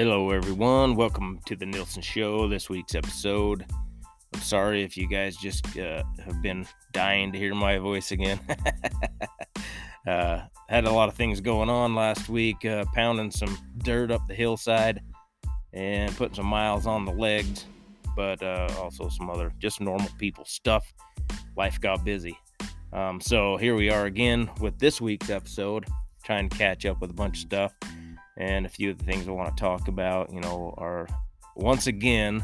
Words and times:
Hello, 0.00 0.30
everyone. 0.30 0.94
Welcome 0.94 1.40
to 1.44 1.54
the 1.54 1.66
Nielson 1.66 2.02
Show. 2.02 2.48
This 2.48 2.70
week's 2.70 2.94
episode. 2.94 3.66
I'm 4.32 4.40
sorry 4.40 4.82
if 4.82 4.96
you 4.96 5.06
guys 5.06 5.36
just 5.36 5.76
uh, 5.76 6.02
have 6.24 6.40
been 6.40 6.66
dying 6.92 7.30
to 7.32 7.38
hear 7.38 7.54
my 7.54 7.76
voice 7.76 8.10
again. 8.10 8.40
uh, 10.06 10.40
had 10.70 10.86
a 10.86 10.90
lot 10.90 11.10
of 11.10 11.16
things 11.16 11.42
going 11.42 11.68
on 11.68 11.94
last 11.94 12.30
week, 12.30 12.64
uh, 12.64 12.86
pounding 12.94 13.30
some 13.30 13.58
dirt 13.84 14.10
up 14.10 14.26
the 14.26 14.32
hillside 14.32 15.02
and 15.74 16.16
putting 16.16 16.36
some 16.36 16.46
miles 16.46 16.86
on 16.86 17.04
the 17.04 17.12
legs, 17.12 17.66
but 18.16 18.42
uh, 18.42 18.70
also 18.78 19.10
some 19.10 19.28
other 19.28 19.52
just 19.58 19.82
normal 19.82 20.08
people 20.18 20.46
stuff. 20.46 20.94
Life 21.58 21.78
got 21.78 22.06
busy. 22.06 22.38
Um, 22.94 23.20
so 23.20 23.58
here 23.58 23.74
we 23.74 23.90
are 23.90 24.06
again 24.06 24.48
with 24.62 24.78
this 24.78 24.98
week's 24.98 25.28
episode, 25.28 25.84
trying 26.24 26.48
to 26.48 26.56
catch 26.56 26.86
up 26.86 27.02
with 27.02 27.10
a 27.10 27.14
bunch 27.14 27.36
of 27.36 27.42
stuff. 27.42 27.74
And 28.40 28.64
a 28.64 28.70
few 28.70 28.90
of 28.90 28.96
the 28.96 29.04
things 29.04 29.28
I 29.28 29.32
want 29.32 29.54
to 29.54 29.60
talk 29.60 29.86
about, 29.86 30.32
you 30.32 30.40
know, 30.40 30.74
are 30.78 31.06
once 31.56 31.86
again 31.86 32.42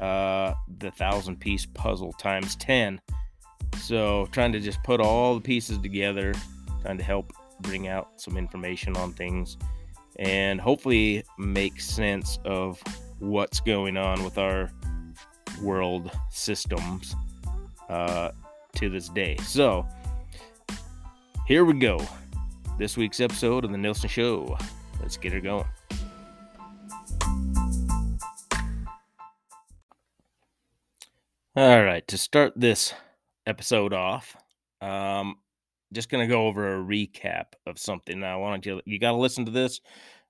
uh, 0.00 0.54
the 0.78 0.92
thousand 0.92 1.40
piece 1.40 1.66
puzzle 1.66 2.12
times 2.12 2.54
10. 2.54 3.00
So, 3.78 4.28
trying 4.30 4.52
to 4.52 4.60
just 4.60 4.80
put 4.84 5.00
all 5.00 5.34
the 5.34 5.40
pieces 5.40 5.78
together, 5.78 6.34
trying 6.82 6.98
to 6.98 7.04
help 7.04 7.32
bring 7.62 7.88
out 7.88 8.20
some 8.20 8.36
information 8.36 8.96
on 8.96 9.12
things, 9.12 9.58
and 10.20 10.60
hopefully 10.60 11.24
make 11.36 11.80
sense 11.80 12.38
of 12.44 12.80
what's 13.18 13.58
going 13.58 13.96
on 13.96 14.22
with 14.22 14.38
our 14.38 14.70
world 15.60 16.12
systems 16.30 17.16
uh, 17.88 18.30
to 18.76 18.88
this 18.88 19.08
day. 19.08 19.36
So, 19.38 19.84
here 21.44 21.64
we 21.64 21.72
go. 21.72 22.00
This 22.78 22.96
week's 22.96 23.18
episode 23.18 23.64
of 23.64 23.72
The 23.72 23.78
Nielson 23.78 24.08
Show. 24.08 24.56
Let's 25.00 25.16
get 25.16 25.32
her 25.32 25.40
going. 25.40 25.66
All 31.56 31.82
right, 31.82 32.06
to 32.06 32.16
start 32.16 32.52
this 32.54 32.94
episode 33.46 33.92
off, 33.92 34.36
um, 34.80 35.36
just 35.92 36.08
gonna 36.08 36.28
go 36.28 36.46
over 36.46 36.76
a 36.76 36.84
recap 36.84 37.46
of 37.66 37.80
something. 37.80 38.20
Now, 38.20 38.34
I 38.34 38.36
want 38.36 38.64
you 38.64 38.80
you 38.84 39.00
got 39.00 39.10
to 39.10 39.16
listen 39.16 39.44
to 39.46 39.50
this 39.50 39.80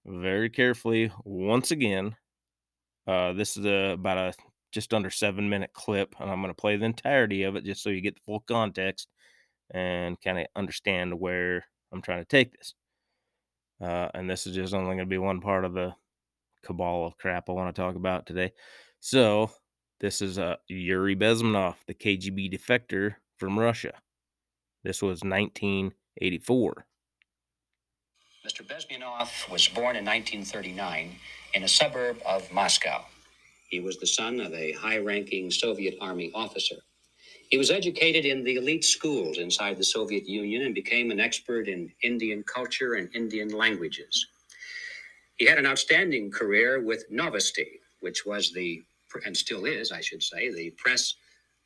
very 0.06 0.48
carefully 0.48 1.12
once 1.24 1.70
again. 1.70 2.16
Uh, 3.06 3.34
this 3.34 3.58
is 3.58 3.66
a, 3.66 3.90
about 3.92 4.16
a 4.16 4.32
just 4.72 4.94
under 4.94 5.10
seven 5.10 5.50
minute 5.50 5.72
clip, 5.74 6.14
and 6.18 6.30
I'm 6.30 6.40
gonna 6.40 6.54
play 6.54 6.76
the 6.76 6.86
entirety 6.86 7.42
of 7.42 7.56
it 7.56 7.64
just 7.64 7.82
so 7.82 7.90
you 7.90 8.00
get 8.00 8.14
the 8.14 8.22
full 8.24 8.40
context 8.40 9.08
and 9.70 10.18
kind 10.22 10.38
of 10.38 10.46
understand 10.56 11.18
where 11.20 11.64
I'm 11.92 12.00
trying 12.00 12.20
to 12.20 12.28
take 12.28 12.52
this. 12.56 12.74
Uh, 13.80 14.08
and 14.14 14.28
this 14.28 14.46
is 14.46 14.54
just 14.54 14.74
only 14.74 14.86
going 14.86 14.98
to 14.98 15.06
be 15.06 15.18
one 15.18 15.40
part 15.40 15.64
of 15.64 15.72
the 15.72 15.94
cabal 16.64 17.06
of 17.06 17.16
crap 17.18 17.48
I 17.48 17.52
want 17.52 17.74
to 17.74 17.80
talk 17.80 17.94
about 17.94 18.26
today. 18.26 18.52
So, 19.00 19.50
this 20.00 20.20
is 20.20 20.38
uh, 20.38 20.56
Yuri 20.68 21.16
Bezmenov, 21.16 21.76
the 21.86 21.94
KGB 21.94 22.52
defector 22.52 23.16
from 23.36 23.58
Russia. 23.58 23.92
This 24.84 25.02
was 25.02 25.22
1984. 25.22 26.86
Mr. 28.46 28.66
Bezmenov 28.66 29.50
was 29.50 29.68
born 29.68 29.96
in 29.96 30.04
1939 30.04 31.16
in 31.54 31.62
a 31.64 31.68
suburb 31.68 32.18
of 32.24 32.50
Moscow. 32.52 33.04
He 33.68 33.80
was 33.80 33.98
the 33.98 34.06
son 34.06 34.40
of 34.40 34.52
a 34.54 34.72
high 34.72 34.98
ranking 34.98 35.50
Soviet 35.50 35.96
Army 36.00 36.30
officer. 36.34 36.76
He 37.50 37.58
was 37.58 37.70
educated 37.70 38.26
in 38.26 38.44
the 38.44 38.56
elite 38.56 38.84
schools 38.84 39.38
inside 39.38 39.78
the 39.78 39.84
Soviet 39.84 40.26
Union 40.28 40.62
and 40.62 40.74
became 40.74 41.10
an 41.10 41.20
expert 41.20 41.68
in 41.68 41.92
Indian 42.02 42.44
culture 42.44 42.94
and 42.94 43.14
Indian 43.14 43.50
languages. 43.50 44.26
He 45.38 45.46
had 45.46 45.58
an 45.58 45.66
outstanding 45.66 46.30
career 46.30 46.80
with 46.82 47.10
Novosti, 47.12 47.80
which 48.00 48.26
was 48.26 48.52
the, 48.52 48.82
and 49.26 49.36
still 49.36 49.66
is, 49.66 49.92
I 49.92 50.00
should 50.00 50.22
say, 50.22 50.52
the 50.52 50.70
press 50.78 51.14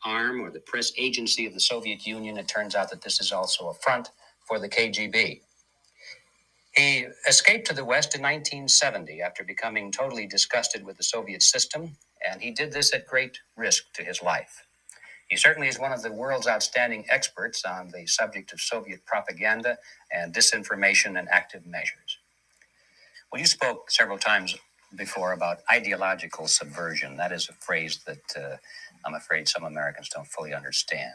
arm 0.04 0.40
or 0.40 0.50
the 0.50 0.60
press 0.60 0.92
agency 0.98 1.46
of 1.46 1.54
the 1.54 1.60
Soviet 1.60 2.06
Union. 2.06 2.38
It 2.38 2.48
turns 2.48 2.74
out 2.74 2.90
that 2.90 3.02
this 3.02 3.20
is 3.20 3.32
also 3.32 3.68
a 3.68 3.74
front 3.74 4.10
for 4.46 4.58
the 4.58 4.68
KGB. 4.68 5.40
He 6.76 7.06
escaped 7.28 7.68
to 7.68 7.74
the 7.74 7.84
West 7.84 8.14
in 8.14 8.22
1970 8.22 9.22
after 9.22 9.44
becoming 9.44 9.92
totally 9.92 10.26
disgusted 10.26 10.84
with 10.84 10.96
the 10.98 11.04
Soviet 11.04 11.42
system, 11.42 11.96
and 12.28 12.42
he 12.42 12.52
did 12.52 12.72
this 12.72 12.94
at 12.94 13.06
great 13.06 13.40
risk 13.56 13.92
to 13.94 14.04
his 14.04 14.22
life. 14.22 14.66
He 15.32 15.38
certainly 15.38 15.66
is 15.66 15.78
one 15.78 15.92
of 15.94 16.02
the 16.02 16.12
world's 16.12 16.46
outstanding 16.46 17.06
experts 17.08 17.64
on 17.64 17.88
the 17.90 18.06
subject 18.06 18.52
of 18.52 18.60
Soviet 18.60 19.02
propaganda 19.06 19.78
and 20.12 20.34
disinformation 20.34 21.18
and 21.18 21.26
active 21.30 21.64
measures. 21.64 22.18
Well, 23.32 23.40
you 23.40 23.46
spoke 23.46 23.90
several 23.90 24.18
times 24.18 24.54
before 24.94 25.32
about 25.32 25.60
ideological 25.72 26.48
subversion. 26.48 27.16
That 27.16 27.32
is 27.32 27.48
a 27.48 27.54
phrase 27.54 28.00
that 28.06 28.36
uh, 28.36 28.56
I'm 29.06 29.14
afraid 29.14 29.48
some 29.48 29.64
Americans 29.64 30.10
don't 30.10 30.26
fully 30.26 30.52
understand. 30.52 31.14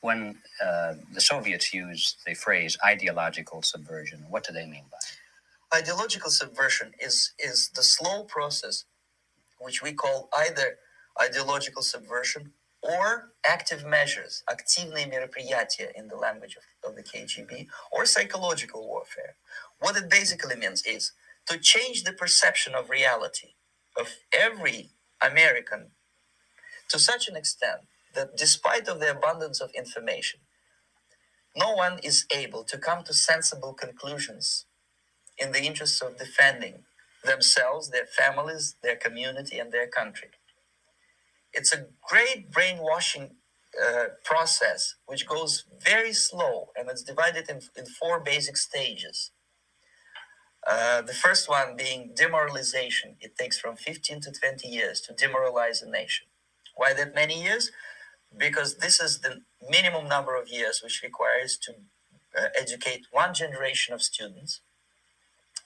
When 0.00 0.38
uh, 0.60 0.94
the 1.14 1.20
Soviets 1.20 1.72
use 1.72 2.16
the 2.26 2.34
phrase 2.34 2.76
ideological 2.84 3.62
subversion, 3.62 4.26
what 4.28 4.44
do 4.44 4.52
they 4.52 4.66
mean 4.66 4.86
by 4.90 4.98
it? 4.98 5.82
Ideological 5.84 6.32
subversion 6.32 6.94
is, 6.98 7.32
is 7.38 7.70
the 7.76 7.84
slow 7.84 8.24
process 8.24 8.86
which 9.60 9.84
we 9.84 9.92
call 9.92 10.28
either 10.36 10.78
ideological 11.22 11.82
subversion 11.82 12.54
or 12.83 13.33
active 13.45 13.85
measures, 13.85 14.43
активные 14.49 15.07
мероприятия 15.07 15.91
in 15.95 16.07
the 16.07 16.15
language 16.17 16.57
of, 16.57 16.91
of 16.91 16.95
the 16.95 17.03
KGB, 17.03 17.67
or 17.91 18.05
psychological 18.05 18.87
warfare. 18.87 19.35
What 19.79 19.97
it 19.97 20.09
basically 20.09 20.55
means 20.55 20.85
is 20.85 21.13
to 21.47 21.59
change 21.59 22.03
the 22.03 22.13
perception 22.13 22.75
of 22.75 22.89
reality 22.89 23.55
of 23.97 24.09
every 24.33 24.91
American 25.21 25.91
to 26.89 26.99
such 26.99 27.27
an 27.29 27.35
extent 27.35 27.81
that 28.15 28.37
despite 28.37 28.87
of 28.87 28.99
the 28.99 29.11
abundance 29.11 29.61
of 29.61 29.71
information, 29.75 30.41
no 31.55 31.73
one 31.73 31.99
is 32.03 32.25
able 32.35 32.63
to 32.65 32.77
come 32.77 33.03
to 33.05 33.13
sensible 33.13 33.73
conclusions 33.73 34.65
in 35.37 35.51
the 35.53 35.63
interests 35.63 36.01
of 36.01 36.17
defending 36.17 36.85
themselves, 37.25 37.89
their 37.91 38.05
families, 38.07 38.75
their 38.83 38.95
community, 38.95 39.59
and 39.59 39.71
their 39.71 39.87
country. 39.87 40.29
It's 41.52 41.72
a 41.72 41.86
great 42.08 42.50
brainwashing 42.50 43.30
uh, 43.82 44.04
process 44.24 44.96
which 45.06 45.26
goes 45.26 45.64
very 45.84 46.12
slow 46.12 46.70
and 46.76 46.88
it's 46.90 47.02
divided 47.02 47.48
in, 47.50 47.60
in 47.76 47.86
four 47.86 48.20
basic 48.20 48.56
stages. 48.56 49.32
Uh, 50.66 51.02
the 51.02 51.14
first 51.14 51.48
one 51.48 51.76
being 51.76 52.12
demoralization. 52.16 53.16
It 53.20 53.36
takes 53.36 53.58
from 53.58 53.76
15 53.76 54.20
to 54.22 54.32
20 54.32 54.68
years 54.68 55.00
to 55.02 55.14
demoralize 55.14 55.82
a 55.82 55.90
nation. 55.90 56.28
Why 56.76 56.94
that 56.94 57.14
many 57.14 57.42
years? 57.42 57.70
Because 58.36 58.76
this 58.76 59.00
is 59.00 59.20
the 59.20 59.42
minimum 59.70 60.08
number 60.08 60.36
of 60.40 60.48
years 60.48 60.80
which 60.82 61.02
requires 61.02 61.58
to 61.58 61.74
uh, 62.38 62.48
educate 62.58 63.06
one 63.10 63.34
generation 63.34 63.94
of 63.94 64.02
students 64.02 64.60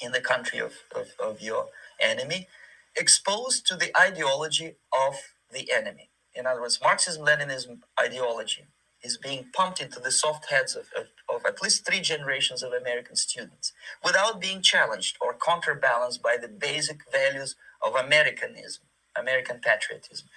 in 0.01 0.13
the 0.13 0.21
country 0.21 0.59
of, 0.59 0.75
of, 0.95 1.09
of 1.23 1.41
your 1.41 1.67
enemy, 2.01 2.49
exposed 2.97 3.67
to 3.67 3.77
the 3.77 3.97
ideology 3.99 4.77
of 4.93 5.15
the 5.53 5.73
enemy. 5.73 6.11
In 6.35 6.47
other 6.47 6.61
words, 6.63 6.81
Marxism 6.83 7.25
Leninism 7.27 7.81
ideology 8.01 8.67
is 9.03 9.17
being 9.19 9.47
pumped 9.55 9.81
into 9.81 10.01
the 10.01 10.11
soft 10.13 10.51
heads 10.51 10.77
of, 10.77 10.87
of, 10.99 11.07
of, 11.35 11.47
at 11.47 11.63
least 11.63 11.87
three 11.87 12.01
generations 12.01 12.63
of 12.63 12.73
American 12.73 13.17
students 13.17 13.73
without 14.05 14.41
being 14.41 14.63
challenged 14.63 15.17
or 15.21 15.37
counterbalanced 15.37 16.23
by 16.23 16.37
the 16.41 16.49
basic 16.49 17.01
values 17.13 17.57
of 17.87 17.95
Americanism, 17.95 18.85
American 19.19 19.61
patriotism. 19.61 20.29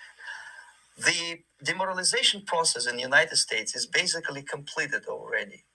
The 0.98 1.42
demoralization 1.64 2.44
process 2.46 2.88
in 2.88 2.98
the 2.98 3.04
United 3.04 3.38
States 3.38 3.76
is 3.76 3.88
basically 3.88 4.44
completed 4.44 5.06
already. 5.08 5.66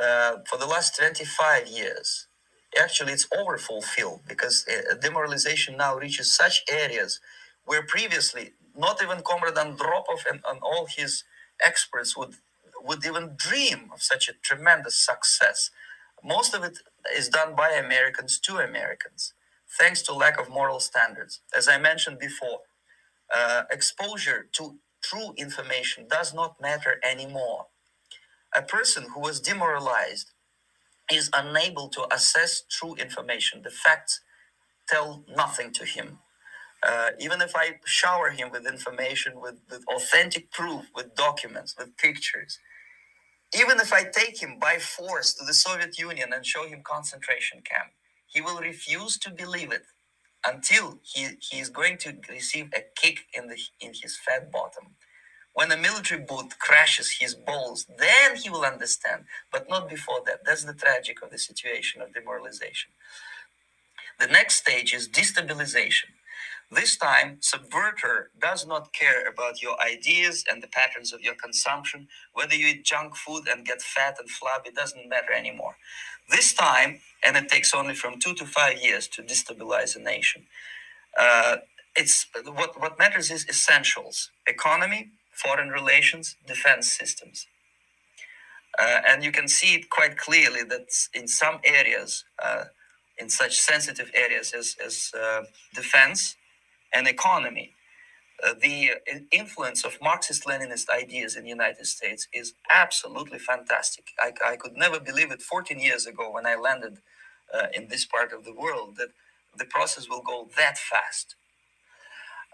Uh, 0.00 0.38
for 0.48 0.58
the 0.58 0.66
last 0.66 0.96
25 0.98 1.68
years, 1.68 2.28
actually, 2.80 3.12
it's 3.12 3.28
overfulfilled 3.38 4.22
because 4.28 4.66
uh, 4.68 4.94
demoralization 4.96 5.76
now 5.76 5.96
reaches 5.96 6.34
such 6.34 6.62
areas 6.70 7.20
where 7.64 7.82
previously 7.84 8.52
not 8.76 9.02
even 9.02 9.22
Comrade 9.22 9.54
Andropov 9.56 10.26
and, 10.30 10.40
and 10.48 10.60
all 10.62 10.86
his 10.86 11.24
experts 11.64 12.16
would 12.16 12.36
would 12.82 13.04
even 13.06 13.34
dream 13.36 13.90
of 13.94 14.02
such 14.02 14.28
a 14.28 14.34
tremendous 14.42 14.96
success. 14.98 15.70
Most 16.24 16.54
of 16.54 16.64
it 16.64 16.78
is 17.16 17.28
done 17.28 17.54
by 17.56 17.70
Americans 17.70 18.40
to 18.40 18.58
Americans, 18.58 19.34
thanks 19.80 20.02
to 20.02 20.14
lack 20.14 20.40
of 20.40 20.48
moral 20.50 20.80
standards. 20.80 21.40
As 21.56 21.68
I 21.68 21.78
mentioned 21.78 22.18
before, 22.18 22.60
uh, 23.34 23.64
exposure 23.70 24.48
to 24.54 24.78
true 25.02 25.34
information 25.36 26.06
does 26.08 26.34
not 26.34 26.60
matter 26.60 27.00
anymore. 27.04 27.66
A 28.56 28.62
person 28.62 29.06
who 29.14 29.20
was 29.20 29.40
demoralized 29.40 30.32
is 31.12 31.30
unable 31.34 31.88
to 31.90 32.06
assess 32.14 32.62
true 32.70 32.94
information. 32.96 33.62
The 33.62 33.70
facts 33.70 34.20
tell 34.88 35.24
nothing 35.28 35.72
to 35.74 35.86
him. 35.86 36.20
Uh, 36.86 37.10
even 37.20 37.42
if 37.42 37.52
I 37.56 37.80
shower 37.86 38.30
him 38.30 38.50
with 38.50 38.66
information, 38.66 39.40
with, 39.40 39.56
with 39.70 39.84
authentic 39.88 40.50
proof, 40.52 40.86
with 40.94 41.14
documents, 41.16 41.76
with 41.78 41.96
pictures, 41.98 42.58
even 43.58 43.80
if 43.80 43.92
I 43.92 44.04
take 44.04 44.42
him 44.42 44.58
by 44.60 44.78
force 44.78 45.34
to 45.34 45.44
the 45.46 45.54
Soviet 45.54 45.98
Union 45.98 46.32
and 46.34 46.46
show 46.46 46.66
him 46.68 46.82
concentration 46.84 47.62
camp, 47.62 47.90
he 48.26 48.40
will 48.40 48.60
refuse 48.60 49.18
to 49.18 49.30
believe 49.30 49.72
it 49.72 49.84
until 50.46 51.00
he, 51.02 51.28
he 51.40 51.60
is 51.60 51.70
going 51.70 51.98
to 51.98 52.14
receive 52.30 52.70
a 52.74 52.82
kick 52.96 53.26
in 53.34 53.48
the 53.48 53.58
in 53.80 53.92
his 53.94 54.16
fat 54.18 54.52
bottom. 54.52 54.96
When 55.54 55.72
a 55.72 55.76
military 55.78 56.22
boot 56.22 56.58
crashes 56.58 57.18
his 57.20 57.34
balls, 57.34 57.86
then 57.98 58.36
he 58.36 58.50
will 58.50 58.64
understand, 58.64 59.24
but 59.52 59.68
not 59.68 59.88
before 59.88 60.20
that. 60.26 60.40
That's 60.46 60.64
the 60.64 60.74
tragic 60.74 61.22
of 61.22 61.30
the 61.30 61.38
situation 61.38 62.02
of 62.02 62.14
demoralization. 62.14 62.92
The 64.20 64.28
next 64.28 64.56
stage 64.56 64.94
is 64.94 65.08
destabilization. 65.08 66.10
This 66.70 66.96
time, 66.96 67.38
subverter 67.40 68.30
does 68.40 68.66
not 68.66 68.92
care 68.92 69.28
about 69.28 69.62
your 69.62 69.80
ideas 69.82 70.44
and 70.50 70.62
the 70.62 70.68
patterns 70.68 71.12
of 71.12 71.22
your 71.22 71.34
consumption. 71.34 72.08
Whether 72.34 72.56
you 72.56 72.68
eat 72.68 72.84
junk 72.84 73.16
food 73.16 73.48
and 73.48 73.66
get 73.66 73.82
fat 73.82 74.16
and 74.20 74.30
flabby, 74.30 74.70
doesn't 74.72 75.08
matter 75.08 75.32
anymore. 75.32 75.76
This 76.30 76.54
time, 76.54 77.00
and 77.24 77.36
it 77.36 77.48
takes 77.48 77.74
only 77.74 77.94
from 77.94 78.20
two 78.20 78.34
to 78.34 78.46
five 78.46 78.78
years 78.82 79.08
to 79.08 79.22
destabilize 79.22 79.96
a 79.96 80.00
nation. 80.00 80.44
Uh, 81.18 81.58
it's 81.96 82.26
what 82.46 82.80
what 82.80 82.98
matters 82.98 83.30
is 83.30 83.46
essentials: 83.48 84.30
economy, 84.46 85.10
foreign 85.32 85.70
relations, 85.70 86.36
defense 86.46 86.92
systems. 86.92 87.46
Uh, 88.78 89.00
and 89.08 89.24
you 89.24 89.32
can 89.32 89.48
see 89.48 89.74
it 89.74 89.90
quite 89.90 90.16
clearly 90.18 90.62
that 90.64 90.88
in 91.14 91.28
some 91.28 91.60
areas, 91.64 92.24
uh, 92.42 92.64
in 93.18 93.30
such 93.30 93.58
sensitive 93.58 94.10
areas 94.14 94.52
as, 94.52 94.76
as 94.84 95.12
uh, 95.18 95.42
defense 95.74 96.36
and 96.92 97.06
economy, 97.06 97.74
uh, 98.42 98.54
the 98.60 98.92
influence 99.30 99.84
of 99.84 99.98
Marxist 100.00 100.44
Leninist 100.44 100.88
ideas 100.88 101.36
in 101.36 101.44
the 101.44 101.50
United 101.50 101.86
States 101.86 102.26
is 102.32 102.54
absolutely 102.70 103.38
fantastic. 103.38 104.12
I, 104.18 104.32
I, 104.44 104.56
could 104.56 104.76
never 104.76 104.98
believe 104.98 105.30
it 105.30 105.42
14 105.42 105.78
years 105.78 106.06
ago 106.06 106.30
when 106.32 106.46
I 106.46 106.54
landed 106.54 106.98
uh, 107.52 107.66
in 107.74 107.88
this 107.88 108.06
part 108.06 108.32
of 108.32 108.44
the 108.44 108.54
world 108.54 108.96
that 108.96 109.08
the 109.56 109.66
process 109.66 110.08
will 110.08 110.22
go 110.22 110.48
that 110.56 110.78
fast. 110.78 111.34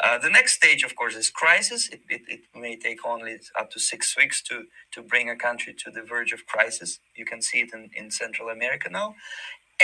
Uh, 0.03 0.19
the 0.19 0.29
next 0.29 0.55
stage, 0.55 0.83
of 0.83 0.95
course, 0.95 1.15
is 1.15 1.31
crisis. 1.31 1.89
It, 1.89 2.01
it, 2.09 2.23
it, 2.29 2.41
may 2.55 2.77
take 2.77 3.07
only 3.07 3.39
up 3.59 3.71
to 3.71 3.81
six 3.81 4.15
weeks 4.17 4.43
to, 4.43 4.65
to 4.93 5.03
bring 5.03 5.31
a 5.31 5.37
country 5.37 5.75
to 5.85 5.91
the 5.91 6.03
verge 6.03 6.33
of 6.33 6.47
crisis. 6.47 6.99
You 7.15 7.25
can 7.25 7.41
see 7.41 7.61
it 7.61 7.73
in, 7.73 7.91
in 7.95 8.11
Central 8.11 8.51
America 8.51 8.91
now. 8.91 9.15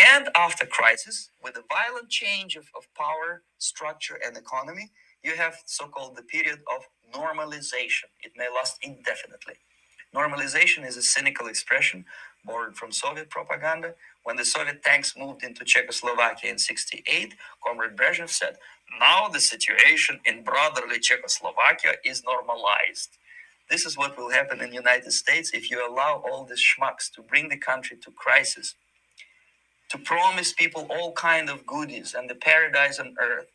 And 0.00 0.30
after 0.36 0.66
crisis, 0.66 1.30
with 1.42 1.56
a 1.56 1.64
violent 1.68 2.10
change 2.10 2.56
of, 2.56 2.66
of 2.76 2.86
power, 2.96 3.42
structure, 3.58 4.18
and 4.24 4.36
economy, 4.36 4.90
you 5.22 5.36
have 5.36 5.56
so-called 5.66 6.16
the 6.16 6.22
period 6.22 6.60
of 6.74 6.84
normalization. 7.14 8.08
It 8.24 8.32
may 8.36 8.48
last 8.54 8.78
indefinitely. 8.82 9.54
Normalization 10.14 10.86
is 10.86 10.96
a 10.96 11.02
cynical 11.02 11.46
expression 11.48 12.06
borrowed 12.44 12.76
from 12.76 12.92
Soviet 12.92 13.30
propaganda. 13.30 13.94
When 14.24 14.36
the 14.36 14.44
Soviet 14.44 14.82
tanks 14.82 15.16
moved 15.16 15.44
into 15.44 15.64
Czechoslovakia 15.64 16.50
in 16.52 16.58
68, 16.58 17.34
Comrade 17.66 17.96
Brezhnev 17.96 18.30
said, 18.30 18.56
now 19.00 19.28
the 19.28 19.40
situation 19.40 20.20
in 20.26 20.44
brotherly 20.44 21.00
Czechoslovakia 21.00 21.94
is 22.04 22.24
normalized. 22.24 23.10
This 23.70 23.86
is 23.86 23.96
what 23.98 24.18
will 24.18 24.30
happen 24.30 24.60
in 24.60 24.70
the 24.70 24.76
United 24.76 25.12
States 25.12 25.52
if 25.54 25.70
you 25.70 25.78
allow 25.86 26.22
all 26.26 26.44
these 26.44 26.62
schmucks 26.62 27.10
to 27.14 27.22
bring 27.22 27.48
the 27.48 27.58
country 27.58 27.96
to 28.02 28.10
crisis, 28.12 28.74
to 29.92 29.98
promise 29.98 30.54
people 30.54 30.88
all 30.90 31.12
kind 31.14 31.50
of 31.50 31.66
goodies 31.66 32.14
and 32.14 32.30
the 32.30 32.36
paradise 32.36 33.00
on 33.00 33.16
earth, 33.22 33.48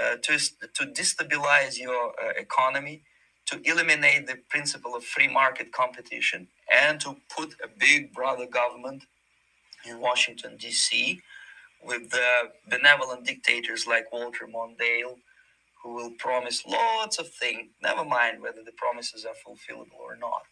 uh, 0.00 0.16
to, 0.22 0.38
to 0.74 0.86
destabilize 0.86 1.78
your 1.78 2.10
uh, 2.22 2.30
economy, 2.38 3.02
to 3.46 3.60
eliminate 3.64 4.26
the 4.26 4.36
principle 4.50 4.96
of 4.96 5.04
free 5.04 5.28
market 5.28 5.72
competition, 5.72 6.48
and 6.72 7.00
to 7.00 7.16
put 7.36 7.54
a 7.64 7.68
big 7.68 8.12
brother 8.14 8.46
government 8.46 9.04
in 9.86 10.00
Washington, 10.00 10.56
D.C., 10.58 11.20
with 11.84 12.10
the 12.10 12.28
benevolent 12.68 13.26
dictators 13.26 13.86
like 13.86 14.12
Walter 14.12 14.46
Mondale, 14.46 15.18
who 15.82 15.94
will 15.94 16.12
promise 16.18 16.64
lots 16.66 17.18
of 17.18 17.28
things, 17.30 17.70
never 17.82 18.04
mind 18.04 18.42
whether 18.42 18.62
the 18.64 18.72
promises 18.72 19.24
are 19.26 19.34
fulfillable 19.46 20.00
or 20.00 20.16
not. 20.16 20.42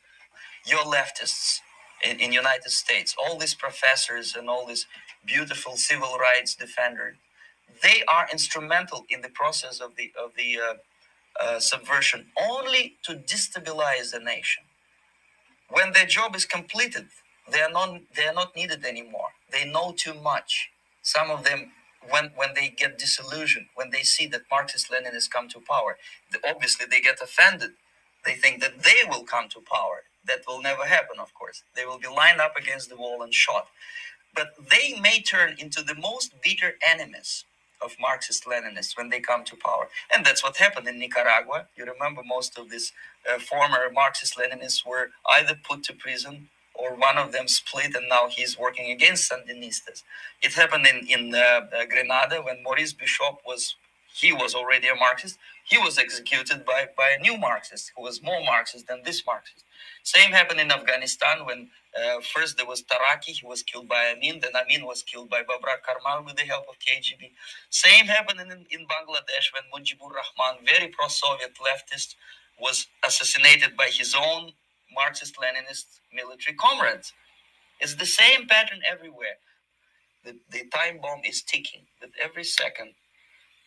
Your 0.67 0.81
leftists 0.81 1.61
in, 2.03 2.21
in 2.21 2.33
United 2.33 2.71
States, 2.71 3.15
all 3.19 3.39
these 3.39 3.55
professors 3.55 4.35
and 4.37 4.49
all 4.51 4.67
these 4.67 4.87
beautiful 5.27 5.77
civil 5.77 6.17
rights 6.19 6.55
defenders, 6.55 7.17
they 7.83 8.03
are 8.09 8.29
instrumental 8.33 9.07
in 9.11 9.23
the 9.23 9.29
process 9.31 9.81
of 9.81 9.97
the 9.97 10.13
of 10.23 10.33
the 10.37 10.59
uh, 10.61 10.75
uh, 11.43 11.61
subversion 11.61 12.27
only 12.51 12.97
to 13.05 13.15
destabilize 13.15 14.13
the 14.13 14.21
nation. 14.21 14.65
When 15.71 15.93
their 15.93 16.07
job 16.07 16.37
is 16.37 16.45
completed, 16.47 17.09
they 17.51 17.61
are 17.63 17.71
not 17.71 18.01
they 18.17 18.27
are 18.27 18.35
not 18.35 18.57
needed 18.57 18.85
anymore. 18.85 19.31
They 19.53 19.65
know 19.67 19.95
too 19.97 20.15
much 20.15 20.71
some 21.03 21.31
of 21.31 21.45
them 21.45 21.73
when 22.11 22.33
when 22.37 22.55
they 22.55 22.69
get 22.71 22.99
disillusioned 22.99 23.67
when 23.75 23.91
they 23.91 24.03
see 24.03 24.27
that 24.29 24.43
marxist 24.51 24.91
leninists 24.91 25.31
come 25.31 25.49
to 25.49 25.61
power 25.61 25.99
obviously 26.49 26.87
they 26.87 27.01
get 27.01 27.21
offended 27.23 27.73
they 28.25 28.35
think 28.35 28.61
that 28.63 28.83
they 28.85 29.01
will 29.09 29.25
come 29.25 29.49
to 29.49 29.61
power 29.61 30.05
that 30.27 30.41
will 30.47 30.63
never 30.63 30.85
happen 30.85 31.19
of 31.21 31.35
course 31.35 31.63
they 31.77 31.87
will 31.87 31.99
be 31.99 32.09
lined 32.09 32.41
up 32.41 32.57
against 32.57 32.89
the 32.91 32.97
wall 32.97 33.23
and 33.23 33.35
shot 33.35 33.69
but 34.35 34.55
they 34.71 34.99
may 35.01 35.21
turn 35.21 35.57
into 35.59 35.83
the 35.83 35.95
most 35.95 36.35
bitter 36.43 36.77
enemies 36.87 37.45
of 37.83 37.97
Marxist 38.01 38.45
Leninists 38.47 38.97
when 38.97 39.11
they 39.11 39.21
come 39.21 39.45
to 39.45 39.57
power. 39.57 39.89
And 40.15 40.25
that's 40.25 40.43
what 40.45 40.59
happened 40.59 40.89
in 40.89 40.99
Nicaragua. 40.99 41.67
You 41.77 41.87
remember 41.87 42.23
most 42.25 42.59
of 42.59 42.71
these 42.71 42.93
uh, 43.31 43.39
former 43.39 43.91
Marxist 43.93 44.37
Leninists 44.39 44.87
were 44.87 45.11
either 45.31 45.57
put 45.69 45.83
to 45.85 45.95
prison 45.95 46.49
or 46.75 46.95
one 46.95 47.19
of 47.19 47.33
them 47.33 47.49
split 47.49 47.95
and 47.97 48.09
now 48.09 48.29
he's 48.29 48.59
working 48.59 48.91
against 48.93 49.31
Sandinistas. 49.31 50.05
It 50.43 50.55
happened 50.55 50.87
in, 50.87 51.07
in 51.09 51.35
uh, 51.35 51.63
uh, 51.77 51.87
Grenada 51.87 52.43
when 52.43 52.63
Maurice 52.63 52.93
Bishop 52.95 53.41
was, 53.47 53.77
he 54.15 54.33
was 54.33 54.55
already 54.55 54.89
a 54.89 54.95
Marxist. 54.95 55.39
He 55.65 55.79
was 55.79 55.99
executed 55.99 56.65
by, 56.65 56.89
by 56.97 57.11
a 57.19 57.23
new 57.23 57.37
Marxist 57.39 57.93
who 57.97 58.03
was 58.03 58.23
more 58.23 58.43
Marxist 58.45 58.89
than 58.89 59.03
this 59.05 59.27
Marxist. 59.27 59.64
Same 60.03 60.33
happened 60.33 60.61
in 60.61 60.71
Afghanistan 60.71 61.45
when 61.47 61.71
uh, 61.97 62.21
first 62.21 62.57
there 62.57 62.67
was 62.67 62.83
Taraki, 62.83 63.31
he 63.41 63.47
was 63.47 63.63
killed 63.63 63.89
by 63.89 64.13
Amin, 64.15 64.41
then 64.41 64.53
Amin 64.57 64.85
was 64.85 65.03
killed 65.03 65.31
by 65.31 65.43
Babrak 65.43 65.83
Karmal 65.87 66.25
with 66.25 66.37
the 66.37 66.43
help 66.43 66.65
of 66.69 66.77
KGB. 66.79 67.31
Same 67.71 68.07
happened 68.07 68.41
in, 68.41 68.51
in 68.51 68.87
Bangladesh 68.87 69.47
when 69.55 69.65
Mujibur 69.73 70.11
Rahman, 70.11 70.65
very 70.65 70.89
pro-Soviet 70.89 71.53
leftist, 71.57 72.17
was 72.61 72.87
assassinated 73.07 73.77
by 73.77 73.89
his 73.91 74.15
own 74.15 74.53
Marxist 74.95 75.37
Leninist 75.37 76.01
military 76.13 76.57
comrades. 76.57 77.13
It's 77.81 77.95
the 77.95 78.07
same 78.07 78.47
pattern 78.47 78.81
everywhere. 78.91 79.39
The, 80.25 80.39
the 80.51 80.65
time 80.75 80.99
bomb 81.03 81.21
is 81.25 81.43
ticking, 81.43 81.83
that 82.01 82.11
every 82.23 82.45
second, 82.45 82.95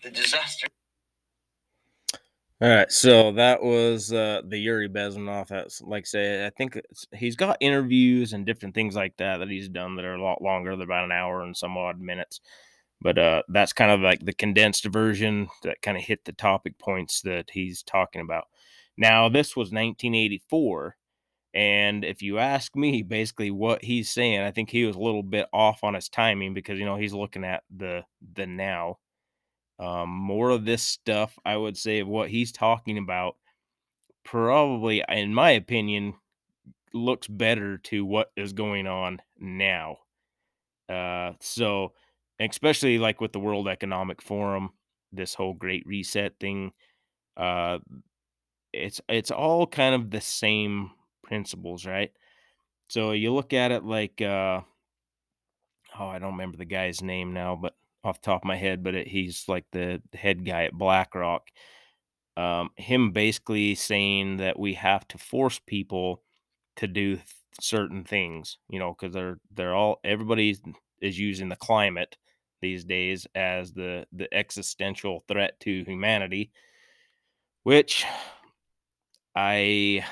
the 0.03 0.09
disaster. 0.09 0.67
All 2.59 2.69
right, 2.69 2.91
so 2.91 3.31
that 3.33 3.61
was 3.61 4.11
uh, 4.11 4.41
the 4.43 4.57
Yuri 4.57 4.89
Bezmenov. 4.89 5.49
That's 5.49 5.79
like 5.81 6.03
I 6.03 6.05
say, 6.05 6.45
I 6.47 6.49
think 6.49 6.79
he's 7.13 7.35
got 7.35 7.57
interviews 7.59 8.33
and 8.33 8.47
different 8.47 8.73
things 8.73 8.95
like 8.95 9.15
that 9.17 9.37
that 9.37 9.49
he's 9.49 9.69
done 9.69 9.95
that 9.95 10.05
are 10.05 10.15
a 10.15 10.23
lot 10.23 10.41
longer. 10.41 10.75
They're 10.75 10.85
about 10.85 11.05
an 11.05 11.11
hour 11.11 11.43
and 11.43 11.55
some 11.55 11.77
odd 11.77 11.99
minutes, 12.01 12.41
but 12.99 13.19
uh, 13.19 13.43
that's 13.49 13.73
kind 13.73 13.91
of 13.91 14.01
like 14.01 14.25
the 14.25 14.33
condensed 14.33 14.85
version 14.85 15.49
that 15.61 15.83
kind 15.83 15.97
of 15.97 16.03
hit 16.03 16.25
the 16.25 16.33
topic 16.33 16.79
points 16.79 17.21
that 17.21 17.51
he's 17.51 17.83
talking 17.83 18.21
about. 18.21 18.45
Now, 18.97 19.29
this 19.29 19.55
was 19.55 19.71
1984, 19.71 20.95
and 21.53 22.03
if 22.03 22.23
you 22.23 22.39
ask 22.39 22.75
me, 22.75 23.03
basically 23.03 23.51
what 23.51 23.83
he's 23.83 24.09
saying, 24.09 24.41
I 24.41 24.49
think 24.51 24.71
he 24.71 24.83
was 24.85 24.95
a 24.95 24.99
little 24.99 25.21
bit 25.23 25.47
off 25.53 25.83
on 25.83 25.93
his 25.93 26.09
timing 26.09 26.55
because 26.55 26.79
you 26.79 26.85
know 26.85 26.97
he's 26.97 27.13
looking 27.13 27.43
at 27.43 27.61
the 27.75 28.03
the 28.33 28.47
now. 28.47 28.97
Um, 29.79 30.09
more 30.09 30.49
of 30.49 30.65
this 30.65 30.81
stuff, 30.81 31.37
I 31.45 31.55
would 31.55 31.77
say, 31.77 31.99
of 31.99 32.07
what 32.07 32.29
he's 32.29 32.51
talking 32.51 32.97
about, 32.97 33.35
probably, 34.23 35.03
in 35.07 35.33
my 35.33 35.51
opinion, 35.51 36.15
looks 36.93 37.27
better 37.27 37.77
to 37.77 38.05
what 38.05 38.31
is 38.35 38.53
going 38.53 38.87
on 38.87 39.21
now. 39.39 39.97
Uh, 40.89 41.33
so, 41.41 41.93
especially 42.39 42.97
like 42.97 43.21
with 43.21 43.33
the 43.33 43.39
World 43.39 43.67
Economic 43.67 44.21
Forum, 44.21 44.71
this 45.11 45.33
whole 45.33 45.53
Great 45.53 45.85
Reset 45.85 46.33
thing, 46.39 46.71
uh, 47.35 47.77
it's 48.73 48.99
it's 49.07 49.31
all 49.31 49.67
kind 49.67 49.95
of 49.95 50.09
the 50.09 50.21
same 50.21 50.91
principles, 51.23 51.85
right? 51.85 52.11
So 52.89 53.11
you 53.11 53.33
look 53.33 53.53
at 53.53 53.71
it 53.71 53.83
like, 53.83 54.21
uh, 54.21 54.61
oh, 55.99 56.07
I 56.07 56.19
don't 56.19 56.33
remember 56.33 56.57
the 56.57 56.65
guy's 56.65 57.01
name 57.01 57.33
now, 57.33 57.55
but 57.55 57.75
off 58.07 58.21
the 58.21 58.25
top 58.25 58.41
of 58.43 58.47
my 58.47 58.55
head, 58.55 58.83
but 58.83 58.95
it, 58.95 59.07
he's 59.07 59.45
like 59.47 59.65
the 59.71 60.01
head 60.13 60.45
guy 60.45 60.63
at 60.63 60.73
BlackRock. 60.73 61.49
Um, 62.35 62.69
him 62.75 63.11
basically 63.11 63.75
saying 63.75 64.37
that 64.37 64.59
we 64.59 64.75
have 64.75 65.07
to 65.09 65.17
force 65.17 65.59
people 65.65 66.21
to 66.77 66.87
do 66.87 67.15
th- 67.15 67.27
certain 67.59 68.03
things, 68.03 68.57
you 68.69 68.79
know, 68.79 68.93
because 68.93 69.13
they're 69.13 69.39
they're 69.53 69.75
all 69.75 69.99
everybody 70.03 70.55
is 71.01 71.19
using 71.19 71.49
the 71.49 71.55
climate 71.55 72.17
these 72.61 72.83
days 72.85 73.27
as 73.35 73.73
the 73.73 74.05
the 74.11 74.31
existential 74.33 75.23
threat 75.27 75.59
to 75.61 75.83
humanity, 75.85 76.51
which 77.63 78.05
I 79.35 80.05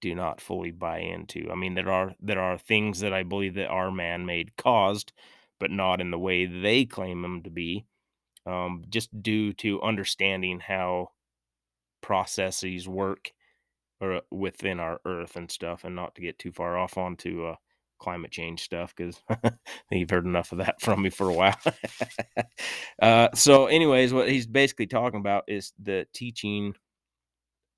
do 0.00 0.14
not 0.14 0.40
fully 0.40 0.70
buy 0.70 1.00
into. 1.00 1.50
I 1.50 1.54
mean, 1.54 1.74
there 1.74 1.90
are 1.90 2.14
there 2.20 2.40
are 2.40 2.58
things 2.58 3.00
that 3.00 3.12
I 3.12 3.22
believe 3.22 3.54
that 3.54 3.68
are 3.68 3.90
man-made 3.90 4.56
caused, 4.56 5.12
but 5.60 5.70
not 5.70 6.00
in 6.00 6.10
the 6.10 6.18
way 6.18 6.46
they 6.46 6.84
claim 6.84 7.22
them 7.22 7.42
to 7.42 7.50
be. 7.50 7.86
um, 8.46 8.84
just 8.90 9.10
due 9.22 9.52
to 9.54 9.82
understanding 9.82 10.60
how 10.60 11.10
processes 12.00 12.88
work 12.88 13.32
or 14.00 14.22
within 14.30 14.80
our 14.80 15.00
earth 15.04 15.36
and 15.36 15.50
stuff 15.50 15.84
and 15.84 15.96
not 15.96 16.14
to 16.14 16.22
get 16.22 16.38
too 16.38 16.52
far 16.52 16.78
off 16.78 16.98
onto 16.98 17.46
uh, 17.46 17.56
climate 18.00 18.30
change 18.30 18.62
stuff 18.62 18.94
because 18.96 19.22
you've 19.90 20.10
heard 20.10 20.24
enough 20.26 20.52
of 20.52 20.58
that 20.58 20.80
from 20.80 21.02
me 21.02 21.10
for 21.10 21.28
a 21.30 21.34
while 21.34 21.58
uh, 23.02 23.28
so 23.34 23.66
anyways 23.66 24.12
what 24.12 24.28
he's 24.28 24.46
basically 24.46 24.86
talking 24.86 25.20
about 25.20 25.44
is 25.48 25.72
the 25.82 26.06
teaching 26.14 26.74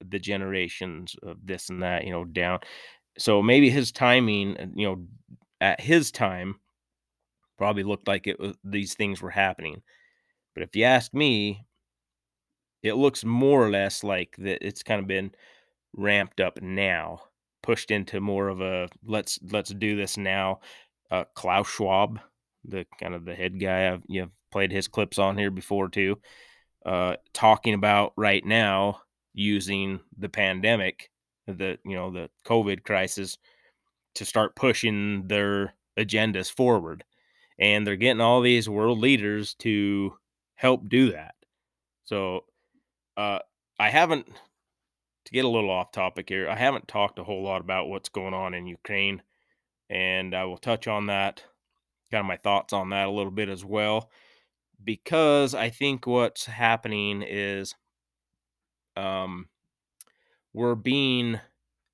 the 0.04 0.18
generations 0.18 1.14
of 1.22 1.36
this 1.44 1.68
and 1.68 1.82
that 1.82 2.04
you 2.04 2.10
know 2.10 2.24
down 2.24 2.58
so 3.18 3.42
maybe 3.42 3.70
his 3.70 3.92
timing 3.92 4.56
uh, 4.58 4.66
you 4.74 4.86
know 4.86 5.04
at 5.60 5.80
his 5.80 6.10
time 6.10 6.56
probably 7.60 7.84
looked 7.84 8.08
like 8.08 8.26
it 8.26 8.40
was 8.40 8.56
these 8.64 8.94
things 8.94 9.20
were 9.22 9.30
happening 9.30 9.82
but 10.54 10.62
if 10.62 10.74
you 10.74 10.84
ask 10.84 11.14
me 11.14 11.64
it 12.82 12.94
looks 12.94 13.24
more 13.24 13.64
or 13.64 13.70
less 13.70 14.02
like 14.02 14.34
that 14.38 14.66
it's 14.66 14.82
kind 14.82 15.00
of 15.00 15.06
been 15.06 15.30
ramped 15.94 16.40
up 16.40 16.60
now, 16.62 17.22
pushed 17.62 17.90
into 17.90 18.20
more 18.20 18.48
of 18.48 18.60
a 18.60 18.88
let's 19.04 19.38
let's 19.50 19.70
do 19.70 19.96
this 19.96 20.16
now. 20.16 20.60
Uh, 21.10 21.24
Klaus 21.34 21.68
Schwab, 21.68 22.20
the 22.64 22.86
kind 23.00 23.14
of 23.14 23.24
the 23.24 23.34
head 23.34 23.60
guy, 23.60 23.92
I've 23.92 24.02
you've 24.08 24.30
played 24.52 24.72
his 24.72 24.88
clips 24.88 25.18
on 25.18 25.36
here 25.36 25.50
before 25.50 25.88
too, 25.88 26.18
uh, 26.86 27.16
talking 27.32 27.74
about 27.74 28.12
right 28.16 28.44
now 28.44 29.00
using 29.34 30.00
the 30.18 30.28
pandemic, 30.28 31.10
the 31.46 31.78
you 31.84 31.96
know 31.96 32.10
the 32.10 32.30
COVID 32.46 32.82
crisis, 32.84 33.38
to 34.14 34.24
start 34.24 34.56
pushing 34.56 35.26
their 35.26 35.74
agendas 35.98 36.50
forward, 36.50 37.04
and 37.60 37.86
they're 37.86 37.96
getting 37.96 38.20
all 38.20 38.40
these 38.40 38.68
world 38.68 38.98
leaders 38.98 39.54
to 39.54 40.14
help 40.56 40.88
do 40.88 41.12
that. 41.12 41.34
So, 42.04 42.44
uh, 43.16 43.38
I 43.78 43.90
haven't 43.90 44.26
to 44.26 45.32
get 45.32 45.44
a 45.44 45.48
little 45.48 45.70
off 45.70 45.92
topic 45.92 46.28
here, 46.28 46.48
I 46.48 46.56
haven't 46.56 46.88
talked 46.88 47.18
a 47.18 47.24
whole 47.24 47.42
lot 47.42 47.60
about 47.60 47.88
what's 47.88 48.08
going 48.08 48.34
on 48.34 48.54
in 48.54 48.66
Ukraine, 48.66 49.22
and 49.88 50.34
I 50.34 50.44
will 50.44 50.58
touch 50.58 50.88
on 50.88 51.06
that, 51.06 51.44
kind 52.10 52.20
of 52.20 52.26
my 52.26 52.36
thoughts 52.36 52.72
on 52.72 52.90
that 52.90 53.08
a 53.08 53.10
little 53.10 53.30
bit 53.30 53.48
as 53.48 53.64
well, 53.64 54.10
because 54.82 55.54
I 55.54 55.70
think 55.70 56.06
what's 56.06 56.46
happening 56.46 57.22
is 57.22 57.74
um, 58.96 59.48
we're 60.52 60.74
being 60.74 61.38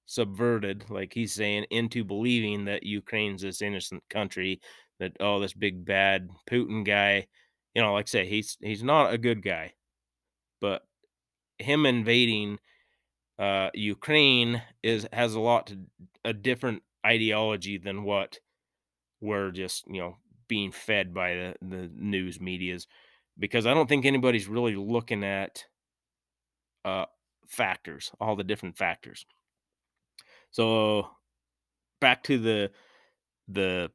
subverted, 0.06 0.88
like 0.88 1.12
he's 1.12 1.34
saying, 1.34 1.66
into 1.70 2.04
believing 2.04 2.64
that 2.66 2.84
Ukraine's 2.84 3.42
this 3.42 3.60
innocent 3.60 4.02
country, 4.08 4.60
that 4.98 5.12
oh, 5.20 5.40
this 5.40 5.52
big 5.52 5.84
bad 5.84 6.30
Putin 6.48 6.84
guy, 6.84 7.26
you 7.74 7.82
know, 7.82 7.92
like 7.94 8.08
I 8.08 8.10
say, 8.10 8.26
he's 8.26 8.56
he's 8.60 8.82
not 8.82 9.12
a 9.12 9.18
good 9.18 9.42
guy, 9.42 9.74
but 10.60 10.82
him 11.58 11.86
invading 11.86 12.58
uh, 13.38 13.70
Ukraine 13.74 14.62
is 14.82 15.06
has 15.12 15.34
a 15.34 15.40
lot 15.40 15.68
to 15.68 15.78
a 16.24 16.32
different 16.32 16.82
ideology 17.04 17.78
than 17.78 18.02
what 18.04 18.38
we're 19.20 19.50
just 19.50 19.86
you 19.88 20.00
know 20.00 20.16
being 20.48 20.72
fed 20.72 21.12
by 21.14 21.34
the 21.34 21.54
the 21.62 21.90
news 21.94 22.40
media's 22.40 22.86
because 23.38 23.66
I 23.66 23.74
don't 23.74 23.88
think 23.88 24.04
anybody's 24.04 24.48
really 24.48 24.76
looking 24.76 25.24
at 25.24 25.64
uh, 26.84 27.06
factors, 27.48 28.10
all 28.20 28.36
the 28.36 28.44
different 28.44 28.76
factors. 28.76 29.26
So 30.50 31.08
back 32.00 32.22
to 32.24 32.38
the 32.38 32.70
the 33.48 33.90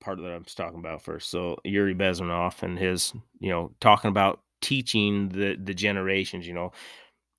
part 0.00 0.18
that 0.18 0.32
I'm 0.32 0.44
talking 0.44 0.78
about 0.78 1.02
first. 1.02 1.30
So 1.30 1.56
Yuri 1.64 1.94
Bezmenov 1.94 2.62
and 2.62 2.78
his, 2.78 3.12
you 3.40 3.50
know, 3.50 3.72
talking 3.80 4.10
about 4.10 4.40
teaching 4.62 5.28
the 5.28 5.56
the 5.62 5.74
generations, 5.74 6.46
you 6.46 6.54
know, 6.54 6.72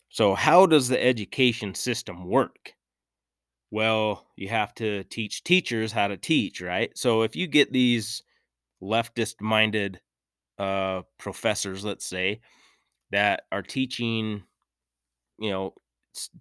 so, 0.09 0.35
how 0.35 0.65
does 0.65 0.87
the 0.87 1.01
education 1.03 1.75
system 1.75 2.25
work? 2.25 2.73
Well, 3.71 4.25
you 4.35 4.47
have 4.49 4.73
to 4.75 5.03
teach 5.05 5.43
teachers 5.43 5.91
how 5.91 6.07
to 6.07 6.17
teach, 6.17 6.61
right? 6.61 6.91
So, 6.97 7.23
if 7.23 7.35
you 7.35 7.47
get 7.47 7.73
these 7.73 8.23
leftist 8.81 9.41
minded 9.41 10.01
uh, 10.59 11.03
professors, 11.19 11.85
let's 11.85 12.05
say, 12.05 12.41
that 13.11 13.43
are 13.51 13.63
teaching, 13.63 14.43
you 15.39 15.51
know, 15.51 15.73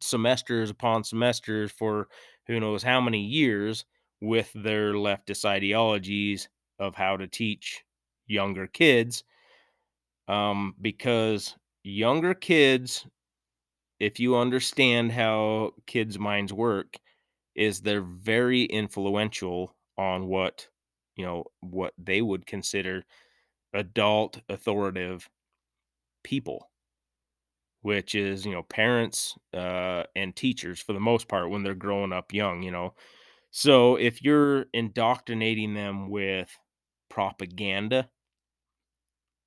semesters 0.00 0.70
upon 0.70 1.04
semesters 1.04 1.70
for 1.73 2.08
who 2.46 2.61
knows 2.61 2.82
how 2.82 3.00
many 3.00 3.20
years 3.20 3.85
with 4.20 4.52
their 4.54 4.94
leftist 4.94 5.44
ideologies 5.44 6.49
of 6.78 6.94
how 6.94 7.16
to 7.16 7.26
teach 7.28 7.85
younger 8.26 8.66
kids, 8.66 9.25
um, 10.28 10.75
because 10.80 11.56
younger 11.82 12.35
kids 12.35 13.06
if 14.00 14.20
you 14.20 14.37
understand 14.37 15.12
how 15.12 15.73
kids' 15.87 16.18
minds 16.18 16.52
work, 16.52 16.99
is 17.54 17.82
they're 17.82 18.02
very 18.02 18.64
influential 18.64 19.76
on 19.99 20.26
what 20.28 20.68
you 21.16 21.25
know 21.25 21.44
what 21.61 21.94
they 21.99 22.23
would 22.23 22.46
consider 22.46 23.04
adult 23.75 24.40
authoritative 24.49 25.28
people 26.25 26.70
which 27.82 28.14
is 28.14 28.44
you 28.44 28.52
know 28.52 28.62
parents 28.62 29.37
uh, 29.54 30.02
and 30.14 30.35
teachers 30.35 30.80
for 30.80 30.92
the 30.92 31.00
most 31.00 31.28
part 31.28 31.50
when 31.50 31.62
they're 31.62 31.75
growing 31.75 32.12
up 32.12 32.32
young 32.32 32.62
you 32.62 32.70
know 32.70 32.94
so 33.58 33.96
if 33.96 34.20
you're 34.20 34.66
indoctrinating 34.75 35.72
them 35.72 36.10
with 36.10 36.58
propaganda 37.08 38.06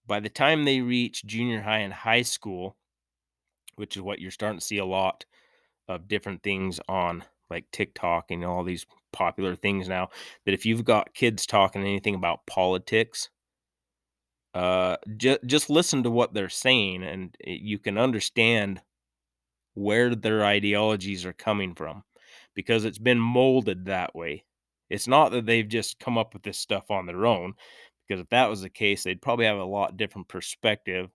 by 0.08 0.20
the 0.20 0.30
time 0.30 0.66
they 0.66 0.82
reach 0.82 1.24
junior 1.28 1.62
high 1.62 1.78
and 1.78 1.94
high 1.94 2.24
school 2.24 2.75
which 3.75 3.96
is 3.96 4.01
what 4.01 4.18
you're 4.18 4.32
starting 4.32 4.58
to 4.58 4.66
see 4.66 4.80
a 4.80 4.86
lot 4.86 5.25
of 5.88 6.08
different 6.08 6.42
things 6.42 6.80
on 6.89 7.24
like 7.51 7.66
TikTok 7.72 8.32
and 8.32 8.44
all 8.44 8.63
these 8.63 8.88
popular 9.13 9.56
things 9.56 9.88
now 9.88 10.10
that 10.44 10.56
if 10.56 10.66
you've 10.66 10.84
got 10.84 11.13
kids 11.13 11.46
talking 11.46 11.84
anything 11.84 12.16
about 12.16 12.48
politics 12.48 13.30
uh 14.56 14.98
ju- 15.18 15.38
just 15.46 15.70
listen 15.70 16.01
to 16.01 16.10
what 16.10 16.34
they're 16.34 16.50
saying 16.50 17.04
and 17.04 17.38
you 17.46 17.78
can 17.78 18.00
understand 18.00 18.82
where 19.75 20.16
their 20.16 20.44
ideologies 20.44 21.28
are 21.28 21.34
coming 21.34 21.75
from 21.75 22.04
because 22.60 22.86
it's 22.86 23.00
been 23.00 23.20
molded 23.20 23.86
that 23.86 24.13
way 24.16 24.44
it's 24.89 25.08
not 25.08 25.32
that 25.32 25.46
they've 25.46 25.70
just 25.70 26.00
come 26.00 26.18
up 26.18 26.34
with 26.34 26.44
this 26.44 26.58
stuff 26.58 26.92
on 26.92 27.06
their 27.06 27.25
own 27.25 27.54
because 28.08 28.22
if 28.22 28.30
that 28.30 28.50
was 28.50 28.62
the 28.62 28.70
case 28.70 29.04
they'd 29.04 29.22
probably 29.22 29.46
have 29.46 29.58
a 29.58 29.63
lot 29.63 29.98
different 29.98 30.28
perspective 30.28 31.10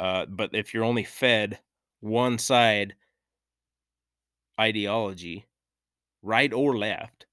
uh, 0.00 0.24
but 0.26 0.50
if 0.54 0.72
you're 0.72 0.84
only 0.84 1.04
fed 1.04 1.60
one 2.00 2.38
side 2.38 2.94
ideology, 4.58 5.46
right 6.22 6.52
or 6.52 6.76
left, 6.76 7.26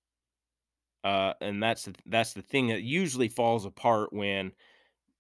uh, 1.04 1.34
and 1.40 1.64
that's 1.64 1.86
the, 1.86 1.96
that's 2.08 2.34
the 2.34 2.42
thing 2.42 2.68
that 2.68 2.82
usually 2.82 3.30
falls 3.30 3.66
apart 3.66 4.12
when 4.12 4.52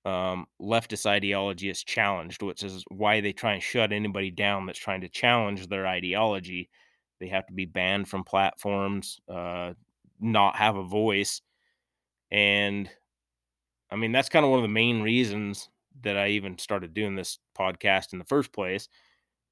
um, 0.03 0.46
leftist 0.62 1.06
ideology 1.06 1.70
is 1.70 1.84
challenged, 1.84 2.44
which 2.44 2.63
is 2.63 2.84
why 2.89 3.22
they 3.22 3.32
try 3.32 3.53
and 3.53 3.63
shut 3.63 3.94
anybody 3.94 4.32
down 4.32 4.65
that's 4.65 4.79
trying 4.79 5.01
to 5.01 5.10
challenge 5.10 5.67
their 5.67 5.88
ideology. 5.88 6.70
They 7.19 7.27
have 7.27 7.47
to 7.47 7.53
be 7.53 7.65
banned 7.65 8.07
from 8.09 8.24
platforms, 8.24 9.19
uh, 9.29 9.74
not 10.19 10.55
have 10.55 10.75
a 10.75 10.83
voice, 10.83 11.41
and 12.31 12.89
I 13.91 13.95
mean 13.95 14.12
that's 14.12 14.29
kind 14.29 14.45
of 14.45 14.51
one 14.51 14.59
of 14.59 14.63
the 14.63 14.69
main 14.69 15.01
reasons 15.01 15.69
that 16.01 16.17
I 16.17 16.29
even 16.29 16.57
started 16.57 16.93
doing 16.93 17.15
this 17.15 17.39
podcast 17.57 18.13
in 18.13 18.19
the 18.19 18.25
first 18.25 18.51
place 18.53 18.88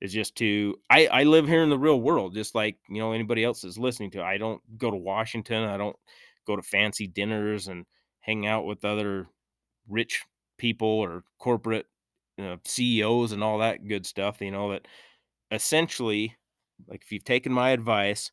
is 0.01 0.13
just 0.13 0.35
to 0.35 0.75
I 0.89 1.07
I 1.07 1.23
live 1.23 1.47
here 1.47 1.63
in 1.63 1.69
the 1.69 1.77
real 1.79 2.01
world 2.01 2.33
just 2.33 2.55
like 2.55 2.77
you 2.89 2.99
know 2.99 3.11
anybody 3.13 3.43
else 3.43 3.63
is 3.63 3.77
listening 3.77 4.11
to. 4.11 4.23
I 4.23 4.37
don't 4.37 4.61
go 4.77 4.91
to 4.91 4.97
Washington. 4.97 5.63
I 5.63 5.77
don't 5.77 5.95
go 6.45 6.55
to 6.55 6.61
fancy 6.61 7.07
dinners 7.07 7.67
and 7.67 7.85
hang 8.19 8.45
out 8.47 8.65
with 8.65 8.85
other 8.85 9.27
rich 9.87 10.23
people 10.57 10.87
or 10.87 11.23
corporate 11.39 11.85
you 12.37 12.43
know, 12.43 12.57
CEOs 12.65 13.31
and 13.31 13.43
all 13.43 13.59
that 13.59 13.87
good 13.87 14.05
stuff. 14.05 14.41
You 14.41 14.51
know 14.51 14.71
that 14.71 14.87
essentially, 15.51 16.35
like 16.87 17.03
if 17.03 17.11
you've 17.11 17.23
taken 17.23 17.51
my 17.51 17.71
advice 17.71 18.31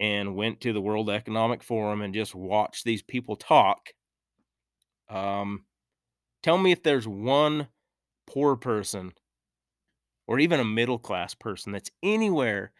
and 0.00 0.36
went 0.36 0.60
to 0.62 0.72
the 0.72 0.80
World 0.82 1.10
Economic 1.10 1.62
Forum 1.62 2.02
and 2.02 2.14
just 2.14 2.34
watched 2.34 2.84
these 2.84 3.02
people 3.02 3.36
talk, 3.36 3.90
um, 5.08 5.64
tell 6.42 6.58
me 6.58 6.72
if 6.72 6.82
there's 6.82 7.08
one 7.08 7.68
poor 8.26 8.56
person 8.56 9.12
or 10.26 10.38
even 10.38 10.60
a 10.60 10.64
middle 10.64 10.98
class 10.98 11.34
person 11.34 11.72
that's 11.72 11.90
anywhere 12.02 12.72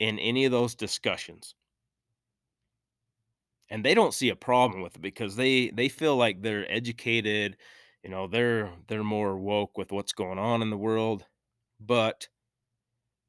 in 0.00 0.18
any 0.18 0.44
of 0.44 0.52
those 0.52 0.74
discussions. 0.74 1.54
And 3.68 3.84
they 3.84 3.94
don't 3.94 4.14
see 4.14 4.28
a 4.28 4.36
problem 4.36 4.82
with 4.82 4.96
it 4.96 5.02
because 5.02 5.36
they 5.36 5.70
they 5.70 5.88
feel 5.88 6.16
like 6.16 6.42
they're 6.42 6.70
educated 6.70 7.56
you 8.02 8.10
know 8.10 8.26
they're 8.28 8.72
they're 8.86 9.02
more 9.04 9.36
woke 9.38 9.76
with 9.76 9.90
what's 9.92 10.12
going 10.12 10.38
on 10.38 10.62
in 10.62 10.70
the 10.70 10.76
world. 10.76 11.26
But 11.80 12.28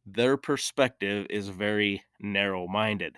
their 0.08 0.38
perspective 0.38 1.28
is 1.30 1.50
very 1.50 2.02
narrow 2.20 2.68
minded 2.68 3.18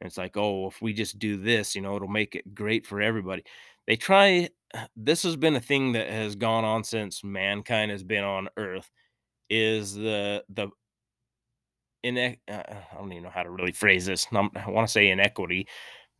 it's 0.00 0.18
like 0.18 0.36
oh 0.36 0.68
if 0.68 0.80
we 0.82 0.92
just 0.92 1.18
do 1.18 1.36
this 1.36 1.74
you 1.74 1.80
know 1.80 1.96
it'll 1.96 2.08
make 2.08 2.34
it 2.34 2.54
great 2.54 2.86
for 2.86 3.00
everybody 3.00 3.42
they 3.86 3.96
try 3.96 4.48
this 4.96 5.22
has 5.22 5.36
been 5.36 5.56
a 5.56 5.60
thing 5.60 5.92
that 5.92 6.08
has 6.08 6.36
gone 6.36 6.64
on 6.64 6.84
since 6.84 7.24
mankind 7.24 7.90
has 7.90 8.02
been 8.02 8.24
on 8.24 8.48
earth 8.56 8.90
is 9.48 9.94
the 9.94 10.44
the 10.50 10.68
in 12.06 12.18
uh, 12.18 12.34
I 12.48 12.96
don't 12.96 13.10
even 13.12 13.24
know 13.24 13.30
how 13.30 13.42
to 13.42 13.50
really 13.50 13.72
phrase 13.72 14.06
this. 14.06 14.26
I 14.32 14.70
want 14.70 14.86
to 14.86 14.92
say 14.92 15.08
inequity 15.08 15.66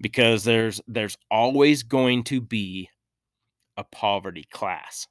because 0.00 0.44
there's 0.44 0.80
there's 0.88 1.16
always 1.30 1.82
going 1.82 2.24
to 2.24 2.40
be 2.40 2.90
a 3.76 3.84
poverty 3.84 4.46
class. 4.50 5.06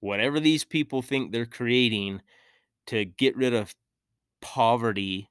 Whatever 0.00 0.40
these 0.40 0.64
people 0.64 1.02
think 1.02 1.32
they're 1.32 1.46
creating 1.46 2.22
to 2.88 3.04
get 3.04 3.36
rid 3.36 3.54
of 3.54 3.74
poverty 4.40 5.30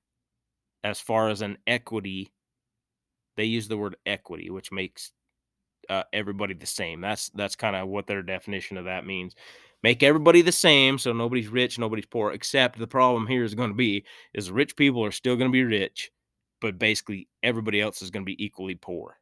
as 0.83 0.99
far 0.99 1.29
as 1.29 1.41
an 1.41 1.57
equity, 1.67 2.31
they 3.35 3.45
use 3.45 3.67
the 3.67 3.77
word 3.77 3.95
equity, 4.05 4.49
which 4.49 4.71
makes 4.71 5.11
uh, 5.89 6.03
everybody 6.13 6.53
the 6.53 6.65
same. 6.65 7.01
That's 7.01 7.29
that's 7.29 7.55
kind 7.55 7.75
of 7.75 7.87
what 7.87 8.07
their 8.07 8.21
definition 8.21 8.77
of 8.77 8.85
that 8.85 9.05
means. 9.05 9.35
Make 9.83 10.01
everybody 10.01 10.41
the 10.41 10.51
same, 10.51 10.97
so 10.97 11.13
nobody's 11.13 11.49
rich, 11.49 11.77
nobody's 11.77 12.05
poor. 12.05 12.31
Except 12.31 12.79
the 12.79 12.87
problem 12.87 13.27
here 13.27 13.43
is 13.43 13.55
going 13.55 13.69
to 13.69 13.75
be 13.75 14.05
is 14.33 14.51
rich 14.51 14.75
people 14.75 15.03
are 15.03 15.11
still 15.11 15.35
going 15.35 15.49
to 15.49 15.53
be 15.53 15.63
rich, 15.63 16.11
but 16.61 16.79
basically 16.79 17.27
everybody 17.43 17.81
else 17.81 18.01
is 18.01 18.09
going 18.09 18.23
to 18.23 18.29
be 18.29 18.43
equally 18.43 18.75
poor. 18.75 19.17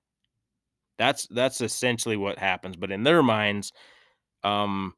That's 0.97 1.27
that's 1.27 1.61
essentially 1.61 2.17
what 2.17 2.39
happens. 2.39 2.77
But 2.77 2.91
in 2.91 3.03
their 3.03 3.21
minds, 3.21 3.73
um, 4.43 4.93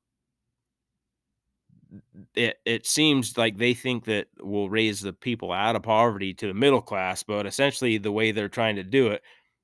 it 2.36 2.58
it 2.66 2.86
seems 2.86 3.38
like 3.38 3.58
they 3.58 3.74
think 3.74 4.06
that 4.06 4.28
will 4.42 4.70
raise 4.70 5.02
the 5.02 5.14
people 5.14 5.52
out 5.52 5.76
of 5.76 5.84
poverty 5.84 6.34
to 6.36 6.48
the 6.48 6.54
middle 6.54 6.82
class, 6.82 7.24
but 7.24 7.46
essentially 7.46 7.98
the 7.98 8.12
way 8.12 8.32
they're 8.32 8.50
trying 8.50 8.76
to 8.78 8.84
do 8.84 9.08
it 9.08 9.22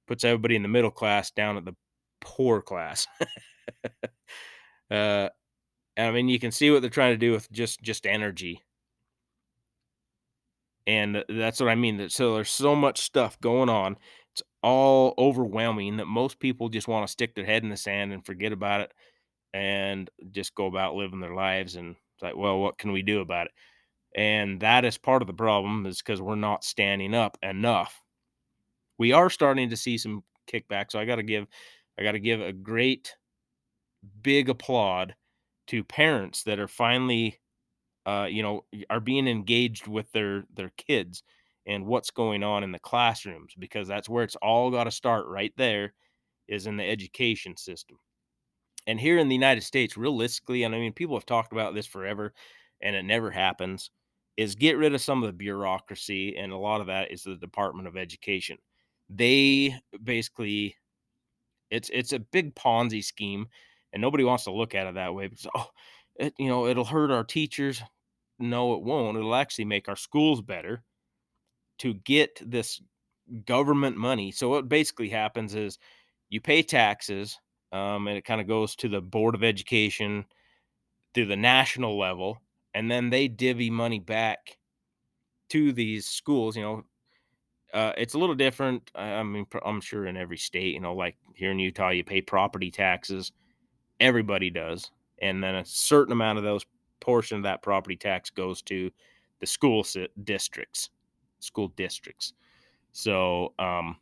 puts 0.08 0.24
everybody 0.24 0.56
in 0.56 0.64
the 0.64 0.68
middle 0.70 0.92
class 0.92 1.32
down 1.32 1.58
at 1.58 1.66
the 1.66 1.76
poor 2.22 2.62
class. 2.62 3.08
uh, 4.92 5.30
I 5.98 6.12
mean, 6.12 6.30
you 6.30 6.40
can 6.40 6.52
see 6.52 6.72
what 6.72 6.82
they're 6.82 6.90
trying 6.90 7.14
to 7.14 7.18
do 7.18 7.32
with 7.34 7.52
just 7.52 7.82
just 7.84 8.06
energy, 8.08 8.62
and 10.86 11.24
that's 11.30 11.60
what 11.60 11.70
I 11.70 11.76
mean. 11.76 12.10
So 12.10 12.36
there's 12.36 12.50
so 12.50 12.76
much 12.76 13.00
stuff 13.02 13.40
going 13.40 13.70
on. 13.70 13.98
It's 14.34 14.44
all 14.62 15.14
overwhelming 15.18 15.98
that 15.98 16.06
most 16.08 16.40
people 16.40 16.70
just 16.70 16.88
want 16.88 17.06
to 17.08 17.12
stick 17.12 17.36
their 17.36 17.46
head 17.46 17.64
in 17.64 17.70
the 17.70 17.78
sand 17.78 18.12
and 18.14 18.26
forget 18.26 18.52
about 18.52 18.82
it, 18.82 18.92
and 19.54 20.10
just 20.32 20.56
go 20.56 20.68
about 20.68 20.96
living 20.96 21.20
their 21.22 21.36
lives. 21.36 21.76
And 21.76 21.96
like, 22.24 22.36
well, 22.36 22.60
what 22.60 22.78
can 22.78 22.92
we 22.92 23.02
do 23.04 23.22
about 23.22 23.48
it? 23.48 23.54
And 24.16 24.60
that 24.62 24.86
is 24.86 24.98
part 24.98 25.22
of 25.22 25.28
the 25.28 25.34
problem, 25.34 25.86
is 25.86 26.02
because 26.02 26.22
we're 26.22 26.36
not 26.36 26.64
standing 26.64 27.14
up 27.14 27.38
enough. 27.44 28.00
We 28.98 29.12
are 29.12 29.30
starting 29.30 29.70
to 29.70 29.78
see 29.78 29.98
some 29.98 30.24
kickback. 30.52 30.92
So 30.92 31.00
I 31.00 31.06
got 31.06 31.18
to 31.18 31.24
give 31.24 31.48
I 32.00 32.04
got 32.04 32.14
to 32.14 32.20
give 32.20 32.42
a 32.42 32.54
great 32.54 33.16
big 34.22 34.50
applaud 34.50 35.16
to 35.68 35.84
parents 35.84 36.44
that 36.44 36.60
are 36.60 36.68
finally 36.68 37.40
uh, 38.06 38.28
you 38.30 38.44
know 38.44 38.66
are 38.90 39.00
being 39.00 39.28
engaged 39.28 39.88
with 39.88 40.12
their 40.12 40.44
their 40.54 40.72
kids 40.78 41.24
and 41.66 41.86
what's 41.86 42.12
going 42.12 42.44
on 42.44 42.64
in 42.64 42.72
the 42.72 42.80
classrooms 42.80 43.54
because 43.58 43.88
that's 43.88 44.10
where 44.10 44.24
it's 44.24 44.36
all 44.38 44.70
got 44.70 44.84
to 44.84 44.92
start 44.92 45.26
right 45.28 45.54
there 45.58 45.94
is 46.50 46.68
in 46.68 46.76
the 46.76 46.84
education 46.84 47.56
system 47.56 47.98
and 48.88 49.00
here 49.00 49.18
in 49.18 49.28
the 49.28 49.36
united 49.36 49.62
states 49.62 49.98
realistically 49.98 50.64
and 50.64 50.76
i 50.76 50.80
mean 50.80 50.94
people 50.94 51.16
have 51.16 51.26
talked 51.26 51.52
about 51.52 51.74
this 51.74 51.88
forever 51.88 52.34
and 52.82 52.96
it 52.96 53.04
never 53.04 53.32
happens 53.32 53.92
is 54.36 54.56
get 54.56 54.78
rid 54.78 54.96
of 54.96 55.02
some 55.02 55.22
of 55.24 55.28
the 55.28 55.34
bureaucracy 55.34 56.36
and 56.38 56.52
a 56.52 56.58
lot 56.58 56.82
of 56.82 56.88
that 56.88 57.12
is 57.12 57.24
the 57.24 57.36
department 57.36 57.88
of 57.88 57.98
education 57.98 58.58
they 59.10 59.76
basically 60.04 60.76
it's 61.74 61.90
it's 61.92 62.14
a 62.14 62.20
big 62.20 62.56
Ponzi 62.56 63.04
scheme, 63.04 63.48
and 63.92 64.02
nobody 64.02 64.24
wants 64.24 64.44
to 64.46 64.52
look 64.52 64.76
at 64.76 64.88
it 64.88 64.96
that 64.96 65.14
way 65.14 65.28
because 65.28 65.48
oh, 65.56 65.68
it, 66.16 66.34
you 66.38 66.48
know 66.48 66.68
it'll 66.68 66.86
hurt 66.86 67.12
our 67.12 67.24
teachers. 67.24 67.82
No, 68.40 68.76
it 68.76 68.84
won't. 68.84 69.18
It'll 69.18 69.36
actually 69.36 69.66
make 69.66 69.90
our 69.90 69.96
schools 69.96 70.42
better 70.42 70.84
to 71.80 71.94
get 71.96 72.40
this 72.46 72.82
government 73.46 73.98
money. 73.98 74.32
So 74.32 74.50
what 74.50 74.70
basically 74.70 75.10
happens 75.10 75.56
is 75.56 75.80
you 76.30 76.42
pay 76.42 76.62
taxes, 76.62 77.38
um, 77.74 78.08
and 78.08 78.18
it 78.18 78.24
kind 78.24 78.40
of 78.40 78.48
goes 78.48 78.76
to 78.78 78.88
the 78.88 79.02
board 79.02 79.36
of 79.36 79.44
education 79.44 80.26
through 81.14 81.26
the 81.26 81.36
national 81.36 81.98
level, 81.98 82.40
and 82.74 82.90
then 82.90 83.10
they 83.10 83.28
divvy 83.28 83.70
money 83.70 84.00
back 84.00 84.58
to 85.50 85.74
these 85.74 86.06
schools. 86.06 86.56
You 86.56 86.62
know, 86.62 86.84
uh, 87.74 87.94
it's 87.98 88.14
a 88.14 88.20
little 88.20 88.36
different. 88.36 88.92
I 88.96 89.24
mean, 89.24 89.46
I'm 89.66 89.82
sure 89.82 90.06
in 90.06 90.16
every 90.16 90.38
state, 90.38 90.76
you 90.76 90.80
know, 90.80 90.94
like 90.94 91.18
here 91.36 91.52
in 91.52 91.60
Utah, 91.60 91.90
you 91.90 92.04
pay 92.04 92.22
property 92.22 92.72
taxes. 92.72 93.32
Everybody 94.00 94.50
does, 94.50 94.92
and 95.22 95.44
then 95.44 95.56
a 95.56 95.66
certain 95.66 96.14
amount 96.14 96.38
of 96.38 96.44
those 96.44 96.66
portion 97.00 97.38
of 97.38 97.44
that 97.44 97.62
property 97.62 97.96
tax 97.96 98.30
goes 98.30 98.62
to 98.64 98.92
the 99.40 99.46
school 99.48 99.86
districts, 100.24 100.90
school 101.40 101.70
districts. 101.70 102.34
So 102.92 103.54
um, 103.60 103.98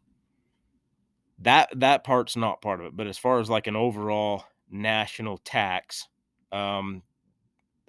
that 1.42 1.70
that 1.76 2.04
part's 2.04 2.36
not 2.36 2.62
part 2.62 2.80
of 2.80 2.88
it. 2.88 2.98
But 2.98 3.08
as 3.08 3.18
far 3.18 3.40
as 3.40 3.50
like 3.50 3.68
an 3.68 3.76
overall 3.76 4.46
national 4.70 5.38
tax, 5.40 6.08
um, 6.52 7.04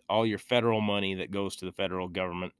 all 0.09 0.27
your 0.27 0.39
federal 0.39 0.81
money 0.81 1.15
that 1.15 1.31
goes 1.31 1.57
to 1.57 1.65
the 1.65 1.73
federal 1.73 2.09
government 2.09 2.53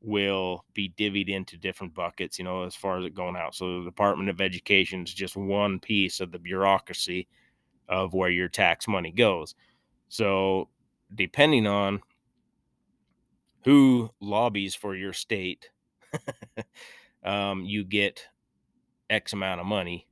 will 0.00 0.64
be 0.74 0.92
divvied 0.96 1.28
into 1.28 1.56
different 1.56 1.94
buckets, 1.94 2.38
you 2.38 2.44
know, 2.44 2.62
as 2.64 2.76
far 2.76 2.98
as 2.98 3.04
it 3.04 3.14
going 3.14 3.36
out. 3.36 3.54
So 3.54 3.80
the 3.80 3.90
Department 3.90 4.30
of 4.30 4.40
Education 4.40 5.02
is 5.02 5.12
just 5.12 5.36
one 5.36 5.80
piece 5.80 6.20
of 6.20 6.32
the 6.32 6.38
bureaucracy 6.38 7.26
of 7.88 8.14
where 8.14 8.30
your 8.30 8.48
tax 8.48 8.86
money 8.86 9.10
goes. 9.10 9.54
So 10.08 10.68
depending 11.14 11.66
on 11.66 12.02
who 13.64 14.10
lobbies 14.20 14.74
for 14.74 14.94
your 14.94 15.12
state, 15.12 15.70
um, 17.24 17.64
you 17.64 17.84
get 17.84 18.26
X 19.10 19.32
amount 19.32 19.60
of 19.60 19.66
money. 19.66 20.05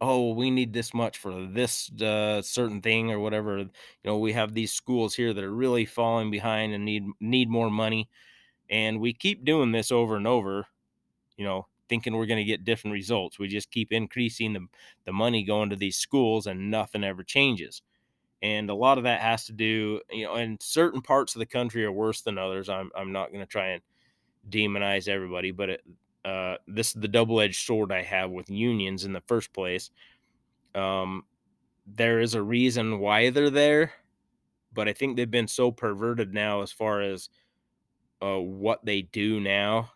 Oh, 0.00 0.32
we 0.32 0.50
need 0.50 0.72
this 0.72 0.94
much 0.94 1.18
for 1.18 1.44
this 1.46 1.90
uh, 2.00 2.40
certain 2.42 2.80
thing 2.80 3.10
or 3.10 3.18
whatever. 3.18 3.58
You 3.58 3.70
know, 4.04 4.18
we 4.18 4.32
have 4.32 4.54
these 4.54 4.72
schools 4.72 5.14
here 5.14 5.34
that 5.34 5.42
are 5.42 5.52
really 5.52 5.86
falling 5.86 6.30
behind 6.30 6.72
and 6.72 6.84
need 6.84 7.04
need 7.20 7.48
more 7.50 7.70
money 7.70 8.08
and 8.70 9.00
we 9.00 9.12
keep 9.14 9.44
doing 9.44 9.72
this 9.72 9.92
over 9.92 10.16
and 10.16 10.26
over, 10.26 10.66
you 11.38 11.44
know, 11.44 11.66
thinking 11.88 12.16
we're 12.16 12.26
going 12.26 12.38
to 12.38 12.44
get 12.44 12.64
different 12.64 12.94
results. 12.94 13.38
We 13.38 13.48
just 13.48 13.70
keep 13.70 13.92
increasing 13.92 14.54
the, 14.54 14.66
the 15.06 15.12
money 15.12 15.44
going 15.44 15.70
to 15.70 15.76
these 15.76 15.96
schools 15.96 16.46
and 16.46 16.70
nothing 16.70 17.04
ever 17.04 17.22
changes. 17.24 17.82
And 18.42 18.70
a 18.70 18.74
lot 18.74 18.98
of 18.98 19.04
that 19.04 19.20
has 19.22 19.46
to 19.46 19.52
do, 19.52 20.00
you 20.10 20.24
know, 20.26 20.34
and 20.36 20.62
certain 20.62 21.02
parts 21.02 21.34
of 21.34 21.40
the 21.40 21.46
country 21.46 21.84
are 21.84 21.92
worse 21.92 22.22
than 22.22 22.38
others. 22.38 22.68
I'm, 22.68 22.90
I'm 22.96 23.12
not 23.12 23.30
going 23.32 23.40
to 23.44 23.46
try 23.50 23.68
and 23.68 23.82
demonize 24.50 25.08
everybody, 25.08 25.50
but 25.52 25.70
it, 25.70 25.82
uh, 26.28 26.58
this 26.66 26.88
is 26.88 27.00
the 27.00 27.08
double 27.08 27.40
edged 27.40 27.64
sword 27.64 27.90
I 27.90 28.02
have 28.02 28.30
with 28.30 28.50
unions 28.50 29.06
in 29.06 29.14
the 29.14 29.22
first 29.22 29.50
place. 29.54 29.90
Um, 30.74 31.24
there 31.86 32.20
is 32.20 32.34
a 32.34 32.42
reason 32.42 32.98
why 32.98 33.30
they're 33.30 33.48
there, 33.48 33.92
but 34.74 34.88
I 34.88 34.92
think 34.92 35.16
they've 35.16 35.30
been 35.30 35.48
so 35.48 35.70
perverted 35.72 36.34
now 36.34 36.60
as 36.60 36.70
far 36.70 37.00
as 37.00 37.30
uh, 38.20 38.36
what 38.36 38.84
they 38.84 39.02
do 39.02 39.40
now. 39.40 39.90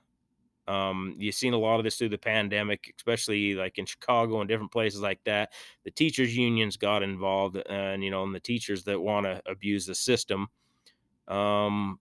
Um, 0.66 1.16
you've 1.18 1.34
seen 1.34 1.52
a 1.52 1.58
lot 1.58 1.78
of 1.78 1.84
this 1.84 1.96
through 1.96 2.08
the 2.08 2.18
pandemic, 2.18 2.94
especially 2.96 3.54
like 3.54 3.76
in 3.76 3.84
Chicago 3.84 4.40
and 4.40 4.48
different 4.48 4.72
places 4.72 5.02
like 5.02 5.22
that. 5.24 5.52
The 5.84 5.90
teachers' 5.90 6.34
unions 6.34 6.78
got 6.78 7.02
involved, 7.02 7.56
and 7.68 8.02
you 8.02 8.10
know, 8.10 8.22
and 8.22 8.34
the 8.34 8.40
teachers 8.40 8.84
that 8.84 8.98
want 8.98 9.26
to 9.26 9.42
abuse 9.44 9.84
the 9.84 9.94
system 9.94 10.48
um, 11.28 11.98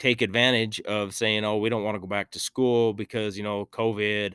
take 0.00 0.22
advantage 0.22 0.80
of 0.82 1.14
saying, 1.14 1.44
"Oh, 1.44 1.58
we 1.58 1.68
don't 1.70 1.84
want 1.84 1.94
to 1.96 2.00
go 2.00 2.08
back 2.08 2.32
to 2.32 2.40
school 2.40 2.94
because 2.94 3.38
you 3.38 3.44
know 3.44 3.66
COVID, 3.66 4.34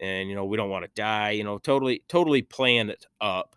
and 0.00 0.28
you 0.28 0.34
know 0.34 0.44
we 0.44 0.58
don't 0.58 0.70
want 0.70 0.84
to 0.84 0.90
die." 0.94 1.30
You 1.32 1.44
know, 1.44 1.58
totally, 1.58 2.04
totally 2.08 2.42
playing 2.42 2.90
it 2.90 3.06
up 3.22 3.56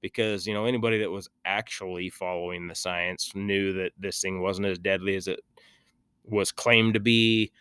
because 0.00 0.46
you 0.46 0.54
know 0.54 0.66
anybody 0.66 0.98
that 0.98 1.10
was 1.10 1.28
actually 1.44 2.10
following 2.10 2.66
the 2.66 2.74
science 2.74 3.32
knew 3.34 3.72
that 3.74 3.92
this 3.98 4.20
thing 4.20 4.40
wasn't 4.42 4.66
as 4.66 4.78
deadly 4.78 5.16
as 5.16 5.28
it 5.28 5.40
was 6.24 6.52
claimed 6.52 6.94
to 6.94 7.00
be. 7.00 7.52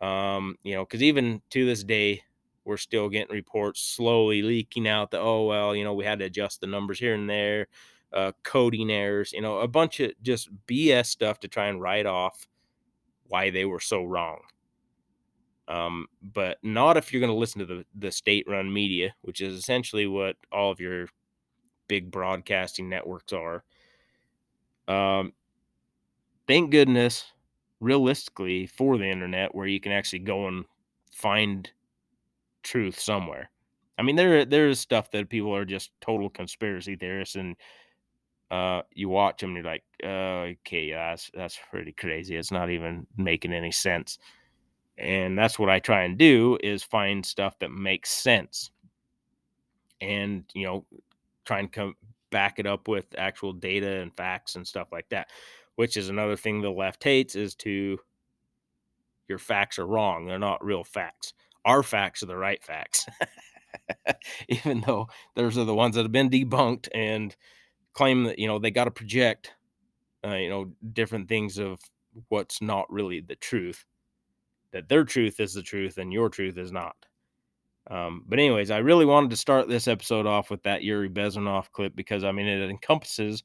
Um, 0.00 0.56
you 0.64 0.74
know, 0.74 0.84
because 0.84 1.02
even 1.02 1.42
to 1.50 1.64
this 1.66 1.84
day, 1.84 2.22
we're 2.64 2.76
still 2.76 3.08
getting 3.08 3.34
reports 3.34 3.80
slowly 3.80 4.42
leaking 4.42 4.88
out 4.88 5.10
that 5.12 5.20
oh 5.20 5.46
well, 5.46 5.76
you 5.76 5.84
know, 5.84 5.94
we 5.94 6.04
had 6.04 6.18
to 6.20 6.26
adjust 6.26 6.60
the 6.60 6.66
numbers 6.66 6.98
here 6.98 7.14
and 7.14 7.28
there, 7.30 7.68
uh, 8.12 8.32
coding 8.44 8.90
errors, 8.90 9.32
you 9.32 9.40
know, 9.40 9.58
a 9.58 9.68
bunch 9.68 10.00
of 10.00 10.12
just 10.22 10.50
BS 10.66 11.06
stuff 11.06 11.40
to 11.40 11.48
try 11.48 11.66
and 11.66 11.80
write 11.80 12.06
off 12.06 12.46
why 13.32 13.50
they 13.50 13.64
were 13.64 13.80
so 13.80 14.04
wrong. 14.04 14.40
Um, 15.68 16.06
but 16.20 16.58
not 16.62 16.98
if 16.98 17.12
you're 17.12 17.20
going 17.20 17.32
to 17.32 17.38
listen 17.38 17.60
to 17.60 17.66
the 17.66 17.84
the 17.94 18.12
state-run 18.12 18.70
media, 18.72 19.14
which 19.22 19.40
is 19.40 19.54
essentially 19.56 20.06
what 20.06 20.36
all 20.50 20.70
of 20.70 20.80
your 20.80 21.08
big 21.88 22.10
broadcasting 22.10 22.88
networks 22.90 23.32
are. 23.32 23.64
Um, 24.86 25.32
thank 26.46 26.70
goodness 26.70 27.24
realistically 27.80 28.66
for 28.66 28.98
the 28.98 29.08
internet 29.10 29.54
where 29.54 29.66
you 29.66 29.80
can 29.80 29.92
actually 29.92 30.20
go 30.20 30.46
and 30.48 30.64
find 31.10 31.70
truth 32.62 32.98
somewhere. 33.00 33.50
I 33.98 34.02
mean, 34.02 34.16
there 34.16 34.44
there 34.44 34.68
is 34.68 34.80
stuff 34.80 35.10
that 35.12 35.30
people 35.30 35.54
are 35.54 35.64
just 35.64 35.90
total 36.00 36.28
conspiracy 36.28 36.96
theorists, 36.96 37.36
and 37.36 37.56
uh, 38.52 38.82
you 38.94 39.08
watch 39.08 39.40
them, 39.40 39.56
and 39.56 39.56
you're 39.56 39.72
like, 39.72 39.82
uh, 40.04 40.52
okay, 40.60 40.92
that's 40.92 41.30
that's 41.34 41.58
pretty 41.70 41.92
crazy. 41.92 42.36
It's 42.36 42.52
not 42.52 42.68
even 42.68 43.06
making 43.16 43.54
any 43.54 43.72
sense. 43.72 44.18
And 44.98 45.38
that's 45.38 45.58
what 45.58 45.70
I 45.70 45.78
try 45.78 46.02
and 46.02 46.18
do 46.18 46.58
is 46.62 46.82
find 46.82 47.24
stuff 47.24 47.58
that 47.60 47.70
makes 47.70 48.10
sense, 48.10 48.70
and 50.02 50.44
you 50.52 50.66
know, 50.66 50.84
try 51.46 51.60
and 51.60 51.72
come 51.72 51.94
back 52.30 52.58
it 52.58 52.66
up 52.66 52.88
with 52.88 53.06
actual 53.16 53.54
data 53.54 54.00
and 54.00 54.14
facts 54.14 54.54
and 54.54 54.66
stuff 54.66 54.88
like 54.92 55.08
that. 55.08 55.28
Which 55.76 55.96
is 55.96 56.10
another 56.10 56.36
thing 56.36 56.60
the 56.60 56.70
left 56.70 57.02
hates 57.02 57.34
is 57.34 57.54
to 57.56 57.98
your 59.28 59.38
facts 59.38 59.78
are 59.78 59.86
wrong. 59.86 60.26
They're 60.26 60.38
not 60.38 60.62
real 60.62 60.84
facts. 60.84 61.32
Our 61.64 61.82
facts 61.82 62.22
are 62.22 62.26
the 62.26 62.36
right 62.36 62.62
facts. 62.62 63.06
Even 64.48 64.82
though 64.82 65.08
those 65.36 65.56
are 65.56 65.64
the 65.64 65.74
ones 65.74 65.94
that 65.94 66.02
have 66.02 66.12
been 66.12 66.28
debunked 66.28 66.88
and 66.94 67.34
claim 67.94 68.24
that, 68.24 68.38
you 68.38 68.46
know, 68.46 68.58
they 68.58 68.70
got 68.70 68.84
to 68.84 68.90
project, 68.90 69.52
uh, 70.26 70.34
you 70.34 70.48
know, 70.48 70.72
different 70.92 71.28
things 71.28 71.58
of 71.58 71.80
what's 72.28 72.62
not 72.62 72.90
really 72.90 73.20
the 73.20 73.36
truth. 73.36 73.84
That 74.72 74.88
their 74.88 75.04
truth 75.04 75.38
is 75.40 75.52
the 75.52 75.62
truth 75.62 75.98
and 75.98 76.12
your 76.12 76.28
truth 76.28 76.56
is 76.56 76.72
not. 76.72 76.96
Um, 77.90 78.24
but 78.26 78.38
anyways, 78.38 78.70
I 78.70 78.78
really 78.78 79.04
wanted 79.04 79.30
to 79.30 79.36
start 79.36 79.68
this 79.68 79.88
episode 79.88 80.26
off 80.26 80.50
with 80.50 80.62
that 80.62 80.82
Yuri 80.82 81.08
Bezmenov 81.10 81.70
clip 81.72 81.94
because 81.96 82.24
I 82.24 82.32
mean 82.32 82.46
it 82.46 82.70
encompasses 82.70 83.42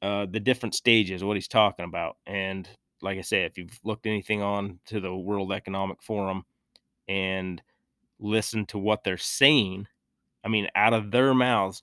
uh, 0.00 0.26
the 0.26 0.40
different 0.40 0.74
stages, 0.74 1.24
what 1.24 1.36
he's 1.36 1.48
talking 1.48 1.84
about, 1.84 2.16
and 2.24 2.68
like 3.02 3.18
I 3.18 3.22
said, 3.22 3.50
if 3.50 3.58
you've 3.58 3.78
looked 3.84 4.06
anything 4.06 4.42
on 4.42 4.78
to 4.86 5.00
the 5.00 5.14
World 5.14 5.52
Economic 5.52 6.02
Forum 6.02 6.44
and 7.08 7.62
listened 8.18 8.68
to 8.70 8.78
what 8.78 9.04
they're 9.04 9.16
saying, 9.16 9.86
I 10.44 10.48
mean, 10.48 10.68
out 10.74 10.94
of 10.94 11.10
their 11.10 11.34
mouths, 11.34 11.82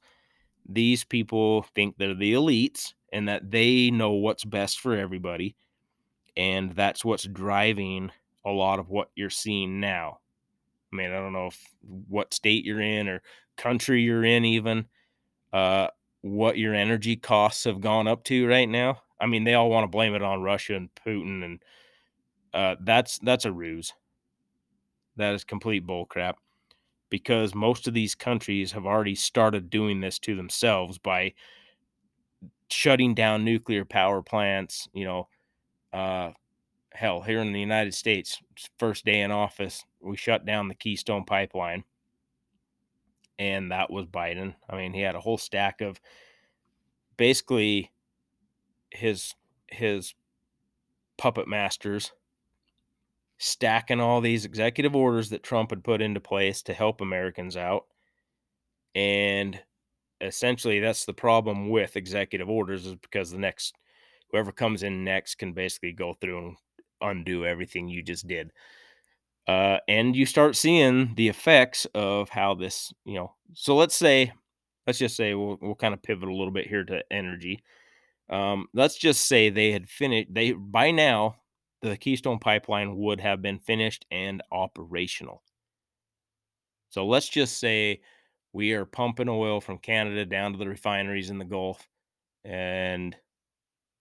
these 0.67 1.03
people 1.03 1.63
think 1.75 1.97
they're 1.97 2.13
the 2.13 2.33
elites 2.33 2.93
and 3.11 3.27
that 3.27 3.51
they 3.51 3.91
know 3.91 4.11
what's 4.11 4.45
best 4.45 4.79
for 4.79 4.95
everybody. 4.95 5.55
And 6.35 6.71
that's 6.73 7.05
what's 7.05 7.23
driving 7.23 8.11
a 8.45 8.51
lot 8.51 8.79
of 8.79 8.89
what 8.89 9.09
you're 9.15 9.29
seeing 9.29 9.79
now. 9.79 10.19
I 10.91 10.95
mean, 10.95 11.11
I 11.11 11.15
don't 11.15 11.33
know 11.33 11.47
if 11.47 11.61
what 12.07 12.33
state 12.33 12.65
you're 12.65 12.81
in 12.81 13.07
or 13.07 13.21
country 13.57 14.01
you're 14.01 14.25
in, 14.25 14.45
even 14.45 14.85
uh, 15.53 15.87
what 16.21 16.57
your 16.57 16.73
energy 16.73 17.15
costs 17.15 17.63
have 17.63 17.81
gone 17.81 18.07
up 18.07 18.23
to 18.25 18.47
right 18.47 18.67
now. 18.67 19.01
I 19.19 19.27
mean, 19.27 19.43
they 19.43 19.53
all 19.53 19.69
want 19.69 19.83
to 19.85 19.89
blame 19.89 20.13
it 20.13 20.21
on 20.21 20.41
Russia 20.41 20.75
and 20.75 20.89
Putin, 21.05 21.43
and 21.43 21.63
uh, 22.53 22.75
that's 22.81 23.17
that's 23.19 23.45
a 23.45 23.51
ruse. 23.51 23.93
That 25.15 25.33
is 25.33 25.43
complete 25.43 25.87
bullcrap, 25.87 26.33
because 27.09 27.55
most 27.55 27.87
of 27.87 27.93
these 27.93 28.15
countries 28.15 28.71
have 28.71 28.85
already 28.85 29.15
started 29.15 29.69
doing 29.69 30.01
this 30.01 30.19
to 30.19 30.35
themselves 30.35 30.97
by 30.97 31.33
shutting 32.69 33.13
down 33.13 33.45
nuclear 33.45 33.85
power 33.85 34.21
plants. 34.21 34.87
You 34.93 35.05
know, 35.05 35.27
uh, 35.93 36.31
hell, 36.91 37.21
here 37.21 37.39
in 37.39 37.53
the 37.53 37.59
United 37.59 37.93
States, 37.93 38.39
first 38.79 39.05
day 39.05 39.21
in 39.21 39.31
office, 39.31 39.83
we 40.01 40.17
shut 40.17 40.45
down 40.45 40.67
the 40.67 40.75
Keystone 40.75 41.25
Pipeline, 41.25 41.83
and 43.37 43.71
that 43.71 43.91
was 43.91 44.05
Biden. 44.05 44.55
I 44.69 44.77
mean, 44.77 44.93
he 44.93 45.01
had 45.01 45.15
a 45.15 45.21
whole 45.21 45.37
stack 45.37 45.81
of 45.81 45.99
basically 47.17 47.91
his 48.91 49.35
his 49.67 50.13
puppet 51.17 51.47
masters 51.47 52.11
stacking 53.37 53.99
all 53.99 54.21
these 54.21 54.45
executive 54.45 54.95
orders 54.95 55.29
that 55.29 55.43
Trump 55.43 55.69
had 55.71 55.83
put 55.83 56.01
into 56.01 56.19
place 56.19 56.61
to 56.63 56.73
help 56.73 57.01
Americans 57.01 57.57
out. 57.57 57.85
And 58.93 59.59
essentially 60.21 60.79
that's 60.79 61.05
the 61.05 61.13
problem 61.13 61.69
with 61.69 61.97
executive 61.97 62.49
orders 62.49 62.85
is 62.85 62.95
because 62.95 63.31
the 63.31 63.37
next 63.37 63.75
whoever 64.31 64.51
comes 64.51 64.83
in 64.83 65.03
next 65.03 65.35
can 65.35 65.53
basically 65.53 65.91
go 65.91 66.15
through 66.19 66.37
and 66.37 66.57
undo 67.01 67.45
everything 67.45 67.87
you 67.87 68.01
just 68.01 68.27
did. 68.27 68.51
Uh, 69.47 69.77
and 69.87 70.15
you 70.15 70.25
start 70.25 70.55
seeing 70.55 71.13
the 71.15 71.27
effects 71.27 71.85
of 71.93 72.29
how 72.29 72.55
this, 72.55 72.91
you 73.05 73.13
know. 73.13 73.33
So 73.53 73.75
let's 73.75 73.95
say, 73.95 74.33
let's 74.87 74.97
just 74.97 75.15
say 75.15 75.35
we'll, 75.35 75.57
we'll 75.61 75.75
kind 75.75 75.93
of 75.93 76.01
pivot 76.01 76.27
a 76.27 76.33
little 76.33 76.51
bit 76.51 76.67
here 76.67 76.83
to 76.83 77.03
energy. 77.11 77.63
Um, 78.29 78.67
let's 78.73 78.97
just 78.97 79.27
say 79.27 79.49
they 79.49 79.71
had 79.71 79.87
finished. 79.87 80.33
They 80.33 80.53
by 80.53 80.89
now 80.89 81.35
the 81.89 81.97
Keystone 81.97 82.39
Pipeline 82.39 82.97
would 82.97 83.19
have 83.19 83.41
been 83.41 83.59
finished 83.59 84.05
and 84.11 84.41
operational. 84.51 85.43
So 86.89 87.05
let's 87.05 87.29
just 87.29 87.59
say 87.59 88.01
we 88.53 88.73
are 88.73 88.85
pumping 88.85 89.29
oil 89.29 89.59
from 89.59 89.79
Canada 89.79 90.25
down 90.25 90.53
to 90.53 90.57
the 90.57 90.67
refineries 90.67 91.29
in 91.29 91.37
the 91.37 91.45
Gulf, 91.45 91.87
and 92.43 93.15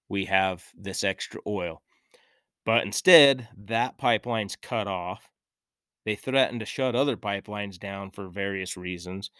we 0.08 0.24
have 0.26 0.64
this 0.76 1.02
extra 1.02 1.40
oil. 1.46 1.82
But 2.64 2.84
instead, 2.84 3.48
that 3.66 3.98
pipeline's 3.98 4.56
cut 4.56 4.86
off. 4.86 5.28
They 6.04 6.14
threaten 6.14 6.58
to 6.60 6.66
shut 6.66 6.94
other 6.94 7.16
pipelines 7.16 7.78
down 7.78 8.10
for 8.10 8.28
various 8.28 8.76
reasons 8.76 9.30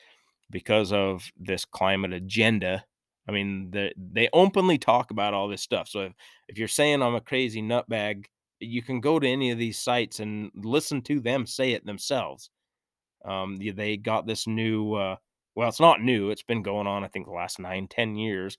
because 0.51 0.93
of 0.93 1.31
this 1.39 1.65
climate 1.65 2.13
agenda 2.13 2.85
I 3.29 3.33
mean, 3.33 3.71
they 3.71 3.93
they 3.97 4.29
openly 4.33 4.79
talk 4.79 5.11
about 5.11 5.35
all 5.35 5.49
this 5.49 5.63
stuff. 5.63 5.89
So 5.89 6.01
if, 6.01 6.13
if 6.49 6.59
you're 6.59 6.69
saying 6.69 7.03
I'm 7.03 7.15
a 7.15 7.21
crazy 7.21 7.63
nutbag, 7.63 8.27
you 8.61 8.83
can 8.83 9.01
go 9.01 9.19
to 9.19 9.27
any 9.27 9.51
of 9.51 9.59
these 9.59 9.79
sites 9.79 10.21
and 10.21 10.51
listen 10.55 11.03
to 11.03 11.21
them 11.21 11.47
say 11.47 11.73
it 11.73 11.85
themselves. 11.85 12.51
Um, 13.25 13.57
they 13.57 13.97
got 13.97 14.27
this 14.27 14.47
new, 14.47 14.95
uh, 14.95 15.17
well, 15.55 15.69
it's 15.69 15.81
not 15.81 16.03
new. 16.03 16.31
It's 16.31 16.43
been 16.43 16.63
going 16.63 16.87
on, 16.87 17.05
I 17.05 17.09
think, 17.09 17.27
the 17.27 17.33
last 17.33 17.59
nine, 17.59 17.89
ten 17.89 18.17
years. 18.17 18.59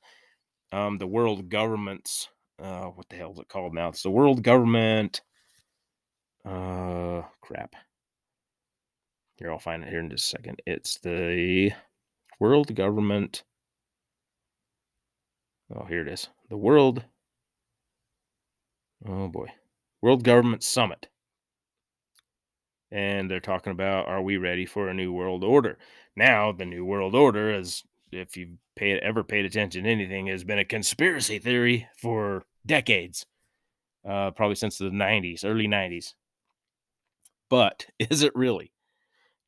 Um, 0.72 0.98
the 0.98 1.08
world 1.08 1.50
government's, 1.50 2.30
uh, 2.62 2.86
what 2.86 3.08
the 3.10 3.16
hell 3.16 3.34
is 3.34 3.40
it 3.40 3.50
called 3.50 3.74
now? 3.74 3.90
It's 3.90 4.04
the 4.04 4.10
world 4.10 4.44
government. 4.44 5.22
Uh, 6.44 7.24
crap. 7.42 7.76
Here, 9.38 9.52
I'll 9.52 9.60
find 9.60 9.84
it 9.84 9.90
here 9.90 10.00
in 10.00 10.10
just 10.10 10.26
a 10.26 10.38
second. 10.38 10.62
It's 10.66 11.00
the 11.00 11.72
world 12.40 12.74
government 12.74 13.44
Oh, 15.74 15.86
here 15.86 16.02
it 16.02 16.08
is. 16.08 16.30
The 16.50 16.58
World. 16.58 17.04
Oh 19.08 19.28
boy. 19.28 19.48
World 20.06 20.24
Government 20.24 20.62
Summit. 20.62 21.08
And 22.92 23.28
they're 23.28 23.40
talking 23.40 23.72
about 23.72 24.08
are 24.08 24.22
we 24.22 24.38
ready 24.38 24.64
for 24.64 24.88
a 24.88 24.94
new 24.94 25.12
world 25.12 25.44
order? 25.44 25.80
Now, 26.16 26.52
the 26.52 26.64
new 26.64 26.86
world 26.86 27.16
order, 27.16 27.52
as 27.52 27.82
if 28.12 28.38
you've 28.38 28.60
paid, 28.76 29.00
ever 29.00 29.24
paid 29.24 29.46
attention 29.46 29.84
to 29.84 29.90
anything, 29.90 30.28
has 30.28 30.44
been 30.44 30.60
a 30.60 30.64
conspiracy 30.64 31.40
theory 31.40 31.88
for 31.98 32.44
decades. 32.68 33.26
Uh, 34.08 34.30
probably 34.30 34.54
since 34.54 34.78
the 34.78 34.92
90s, 34.92 35.44
early 35.44 35.68
90s. 35.68 36.14
But 37.50 37.88
is 37.98 38.22
it 38.22 38.36
really? 38.36 38.72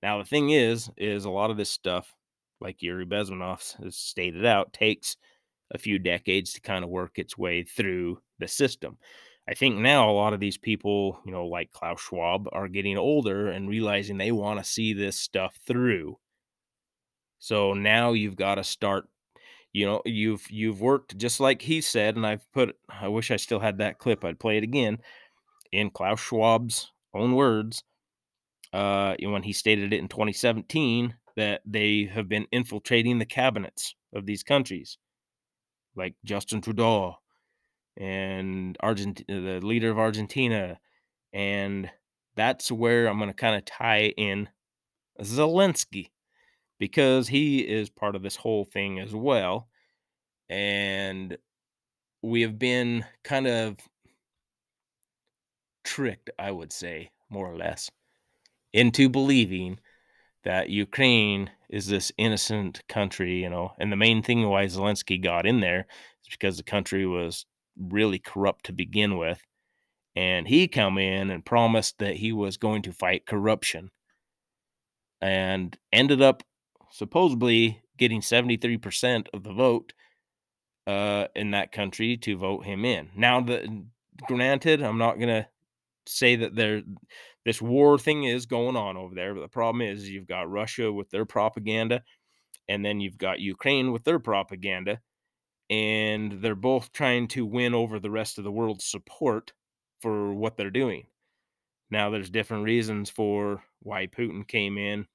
Now, 0.02 0.18
the 0.18 0.26
thing 0.26 0.50
is, 0.50 0.90
is 0.98 1.26
a 1.26 1.30
lot 1.30 1.52
of 1.52 1.58
this 1.58 1.70
stuff, 1.70 2.16
like 2.60 2.82
Yuri 2.82 3.06
Bezmenov 3.06 3.80
has 3.84 3.96
stated 3.96 4.44
out, 4.44 4.74
takes 4.74 5.18
a 5.70 5.78
few 5.78 6.00
decades 6.00 6.54
to 6.54 6.62
kind 6.62 6.84
of 6.84 6.90
work 6.90 7.20
its 7.20 7.38
way 7.38 7.62
through 7.62 8.22
the 8.40 8.48
system. 8.48 8.98
I 9.50 9.54
think 9.54 9.78
now 9.78 10.10
a 10.10 10.12
lot 10.12 10.34
of 10.34 10.40
these 10.40 10.58
people, 10.58 11.20
you 11.26 11.32
know, 11.32 11.46
like 11.46 11.72
Klaus 11.72 12.02
Schwab, 12.02 12.50
are 12.52 12.68
getting 12.68 12.98
older 12.98 13.48
and 13.48 13.70
realizing 13.70 14.18
they 14.18 14.32
want 14.32 14.60
to 14.60 14.70
see 14.70 14.94
this 14.94 15.18
stuff 15.18 15.58
through. 15.66 16.18
So 17.40 17.74
now 17.74 18.12
you've 18.12 18.36
got 18.36 18.56
to 18.56 18.64
start 18.64 19.08
you 19.74 19.86
know 19.86 20.02
you've 20.06 20.50
you've 20.50 20.82
worked 20.82 21.18
just 21.18 21.40
like 21.40 21.62
he 21.62 21.82
said 21.82 22.16
and 22.16 22.26
I've 22.26 22.52
put 22.52 22.76
I 22.90 23.08
wish 23.10 23.30
I 23.30 23.36
still 23.36 23.60
had 23.60 23.78
that 23.78 24.00
clip 24.00 24.26
I'd 24.26 24.40
play 24.40 24.58
it 24.58 24.64
again 24.64 24.98
in 25.72 25.92
Klaus 25.92 26.20
Schwab's 26.20 26.92
own 27.14 27.36
words 27.36 27.84
uh 28.74 29.16
when 29.22 29.44
he 29.44 29.54
stated 29.54 29.94
it 29.94 30.00
in 30.00 30.08
2017 30.08 31.16
that 31.36 31.62
they 31.66 32.10
have 32.12 32.28
been 32.28 32.48
infiltrating 32.52 33.20
the 33.20 33.26
cabinets 33.26 33.94
of 34.16 34.26
these 34.26 34.42
countries 34.42 34.98
like 35.96 36.16
Justin 36.26 36.62
Trudeau 36.62 37.18
and 37.98 38.78
Argentina, 38.82 39.42
the 39.42 39.66
leader 39.66 39.90
of 39.90 40.00
Argentina. 40.00 40.80
And 41.34 41.90
that's 42.36 42.72
where 42.72 43.08
I'm 43.08 43.18
going 43.18 43.30
to 43.30 43.36
kind 43.36 43.56
of 43.56 43.66
tie 43.66 44.14
in 44.18 44.50
Zelensky 45.22 46.12
because 46.80 47.28
he 47.28 47.60
is 47.60 47.90
part 47.90 48.16
of 48.16 48.22
this 48.22 48.36
whole 48.36 48.66
thing 48.66 49.00
as 49.00 49.14
well. 49.14 49.68
And 50.50 51.38
we 52.22 52.42
have 52.42 52.60
been 52.60 53.06
kind 53.24 53.48
of 53.48 53.78
tricked, 55.84 56.30
I 56.38 56.52
would 56.52 56.72
say, 56.72 57.12
more 57.30 57.52
or 57.52 57.58
less, 57.58 57.90
into 58.74 59.10
believing 59.10 59.80
that 60.44 60.70
Ukraine 60.70 61.50
is 61.70 61.88
this 61.88 62.12
innocent 62.18 62.82
country, 62.88 63.42
you 63.42 63.50
know, 63.50 63.74
and 63.80 63.92
the 63.92 63.98
main 63.98 64.22
thing 64.22 64.48
why 64.48 64.66
Zelensky 64.66 65.22
got 65.22 65.46
in 65.46 65.60
there 65.60 65.88
is 66.22 66.30
because 66.32 66.58
the 66.58 66.64
country 66.64 67.06
was 67.06 67.46
really 67.80 68.20
corrupt 68.20 68.66
to 68.66 68.74
begin 68.74 69.18
with. 69.18 69.42
And 70.16 70.48
he 70.48 70.68
come 70.68 70.98
in 70.98 71.30
and 71.30 71.46
promised 71.46 72.00
that 72.00 72.16
he 72.18 72.32
was 72.32 72.58
going 72.58 72.82
to 72.84 72.94
fight 72.94 73.26
corruption. 73.28 73.92
and 75.22 75.78
ended 75.92 76.22
up 76.22 76.44
supposedly 76.92 77.82
getting 77.98 78.22
73% 78.22 79.28
of 79.34 79.44
the 79.44 79.54
vote 79.54 79.94
uh, 80.86 81.28
in 81.36 81.52
that 81.52 81.72
country 81.72 82.18
to 82.18 82.38
vote 82.38 82.66
him 82.66 82.86
in. 82.86 83.10
Now, 83.16 83.42
the 83.42 83.86
granted, 84.28 84.82
I'm 84.82 84.98
not 84.98 85.18
going 85.18 85.30
to 85.30 85.48
say 86.08 86.36
that 86.38 86.56
there 86.56 86.82
this 87.46 87.62
war 87.62 87.98
thing 87.98 88.26
is 88.26 88.46
going 88.46 88.76
on 88.76 88.98
over 88.98 89.16
there, 89.16 89.34
but 89.34 89.42
the 89.42 89.48
problem 89.48 89.82
is 89.82 90.10
you've 90.10 90.28
got 90.28 90.50
Russia 90.50 90.92
with 90.92 91.10
their 91.10 91.26
propaganda, 91.26 92.04
and 92.68 92.84
then 92.86 93.00
you've 93.00 93.18
got 93.18 93.40
Ukraine 93.40 93.92
with 93.92 94.04
their 94.04 94.20
propaganda, 94.20 95.00
and 95.70 96.42
they're 96.42 96.56
both 96.56 96.92
trying 96.94 97.28
to 97.30 97.46
win 97.46 97.74
over 97.74 98.00
the 98.00 98.12
rest 98.12 98.38
of 98.38 98.44
the 98.44 98.52
world's 98.52 98.86
support 98.86 99.54
for 100.02 100.34
what 100.34 100.58
they're 100.58 100.70
doing. 100.70 101.08
Now, 101.90 102.10
there's 102.10 102.30
different 102.30 102.64
reasons 102.64 103.10
for 103.10 103.64
why 103.82 104.08
Putin 104.08 104.48
came 104.48 104.78
in. 104.78 105.08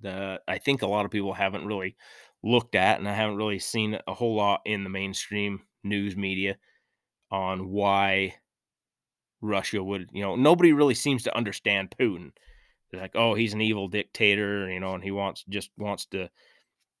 That 0.00 0.42
I 0.46 0.58
think 0.58 0.82
a 0.82 0.86
lot 0.86 1.06
of 1.06 1.10
people 1.10 1.32
haven't 1.32 1.66
really 1.66 1.96
looked 2.42 2.74
at, 2.74 2.98
and 2.98 3.08
I 3.08 3.14
haven't 3.14 3.36
really 3.36 3.58
seen 3.58 3.98
a 4.06 4.14
whole 4.14 4.36
lot 4.36 4.60
in 4.66 4.84
the 4.84 4.90
mainstream 4.90 5.62
news 5.82 6.16
media 6.16 6.56
on 7.30 7.70
why 7.70 8.34
Russia 9.40 9.82
would, 9.82 10.10
you 10.12 10.22
know, 10.22 10.36
nobody 10.36 10.72
really 10.72 10.94
seems 10.94 11.22
to 11.24 11.36
understand 11.36 11.94
Putin. 11.98 12.32
They're 12.90 13.00
like, 13.00 13.16
oh, 13.16 13.34
he's 13.34 13.54
an 13.54 13.60
evil 13.60 13.88
dictator, 13.88 14.70
you 14.70 14.80
know, 14.80 14.94
and 14.94 15.02
he 15.02 15.10
wants 15.10 15.44
just 15.48 15.70
wants 15.78 16.06
to 16.06 16.28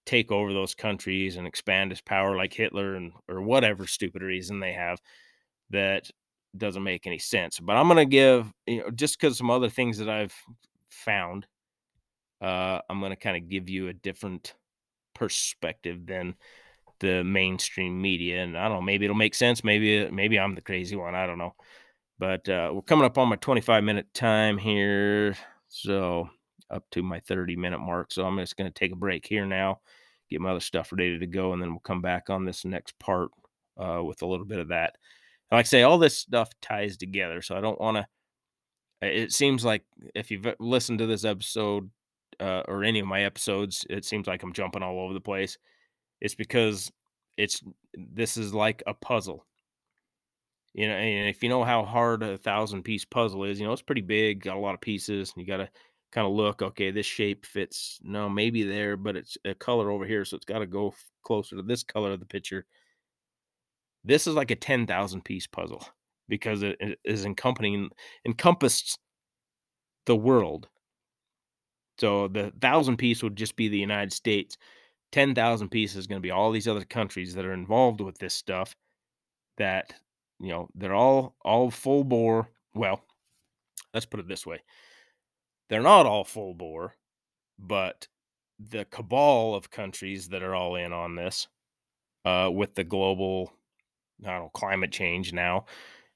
take 0.06 0.30
over 0.32 0.52
those 0.52 0.74
countries 0.74 1.36
and 1.36 1.46
expand 1.46 1.90
his 1.90 2.00
power 2.00 2.36
like 2.36 2.54
Hitler 2.54 2.94
and 2.94 3.12
or 3.28 3.42
whatever 3.42 3.86
stupid 3.86 4.22
reason 4.22 4.60
they 4.60 4.72
have 4.72 5.00
that 5.70 6.08
doesn't 6.56 6.82
make 6.82 7.06
any 7.06 7.18
sense. 7.18 7.60
But 7.60 7.76
I'm 7.76 7.88
gonna 7.88 8.06
give, 8.06 8.50
you 8.66 8.78
know, 8.78 8.90
just 8.90 9.20
because 9.20 9.36
some 9.36 9.50
other 9.50 9.68
things 9.68 9.98
that 9.98 10.08
I've 10.08 10.34
found, 10.88 11.46
uh, 12.40 12.80
I'm 12.88 13.00
gonna 13.00 13.16
kind 13.16 13.36
of 13.36 13.50
give 13.50 13.68
you 13.68 13.88
a 13.88 13.92
different 13.92 14.54
perspective 15.14 16.06
than 16.06 16.34
the 17.00 17.24
mainstream 17.24 18.00
media. 18.00 18.42
And 18.42 18.56
I 18.56 18.68
don't 18.68 18.78
know, 18.78 18.82
maybe 18.82 19.04
it'll 19.04 19.16
make 19.16 19.34
sense. 19.34 19.64
Maybe 19.64 20.08
maybe 20.10 20.38
I'm 20.38 20.54
the 20.54 20.60
crazy 20.60 20.96
one. 20.96 21.14
I 21.14 21.26
don't 21.26 21.38
know. 21.38 21.54
But 22.18 22.48
uh, 22.48 22.70
we're 22.72 22.82
coming 22.82 23.04
up 23.04 23.18
on 23.18 23.28
my 23.28 23.36
25 23.36 23.84
minute 23.84 24.06
time 24.14 24.56
here. 24.56 25.36
So 25.68 26.30
up 26.70 26.84
to 26.92 27.02
my 27.02 27.20
30 27.20 27.56
minute 27.56 27.78
mark. 27.78 28.12
So 28.12 28.24
I'm 28.24 28.38
just 28.38 28.56
going 28.56 28.70
to 28.70 28.78
take 28.78 28.92
a 28.92 28.96
break 28.96 29.26
here 29.26 29.46
now, 29.46 29.80
get 30.30 30.40
my 30.40 30.50
other 30.50 30.60
stuff 30.60 30.92
ready 30.92 31.18
to 31.18 31.26
go, 31.26 31.52
and 31.52 31.62
then 31.62 31.70
we'll 31.70 31.80
come 31.80 32.02
back 32.02 32.30
on 32.30 32.44
this 32.44 32.64
next 32.64 32.98
part 32.98 33.30
uh, 33.76 34.02
with 34.02 34.22
a 34.22 34.26
little 34.26 34.46
bit 34.46 34.58
of 34.58 34.68
that. 34.68 34.96
And 35.50 35.58
like 35.58 35.66
I 35.66 35.68
say, 35.68 35.82
all 35.82 35.98
this 35.98 36.18
stuff 36.18 36.50
ties 36.60 36.96
together. 36.96 37.42
So 37.42 37.56
I 37.56 37.60
don't 37.60 37.80
want 37.80 37.98
to. 37.98 38.06
It 39.02 39.32
seems 39.32 39.64
like 39.64 39.82
if 40.14 40.30
you've 40.30 40.46
listened 40.58 41.00
to 41.00 41.06
this 41.06 41.24
episode 41.24 41.90
uh, 42.40 42.62
or 42.66 42.82
any 42.82 42.98
of 42.98 43.06
my 43.06 43.24
episodes, 43.24 43.84
it 43.90 44.04
seems 44.06 44.26
like 44.26 44.42
I'm 44.42 44.54
jumping 44.54 44.82
all 44.82 45.00
over 45.00 45.12
the 45.12 45.20
place. 45.20 45.58
It's 46.20 46.34
because 46.34 46.90
it's 47.36 47.62
this 47.94 48.38
is 48.38 48.54
like 48.54 48.82
a 48.86 48.94
puzzle 48.94 49.44
you 50.76 50.86
know, 50.86 50.94
and 50.94 51.26
if 51.26 51.42
you 51.42 51.48
know 51.48 51.64
how 51.64 51.86
hard 51.86 52.22
a 52.22 52.36
thousand 52.36 52.82
piece 52.82 53.06
puzzle 53.06 53.44
is, 53.44 53.58
you 53.58 53.66
know, 53.66 53.72
it's 53.72 53.80
pretty 53.80 54.02
big, 54.02 54.42
got 54.42 54.58
a 54.58 54.60
lot 54.60 54.74
of 54.74 54.80
pieces. 54.82 55.32
You 55.34 55.46
got 55.46 55.56
to 55.56 55.70
kind 56.12 56.26
of 56.26 56.32
look, 56.32 56.62
okay, 56.62 56.90
this 56.90 57.06
shape 57.06 57.46
fits. 57.46 57.98
No, 58.02 58.28
maybe 58.28 58.62
there, 58.62 58.96
but 58.96 59.16
it's 59.16 59.36
a 59.44 59.54
color 59.54 59.90
over 59.90 60.04
here. 60.04 60.24
So 60.24 60.36
it's 60.36 60.44
got 60.44 60.60
to 60.60 60.66
go 60.66 60.94
closer 61.22 61.56
to 61.56 61.62
this 61.62 61.82
color 61.82 62.12
of 62.12 62.20
the 62.20 62.26
picture. 62.26 62.66
This 64.04 64.26
is 64.26 64.34
like 64.34 64.50
a 64.50 64.56
10,000 64.56 65.24
piece 65.24 65.46
puzzle 65.46 65.84
because 66.28 66.62
it 66.62 66.98
is 67.04 67.24
encompassing, 67.24 67.90
encompassed 68.24 68.98
the 70.06 70.16
world. 70.16 70.68
So 71.98 72.28
the 72.28 72.52
thousand 72.60 72.98
piece 72.98 73.22
would 73.22 73.36
just 73.36 73.56
be 73.56 73.68
the 73.68 73.78
United 73.78 74.12
States. 74.12 74.56
10,000 75.12 75.68
pieces 75.70 75.96
is 75.96 76.06
going 76.06 76.20
to 76.20 76.26
be 76.26 76.30
all 76.30 76.52
these 76.52 76.68
other 76.68 76.84
countries 76.84 77.34
that 77.34 77.46
are 77.46 77.52
involved 77.52 78.00
with 78.00 78.18
this 78.18 78.34
stuff 78.34 78.76
that 79.56 79.94
you 80.38 80.48
know, 80.48 80.68
they're 80.74 80.94
all 80.94 81.34
all 81.42 81.70
full 81.70 82.04
bore. 82.04 82.48
Well, 82.74 83.02
let's 83.94 84.06
put 84.06 84.20
it 84.20 84.28
this 84.28 84.46
way. 84.46 84.60
They're 85.68 85.82
not 85.82 86.06
all 86.06 86.24
full 86.24 86.54
bore, 86.54 86.94
but 87.58 88.08
the 88.58 88.84
cabal 88.86 89.54
of 89.54 89.70
countries 89.70 90.28
that 90.28 90.42
are 90.42 90.54
all 90.54 90.76
in 90.76 90.92
on 90.92 91.16
this 91.16 91.48
uh, 92.24 92.50
with 92.52 92.74
the 92.74 92.84
global 92.84 93.52
I 94.24 94.30
don't 94.30 94.42
know, 94.44 94.50
climate 94.54 94.92
change 94.92 95.32
now 95.32 95.66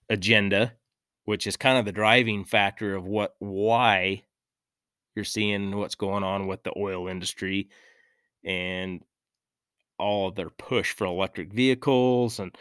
agenda, 0.08 0.72
which 1.24 1.46
is 1.46 1.56
kind 1.56 1.78
of 1.78 1.84
the 1.84 1.92
driving 1.92 2.44
factor 2.44 2.94
of 2.94 3.04
what 3.06 3.34
why 3.38 4.22
you're 5.14 5.24
seeing 5.24 5.76
what's 5.76 5.94
going 5.94 6.24
on 6.24 6.46
with 6.46 6.62
the 6.62 6.72
oil 6.76 7.08
industry 7.08 7.68
and 8.44 9.02
all 9.98 10.28
of 10.28 10.34
their 10.34 10.50
push 10.50 10.92
for 10.92 11.04
electric 11.04 11.52
vehicles 11.52 12.40
and 12.40 12.56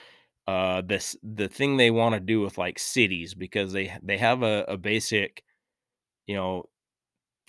uh 0.48 0.82
this 0.82 1.16
the 1.24 1.48
thing 1.48 1.78
they 1.78 1.90
want 1.90 2.14
to 2.14 2.20
do 2.20 2.42
with 2.42 2.58
like 2.58 2.78
cities 2.78 3.34
because 3.34 3.72
they 3.72 3.96
they 4.04 4.18
have 4.18 4.44
a, 4.44 4.66
a 4.68 4.78
basic 4.78 5.44
you 6.28 6.36
know 6.36 6.66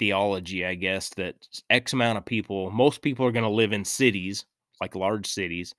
theology 0.01 0.65
i 0.65 0.75
guess 0.75 1.11
that 1.11 1.37
x 1.69 1.93
amount 1.93 2.17
of 2.17 2.25
people 2.25 2.71
most 2.71 3.03
people 3.03 3.25
are 3.27 3.31
going 3.31 3.45
to 3.45 3.51
live 3.51 3.73
in 3.73 3.85
cities 3.85 4.47
like 4.81 4.97
large 4.97 5.27
cities 5.27 5.75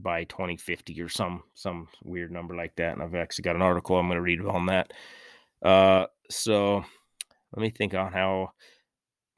by 0.00 0.24
2050 0.24 1.00
or 1.00 1.08
some 1.08 1.42
some 1.54 1.86
weird 2.04 2.32
number 2.32 2.56
like 2.56 2.74
that 2.74 2.92
and 2.92 3.02
i've 3.02 3.14
actually 3.14 3.44
got 3.44 3.54
an 3.54 3.62
article 3.62 3.96
i'm 3.96 4.08
going 4.08 4.16
to 4.16 4.22
read 4.22 4.40
on 4.44 4.66
that. 4.66 4.92
Uh 5.62 6.06
so 6.28 6.84
let 7.52 7.62
me 7.62 7.70
think 7.70 7.94
on 7.94 8.12
how 8.12 8.50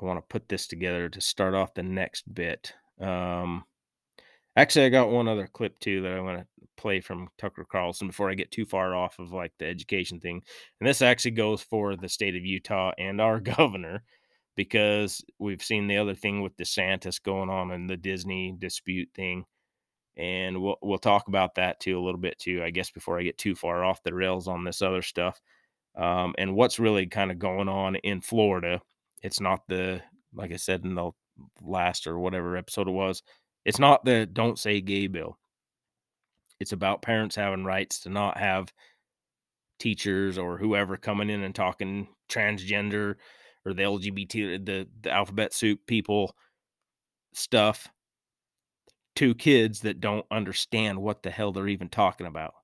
i 0.00 0.04
want 0.04 0.18
to 0.18 0.22
put 0.28 0.48
this 0.48 0.66
together 0.66 1.08
to 1.10 1.20
start 1.20 1.54
off 1.54 1.74
the 1.74 1.82
next 1.82 2.32
bit. 2.32 2.72
Um 3.00 3.64
Actually, 4.54 4.84
I 4.84 4.90
got 4.90 5.10
one 5.10 5.28
other 5.28 5.46
clip 5.46 5.78
too 5.78 6.02
that 6.02 6.12
I 6.12 6.20
want 6.20 6.40
to 6.40 6.46
play 6.76 7.00
from 7.00 7.28
Tucker 7.38 7.64
Carlson 7.70 8.08
before 8.08 8.30
I 8.30 8.34
get 8.34 8.50
too 8.50 8.64
far 8.64 8.94
off 8.94 9.18
of 9.18 9.32
like 9.32 9.52
the 9.58 9.66
education 9.66 10.20
thing. 10.20 10.42
And 10.80 10.88
this 10.88 11.02
actually 11.02 11.32
goes 11.32 11.62
for 11.62 11.96
the 11.96 12.08
state 12.08 12.36
of 12.36 12.44
Utah 12.44 12.92
and 12.98 13.20
our 13.20 13.40
governor 13.56 14.02
because 14.56 15.24
we've 15.38 15.62
seen 15.62 15.86
the 15.86 15.96
other 15.96 16.14
thing 16.14 16.42
with 16.42 16.56
DeSantis 16.56 17.22
going 17.22 17.50
on 17.50 17.70
in 17.70 17.86
the 17.86 17.96
Disney 17.96 18.54
dispute 18.58 19.08
thing. 19.14 19.44
And 20.16 20.60
we'll 20.62 20.76
we'll 20.82 20.98
talk 20.98 21.28
about 21.28 21.54
that 21.54 21.80
too 21.80 21.98
a 21.98 22.02
little 22.04 22.20
bit 22.20 22.38
too, 22.38 22.62
I 22.62 22.70
guess, 22.70 22.90
before 22.90 23.18
I 23.18 23.22
get 23.22 23.38
too 23.38 23.54
far 23.54 23.82
off 23.82 24.02
the 24.02 24.14
rails 24.14 24.46
on 24.46 24.64
this 24.64 24.82
other 24.82 25.00
stuff. 25.00 25.40
Um, 25.96 26.34
and 26.38 26.54
what's 26.54 26.78
really 26.78 27.06
kind 27.06 27.30
of 27.30 27.38
going 27.38 27.68
on 27.68 27.96
in 27.96 28.20
Florida. 28.20 28.82
It's 29.22 29.40
not 29.40 29.60
the 29.68 30.02
like 30.34 30.52
I 30.52 30.56
said 30.56 30.84
in 30.84 30.94
the 30.94 31.12
last 31.62 32.06
or 32.06 32.18
whatever 32.18 32.58
episode 32.58 32.88
it 32.88 32.92
was 32.92 33.22
it's 33.64 33.78
not 33.78 34.04
the 34.04 34.26
don't 34.26 34.58
say 34.58 34.80
gay 34.80 35.06
bill. 35.06 35.38
It's 36.62 36.72
about 36.72 37.02
parents 37.02 37.36
having 37.36 37.64
rights 37.64 38.00
to 38.00 38.08
not 38.08 38.38
have 38.38 38.72
teachers 39.78 40.38
or 40.38 40.56
whoever 40.56 40.96
coming 40.96 41.28
in 41.28 41.42
and 41.42 41.54
talking 41.54 42.08
transgender 42.30 43.16
or 43.66 43.74
the 43.74 43.82
LGBT, 43.82 44.64
the, 44.64 44.88
the 45.02 45.10
alphabet 45.10 45.52
soup 45.52 45.80
people 45.86 46.34
stuff 47.34 47.88
to 49.16 49.34
kids 49.34 49.80
that 49.80 50.00
don't 50.00 50.26
understand 50.30 51.00
what 51.00 51.22
the 51.22 51.30
hell 51.30 51.52
they're 51.52 51.68
even 51.68 51.88
talking 51.88 52.26
about. 52.26 52.54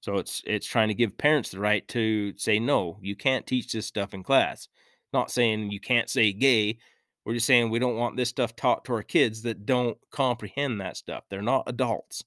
So 0.00 0.18
it's 0.18 0.42
it's 0.46 0.66
trying 0.66 0.88
to 0.88 0.94
give 0.94 1.16
parents 1.16 1.50
the 1.50 1.60
right 1.60 1.86
to 1.88 2.34
say 2.36 2.58
no, 2.58 2.98
you 3.00 3.16
can't 3.16 3.46
teach 3.46 3.72
this 3.72 3.86
stuff 3.86 4.12
in 4.12 4.22
class. 4.22 4.68
Not 5.14 5.30
saying 5.30 5.70
you 5.70 5.80
can't 5.80 6.10
say 6.10 6.32
gay, 6.32 6.78
we're 7.24 7.34
just 7.34 7.46
saying 7.46 7.70
we 7.70 7.78
don't 7.78 7.96
want 7.96 8.16
this 8.16 8.28
stuff 8.28 8.54
taught 8.54 8.84
to 8.84 8.92
our 8.92 9.02
kids 9.02 9.42
that 9.42 9.64
don't 9.64 9.96
comprehend 10.10 10.80
that 10.80 10.98
stuff. 10.98 11.24
They're 11.30 11.40
not 11.40 11.64
adults. 11.66 12.22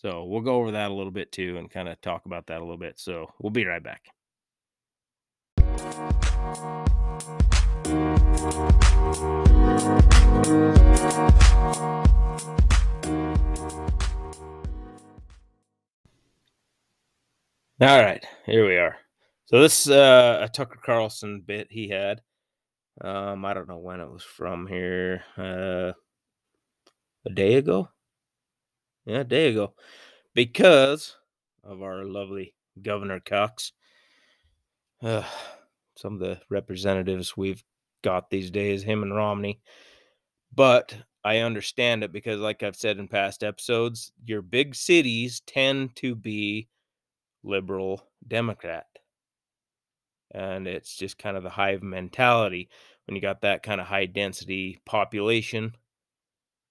So 0.00 0.24
we'll 0.24 0.40
go 0.40 0.54
over 0.54 0.70
that 0.70 0.90
a 0.90 0.94
little 0.94 1.12
bit 1.12 1.30
too 1.30 1.58
and 1.58 1.70
kind 1.70 1.86
of 1.86 2.00
talk 2.00 2.24
about 2.24 2.46
that 2.46 2.58
a 2.58 2.64
little 2.64 2.78
bit. 2.78 2.98
So 2.98 3.30
we'll 3.38 3.50
be 3.50 3.66
right 3.66 3.82
back. 3.82 4.06
All 17.82 18.02
right, 18.02 18.24
here 18.46 18.66
we 18.66 18.76
are. 18.78 18.96
So 19.44 19.60
this 19.60 19.86
uh, 19.86 20.38
a 20.40 20.48
Tucker 20.48 20.80
Carlson 20.82 21.42
bit 21.46 21.68
he 21.70 21.88
had 21.88 22.22
um, 23.02 23.44
I 23.44 23.52
don't 23.52 23.68
know 23.68 23.78
when 23.78 24.00
it 24.00 24.10
was 24.10 24.22
from 24.22 24.66
here. 24.66 25.24
Uh, 25.36 25.92
a 27.26 27.30
day 27.34 27.54
ago. 27.54 27.90
Yeah, 29.04 29.24
there 29.24 29.48
you 29.48 29.54
go. 29.54 29.74
because 30.34 31.16
of 31.64 31.82
our 31.82 32.04
lovely 32.04 32.54
Governor 32.82 33.20
Cox. 33.20 33.72
Uh, 35.02 35.24
some 35.96 36.14
of 36.14 36.20
the 36.20 36.40
representatives 36.48 37.36
we've 37.36 37.64
got 38.02 38.30
these 38.30 38.50
days, 38.50 38.82
him 38.82 39.02
and 39.02 39.14
Romney. 39.14 39.60
But 40.54 40.96
I 41.24 41.38
understand 41.38 42.04
it 42.04 42.12
because, 42.12 42.40
like 42.40 42.62
I've 42.62 42.76
said 42.76 42.98
in 42.98 43.08
past 43.08 43.44
episodes, 43.44 44.12
your 44.24 44.42
big 44.42 44.74
cities 44.74 45.40
tend 45.46 45.96
to 45.96 46.14
be 46.14 46.68
liberal 47.44 48.08
Democrat. 48.26 48.86
and 50.32 50.66
it's 50.66 50.96
just 50.96 51.18
kind 51.18 51.36
of 51.36 51.42
the 51.42 51.50
hive 51.50 51.82
mentality 51.82 52.68
when 53.06 53.16
you 53.16 53.22
got 53.22 53.40
that 53.40 53.62
kind 53.62 53.80
of 53.80 53.86
high 53.86 54.06
density 54.06 54.78
population 54.86 55.74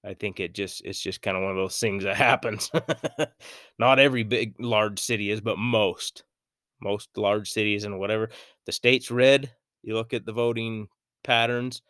i 0.05 0.13
think 0.13 0.39
it 0.39 0.53
just 0.53 0.81
it's 0.85 0.99
just 0.99 1.21
kind 1.21 1.35
of 1.35 1.43
one 1.43 1.51
of 1.51 1.57
those 1.57 1.79
things 1.79 2.03
that 2.03 2.15
happens. 2.29 2.71
Not 3.79 3.99
every 3.99 4.23
big 4.23 4.55
large 4.59 4.99
city 4.99 5.29
is 5.31 5.41
but 5.41 5.57
most 5.57 6.23
most 6.81 7.09
large 7.17 7.51
cities 7.51 7.83
and 7.83 7.99
whatever. 7.99 8.29
The 8.65 8.71
state's 8.71 9.11
red 9.11 9.51
you 9.83 9.95
look 9.95 10.13
at 10.13 10.25
the 10.25 10.33
voting 10.33 10.87
patterns 11.23 11.81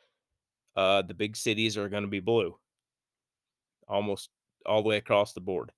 uh 0.76 1.02
the 1.04 1.14
big 1.14 1.36
cities 1.36 1.78
are 1.78 1.90
going 1.90 2.04
to 2.04 2.10
be 2.10 2.20
blue. 2.20 2.56
Almost 3.88 4.30
all 4.66 4.82
the 4.84 4.90
way 4.90 4.98
across 4.98 5.34
the 5.34 5.42
board. 5.42 5.72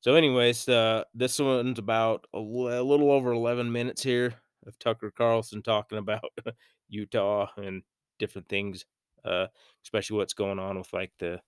So 0.00 0.14
anyways 0.14 0.68
uh 0.68 1.04
this 1.14 1.38
one's 1.38 1.78
about 1.78 2.26
a 2.34 2.38
little 2.38 3.10
over 3.10 3.32
11 3.32 3.70
minutes 3.70 4.02
here 4.02 4.34
of 4.66 4.78
Tucker 4.78 5.10
Carlson 5.10 5.62
talking 5.62 5.98
about 5.98 6.24
Utah 6.88 7.48
and 7.56 7.82
different 8.18 8.48
things, 8.48 8.84
uh, 9.24 9.46
especially 9.84 10.18
what's 10.18 10.34
going 10.34 10.58
on 10.58 10.78
with 10.78 10.92
like 10.92 11.12
the 11.18 11.40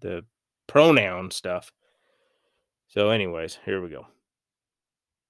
the 0.00 0.24
pronoun 0.66 1.30
stuff. 1.30 1.72
So, 2.88 3.10
anyways, 3.10 3.58
here 3.64 3.82
we 3.82 3.90
go. 3.90 4.06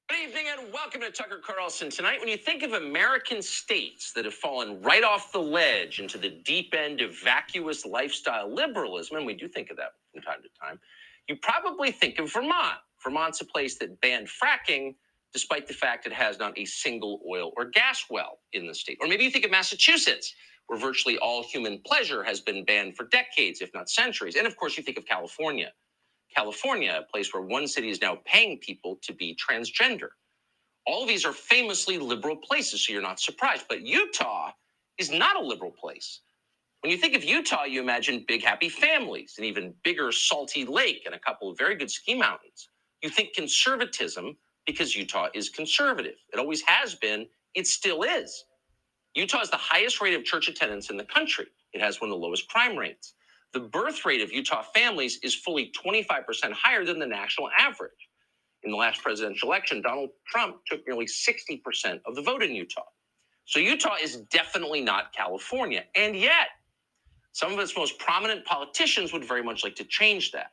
Good 0.09 0.29
evening 0.29 0.47
and 0.49 0.73
welcome 0.73 1.03
to 1.03 1.11
Tucker 1.11 1.41
Carlson. 1.45 1.91
Tonight, 1.91 2.19
when 2.21 2.29
you 2.29 2.39
think 2.39 2.63
of 2.63 2.73
American 2.73 3.43
states 3.43 4.13
that 4.15 4.25
have 4.25 4.33
fallen 4.33 4.81
right 4.81 5.05
off 5.05 5.33
the 5.33 5.39
ledge 5.39 6.01
into 6.01 6.17
the 6.17 6.31
deep 6.31 6.75
end 6.75 7.03
of 7.03 7.15
vacuous 7.23 7.85
lifestyle 7.85 8.53
liberalism, 8.53 9.19
and 9.19 9.27
we 9.27 9.35
do 9.35 9.49
think 9.49 9.71
of 9.71 9.77
that 9.77 9.91
from 10.13 10.23
time 10.23 10.43
to 10.43 10.49
time, 10.59 10.81
you 11.29 11.37
probably 11.37 11.91
think 11.91 12.19
of 12.19 12.33
Vermont. 12.33 12.79
Vermont's 13.05 13.43
a 13.43 13.45
place 13.45 13.79
that 13.79 14.01
banned 14.01 14.29
fracking 14.29 14.95
despite 15.33 15.67
the 15.67 15.75
fact 15.75 16.07
it 16.07 16.13
has 16.13 16.39
not 16.39 16.59
a 16.59 16.65
single 16.65 17.21
oil 17.29 17.53
or 17.57 17.67
gas 17.67 18.05
well 18.09 18.39
in 18.55 18.67
the 18.67 18.75
state. 18.75 18.97
Or 19.01 19.09
maybe 19.09 19.25
you 19.25 19.31
think 19.31 19.45
of 19.45 19.51
Massachusetts, 19.51 20.35
where 20.69 20.81
virtually 20.81 21.19
all 21.19 21.45
human 21.45 21.81
pleasure 21.87 22.25
has 22.25 22.41
been 22.41 22.65
banned 22.65 22.97
for 22.97 23.07
decades, 23.07 23.63
if 23.63 23.75
not 23.75 23.91
centuries. 23.91 24.37
And 24.37 24.47
of 24.49 24.57
course, 24.57 24.79
you 24.79 24.85
think 24.85 24.99
of 24.99 25.07
California. 25.07 25.73
California, 26.35 27.03
a 27.07 27.11
place 27.13 27.35
where 27.35 27.43
one 27.43 27.69
city 27.69 27.91
is 27.91 28.03
now 28.03 28.19
paying 28.27 28.59
people 28.59 28.99
to 29.03 29.15
be 29.15 29.37
transgender. 29.37 30.11
All 30.87 31.03
of 31.03 31.09
these 31.09 31.25
are 31.27 31.33
famously 31.33 31.99
liberal 31.99 32.37
places, 32.37 32.87
so 32.87 32.93
you're 32.93 33.03
not 33.03 33.21
surprised. 33.21 33.67
But 33.69 33.83
Utah 33.83 34.53
is 34.99 35.11
not 35.13 35.37
a 35.37 35.45
liberal 35.47 35.73
place. 35.73 36.21
When 36.83 36.93
you 36.93 36.99
think 36.99 37.17
of 37.17 37.25
Utah, 37.25 37.65
you 37.65 37.83
imagine 37.83 38.25
big, 38.29 38.45
happy 38.45 38.69
families, 38.69 39.35
an 39.39 39.45
even 39.45 39.75
bigger, 39.85 40.13
salty 40.13 40.65
lake, 40.65 41.03
and 41.07 41.15
a 41.15 41.19
couple 41.19 41.51
of 41.51 41.59
very 41.59 41.77
good 41.77 41.91
ski 41.91 42.15
mountains. 42.15 42.69
You 43.03 43.11
think 43.11 43.35
conservatism, 43.35 44.37
because 44.67 44.97
Utah 44.97 45.29
is 45.35 45.51
conservative. 45.51 46.17
It 46.33 46.39
always 46.39 46.63
has 46.63 46.95
been, 46.95 47.27
it 47.55 47.67
still 47.67 48.03
is. 48.05 48.45
Utah 49.15 49.41
has 49.41 49.51
the 49.51 49.57
highest 49.57 50.01
rate 50.01 50.15
of 50.15 50.25
church 50.25 50.49
attendance 50.49 50.91
in 50.91 50.97
the 50.97 51.05
country. 51.05 51.47
It 51.73 51.81
has 51.83 52.01
one 52.01 52.11
of 52.11 52.15
the 52.19 52.25
lowest 52.25 52.49
crime 52.49 52.77
rates. 52.77 53.15
The 53.55 53.61
birth 53.61 54.05
rate 54.07 54.23
of 54.23 54.33
Utah 54.33 54.63
families 54.63 55.19
is 55.23 55.35
fully 55.35 55.73
25% 55.85 56.53
higher 56.53 56.85
than 56.85 56.99
the 57.01 57.07
national 57.07 57.51
average. 57.59 57.93
In 58.65 58.73
the 58.73 58.79
last 58.79 59.03
presidential 59.03 59.49
election, 59.51 59.83
Donald 59.83 60.11
Trump 60.27 60.59
took 60.67 60.87
nearly 60.87 61.07
60% 61.07 62.01
of 62.07 62.17
the 62.17 62.23
vote 62.23 62.43
in 62.43 62.55
Utah. 62.55 62.83
So 63.47 63.61
Utah 63.61 63.97
is 64.03 64.19
definitely 64.33 64.83
not 64.83 65.13
California. 65.15 65.85
And 65.97 66.17
yet, 66.17 66.49
some 67.33 67.53
of 67.53 67.61
its 67.61 67.77
most 67.77 67.99
prominent 67.99 68.45
politicians 68.47 69.13
would 69.13 69.25
very 69.25 69.43
much 69.43 69.65
like 69.65 69.77
to 69.77 69.85
change 69.85 70.33
that. 70.33 70.53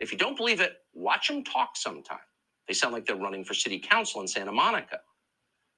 If 0.00 0.12
you 0.12 0.18
don't 0.18 0.36
believe 0.36 0.60
it, 0.60 0.74
watch 0.94 1.28
them 1.28 1.44
talk 1.44 1.76
sometime. 1.76 2.18
They 2.68 2.74
sound 2.74 2.94
like 2.94 3.06
they're 3.06 3.16
running 3.16 3.44
for 3.44 3.54
city 3.54 3.78
council 3.80 4.20
in 4.22 4.28
Santa 4.28 4.52
Monica. 4.52 5.00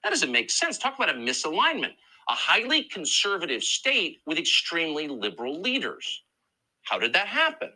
That 0.05 0.11
doesn't 0.11 0.33
make 0.33 0.51
sense. 0.51 0.79
Talk 0.79 0.97
about 0.97 1.11
a 1.11 1.19
misalignment. 1.19 1.95
A 2.31 2.35
highly 2.35 2.85
conservative 2.85 3.65
state 3.65 4.21
with 4.27 4.39
extremely 4.39 5.09
liberal 5.09 5.61
leaders. 5.61 6.23
How 6.85 6.99
did 6.99 7.15
that 7.15 7.29
happen? 7.29 7.73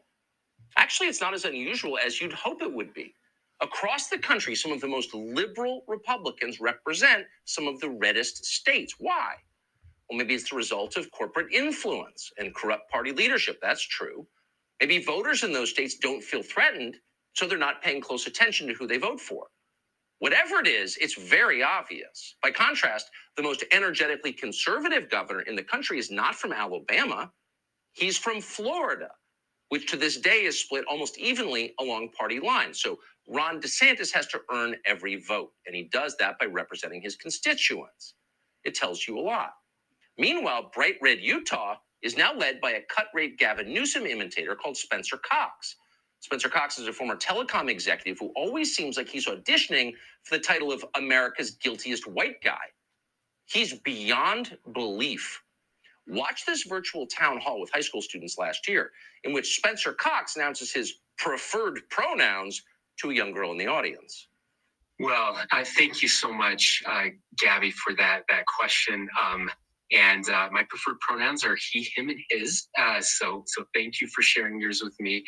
Actually, 0.77 1.09
it's 1.09 1.21
not 1.21 1.35
as 1.35 1.45
unusual 1.45 1.99
as 1.99 2.21
you'd 2.21 2.33
hope 2.33 2.63
it 2.63 2.73
would 2.73 2.95
be. 2.95 3.15
Across 3.63 4.09
the 4.09 4.19
country, 4.19 4.55
some 4.55 4.73
of 4.73 4.81
the 4.81 4.89
most 4.89 5.15
liberal 5.15 5.85
Republicans 5.89 6.61
represent 6.61 7.27
some 7.47 7.69
of 7.69 7.81
the 7.81 7.91
reddest 7.91 8.45
states. 8.47 8.95
Why? 8.99 9.35
Well, 10.11 10.19
maybe 10.19 10.35
it's 10.35 10.51
the 10.51 10.57
result 10.57 10.97
of 10.97 11.11
corporate 11.13 11.53
influence 11.53 12.33
and 12.39 12.55
corrupt 12.55 12.91
party 12.91 13.13
leadership. 13.13 13.59
That's 13.63 13.83
true. 13.87 14.27
Maybe 14.81 15.03
voters 15.05 15.45
in 15.45 15.53
those 15.53 15.71
states 15.71 15.97
don't 15.97 16.23
feel 16.25 16.43
threatened 16.43 16.97
so 17.35 17.47
they're 17.49 17.59
not 17.59 17.83
paying 17.83 18.03
close 18.03 18.27
attention 18.27 18.69
to 18.69 18.75
who 18.75 18.87
they 18.87 18.99
vote 18.99 19.21
for. 19.21 19.49
Whatever 20.25 20.61
it 20.61 20.69
is, 20.69 20.99
it's 20.99 21.15
very 21.15 21.63
obvious. 21.63 22.37
By 22.43 22.51
contrast, 22.53 23.11
the 23.37 23.45
most 23.45 23.65
energetically 23.73 24.33
conservative 24.35 25.11
governor 25.11 25.43
in 25.43 25.57
the 25.57 25.65
country 25.65 26.01
is 26.01 26.11
not 26.11 26.37
from 26.37 26.53
Alabama, 26.53 27.33
he's 27.95 28.19
from 28.19 28.41
Florida, 28.41 29.11
which 29.71 29.91
to 29.91 29.97
this 29.99 30.19
day 30.21 30.45
is 30.45 30.61
split 30.61 30.85
almost 30.91 31.19
evenly 31.19 31.75
along 31.81 32.11
party 32.19 32.41
lines. 32.41 32.81
So 32.83 32.99
Ron 33.29 33.61
DeSantis 33.61 34.13
has 34.15 34.27
to 34.29 34.41
earn 34.53 34.77
every 34.87 35.17
vote, 35.17 35.53
and 35.67 35.77
he 35.77 35.85
does 35.93 36.17
that 36.19 36.39
by 36.41 36.47
representing 36.47 37.03
his 37.03 37.17
constituents. 37.17 38.15
It 38.65 38.75
tells 38.75 39.09
you 39.09 39.19
a 39.19 39.23
lot. 39.23 39.53
Meanwhile, 40.19 40.71
bright 40.75 40.97
red 41.03 41.21
Utah 41.23 41.77
is 42.03 42.17
now 42.19 42.35
led 42.35 42.61
by 42.61 42.73
a 42.73 42.83
cut 42.95 43.09
rate 43.15 43.39
Gavin 43.39 43.73
Newsom 43.75 44.07
imitator 44.07 44.57
called 44.57 44.79
Spencer 44.79 45.19
Cox. 45.19 45.77
Spencer 46.25 46.49
Cox 46.49 46.79
is 46.79 46.89
a 46.89 46.93
former 46.93 47.17
telecom 47.17 47.69
executive 47.69 48.19
who 48.19 48.33
always 48.35 48.75
seems 48.75 48.97
like 48.97 49.11
he's 49.11 49.27
auditioning 49.27 49.93
for 50.23 50.39
the 50.39 50.43
title 50.43 50.73
of 50.73 50.83
America's 50.97 51.51
guiltiest 51.51 52.07
white 52.07 52.41
guy. 52.43 52.65
He's 53.45 53.75
beyond 53.81 54.57
belief. 54.73 55.43
Watch 56.07 56.47
this 56.47 56.63
virtual 56.63 57.07
town 57.07 57.41
hall 57.41 57.61
with 57.61 57.71
high 57.71 57.83
school 57.83 58.01
students 58.01 58.39
last 58.39 58.67
year, 58.67 58.91
in 59.25 59.35
which 59.35 59.57
Spencer 59.57 59.93
Cox 59.93 60.37
announces 60.37 60.73
his 60.73 60.95
preferred 61.19 61.81
pronouns 61.91 62.63
to 63.01 63.11
a 63.11 63.15
young 63.15 63.33
girl 63.35 63.53
in 63.53 63.59
the 63.59 63.67
audience. 63.67 64.29
Well, 64.99 65.37
I 65.53 65.63
thank 65.63 66.01
you 66.01 66.09
so 66.09 66.33
much, 66.33 66.83
uh, 66.87 67.09
Gabby, 67.39 67.71
for 67.71 67.95
that 67.97 68.23
that 68.31 68.45
question. 68.47 69.11
Um, 69.23 69.51
and 69.93 70.27
uh, 70.31 70.49
my 70.51 70.63
preferred 70.71 70.99
pronouns 71.01 71.45
are 71.45 71.59
he, 71.71 71.87
him, 71.95 72.09
and 72.09 72.19
his. 72.31 72.69
Uh, 72.79 73.03
so, 73.03 73.43
so 73.47 73.67
thank 73.75 74.01
you 74.01 74.09
for 74.09 74.23
sharing 74.23 74.59
yours 74.59 74.81
with 74.83 74.99
me. 75.01 75.23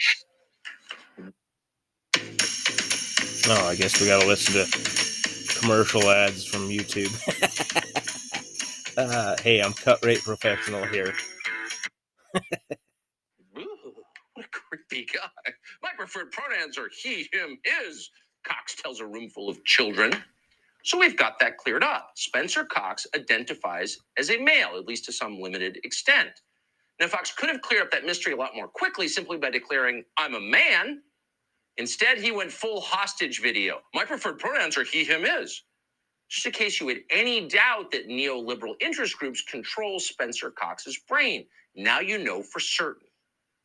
Oh, 3.48 3.68
I 3.68 3.76
guess 3.76 4.00
we 4.00 4.06
got 4.08 4.22
to 4.22 4.26
listen 4.28 4.54
to 4.54 5.60
commercial 5.60 6.10
ads 6.10 6.46
from 6.46 6.68
YouTube. 6.68 7.12
uh, 8.98 9.36
hey, 9.42 9.60
I'm 9.62 9.74
cut 9.74 10.04
rate 10.04 10.22
professional 10.22 10.84
here. 10.86 11.14
Ooh, 13.58 13.94
what 14.34 14.46
a 14.46 14.48
creepy 14.50 15.06
guy. 15.12 15.52
My 15.82 15.90
preferred 15.96 16.32
pronouns 16.32 16.78
are 16.78 16.90
he, 17.02 17.28
him, 17.32 17.58
his. 17.64 18.10
Cox 18.46 18.76
tells 18.76 19.00
a 19.00 19.06
room 19.06 19.30
full 19.30 19.48
of 19.48 19.64
children. 19.64 20.12
So 20.84 20.98
we've 20.98 21.16
got 21.16 21.38
that 21.40 21.58
cleared 21.58 21.84
up. 21.84 22.12
Spencer 22.16 22.64
Cox 22.64 23.06
identifies 23.16 23.98
as 24.18 24.30
a 24.30 24.38
male, 24.38 24.72
at 24.78 24.86
least 24.86 25.06
to 25.06 25.12
some 25.12 25.40
limited 25.40 25.78
extent. 25.84 26.30
Now, 27.00 27.08
Cox 27.08 27.32
could 27.32 27.50
have 27.50 27.62
cleared 27.62 27.84
up 27.84 27.92
that 27.92 28.06
mystery 28.06 28.34
a 28.34 28.36
lot 28.36 28.56
more 28.56 28.68
quickly 28.68 29.08
simply 29.08 29.38
by 29.38 29.50
declaring, 29.50 30.04
I'm 30.18 30.34
a 30.34 30.40
man. 30.40 31.02
Instead, 31.78 32.18
he 32.18 32.32
went 32.32 32.52
full 32.52 32.80
hostage 32.80 33.40
video. 33.42 33.80
My 33.94 34.04
preferred 34.04 34.38
pronouns 34.38 34.78
are 34.78 34.84
he, 34.84 35.04
him, 35.04 35.24
is. 35.24 35.62
Just 36.30 36.46
in 36.46 36.52
case 36.52 36.80
you 36.80 36.88
had 36.88 37.00
any 37.10 37.48
doubt 37.48 37.92
that 37.92 38.08
neoliberal 38.08 38.74
interest 38.80 39.18
groups 39.18 39.42
control 39.42 40.00
Spencer 40.00 40.50
Cox's 40.50 40.98
brain. 41.08 41.46
Now 41.76 42.00
you 42.00 42.18
know 42.18 42.42
for 42.42 42.60
certain. 42.60 43.08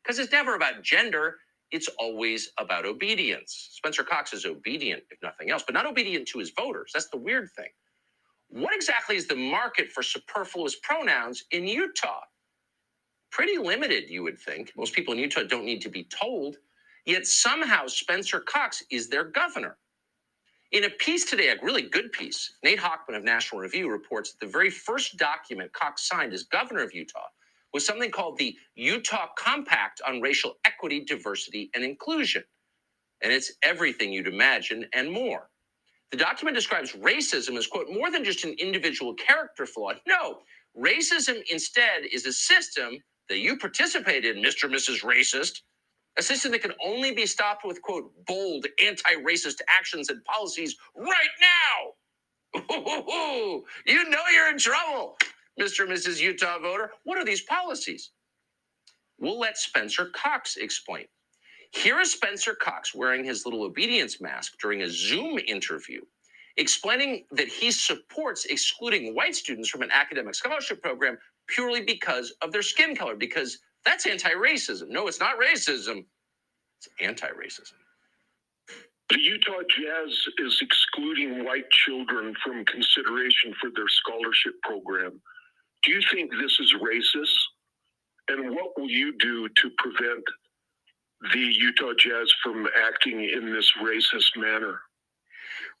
Because 0.02 0.18
it's 0.18 0.32
never 0.32 0.56
about 0.56 0.82
gender, 0.82 1.38
it's 1.72 1.88
always 1.98 2.50
about 2.58 2.86
obedience. 2.86 3.70
Spencer 3.72 4.04
Cox 4.04 4.32
is 4.34 4.46
obedient, 4.46 5.02
if 5.10 5.18
nothing 5.22 5.50
else, 5.50 5.62
but 5.64 5.74
not 5.74 5.86
obedient 5.86 6.28
to 6.28 6.38
his 6.38 6.50
voters. 6.50 6.92
That's 6.94 7.08
the 7.10 7.18
weird 7.18 7.50
thing. 7.56 7.70
What 8.50 8.74
exactly 8.74 9.16
is 9.16 9.26
the 9.28 9.36
market 9.36 9.90
for 9.90 10.02
superfluous 10.02 10.76
pronouns 10.82 11.44
in 11.52 11.66
Utah? 11.66 12.20
Pretty 13.32 13.58
limited, 13.58 14.10
you 14.10 14.22
would 14.24 14.38
think. 14.38 14.72
Most 14.76 14.94
people 14.94 15.14
in 15.14 15.20
Utah 15.20 15.44
don't 15.44 15.64
need 15.66 15.82
to 15.82 15.90
be 15.90 16.04
told. 16.04 16.56
Yet 17.06 17.26
somehow 17.26 17.88
Spencer 17.88 18.40
Cox 18.40 18.84
is 18.90 19.08
their 19.08 19.24
governor. 19.24 19.78
In 20.72 20.84
a 20.84 20.90
piece 20.90 21.24
today, 21.24 21.48
a 21.48 21.56
really 21.64 21.82
good 21.82 22.12
piece, 22.12 22.52
Nate 22.62 22.78
Hochman 22.78 23.16
of 23.16 23.24
National 23.24 23.60
Review 23.62 23.90
reports 23.90 24.32
that 24.32 24.44
the 24.46 24.52
very 24.52 24.70
first 24.70 25.16
document 25.16 25.72
Cox 25.72 26.06
signed 26.06 26.34
as 26.34 26.44
governor 26.44 26.82
of 26.82 26.94
Utah 26.94 27.28
was 27.72 27.86
something 27.86 28.10
called 28.10 28.38
the 28.38 28.56
Utah 28.74 29.28
Compact 29.38 30.02
on 30.06 30.20
Racial 30.20 30.56
Equity, 30.66 31.00
Diversity, 31.04 31.70
and 31.74 31.84
Inclusion. 31.84 32.44
And 33.22 33.32
it's 33.32 33.52
everything 33.64 34.12
you'd 34.12 34.28
imagine 34.28 34.86
and 34.94 35.10
more. 35.12 35.48
The 36.12 36.18
document 36.18 36.56
describes 36.56 36.94
racism 36.94 37.58
as, 37.58 37.68
quote, 37.68 37.90
more 37.90 38.10
than 38.10 38.24
just 38.24 38.44
an 38.44 38.54
individual 38.58 39.14
character 39.14 39.66
flaw. 39.66 39.92
No, 40.08 40.40
racism 40.78 41.42
instead 41.50 42.04
is 42.12 42.26
a 42.26 42.32
system 42.32 42.98
that 43.28 43.40
you 43.40 43.58
participate 43.58 44.24
in, 44.24 44.38
Mr. 44.38 44.70
Mrs. 44.70 45.02
Racist, 45.04 45.62
a 46.18 46.22
system 46.22 46.52
that 46.52 46.62
can 46.62 46.74
only 46.84 47.12
be 47.12 47.26
stopped 47.26 47.64
with, 47.66 47.82
quote, 47.82 48.12
bold 48.26 48.66
anti 48.84 49.14
racist 49.26 49.60
actions 49.68 50.10
and 50.10 50.24
policies 50.24 50.76
right 50.96 51.34
now. 51.40 52.10
Ooh, 52.76 53.64
you 53.86 54.08
know 54.10 54.20
you're 54.34 54.50
in 54.50 54.58
trouble, 54.58 55.16
Mr. 55.60 55.82
and 55.82 55.92
Mrs. 55.92 56.20
Utah 56.20 56.58
voter. 56.60 56.92
What 57.04 57.18
are 57.18 57.24
these 57.24 57.42
policies? 57.42 58.12
We'll 59.20 59.38
let 59.40 59.58
Spencer 59.58 60.10
Cox 60.14 60.56
explain. 60.56 61.06
Here 61.72 62.00
is 62.00 62.12
Spencer 62.12 62.54
Cox 62.54 62.94
wearing 62.94 63.24
his 63.24 63.44
little 63.46 63.64
obedience 63.64 64.20
mask 64.20 64.54
during 64.60 64.82
a 64.82 64.90
Zoom 64.90 65.38
interview, 65.46 66.00
explaining 66.56 67.26
that 67.32 67.48
he 67.48 67.70
supports 67.72 68.46
excluding 68.46 69.14
white 69.14 69.36
students 69.36 69.68
from 69.70 69.82
an 69.82 69.90
academic 69.92 70.34
scholarship 70.34 70.82
program 70.82 71.18
purely 71.48 71.82
because 71.82 72.32
of 72.42 72.52
their 72.52 72.62
skin 72.62 72.96
color, 72.96 73.16
because 73.16 73.58
that's 73.84 74.06
anti 74.06 74.30
racism. 74.30 74.88
No, 74.88 75.08
it's 75.08 75.20
not 75.20 75.36
racism, 75.38 76.04
it's 76.78 76.88
anti 77.00 77.28
racism. 77.28 77.74
The 79.10 79.20
Utah 79.20 79.62
Jazz 79.68 80.26
is 80.38 80.58
excluding 80.62 81.44
white 81.44 81.68
children 81.70 82.34
from 82.42 82.64
consideration 82.64 83.54
for 83.60 83.70
their 83.74 83.88
scholarship 83.88 84.54
program. 84.62 85.20
Do 85.84 85.92
you 85.92 86.00
think 86.12 86.30
this 86.32 86.58
is 86.60 86.74
racist? 86.82 87.34
And 88.28 88.54
what 88.54 88.78
will 88.78 88.88
you 88.88 89.12
do 89.18 89.48
to 89.48 89.70
prevent 89.78 90.24
the 91.32 91.40
Utah 91.40 91.92
Jazz 91.98 92.32
from 92.42 92.66
acting 92.86 93.24
in 93.24 93.52
this 93.52 93.70
racist 93.82 94.36
manner? 94.36 94.80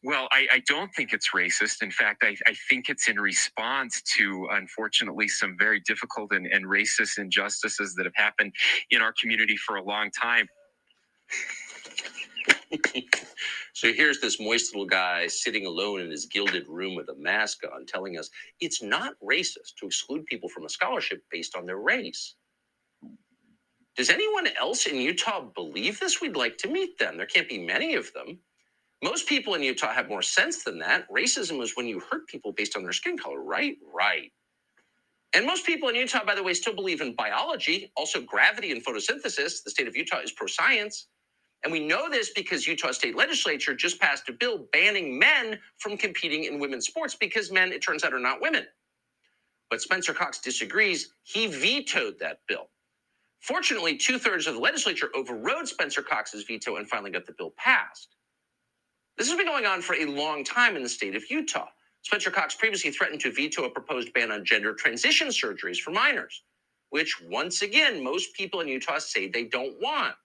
Well, 0.04 0.26
I, 0.32 0.48
I, 0.54 0.62
don't 0.66 0.92
think 0.94 1.12
it's 1.12 1.30
racist. 1.30 1.80
In 1.80 1.92
fact, 1.92 2.24
I, 2.24 2.36
I, 2.48 2.54
think 2.68 2.88
it's 2.88 3.08
in 3.08 3.20
response 3.20 4.02
to, 4.16 4.48
unfortunately, 4.50 5.28
some 5.28 5.56
very 5.56 5.78
difficult 5.80 6.32
and, 6.32 6.46
and 6.46 6.66
racist 6.66 7.18
injustices 7.18 7.94
that 7.94 8.04
have 8.06 8.14
happened 8.16 8.52
in 8.90 9.00
our 9.00 9.14
community 9.20 9.56
for 9.56 9.76
a 9.76 9.84
long 9.84 10.10
time. 10.10 10.48
so 13.74 13.92
here's 13.92 14.20
this 14.20 14.40
moist 14.40 14.74
little 14.74 14.86
guy 14.86 15.28
sitting 15.28 15.66
alone 15.66 16.00
in 16.00 16.10
his 16.10 16.26
gilded 16.26 16.66
room 16.68 16.96
with 16.96 17.08
a 17.08 17.14
mask 17.14 17.60
on 17.72 17.86
telling 17.86 18.18
us 18.18 18.28
it's 18.60 18.82
not 18.82 19.14
racist 19.22 19.76
to 19.78 19.86
exclude 19.86 20.26
people 20.26 20.48
from 20.48 20.64
a 20.64 20.68
scholarship 20.68 21.22
based 21.30 21.56
on 21.56 21.64
their 21.64 21.78
race. 21.78 22.34
Does 23.96 24.10
anyone 24.10 24.48
else 24.58 24.86
in 24.86 24.96
Utah 24.96 25.42
believe 25.54 26.00
this? 26.00 26.20
We'd 26.20 26.36
like 26.36 26.56
to 26.58 26.68
meet 26.68 26.98
them. 26.98 27.16
There 27.16 27.26
can't 27.26 27.48
be 27.48 27.64
many 27.64 27.94
of 27.94 28.12
them. 28.14 28.40
Most 29.02 29.28
people 29.28 29.54
in 29.54 29.62
Utah 29.62 29.92
have 29.92 30.08
more 30.08 30.22
sense 30.22 30.64
than 30.64 30.78
that. 30.80 31.10
Racism 31.10 31.62
is 31.62 31.76
when 31.76 31.88
you 31.88 32.00
hurt 32.10 32.28
people 32.28 32.52
based 32.52 32.76
on 32.76 32.84
their 32.84 32.92
skin 32.92 33.18
color, 33.18 33.42
right? 33.42 33.76
Right. 33.94 34.32
And 35.34 35.46
most 35.46 35.66
people 35.66 35.88
in 35.90 35.96
Utah, 35.96 36.24
by 36.24 36.34
the 36.34 36.42
way, 36.42 36.54
still 36.54 36.74
believe 36.74 37.00
in 37.02 37.14
biology, 37.14 37.92
also 37.96 38.20
gravity 38.22 38.72
and 38.72 38.84
photosynthesis. 38.84 39.64
The 39.64 39.70
state 39.70 39.88
of 39.88 39.96
Utah 39.96 40.20
is 40.20 40.32
pro 40.32 40.48
science. 40.48 41.08
And 41.64 41.72
we 41.72 41.80
know 41.80 42.10
this 42.10 42.32
because 42.34 42.66
Utah 42.66 42.92
State 42.92 43.16
Legislature 43.16 43.74
just 43.74 44.00
passed 44.00 44.28
a 44.30 44.32
bill 44.32 44.66
banning 44.72 45.18
men 45.18 45.58
from 45.78 45.98
competing 45.98 46.44
in 46.44 46.60
women's 46.60 46.86
sports 46.86 47.16
because 47.16 47.52
men, 47.52 47.72
it 47.72 47.82
turns 47.82 48.04
out, 48.04 48.14
are 48.14 48.20
not 48.20 48.40
women. 48.42 48.66
But 49.70 49.82
Spencer 49.82 50.14
Cox 50.14 50.40
disagrees. 50.40 51.14
He 51.24 51.48
vetoed 51.48 52.18
that 52.20 52.40
bill. 52.48 52.70
Fortunately, 53.40 53.96
two 53.96 54.18
thirds 54.18 54.46
of 54.46 54.54
the 54.54 54.60
legislature 54.60 55.10
overrode 55.14 55.68
Spencer 55.68 56.02
Cox's 56.02 56.44
veto 56.44 56.76
and 56.76 56.88
finally 56.88 57.10
got 57.12 57.26
the 57.26 57.34
bill 57.38 57.54
passed. 57.58 58.16
This 59.22 59.30
has 59.30 59.38
been 59.38 59.46
going 59.46 59.66
on 59.66 59.82
for 59.82 59.94
a 59.94 60.04
long 60.04 60.42
time 60.42 60.74
in 60.74 60.82
the 60.82 60.88
state 60.88 61.14
of 61.14 61.30
Utah. 61.30 61.68
Spencer 62.02 62.32
Cox 62.32 62.56
previously 62.56 62.90
threatened 62.90 63.20
to 63.20 63.30
veto 63.30 63.62
a 63.62 63.70
proposed 63.70 64.12
ban 64.12 64.32
on 64.32 64.44
gender 64.44 64.74
transition 64.74 65.28
surgeries 65.28 65.78
for 65.78 65.92
minors, 65.92 66.42
which, 66.90 67.22
once 67.22 67.62
again, 67.62 68.02
most 68.02 68.34
people 68.34 68.58
in 68.58 68.66
Utah 68.66 68.98
say 68.98 69.28
they 69.28 69.44
don't 69.44 69.80
want. 69.80 70.16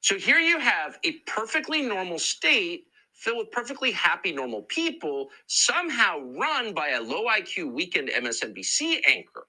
So 0.00 0.16
here 0.16 0.38
you 0.38 0.60
have 0.60 0.96
a 1.02 1.14
perfectly 1.26 1.82
normal 1.82 2.20
state 2.20 2.84
filled 3.14 3.38
with 3.38 3.50
perfectly 3.50 3.90
happy, 3.90 4.30
normal 4.30 4.62
people, 4.62 5.30
somehow 5.48 6.20
run 6.20 6.74
by 6.74 6.90
a 6.90 7.02
low 7.02 7.24
IQ 7.24 7.72
weekend 7.72 8.10
MSNBC 8.10 9.00
anchor. 9.08 9.48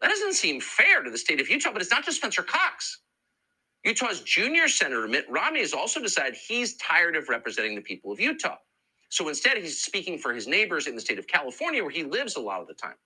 That 0.00 0.08
doesn't 0.08 0.34
seem 0.34 0.60
fair 0.60 1.04
to 1.04 1.12
the 1.12 1.18
state 1.18 1.40
of 1.40 1.48
Utah, 1.48 1.70
but 1.72 1.80
it's 1.80 1.92
not 1.92 2.04
just 2.04 2.16
Spencer 2.16 2.42
Cox. 2.42 3.02
Utah's 3.84 4.22
junior 4.22 4.68
senator, 4.68 5.08
Mitt 5.08 5.26
Romney, 5.30 5.60
has 5.60 5.74
also 5.74 6.00
decided 6.00 6.34
he's 6.36 6.76
tired 6.78 7.16
of 7.16 7.28
representing 7.28 7.74
the 7.74 7.82
people 7.82 8.12
of 8.12 8.20
Utah. 8.20 8.56
So 9.10 9.28
instead, 9.28 9.58
he's 9.58 9.80
speaking 9.80 10.18
for 10.18 10.32
his 10.34 10.46
neighbors 10.46 10.86
in 10.86 10.94
the 10.94 11.00
state 11.00 11.18
of 11.18 11.26
California, 11.26 11.82
where 11.82 11.92
he 11.92 12.04
lives 12.04 12.36
a 12.36 12.40
lot 12.40 12.60
of 12.60 12.66
the 12.68 12.74
time. 12.74 12.96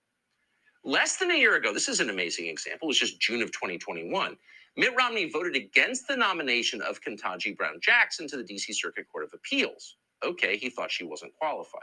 Less 0.84 1.18
than 1.18 1.30
a 1.30 1.34
year 1.34 1.56
ago, 1.56 1.74
this 1.74 1.88
is 1.88 2.00
an 2.00 2.10
amazing 2.10 2.46
example, 2.46 2.86
it 2.86 2.90
was 2.90 2.98
just 2.98 3.20
June 3.20 3.42
of 3.42 3.52
2021. 3.52 4.36
Mitt 4.76 4.94
Romney 4.96 5.28
voted 5.28 5.56
against 5.56 6.08
the 6.08 6.16
nomination 6.16 6.80
of 6.82 7.02
Ketanji 7.02 7.56
Brown 7.56 7.80
Jackson 7.82 8.28
to 8.28 8.36
the 8.38 8.44
DC 8.44 8.74
Circuit 8.74 9.06
Court 9.12 9.24
of 9.24 9.32
Appeals. 9.34 9.96
Okay, 10.24 10.56
he 10.56 10.70
thought 10.70 10.90
she 10.90 11.04
wasn't 11.04 11.34
qualified. 11.34 11.82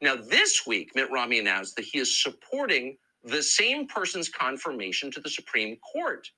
Now, 0.00 0.16
this 0.16 0.66
week, 0.66 0.92
Mitt 0.94 1.10
Romney 1.10 1.40
announced 1.40 1.76
that 1.76 1.84
he 1.84 1.98
is 1.98 2.22
supporting 2.22 2.96
the 3.24 3.42
same 3.42 3.86
person's 3.88 4.28
confirmation 4.28 5.10
to 5.12 5.20
the 5.20 5.30
Supreme 5.30 5.76
Court. 5.92 6.30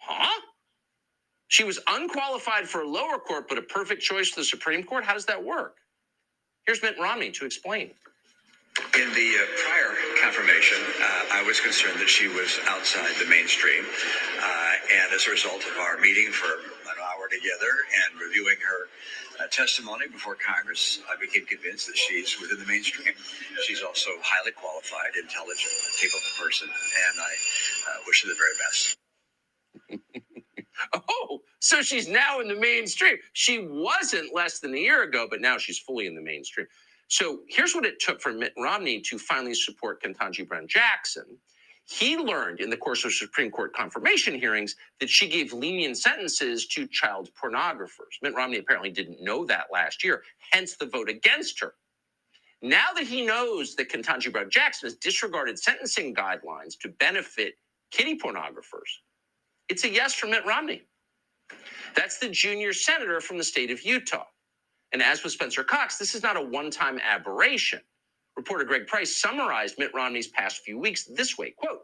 Huh? 0.00 0.40
She 1.54 1.62
was 1.62 1.78
unqualified 1.86 2.68
for 2.68 2.80
a 2.80 2.88
lower 2.88 3.16
court, 3.16 3.46
but 3.48 3.58
a 3.58 3.62
perfect 3.62 4.02
choice 4.02 4.28
for 4.28 4.40
the 4.40 4.44
Supreme 4.44 4.82
Court? 4.82 5.04
How 5.04 5.14
does 5.14 5.26
that 5.26 5.38
work? 5.40 5.76
Here's 6.66 6.82
Mitt 6.82 6.98
Romney 6.98 7.30
to 7.30 7.46
explain. 7.46 7.92
In 8.98 9.08
the 9.14 9.30
uh, 9.38 9.46
prior 9.62 9.94
confirmation, 10.20 10.78
uh, 10.98 11.38
I 11.38 11.44
was 11.46 11.60
concerned 11.60 12.00
that 12.00 12.08
she 12.08 12.26
was 12.26 12.58
outside 12.66 13.14
the 13.22 13.30
mainstream. 13.30 13.86
Uh, 14.42 14.72
and 14.98 15.12
as 15.14 15.28
a 15.28 15.30
result 15.30 15.62
of 15.62 15.78
our 15.78 15.96
meeting 15.98 16.32
for 16.32 16.50
an 16.90 16.98
hour 16.98 17.28
together 17.30 17.70
and 18.02 18.20
reviewing 18.20 18.58
her 18.58 18.90
uh, 19.38 19.46
testimony 19.46 20.08
before 20.08 20.34
Congress, 20.34 21.02
I 21.06 21.14
became 21.20 21.46
convinced 21.46 21.86
that 21.86 21.96
she's 21.96 22.34
within 22.40 22.58
the 22.58 22.66
mainstream. 22.66 23.14
She's 23.62 23.84
also 23.84 24.10
highly 24.22 24.50
qualified, 24.50 25.14
intelligent, 25.14 25.70
capable 26.02 26.34
person, 26.42 26.66
and 26.66 27.14
I 27.22 27.32
uh, 27.94 27.98
wish 28.08 28.24
her 28.24 28.28
the 28.28 28.42
very 28.42 28.58
best. 28.58 28.98
oh, 31.10 31.40
so 31.60 31.82
she's 31.82 32.08
now 32.08 32.40
in 32.40 32.48
the 32.48 32.56
mainstream. 32.56 33.16
She 33.34 33.66
wasn't 33.68 34.34
less 34.34 34.60
than 34.60 34.74
a 34.74 34.78
year 34.78 35.04
ago, 35.04 35.26
but 35.30 35.40
now 35.40 35.58
she's 35.58 35.78
fully 35.78 36.06
in 36.06 36.14
the 36.14 36.22
mainstream. 36.22 36.66
So 37.08 37.40
here's 37.48 37.74
what 37.74 37.86
it 37.86 38.00
took 38.00 38.20
for 38.22 38.32
Mitt 38.32 38.54
Romney 38.58 39.00
to 39.02 39.18
finally 39.18 39.54
support 39.54 40.02
Ketanji 40.02 40.46
Brown 40.48 40.68
Jackson. 40.68 41.38
He 41.86 42.16
learned 42.16 42.60
in 42.60 42.70
the 42.70 42.78
course 42.78 43.04
of 43.04 43.12
Supreme 43.14 43.50
Court 43.50 43.74
confirmation 43.74 44.34
hearings 44.38 44.76
that 45.00 45.10
she 45.10 45.28
gave 45.28 45.52
lenient 45.52 45.98
sentences 45.98 46.66
to 46.68 46.86
child 46.88 47.30
pornographers. 47.42 48.20
Mitt 48.22 48.34
Romney 48.34 48.58
apparently 48.58 48.90
didn't 48.90 49.22
know 49.22 49.44
that 49.46 49.66
last 49.72 50.04
year, 50.04 50.22
hence 50.52 50.76
the 50.76 50.86
vote 50.86 51.10
against 51.10 51.60
her. 51.60 51.74
Now 52.62 52.88
that 52.96 53.04
he 53.06 53.24
knows 53.24 53.76
that 53.76 53.90
Ketanji 53.90 54.32
Brown 54.32 54.50
Jackson 54.50 54.86
has 54.88 54.96
disregarded 54.96 55.58
sentencing 55.58 56.14
guidelines 56.14 56.78
to 56.80 56.88
benefit 56.88 57.54
kitty 57.92 58.18
pornographers, 58.18 58.90
it's 59.68 59.84
a 59.84 59.90
yes 59.90 60.14
from 60.14 60.30
Mitt 60.30 60.46
Romney. 60.46 60.82
That's 61.96 62.18
the 62.18 62.28
junior 62.28 62.72
senator 62.72 63.20
from 63.20 63.38
the 63.38 63.44
state 63.44 63.70
of 63.70 63.82
Utah. 63.82 64.24
And 64.92 65.02
as 65.02 65.22
with 65.24 65.32
Spencer 65.32 65.64
Cox, 65.64 65.98
this 65.98 66.14
is 66.14 66.22
not 66.22 66.36
a 66.36 66.42
one 66.42 66.70
time 66.70 66.98
aberration. 67.02 67.80
Reporter 68.36 68.64
Greg 68.64 68.86
Price 68.86 69.16
summarized 69.16 69.78
Mitt 69.78 69.94
Romney's 69.94 70.28
past 70.28 70.62
few 70.62 70.78
weeks 70.78 71.04
this 71.04 71.38
way 71.38 71.50
quote, 71.50 71.80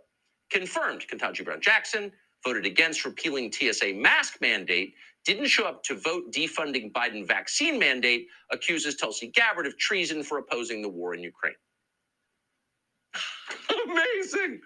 confirmed 0.50 1.04
Ketanji 1.10 1.44
Brown 1.44 1.60
Jackson 1.60 2.12
voted 2.44 2.66
against 2.66 3.04
repealing 3.04 3.52
TSA 3.52 3.94
mask 3.94 4.40
mandate, 4.40 4.94
didn't 5.24 5.46
show 5.48 5.66
up 5.66 5.82
to 5.84 5.96
vote 5.96 6.32
defunding 6.32 6.92
Biden 6.92 7.26
vaccine 7.26 7.78
mandate, 7.78 8.26
accuses 8.50 8.96
Tulsi 8.96 9.28
Gabbard 9.28 9.66
of 9.66 9.76
treason 9.78 10.22
for 10.22 10.38
opposing 10.38 10.82
the 10.82 10.88
war 10.88 11.14
in 11.14 11.22
Ukraine. 11.22 11.54
Amazing. 13.90 14.60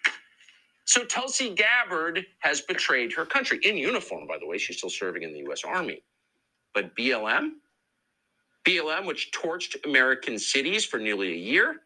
So 0.86 1.04
Tulsi 1.04 1.54
Gabbard 1.54 2.26
has 2.40 2.60
betrayed 2.62 3.12
her 3.14 3.26
country 3.26 3.60
in 3.64 3.76
uniform, 3.78 4.26
by 4.26 4.38
the 4.38 4.46
way. 4.46 4.58
She's 4.58 4.78
still 4.78 4.90
serving 4.90 5.22
in 5.22 5.32
the 5.32 5.40
U.S. 5.40 5.64
Army. 5.64 6.02
But 6.74 6.96
BLM, 6.96 7.52
BLM, 8.66 9.06
which 9.06 9.32
torched 9.32 9.76
American 9.86 10.38
cities 10.38 10.84
for 10.84 10.98
nearly 10.98 11.32
a 11.32 11.36
year, 11.36 11.76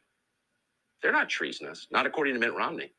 they're 1.03 1.12
not 1.12 1.28
treasonous, 1.28 1.86
not 1.90 2.07
according 2.07 2.34
to 2.34 2.40
Mitt 2.40 2.55
Romney. 2.55 2.92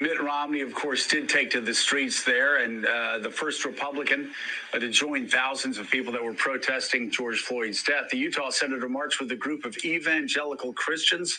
Mitt 0.00 0.22
Romney, 0.22 0.60
of 0.60 0.74
course, 0.74 1.08
did 1.08 1.28
take 1.28 1.50
to 1.52 1.60
the 1.60 1.74
streets 1.74 2.24
there, 2.24 2.58
and 2.62 2.86
uh, 2.86 3.18
the 3.18 3.30
first 3.30 3.64
Republican 3.64 4.30
uh, 4.74 4.78
to 4.78 4.90
join 4.90 5.28
thousands 5.28 5.78
of 5.78 5.90
people 5.90 6.12
that 6.12 6.22
were 6.22 6.34
protesting 6.34 7.10
George 7.10 7.40
Floyd's 7.40 7.82
death. 7.82 8.10
The 8.10 8.18
Utah 8.18 8.50
senator 8.50 8.88
marched 8.88 9.20
with 9.20 9.32
a 9.32 9.36
group 9.36 9.64
of 9.64 9.76
evangelical 9.84 10.72
Christians 10.74 11.38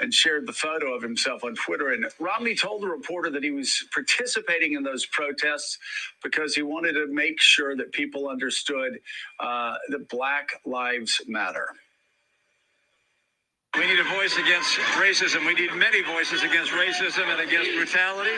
and 0.00 0.12
shared 0.14 0.46
the 0.46 0.52
photo 0.52 0.94
of 0.94 1.02
himself 1.02 1.44
on 1.44 1.54
Twitter. 1.54 1.92
And 1.92 2.06
Romney 2.20 2.54
told 2.54 2.82
the 2.82 2.88
reporter 2.88 3.30
that 3.30 3.42
he 3.44 3.50
was 3.50 3.84
participating 3.92 4.74
in 4.74 4.82
those 4.82 5.06
protests 5.06 5.78
because 6.22 6.54
he 6.54 6.62
wanted 6.62 6.92
to 6.94 7.06
make 7.08 7.40
sure 7.40 7.76
that 7.76 7.92
people 7.92 8.28
understood 8.28 8.98
uh, 9.40 9.74
that 9.90 10.08
Black 10.08 10.48
Lives 10.66 11.20
Matter. 11.26 11.68
We 13.78 13.86
need 13.86 14.00
a 14.00 14.04
voice 14.04 14.36
against 14.38 14.76
racism. 14.98 15.46
We 15.46 15.54
need 15.54 15.74
many 15.74 16.02
voices 16.02 16.42
against 16.42 16.72
racism 16.72 17.24
and 17.28 17.40
against 17.40 17.72
brutality. 17.76 18.30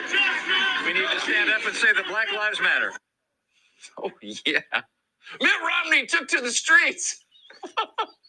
We 0.87 0.93
need 0.93 1.09
to 1.09 1.21
stand 1.21 1.51
up 1.51 1.65
and 1.67 1.75
say 1.75 1.93
that 1.95 2.07
Black 2.09 2.33
Lives 2.35 2.61
Matter. 2.61 2.93
Oh, 4.03 4.11
yeah. 4.47 4.61
Mitt 5.41 5.53
Romney 5.63 6.07
took 6.07 6.29
to 6.29 6.41
the 6.41 6.53
streets. 6.53 7.25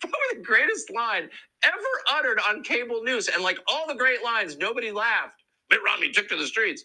Probably 0.00 0.18
the 0.38 0.42
greatest 0.42 0.90
line 0.92 1.28
ever 1.64 1.76
uttered 2.12 2.40
on 2.48 2.62
cable 2.62 3.02
news. 3.02 3.28
And 3.28 3.42
like 3.42 3.58
all 3.68 3.86
the 3.86 3.94
great 3.94 4.22
lines, 4.24 4.56
nobody 4.56 4.90
laughed. 4.90 5.42
Mitt 5.70 5.80
Romney 5.84 6.10
took 6.10 6.28
to 6.28 6.36
the 6.36 6.46
streets 6.46 6.84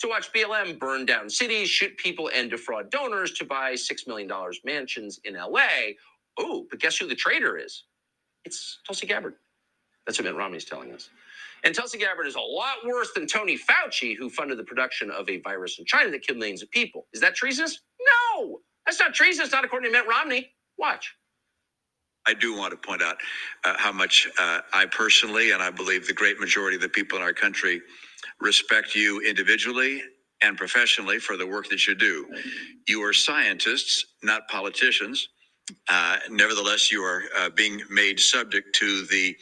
to 0.00 0.08
watch 0.08 0.32
BLM 0.32 0.78
burn 0.78 1.06
down 1.06 1.30
cities, 1.30 1.68
shoot 1.70 1.96
people, 1.96 2.30
and 2.34 2.50
defraud 2.50 2.90
donors 2.90 3.32
to 3.32 3.44
buy 3.44 3.72
$6 3.74 4.08
million 4.08 4.30
mansions 4.64 5.20
in 5.24 5.34
LA. 5.34 5.94
Oh, 6.38 6.66
but 6.70 6.80
guess 6.80 6.96
who 6.98 7.06
the 7.06 7.14
traitor 7.14 7.56
is? 7.56 7.84
It's 8.44 8.80
Tulsi 8.86 9.06
Gabbard. 9.06 9.34
That's 10.06 10.18
what 10.18 10.26
Mitt 10.26 10.36
Romney's 10.36 10.64
telling 10.64 10.92
us. 10.92 11.08
And 11.64 11.74
Tulsi 11.74 11.98
Gabbard 11.98 12.26
is 12.26 12.34
a 12.34 12.40
lot 12.40 12.76
worse 12.86 13.12
than 13.14 13.26
Tony 13.26 13.58
Fauci, 13.58 14.16
who 14.16 14.28
funded 14.28 14.58
the 14.58 14.64
production 14.64 15.10
of 15.10 15.28
a 15.30 15.40
virus 15.40 15.78
in 15.78 15.86
China 15.86 16.10
that 16.10 16.22
killed 16.22 16.38
millions 16.38 16.62
of 16.62 16.70
people. 16.70 17.06
Is 17.14 17.20
that 17.22 17.34
treasonous? 17.34 17.80
No, 18.36 18.60
that's 18.84 19.00
not 19.00 19.14
treasonous, 19.14 19.52
not 19.52 19.64
according 19.64 19.90
to 19.90 19.98
Mitt 19.98 20.08
Romney. 20.08 20.52
Watch. 20.78 21.14
I 22.26 22.34
do 22.34 22.56
want 22.56 22.72
to 22.72 22.76
point 22.78 23.02
out 23.02 23.16
uh, 23.64 23.74
how 23.78 23.92
much 23.92 24.28
uh, 24.40 24.60
I 24.72 24.86
personally, 24.86 25.52
and 25.52 25.62
I 25.62 25.70
believe 25.70 26.06
the 26.06 26.14
great 26.14 26.40
majority 26.40 26.76
of 26.76 26.82
the 26.82 26.88
people 26.90 27.18
in 27.18 27.24
our 27.24 27.32
country, 27.34 27.82
respect 28.40 28.94
you 28.94 29.20
individually 29.22 30.02
and 30.42 30.56
professionally 30.58 31.18
for 31.18 31.36
the 31.36 31.46
work 31.46 31.68
that 31.70 31.86
you 31.86 31.94
do. 31.94 32.26
You 32.88 33.02
are 33.04 33.12
scientists, 33.12 34.04
not 34.22 34.48
politicians. 34.48 35.28
Uh, 35.88 36.18
nevertheless, 36.30 36.92
you 36.92 37.02
are 37.04 37.22
uh, 37.38 37.50
being 37.50 37.82
made 37.90 38.20
subject 38.20 38.74
to 38.76 39.06
the 39.06 39.36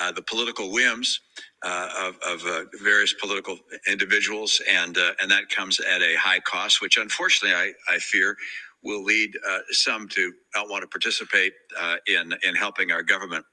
uh, 0.00 0.12
the 0.12 0.22
political 0.22 0.72
whims 0.72 1.20
uh, 1.64 1.88
of, 1.98 2.16
of 2.28 2.46
uh, 2.46 2.64
various 2.82 3.14
political 3.14 3.58
individuals, 3.88 4.60
and 4.70 4.98
uh, 4.98 5.12
and 5.22 5.30
that 5.30 5.48
comes 5.50 5.80
at 5.80 6.02
a 6.02 6.16
high 6.16 6.40
cost, 6.40 6.82
which 6.82 6.98
unfortunately 6.98 7.56
I, 7.56 7.72
I 7.94 7.98
fear 7.98 8.36
will 8.84 9.04
lead 9.04 9.32
uh, 9.48 9.60
some 9.70 10.08
to 10.10 10.32
not 10.54 10.68
want 10.70 10.82
to 10.82 10.88
participate 10.88 11.54
uh, 11.80 11.96
in 12.08 12.34
in 12.44 12.56
helping 12.56 12.92
our 12.92 13.02
government 13.04 13.44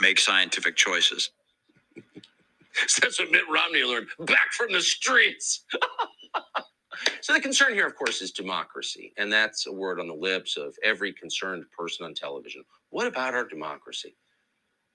make 0.00 0.18
scientific 0.20 0.76
choices. 0.76 1.30
That's 3.02 3.20
what 3.20 3.30
Mitt 3.32 3.44
Romney 3.50 3.84
learned 3.84 4.08
back 4.20 4.52
from 4.56 4.72
the 4.72 4.82
streets. 4.82 5.64
so 7.22 7.34
the 7.34 7.40
concern 7.40 7.74
here, 7.74 7.86
of 7.86 7.96
course, 7.96 8.22
is 8.22 8.32
democracy, 8.32 9.12
and 9.18 9.32
that's 9.32 9.66
a 9.66 9.72
word 9.72 10.00
on 10.00 10.08
the 10.08 10.14
lips 10.14 10.56
of 10.56 10.76
every 10.84 11.12
concerned 11.12 11.64
person 11.76 12.06
on 12.06 12.14
television. 12.14 12.64
What 12.90 13.06
about 13.06 13.34
our 13.34 13.46
democracy? 13.46 14.16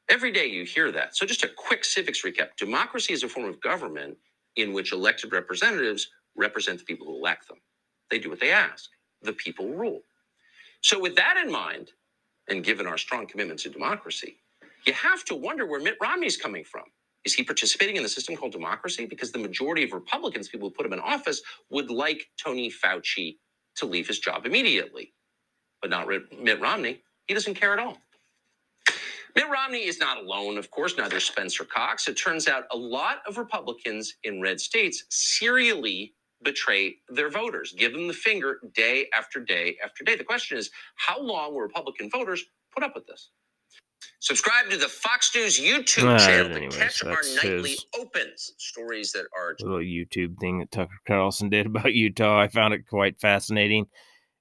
Every 0.09 0.31
day 0.31 0.47
you 0.47 0.65
hear 0.65 0.91
that. 0.91 1.17
So, 1.17 1.25
just 1.25 1.43
a 1.43 1.49
quick 1.49 1.83
civics 1.83 2.23
recap 2.23 2.49
democracy 2.57 3.13
is 3.13 3.23
a 3.23 3.29
form 3.29 3.49
of 3.49 3.61
government 3.61 4.17
in 4.55 4.73
which 4.73 4.91
elected 4.93 5.33
representatives 5.33 6.09
represent 6.37 6.79
the 6.79 6.85
people 6.85 7.07
who 7.07 7.15
elect 7.17 7.47
them. 7.47 7.57
They 8.11 8.19
do 8.19 8.29
what 8.29 8.39
they 8.39 8.51
ask, 8.51 8.89
the 9.21 9.33
people 9.33 9.69
rule. 9.69 10.01
So, 10.81 10.99
with 10.99 11.15
that 11.17 11.37
in 11.37 11.51
mind, 11.51 11.91
and 12.49 12.63
given 12.63 12.87
our 12.87 12.99
strong 12.99 13.27
commitment 13.27 13.59
to 13.61 13.69
democracy, 13.69 14.37
you 14.87 14.93
have 14.93 15.25
to 15.25 15.35
wonder 15.35 15.67
where 15.67 15.81
Mitt 15.81 15.97
Romney's 16.01 16.37
coming 16.37 16.65
from. 16.65 16.83
Is 17.25 17.33
he 17.35 17.43
participating 17.43 17.97
in 17.97 18.03
the 18.03 18.09
system 18.09 18.37
called 18.37 18.53
democracy? 18.53 19.07
Because 19.07 19.31
the 19.33 19.39
majority 19.39 19.83
of 19.83 19.93
Republicans, 19.93 20.49
people 20.49 20.69
who 20.69 20.75
put 20.75 20.85
him 20.85 20.93
in 20.93 21.01
office, 21.01 21.41
would 21.71 21.91
like 21.91 22.29
Tony 22.43 22.71
Fauci 22.71 23.37
to 23.77 23.87
leave 23.87 24.07
his 24.07 24.19
job 24.19 24.45
immediately, 24.45 25.13
but 25.81 25.91
not 25.91 26.07
Mitt 26.41 26.61
Romney. 26.61 27.01
He 27.27 27.35
doesn't 27.35 27.55
care 27.55 27.73
at 27.73 27.79
all. 27.79 27.97
Mitt 29.35 29.49
Romney 29.49 29.85
is 29.87 29.99
not 29.99 30.19
alone, 30.19 30.57
of 30.59 30.71
course, 30.71 30.97
neither 30.97 31.21
Spencer 31.21 31.65
Cox. 31.65 32.09
It 32.09 32.15
turns 32.15 32.47
out 32.49 32.65
a 32.71 32.77
lot 32.77 33.19
of 33.27 33.37
Republicans 33.39 34.15
in 34.25 34.41
red 34.41 34.61
states 34.61 35.05
serially 35.11 36.14
betray 36.43 36.95
their 37.09 37.29
voters, 37.29 37.73
give 37.77 37.93
them 37.93 38.07
the 38.07 38.13
finger 38.13 38.59
day 38.73 39.07
after 39.13 39.39
day 39.39 39.77
after 39.83 40.03
day. 40.03 40.15
The 40.15 40.23
question 40.23 40.57
is, 40.57 40.69
how 40.95 41.21
long 41.21 41.53
will 41.53 41.61
Republican 41.61 42.09
voters 42.09 42.43
put 42.73 42.83
up 42.83 42.93
with 42.95 43.07
this? 43.07 43.29
Subscribe 44.19 44.69
to 44.69 44.77
the 44.77 44.87
Fox 44.87 45.33
News 45.35 45.59
YouTube 45.59 46.05
Right, 46.05 46.19
channel 46.19 46.51
anyways, 46.55 46.73
to 46.73 46.79
catch 46.79 47.03
our 47.03 47.21
nightly 47.35 47.75
opens, 47.99 48.53
stories 48.57 49.11
that 49.11 49.25
are 49.37 49.55
little 49.59 49.77
YouTube 49.79 50.37
thing 50.39 50.59
that 50.59 50.71
Tucker 50.71 50.99
Carlson 51.07 51.49
did 51.51 51.67
about 51.67 51.93
Utah. 51.93 52.39
I 52.39 52.47
found 52.47 52.73
it 52.73 52.87
quite 52.87 53.19
fascinating. 53.19 53.87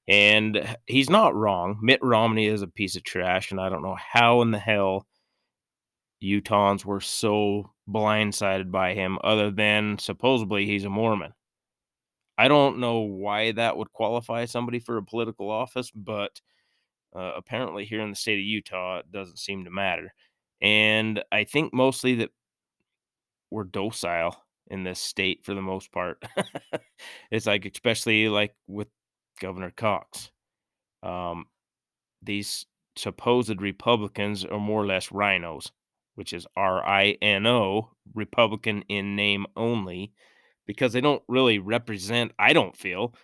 And 0.07 0.77
he's 0.87 1.09
not 1.09 1.35
wrong. 1.35 1.79
Mitt 1.83 2.01
Romney 2.03 2.47
is 2.47 2.61
a 2.61 2.67
piece 2.67 2.95
of 2.95 3.05
trash, 3.05 3.51
and 3.51 3.61
I 3.61 3.71
don't 3.71 3.83
know 3.83 3.97
how 3.97 4.43
in 4.43 4.51
the 4.51 4.59
hell 4.59 5.07
Utahns 6.23 6.85
were 6.85 7.01
so 7.01 7.71
blindsided 7.89 8.71
by 8.71 8.95
him, 8.95 9.19
other 9.25 9.51
than 9.51 9.99
supposedly 9.99 10.67
he's 10.67 10.85
a 10.85 10.91
Mormon. 10.91 11.33
I 12.37 12.49
don't 12.49 12.79
know 12.79 13.01
why 13.01 13.53
that 13.53 13.77
would 13.77 13.93
qualify 13.93 14.45
somebody 14.47 14.81
for 14.81 14.97
a 14.97 15.03
political 15.03 15.51
office, 15.51 15.91
but 15.95 16.41
uh, 17.15 17.33
apparently 17.37 17.85
here 17.85 18.01
in 18.01 18.11
the 18.11 18.17
state 18.17 18.39
of 18.39 18.45
Utah, 18.45 18.99
it 18.99 19.13
doesn't 19.13 19.39
seem 19.39 19.65
to 19.65 19.71
matter. 19.71 20.13
And 20.61 21.23
I 21.31 21.45
think 21.45 21.73
mostly 21.73 22.17
that 22.17 22.31
we're 23.51 23.65
docile 23.65 24.37
in 24.69 24.83
this 24.85 24.99
state 25.01 25.45
for 25.45 25.55
the 25.55 25.63
most 25.63 25.93
part. 25.93 26.23
it's 27.31 27.47
like, 27.47 27.67
especially 27.67 28.29
like 28.29 28.55
with 28.67 28.89
Governor 29.41 29.71
Cox. 29.71 30.31
Um, 31.03 31.47
these 32.23 32.67
supposed 32.97 33.61
Republicans 33.61 34.45
are 34.45 34.59
more 34.59 34.83
or 34.83 34.87
less 34.87 35.13
rhinos, 35.13 35.71
which 36.15 36.33
is 36.33 36.47
R 36.57 36.85
I 36.87 37.17
N 37.21 37.47
O, 37.47 37.91
Republican 38.15 38.83
in 38.89 39.17
name 39.17 39.47
only, 39.57 40.13
because 40.67 40.93
they 40.93 41.01
don't 41.01 41.23
really 41.29 41.59
represent, 41.59 42.33
I 42.39 42.53
don't 42.53 42.77
feel. 42.77 43.15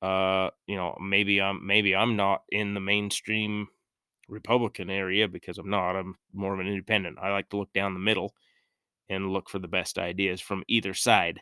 Uh, 0.00 0.50
you 0.66 0.76
know, 0.76 0.96
maybe 1.00 1.40
I'm 1.40 1.64
maybe 1.64 1.94
I'm 1.94 2.16
not 2.16 2.42
in 2.50 2.74
the 2.74 2.80
mainstream 2.80 3.68
Republican 4.28 4.90
area 4.90 5.28
because 5.28 5.58
I'm 5.58 5.70
not. 5.70 5.94
I'm 5.94 6.16
more 6.32 6.54
of 6.54 6.60
an 6.60 6.66
independent. 6.66 7.18
I 7.22 7.30
like 7.30 7.48
to 7.50 7.56
look 7.56 7.72
down 7.72 7.94
the 7.94 8.00
middle 8.00 8.34
and 9.08 9.30
look 9.32 9.48
for 9.48 9.58
the 9.60 9.68
best 9.68 9.98
ideas 9.98 10.40
from 10.40 10.64
either 10.66 10.94
side, 10.94 11.40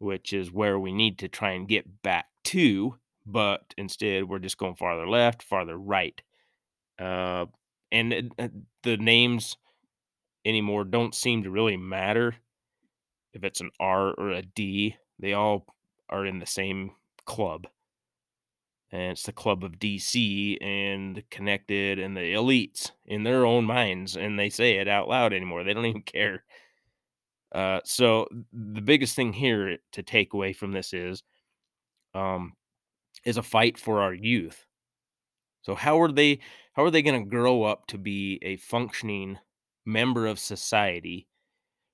which 0.00 0.32
is 0.32 0.50
where 0.50 0.78
we 0.78 0.92
need 0.92 1.18
to 1.18 1.28
try 1.28 1.52
and 1.52 1.68
get 1.68 2.02
back 2.02 2.26
to. 2.44 2.96
But 3.24 3.74
instead, 3.76 4.28
we're 4.28 4.38
just 4.38 4.58
going 4.58 4.74
farther 4.74 5.06
left, 5.06 5.42
farther 5.42 5.76
right. 5.76 6.20
Uh, 6.98 7.46
and 7.92 8.32
the 8.82 8.96
names 8.96 9.56
anymore 10.44 10.84
don't 10.84 11.14
seem 11.14 11.42
to 11.42 11.50
really 11.50 11.76
matter 11.76 12.34
if 13.32 13.44
it's 13.44 13.60
an 13.60 13.70
R 13.80 14.12
or 14.14 14.30
a 14.30 14.42
D. 14.42 14.96
They 15.18 15.32
all 15.32 15.66
are 16.08 16.26
in 16.26 16.38
the 16.38 16.46
same 16.46 16.92
club. 17.24 17.66
And 18.90 19.12
it's 19.12 19.24
the 19.24 19.32
club 19.32 19.64
of 19.64 19.78
DC 19.78 20.56
and 20.62 21.22
connected 21.30 21.98
and 21.98 22.16
the 22.16 22.32
elites 22.32 22.92
in 23.04 23.22
their 23.22 23.44
own 23.44 23.64
minds. 23.64 24.16
And 24.16 24.38
they 24.38 24.48
say 24.48 24.76
it 24.76 24.88
out 24.88 25.08
loud 25.08 25.32
anymore. 25.32 25.62
They 25.62 25.74
don't 25.74 25.86
even 25.86 26.02
care. 26.02 26.44
Uh, 27.52 27.80
so 27.84 28.26
the 28.52 28.80
biggest 28.80 29.14
thing 29.14 29.32
here 29.32 29.78
to 29.92 30.02
take 30.02 30.32
away 30.32 30.52
from 30.52 30.72
this 30.72 30.94
is, 30.94 31.22
um, 32.14 32.54
is 33.24 33.36
a 33.36 33.42
fight 33.42 33.78
for 33.78 34.00
our 34.00 34.14
youth. 34.14 34.64
So 35.62 35.74
how 35.74 36.00
are 36.00 36.10
they? 36.10 36.40
How 36.72 36.84
are 36.84 36.90
they 36.90 37.02
going 37.02 37.22
to 37.22 37.28
grow 37.28 37.64
up 37.64 37.86
to 37.88 37.98
be 37.98 38.38
a 38.40 38.56
functioning 38.56 39.38
member 39.84 40.26
of 40.26 40.38
society 40.38 41.27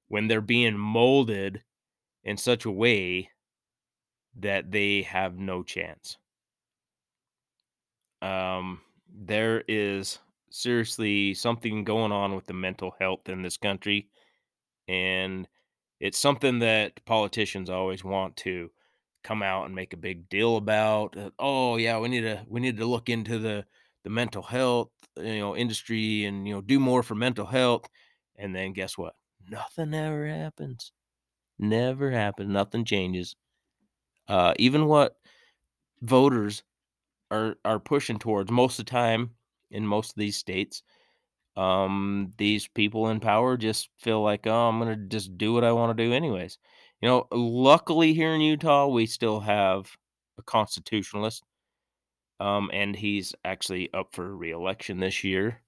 when 0.09 0.29
they're 0.29 0.41
being 0.41 0.77
molded 0.77 1.63
in 2.23 2.37
such 2.37 2.65
a 2.65 2.71
way 2.71 3.31
that 4.37 4.71
they 4.71 5.03
have 5.03 5.39
no 5.39 5.63
chance? 5.63 6.19
Um, 8.23 8.81
there 9.09 9.63
is 9.69 10.19
seriously 10.51 11.35
something 11.35 11.85
going 11.85 12.13
on 12.13 12.35
with 12.35 12.47
the 12.47 12.55
mental 12.55 12.95
health 12.99 13.29
in 13.29 13.43
this 13.43 13.57
country 13.57 14.09
and 14.89 15.49
it's 16.01 16.19
something 16.19 16.61
that 16.61 17.05
politicians 17.07 17.71
always 17.71 18.05
want 18.05 18.37
to 18.37 18.71
come 19.23 19.43
out 19.43 19.65
and 19.67 19.75
make 19.75 19.93
a 19.93 19.97
big 19.97 20.29
deal 20.29 20.57
about 20.57 21.17
oh 21.39 21.77
yeah 21.77 21.99
we 21.99 22.09
need 22.09 22.21
to 22.21 22.45
we 22.49 22.61
need 22.61 22.77
to 22.77 22.85
look 22.85 23.09
into 23.09 23.39
the 23.39 23.65
the 24.05 24.11
mental 24.11 24.43
health 24.43 24.91
you 25.17 25.39
know 25.39 25.57
industry 25.57 26.25
and 26.25 26.47
you 26.47 26.55
know 26.55 26.61
do 26.61 26.79
more 26.79 27.03
for 27.03 27.15
mental 27.15 27.47
health 27.47 27.89
and 28.37 28.55
then 28.55 28.73
guess 28.73 28.99
what 28.99 29.15
nothing 29.49 29.95
ever 29.95 30.27
happens. 30.29 30.93
Never 31.59 32.11
happens. 32.13 32.51
Nothing 32.51 32.85
changes. 32.85 33.37
Uh 34.29 34.55
even 34.59 34.87
what 34.87 35.17
voters 36.03 36.63
are 37.31 37.57
are 37.65 37.81
pushing 37.81 38.19
towards 38.19 38.51
most 38.51 38.79
of 38.79 38.87
the 38.87 38.91
time 38.91 39.33
in 39.71 39.87
most 39.87 40.11
of 40.11 40.17
these 40.17 40.37
states 40.37 40.83
um 41.57 42.33
these 42.39 42.69
people 42.69 43.09
in 43.11 43.21
power 43.21 43.57
just 43.57 43.91
feel 43.99 44.23
like 44.23 44.47
oh 44.47 44.69
i'm 44.69 44.79
gonna 44.79 44.97
just 44.97 45.37
do 45.39 45.53
what 45.53 45.65
i 45.65 45.73
want 45.73 45.97
to 45.97 46.05
do 46.05 46.13
anyways. 46.13 46.59
You 47.03 47.09
know 47.09 47.29
luckily 47.33 48.15
here 48.15 48.35
in 48.35 48.41
utah 48.43 48.87
we 48.89 49.07
still 49.07 49.41
have 49.41 49.91
a 50.39 50.43
constitutionalist 50.43 51.43
um 52.41 52.71
and 52.73 52.97
he's 52.97 53.35
actually 53.45 53.93
up 53.95 54.15
for 54.15 54.35
re-election 54.37 54.99
this 55.01 55.25
year. 55.25 55.63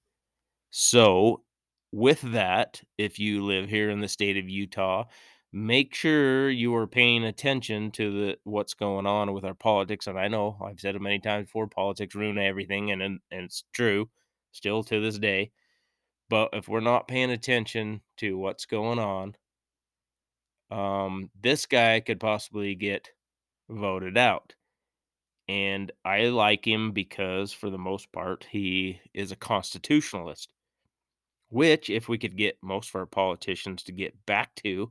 So 0.70 1.42
with 1.92 2.20
that 2.20 2.82
if 2.98 3.18
you 3.18 3.44
live 3.44 3.68
here 3.68 3.90
in 3.90 4.00
the 4.00 4.08
state 4.08 4.36
of 4.36 4.48
utah 4.48 5.04
make 5.52 5.94
sure 5.94 6.50
you 6.50 6.74
are 6.74 6.86
paying 6.86 7.24
attention 7.24 7.90
to 7.90 8.10
the 8.12 8.38
what's 8.44 8.74
going 8.74 9.06
on 9.06 9.32
with 9.32 9.44
our 9.44 9.54
politics 9.54 10.06
and 10.06 10.18
i 10.18 10.28
know 10.28 10.58
i've 10.64 10.80
said 10.80 10.94
it 10.96 11.00
many 11.02 11.18
times 11.18 11.46
before 11.46 11.66
politics 11.66 12.14
ruin 12.14 12.38
everything 12.38 12.90
and 12.92 13.02
and, 13.02 13.20
it's 13.30 13.64
true 13.72 14.08
still 14.52 14.82
to 14.82 15.00
this 15.00 15.18
day. 15.18 15.50
But 16.28 16.50
if 16.52 16.68
we're 16.68 16.80
not 16.80 17.08
paying 17.08 17.30
attention 17.32 18.02
to 18.18 18.38
what's 18.38 18.64
going 18.66 18.98
on, 19.00 19.36
um, 20.70 21.30
this 21.40 21.66
guy 21.66 22.00
could 22.00 22.20
possibly 22.20 22.74
get 22.74 23.10
voted 23.68 24.18
out. 24.18 24.54
And 25.48 25.92
I 26.04 26.26
like 26.28 26.66
him 26.66 26.92
because, 26.92 27.52
for 27.52 27.70
the 27.70 27.78
most 27.78 28.12
part, 28.12 28.46
he 28.50 29.00
is 29.14 29.32
a 29.32 29.36
constitutionalist. 29.36 30.54
Which, 31.48 31.90
if 31.90 32.08
we 32.08 32.18
could 32.18 32.36
get 32.36 32.58
most 32.62 32.90
of 32.90 32.96
our 32.96 33.06
politicians 33.06 33.82
to 33.84 33.92
get 33.92 34.14
back 34.26 34.54
to, 34.56 34.90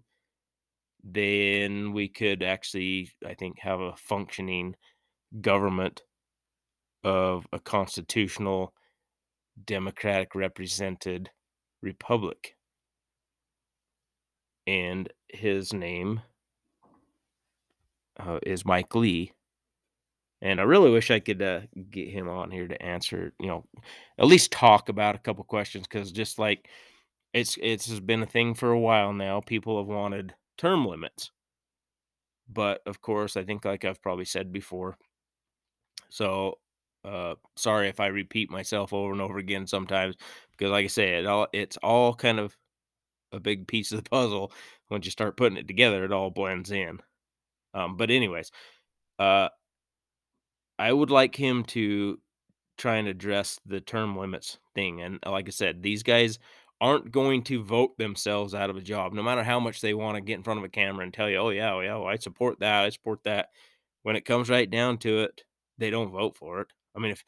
then 1.03 1.93
we 1.93 2.07
could 2.07 2.41
actually, 2.41 3.11
I 3.25 3.33
think, 3.33 3.59
have 3.59 3.79
a 3.79 3.95
functioning 3.95 4.75
government 5.41 6.01
of 7.03 7.45
a 7.53 7.59
constitutional, 7.59 8.73
democratic 9.65 10.33
represented 10.33 11.29
republic. 11.81 12.55
And 14.65 15.11
his 15.27 15.73
name 15.73 16.21
uh, 18.19 18.39
is 18.43 18.65
Mike 18.65 18.95
Lee. 18.95 19.31
And 20.45 20.59
I 20.61 20.63
really 20.63 20.91
wish 20.91 21.09
I 21.09 21.19
could 21.19 21.41
uh, 21.41 21.61
get 21.89 22.09
him 22.09 22.29
on 22.29 22.51
here 22.51 22.67
to 22.67 22.79
answer, 22.79 23.33
you 23.39 23.47
know, 23.47 23.65
at 24.19 24.27
least 24.27 24.51
talk 24.51 24.89
about 24.89 25.15
a 25.15 25.19
couple 25.19 25.43
questions 25.43 25.87
because 25.87 26.11
just 26.11 26.37
like 26.37 26.69
it's 27.33 27.57
it's 27.63 27.99
been 28.01 28.21
a 28.21 28.27
thing 28.27 28.53
for 28.53 28.69
a 28.71 28.79
while 28.79 29.11
now. 29.11 29.41
People 29.41 29.79
have 29.79 29.87
wanted 29.87 30.35
term 30.59 30.85
limits, 30.85 31.31
but 32.47 32.81
of 32.85 33.01
course, 33.01 33.37
I 33.37 33.43
think 33.43 33.65
like 33.65 33.85
I've 33.85 34.01
probably 34.01 34.25
said 34.25 34.51
before. 34.51 34.97
So, 36.09 36.59
uh, 37.03 37.35
sorry 37.55 37.87
if 37.89 37.99
I 37.99 38.07
repeat 38.07 38.49
myself 38.51 38.93
over 38.93 39.11
and 39.11 39.21
over 39.21 39.37
again 39.37 39.67
sometimes 39.67 40.15
because, 40.51 40.71
like 40.71 40.85
I 40.85 40.87
say, 40.87 41.19
it 41.19 41.25
all 41.25 41.47
it's 41.53 41.77
all 41.77 42.13
kind 42.13 42.39
of 42.39 42.55
a 43.33 43.39
big 43.39 43.67
piece 43.67 43.91
of 43.91 44.03
the 44.03 44.09
puzzle. 44.09 44.51
Once 44.91 45.05
you 45.05 45.11
start 45.11 45.37
putting 45.37 45.57
it 45.57 45.67
together, 45.67 46.05
it 46.05 46.11
all 46.13 46.31
blends 46.31 46.71
in. 46.71 46.99
Um, 47.73 47.97
but 47.97 48.11
anyways, 48.11 48.51
uh, 49.19 49.49
I 50.77 50.91
would 50.91 51.09
like 51.09 51.35
him 51.35 51.63
to 51.65 52.19
try 52.77 52.97
and 52.97 53.07
address 53.07 53.59
the 53.65 53.81
term 53.81 54.17
limits 54.17 54.59
thing. 54.73 55.01
And 55.01 55.19
like 55.25 55.47
I 55.47 55.51
said, 55.51 55.81
these 55.81 56.03
guys 56.03 56.39
aren't 56.81 57.11
going 57.11 57.43
to 57.43 57.63
vote 57.63 57.97
themselves 57.97 58.53
out 58.53 58.69
of 58.69 58.75
a 58.77 58.81
job, 58.81 59.13
no 59.13 59.23
matter 59.23 59.43
how 59.43 59.59
much 59.59 59.81
they 59.81 59.93
want 59.93 60.15
to 60.15 60.21
get 60.21 60.35
in 60.35 60.43
front 60.43 60.59
of 60.59 60.65
a 60.65 60.69
camera 60.69 61.03
and 61.03 61.13
tell 61.13 61.29
you, 61.29 61.37
"Oh 61.37 61.49
yeah, 61.49 61.73
oh, 61.73 61.79
yeah, 61.81 61.95
well, 61.95 62.07
I 62.07 62.17
support 62.17 62.59
that, 62.59 62.83
I 62.83 62.89
support 62.89 63.23
that." 63.23 63.49
When 64.03 64.15
it 64.15 64.25
comes 64.25 64.49
right 64.49 64.69
down 64.69 64.97
to 64.99 65.19
it, 65.21 65.43
they 65.77 65.89
don't 65.89 66.11
vote 66.11 66.37
for 66.37 66.61
it. 66.61 66.67
I 66.95 66.99
mean, 66.99 67.11
if 67.11 67.23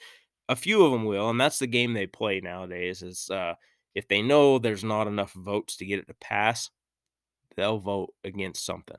a 0.49 0.55
few 0.55 0.83
of 0.85 0.91
them 0.91 1.05
will, 1.05 1.29
and 1.29 1.39
that's 1.39 1.59
the 1.59 1.67
game 1.67 1.93
they 1.93 2.07
play 2.07 2.41
nowadays. 2.41 3.01
Is 3.03 3.29
uh, 3.29 3.55
if 3.95 4.07
they 4.07 4.21
know 4.21 4.59
there's 4.59 4.83
not 4.83 5.07
enough 5.07 5.33
votes 5.33 5.77
to 5.77 5.85
get 5.85 5.99
it 5.99 6.07
to 6.07 6.13
pass, 6.15 6.69
they'll 7.55 7.79
vote 7.79 8.13
against 8.23 8.65
something, 8.65 8.97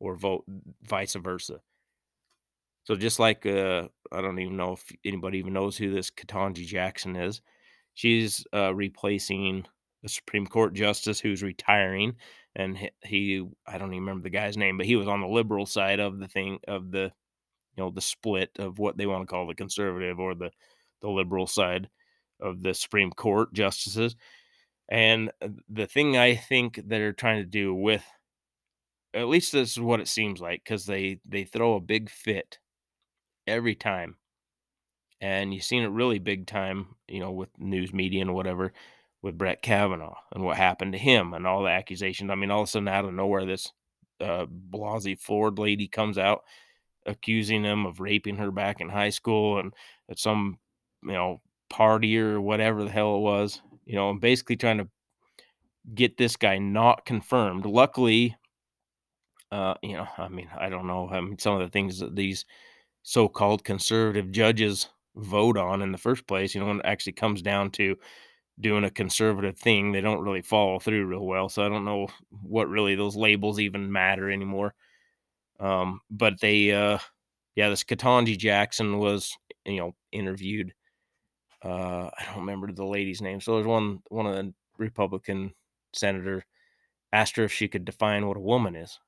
or 0.00 0.16
vote 0.16 0.44
vice 0.82 1.14
versa. 1.14 1.60
So 2.88 2.96
just 2.96 3.18
like 3.18 3.44
uh, 3.44 3.88
I 4.10 4.22
don't 4.22 4.38
even 4.38 4.56
know 4.56 4.72
if 4.72 4.82
anybody 5.04 5.36
even 5.40 5.52
knows 5.52 5.76
who 5.76 5.92
this 5.92 6.10
Ketanji 6.10 6.64
Jackson 6.64 7.16
is. 7.16 7.42
She's 7.92 8.46
uh, 8.54 8.74
replacing 8.74 9.66
a 10.02 10.08
Supreme 10.08 10.46
Court 10.46 10.72
justice 10.72 11.20
who's 11.20 11.42
retiring, 11.42 12.16
and 12.56 12.78
he, 12.78 12.90
he 13.04 13.46
I 13.66 13.76
don't 13.76 13.92
even 13.92 14.04
remember 14.04 14.22
the 14.22 14.30
guy's 14.30 14.56
name, 14.56 14.78
but 14.78 14.86
he 14.86 14.96
was 14.96 15.06
on 15.06 15.20
the 15.20 15.26
liberal 15.26 15.66
side 15.66 16.00
of 16.00 16.18
the 16.18 16.28
thing 16.28 16.60
of 16.66 16.90
the 16.90 17.12
you 17.76 17.84
know 17.84 17.90
the 17.90 18.00
split 18.00 18.52
of 18.58 18.78
what 18.78 18.96
they 18.96 19.04
want 19.04 19.20
to 19.20 19.30
call 19.30 19.46
the 19.46 19.54
conservative 19.54 20.18
or 20.18 20.34
the 20.34 20.50
the 21.02 21.10
liberal 21.10 21.46
side 21.46 21.90
of 22.40 22.62
the 22.62 22.72
Supreme 22.72 23.10
Court 23.10 23.52
justices. 23.52 24.16
And 24.88 25.30
uh, 25.42 25.48
the 25.68 25.86
thing 25.86 26.16
I 26.16 26.36
think 26.36 26.80
they're 26.86 27.12
trying 27.12 27.42
to 27.42 27.50
do 27.50 27.74
with 27.74 28.06
at 29.12 29.28
least 29.28 29.52
this 29.52 29.72
is 29.72 29.80
what 29.80 30.00
it 30.00 30.08
seems 30.08 30.40
like 30.40 30.64
because 30.64 30.86
they 30.86 31.20
they 31.28 31.44
throw 31.44 31.74
a 31.74 31.80
big 31.80 32.08
fit 32.08 32.58
every 33.48 33.74
time. 33.74 34.16
And 35.20 35.52
you've 35.52 35.64
seen 35.64 35.82
it 35.82 35.88
really 35.88 36.18
big 36.20 36.46
time, 36.46 36.94
you 37.08 37.18
know, 37.20 37.32
with 37.32 37.48
news 37.58 37.92
media 37.92 38.22
and 38.22 38.34
whatever, 38.34 38.72
with 39.20 39.36
Brett 39.36 39.62
Kavanaugh 39.62 40.16
and 40.32 40.44
what 40.44 40.56
happened 40.56 40.92
to 40.92 40.98
him 40.98 41.34
and 41.34 41.46
all 41.46 41.64
the 41.64 41.70
accusations. 41.70 42.30
I 42.30 42.36
mean, 42.36 42.50
all 42.50 42.62
of 42.62 42.68
a 42.68 42.70
sudden, 42.70 42.86
out 42.86 43.04
of 43.04 43.14
nowhere, 43.14 43.44
this 43.44 43.72
uh, 44.20 44.46
Blasey 44.46 45.18
Ford 45.18 45.58
lady 45.58 45.88
comes 45.88 46.18
out 46.18 46.44
accusing 47.06 47.64
him 47.64 47.86
of 47.86 48.00
raping 48.00 48.36
her 48.36 48.50
back 48.50 48.80
in 48.80 48.88
high 48.88 49.10
school 49.10 49.58
and 49.58 49.74
at 50.08 50.18
some, 50.18 50.58
you 51.02 51.12
know, 51.12 51.40
party 51.68 52.18
or 52.18 52.40
whatever 52.40 52.84
the 52.84 52.90
hell 52.90 53.16
it 53.16 53.20
was, 53.20 53.60
you 53.86 53.94
know, 53.94 54.10
and 54.10 54.20
basically 54.20 54.56
trying 54.56 54.78
to 54.78 54.88
get 55.94 56.16
this 56.16 56.36
guy 56.36 56.58
not 56.58 57.04
confirmed. 57.04 57.66
Luckily, 57.66 58.36
uh, 59.50 59.74
you 59.82 59.94
know, 59.94 60.06
I 60.16 60.28
mean, 60.28 60.48
I 60.56 60.68
don't 60.68 60.86
know. 60.86 61.08
I 61.10 61.20
mean, 61.20 61.38
some 61.38 61.54
of 61.54 61.60
the 61.60 61.68
things 61.68 62.00
that 62.00 62.14
these 62.14 62.44
so-called 63.08 63.64
conservative 63.64 64.30
judges 64.30 64.90
vote 65.16 65.56
on 65.56 65.80
in 65.80 65.92
the 65.92 65.96
first 65.96 66.26
place. 66.26 66.54
You 66.54 66.60
know, 66.60 66.66
when 66.66 66.80
it 66.80 66.84
actually 66.84 67.14
comes 67.14 67.40
down 67.40 67.70
to 67.70 67.96
doing 68.60 68.84
a 68.84 68.90
conservative 68.90 69.56
thing, 69.56 69.92
they 69.92 70.02
don't 70.02 70.20
really 70.20 70.42
follow 70.42 70.78
through 70.78 71.06
real 71.06 71.24
well. 71.24 71.48
So 71.48 71.64
I 71.64 71.70
don't 71.70 71.86
know 71.86 72.08
what 72.42 72.68
really 72.68 72.96
those 72.96 73.16
labels 73.16 73.60
even 73.60 73.90
matter 73.90 74.30
anymore. 74.30 74.74
Um, 75.58 76.02
but 76.10 76.38
they, 76.42 76.70
uh, 76.72 76.98
yeah, 77.54 77.70
this 77.70 77.82
Ketanji 77.82 78.36
Jackson 78.36 78.98
was, 78.98 79.34
you 79.64 79.78
know, 79.78 79.94
interviewed. 80.12 80.74
Uh, 81.64 82.10
I 82.14 82.24
don't 82.26 82.40
remember 82.40 82.70
the 82.70 82.84
lady's 82.84 83.22
name. 83.22 83.40
So 83.40 83.54
there's 83.54 83.66
one, 83.66 84.02
one 84.10 84.26
of 84.26 84.34
the 84.34 84.52
Republican 84.76 85.54
senator 85.94 86.44
asked 87.10 87.36
her 87.36 87.44
if 87.44 87.52
she 87.54 87.68
could 87.68 87.86
define 87.86 88.26
what 88.26 88.36
a 88.36 88.40
woman 88.40 88.76
is. 88.76 89.00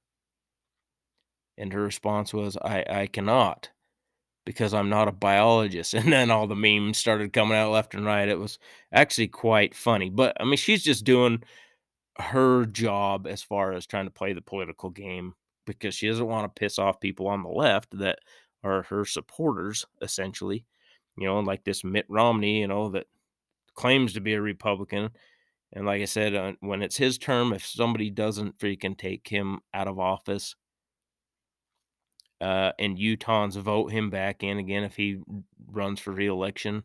And 1.59 1.71
her 1.75 1.83
response 1.83 2.33
was, 2.33 2.57
I, 2.57 2.83
I 2.89 3.07
cannot 3.07 3.69
because 4.45 4.74
I'm 4.74 4.88
not 4.88 5.09
a 5.09 5.12
biologist. 5.12 5.95
And 6.01 6.12
then 6.12 6.30
all 6.30 6.47
the 6.47 6.57
memes 6.57 6.99
started 6.99 7.32
coming 7.32 7.57
out 7.57 7.72
left 7.72 7.95
and 7.95 8.05
right. 8.05 8.28
It 8.28 8.38
was 8.38 8.59
actually 8.93 9.28
quite 9.28 9.74
funny. 9.74 10.11
But 10.11 10.36
I 10.41 10.45
mean, 10.45 10.57
she's 10.57 10.82
just 10.82 11.05
doing 11.05 11.43
her 12.18 12.66
job 12.66 13.26
as 13.26 13.43
far 13.43 13.72
as 13.72 13.86
trying 13.86 14.07
to 14.07 14.11
play 14.11 14.32
the 14.32 14.43
political 14.43 14.91
game 14.91 15.34
because 15.66 15.95
she 15.95 16.09
doesn't 16.09 16.26
want 16.26 16.45
to 16.55 16.61
piss 16.61 16.78
off 16.78 17.01
people 17.01 17.28
on 17.28 17.43
the 17.43 17.49
left 17.49 17.97
that 17.99 18.18
are 18.64 18.82
her 18.84 19.05
supporters, 19.05 19.84
essentially. 20.03 20.64
You 21.16 21.26
know, 21.26 21.41
like 21.41 21.64
this 21.64 21.84
Mitt 21.84 22.07
Romney, 22.09 22.61
you 22.61 22.68
know, 22.68 22.91
that 22.91 23.07
claims 23.74 24.14
to 24.14 24.20
be 24.20 24.34
a 24.34 24.41
Republican. 24.41 25.11
And 25.72 25.86
like 25.86 26.03
I 26.03 26.07
said, 26.07 26.34
uh, 26.34 26.53
when 26.61 26.82
it's 26.82 26.97
his 26.97 27.18
term, 27.18 27.53
if 27.53 27.64
somebody 27.64 28.11
doesn't 28.11 28.59
freaking 28.59 28.99
take 28.99 29.28
him 29.28 29.61
out 29.72 29.88
of 29.88 29.99
office, 29.99 30.57
uh, 32.41 32.72
and 32.78 32.99
Utahns 32.99 33.57
vote 33.57 33.93
him 33.93 34.11
back 34.11 34.43
in 34.43 34.59
again 34.59 34.84
if 34.84 34.97
he 34.97 35.18
runs 35.70 36.01
for 36.01 36.12
reelection. 36.12 36.84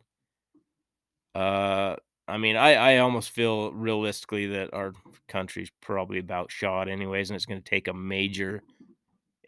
Uh, 1.34 1.96
I 2.28 2.38
mean, 2.38 2.56
I, 2.56 2.74
I 2.74 2.98
almost 2.98 3.30
feel 3.30 3.72
realistically 3.72 4.46
that 4.48 4.74
our 4.74 4.92
country's 5.28 5.70
probably 5.80 6.18
about 6.18 6.50
shot 6.50 6.88
anyways, 6.88 7.30
and 7.30 7.36
it's 7.36 7.46
going 7.46 7.62
to 7.62 7.70
take 7.70 7.88
a 7.88 7.94
major, 7.94 8.62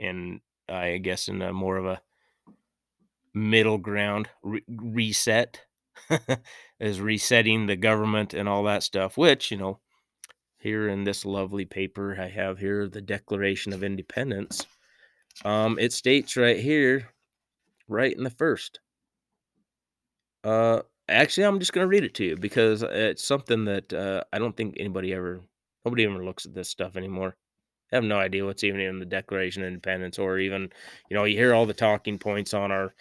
and 0.00 0.40
I 0.68 0.98
guess 0.98 1.28
in 1.28 1.42
a 1.42 1.52
more 1.52 1.76
of 1.76 1.86
a 1.86 2.00
middle 3.34 3.78
ground 3.78 4.28
re- 4.42 4.64
reset, 4.68 5.62
is 6.80 7.00
resetting 7.00 7.66
the 7.66 7.76
government 7.76 8.32
and 8.32 8.48
all 8.48 8.62
that 8.64 8.82
stuff. 8.82 9.16
Which 9.16 9.50
you 9.50 9.56
know, 9.56 9.80
here 10.58 10.88
in 10.88 11.04
this 11.04 11.24
lovely 11.24 11.64
paper 11.64 12.16
I 12.18 12.28
have 12.28 12.58
here, 12.58 12.88
the 12.88 13.00
Declaration 13.00 13.72
of 13.72 13.82
Independence 13.82 14.66
um, 15.44 15.78
it 15.78 15.92
states 15.92 16.36
right 16.36 16.58
here, 16.58 17.08
right 17.88 18.16
in 18.16 18.24
the 18.24 18.30
first. 18.30 18.80
Uh, 20.44 20.82
actually, 21.08 21.44
I'm 21.44 21.58
just 21.58 21.72
gonna 21.72 21.86
read 21.86 22.04
it 22.04 22.14
to 22.14 22.24
you 22.24 22.36
because 22.36 22.82
it's 22.82 23.24
something 23.24 23.64
that 23.66 23.92
uh, 23.92 24.22
I 24.32 24.38
don't 24.38 24.56
think 24.56 24.76
anybody 24.78 25.12
ever, 25.12 25.40
nobody 25.84 26.04
ever 26.04 26.24
looks 26.24 26.46
at 26.46 26.54
this 26.54 26.68
stuff 26.68 26.96
anymore. 26.96 27.36
I 27.92 27.96
have 27.96 28.04
no 28.04 28.18
idea 28.18 28.44
what's 28.44 28.64
even 28.64 28.80
in 28.80 28.98
the 28.98 29.06
Declaration 29.06 29.62
of 29.62 29.68
Independence, 29.68 30.18
or 30.18 30.38
even, 30.38 30.70
you 31.08 31.16
know, 31.16 31.24
you 31.24 31.36
hear 31.36 31.54
all 31.54 31.64
the 31.64 31.72
talking 31.72 32.18
points 32.18 32.52
on 32.52 32.70
our, 32.70 32.94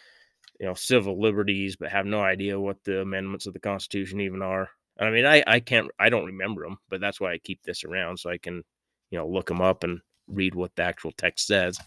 you 0.59 0.65
know, 0.65 0.73
civil 0.73 1.19
liberties, 1.21 1.75
but 1.75 1.91
have 1.91 2.05
no 2.05 2.21
idea 2.21 2.59
what 2.59 2.83
the 2.85 3.01
amendments 3.01 3.47
of 3.47 3.53
the 3.53 3.59
Constitution 3.59 4.21
even 4.21 4.41
are. 4.41 4.69
I 4.99 5.09
mean, 5.11 5.25
I 5.25 5.43
I 5.45 5.59
can't, 5.59 5.91
I 5.99 6.09
don't 6.09 6.25
remember 6.25 6.63
them, 6.63 6.77
but 6.89 7.01
that's 7.01 7.19
why 7.19 7.33
I 7.33 7.37
keep 7.37 7.61
this 7.63 7.83
around 7.83 8.17
so 8.17 8.29
I 8.29 8.37
can, 8.37 8.63
you 9.11 9.19
know, 9.19 9.27
look 9.27 9.47
them 9.47 9.61
up 9.61 9.83
and 9.83 9.99
read 10.27 10.55
what 10.55 10.75
the 10.75 10.83
actual 10.83 11.11
text 11.11 11.47
says. 11.47 11.79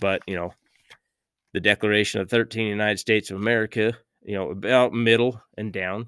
But, 0.00 0.22
you 0.26 0.36
know, 0.36 0.52
the 1.52 1.60
Declaration 1.60 2.20
of 2.20 2.28
13 2.28 2.66
United 2.66 2.98
States 2.98 3.30
of 3.30 3.38
America, 3.38 3.96
you 4.22 4.34
know, 4.34 4.50
about 4.50 4.92
middle 4.92 5.40
and 5.56 5.72
down. 5.72 6.06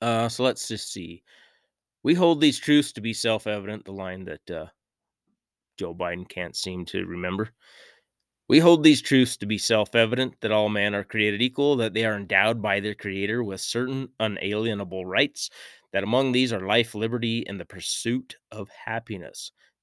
Uh, 0.00 0.28
so 0.28 0.44
let's 0.44 0.68
just 0.68 0.92
see. 0.92 1.22
We 2.02 2.14
hold 2.14 2.40
these 2.40 2.58
truths 2.58 2.92
to 2.92 3.00
be 3.00 3.12
self 3.12 3.46
evident, 3.46 3.84
the 3.84 3.92
line 3.92 4.24
that 4.24 4.50
uh, 4.50 4.66
Joe 5.78 5.94
Biden 5.94 6.28
can't 6.28 6.56
seem 6.56 6.84
to 6.86 7.04
remember. 7.06 7.50
We 8.46 8.58
hold 8.58 8.84
these 8.84 9.00
truths 9.00 9.38
to 9.38 9.46
be 9.46 9.56
self 9.56 9.94
evident 9.94 10.34
that 10.40 10.52
all 10.52 10.68
men 10.68 10.94
are 10.94 11.04
created 11.04 11.40
equal, 11.40 11.76
that 11.76 11.94
they 11.94 12.04
are 12.04 12.16
endowed 12.16 12.60
by 12.60 12.80
their 12.80 12.94
Creator 12.94 13.42
with 13.42 13.60
certain 13.60 14.08
unalienable 14.20 15.06
rights, 15.06 15.48
that 15.92 16.04
among 16.04 16.32
these 16.32 16.52
are 16.52 16.66
life, 16.66 16.94
liberty, 16.94 17.46
and 17.46 17.58
the 17.58 17.64
pursuit 17.64 18.36
of 18.52 18.68
happiness. 18.68 19.52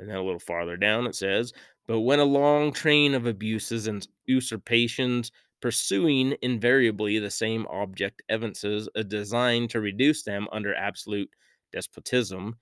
And 0.00 0.08
then 0.08 0.16
a 0.16 0.22
little 0.22 0.40
farther 0.40 0.78
down 0.78 1.06
it 1.06 1.14
says, 1.14 1.52
But 1.86 2.00
when 2.00 2.20
a 2.20 2.24
long 2.24 2.72
train 2.72 3.12
of 3.12 3.26
abuses 3.26 3.86
and 3.86 4.06
usurpations 4.26 5.30
pursuing 5.60 6.34
invariably 6.40 7.18
the 7.18 7.30
same 7.30 7.66
object 7.68 8.22
evinces 8.30 8.88
a 8.94 9.04
design 9.04 9.68
to 9.68 9.80
reduce 9.80 10.22
them 10.22 10.48
under 10.52 10.74
absolute 10.74 11.28
despotism, 11.70 12.56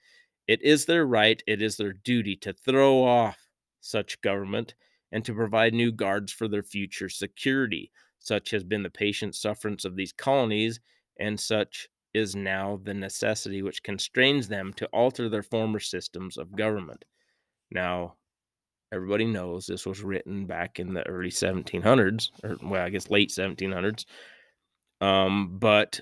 it 0.49 0.61
is 0.63 0.87
their 0.87 1.07
right, 1.07 1.41
it 1.47 1.63
is 1.63 1.77
their 1.77 1.93
duty 1.93 2.35
to 2.35 2.53
throw 2.53 3.05
off 3.05 3.39
such 3.81 4.21
government 4.21 4.75
and 5.13 5.25
to 5.25 5.33
provide 5.33 5.75
new 5.75 5.93
guards 5.93 6.33
for 6.33 6.49
their 6.49 6.65
future 6.65 7.09
security. 7.09 7.93
Such 8.19 8.51
has 8.51 8.65
been 8.65 8.83
the 8.83 8.91
patient 8.91 9.37
sufferance 9.37 9.85
of 9.85 9.95
these 9.95 10.13
colonies, 10.13 10.81
and 11.21 11.39
such 11.39 11.89
is 12.13 12.35
now 12.35 12.81
the 12.83 12.95
necessity 12.95 13.63
which 13.63 13.85
constrains 13.85 14.49
them 14.49 14.73
to 14.73 14.87
alter 14.87 15.29
their 15.29 15.45
former 15.45 15.79
systems 15.79 16.37
of 16.37 16.57
government. 16.57 17.05
Now, 17.71 18.15
everybody 18.93 19.25
knows 19.25 19.67
this 19.67 19.87
was 19.87 20.03
written 20.03 20.47
back 20.47 20.79
in 20.79 20.95
the 20.95 21.07
early 21.07 21.31
1700s, 21.31 22.31
or 22.43 22.57
well, 22.63 22.85
I 22.85 22.91
guess 22.91 23.11
late 23.11 23.31
1700s. 23.31 24.05
Um, 25.01 25.59
but 25.59 26.01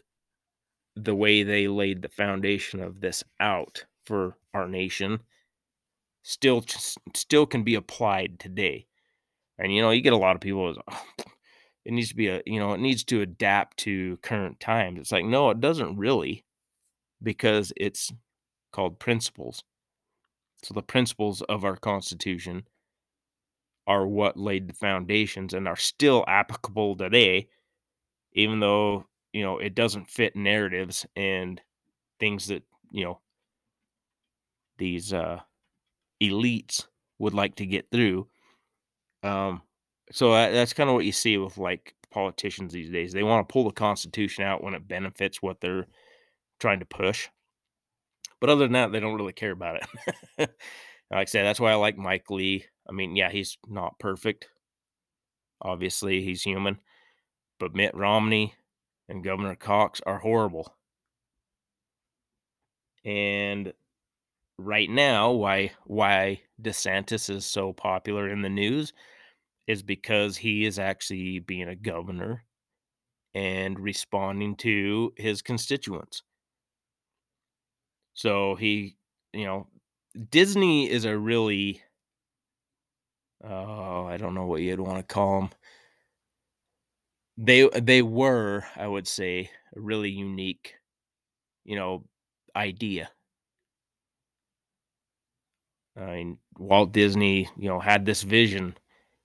the 0.95 1.15
way 1.15 1.43
they 1.43 1.69
laid 1.69 2.03
the 2.03 2.09
foundation 2.09 2.83
of 2.83 3.01
this 3.01 3.23
out 3.39 3.85
for 4.07 4.37
our 4.55 4.69
nation 4.69 5.21
still 6.23 6.65
still 7.15 7.47
can 7.47 7.63
be 7.63 7.75
applied 7.75 8.41
today. 8.41 8.87
And 9.59 9.75
you 9.75 9.83
know, 9.83 9.91
you 9.91 10.01
get 10.01 10.13
a 10.13 10.19
lot 10.19 10.35
of 10.35 10.41
people 10.41 10.75
oh, 10.91 11.03
it 11.85 11.93
needs 11.93 12.09
to 12.09 12.17
be 12.17 12.29
a 12.29 12.43
you 12.47 12.59
know, 12.59 12.73
it 12.73 12.81
needs 12.81 13.05
to 13.05 13.21
adapt 13.21 13.77
to 13.79 14.17
current 14.19 14.59
times. 14.59 14.99
It's 15.01 15.13
like 15.13 15.25
no, 15.25 15.51
it 15.51 15.61
doesn't 15.61 15.97
really 15.97 16.45
because 17.23 17.73
it's 17.77 18.13
called 18.73 18.99
principles. 18.99 19.63
So 20.67 20.75
the 20.75 20.83
principles 20.83 21.43
of 21.43 21.65
our 21.65 21.77
constitution 21.77 22.67
are 23.87 24.05
what 24.05 24.37
laid 24.37 24.67
the 24.67 24.75
foundations 24.75 25.55
and 25.55 25.69
are 25.69 25.77
still 25.77 26.25
applicable 26.27 26.97
today 26.97 27.49
even 28.37 28.61
though, 28.61 29.07
you 29.33 29.43
know, 29.43 29.59
it 29.59 29.75
doesn't 29.75 30.11
fit 30.11 30.37
narratives 30.37 31.07
and 31.15 31.61
things 32.21 32.49
that, 32.49 32.63
you 32.91 33.05
know, 33.05 33.21
these 34.79 35.13
uh, 35.13 35.41
elites 36.23 36.87
would 37.19 37.33
like 37.33 37.55
to 37.57 37.65
get 37.65 37.91
through. 37.91 38.27
Um, 39.23 39.63
so 40.13 40.33
that, 40.33 40.51
that's 40.51 40.75
kind 40.75 40.91
of 40.91 40.95
what 40.95 41.07
you 41.07 41.13
see 41.13 41.39
with 41.39 41.59
like 41.59 41.95
politicians 42.11 42.73
these 42.73 42.91
days. 42.91 43.13
They 43.13 43.23
want 43.23 43.49
to 43.49 43.53
pull 43.53 43.65
the 43.65 43.71
Constitution 43.71 44.45
out 44.45 44.63
when 44.63 44.75
it 44.75 44.87
benefits 44.87 45.41
what 45.41 45.61
they're 45.61 45.87
trying 46.61 46.81
to 46.81 46.87
push. 46.87 47.29
But 48.41 48.51
other 48.51 48.65
than 48.65 48.73
that, 48.73 48.93
they 48.93 49.01
don't 49.01 49.17
really 49.17 49.33
care 49.33 49.53
about 49.53 49.77
it. 49.77 49.87
like 50.39 50.51
I 51.13 51.25
said, 51.25 51.45
that's 51.45 51.61
why 51.61 51.73
I 51.73 51.77
like 51.77 51.97
Mike 51.97 52.31
Lee. 52.31 52.67
I 52.89 52.93
mean, 52.93 53.17
yeah, 53.17 53.31
he's 53.31 53.57
not 53.67 53.99
perfect. 53.99 54.49
Obviously, 55.61 56.23
he's 56.23 56.43
human. 56.43 56.79
But 57.59 57.75
Mitt 57.75 57.95
Romney 57.95 58.55
and 59.09 59.25
Governor 59.25 59.57
Cox 59.57 60.01
are 60.07 60.19
horrible. 60.19 60.75
And 63.05 63.73
right 64.59 64.91
now 64.91 65.31
why 65.33 65.73
why 65.85 66.43
DeSantis 66.63 67.31
is 67.31 67.47
so 67.47 67.73
popular 67.73 68.29
in 68.29 68.43
the 68.43 68.49
news 68.49 68.93
is 69.67 69.83
because 69.83 70.37
he 70.39 70.65
is 70.67 70.79
actually 70.79 71.41
being 71.41 71.69
a 71.69 71.77
governor 71.77 72.45
and 73.35 73.79
responding 73.81 74.57
to 74.57 75.13
his 75.17 75.43
constituents. 75.43 76.23
So 78.17 78.57
he, 78.57 78.97
you 79.33 79.45
know, 79.45 79.69
Disney 80.31 80.91
is 80.91 81.05
a 81.05 81.17
really 81.17 81.83
oh, 83.45 84.07
I 84.07 84.17
don't 84.17 84.35
know 84.35 84.47
what 84.47 84.61
you'd 84.63 84.81
want 84.81 84.99
to 84.99 85.15
call 85.15 85.41
them. 85.41 85.51
They 87.39 87.63
uh, 87.63 87.81
they 87.83 88.03
were, 88.03 88.67
I 88.77 88.87
would 88.87 89.09
say, 89.09 89.51
a 89.75 89.81
really 89.81 90.11
unique, 90.11 90.75
you 91.65 91.77
know, 91.77 92.05
idea 92.57 93.11
I 95.97 96.07
mean, 96.07 96.39
Walt 96.59 96.93
Disney, 96.93 97.49
you 97.57 97.69
know, 97.69 97.81
had 97.81 98.07
this 98.07 98.23
vision 98.23 98.77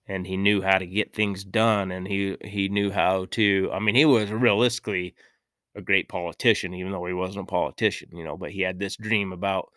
and 0.07 0.27
he 0.27 0.37
knew 0.37 0.61
how 0.61 0.77
to 0.79 0.85
get 0.87 1.13
things 1.13 1.43
done 1.43 1.91
and 1.91 2.07
he 2.07 2.37
he 2.43 2.67
knew 2.69 2.91
how 2.91 3.25
to 3.31 3.69
I 3.73 3.79
mean, 3.79 3.95
he 3.95 4.05
was 4.05 4.31
realistically 4.31 5.15
a 5.75 5.81
great 5.81 6.09
politician 6.09 6.73
even 6.73 6.91
though 6.91 7.05
he 7.05 7.13
wasn't 7.13 7.43
a 7.43 7.45
politician, 7.45 8.09
you 8.13 8.23
know, 8.23 8.37
but 8.37 8.51
he 8.51 8.61
had 8.61 8.79
this 8.79 8.95
dream 8.95 9.31
about 9.31 9.69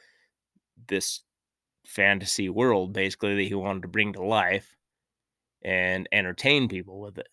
this 0.88 1.22
fantasy 1.86 2.48
world 2.48 2.92
basically 2.92 3.34
that 3.36 3.42
he 3.42 3.54
wanted 3.54 3.82
to 3.82 3.88
bring 3.88 4.12
to 4.12 4.22
life 4.22 4.76
and 5.62 6.08
entertain 6.12 6.68
people 6.68 7.00
with 7.00 7.18
it 7.18 7.28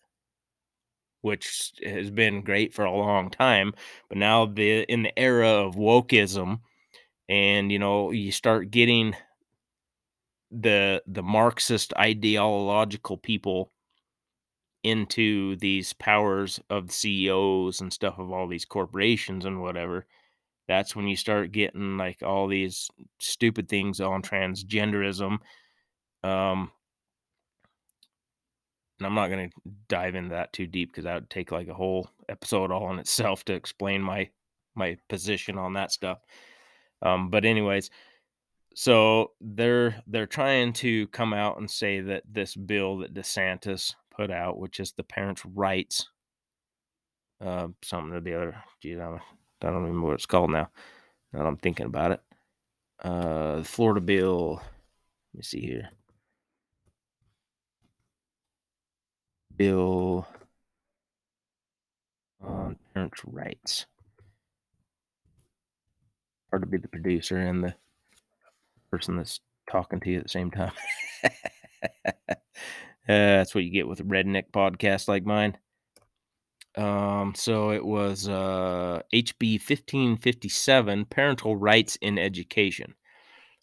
which 1.22 1.72
has 1.84 2.10
been 2.10 2.42
great 2.42 2.74
for 2.74 2.84
a 2.84 2.94
long 2.94 3.30
time. 3.30 3.72
But 4.08 4.18
now 4.18 4.44
the 4.46 4.82
in 4.82 5.04
the 5.04 5.18
era 5.18 5.48
of 5.48 5.76
wokeism 5.76 6.60
and 7.28 7.72
you 7.72 7.78
know 7.78 8.10
you 8.10 8.32
start 8.32 8.70
getting 8.70 9.14
the 10.50 11.02
the 11.06 11.22
Marxist 11.22 11.94
ideological 11.96 13.16
people 13.16 13.72
into 14.82 15.56
these 15.56 15.92
powers 15.92 16.60
of 16.70 16.90
CEOs 16.90 17.80
and 17.80 17.92
stuff 17.92 18.18
of 18.18 18.32
all 18.32 18.48
these 18.48 18.64
corporations 18.64 19.44
and 19.44 19.62
whatever, 19.62 20.06
that's 20.68 20.96
when 20.96 21.06
you 21.06 21.16
start 21.16 21.52
getting 21.52 21.96
like 21.96 22.22
all 22.22 22.48
these 22.48 22.90
stupid 23.18 23.68
things 23.68 24.00
on 24.00 24.22
transgenderism. 24.22 25.38
Um, 26.24 26.70
and 28.98 29.06
I'm 29.06 29.14
not 29.14 29.28
going 29.28 29.50
to 29.50 29.56
dive 29.88 30.14
into 30.14 30.30
that 30.30 30.52
too 30.52 30.66
deep 30.66 30.92
because 30.92 31.04
that 31.04 31.14
would 31.14 31.30
take 31.30 31.50
like 31.50 31.68
a 31.68 31.74
whole 31.74 32.08
episode 32.28 32.70
all 32.70 32.84
on 32.84 32.98
itself 32.98 33.44
to 33.46 33.54
explain 33.54 34.02
my 34.02 34.30
my 34.74 34.96
position 35.08 35.58
on 35.58 35.74
that 35.74 35.92
stuff. 35.92 36.18
Um, 37.02 37.28
but 37.28 37.44
anyways, 37.44 37.90
so 38.74 39.32
they're 39.40 40.02
they're 40.06 40.26
trying 40.26 40.72
to 40.74 41.08
come 41.08 41.32
out 41.32 41.58
and 41.58 41.70
say 41.70 42.00
that 42.00 42.22
this 42.30 42.54
bill 42.54 42.98
that 42.98 43.12
DeSantis 43.12 43.94
put 44.14 44.30
out, 44.30 44.58
which 44.58 44.80
is 44.80 44.92
the 44.92 45.02
parents' 45.02 45.44
rights, 45.44 46.08
uh, 47.40 47.68
something 47.82 48.14
or 48.14 48.20
the 48.20 48.34
other. 48.34 48.56
Geez, 48.80 48.98
I 48.98 49.18
don't, 49.60 49.74
remember 49.74 50.08
what 50.08 50.14
it's 50.14 50.26
called 50.26 50.50
now. 50.50 50.70
Now 51.32 51.46
I'm 51.46 51.56
thinking 51.56 51.86
about 51.86 52.12
it. 52.12 52.20
Uh, 53.02 53.62
Florida 53.62 54.00
bill. 54.00 54.54
Let 54.54 55.38
me 55.38 55.42
see 55.42 55.60
here. 55.60 55.90
Bill 59.56 60.26
on 62.42 62.76
parents' 62.94 63.22
rights. 63.24 63.86
Hard 66.50 66.62
to 66.62 66.68
be 66.68 66.78
the 66.78 66.88
producer 66.88 67.38
and 67.38 67.64
the 67.64 67.74
person 68.90 69.16
that's 69.16 69.40
talking 69.70 70.00
to 70.00 70.10
you 70.10 70.18
at 70.18 70.24
the 70.24 70.28
same 70.28 70.50
time. 70.50 70.72
uh, 73.08 73.38
that's 73.38 73.54
what 73.54 73.64
you 73.64 73.70
get 73.70 73.88
with 73.88 74.00
a 74.00 74.04
redneck 74.04 74.50
podcast 74.52 75.08
like 75.08 75.24
mine. 75.24 75.56
Um, 76.76 77.34
so 77.36 77.70
it 77.70 77.84
was 77.84 78.28
uh, 78.28 79.02
HB 79.12 79.60
1557, 79.68 81.04
Parental 81.06 81.56
Rights 81.56 81.96
in 81.96 82.18
Education. 82.18 82.94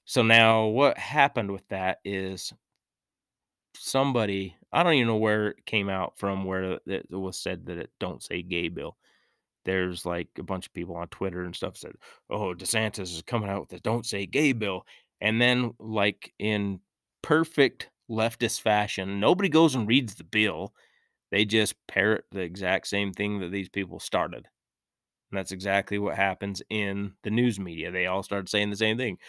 So 0.06 0.22
now 0.22 0.66
what 0.66 0.98
happened 0.98 1.52
with 1.52 1.68
that 1.70 2.00
is 2.04 2.54
somebody, 3.76 4.56
I 4.72 4.84
don't 4.84 4.94
even 4.94 5.08
know 5.08 5.18
where 5.18 5.50
it 5.50 5.66
came 5.66 5.90
out 5.90 6.18
from, 6.18 6.46
where 6.46 6.80
it 6.86 7.12
was 7.12 7.40
said 7.40 7.66
that 7.68 7.78
it 7.78 7.90
don't 8.00 8.22
say 8.22 8.42
gay 8.42 8.70
bill. 8.70 8.98
There's 9.66 10.06
like 10.06 10.28
a 10.38 10.44
bunch 10.44 10.68
of 10.68 10.74
people 10.74 10.96
on 10.96 11.08
Twitter 11.10 11.44
and 11.44 11.56
stuff 11.56 11.78
said, 11.78 11.94
"Oh, 12.30 12.54
DeSantis 12.54 13.14
is 13.16 13.22
coming 13.26 13.50
out 13.50 13.62
with 13.62 13.70
the 13.70 13.80
don't 13.80 14.06
say 14.06 14.26
gay 14.26 14.54
bill," 14.54 14.86
And 15.22 15.42
then, 15.42 15.74
like 15.80 16.34
in 16.40 16.80
perfect 17.22 17.90
leftist 18.10 18.62
fashion. 18.62 19.20
Nobody 19.20 19.50
goes 19.50 19.76
and 19.76 19.88
reads 19.88 20.16
the 20.16 20.24
bill. 20.24 20.74
They 21.32 21.46
just 21.46 21.76
parrot 21.88 22.26
the 22.32 22.42
exact 22.42 22.88
same 22.88 23.14
thing 23.14 23.40
that 23.40 23.52
these 23.52 23.70
people 23.70 24.00
started. 24.00 24.48
And 25.32 25.38
that's 25.38 25.52
exactly 25.52 26.00
what 26.00 26.16
happens 26.16 26.62
in 26.70 27.14
the 27.24 27.30
news 27.30 27.60
media. 27.60 27.92
They 27.92 28.08
all 28.08 28.24
start 28.24 28.50
saying 28.50 28.72
the 28.72 28.76
same 28.76 28.98
thing. 28.98 29.20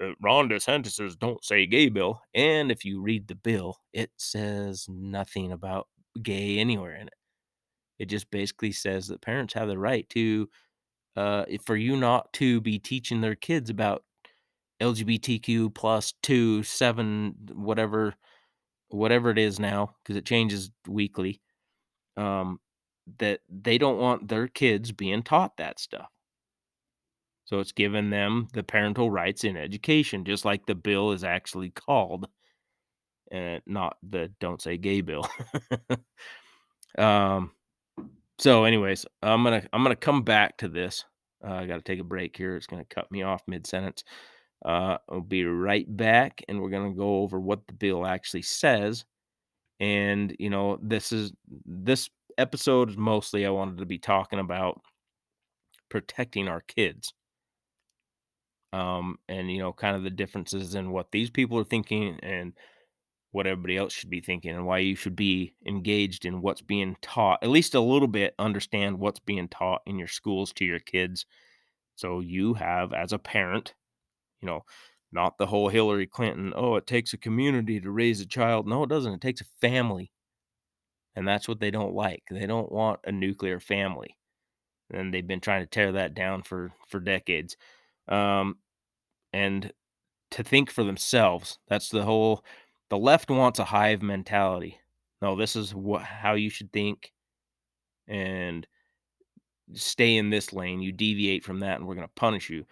Uh, 0.00 0.10
Ron 0.20 0.50
DeSantis 0.50 1.18
don't 1.18 1.42
say 1.42 1.66
gay 1.66 1.88
bill. 1.88 2.20
And 2.34 2.70
if 2.70 2.84
you 2.84 3.00
read 3.00 3.26
the 3.26 3.36
bill, 3.36 3.78
it 3.94 4.10
says 4.18 4.86
nothing 4.88 5.52
about 5.52 5.88
gay 6.22 6.58
anywhere 6.58 6.94
in 6.94 7.06
it. 7.06 7.14
It 7.98 8.06
just 8.06 8.30
basically 8.30 8.72
says 8.72 9.08
that 9.08 9.22
parents 9.22 9.54
have 9.54 9.68
the 9.68 9.78
right 9.78 10.06
to, 10.10 10.50
uh, 11.16 11.46
for 11.64 11.76
you 11.76 11.96
not 11.96 12.30
to 12.34 12.60
be 12.60 12.78
teaching 12.78 13.22
their 13.22 13.34
kids 13.34 13.70
about 13.70 14.04
LGBTQ 14.80 15.74
plus 15.74 16.14
two, 16.22 16.62
seven, 16.62 17.34
whatever, 17.52 18.14
whatever 18.88 19.30
it 19.30 19.38
is 19.38 19.58
now, 19.58 19.94
because 20.02 20.16
it 20.16 20.26
changes 20.26 20.70
weekly. 20.86 21.40
Um, 22.16 22.60
that 23.18 23.40
they 23.48 23.78
don't 23.78 23.98
want 23.98 24.28
their 24.28 24.48
kids 24.48 24.90
being 24.92 25.22
taught 25.22 25.56
that 25.58 25.78
stuff. 25.78 26.08
So 27.44 27.60
it's 27.60 27.72
given 27.72 28.10
them 28.10 28.48
the 28.52 28.64
parental 28.64 29.10
rights 29.10 29.44
in 29.44 29.56
education, 29.56 30.24
just 30.24 30.44
like 30.44 30.66
the 30.66 30.74
bill 30.74 31.12
is 31.12 31.22
actually 31.22 31.70
called, 31.70 32.26
and 33.30 33.62
not 33.66 33.96
the 34.02 34.32
"Don't 34.40 34.60
Say 34.60 34.76
Gay" 34.76 35.00
bill. 35.00 35.28
um. 36.98 37.52
So, 38.38 38.64
anyways, 38.64 39.06
I'm 39.22 39.44
gonna 39.44 39.62
I'm 39.72 39.82
gonna 39.82 39.96
come 39.96 40.22
back 40.22 40.58
to 40.58 40.68
this. 40.68 41.04
Uh, 41.46 41.52
I 41.52 41.66
got 41.66 41.76
to 41.76 41.82
take 41.82 42.00
a 42.00 42.04
break 42.04 42.36
here. 42.36 42.56
It's 42.56 42.66
gonna 42.66 42.84
cut 42.84 43.10
me 43.12 43.22
off 43.22 43.42
mid 43.46 43.66
sentence. 43.66 44.02
Uh, 44.64 44.98
I'll 45.08 45.20
be 45.20 45.44
right 45.44 45.86
back, 45.96 46.42
and 46.48 46.60
we're 46.60 46.70
gonna 46.70 46.94
go 46.94 47.20
over 47.22 47.38
what 47.40 47.66
the 47.66 47.74
bill 47.74 48.06
actually 48.06 48.42
says. 48.42 49.04
And 49.80 50.34
you 50.38 50.50
know, 50.50 50.78
this 50.82 51.12
is 51.12 51.32
this 51.66 52.10
episode 52.38 52.90
is 52.90 52.96
mostly 52.96 53.46
I 53.46 53.50
wanted 53.50 53.78
to 53.78 53.86
be 53.86 53.98
talking 53.98 54.38
about 54.38 54.80
protecting 55.88 56.48
our 56.48 56.62
kids. 56.62 57.12
Um, 58.72 59.18
and 59.28 59.50
you 59.50 59.58
know, 59.58 59.72
kind 59.72 59.96
of 59.96 60.02
the 60.02 60.10
differences 60.10 60.74
in 60.74 60.90
what 60.90 61.10
these 61.12 61.30
people 61.30 61.58
are 61.58 61.64
thinking 61.64 62.18
and 62.22 62.52
what 63.32 63.46
everybody 63.46 63.76
else 63.76 63.92
should 63.92 64.10
be 64.10 64.20
thinking 64.20 64.52
and 64.52 64.66
why 64.66 64.78
you 64.78 64.96
should 64.96 65.16
be 65.16 65.54
engaged 65.66 66.24
in 66.24 66.40
what's 66.40 66.62
being 66.62 66.96
taught, 67.02 67.42
at 67.42 67.50
least 67.50 67.74
a 67.74 67.80
little 67.80 68.08
bit 68.08 68.34
understand 68.38 68.98
what's 68.98 69.20
being 69.20 69.48
taught 69.48 69.82
in 69.86 69.98
your 69.98 70.08
schools 70.08 70.52
to 70.54 70.64
your 70.64 70.78
kids. 70.78 71.26
So 71.96 72.20
you 72.20 72.54
have 72.54 72.92
as 72.92 73.12
a 73.12 73.18
parent, 73.18 73.74
you 74.40 74.46
know, 74.46 74.62
not 75.12 75.38
the 75.38 75.46
whole 75.46 75.68
Hillary 75.68 76.06
Clinton, 76.06 76.52
oh, 76.56 76.76
it 76.76 76.86
takes 76.86 77.12
a 77.12 77.18
community 77.18 77.80
to 77.80 77.90
raise 77.90 78.20
a 78.20 78.26
child. 78.26 78.66
No, 78.66 78.82
it 78.82 78.88
doesn't. 78.88 79.14
It 79.14 79.20
takes 79.20 79.40
a 79.40 79.46
family. 79.60 80.12
And 81.14 81.26
that's 81.26 81.48
what 81.48 81.60
they 81.60 81.70
don't 81.70 81.94
like. 81.94 82.22
They 82.30 82.46
don't 82.46 82.70
want 82.70 83.00
a 83.04 83.12
nuclear 83.12 83.58
family. 83.58 84.16
And 84.92 85.12
they've 85.12 85.26
been 85.26 85.40
trying 85.40 85.62
to 85.62 85.66
tear 85.66 85.92
that 85.92 86.14
down 86.14 86.42
for 86.42 86.72
for 86.88 87.00
decades. 87.00 87.56
Um, 88.08 88.56
and 89.32 89.72
to 90.32 90.42
think 90.42 90.70
for 90.70 90.84
themselves. 90.84 91.58
That's 91.68 91.88
the 91.88 92.04
whole 92.04 92.44
the 92.90 92.98
left 92.98 93.30
wants 93.30 93.58
a 93.58 93.64
hive 93.64 94.02
mentality. 94.02 94.78
No, 95.22 95.36
this 95.36 95.56
is 95.56 95.74
what 95.74 96.02
how 96.02 96.34
you 96.34 96.50
should 96.50 96.72
think 96.72 97.12
and 98.08 98.66
stay 99.74 100.16
in 100.16 100.30
this 100.30 100.52
lane. 100.52 100.82
You 100.82 100.92
deviate 100.92 101.44
from 101.44 101.60
that 101.60 101.78
and 101.78 101.86
we're 101.86 101.94
going 101.94 102.06
to 102.06 102.12
punish 102.14 102.50
you. 102.50 102.66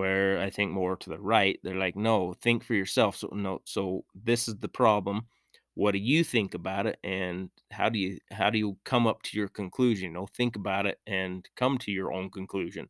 Where 0.00 0.40
I 0.40 0.48
think 0.48 0.72
more 0.72 0.96
to 0.96 1.10
the 1.10 1.18
right, 1.18 1.60
they're 1.62 1.84
like, 1.86 1.94
"No, 1.94 2.32
think 2.40 2.64
for 2.64 2.74
yourself." 2.74 3.16
So 3.16 3.28
no, 3.32 3.60
so 3.66 4.04
this 4.14 4.48
is 4.48 4.56
the 4.56 4.68
problem. 4.68 5.26
What 5.74 5.92
do 5.92 5.98
you 5.98 6.24
think 6.24 6.54
about 6.54 6.86
it 6.86 6.98
and 7.04 7.50
how 7.70 7.90
do 7.90 7.98
you 7.98 8.18
how 8.30 8.48
do 8.50 8.58
you 8.58 8.78
come 8.84 9.06
up 9.06 9.20
to 9.24 9.36
your 9.36 9.48
conclusion? 9.48 10.10
You 10.10 10.14
know, 10.14 10.26
think 10.26 10.56
about 10.56 10.86
it 10.86 10.98
and 11.06 11.46
come 11.54 11.76
to 11.78 11.92
your 11.92 12.12
own 12.12 12.30
conclusion 12.30 12.88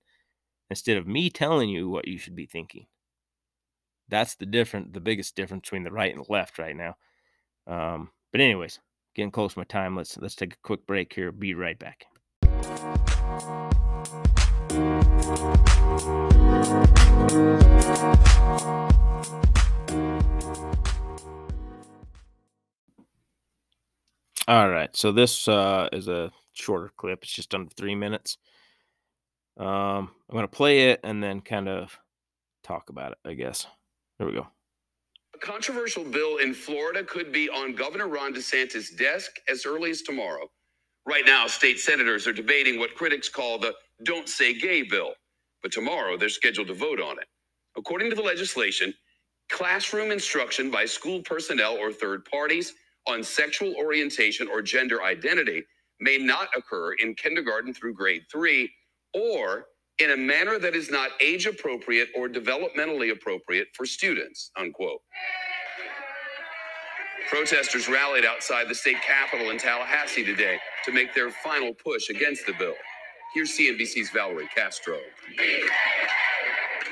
instead 0.71 0.99
of 0.99 1.07
me 1.07 1.31
telling 1.31 1.69
you 1.69 1.89
what 1.89 2.07
you 2.07 2.17
should 2.17 2.37
be 2.37 2.47
thinking. 2.47 2.87
That's 4.09 4.37
the 4.37 4.47
different, 4.47 4.93
the 4.93 5.01
biggest 5.01 5.35
difference 5.35 5.63
between 5.63 5.85
the 5.85 5.93
right 5.93 6.15
and 6.15 6.25
the 6.25 6.33
left 6.33 6.59
right 6.59 6.77
now. 6.77 6.97
Um, 7.67 8.11
but 8.33 8.41
anyways, 8.41 8.79
getting 9.17 9.33
close 9.33 9.55
to 9.55 9.61
my 9.61 9.65
time. 9.65 9.97
Let's 9.97 10.17
let's 10.19 10.37
take 10.37 10.55
a 10.55 10.63
quick 10.63 10.87
break 10.87 11.13
here. 11.13 11.33
Be 11.33 11.55
right 11.55 11.79
back. 11.79 12.07
All 14.71 14.77
right, 24.69 24.91
so 24.93 25.11
this 25.11 25.49
uh, 25.49 25.89
is 25.93 26.07
a 26.07 26.31
shorter 26.53 26.93
clip. 26.97 27.25
It's 27.25 27.33
just 27.33 27.53
under 27.53 27.69
three 27.71 27.97
minutes. 27.97 28.39
Um, 29.57 30.13
I'm 30.29 30.35
gonna 30.35 30.47
play 30.47 30.91
it 30.91 31.01
and 31.03 31.21
then 31.21 31.41
kind 31.41 31.69
of 31.69 31.99
talk 32.63 32.91
about 32.91 33.11
it. 33.11 33.19
I 33.25 33.35
guess. 33.35 33.67
Here 34.19 34.27
we 34.29 34.35
go. 34.35 34.47
A 35.35 35.39
controversial 35.39 36.05
bill 36.05 36.37
in 36.37 36.55
Florida 36.55 37.03
could 37.03 37.33
be 37.33 37.49
on 37.49 37.75
Governor 37.75 38.07
Ron 38.07 38.33
DeSantis' 38.33 38.97
desk 38.97 39.33
as 39.49 39.67
early 39.67 39.91
as 39.91 40.03
tomorrow. 40.03 40.49
Right 41.07 41.27
now, 41.27 41.49
state 41.49 41.81
senators 41.81 42.29
are 42.29 42.33
debating 42.33 42.79
what 42.79 42.95
critics 42.95 43.29
call 43.29 43.59
the 43.59 43.75
Don't 44.05 44.29
Say 44.29 44.55
Gay 44.55 44.83
bill, 44.85 45.15
but 45.63 45.73
tomorrow 45.73 46.17
they're 46.19 46.29
scheduled 46.31 46.69
to 46.69 46.75
vote 46.75 47.01
on 47.01 47.19
it. 47.19 47.29
According 47.77 48.11
to 48.11 48.17
the 48.17 48.23
legislation, 48.23 48.95
classroom 49.51 50.13
instruction 50.13 50.71
by 50.71 50.87
school 50.87 51.23
personnel 51.23 51.77
or 51.77 51.93
third 51.93 52.25
parties 52.27 52.75
on 53.09 53.25
sexual 53.25 53.75
orientation 53.77 54.49
or 54.49 54.63
gender 54.63 55.03
identity 55.03 55.65
may 56.01 56.19
not 56.19 56.49
occur 56.57 56.95
in 56.95 57.15
kindergarten 57.15 57.75
through 57.75 57.95
grade 57.95 58.23
three 58.33 58.71
or 59.15 59.67
in 60.01 60.13
a 60.13 60.17
manner 60.19 60.59
that 60.59 60.77
is 60.77 60.91
not 60.91 61.11
age 61.21 61.47
appropriate 61.47 62.09
or 62.17 62.29
developmentally 62.29 63.13
appropriate 63.13 63.69
for 63.75 63.87
students, 63.87 64.51
unquote. 64.59 65.01
Protesters 67.31 67.89
rallied 67.89 68.25
outside 68.27 68.69
the 68.69 68.75
state 68.75 68.99
capitol 69.07 69.51
in 69.51 69.59
Tallahassee 69.59 70.25
today 70.25 70.59
to 70.85 70.93
make 70.93 71.15
their 71.15 71.31
final 71.31 71.75
push 71.75 72.11
against 72.11 72.47
the 72.47 72.55
bill. 72.55 72.75
Here's 73.35 73.51
CNBC's 73.59 74.11
Valerie 74.11 74.49
Castro. 74.55 74.99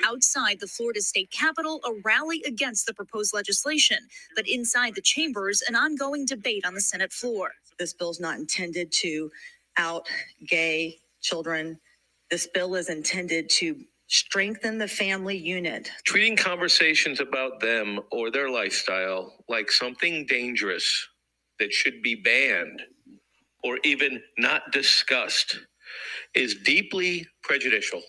Outside 0.06 0.60
the 0.60 0.68
Florida 0.68 1.02
state 1.02 1.30
capitol, 1.30 1.80
a 1.86 1.92
rally 2.04 2.42
against 2.46 2.86
the 2.86 2.94
proposed 2.94 3.34
legislation, 3.34 3.98
but 4.36 4.48
inside 4.48 4.94
the 4.94 5.02
chambers, 5.02 5.62
an 5.68 5.76
ongoing 5.76 6.26
debate 6.26 6.64
on 6.66 6.74
the 6.74 6.80
Senate 6.82 7.12
floor. 7.12 7.52
This 7.78 7.94
bill 7.94 8.10
is 8.10 8.20
not 8.20 8.38
intended 8.38 8.92
to 9.02 9.30
out 9.78 10.08
gay 10.48 10.98
children 11.22 11.78
this 12.30 12.46
bill 12.48 12.74
is 12.76 12.90
intended 12.90 13.50
to 13.50 13.76
strengthen 14.08 14.78
the 14.78 14.88
family 14.88 15.36
unit. 15.36 15.90
Treating 16.04 16.36
conversations 16.36 17.20
about 17.20 17.60
them 17.60 18.00
or 18.12 18.30
their 18.30 18.50
lifestyle 18.50 19.44
like 19.48 19.70
something 19.70 20.26
dangerous 20.26 21.08
that 21.60 21.72
should 21.72 22.02
be 22.02 22.16
banned 22.16 22.82
or 23.64 23.78
even 23.84 24.22
not 24.38 24.72
discussed 24.72 25.60
is 26.34 26.56
deeply 26.64 27.26
prejudicial 27.42 28.02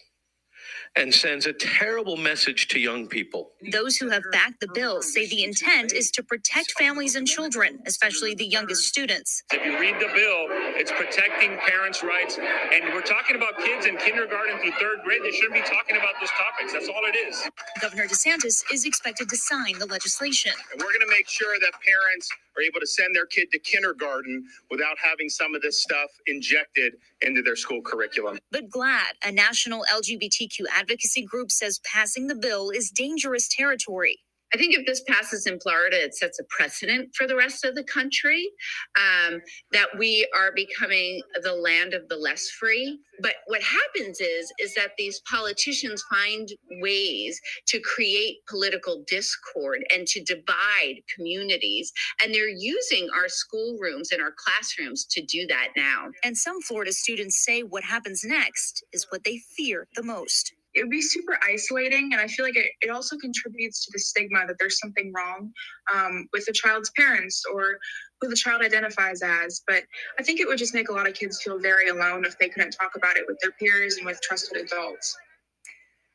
and 0.98 1.14
sends 1.14 1.48
a 1.48 1.54
terrible 1.54 2.18
message 2.18 2.70
to 2.70 2.80
young 2.80 3.08
people. 3.08 3.52
Those 3.72 3.98
who 3.98 4.10
have 4.12 4.24
backed 4.32 4.62
the 4.62 4.70
bill 4.76 5.02
say 5.02 5.28
the 5.28 5.44
intent 5.44 5.94
is 5.94 6.12
to 6.12 6.24
protect 6.24 6.74
families 6.80 7.16
and 7.16 7.28
children, 7.28 7.80
especially 7.88 8.36
the 8.36 8.46
youngest 8.48 8.86
students. 8.86 9.44
If 9.54 9.66
you 9.66 9.80
read 9.80 9.96
the 9.96 10.14
bill, 10.14 10.59
it's 10.80 10.92
protecting 10.92 11.58
parents' 11.68 12.04
rights. 12.04 12.40
And 12.40 12.94
we're 12.94 13.02
talking 13.04 13.36
about 13.36 13.58
kids 13.60 13.86
in 13.86 13.98
kindergarten 13.98 14.60
through 14.60 14.72
third 14.74 15.00
grade. 15.04 15.22
They 15.24 15.32
shouldn't 15.32 15.56
be 15.56 15.62
talking 15.62 15.98
about 15.98 16.16
those 16.20 16.32
topics. 16.32 16.74
That's 16.74 16.90
all 16.90 17.04
it 17.06 17.18
is. 17.18 17.44
Governor 17.82 18.08
DeSantis 18.08 18.64
is 18.74 18.86
expected 18.86 19.30
to 19.30 19.38
sign 19.38 19.80
the 19.80 19.86
legislation. 19.88 20.54
And 20.74 20.82
we're 20.82 20.90
going 20.94 21.08
to 21.08 21.14
make 21.16 21.30
sure 21.30 21.60
that 21.60 21.74
parents 21.86 22.30
are 22.58 22.64
able 22.64 22.80
to 22.80 22.88
send 22.88 23.16
their 23.16 23.28
kid 23.28 23.52
to 23.52 23.60
kindergarten 23.60 24.46
without 24.72 24.98
having 25.04 25.30
some 25.30 25.56
of 25.56 25.62
this 25.62 25.84
stuff 25.84 26.10
injected 26.28 26.94
into 27.22 27.42
their 27.42 27.56
school 27.58 27.82
curriculum. 27.82 28.40
But 28.52 28.70
GLAAD, 28.70 29.14
a 29.26 29.32
national 29.32 29.86
LGBTQ 29.94 30.66
advocacy 30.76 31.24
group, 31.24 31.52
says 31.52 31.80
passing 31.86 32.28
the 32.28 32.36
bill 32.36 32.72
is 32.72 32.90
dangerous 32.92 33.50
territory. 33.50 34.20
I 34.54 34.58
think 34.58 34.76
if 34.76 34.86
this 34.86 35.04
passes 35.08 35.46
in 35.46 35.60
Florida, 35.60 36.04
it 36.04 36.16
sets 36.16 36.40
a 36.40 36.44
precedent 36.50 37.10
for 37.16 37.28
the 37.28 37.36
rest 37.36 37.66
of 37.66 37.76
the 37.76 37.84
country 37.84 38.50
um, 38.98 39.42
that 39.72 39.88
we 39.98 40.28
are 40.36 40.52
becoming 40.56 41.22
the 41.44 41.54
land 41.54 41.94
of 41.94 42.08
the 42.10 42.18
less 42.18 42.50
free. 42.50 43.00
But 43.22 43.36
what 43.48 43.62
happens 43.62 44.20
is 44.22 44.52
is 44.60 44.74
that 44.76 44.92
these 44.98 45.22
politicians 45.30 46.04
find 46.12 46.48
ways 46.82 47.40
to 47.68 47.80
create 47.80 48.38
political 48.48 49.04
discord 49.08 49.84
and 49.94 50.08
to 50.08 50.24
divide 50.24 51.02
communities, 51.16 51.92
and 52.24 52.34
they're 52.34 52.50
using 52.50 53.08
our 53.14 53.28
schoolrooms 53.28 54.12
and 54.12 54.22
our 54.22 54.34
classrooms 54.38 55.06
to 55.12 55.22
do 55.22 55.46
that 55.48 55.70
now. 55.76 56.08
And 56.24 56.38
some 56.38 56.62
Florida 56.62 56.94
students 56.94 57.44
say 57.44 57.62
what 57.62 57.84
happens 57.84 58.24
next 58.24 58.84
is 58.94 59.08
what 59.10 59.24
they 59.24 59.42
fear 59.56 59.88
the 59.96 60.04
most. 60.04 60.54
It 60.76 60.84
would 60.84 60.92
be 60.92 61.02
super 61.02 61.40
isolating 61.48 62.12
and 62.14 62.22
i 62.22 62.28
feel 62.28 62.46
like 62.46 62.58
it, 62.58 62.72
it 62.82 62.90
also 62.90 63.18
contributes 63.18 63.86
to 63.86 63.92
the 63.94 64.00
stigma 64.00 64.46
that 64.48 64.58
there's 64.60 64.80
something 64.80 65.14
wrong 65.16 65.52
um, 65.94 66.28
with 66.34 66.46
the 66.46 66.54
child's 66.54 66.92
parents 66.92 67.44
or 67.54 67.80
who 68.22 68.30
the 68.30 68.36
child 68.36 68.62
identifies 68.62 69.22
as 69.24 69.62
but 69.68 69.84
i 70.20 70.24
think 70.24 70.40
it 70.40 70.48
would 70.48 70.60
just 70.60 70.74
make 70.76 70.90
a 70.90 70.94
lot 70.94 71.08
of 71.08 71.14
kids 71.14 71.42
feel 71.44 71.60
very 71.60 71.90
alone 71.90 72.26
if 72.26 72.38
they 72.40 72.50
couldn't 72.50 72.72
talk 72.72 72.92
about 72.96 73.18
it 73.18 73.26
with 73.28 73.38
their 73.42 73.52
peers 73.54 73.98
and 73.98 74.06
with 74.06 74.22
trusted 74.22 74.58
adults 74.62 75.16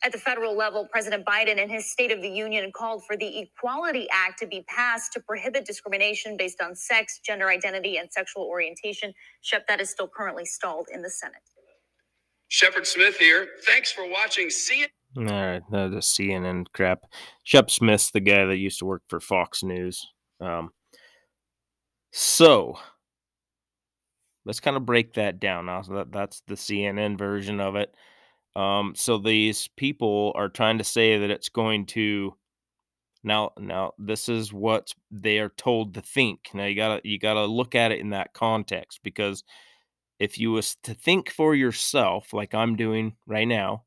At 0.04 0.12
the 0.12 0.18
federal 0.18 0.56
level, 0.56 0.88
President 0.92 1.26
Biden 1.26 1.58
in 1.58 1.68
his 1.68 1.90
State 1.90 2.12
of 2.12 2.22
the 2.22 2.28
Union 2.30 2.72
called 2.72 3.04
for 3.06 3.16
the 3.18 3.40
Equality 3.40 4.08
Act 4.12 4.38
to 4.40 4.46
be 4.46 4.64
passed 4.68 5.12
to 5.14 5.20
prohibit 5.20 5.66
discrimination 5.66 6.36
based 6.38 6.62
on 6.62 6.76
sex, 6.76 7.20
gender 7.26 7.50
identity, 7.50 7.98
and 7.98 8.08
sexual 8.12 8.44
orientation. 8.44 9.12
Shep, 9.42 9.66
that 9.68 9.80
is 9.80 9.90
still 9.90 10.08
currently 10.08 10.46
stalled 10.46 10.88
in 10.94 11.02
the 11.02 11.10
Senate. 11.10 11.42
Shepard 12.48 12.86
Smith 12.86 13.16
here. 13.18 13.48
Thanks 13.66 13.92
for 13.92 14.08
watching. 14.08 14.50
See 14.50 14.80
you. 14.80 14.86
All 15.16 15.24
right, 15.24 15.62
the 15.70 15.98
CNN 15.98 16.66
crap. 16.72 17.04
Shep 17.44 17.70
Smith's 17.70 18.10
the 18.10 18.20
guy 18.20 18.44
that 18.44 18.56
used 18.56 18.80
to 18.80 18.84
work 18.84 19.02
for 19.08 19.20
Fox 19.20 19.62
News. 19.62 20.04
Um, 20.40 20.70
so 22.12 22.76
let's 24.44 24.60
kind 24.60 24.76
of 24.76 24.86
break 24.86 25.14
that 25.14 25.40
down 25.40 25.66
now. 25.66 25.82
So 25.82 25.94
that, 25.94 26.12
that's 26.12 26.42
the 26.46 26.54
CNN 26.54 27.16
version 27.16 27.60
of 27.60 27.76
it. 27.76 27.94
Um, 28.56 28.94
so 28.96 29.18
these 29.18 29.68
people 29.76 30.32
are 30.36 30.48
trying 30.48 30.78
to 30.78 30.84
say 30.84 31.18
that 31.18 31.30
it's 31.30 31.48
going 31.48 31.86
to 31.86 32.34
now 33.24 33.50
now 33.58 33.92
this 33.98 34.28
is 34.28 34.52
what 34.52 34.92
they 35.10 35.38
are 35.38 35.48
told 35.48 35.94
to 35.94 36.02
think. 36.02 36.50
Now 36.54 36.66
you 36.66 36.76
gotta 36.76 37.00
you 37.04 37.18
gotta 37.18 37.46
look 37.46 37.74
at 37.74 37.90
it 37.90 38.00
in 38.00 38.10
that 38.10 38.32
context 38.34 39.00
because 39.02 39.42
if 40.18 40.38
you 40.38 40.52
was 40.52 40.76
to 40.84 40.94
think 40.94 41.30
for 41.30 41.54
yourself, 41.54 42.32
like 42.32 42.54
I'm 42.54 42.76
doing 42.76 43.16
right 43.26 43.48
now, 43.48 43.84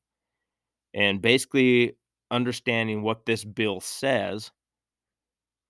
and 0.93 1.21
basically 1.21 1.95
understanding 2.31 3.01
what 3.01 3.25
this 3.25 3.43
bill 3.43 3.79
says, 3.79 4.51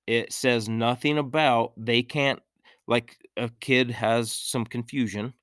it 0.08 0.32
says 0.32 0.70
nothing 0.70 1.18
about 1.18 1.74
they 1.78 2.02
can't 2.02 2.40
like 2.88 3.18
a 3.36 3.50
kid 3.60 3.92
has 3.92 4.32
some 4.32 4.66
confusion 4.66 5.34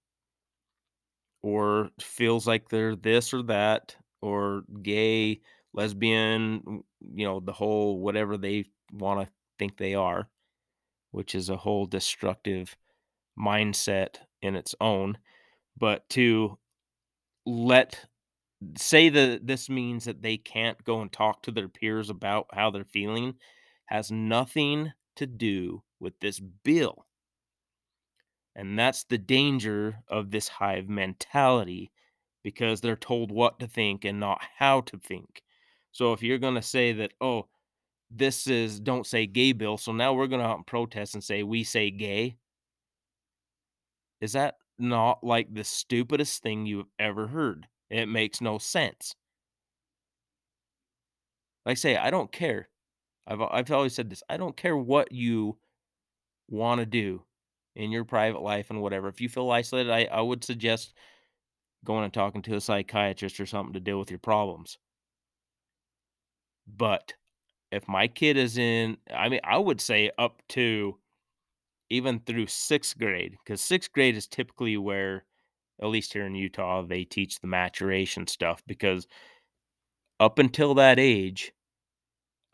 or 1.43 1.91
feels 2.01 2.47
like 2.47 2.69
they're 2.69 2.97
this 2.97 3.35
or 3.35 3.43
that 3.43 3.95
or 4.23 4.65
gay, 4.83 5.43
lesbian, 5.75 6.83
you 7.15 7.27
know, 7.27 7.41
the 7.41 7.53
whole 7.53 8.01
whatever 8.01 8.39
they 8.39 8.65
want 8.93 9.21
to 9.21 9.33
think 9.59 9.77
they 9.77 9.95
are, 9.95 10.31
which 11.11 11.35
is 11.35 11.51
a 11.51 11.57
whole 11.57 11.85
destructive 11.85 12.75
mindset 13.39 14.17
in 14.45 14.55
its 14.57 14.75
own. 14.81 15.19
But 15.77 16.09
to 16.11 16.59
let 17.47 18.07
say 18.77 19.09
that 19.09 19.47
this 19.47 19.69
means 19.69 20.05
that 20.05 20.23
they 20.23 20.37
can't 20.37 20.83
go 20.85 21.01
and 21.01 21.13
talk 21.13 21.43
to 21.43 21.51
their 21.51 21.69
peers 21.69 22.09
about 22.11 22.47
how 22.53 22.71
they're 22.71 22.85
feeling 22.85 23.35
has 23.87 24.11
nothing 24.11 24.93
to 25.17 25.27
do 25.27 25.83
with 26.01 26.19
this 26.21 26.41
bill. 26.41 27.07
And 28.57 28.79
that's 28.79 29.05
the 29.05 29.19
danger 29.19 29.99
of 30.09 30.31
this 30.31 30.49
hive 30.49 30.89
mentality 30.89 31.91
because 32.43 32.81
they're 32.81 32.97
told 32.97 33.31
what 33.31 33.59
to 33.59 33.67
think 33.67 34.05
and 34.05 34.21
not 34.21 34.41
how 34.59 34.83
to 34.83 34.99
think. 34.99 35.43
So 35.93 36.13
if 36.13 36.23
you're 36.23 36.39
going 36.39 36.55
to 36.55 36.63
say 36.63 36.93
that, 36.93 37.13
oh, 37.21 37.49
this 38.11 38.47
is 38.47 38.81
don't 38.81 39.07
say 39.07 39.27
gay 39.27 39.53
bill, 39.53 39.77
so 39.77 39.93
now 39.93 40.13
we're 40.13 40.29
going 40.29 40.41
to 40.41 40.47
out 40.47 40.57
and 40.57 40.67
protest 40.67 41.15
and 41.15 41.25
say 41.25 41.43
we 41.43 41.65
say 41.65 41.91
gay, 41.91 42.37
is 44.25 44.33
that 44.33 44.57
not 44.79 45.23
like 45.23 45.53
the 45.53 45.65
stupidest 45.65 46.43
thing 46.43 46.65
you've 46.65 46.89
ever 46.99 47.27
heard? 47.27 47.67
It 47.91 48.07
makes 48.07 48.41
no 48.41 48.57
sense. 48.57 49.15
Like 51.67 51.73
I 51.73 51.75
say, 51.75 51.97
I 51.97 52.11
don't 52.11 52.33
care. 52.33 52.69
I've 53.27 53.43
I've 53.43 53.71
always 53.71 53.95
said 53.95 54.09
this. 54.09 54.23
I 54.31 54.39
don't 54.39 54.57
care 54.57 54.77
what 54.77 55.13
you 55.13 55.59
want 56.49 56.79
to 56.79 56.87
do 56.87 57.23
in 57.77 57.91
your 57.91 58.05
private 58.05 58.41
life 58.41 58.71
and 58.71 58.81
whatever. 58.81 59.09
If 59.09 59.21
you 59.21 59.29
feel 59.29 59.51
isolated, 59.51 59.93
I, 59.93 60.05
I 60.05 60.23
would 60.23 60.43
suggest 60.43 60.95
going 61.85 62.05
and 62.05 62.13
talking 62.13 62.41
to 62.43 62.57
a 62.57 62.61
psychiatrist 62.63 63.39
or 63.41 63.47
something 63.47 63.75
to 63.75 63.81
deal 63.81 63.99
with 63.99 64.11
your 64.11 64.19
problems. 64.19 64.79
But 66.67 67.13
if 67.71 67.87
my 67.89 68.09
kid 68.09 68.39
is 68.39 68.57
in, 68.57 68.97
I 69.15 69.29
mean, 69.29 69.41
I 69.45 69.59
would 69.59 69.83
say 69.83 70.11
up 70.17 70.41
to 70.51 70.97
even 71.91 72.21
through 72.21 72.47
sixth 72.47 72.99
grade, 72.99 73.37
because 73.45 73.61
sixth 73.61 73.93
grade 73.93 74.17
is 74.17 74.27
typically 74.27 74.77
where, 74.77 75.25
at 75.83 75.89
least 75.89 76.13
here 76.13 76.27
in 76.27 76.35
Utah, 76.35 76.83
they 76.83 77.05
teach 77.05 77.41
the 77.41 77.47
maturation 77.47 78.27
stuff. 78.27 78.63
Because 78.67 79.07
up 80.21 80.39
until 80.39 80.75
that 80.75 80.99
age, 80.99 81.53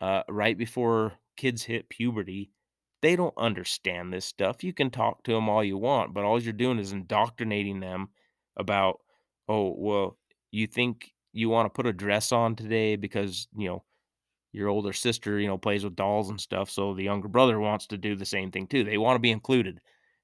uh, 0.01 0.23
right 0.29 0.57
before 0.57 1.13
kids 1.37 1.63
hit 1.63 1.89
puberty, 1.89 2.51
they 3.01 3.15
don't 3.15 3.33
understand 3.37 4.13
this 4.13 4.25
stuff. 4.25 4.63
You 4.63 4.73
can 4.73 4.89
talk 4.91 5.23
to 5.23 5.31
them 5.33 5.49
all 5.49 5.63
you 5.63 5.77
want, 5.77 6.13
but 6.13 6.23
all 6.23 6.39
you're 6.41 6.53
doing 6.53 6.79
is 6.79 6.91
indoctrinating 6.91 7.79
them 7.79 8.09
about, 8.57 8.99
oh, 9.47 9.73
well, 9.77 10.17
you 10.51 10.67
think 10.67 11.11
you 11.33 11.49
want 11.49 11.65
to 11.65 11.69
put 11.75 11.87
a 11.87 11.93
dress 11.93 12.31
on 12.31 12.55
today 12.55 12.95
because, 12.95 13.47
you 13.55 13.69
know, 13.69 13.83
your 14.51 14.69
older 14.69 14.93
sister, 14.93 15.39
you 15.39 15.47
know, 15.47 15.57
plays 15.57 15.83
with 15.83 15.95
dolls 15.95 16.29
and 16.29 16.39
stuff. 16.39 16.69
So 16.69 16.93
the 16.93 17.03
younger 17.03 17.27
brother 17.27 17.59
wants 17.59 17.87
to 17.87 17.97
do 17.97 18.15
the 18.15 18.25
same 18.25 18.51
thing 18.51 18.67
too. 18.67 18.83
They 18.83 18.97
want 18.97 19.15
to 19.15 19.21
be 19.21 19.31
included. 19.31 19.79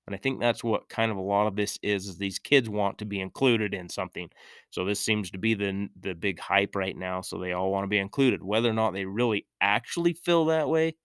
And 0.05 0.15
I 0.15 0.19
think 0.19 0.39
that's 0.39 0.63
what 0.63 0.87
kind 0.87 1.11
of 1.11 1.17
a 1.17 1.21
lot 1.21 1.47
of 1.47 1.55
this 1.57 1.77
is, 1.83 2.07
is 2.07 2.17
these 2.17 2.39
kids 2.39 2.69
want 2.69 2.97
to 2.99 3.05
be 3.05 3.19
included 3.19 3.73
in 3.73 3.89
something. 3.89 4.29
So 4.69 4.85
this 4.85 5.01
seems 5.01 5.31
to 5.31 5.37
be 5.37 5.53
the 5.53 5.89
the 5.99 6.13
big 6.13 6.39
hype 6.39 6.75
right 6.75 6.95
now. 6.95 7.21
So 7.21 7.37
they 7.37 7.53
all 7.53 7.71
want 7.71 7.83
to 7.83 7.89
be 7.89 7.97
included. 7.97 8.41
Whether 8.41 8.69
or 8.69 8.73
not 8.73 8.93
they 8.93 9.05
really 9.05 9.45
actually 9.59 10.13
feel 10.13 10.45
that 10.45 10.69
way, 10.69 10.95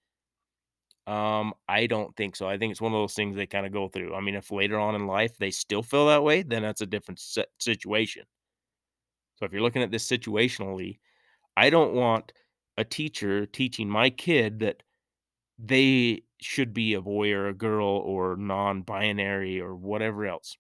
um, 1.07 1.53
I 1.69 1.87
don't 1.87 2.15
think 2.17 2.37
so. 2.37 2.49
I 2.49 2.59
think 2.59 2.71
it's 2.71 2.81
one 2.81 2.93
of 2.93 2.99
those 2.99 3.15
things 3.15 3.35
they 3.37 3.47
kind 3.47 3.67
of 3.67 3.73
go 3.73 3.89
through. 3.89 4.15
I 4.15 4.21
mean, 4.21 4.37
if 4.37 4.53
later 4.53 4.79
on 4.79 4.95
in 4.95 5.07
life 5.07 5.37
they 5.37 5.51
still 5.51 5.83
feel 5.83 6.07
that 6.07 6.23
way, 6.23 6.43
then 6.43 6.63
that's 6.63 6.81
a 6.81 6.87
different 6.87 7.21
situation. 7.59 8.25
So 9.37 9.47
if 9.47 9.53
you're 9.53 9.63
looking 9.63 9.83
at 9.83 9.91
this 9.91 10.09
situationally, 10.09 11.01
I 11.57 11.71
don't 11.71 11.95
want 11.95 12.33
a 12.77 12.85
teacher 12.85 13.47
teaching 13.47 13.89
my 13.89 14.11
kid 14.11 14.61
that 14.61 14.83
they 15.59 16.23
should 16.41 16.75
be 16.75 16.95
a 16.95 17.01
boy 17.01 17.31
or 17.33 17.49
a 17.49 17.55
girl 17.55 17.87
or 17.87 18.37
non-binary 18.37 19.61
or 19.61 19.75
whatever 19.75 20.27
else 20.27 20.57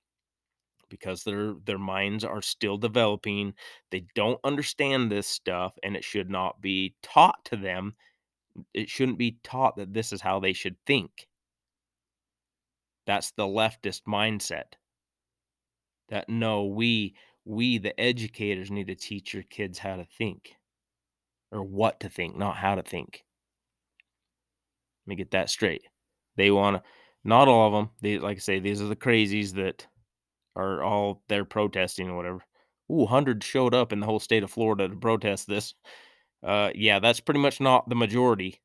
because 0.89 1.25
their 1.25 1.55
their 1.65 1.79
minds 1.79 2.25
are 2.25 2.43
still 2.43 2.77
developing. 2.77 3.55
They 3.91 4.05
don't 4.15 4.39
understand 4.45 5.11
this 5.11 5.27
stuff 5.27 5.73
and 5.83 5.97
it 5.97 6.05
should 6.05 6.31
not 6.31 6.61
be 6.61 6.95
taught 7.03 7.45
to 7.47 7.57
them. 7.57 7.95
It 8.75 8.89
shouldn't 8.91 9.19
be 9.19 9.39
taught 9.43 9.77
that 9.77 9.95
this 9.95 10.13
is 10.13 10.21
how 10.21 10.39
they 10.39 10.53
should 10.53 10.77
think. 10.87 11.29
That's 13.07 13.33
the 13.33 13.45
leftist 13.45 14.03
mindset. 14.07 14.75
That 16.11 16.29
no, 16.29 16.67
we 16.67 17.15
we 17.45 17.79
the 17.79 17.99
educators 17.99 18.71
need 18.71 18.89
to 18.89 18.95
teach 18.95 19.33
your 19.33 19.45
kids 19.45 19.79
how 19.79 19.97
to 19.97 20.05
think 20.05 20.57
or 21.53 21.63
what 21.63 22.01
to 22.01 22.09
think, 22.09 22.37
not 22.37 22.57
how 22.57 22.75
to 22.75 22.83
think. 22.83 23.25
Let 25.07 25.11
me 25.11 25.17
get 25.17 25.31
that 25.33 25.51
straight. 25.51 25.83
They 26.37 26.51
want 26.51 26.77
to, 26.77 26.83
not 27.25 27.49
all 27.49 27.67
of 27.69 27.73
them. 27.73 27.91
They, 28.01 28.19
like 28.19 28.39
I 28.39 28.41
say, 28.41 28.59
these 28.59 28.81
are 28.81 28.87
the 28.87 28.97
crazies 28.97 29.53
that 29.55 29.87
are 30.57 30.83
all 30.83 31.23
there 31.29 31.45
protesting 31.45 32.09
or 32.09 32.17
whatever. 32.17 32.45
Ooh, 32.91 33.05
100 33.05 33.45
showed 33.45 33.75
up 33.75 33.93
in 33.93 34.01
the 34.01 34.07
whole 34.07 34.21
state 34.21 34.43
of 34.43 34.51
Florida 34.51 34.89
to 34.89 34.97
protest 34.97 35.47
this. 35.47 35.75
Uh, 36.43 36.71
yeah, 36.75 36.99
that's 36.99 37.21
pretty 37.21 37.41
much 37.41 37.61
not 37.61 37.89
the 37.89 37.95
majority. 37.95 38.61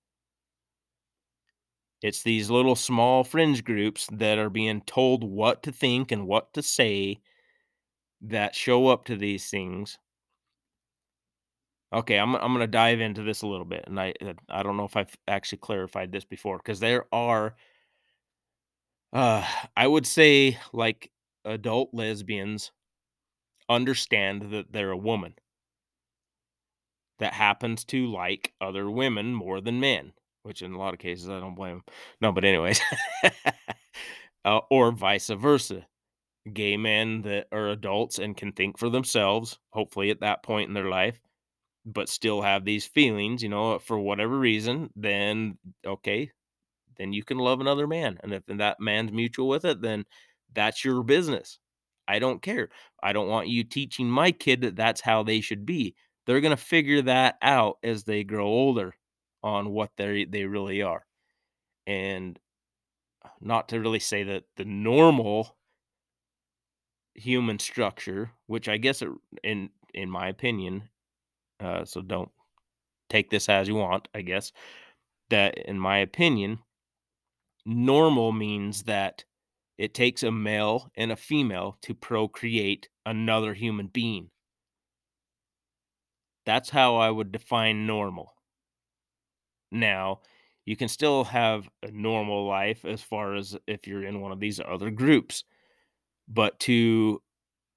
It's 2.02 2.22
these 2.22 2.50
little 2.50 2.76
small 2.76 3.24
fringe 3.24 3.64
groups 3.64 4.08
that 4.12 4.38
are 4.38 4.50
being 4.50 4.82
told 4.82 5.24
what 5.24 5.64
to 5.64 5.72
think 5.72 6.12
and 6.12 6.28
what 6.28 6.54
to 6.54 6.62
say 6.62 7.22
that 8.22 8.56
show 8.56 8.88
up 8.88 9.06
to 9.06 9.16
these 9.16 9.50
things. 9.50 9.98
Okay, 11.94 12.18
I'm 12.18 12.36
I'm 12.36 12.52
gonna 12.54 12.68
dive 12.68 13.00
into 13.00 13.24
this 13.24 13.42
a 13.44 13.48
little 13.48 13.66
bit, 13.66 13.86
and 13.88 14.00
I 14.00 14.14
uh, 14.22 14.34
I 14.50 14.62
don't 14.64 14.76
know 14.78 14.84
if 14.86 14.98
I've 14.98 15.16
actually 15.28 15.60
clarified 15.60 16.12
this 16.12 16.26
before 16.26 16.58
because 16.58 16.80
there 16.82 17.06
are, 17.14 17.56
uh, 19.14 19.46
I 19.76 19.88
would 19.88 20.06
say 20.06 20.58
like 20.74 21.12
adult 21.46 21.90
lesbians 21.94 22.72
understand 23.70 24.52
that 24.54 24.72
they're 24.74 24.92
a 24.92 24.98
woman 24.98 25.36
that 27.20 27.34
happens 27.34 27.84
to 27.86 28.08
like 28.12 28.54
other 28.62 28.90
women 28.90 29.34
more 29.34 29.60
than 29.62 29.80
men, 29.80 30.14
which 30.44 30.62
in 30.62 30.74
a 30.74 30.78
lot 30.78 30.94
of 30.94 31.00
cases 31.00 31.30
I 31.30 31.40
don't 31.40 31.56
blame 31.56 31.78
'em. 31.78 31.84
No, 32.22 32.32
but 32.32 32.46
anyways, 32.46 32.80
uh, 34.46 34.60
or 34.70 34.92
vice 34.92 35.30
versa. 35.30 35.88
Gay 36.54 36.78
men 36.78 37.24
that 37.24 37.48
are 37.52 37.70
adults 37.70 38.20
and 38.20 38.38
can 38.38 38.54
think 38.54 38.78
for 38.78 38.90
themselves, 38.90 39.60
hopefully 39.72 40.12
at 40.12 40.22
that 40.22 40.44
point 40.44 40.70
in 40.70 40.74
their 40.76 40.90
life, 40.90 41.22
but 41.88 42.10
still 42.10 42.42
have 42.44 42.66
these 42.66 42.86
feelings, 42.88 43.44
you 43.44 43.50
know, 43.50 43.80
for 43.80 44.00
whatever 44.00 44.40
reason, 44.40 44.92
then 44.98 45.58
okay, 45.88 46.32
then 46.98 47.14
you 47.14 47.24
can 47.24 47.38
love 47.38 47.62
another 47.62 47.88
man. 47.88 48.18
And 48.24 48.34
if 48.34 48.44
that 48.48 48.80
man's 48.80 49.12
mutual 49.12 49.48
with 49.48 49.66
it, 49.66 49.82
then 49.82 50.06
that's 50.54 50.84
your 50.86 51.04
business. 51.04 51.60
I 52.08 52.20
don't 52.20 52.42
care. 52.42 52.70
I 53.04 53.14
don't 53.14 53.30
want 53.30 53.50
you 53.50 53.64
teaching 53.64 54.10
my 54.10 54.32
kid 54.32 54.62
that 54.62 54.76
that's 54.76 55.02
how 55.02 55.24
they 55.24 55.42
should 55.42 55.66
be. 55.66 55.96
they're 56.26 56.42
going 56.42 56.56
to 56.56 56.58
figure 56.64 57.02
that 57.04 57.38
out 57.42 57.78
as 57.84 58.04
they 58.04 58.24
grow 58.24 58.48
older 58.48 58.96
on 59.44 59.70
what 59.72 59.92
they 59.98 60.26
they 60.26 60.46
really 60.46 60.82
are. 60.82 61.06
And 61.88 62.40
uh, 63.26 63.30
not 63.42 63.70
to 63.70 63.80
really 63.82 64.00
say 64.00 64.24
that 64.24 64.46
the 64.58 64.66
normal 64.66 65.58
human 67.16 67.60
structure, 67.60 68.32
which 68.46 68.70
I 68.70 68.78
guess 68.78 69.02
it, 69.02 69.10
in 69.44 69.70
in 69.94 70.10
my 70.10 70.28
opinion, 70.30 70.90
uh, 71.60 71.86
so 71.86 72.02
don't 72.02 72.32
take 73.10 73.30
this 73.30 73.50
as 73.50 73.68
you 73.68 73.76
want, 73.76 74.08
I 74.14 74.22
guess, 74.22 74.52
that 75.30 75.58
in 75.58 75.80
my 75.80 76.00
opinion, 76.00 76.60
normal 77.66 78.32
means 78.32 78.84
that 78.84 79.26
it 79.78 79.94
takes 79.94 80.24
a 80.24 80.32
male 80.32 80.92
and 80.96 81.12
a 81.12 81.16
female 81.16 81.78
to 81.82 81.94
procreate 81.94 82.90
another 83.06 83.54
human 83.54 83.88
being. 83.88 84.30
That's 86.46 86.70
how 86.70 86.96
I 86.96 87.12
would 87.12 87.32
define 87.32 87.86
normal. 87.86 88.34
Now, 89.72 90.22
you 90.66 90.76
can 90.76 90.88
still 90.88 91.26
have 91.26 91.70
a 91.84 91.92
normal 91.92 92.48
life 92.48 92.86
as 92.86 93.02
far 93.02 93.36
as 93.36 93.56
if 93.68 93.88
you're 93.88 94.04
in 94.04 94.22
one 94.22 94.32
of 94.32 94.40
these 94.40 94.60
other 94.60 94.90
groups. 94.90 95.44
But 96.28 96.60
to 96.62 97.22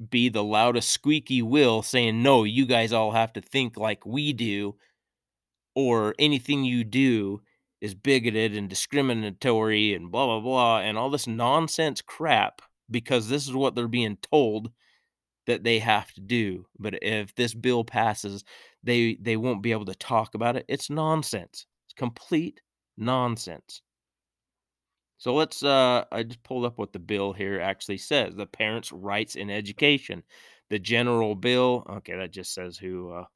be 0.09 0.29
the 0.29 0.45
loudest 0.45 0.91
squeaky 0.91 1.43
wheel 1.43 1.83
saying, 1.83 2.23
no, 2.23 2.45
you 2.45 2.67
guys 2.67 2.93
all 2.93 3.11
have 3.11 3.33
to 3.35 3.41
think 3.41 3.77
like 3.77 4.07
we 4.07 4.33
do, 4.33 4.77
or 5.75 6.15
anything 6.19 6.65
you 6.65 6.85
do 6.85 7.41
is 7.81 7.95
bigoted 7.95 8.57
and 8.57 8.69
discriminatory 8.69 9.95
and 9.95 10.11
blah, 10.11 10.27
blah, 10.27 10.41
blah, 10.41 10.81
and 10.81 10.99
all 10.99 11.11
this 11.11 11.27
nonsense 11.27 12.03
crap 12.03 12.63
because 12.91 13.29
this 13.29 13.47
is 13.47 13.55
what 13.55 13.75
they're 13.75 13.89
being 13.89 14.19
told 14.31 14.71
that 15.47 15.65
they 15.65 15.79
have 15.79 16.13
to 16.13 16.21
do. 16.21 16.67
But 16.79 17.03
if 17.03 17.35
this 17.35 17.55
bill 17.55 17.85
passes, 17.85 18.45
they 18.83 19.17
they 19.21 19.37
won't 19.37 19.63
be 19.63 19.73
able 19.73 19.87
to 19.87 19.95
talk 19.95 20.35
about 20.35 20.57
it. 20.57 20.65
It's 20.69 20.91
nonsense. 20.91 21.67
It's 21.87 21.95
complete 21.95 22.61
nonsense. 22.97 23.83
So 25.21 25.35
let's 25.37 25.63
uh 25.63 26.05
I 26.11 26.25
just 26.25 26.43
pulled 26.43 26.65
up 26.65 26.79
what 26.79 26.93
the 26.93 26.99
bill 26.99 27.33
here 27.33 27.61
actually 27.61 27.99
says. 27.99 28.35
The 28.35 28.47
parents' 28.47 28.91
rights 28.91 29.37
in 29.37 29.51
education. 29.51 30.25
The 30.71 30.81
general 30.81 31.37
bill, 31.37 31.87
okay, 31.89 32.17
that 32.17 32.33
just 32.33 32.53
says 32.55 32.77
who 32.79 33.13
uh 33.13 33.27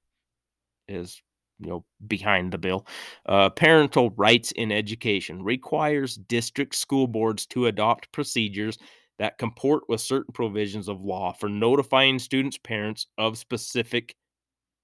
is 0.89 1.21
you 1.61 1.69
know 1.71 1.85
behind 2.07 2.53
the 2.53 2.59
bill. 2.59 2.87
Uh, 3.27 3.51
parental 3.51 4.11
rights 4.11 4.53
in 4.53 4.73
education 4.73 5.43
requires 5.43 6.17
district 6.17 6.75
school 6.75 7.07
boards 7.07 7.47
to 7.47 7.67
adopt 7.67 8.11
procedures 8.13 8.79
that 9.19 9.39
comport 9.39 9.85
with 9.89 10.01
certain 10.01 10.33
provisions 10.33 10.89
of 10.89 11.01
law 11.03 11.33
for 11.33 11.49
notifying 11.49 12.19
students' 12.19 12.59
parents 12.59 13.07
of 13.19 13.39
specific 13.39 14.17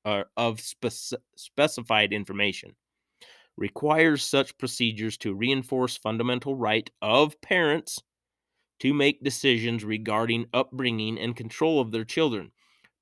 uh, 0.05 0.24
of 0.36 0.59
speci- 0.59 1.14
specified 1.36 2.12
information 2.12 2.74
requires 3.61 4.25
such 4.25 4.59
procedures 4.59 5.17
to 5.19 5.35
reinforce 5.35 5.97
fundamental 5.97 6.57
right 6.57 6.91
of 7.03 7.41
parents 7.43 8.03
to 8.81 8.95
make 8.95 9.23
decisions 9.23 9.85
regarding 9.85 10.47
upbringing 10.55 11.19
and 11.19 11.37
control 11.37 11.79
of 11.79 11.93
their 11.93 12.05
children. 12.05 12.51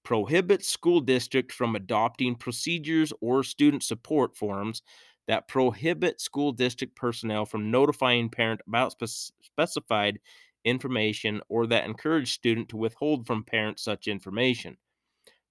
Prohibits 0.05 0.69
school 0.69 1.01
district 1.01 1.53
from 1.53 1.77
adopting 1.77 2.35
procedures 2.35 3.13
or 3.21 3.45
student 3.45 3.85
support 3.85 4.37
forms 4.37 4.83
that 5.29 5.47
prohibit 5.47 6.21
school 6.21 6.53
district 6.53 6.97
personnel 6.97 7.47
from 7.47 7.71
notifying 7.71 8.29
parent 8.29 8.61
about 8.67 8.93
spe- 8.93 9.33
specified 9.43 10.19
information 10.65 11.41
or 11.49 11.67
that 11.69 11.85
encourage 11.85 12.33
student 12.33 12.69
to 12.69 12.77
withhold 12.77 13.27
from 13.27 13.45
parents 13.45 13.83
such 13.83 14.09
information 14.09 14.77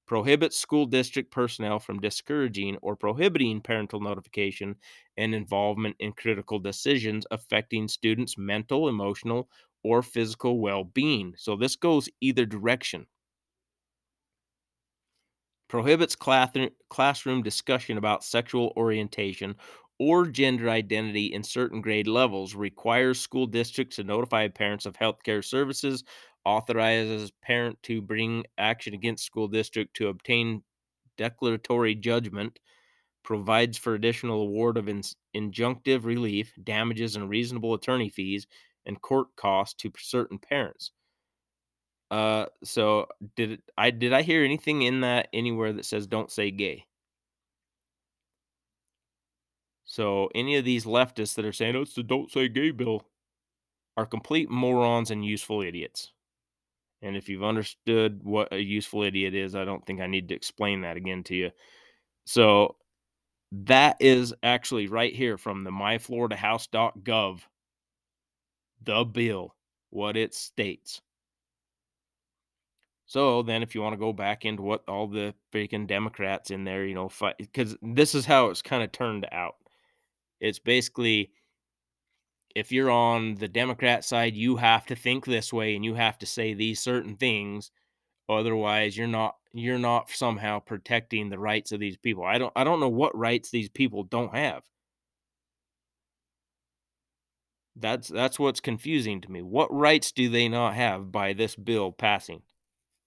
prohibits 0.08 0.58
school 0.58 0.86
district 0.88 1.30
personnel 1.32 1.80
from 1.80 2.00
discouraging 2.00 2.78
or 2.78 2.96
prohibiting 2.96 3.62
parental 3.62 4.00
notification 4.02 4.78
and 5.18 5.36
involvement 5.36 5.96
in 6.00 6.14
critical 6.14 6.58
decisions 6.60 7.28
affecting 7.30 7.88
students' 7.88 8.38
mental, 8.38 8.88
emotional, 8.90 9.50
or 9.84 10.02
physical 10.02 10.60
well 10.60 10.84
being. 10.84 11.36
So 11.38 11.56
this 11.56 11.76
goes 11.76 12.10
either 12.22 12.46
direction. 12.46 13.08
Prohibits 15.70 16.14
classroom 16.16 17.42
discussion 17.44 17.98
about 17.98 18.24
sexual 18.24 18.74
orientation 18.76 19.56
or 19.98 20.26
gender 20.28 20.70
identity 20.70 21.28
in 21.28 21.42
certain 21.44 21.80
grade 21.82 22.08
levels, 22.08 22.54
requires 22.54 23.20
school 23.22 23.48
districts 23.48 23.96
to 23.96 24.04
notify 24.04 24.48
parents 24.50 24.86
of 24.86 24.96
healthcare 24.98 25.44
services, 25.44 26.04
authorizes 26.48 27.30
parent 27.42 27.78
to 27.84 28.02
bring 28.02 28.46
action 28.58 28.94
against 28.94 29.26
school 29.26 29.50
district 29.50 29.96
to 29.98 30.08
obtain 30.08 30.64
declaratory 31.18 31.94
judgment, 31.94 32.60
provides 33.24 33.78
for 33.78 33.96
additional 33.96 34.42
award 34.42 34.78
of 34.78 34.88
in- 34.88 35.04
injunctive 35.36 36.06
relief, 36.06 36.54
damages, 36.64 37.18
and 37.18 37.30
reasonable 37.30 37.74
attorney 37.74 38.10
fees 38.10 38.48
and 38.86 39.02
court 39.02 39.28
costs 39.36 39.76
to 39.76 39.92
certain 39.98 40.40
parents. 40.40 40.92
Uh, 42.10 42.46
so 42.64 43.08
did 43.36 43.62
I 43.78 43.92
did 43.92 44.14
I 44.14 44.22
hear 44.22 44.44
anything 44.46 44.84
in 44.84 45.02
that 45.02 45.28
anywhere 45.34 45.74
that 45.74 45.86
says 45.86 46.08
don't 46.08 46.32
say 46.32 46.52
gay? 46.52 46.86
So 49.86 50.30
any 50.36 50.56
of 50.58 50.66
these 50.66 50.86
leftists 50.86 51.34
that 51.36 51.46
are 51.46 51.52
saying 51.54 51.76
oh, 51.76 51.82
it's 51.82 51.96
the 51.96 52.04
don't 52.04 52.32
say 52.32 52.48
gay 52.48 52.72
bill 52.72 53.08
are 53.98 54.06
complete 54.06 54.50
morons 54.50 55.12
and 55.12 55.26
useful 55.26 55.62
idiots. 55.62 56.14
And 57.02 57.16
if 57.16 57.30
you've 57.30 57.44
understood 57.44 58.22
what 58.24 58.52
a 58.52 58.60
useful 58.60 59.04
idiot 59.04 59.36
is, 59.36 59.56
I 59.56 59.66
don't 59.66 59.86
think 59.86 60.02
I 60.02 60.08
need 60.08 60.30
to 60.30 60.36
explain 60.36 60.82
that 60.82 60.98
again 60.98 61.24
to 61.26 61.36
you. 61.36 61.52
So 62.26 62.76
that 63.52 63.98
is 64.00 64.34
actually 64.44 64.88
right 64.88 65.14
here 65.14 65.38
from 65.38 65.64
the 65.64 65.72
myfloridahouse.gov, 65.72 67.42
the 68.84 69.06
bill, 69.06 69.56
what 69.90 70.18
it 70.18 70.34
states. 70.34 71.02
So 73.06 73.42
then, 73.42 73.64
if 73.64 73.74
you 73.74 73.82
want 73.82 73.94
to 73.94 74.00
go 74.00 74.12
back 74.12 74.44
into 74.44 74.64
what 74.64 74.84
all 74.88 75.08
the 75.08 75.34
freaking 75.54 75.88
Democrats 75.88 76.52
in 76.52 76.66
there, 76.66 76.86
you 76.86 76.94
know, 76.94 77.08
fight, 77.08 77.36
because 77.38 77.78
this 77.82 78.14
is 78.14 78.26
how 78.26 78.48
it's 78.48 78.62
kind 78.62 78.84
of 78.84 78.92
turned 78.92 79.26
out. 79.32 79.56
It's 80.42 80.60
basically 80.60 81.32
if 82.58 82.72
you're 82.72 82.90
on 82.90 83.36
the 83.36 83.48
Democrat 83.48 84.04
side, 84.04 84.36
you 84.36 84.56
have 84.56 84.88
to 84.88 84.96
think 84.96 85.26
this 85.26 85.54
way 85.54 85.76
and 85.76 85.86
you 85.86 85.94
have 85.94 86.18
to 86.18 86.26
say 86.26 86.56
these 86.56 86.80
certain 86.80 87.16
things. 87.16 87.70
Otherwise, 88.30 88.98
you're 88.98 89.08
not 89.08 89.36
you're 89.54 89.80
not 89.80 90.10
somehow 90.10 90.60
protecting 90.60 91.30
the 91.30 91.40
rights 91.40 91.72
of 91.72 91.80
these 91.80 91.98
people. 91.98 92.24
I 92.26 92.40
don't 92.40 92.54
I 92.56 92.64
don't 92.64 92.80
know 92.80 92.90
what 92.90 93.16
rights 93.18 93.52
these 93.52 93.70
people 93.70 94.04
don't 94.04 94.36
have. 94.36 94.64
That's 97.76 98.08
that's 98.08 98.40
what's 98.40 98.60
confusing 98.60 99.22
to 99.22 99.32
me. 99.32 99.42
What 99.44 99.72
rights 99.72 100.12
do 100.12 100.30
they 100.30 100.50
not 100.50 100.74
have 100.74 101.12
by 101.12 101.34
this 101.34 101.56
bill 101.56 101.92
passing? 101.92 102.42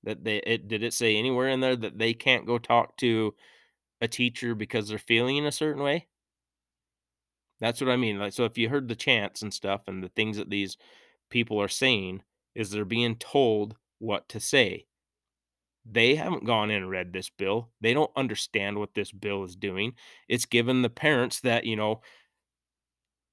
That 0.04 0.24
they 0.24 0.38
it, 0.38 0.68
did 0.68 0.82
it 0.84 0.94
say 0.94 1.16
anywhere 1.16 1.48
in 1.48 1.60
there 1.60 1.76
that 1.76 1.98
they 1.98 2.14
can't 2.14 2.46
go 2.46 2.58
talk 2.58 2.96
to 2.98 3.34
a 4.00 4.08
teacher 4.08 4.54
because 4.54 4.88
they're 4.88 4.98
feeling 4.98 5.38
in 5.38 5.46
a 5.46 5.52
certain 5.52 5.82
way? 5.82 6.08
That's 7.60 7.80
what 7.80 7.90
I 7.90 7.96
mean. 7.96 8.18
Like, 8.18 8.32
so 8.32 8.44
if 8.44 8.56
you 8.56 8.68
heard 8.68 8.88
the 8.88 8.96
chants 8.96 9.42
and 9.42 9.52
stuff 9.52 9.82
and 9.86 10.02
the 10.02 10.08
things 10.08 10.36
that 10.36 10.50
these 10.50 10.76
people 11.30 11.60
are 11.60 11.68
saying, 11.68 12.22
is 12.54 12.70
they're 12.70 12.84
being 12.84 13.16
told 13.16 13.76
what 13.98 14.28
to 14.30 14.40
say. 14.40 14.86
They 15.90 16.14
haven't 16.14 16.46
gone 16.46 16.70
in 16.70 16.82
and 16.82 16.90
read 16.90 17.12
this 17.12 17.30
bill. 17.30 17.70
They 17.80 17.94
don't 17.94 18.10
understand 18.16 18.78
what 18.78 18.94
this 18.94 19.12
bill 19.12 19.44
is 19.44 19.56
doing. 19.56 19.92
It's 20.28 20.46
given 20.46 20.82
the 20.82 20.90
parents 20.90 21.40
that, 21.40 21.64
you 21.64 21.76
know, 21.76 22.00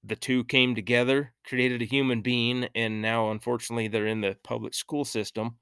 the 0.03 0.15
two 0.15 0.43
came 0.45 0.75
together, 0.75 1.33
created 1.45 1.81
a 1.81 1.85
human 1.85 2.21
being, 2.21 2.69
and 2.75 3.01
now 3.01 3.31
unfortunately 3.31 3.87
they're 3.87 4.07
in 4.07 4.21
the 4.21 4.37
public 4.43 4.73
school 4.73 5.03
system 5.03 5.57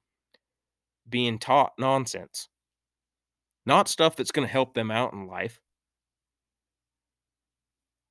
being 1.08 1.38
taught 1.38 1.72
nonsense. 1.78 2.48
Not 3.64 3.88
stuff 3.88 4.14
that's 4.14 4.30
going 4.30 4.46
to 4.46 4.52
help 4.52 4.74
them 4.74 4.90
out 4.90 5.12
in 5.12 5.26
life 5.26 5.60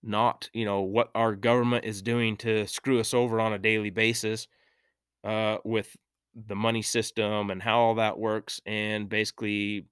not 0.05 0.49
you 0.53 0.65
know 0.65 0.81
what 0.81 1.09
our 1.15 1.35
government 1.35 1.85
is 1.85 2.01
doing 2.01 2.37
to 2.37 2.67
screw 2.67 2.99
us 2.99 3.13
over 3.13 3.39
on 3.39 3.53
a 3.53 3.59
daily 3.59 3.89
basis 3.89 4.47
uh, 5.23 5.57
with 5.63 5.95
the 6.47 6.55
money 6.55 6.81
system 6.81 7.49
and 7.49 7.61
how 7.61 7.79
all 7.79 7.95
that 7.95 8.19
works 8.19 8.61
and 8.65 9.09
basically 9.09 9.85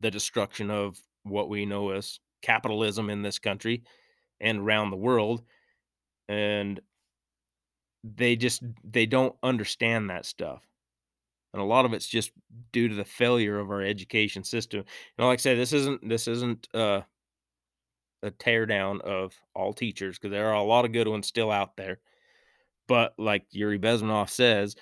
the 0.00 0.10
destruction 0.10 0.70
of 0.70 0.98
what 1.22 1.48
we 1.48 1.64
know 1.64 1.90
as 1.90 2.18
capitalism 2.42 3.08
in 3.08 3.22
this 3.22 3.38
country 3.38 3.82
and 4.40 4.58
around 4.58 4.90
the 4.90 4.96
world. 4.96 5.42
And 6.28 6.80
they 8.04 8.34
just 8.36 8.62
they 8.84 9.06
don't 9.06 9.34
understand 9.42 10.10
that 10.10 10.26
stuff. 10.26 10.62
And 11.54 11.62
a 11.62 11.66
lot 11.66 11.84
of 11.84 11.92
it's 11.92 12.08
just 12.08 12.32
due 12.72 12.88
to 12.88 12.94
the 12.94 13.04
failure 13.04 13.58
of 13.58 13.70
our 13.70 13.82
education 13.82 14.42
system. 14.42 14.84
Know 15.18 15.28
like 15.28 15.38
i 15.38 15.42
said 15.42 15.58
this 15.58 15.72
isn't 15.72 16.08
this 16.08 16.26
isn't 16.26 16.66
uh 16.74 17.02
a 18.22 18.30
teardown 18.30 19.00
of 19.02 19.34
all 19.54 19.72
teachers 19.72 20.18
because 20.18 20.30
there 20.32 20.48
are 20.48 20.54
a 20.54 20.62
lot 20.62 20.84
of 20.84 20.92
good 20.92 21.08
ones 21.08 21.26
still 21.26 21.50
out 21.50 21.76
there. 21.76 21.98
But 22.88 23.14
like 23.18 23.46
Yuri 23.50 23.78
Bezmenov 23.78 24.30
says, 24.30 24.76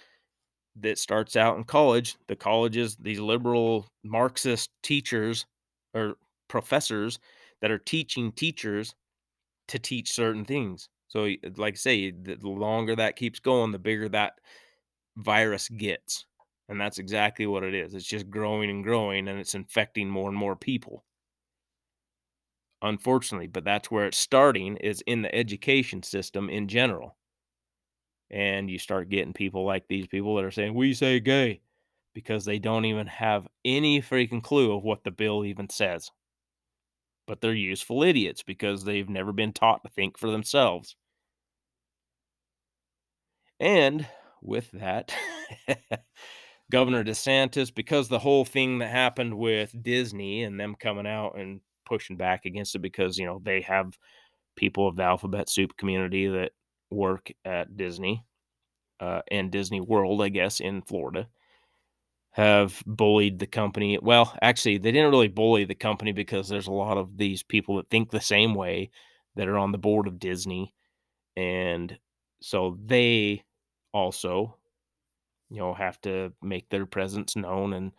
that 0.76 0.98
starts 0.98 1.36
out 1.36 1.56
in 1.56 1.64
college. 1.64 2.16
The 2.28 2.36
colleges, 2.36 2.96
these 2.96 3.20
liberal 3.20 3.88
Marxist 4.04 4.70
teachers 4.82 5.46
or 5.94 6.14
professors 6.48 7.18
that 7.60 7.70
are 7.70 7.78
teaching 7.78 8.32
teachers 8.32 8.94
to 9.68 9.78
teach 9.78 10.12
certain 10.12 10.44
things. 10.44 10.88
So, 11.08 11.28
like 11.56 11.74
I 11.74 11.76
say, 11.76 12.10
the 12.10 12.36
the 12.36 12.48
longer 12.48 12.96
that 12.96 13.16
keeps 13.16 13.40
going, 13.40 13.72
the 13.72 13.78
bigger 13.78 14.08
that 14.10 14.34
virus 15.16 15.68
gets. 15.68 16.26
And 16.68 16.80
that's 16.80 16.98
exactly 16.98 17.46
what 17.46 17.64
it 17.64 17.74
is. 17.74 17.94
It's 17.94 18.06
just 18.06 18.30
growing 18.30 18.70
and 18.70 18.84
growing 18.84 19.28
and 19.28 19.38
it's 19.40 19.54
infecting 19.54 20.08
more 20.08 20.28
and 20.28 20.38
more 20.38 20.56
people. 20.56 21.04
Unfortunately, 22.82 23.47
but 23.47 23.65
that's 23.65 23.90
where 23.90 24.05
it's 24.05 24.19
starting 24.19 24.77
is 24.77 25.01
in 25.07 25.23
the 25.23 25.35
education 25.35 26.02
system 26.02 26.51
in 26.51 26.69
general. 26.69 27.16
And 28.31 28.70
you 28.70 28.78
start 28.78 29.09
getting 29.09 29.32
people 29.32 29.65
like 29.65 29.86
these 29.89 30.07
people 30.07 30.35
that 30.36 30.44
are 30.44 30.51
saying, 30.51 30.74
We 30.74 30.94
say 30.94 31.20
gay, 31.20 31.61
because 32.15 32.44
they 32.44 32.59
don't 32.59 32.85
even 32.86 33.07
have 33.07 33.47
any 33.65 34.01
freaking 34.01 34.43
clue 34.43 34.73
of 34.74 34.82
what 34.85 35.05
the 35.05 35.11
bill 35.11 35.44
even 35.44 35.69
says. 35.69 36.11
But 37.27 37.40
they're 37.40 37.55
useful 37.55 38.02
idiots 38.02 38.43
because 38.43 38.85
they've 38.85 39.09
never 39.09 39.32
been 39.32 39.55
taught 39.55 39.82
to 39.85 39.89
think 39.89 40.19
for 40.19 40.31
themselves. 40.31 40.97
And 43.59 44.07
with 44.43 44.70
that, 44.73 45.15
Governor 46.70 47.05
DeSantis, 47.05 47.74
because 47.74 48.09
the 48.09 48.19
whole 48.20 48.44
thing 48.44 48.78
that 48.78 48.90
happened 48.90 49.39
with 49.39 49.82
Disney 49.82 50.43
and 50.43 50.59
them 50.59 50.74
coming 50.74 51.07
out 51.07 51.36
and 51.39 51.61
pushing 51.90 52.16
back 52.16 52.46
against 52.46 52.74
it 52.76 52.80
because, 52.80 53.18
you 53.18 53.26
know, 53.26 53.42
they 53.44 53.60
have 53.60 53.98
people 54.56 54.88
of 54.88 54.96
the 54.96 55.02
alphabet 55.02 55.50
soup 55.50 55.76
community 55.76 56.28
that 56.28 56.52
work 56.90 57.30
at 57.44 57.76
Disney 57.76 58.24
uh, 59.00 59.22
and 59.30 59.50
Disney 59.52 59.80
World, 59.82 60.22
I 60.22 60.30
guess, 60.30 60.60
in 60.60 60.82
Florida, 60.82 61.28
have 62.32 62.82
bullied 62.86 63.40
the 63.40 63.46
company. 63.46 63.98
Well, 64.00 64.36
actually, 64.40 64.78
they 64.78 64.92
didn't 64.92 65.10
really 65.10 65.28
bully 65.28 65.64
the 65.64 65.74
company 65.74 66.12
because 66.12 66.48
there's 66.48 66.68
a 66.68 66.72
lot 66.72 66.96
of 66.96 67.16
these 67.16 67.42
people 67.42 67.76
that 67.76 67.90
think 67.90 68.10
the 68.10 68.20
same 68.20 68.54
way 68.54 68.90
that 69.36 69.48
are 69.48 69.58
on 69.58 69.72
the 69.72 69.78
board 69.78 70.06
of 70.06 70.20
Disney. 70.20 70.74
And 71.36 71.98
so 72.40 72.78
they 72.86 73.44
also, 73.92 74.56
you 75.50 75.58
know, 75.58 75.74
have 75.74 76.00
to 76.02 76.32
make 76.42 76.68
their 76.68 76.86
presence 76.86 77.36
known 77.36 77.72
and, 77.72 77.92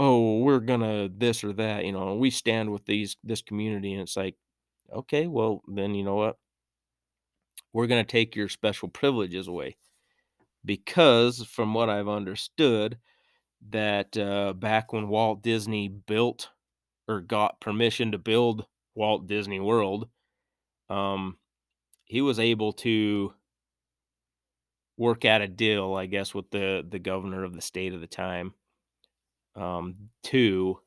oh, 0.00 0.40
we're 0.40 0.60
gonna 0.60 1.10
this 1.10 1.44
or 1.44 1.54
that, 1.54 1.86
you 1.86 1.92
know, 1.92 2.16
we 2.16 2.30
stand 2.30 2.72
with 2.72 2.86
these 2.86 3.16
this 3.24 3.42
community. 3.42 3.94
And 3.94 4.02
it's 4.02 4.18
like, 4.18 4.36
okay, 4.92 5.28
well, 5.28 5.62
then 5.68 5.94
you 5.96 6.04
know 6.04 6.16
what? 6.16 6.38
We're 7.72 7.86
gonna 7.88 8.04
take 8.04 8.36
your 8.36 8.48
special 8.48 8.88
privileges 8.88 9.48
away. 9.48 9.76
Because 10.64 11.44
from 11.44 11.74
what 11.74 11.90
I've 11.90 12.08
understood, 12.08 12.98
that 13.70 14.16
uh, 14.18 14.54
back 14.54 14.92
when 14.92 15.08
Walt 15.08 15.42
Disney 15.42 15.88
built 15.88 16.50
or 17.08 17.20
got 17.20 17.60
permission 17.60 18.12
to 18.12 18.18
build 18.18 18.66
Walt 18.94 19.26
Disney 19.26 19.60
World, 19.60 20.08
um, 20.90 21.38
he 22.04 22.22
was 22.22 22.40
able 22.40 22.72
to 22.74 23.34
work 24.96 25.24
out 25.24 25.40
a 25.42 25.48
deal, 25.48 25.94
I 25.94 26.06
guess, 26.06 26.34
with 26.34 26.50
the 26.50 26.86
the 26.88 26.98
governor 26.98 27.44
of 27.44 27.54
the 27.54 27.60
state 27.62 27.92
of 27.94 28.00
the 28.00 28.06
time, 28.06 28.54
um, 29.56 29.94
to 30.24 30.78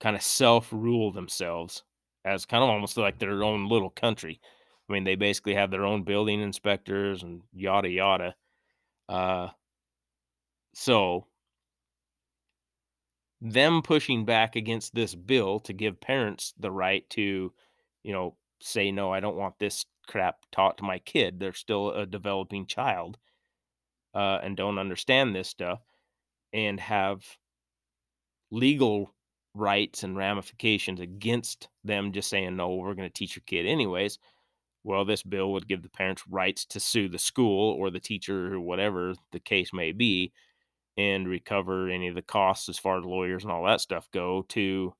kind 0.00 0.16
of 0.16 0.22
self 0.22 0.68
rule 0.72 1.12
themselves 1.12 1.84
as 2.24 2.46
kind 2.46 2.62
of 2.62 2.70
almost 2.70 2.96
like 2.96 3.18
their 3.18 3.42
own 3.42 3.68
little 3.68 3.90
country. 3.90 4.40
I 4.88 4.92
mean, 4.92 5.04
they 5.04 5.14
basically 5.14 5.54
have 5.54 5.70
their 5.70 5.84
own 5.84 6.02
building 6.02 6.40
inspectors 6.40 7.22
and 7.22 7.42
yada 7.52 7.88
yada. 7.88 8.34
Uh, 9.08 9.48
so 10.74 11.26
them 13.40 13.82
pushing 13.82 14.24
back 14.24 14.54
against 14.54 14.94
this 14.94 15.14
bill 15.14 15.58
to 15.60 15.72
give 15.72 16.00
parents 16.00 16.54
the 16.58 16.70
right 16.70 17.08
to, 17.10 17.52
you 18.02 18.12
know, 18.12 18.36
say 18.60 18.92
no, 18.92 19.12
I 19.12 19.20
don't 19.20 19.36
want 19.36 19.58
this 19.58 19.84
crap 20.06 20.36
taught 20.52 20.78
to 20.78 20.84
my 20.84 20.98
kid. 21.00 21.40
They're 21.40 21.52
still 21.52 21.90
a 21.90 22.06
developing 22.06 22.66
child 22.66 23.18
uh, 24.14 24.38
and 24.42 24.56
don't 24.56 24.78
understand 24.78 25.34
this 25.34 25.48
stuff 25.48 25.80
and 26.52 26.78
have 26.78 27.24
legal 28.52 29.12
rights 29.54 30.04
and 30.04 30.16
ramifications 30.16 31.00
against 31.00 31.68
them 31.82 32.12
just 32.12 32.30
saying 32.30 32.54
no, 32.54 32.76
we're 32.76 32.94
going 32.94 33.08
to 33.08 33.12
teach 33.12 33.34
your 33.34 33.42
kid 33.46 33.66
anyways. 33.66 34.18
Well, 34.84 35.04
this 35.04 35.22
bill 35.22 35.52
would 35.52 35.66
give 35.66 35.82
the 35.82 35.88
parents 35.88 36.22
rights 36.28 36.64
to 36.66 36.80
sue 36.80 37.08
the 37.08 37.18
school 37.18 37.74
or 37.74 37.90
the 37.90 38.00
teacher 38.00 38.54
or 38.54 38.60
whatever 38.60 39.14
the 39.32 39.40
case 39.40 39.72
may 39.72 39.92
be 39.92 40.32
and 40.96 41.26
recover 41.26 41.88
any 41.88 42.08
of 42.08 42.14
the 42.14 42.22
costs 42.22 42.68
as 42.68 42.78
far 42.78 42.98
as 42.98 43.04
lawyers 43.04 43.42
and 43.42 43.52
all 43.52 43.64
that 43.64 43.80
stuff 43.80 44.08
go 44.12 44.44
to, 44.50 44.92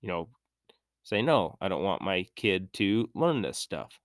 you 0.00 0.08
know, 0.08 0.28
say, 1.04 1.22
no, 1.22 1.56
I 1.60 1.68
don't 1.68 1.84
want 1.84 2.02
my 2.02 2.26
kid 2.36 2.72
to 2.74 3.08
learn 3.14 3.42
this 3.42 3.58
stuff. 3.58 3.98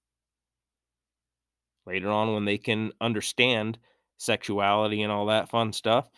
Later 1.86 2.10
on, 2.10 2.34
when 2.34 2.46
they 2.46 2.58
can 2.58 2.92
understand 3.02 3.78
sexuality 4.18 5.02
and 5.02 5.12
all 5.12 5.26
that 5.26 5.50
fun 5.50 5.74
stuff, 5.74 6.10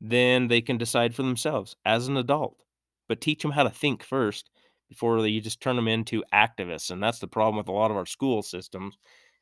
then 0.00 0.48
they 0.48 0.60
can 0.60 0.78
decide 0.78 1.14
for 1.14 1.22
themselves 1.22 1.76
as 1.84 2.08
an 2.08 2.16
adult. 2.16 2.62
But 3.08 3.20
teach 3.20 3.42
them 3.42 3.50
how 3.50 3.64
to 3.64 3.70
think 3.70 4.02
first 4.02 4.50
before 4.88 5.24
you 5.26 5.40
just 5.40 5.60
turn 5.60 5.76
them 5.76 5.88
into 5.88 6.24
activists. 6.32 6.90
And 6.90 7.02
that's 7.02 7.18
the 7.18 7.28
problem 7.28 7.56
with 7.56 7.68
a 7.68 7.72
lot 7.72 7.90
of 7.90 7.96
our 7.96 8.06
school 8.06 8.42
systems 8.42 8.96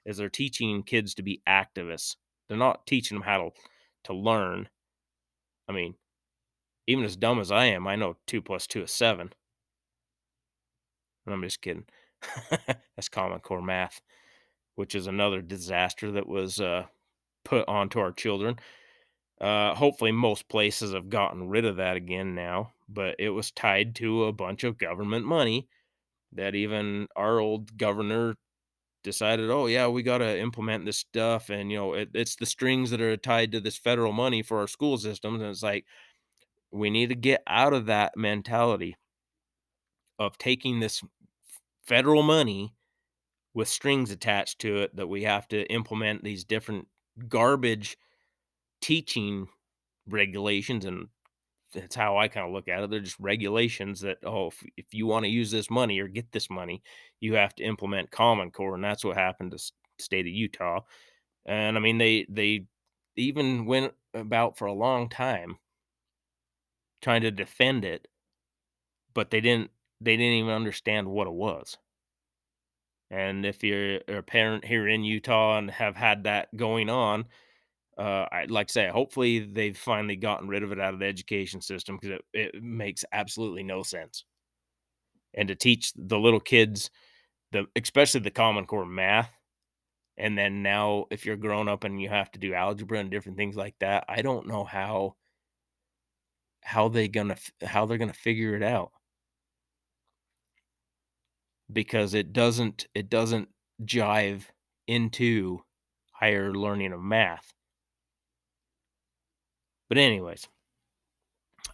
is 0.05 0.17
they're 0.17 0.29
teaching 0.29 0.83
kids 0.83 1.15
to 1.15 1.23
be 1.23 1.43
activists. 1.49 2.17
They're 2.49 2.57
not 2.57 2.87
teaching 2.87 3.17
them 3.19 3.25
how 3.25 3.39
to, 3.39 3.51
to 4.05 4.15
learn. 4.15 4.69
I 5.69 5.73
mean, 5.73 5.95
even 6.87 7.05
as 7.05 7.17
dumb 7.17 7.41
as 7.41 7.53
I 7.53 7.67
am, 7.67 7.87
I 7.87 7.97
know 7.97 8.17
two 8.27 8.41
plus 8.41 8.67
two 8.67 8.83
is 8.83 8.91
seven. 8.91 9.31
And 11.27 11.35
I'm 11.35 11.43
just 11.43 11.61
kidding. 11.61 11.85
That's 12.97 13.11
Common 13.11 13.41
Core 13.41 13.63
math, 13.63 14.01
which 14.75 14.95
is 14.95 15.07
another 15.07 15.43
disaster 15.43 16.11
that 16.13 16.27
was 16.27 16.59
uh, 16.59 16.85
put 17.45 17.69
onto 17.69 18.01
our 18.01 18.13
children. 18.13 18.57
Uh, 19.41 19.75
hopefully, 19.75 20.13
most 20.13 20.49
places 20.49 20.93
have 20.93 21.09
gotten 21.09 21.49
rid 21.49 21.65
of 21.65 21.77
that 21.77 21.97
again 21.97 22.35
now, 22.35 22.73
but 22.89 23.15
it 23.19 23.31
was 23.31 23.53
tied 23.53 23.95
to 23.97 24.25
a 24.25 24.33
bunch 24.33 24.65
of 24.65 24.79
government 24.79 25.25
money 25.25 25.69
that 26.33 26.55
even 26.55 27.07
our 27.17 27.39
old 27.39 27.77
governor 27.79 28.35
decided, 29.05 29.49
oh, 29.51 29.67
yeah, 29.67 29.87
we 29.87 30.03
got 30.03 30.19
to 30.19 30.39
implement 30.41 30.85
this 30.85 30.99
stuff. 30.99 31.51
And, 31.51 31.71
you 31.71 31.79
know, 31.79 31.95
it, 31.95 32.11
it's 32.15 32.37
the 32.37 32.47
strings 32.47 32.91
that 32.91 33.01
are 33.01 33.17
tied 33.17 33.53
to 33.53 33.61
this 33.61 33.79
federal 33.79 34.13
money 34.13 34.43
for 34.43 34.59
our 34.59 34.67
school 34.67 34.99
systems. 34.99 35.41
And 35.41 35.51
it's 35.51 35.63
like, 35.63 35.87
we 36.73 36.91
need 36.91 37.09
to 37.11 37.15
get 37.15 37.43
out 37.47 37.73
of 37.73 37.87
that 37.87 38.17
mentality 38.17 38.97
of 40.19 40.37
taking 40.37 40.81
this 40.81 41.03
federal 41.87 42.23
money 42.23 42.75
with 43.55 43.69
strings 43.69 44.11
attached 44.11 44.59
to 44.61 44.79
it 44.79 44.97
that 44.97 45.09
we 45.09 45.23
have 45.23 45.49
to 45.49 45.65
implement 45.73 46.25
these 46.25 46.45
different 46.45 46.89
garbage 47.29 47.97
teaching 48.81 49.49
regulations 50.09 50.85
and 50.85 51.09
that's 51.75 51.97
how 51.97 52.17
I 52.17 52.29
kind 52.29 52.47
of 52.47 52.53
look 52.53 52.69
at 52.69 52.83
it. 52.83 52.91
They're 52.91 53.01
just 53.01 53.21
regulations 53.21 54.01
that 54.01 54.19
oh, 54.25 54.49
if, 54.49 54.63
if 54.77 54.95
you 54.95 55.07
want 55.07 55.25
to 55.25 55.31
use 55.31 55.51
this 55.51 55.71
money 55.71 56.01
or 56.01 56.09
get 56.09 56.33
this 56.33 56.49
money, 56.49 56.83
you 57.21 57.35
have 57.35 57.55
to 57.57 57.65
implement 57.65 58.11
Common 58.11 58.51
Core, 58.51 58.75
and 58.75 58.85
that's 58.85 59.05
what 59.05 59.17
happened 59.17 59.51
to 59.51 59.73
state 59.99 60.27
of 60.27 60.33
Utah. 60.33 60.81
And 61.47 61.77
I 61.77 61.81
mean, 61.81 61.99
they 61.99 62.27
they 62.29 62.67
even 63.17 63.67
went 63.67 63.93
about 64.15 64.57
for 64.57 64.67
a 64.67 64.73
long 64.73 65.09
time 65.09 65.59
trying 67.03 67.23
to 67.23 67.31
defend 67.31 67.85
it, 67.85 68.09
but 69.15 69.31
they 69.31 69.41
didn't 69.41 69.71
they 70.01 70.17
didn't 70.17 70.35
even 70.35 70.51
understand 70.53 71.09
what 71.09 71.27
it 71.27 71.33
was. 71.33 71.77
And 73.11 73.45
if 73.47 73.65
you're 73.65 74.01
a 74.09 74.23
parent 74.23 74.65
here 74.65 74.87
in 74.87 75.03
Utah 75.03 75.59
and 75.59 75.71
have 75.71 75.97
had 75.97 76.25
that 76.25 76.55
going 76.57 76.91
on, 76.91 77.27
uh, 77.99 78.27
I 78.33 78.47
like 78.49 78.69
to 78.69 78.73
say, 78.73 78.89
hopefully 78.89 79.41
they've 79.41 79.77
finally 79.77 80.17
gotten 80.17 80.49
rid 80.49 80.63
of 80.63 80.73
it 80.73 80.81
out 80.81 80.95
of 80.95 81.01
the 81.01 81.07
education 81.07 81.61
system 81.61 81.99
because 82.01 82.19
it, 82.35 82.55
it 82.57 82.63
makes 82.63 83.05
absolutely 83.13 83.63
no 83.65 83.83
sense. 83.83 84.25
And 85.35 85.49
to 85.49 85.55
teach 85.55 85.93
the 85.95 86.19
little 86.19 86.41
kids, 86.41 86.91
the 87.53 87.67
especially 87.77 88.21
the 88.21 88.31
Common 88.31 88.67
Core 88.67 88.87
math, 88.87 89.31
and 90.19 90.39
then 90.39 90.63
now 90.63 91.07
if 91.11 91.27
you're 91.27 91.37
grown 91.37 91.69
up 91.69 91.85
and 91.85 92.01
you 92.03 92.09
have 92.11 92.31
to 92.33 92.41
do 92.41 92.55
algebra 92.55 93.01
and 93.01 93.11
different 93.11 93.39
things 93.39 93.57
like 93.57 93.77
that, 93.81 94.05
I 94.09 94.23
don't 94.23 94.47
know 94.49 94.65
how 94.65 95.17
how 96.63 96.89
they 96.89 97.09
gonna 97.09 97.37
how 97.65 97.85
they're 97.87 97.99
gonna 97.99 98.13
figure 98.13 98.55
it 98.55 98.63
out 98.63 98.93
because 101.73 102.15
it 102.15 102.33
doesn't 102.33 102.87
it 102.95 103.09
doesn't 103.09 103.49
jive 103.85 104.45
into 104.87 105.61
higher 106.13 106.53
learning 106.55 106.93
of 106.93 107.01
math. 107.01 107.53
But 109.89 109.99
anyways, 109.99 110.47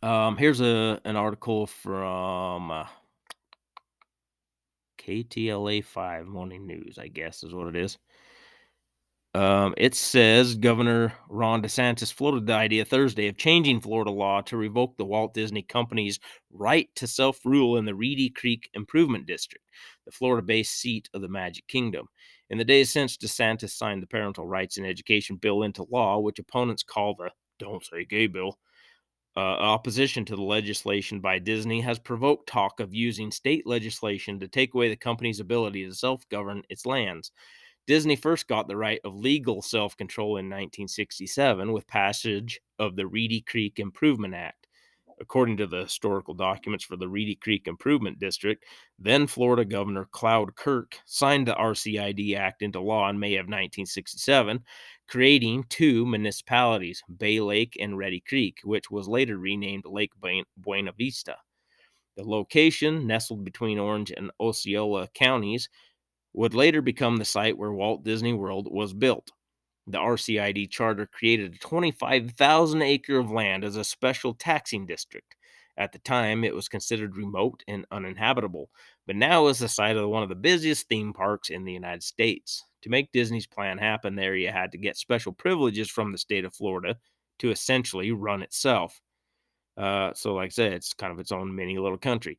um, 0.02 0.36
here's 0.36 0.60
a 0.60 1.00
an 1.04 1.16
article 1.16 1.66
from 1.66 2.70
uh, 2.70 2.86
KTLA 4.98 5.84
five 5.84 6.26
morning 6.26 6.66
news. 6.66 6.98
I 6.98 7.08
guess 7.08 7.42
is 7.42 7.54
what 7.54 7.68
it 7.68 7.76
is. 7.76 7.98
Um, 9.34 9.74
it 9.76 9.96
says 9.96 10.54
Governor 10.54 11.12
Ron 11.28 11.60
DeSantis 11.60 12.12
floated 12.12 12.46
the 12.46 12.52
idea 12.52 12.84
Thursday 12.84 13.26
of 13.26 13.36
changing 13.36 13.80
Florida 13.80 14.12
law 14.12 14.40
to 14.42 14.56
revoke 14.56 14.96
the 14.96 15.04
Walt 15.04 15.34
Disney 15.34 15.62
Company's 15.62 16.20
right 16.52 16.88
to 16.94 17.08
self 17.08 17.44
rule 17.44 17.76
in 17.76 17.84
the 17.84 17.96
Reedy 17.96 18.30
Creek 18.30 18.70
Improvement 18.74 19.26
District, 19.26 19.64
the 20.06 20.12
Florida 20.12 20.46
based 20.46 20.78
seat 20.78 21.10
of 21.14 21.20
the 21.20 21.28
Magic 21.28 21.66
Kingdom. 21.66 22.06
In 22.48 22.58
the 22.58 22.64
days 22.64 22.92
since 22.92 23.16
DeSantis 23.16 23.70
signed 23.70 24.04
the 24.04 24.06
Parental 24.06 24.46
Rights 24.46 24.78
in 24.78 24.84
Education 24.84 25.34
bill 25.34 25.64
into 25.64 25.84
law, 25.90 26.20
which 26.20 26.38
opponents 26.38 26.84
call 26.84 27.16
the 27.16 27.30
Don't 27.58 27.84
Say 27.84 28.04
Gay 28.04 28.26
bill, 28.26 28.58
uh, 29.36 29.40
opposition 29.40 30.24
to 30.24 30.36
the 30.36 30.42
legislation 30.42 31.20
by 31.20 31.38
Disney 31.38 31.80
has 31.80 31.98
provoked 31.98 32.48
talk 32.48 32.80
of 32.80 32.94
using 32.94 33.30
state 33.30 33.66
legislation 33.66 34.38
to 34.40 34.48
take 34.48 34.74
away 34.74 34.88
the 34.88 34.96
company's 34.96 35.40
ability 35.40 35.84
to 35.84 35.94
self 35.94 36.28
govern 36.28 36.62
its 36.68 36.86
lands. 36.86 37.32
Disney 37.86 38.16
first 38.16 38.48
got 38.48 38.66
the 38.66 38.76
right 38.76 39.00
of 39.04 39.14
legal 39.14 39.60
self 39.60 39.96
control 39.96 40.36
in 40.36 40.46
1967 40.46 41.72
with 41.72 41.86
passage 41.86 42.60
of 42.78 42.96
the 42.96 43.06
Reedy 43.06 43.40
Creek 43.42 43.78
Improvement 43.78 44.34
Act. 44.34 44.66
According 45.20 45.58
to 45.58 45.66
the 45.66 45.82
historical 45.82 46.34
documents 46.34 46.84
for 46.84 46.96
the 46.96 47.08
Reedy 47.08 47.36
Creek 47.36 47.68
Improvement 47.68 48.18
District, 48.18 48.64
then 48.98 49.26
Florida 49.26 49.64
Governor 49.64 50.06
Cloud 50.06 50.56
Kirk 50.56 50.98
signed 51.06 51.46
the 51.46 51.54
RCID 51.54 52.36
Act 52.36 52.62
into 52.62 52.80
law 52.80 53.08
in 53.08 53.18
May 53.18 53.34
of 53.34 53.44
1967, 53.44 54.64
creating 55.08 55.64
two 55.68 56.06
municipalities, 56.06 57.02
Bay 57.18 57.40
Lake 57.40 57.76
and 57.80 57.96
Reedy 57.98 58.20
Creek, 58.20 58.58
which 58.64 58.90
was 58.90 59.08
later 59.08 59.38
renamed 59.38 59.84
Lake 59.86 60.12
Buena 60.56 60.92
Vista. 60.92 61.36
The 62.16 62.24
location, 62.24 63.06
nestled 63.06 63.44
between 63.44 63.78
Orange 63.78 64.10
and 64.10 64.30
Osceola 64.40 65.08
counties, 65.14 65.68
would 66.32 66.54
later 66.54 66.82
become 66.82 67.16
the 67.16 67.24
site 67.24 67.56
where 67.58 67.72
Walt 67.72 68.04
Disney 68.04 68.32
World 68.32 68.68
was 68.70 68.92
built. 68.94 69.32
The 69.86 69.98
RCID 69.98 70.70
charter 70.70 71.06
created 71.06 71.54
a 71.54 71.58
25,000 71.58 72.82
acre 72.82 73.18
of 73.18 73.30
land 73.30 73.64
as 73.64 73.76
a 73.76 73.84
special 73.84 74.34
taxing 74.34 74.86
district. 74.86 75.36
At 75.76 75.92
the 75.92 75.98
time, 75.98 76.44
it 76.44 76.54
was 76.54 76.68
considered 76.68 77.16
remote 77.16 77.62
and 77.66 77.84
uninhabitable, 77.90 78.70
but 79.06 79.16
now 79.16 79.48
is 79.48 79.58
the 79.58 79.68
site 79.68 79.96
of 79.96 80.08
one 80.08 80.22
of 80.22 80.28
the 80.28 80.34
busiest 80.34 80.88
theme 80.88 81.12
parks 81.12 81.50
in 81.50 81.64
the 81.64 81.72
United 81.72 82.02
States. 82.02 82.64
To 82.84 82.90
make 82.90 83.12
Disney's 83.12 83.46
plan 83.46 83.78
happen 83.78 84.14
there, 84.14 84.36
you 84.36 84.50
had 84.50 84.70
to 84.72 84.78
get 84.78 84.98
special 84.98 85.32
privileges 85.32 85.90
from 85.90 86.12
the 86.12 86.18
state 86.18 86.44
of 86.44 86.54
Florida 86.54 86.98
to 87.38 87.50
essentially 87.50 88.12
run 88.12 88.42
itself. 88.42 89.00
Uh, 89.74 90.12
so, 90.12 90.34
like 90.34 90.48
I 90.48 90.50
said, 90.50 90.74
it's 90.74 90.92
kind 90.92 91.10
of 91.10 91.18
its 91.18 91.32
own 91.32 91.56
mini 91.56 91.78
little 91.78 91.96
country. 91.96 92.38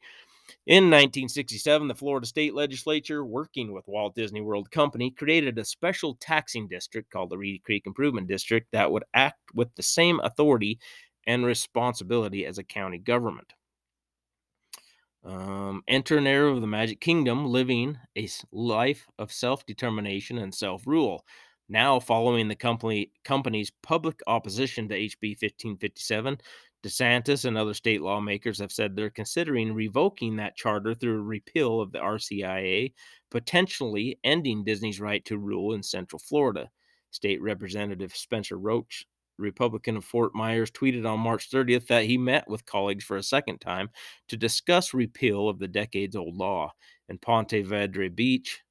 In 0.68 0.84
1967, 0.84 1.88
the 1.88 1.96
Florida 1.96 2.28
state 2.28 2.54
legislature, 2.54 3.26
working 3.26 3.74
with 3.74 3.88
Walt 3.88 4.14
Disney 4.14 4.42
World 4.42 4.70
Company, 4.70 5.10
created 5.10 5.58
a 5.58 5.66
special 5.66 6.16
taxing 6.22 6.68
district 6.68 7.10
called 7.10 7.32
the 7.32 7.40
Reedy 7.40 7.58
Creek 7.58 7.88
Improvement 7.88 8.28
District 8.28 8.68
that 8.72 8.92
would 8.92 9.04
act 9.16 9.40
with 9.56 9.74
the 9.74 9.82
same 9.82 10.20
authority 10.20 10.78
and 11.26 11.44
responsibility 11.44 12.46
as 12.46 12.60
a 12.60 12.64
county 12.64 13.00
government. 13.00 13.52
Um, 15.26 15.82
enter 15.88 16.18
an 16.18 16.28
era 16.28 16.54
of 16.54 16.62
the 16.62 16.68
Magic 16.68 17.02
Kingdom, 17.02 17.48
living 17.48 17.98
a 18.16 18.30
life 18.52 19.08
of 19.18 19.32
self 19.32 19.66
determination 19.66 20.38
and 20.38 20.54
self 20.54 20.86
rule. 20.86 21.26
Now, 21.68 22.00
following 22.00 22.48
the 22.48 22.56
company, 22.56 23.12
company's 23.24 23.72
public 23.82 24.20
opposition 24.28 24.88
to 24.90 24.96
HB 24.96 25.36
1557, 25.42 26.38
DeSantis 26.84 27.46
and 27.46 27.58
other 27.58 27.74
state 27.74 28.04
lawmakers 28.04 28.60
have 28.60 28.72
said 28.72 28.96
they're 28.96 29.10
considering 29.10 29.74
revoking 29.74 30.36
that 30.36 30.56
charter 30.56 30.94
through 30.94 31.18
a 31.18 31.24
repeal 31.24 31.82
of 31.82 31.92
the 31.92 31.98
RCIA, 31.98 32.94
potentially 33.32 34.20
ending 34.24 34.64
Disney's 34.64 35.00
right 35.00 35.26
to 35.26 35.40
rule 35.40 35.74
in 35.74 35.82
Central 35.82 36.20
Florida. 36.20 36.70
State 37.10 37.42
Representative 37.42 38.16
Spencer 38.16 38.60
Roach, 38.60 39.08
Republican 39.38 39.98
of 39.98 40.06
Fort 40.06 40.34
Myers, 40.34 40.72
tweeted 40.72 41.10
on 41.10 41.20
March 41.20 41.50
30th 41.50 41.88
that 41.88 42.06
he 42.06 42.18
met 42.18 42.48
with 42.48 42.66
colleagues 42.66 43.04
for 43.04 43.18
a 43.18 43.24
second 43.24 43.60
time 43.60 43.90
to 44.30 44.38
discuss 44.38 44.94
repeal 44.94 45.50
of 45.50 45.60
the 45.60 45.68
decades 45.68 46.16
old 46.16 46.36
law. 46.36 46.72
In 47.10 47.18
Ponte 47.18 47.66
Vedra 47.66 48.14
Beach, 48.14 48.62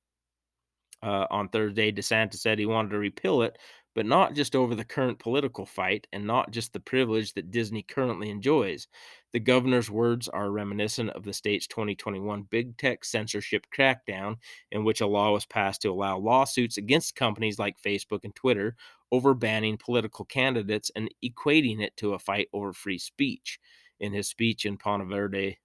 uh, 1.03 1.27
on 1.31 1.49
Thursday, 1.49 1.93
DeSantis 1.93 2.37
said 2.37 2.59
he 2.59 2.67
wanted 2.67 2.91
to 2.91 2.99
repeal 2.99 3.43
it, 3.43 3.59
but 3.95 4.07
not 4.07 4.35
just 4.35 4.57
over 4.57 4.75
the 4.75 4.85
current 4.85 5.19
political 5.19 5.65
fight 5.65 6.07
and 6.13 6.27
not 6.27 6.51
just 6.51 6.73
the 6.73 6.81
privilege 6.81 7.33
that 7.35 7.51
Disney 7.51 7.83
currently 7.83 8.29
enjoys. 8.29 8.89
The 9.33 9.41
governor's 9.41 9.91
words 9.91 10.29
are 10.29 10.51
reminiscent 10.51 11.11
of 11.11 11.25
the 11.25 11.33
state's 11.33 11.67
2021 11.69 12.43
big 12.51 12.77
tech 12.77 13.05
censorship 13.05 13.67
crackdown, 13.77 14.37
in 14.71 14.85
which 14.85 15.01
a 15.01 15.07
law 15.07 15.33
was 15.33 15.47
passed 15.47 15.83
to 15.83 15.91
allow 15.91 16.19
lawsuits 16.19 16.77
against 16.77 17.17
companies 17.17 17.59
like 17.59 17.81
Facebook 17.81 18.25
and 18.25 18.35
Twitter 18.35 18.77
over 19.13 19.35
banning 19.35 19.77
political 19.77 20.25
candidates 20.25 20.91
and 20.97 21.09
equating 21.25 21.81
it 21.81 21.97
to 21.97 22.15
a 22.15 22.19
fight 22.19 22.49
over 22.53 22.73
free 22.73 22.99
speech. 22.99 23.59
In 24.01 24.13
his 24.13 24.29
speech 24.29 24.67
in 24.67 24.77
Ponte 24.77 25.09
Verde, 25.09 25.59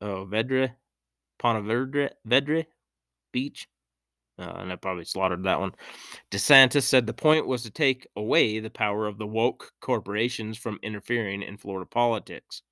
oh, 0.00 0.22
uh, 0.22 0.24
Vedra, 0.24 0.74
Ponte 1.38 1.64
Vedra, 1.64 2.10
Vedra 2.26 2.64
Beach, 3.30 3.68
uh, 4.38 4.52
and 4.58 4.72
I 4.72 4.76
probably 4.76 5.04
slaughtered 5.04 5.44
that 5.44 5.60
one. 5.60 5.72
DeSantis 6.30 6.82
said 6.82 7.06
the 7.06 7.12
point 7.12 7.46
was 7.46 7.62
to 7.62 7.70
take 7.70 8.06
away 8.16 8.60
the 8.60 8.70
power 8.70 9.06
of 9.06 9.18
the 9.18 9.26
woke 9.26 9.72
corporations 9.80 10.56
from 10.56 10.78
interfering 10.82 11.42
in 11.42 11.56
Florida 11.56 11.86
politics. 11.86 12.62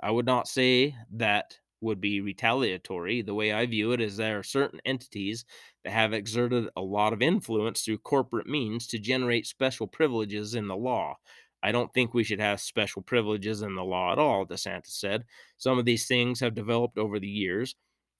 I 0.00 0.10
would 0.10 0.26
not 0.26 0.48
say 0.48 0.94
that 1.12 1.58
would 1.80 2.00
be 2.00 2.20
retaliatory. 2.20 3.22
The 3.22 3.34
way 3.34 3.52
I 3.52 3.66
view 3.66 3.92
it 3.92 4.00
is 4.00 4.16
there 4.16 4.38
are 4.38 4.42
certain 4.42 4.80
entities 4.84 5.44
that 5.84 5.92
have 5.92 6.12
exerted 6.12 6.68
a 6.76 6.80
lot 6.80 7.12
of 7.12 7.22
influence 7.22 7.82
through 7.82 7.98
corporate 7.98 8.46
means 8.46 8.86
to 8.88 8.98
generate 8.98 9.46
special 9.46 9.86
privileges 9.86 10.54
in 10.54 10.68
the 10.68 10.76
law. 10.76 11.16
I 11.62 11.72
don't 11.72 11.92
think 11.92 12.14
we 12.14 12.24
should 12.24 12.40
have 12.40 12.60
special 12.60 13.02
privileges 13.02 13.62
in 13.62 13.74
the 13.74 13.84
law 13.84 14.12
at 14.12 14.18
all, 14.18 14.46
DeSantis 14.46 14.98
said. 14.98 15.24
Some 15.56 15.78
of 15.78 15.84
these 15.84 16.06
things 16.06 16.40
have 16.40 16.54
developed 16.54 16.98
over 16.98 17.18
the 17.18 17.28
years. 17.28 17.74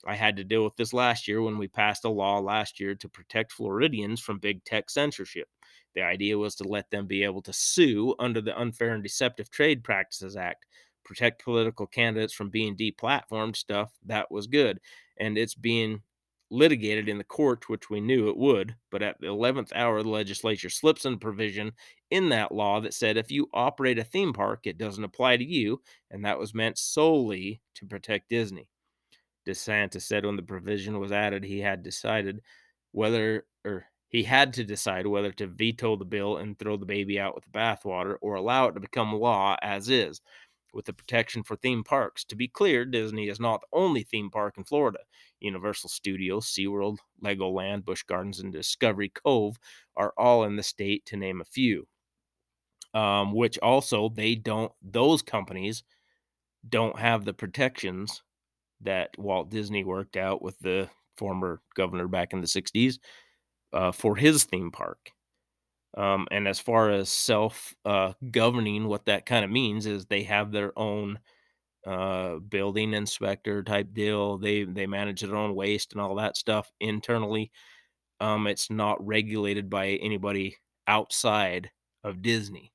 I 0.06 0.14
had 0.14 0.36
to 0.36 0.44
deal 0.44 0.64
with 0.64 0.76
this 0.76 0.92
last 0.92 1.26
year 1.26 1.42
when 1.42 1.58
we 1.58 1.68
passed 1.68 2.04
a 2.04 2.08
law 2.08 2.38
last 2.38 2.78
year 2.80 2.94
to 2.94 3.08
protect 3.08 3.52
Floridians 3.52 4.20
from 4.20 4.38
big 4.38 4.64
tech 4.64 4.88
censorship. 4.90 5.48
The 5.94 6.02
idea 6.02 6.38
was 6.38 6.54
to 6.56 6.64
let 6.64 6.90
them 6.90 7.06
be 7.06 7.24
able 7.24 7.42
to 7.42 7.52
sue 7.52 8.14
under 8.18 8.40
the 8.40 8.58
Unfair 8.58 8.94
and 8.94 9.02
Deceptive 9.02 9.50
Trade 9.50 9.82
Practices 9.82 10.36
Act, 10.36 10.66
protect 11.04 11.42
political 11.42 11.86
candidates 11.86 12.34
from 12.34 12.50
being 12.50 12.76
deplatformed, 12.76 13.56
stuff 13.56 13.92
that 14.04 14.30
was 14.30 14.46
good. 14.46 14.78
And 15.18 15.38
it's 15.38 15.54
being 15.54 16.02
litigated 16.50 17.08
in 17.08 17.18
the 17.18 17.24
courts, 17.24 17.68
which 17.68 17.90
we 17.90 18.00
knew 18.00 18.28
it 18.28 18.36
would. 18.36 18.76
But 18.90 19.02
at 19.02 19.20
the 19.20 19.28
11th 19.28 19.72
hour, 19.74 20.02
the 20.02 20.08
legislature 20.08 20.70
slips 20.70 21.04
in 21.04 21.14
a 21.14 21.18
provision 21.18 21.72
in 22.10 22.28
that 22.28 22.52
law 22.52 22.80
that 22.80 22.94
said 22.94 23.16
if 23.16 23.30
you 23.30 23.48
operate 23.52 23.98
a 23.98 24.04
theme 24.04 24.32
park, 24.32 24.66
it 24.66 24.78
doesn't 24.78 25.02
apply 25.02 25.38
to 25.38 25.44
you. 25.44 25.80
And 26.10 26.24
that 26.24 26.38
was 26.38 26.54
meant 26.54 26.78
solely 26.78 27.60
to 27.74 27.86
protect 27.86 28.28
Disney. 28.28 28.68
DeSantis 29.46 30.02
said 30.02 30.26
when 30.26 30.36
the 30.36 30.42
provision 30.42 30.98
was 30.98 31.12
added, 31.12 31.44
he 31.44 31.60
had 31.60 31.82
decided 31.82 32.42
whether 32.92 33.46
or 33.64 33.86
he 34.08 34.22
had 34.22 34.52
to 34.54 34.64
decide 34.64 35.06
whether 35.06 35.32
to 35.32 35.46
veto 35.46 35.96
the 35.96 36.04
bill 36.04 36.36
and 36.38 36.58
throw 36.58 36.76
the 36.76 36.86
baby 36.86 37.18
out 37.18 37.34
with 37.34 37.44
the 37.44 37.50
bathwater 37.50 38.16
or 38.20 38.34
allow 38.34 38.66
it 38.68 38.72
to 38.72 38.80
become 38.80 39.12
law 39.12 39.56
as 39.62 39.88
is, 39.88 40.20
with 40.72 40.84
the 40.84 40.92
protection 40.92 41.42
for 41.42 41.56
theme 41.56 41.82
parks. 41.82 42.24
To 42.24 42.36
be 42.36 42.48
clear, 42.48 42.84
Disney 42.84 43.28
is 43.28 43.40
not 43.40 43.60
the 43.62 43.78
only 43.78 44.04
theme 44.04 44.30
park 44.30 44.58
in 44.58 44.64
Florida. 44.64 45.00
Universal 45.40 45.90
Studios, 45.90 46.46
SeaWorld, 46.46 46.98
Legoland, 47.22 47.84
Busch 47.84 48.04
Gardens, 48.04 48.40
and 48.40 48.52
Discovery 48.52 49.08
Cove 49.08 49.58
are 49.96 50.14
all 50.16 50.44
in 50.44 50.56
the 50.56 50.62
state, 50.62 51.04
to 51.06 51.16
name 51.16 51.40
a 51.40 51.44
few. 51.44 51.86
Um, 52.94 53.34
which 53.34 53.58
also 53.58 54.08
they 54.08 54.34
don't; 54.34 54.72
those 54.80 55.20
companies 55.20 55.82
don't 56.68 56.98
have 56.98 57.24
the 57.24 57.34
protections 57.34 58.22
that 58.82 59.10
Walt 59.18 59.50
Disney 59.50 59.84
worked 59.84 60.16
out 60.16 60.42
with 60.42 60.58
the 60.60 60.88
former 61.16 61.60
governor 61.74 62.08
back 62.08 62.32
in 62.32 62.40
the 62.40 62.46
60s 62.46 62.98
uh, 63.72 63.92
for 63.92 64.16
his 64.16 64.44
theme 64.44 64.70
park. 64.70 65.10
Um, 65.96 66.28
and 66.30 66.46
as 66.46 66.60
far 66.60 66.90
as 66.90 67.08
self 67.08 67.74
uh, 67.84 68.12
governing, 68.30 68.86
what 68.86 69.06
that 69.06 69.24
kind 69.24 69.44
of 69.44 69.50
means 69.50 69.86
is 69.86 70.04
they 70.04 70.24
have 70.24 70.52
their 70.52 70.78
own 70.78 71.18
uh, 71.86 72.36
building 72.36 72.92
inspector 72.92 73.62
type 73.62 73.94
deal. 73.94 74.36
They 74.36 74.64
they 74.64 74.86
manage 74.86 75.22
their 75.22 75.36
own 75.36 75.54
waste 75.54 75.92
and 75.92 76.00
all 76.00 76.16
that 76.16 76.36
stuff 76.36 76.70
internally. 76.80 77.50
Um, 78.20 78.46
it's 78.46 78.70
not 78.70 79.04
regulated 79.06 79.70
by 79.70 79.88
anybody 79.88 80.56
outside 80.86 81.70
of 82.04 82.22
Disney. 82.22 82.72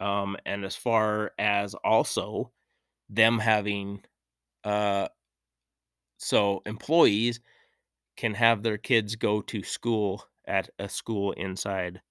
Um, 0.00 0.36
and 0.46 0.64
as 0.64 0.76
far 0.76 1.32
as 1.38 1.74
also 1.74 2.52
them 3.08 3.38
having 3.38 4.02
uh, 4.64 5.08
so 6.18 6.62
employees 6.66 7.40
can 8.16 8.34
have 8.34 8.62
their 8.62 8.78
kids 8.78 9.16
go 9.16 9.40
to 9.42 9.62
school 9.62 10.24
at 10.46 10.70
a 10.78 10.88
school 10.88 11.32
inside 11.32 12.02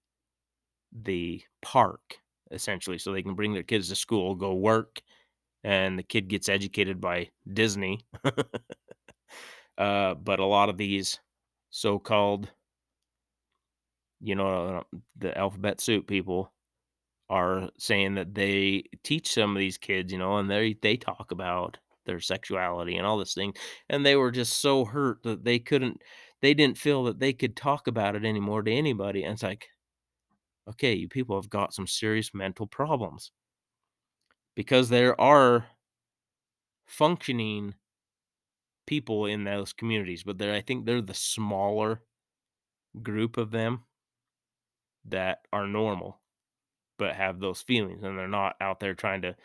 the 0.91 1.41
park, 1.61 2.17
essentially. 2.51 2.97
So 2.97 3.11
they 3.11 3.23
can 3.23 3.35
bring 3.35 3.53
their 3.53 3.63
kids 3.63 3.89
to 3.89 3.95
school, 3.95 4.35
go 4.35 4.53
work, 4.53 5.01
and 5.63 5.99
the 5.99 6.03
kid 6.03 6.27
gets 6.29 6.49
educated 6.49 7.01
by 7.01 7.29
Disney. 7.53 8.05
uh, 9.77 10.13
but 10.15 10.39
a 10.39 10.45
lot 10.45 10.69
of 10.69 10.77
these 10.77 11.19
so 11.69 11.99
called 11.99 12.51
you 14.19 14.35
know, 14.35 14.77
uh, 14.93 14.97
the 15.17 15.37
alphabet 15.37 15.79
soup 15.81 16.07
people 16.07 16.51
are 17.29 17.69
saying 17.79 18.15
that 18.15 18.35
they 18.35 18.83
teach 19.03 19.33
some 19.33 19.51
of 19.55 19.59
these 19.59 19.77
kids, 19.77 20.11
you 20.11 20.19
know, 20.19 20.37
and 20.37 20.49
they 20.49 20.75
they 20.81 20.97
talk 20.97 21.31
about 21.31 21.79
their 22.07 22.19
sexuality 22.21 22.97
and 22.97 23.05
all 23.05 23.19
this 23.19 23.35
thing, 23.35 23.53
and 23.89 24.05
they 24.05 24.15
were 24.15 24.31
just 24.31 24.61
so 24.61 24.85
hurt 24.85 25.23
that 25.23 25.45
they 25.45 25.59
couldn't, 25.59 26.01
they 26.41 26.55
didn't 26.55 26.79
feel 26.79 27.03
that 27.05 27.19
they 27.19 27.33
could 27.33 27.55
talk 27.55 27.87
about 27.87 28.15
it 28.15 28.25
anymore 28.25 28.63
to 28.63 28.71
anybody. 28.71 29.23
And 29.23 29.33
it's 29.33 29.43
like, 29.43 29.69
okay, 30.67 30.93
you 30.93 31.07
people 31.09 31.39
have 31.39 31.49
got 31.49 31.73
some 31.73 31.87
serious 31.87 32.33
mental 32.33 32.67
problems 32.67 33.31
because 34.55 34.89
there 34.89 35.19
are 35.21 35.67
functioning 36.87 37.75
people 38.87 39.25
in 39.25 39.43
those 39.43 39.73
communities, 39.73 40.23
but 40.23 40.37
they're 40.37 40.55
I 40.55 40.61
think 40.61 40.85
they're 40.85 41.01
the 41.01 41.13
smaller 41.13 42.01
group 43.01 43.37
of 43.37 43.51
them 43.51 43.85
that 45.05 45.39
are 45.53 45.67
normal 45.67 46.21
but 46.97 47.15
have 47.15 47.39
those 47.39 47.61
feelings 47.61 48.03
and 48.03 48.17
they're 48.17 48.27
not 48.27 48.55
out 48.61 48.79
there 48.79 48.95
trying 48.95 49.21
to 49.21 49.35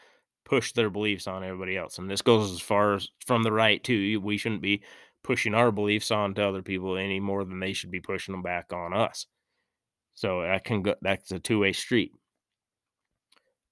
push 0.45 0.73
their 0.73 0.91
beliefs 0.91 1.27
on 1.27 1.45
everybody 1.45 1.77
else. 1.77 1.99
And 1.99 2.11
this 2.11 2.23
goes 2.23 2.53
as 2.53 2.61
far 2.61 2.95
as 2.95 3.09
from 3.27 3.43
the 3.43 3.53
right 3.53 3.83
too. 3.83 4.21
We 4.21 4.37
shouldn't 4.37 4.63
be 4.63 4.83
pushing 5.23 5.55
our 5.55 5.71
beliefs 5.71 6.11
on 6.11 6.35
to 6.35 6.47
other 6.47 6.63
people 6.63 6.97
any 6.97 7.21
more 7.21 7.45
than 7.45 7.61
they 7.61 7.73
should 7.73 7.91
be 7.91 8.01
pushing 8.01 8.33
them 8.33 8.43
back 8.43 8.73
on 8.73 8.93
us. 8.93 9.27
So 10.15 10.43
that 10.43 10.65
can 10.65 10.83
go 10.83 10.95
that's 11.01 11.31
a 11.33 11.39
two-way 11.39 11.73
street. 11.73 12.13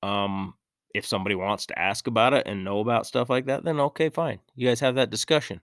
Um 0.03 0.55
if 0.95 1.07
somebody 1.07 1.35
wants 1.35 1.67
to 1.67 1.79
ask 1.79 2.07
about 2.07 2.35
it 2.35 2.47
and 2.47 2.65
know 2.65 2.81
about 2.81 3.07
stuff 3.07 3.31
like 3.31 3.47
that, 3.47 3.65
then 3.65 3.79
okay, 3.79 4.09
fine. 4.09 4.41
You 4.57 4.67
guys 4.69 4.81
have 4.81 4.97
that 4.97 5.11
discussion. 5.11 5.61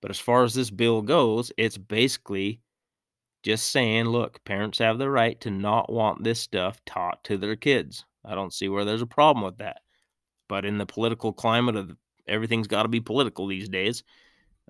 But 0.00 0.10
as 0.12 0.20
far 0.20 0.44
as 0.44 0.54
this 0.54 0.70
bill 0.70 1.02
goes, 1.02 1.50
it's 1.56 1.76
basically 1.76 2.60
just 3.42 3.70
saying, 3.70 4.06
look, 4.06 4.44
parents 4.44 4.78
have 4.78 4.98
the 4.98 5.10
right 5.10 5.40
to 5.40 5.50
not 5.50 5.92
want 5.92 6.22
this 6.22 6.40
stuff 6.40 6.80
taught 6.84 7.24
to 7.24 7.36
their 7.36 7.56
kids. 7.56 8.04
I 8.28 8.34
don't 8.34 8.52
see 8.52 8.68
where 8.68 8.84
there's 8.84 9.02
a 9.02 9.06
problem 9.06 9.44
with 9.44 9.58
that. 9.58 9.78
But 10.48 10.64
in 10.64 10.78
the 10.78 10.86
political 10.86 11.32
climate 11.32 11.76
of 11.76 11.96
everything's 12.26 12.66
got 12.66 12.82
to 12.82 12.88
be 12.88 13.00
political 13.00 13.46
these 13.46 13.68
days, 13.68 14.04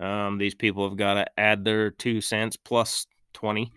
um, 0.00 0.38
these 0.38 0.54
people 0.54 0.88
have 0.88 0.96
got 0.96 1.14
to 1.14 1.26
add 1.38 1.64
their 1.64 1.90
two 1.90 2.20
cents 2.20 2.56
plus 2.56 3.06
20 3.34 3.72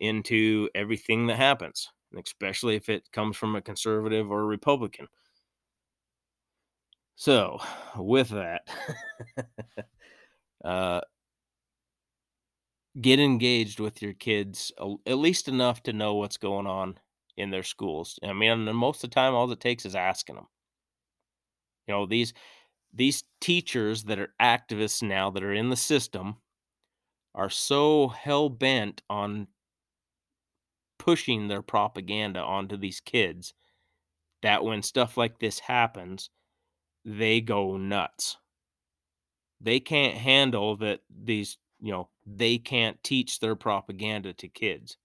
into 0.00 0.68
everything 0.74 1.26
that 1.26 1.36
happens, 1.36 1.90
especially 2.24 2.74
if 2.74 2.88
it 2.88 3.10
comes 3.12 3.36
from 3.36 3.54
a 3.54 3.62
conservative 3.62 4.30
or 4.30 4.40
a 4.40 4.46
Republican. 4.46 5.06
So, 7.16 7.60
with 7.96 8.30
that, 8.30 8.62
uh, 10.64 11.02
get 13.00 13.20
engaged 13.20 13.78
with 13.80 14.02
your 14.02 14.14
kids 14.14 14.72
at 15.06 15.18
least 15.18 15.48
enough 15.48 15.82
to 15.84 15.92
know 15.92 16.14
what's 16.14 16.36
going 16.36 16.66
on 16.66 16.98
in 17.42 17.50
their 17.50 17.62
schools. 17.62 18.18
I 18.22 18.32
mean, 18.32 18.64
most 18.74 19.04
of 19.04 19.10
the 19.10 19.14
time, 19.14 19.34
all 19.34 19.50
it 19.50 19.60
takes 19.60 19.84
is 19.84 19.94
asking 19.94 20.36
them. 20.36 20.46
You 21.86 21.94
know, 21.94 22.06
these 22.06 22.32
these 22.94 23.24
teachers 23.40 24.04
that 24.04 24.18
are 24.18 24.34
activists 24.40 25.02
now 25.02 25.30
that 25.30 25.42
are 25.42 25.52
in 25.52 25.70
the 25.70 25.76
system 25.76 26.36
are 27.34 27.50
so 27.50 28.08
hell 28.08 28.48
bent 28.48 29.02
on 29.08 29.48
pushing 30.98 31.48
their 31.48 31.62
propaganda 31.62 32.40
onto 32.40 32.76
these 32.76 33.00
kids 33.00 33.54
that 34.42 34.64
when 34.64 34.82
stuff 34.82 35.16
like 35.16 35.38
this 35.38 35.58
happens, 35.58 36.30
they 37.04 37.40
go 37.40 37.76
nuts. 37.76 38.36
They 39.60 39.80
can't 39.80 40.16
handle 40.16 40.76
that 40.78 41.00
these 41.10 41.58
you 41.80 41.92
know 41.92 42.08
they 42.26 42.58
can't 42.58 43.02
teach 43.02 43.40
their 43.40 43.56
propaganda 43.56 44.32
to 44.34 44.48
kids 44.48 44.96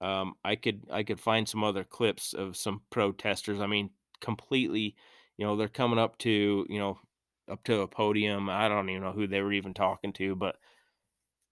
um 0.00 0.34
i 0.44 0.54
could 0.56 0.82
i 0.90 1.02
could 1.02 1.20
find 1.20 1.48
some 1.48 1.64
other 1.64 1.84
clips 1.84 2.34
of 2.34 2.56
some 2.56 2.82
protesters 2.90 3.60
i 3.60 3.66
mean 3.66 3.90
completely 4.20 4.94
you 5.36 5.46
know 5.46 5.56
they're 5.56 5.68
coming 5.68 5.98
up 5.98 6.18
to 6.18 6.66
you 6.68 6.78
know 6.78 6.98
up 7.50 7.62
to 7.64 7.80
a 7.80 7.88
podium 7.88 8.48
i 8.50 8.68
don't 8.68 8.90
even 8.90 9.02
know 9.02 9.12
who 9.12 9.26
they 9.26 9.40
were 9.40 9.52
even 9.52 9.72
talking 9.74 10.12
to 10.12 10.34
but 10.34 10.56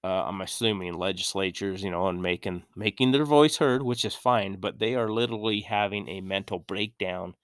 uh, 0.03 0.25
i'm 0.27 0.41
assuming 0.41 0.95
legislatures 0.95 1.83
you 1.83 1.91
know 1.91 2.09
and 2.09 2.21
making 2.23 2.62
making 2.77 3.12
their 3.12 3.25
voice 3.25 3.57
heard 3.57 3.83
which 3.83 4.05
is 4.05 4.15
fine 4.15 4.57
but 4.57 4.79
they 4.79 4.95
are 4.95 5.09
literally 5.09 5.61
having 5.61 6.09
a 6.09 6.21
mental 6.21 6.59
breakdown 6.59 7.35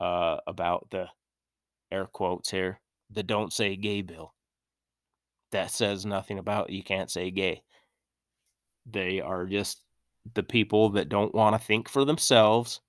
uh 0.00 0.38
about 0.46 0.88
the 0.90 1.06
air 1.92 2.06
quotes 2.06 2.50
here 2.50 2.80
the 3.10 3.22
don't 3.22 3.52
say 3.52 3.76
gay 3.76 4.02
bill 4.02 4.34
that 5.54 5.70
says 5.70 6.04
nothing 6.04 6.38
about 6.40 6.70
you 6.70 6.82
can't 6.82 7.08
say 7.08 7.30
gay. 7.30 7.62
They 8.86 9.20
are 9.20 9.46
just 9.46 9.83
the 10.34 10.42
people 10.42 10.90
that 10.90 11.08
don't 11.08 11.34
want 11.34 11.54
to 11.54 11.64
think 11.64 11.88
for 11.88 12.04
themselves 12.04 12.80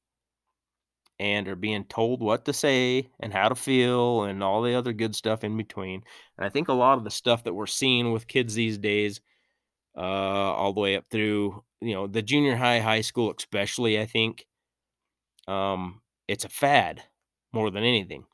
and 1.19 1.47
are 1.47 1.55
being 1.55 1.85
told 1.85 2.21
what 2.21 2.43
to 2.45 2.53
say 2.53 3.09
and 3.21 3.31
how 3.33 3.47
to 3.47 3.55
feel 3.55 4.23
and 4.23 4.43
all 4.43 4.61
the 4.61 4.75
other 4.75 4.91
good 4.93 5.15
stuff 5.15 5.43
in 5.43 5.55
between. 5.55 6.03
And 6.37 6.45
I 6.45 6.49
think 6.49 6.67
a 6.67 6.73
lot 6.73 6.97
of 6.97 7.03
the 7.03 7.11
stuff 7.11 7.43
that 7.45 7.53
we're 7.53 7.67
seeing 7.67 8.11
with 8.11 8.27
kids 8.27 8.53
these 8.53 8.77
days, 8.77 9.21
uh, 9.97 10.01
all 10.01 10.73
the 10.73 10.81
way 10.81 10.97
up 10.97 11.05
through, 11.11 11.63
you 11.81 11.93
know, 11.95 12.07
the 12.07 12.21
junior 12.23 12.55
high, 12.55 12.79
high 12.79 13.01
school, 13.01 13.33
especially, 13.37 13.99
I 13.99 14.05
think, 14.07 14.45
um, 15.47 16.01
it's 16.27 16.45
a 16.45 16.49
fad 16.49 17.03
more 17.53 17.71
than 17.71 17.83
anything. 17.83 18.25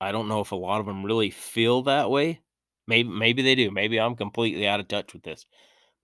I 0.00 0.12
don't 0.12 0.28
know 0.28 0.40
if 0.40 0.52
a 0.52 0.56
lot 0.56 0.80
of 0.80 0.86
them 0.86 1.04
really 1.04 1.30
feel 1.30 1.82
that 1.82 2.10
way, 2.10 2.40
Maybe 2.86 3.08
maybe 3.08 3.40
they 3.42 3.54
do. 3.54 3.70
Maybe 3.70 3.98
I'm 3.98 4.14
completely 4.14 4.66
out 4.68 4.78
of 4.78 4.88
touch 4.88 5.14
with 5.14 5.22
this. 5.22 5.46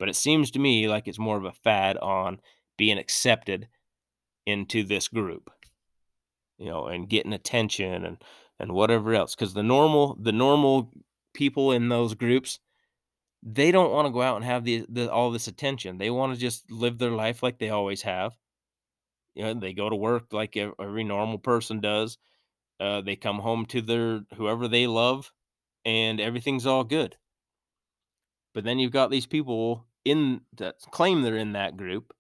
But 0.01 0.09
it 0.09 0.17
seems 0.17 0.51
to 0.53 0.59
me 0.59 0.89
like 0.89 1.07
it's 1.07 1.19
more 1.19 1.37
of 1.37 1.45
a 1.45 1.53
fad 1.53 1.97
on 1.99 2.41
being 2.77 2.99
accepted 2.99 3.69
into 4.47 4.83
this 4.83 5.07
group. 5.07 5.51
You 6.59 6.67
know, 6.67 6.87
and 6.87 7.09
getting 7.09 7.33
attention 7.33 8.05
and 8.05 8.17
and 8.59 8.73
whatever 8.73 9.15
else 9.15 9.35
cuz 9.35 9.55
the 9.55 9.63
normal 9.63 10.19
the 10.21 10.33
normal 10.33 10.93
people 11.33 11.71
in 11.71 11.89
those 11.89 12.15
groups 12.15 12.59
they 13.43 13.71
don't 13.71 13.93
want 13.93 14.07
to 14.07 14.13
go 14.13 14.21
out 14.23 14.37
and 14.37 14.45
have 14.45 14.65
the, 14.65 14.85
the 14.89 15.11
all 15.11 15.31
this 15.31 15.49
attention. 15.49 15.99
They 15.99 16.11
want 16.11 16.35
to 16.35 16.41
just 16.41 16.71
live 16.71 16.99
their 16.99 17.11
life 17.11 17.43
like 17.43 17.59
they 17.59 17.71
always 17.71 18.03
have. 18.03 18.37
You 19.35 19.45
know, 19.45 19.55
they 19.55 19.73
go 19.73 19.89
to 19.89 19.97
work 19.97 20.33
like 20.33 20.57
every 20.57 21.05
normal 21.05 21.39
person 21.39 21.81
does. 21.81 22.19
Uh, 22.79 23.01
they 23.01 23.17
come 23.17 23.39
home 23.39 23.67
to 23.67 23.81
their 23.81 24.23
whoever 24.37 24.69
they 24.69 24.87
love 24.87 25.33
and 25.85 26.21
everything's 26.21 26.67
all 26.67 26.85
good. 26.85 27.17
But 28.53 28.65
then 28.65 28.79
you've 28.79 28.93
got 28.93 29.11
these 29.11 29.27
people 29.27 29.87
in 30.05 30.41
that 30.57 30.77
claim 30.91 31.23
they're 31.23 31.37
in 31.37 31.53
that 31.53 31.77
group, 31.77 32.13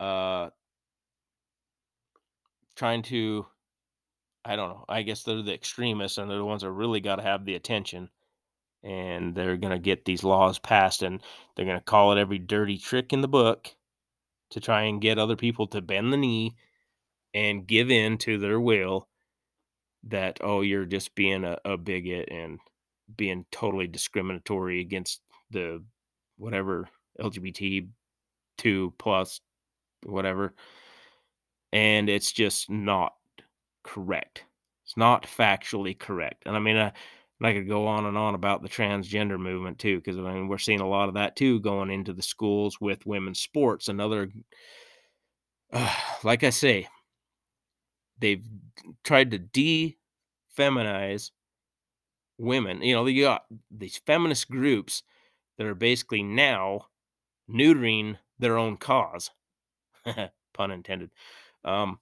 uh, 0.00 0.50
trying 2.76 3.02
to, 3.02 3.46
I 4.44 4.56
don't 4.56 4.70
know, 4.70 4.84
I 4.88 5.02
guess 5.02 5.22
they're 5.22 5.42
the 5.42 5.54
extremists 5.54 6.18
and 6.18 6.30
they're 6.30 6.38
the 6.38 6.44
ones 6.44 6.62
that 6.62 6.70
really 6.70 7.00
got 7.00 7.16
to 7.16 7.22
have 7.22 7.44
the 7.44 7.54
attention. 7.54 8.10
And 8.84 9.34
they're 9.34 9.56
to 9.72 9.78
get 9.78 10.04
these 10.04 10.22
laws 10.22 10.58
passed 10.60 11.02
and 11.02 11.20
they're 11.56 11.66
to 11.78 11.84
call 11.84 12.12
it 12.12 12.20
every 12.20 12.38
dirty 12.38 12.78
trick 12.78 13.12
in 13.12 13.22
the 13.22 13.28
book 13.28 13.74
to 14.50 14.60
try 14.60 14.82
and 14.82 15.00
get 15.00 15.18
other 15.18 15.36
people 15.36 15.66
to 15.68 15.82
bend 15.82 16.12
the 16.12 16.16
knee 16.16 16.54
and 17.34 17.66
give 17.66 17.90
in 17.90 18.18
to 18.18 18.38
their 18.38 18.60
will 18.60 19.08
that 20.04 20.38
oh 20.42 20.60
you're 20.60 20.84
just 20.84 21.14
being 21.14 21.44
a, 21.44 21.58
a 21.64 21.76
bigot 21.76 22.28
and 22.30 22.58
being 23.16 23.44
totally 23.50 23.86
discriminatory 23.86 24.80
against 24.80 25.20
the 25.50 25.82
whatever 26.38 26.88
lgbt 27.20 27.88
2 28.58 28.94
plus 28.98 29.40
whatever 30.04 30.54
and 31.72 32.08
it's 32.08 32.32
just 32.32 32.70
not 32.70 33.14
correct 33.84 34.44
it's 34.84 34.96
not 34.96 35.24
factually 35.24 35.98
correct 35.98 36.44
and 36.46 36.56
i 36.56 36.58
mean 36.58 36.76
I, 36.76 36.92
I 37.42 37.52
could 37.52 37.68
go 37.68 37.86
on 37.86 38.06
and 38.06 38.16
on 38.16 38.34
about 38.34 38.62
the 38.62 38.68
transgender 38.68 39.38
movement 39.38 39.78
too 39.78 39.96
because 39.98 40.16
i 40.18 40.20
mean 40.22 40.48
we're 40.48 40.58
seeing 40.58 40.80
a 40.80 40.88
lot 40.88 41.08
of 41.08 41.14
that 41.14 41.36
too 41.36 41.60
going 41.60 41.90
into 41.90 42.12
the 42.12 42.22
schools 42.22 42.80
with 42.80 43.06
women's 43.06 43.40
sports 43.40 43.88
another 43.88 44.30
uh, 45.72 45.94
like 46.22 46.44
i 46.44 46.50
say 46.50 46.88
they've 48.20 48.44
tried 49.04 49.30
to 49.30 49.38
de-feminize 49.38 51.30
women. 52.38 52.82
You 52.82 52.94
know, 52.94 53.06
you 53.06 53.24
got 53.24 53.44
these 53.70 54.00
feminist 54.06 54.50
groups 54.50 55.02
that 55.58 55.66
are 55.66 55.74
basically 55.74 56.22
now 56.22 56.86
neutering 57.50 58.18
their 58.38 58.58
own 58.58 58.76
cause. 58.76 59.30
Pun 60.54 60.70
intended. 60.70 61.10
Um, 61.64 61.98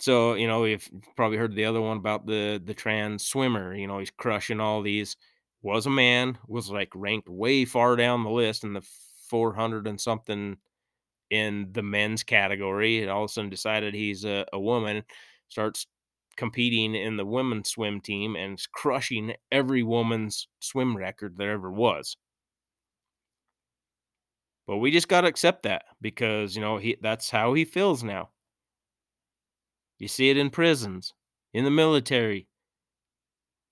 so 0.00 0.34
you 0.34 0.46
know, 0.46 0.64
you've 0.64 0.88
probably 1.16 1.38
heard 1.38 1.54
the 1.54 1.64
other 1.64 1.80
one 1.80 1.96
about 1.96 2.26
the 2.26 2.60
the 2.64 2.74
trans 2.74 3.24
swimmer. 3.24 3.74
You 3.74 3.86
know, 3.86 3.98
he's 3.98 4.10
crushing 4.10 4.60
all 4.60 4.82
these. 4.82 5.16
Was 5.62 5.86
a 5.86 5.90
man, 5.90 6.38
was 6.46 6.70
like 6.70 6.90
ranked 6.94 7.28
way 7.28 7.64
far 7.64 7.96
down 7.96 8.22
the 8.22 8.30
list 8.30 8.62
in 8.62 8.74
the 8.74 8.82
400 9.28 9.88
and 9.88 10.00
something 10.00 10.56
in 11.30 11.68
the 11.72 11.82
men's 11.82 12.22
category, 12.22 13.00
and 13.02 13.10
all 13.10 13.24
of 13.24 13.30
a 13.30 13.32
sudden 13.32 13.50
decided 13.50 13.94
he's 13.94 14.24
a, 14.24 14.46
a 14.52 14.60
woman 14.60 15.02
starts 15.48 15.86
competing 16.36 16.94
in 16.94 17.16
the 17.16 17.26
women's 17.26 17.70
swim 17.70 18.00
team 18.00 18.36
and 18.36 18.58
is 18.58 18.66
crushing 18.66 19.34
every 19.50 19.82
woman's 19.82 20.48
swim 20.60 20.96
record 20.96 21.36
there 21.36 21.52
ever 21.52 21.70
was. 21.70 22.16
But 24.68 24.76
we 24.76 24.90
just 24.90 25.08
got 25.08 25.22
to 25.22 25.28
accept 25.28 25.62
that 25.62 25.86
because, 26.02 26.54
you 26.54 26.60
know, 26.60 26.76
he 26.76 26.98
that's 27.00 27.30
how 27.30 27.54
he 27.54 27.64
feels 27.64 28.04
now. 28.04 28.28
You 29.98 30.08
see 30.08 30.28
it 30.28 30.36
in 30.36 30.50
prisons, 30.50 31.14
in 31.54 31.64
the 31.64 31.70
military. 31.70 32.46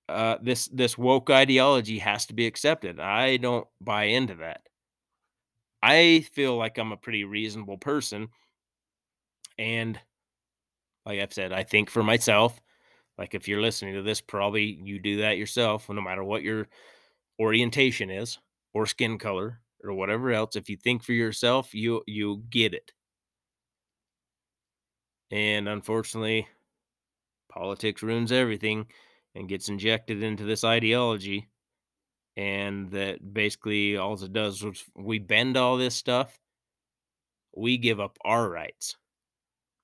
Uh, 0.09 0.39
this 0.41 0.69
this 0.69 0.97
woke 0.97 1.29
ideology 1.29 1.99
has 1.99 2.25
to 2.27 2.35
be 2.35 2.47
accepted. 2.47 2.99
I 2.99 3.37
don't 3.37 3.67
buy 3.79 4.05
into 4.05 4.37
that. 4.37 4.63
I 5.83 6.25
feel 6.33 6.57
like 6.57 6.79
I'm 6.79 6.93
a 6.93 6.97
pretty 6.97 7.25
reasonable 7.25 7.77
person, 7.77 8.29
and 9.59 10.01
like 11.05 11.21
I've 11.21 11.35
said, 11.35 11.53
I 11.53 11.63
think 11.63 11.91
for 11.91 12.03
myself. 12.03 12.59
Like 13.19 13.35
if 13.35 13.49
you're 13.49 13.63
listening 13.63 13.95
to 13.95 14.03
this, 14.03 14.21
probably 14.21 14.79
you 14.83 14.99
do 14.99 15.19
that 15.19 15.39
yourself, 15.39 15.89
no 15.89 16.03
matter 16.03 16.23
what 16.25 16.43
your 16.43 16.69
orientation 17.41 18.11
is 18.11 18.39
or 18.75 18.87
skin 18.87 19.17
color 19.19 19.61
or 19.83 19.93
whatever 19.93 20.33
else. 20.33 20.57
If 20.57 20.69
you 20.69 20.77
think 20.77 21.03
for 21.03 21.13
yourself, 21.13 21.75
you 21.75 22.03
you 22.07 22.43
get 22.51 22.75
it. 22.75 22.93
And 25.31 25.69
unfortunately, 25.69 26.47
politics 27.51 28.03
ruins 28.03 28.33
everything 28.33 28.87
and 29.35 29.49
gets 29.49 29.69
injected 29.69 30.23
into 30.23 30.45
this 30.45 30.65
ideology. 30.65 31.49
And 32.37 32.91
that 32.91 33.33
basically 33.33 33.97
all 33.97 34.15
it 34.23 34.33
does 34.33 34.63
is 34.63 34.85
we 34.95 35.19
bend 35.19 35.57
all 35.57 35.79
this 35.79 35.95
stuff, 35.95 36.39
we 37.57 37.79
give 37.79 37.99
up 37.99 38.19
our 38.25 38.49
rights 38.49 38.97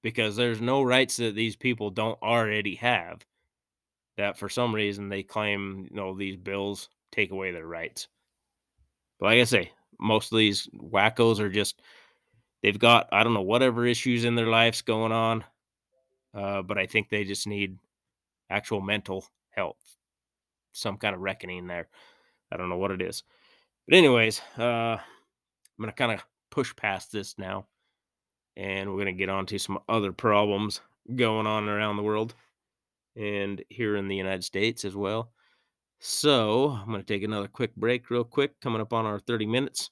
because 0.03 0.37
there's 0.37 0.61
no 0.61 0.83
rights 0.83 1.17
that 1.17 1.35
these 1.35 1.57
people 1.57 1.91
don't 1.91 2.21
already 2.23 2.75
have 2.75 3.25
that 4.17 4.37
for 4.37 4.49
some 4.49 4.75
reason 4.75 5.09
they 5.09 5.23
claim 5.23 5.89
you 5.91 5.97
know 5.97 6.15
these 6.17 6.37
bills 6.37 6.89
take 7.11 7.31
away 7.31 7.51
their 7.51 7.67
rights 7.67 8.09
but 9.19 9.27
like 9.27 9.41
i 9.41 9.45
say 9.45 9.71
most 10.03 10.33
of 10.33 10.39
these 10.39 10.69
wackos 10.77 11.39
are 11.39 11.51
just 11.51 11.81
they've 12.63 12.79
got 12.79 13.09
i 13.13 13.23
don't 13.23 13.35
know 13.35 13.43
whatever 13.43 13.87
issues 13.87 14.25
in 14.25 14.35
their 14.35 14.47
lives 14.47 14.83
going 14.83 15.13
on 15.13 15.45
uh, 16.35 16.63
but 16.63 16.79
i 16.79 16.87
think 16.87 17.09
they 17.09 17.25
just 17.25 17.47
need 17.47 17.79
actual 18.51 18.81
mental 18.81 19.25
health 19.51 19.97
some 20.73 20.97
kind 20.97 21.15
of 21.15 21.21
reckoning 21.21 21.67
there 21.67 21.89
i 22.51 22.57
don't 22.57 22.69
know 22.69 22.79
what 22.79 22.91
it 22.91 23.03
is 23.03 23.23
but 23.87 23.97
anyways 23.97 24.41
uh, 24.59 24.97
i'm 24.97 25.01
gonna 25.81 25.93
kind 25.93 26.13
of 26.13 26.25
push 26.51 26.75
past 26.77 27.13
this 27.13 27.37
now 27.39 27.67
and 28.57 28.91
we're 28.91 29.05
to 29.05 29.13
get 29.13 29.29
on 29.29 29.47
to 29.47 29.59
some 29.59 29.79
other 29.89 30.13
problems 30.13 30.81
going 31.17 31.47
on 31.47 31.69
around 31.69 31.97
the 31.97 32.03
world 32.03 32.35
and 33.17 33.63
here 33.69 33.97
in 33.97 34.09
the 34.09 34.17
United 34.17 34.45
States 34.45 34.85
as 34.85 34.97
well. 34.97 35.33
So 36.05 36.71
I'm 36.71 36.89
going 36.89 36.99
to 36.99 37.07
take 37.07 37.23
another 37.23 37.47
quick 37.47 37.77
break, 37.77 38.11
real 38.11 38.25
quick, 38.25 38.61
coming 38.61 38.81
up 38.81 38.93
on 38.93 39.07
our 39.07 39.21
30 39.21 39.47
minutes. 39.47 39.91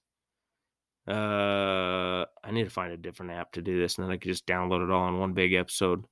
Uh, 1.07 2.25
I 2.43 2.51
need 2.51 2.65
to 2.65 2.71
find 2.71 2.93
a 2.93 2.97
different 2.97 3.31
app 3.31 3.53
to 3.53 3.63
do 3.63 3.79
this, 3.79 3.97
and 3.97 4.05
then 4.05 4.13
I 4.13 4.17
can 4.17 4.33
just 4.33 4.45
download 4.45 4.83
it 4.83 4.91
all 4.91 5.07
in 5.07 5.21
one 5.21 5.35
big 5.35 5.53
episode. 5.53 6.05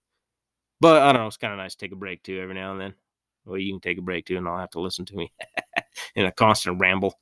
But 0.80 1.02
I 1.02 1.10
don't 1.10 1.22
know, 1.22 1.26
it's 1.26 1.36
kind 1.36 1.52
of 1.52 1.58
nice 1.58 1.74
to 1.74 1.84
take 1.84 1.90
a 1.92 1.96
break 1.96 2.22
too 2.22 2.38
every 2.40 2.54
now 2.54 2.70
and 2.70 2.80
then. 2.80 2.94
Well, 3.44 3.58
you 3.58 3.72
can 3.72 3.80
take 3.80 3.98
a 3.98 4.02
break 4.02 4.26
too, 4.26 4.36
and 4.36 4.46
I'll 4.46 4.60
have 4.60 4.70
to 4.70 4.80
listen 4.80 5.04
to 5.06 5.16
me 5.16 5.32
in 6.14 6.26
a 6.26 6.32
constant 6.32 6.78
ramble. 6.80 7.18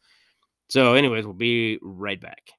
So, 0.68 0.92
anyways, 0.92 1.24
we'll 1.24 1.32
be 1.32 1.78
right 1.80 2.20
back. 2.20 2.50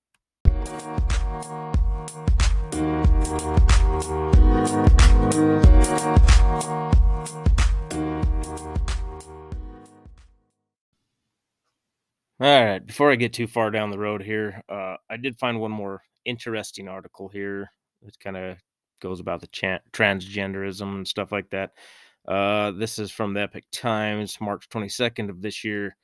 All 12.39 12.47
right, 12.47 12.85
before 12.85 13.11
I 13.11 13.15
get 13.15 13.34
too 13.34 13.47
far 13.47 13.72
down 13.72 13.89
the 13.89 13.97
road 13.97 14.22
here, 14.22 14.61
uh, 14.69 14.97
I 15.09 15.18
did 15.18 15.39
find 15.39 15.59
one 15.59 15.72
more 15.72 16.03
interesting 16.26 16.88
article 16.88 17.30
here. 17.30 17.72
It 18.03 18.15
kind 18.19 18.38
of 18.38 18.57
goes 19.01 19.19
about 19.19 19.41
the 19.41 19.47
cha- 19.47 19.80
transgenderism 19.91 20.81
and 20.97 21.07
stuff 21.07 21.31
like 21.31 21.49
that. 21.49 21.72
Uh, 22.27 22.72
this 22.72 22.99
is 22.99 23.11
from 23.11 23.34
the 23.34 23.41
Epoch 23.41 23.64
Times, 23.72 24.39
March 24.39 24.69
22nd 24.69 25.30
of 25.30 25.41
this 25.41 25.64
year. 25.64 25.95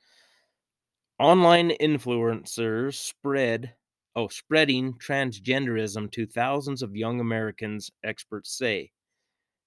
Online 1.20 1.70
influencers 1.70 2.94
spread, 2.94 3.74
oh, 4.16 4.28
spreading 4.28 4.94
transgenderism 4.94 6.10
to 6.12 6.26
thousands 6.26 6.82
of 6.82 6.96
young 6.96 7.20
Americans, 7.20 7.90
experts 8.04 8.56
say. 8.56 8.90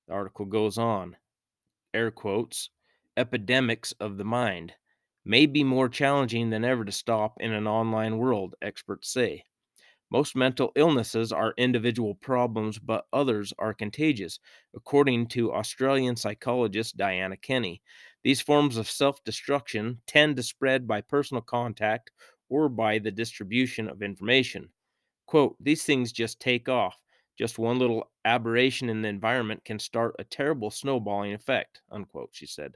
The 0.08 0.14
article 0.16 0.46
goes 0.46 0.78
on, 0.78 1.16
air 1.94 2.12
quotes, 2.12 2.70
epidemics 3.18 3.94
of 4.00 4.18
the 4.18 4.26
mind 4.26 4.74
may 5.28 5.46
be 5.46 5.64
more 5.64 5.90
challenging 5.90 6.50
than 6.50 6.66
ever 6.66 6.86
to 6.86 6.92
stop 6.92 7.38
in 7.42 7.54
an 7.54 7.68
online 7.68 8.18
world, 8.18 8.56
experts 8.62 9.10
say. 9.12 9.44
Most 10.10 10.36
mental 10.36 10.72
illnesses 10.76 11.32
are 11.32 11.54
individual 11.58 12.14
problems, 12.16 12.78
but 12.80 13.08
others 13.14 13.54
are 13.58 13.74
contagious, 13.74 14.40
according 14.76 15.28
to 15.28 15.54
Australian 15.54 16.16
psychologist 16.18 16.98
Dianna 16.98 17.42
Kenny. 17.42 17.82
These 18.24 18.42
forms 18.42 18.78
of 18.78 18.90
self 18.90 19.24
destruction 19.24 20.02
tend 20.06 20.36
to 20.38 20.44
spread 20.44 20.88
by 20.88 21.02
personal 21.02 21.42
contact 21.42 22.12
or 22.50 22.68
by 22.70 23.00
the 23.00 23.12
distribution 23.12 23.90
of 23.90 24.02
information. 24.02 24.72
Quote, 25.28 25.56
these 25.60 25.84
things 25.84 26.12
just 26.12 26.40
take 26.40 26.68
off. 26.70 27.04
Just 27.38 27.60
one 27.60 27.80
little 27.80 28.12
aberration 28.26 28.90
in 28.90 29.04
the 29.04 29.10
environment 29.10 29.64
can 29.66 29.80
start 29.80 30.16
a 30.20 30.24
terrible 30.24 30.72
snowballing 30.72 31.34
effect, 31.34 31.82
unquote, 31.92 32.30
she 32.34 32.48
said. 32.48 32.76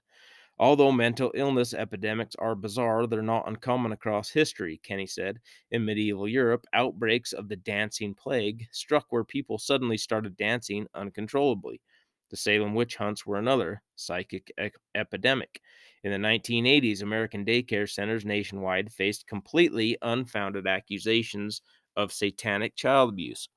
Although 0.61 0.93
mental 0.93 1.33
illness 1.35 1.73
epidemics 1.73 2.35
are 2.35 2.55
bizarre, 2.55 3.05
they're 3.05 3.21
not 3.21 3.49
uncommon 3.49 3.91
across 3.91 4.29
history, 4.29 4.77
Kenny 4.77 5.05
said. 5.05 5.41
In 5.71 5.83
medieval 5.83 6.25
Europe, 6.25 6.65
outbreaks 6.71 7.33
of 7.33 7.49
the 7.49 7.57
dancing 7.57 8.15
plague 8.15 8.67
struck 8.71 9.07
where 9.09 9.25
people 9.25 9.57
suddenly 9.57 9.97
started 9.97 10.37
dancing 10.37 10.87
uncontrollably. 10.93 11.81
The 12.29 12.37
Salem 12.37 12.75
witch 12.75 12.95
hunts 12.95 13.25
were 13.25 13.35
another 13.37 13.83
psychic 13.97 14.53
e- 14.57 14.69
epidemic. 14.95 15.61
In 16.01 16.11
the 16.13 16.17
1980s, 16.17 17.01
American 17.01 17.43
daycare 17.43 17.89
centers 17.91 18.23
nationwide 18.23 18.93
faced 18.93 19.27
completely 19.27 19.97
unfounded 20.01 20.65
accusations 20.65 21.61
of 21.97 22.13
satanic 22.13 22.77
child 22.77 23.09
abuse. 23.09 23.49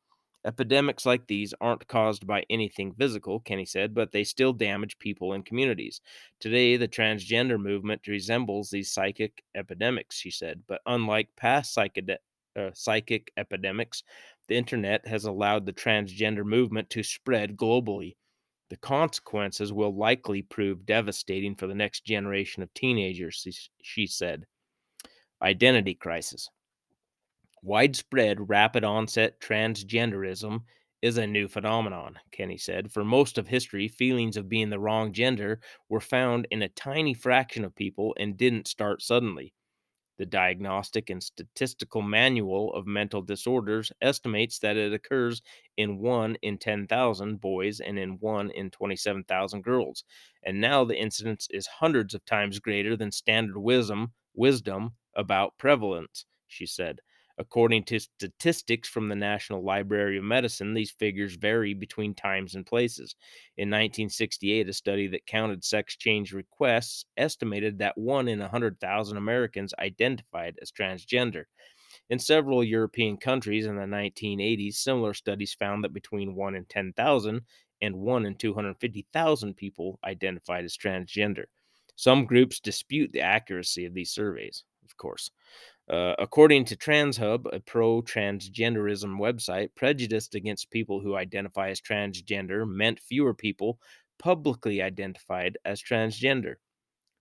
Epidemics 0.46 1.06
like 1.06 1.26
these 1.26 1.54
aren't 1.60 1.86
caused 1.88 2.26
by 2.26 2.44
anything 2.50 2.92
physical, 2.92 3.40
Kenny 3.40 3.64
said, 3.64 3.94
but 3.94 4.12
they 4.12 4.24
still 4.24 4.52
damage 4.52 4.98
people 4.98 5.32
and 5.32 5.46
communities. 5.46 6.02
Today, 6.38 6.76
the 6.76 6.86
transgender 6.86 7.58
movement 7.58 8.06
resembles 8.06 8.68
these 8.68 8.92
psychic 8.92 9.42
epidemics, 9.54 10.16
she 10.16 10.30
said, 10.30 10.62
but 10.66 10.82
unlike 10.84 11.28
past 11.36 11.74
psychede- 11.74 12.18
uh, 12.56 12.70
psychic 12.74 13.32
epidemics, 13.38 14.02
the 14.48 14.54
internet 14.54 15.06
has 15.06 15.24
allowed 15.24 15.64
the 15.64 15.72
transgender 15.72 16.44
movement 16.44 16.90
to 16.90 17.02
spread 17.02 17.56
globally. 17.56 18.16
The 18.68 18.76
consequences 18.76 19.72
will 19.72 19.96
likely 19.96 20.42
prove 20.42 20.84
devastating 20.84 21.54
for 21.54 21.66
the 21.66 21.74
next 21.74 22.04
generation 22.04 22.62
of 22.62 22.72
teenagers, 22.74 23.70
she 23.82 24.06
said. 24.06 24.44
Identity 25.42 25.94
crisis. 25.94 26.50
Widespread 27.64 28.48
rapid 28.48 28.84
onset 28.84 29.40
transgenderism 29.40 30.60
is 31.02 31.16
a 31.16 31.26
new 31.26 31.48
phenomenon, 31.48 32.20
Kenny 32.30 32.56
said. 32.58 32.92
For 32.92 33.04
most 33.04 33.38
of 33.38 33.48
history, 33.48 33.88
feelings 33.88 34.36
of 34.36 34.48
being 34.48 34.70
the 34.70 34.78
wrong 34.78 35.12
gender 35.12 35.60
were 35.88 36.00
found 36.00 36.46
in 36.50 36.62
a 36.62 36.68
tiny 36.68 37.14
fraction 37.14 37.64
of 37.64 37.74
people 37.74 38.14
and 38.20 38.36
didn't 38.36 38.68
start 38.68 39.02
suddenly. 39.02 39.54
The 40.18 40.26
Diagnostic 40.26 41.10
and 41.10 41.22
Statistical 41.22 42.02
Manual 42.02 42.72
of 42.74 42.86
Mental 42.86 43.22
Disorders 43.22 43.92
estimates 44.02 44.58
that 44.58 44.76
it 44.76 44.92
occurs 44.92 45.40
in 45.76 45.98
1 45.98 46.36
in 46.42 46.58
10,000 46.58 47.40
boys 47.40 47.80
and 47.80 47.98
in 47.98 48.18
1 48.18 48.50
in 48.50 48.70
27,000 48.70 49.62
girls. 49.62 50.04
And 50.42 50.60
now 50.60 50.84
the 50.84 50.98
incidence 51.00 51.48
is 51.50 51.66
hundreds 51.66 52.14
of 52.14 52.24
times 52.24 52.58
greater 52.58 52.96
than 52.96 53.12
standard 53.12 53.58
wisdom, 53.58 54.12
wisdom 54.34 54.96
about 55.14 55.56
prevalence, 55.58 56.26
she 56.48 56.66
said. 56.66 57.00
According 57.36 57.84
to 57.84 57.98
statistics 57.98 58.88
from 58.88 59.08
the 59.08 59.16
National 59.16 59.64
Library 59.64 60.18
of 60.18 60.24
Medicine, 60.24 60.74
these 60.74 60.92
figures 60.92 61.34
vary 61.34 61.74
between 61.74 62.14
times 62.14 62.54
and 62.54 62.64
places. 62.64 63.16
In 63.56 63.70
1968, 63.70 64.68
a 64.68 64.72
study 64.72 65.08
that 65.08 65.26
counted 65.26 65.64
sex 65.64 65.96
change 65.96 66.32
requests 66.32 67.04
estimated 67.16 67.78
that 67.78 67.98
1 67.98 68.28
in 68.28 68.38
100,000 68.38 69.16
Americans 69.16 69.74
identified 69.78 70.58
as 70.62 70.70
transgender. 70.70 71.44
In 72.08 72.18
several 72.18 72.64
European 72.64 73.16
countries 73.16 73.66
in 73.66 73.76
the 73.76 73.86
1980s, 73.86 74.76
similar 74.76 75.12
studies 75.14 75.54
found 75.54 75.84
that 75.84 75.92
between 75.92 76.34
1 76.34 76.54
in 76.54 76.64
10,000 76.66 77.42
and 77.82 77.96
1 77.96 78.26
in 78.26 78.36
250,000 78.36 79.54
people 79.54 79.98
identified 80.04 80.64
as 80.64 80.76
transgender. 80.76 81.44
Some 81.96 82.26
groups 82.26 82.60
dispute 82.60 83.12
the 83.12 83.20
accuracy 83.20 83.84
of 83.84 83.94
these 83.94 84.10
surveys, 84.12 84.64
of 84.84 84.96
course. 84.96 85.30
Uh, 85.88 86.14
according 86.18 86.64
to 86.64 86.76
TransHub, 86.76 87.44
a 87.52 87.60
pro 87.60 88.00
transgenderism 88.00 89.18
website, 89.18 89.74
prejudice 89.74 90.28
against 90.34 90.70
people 90.70 91.00
who 91.00 91.14
identify 91.14 91.68
as 91.68 91.80
transgender 91.80 92.66
meant 92.66 93.00
fewer 93.00 93.34
people 93.34 93.78
publicly 94.18 94.80
identified 94.80 95.58
as 95.64 95.82
transgender. 95.82 96.54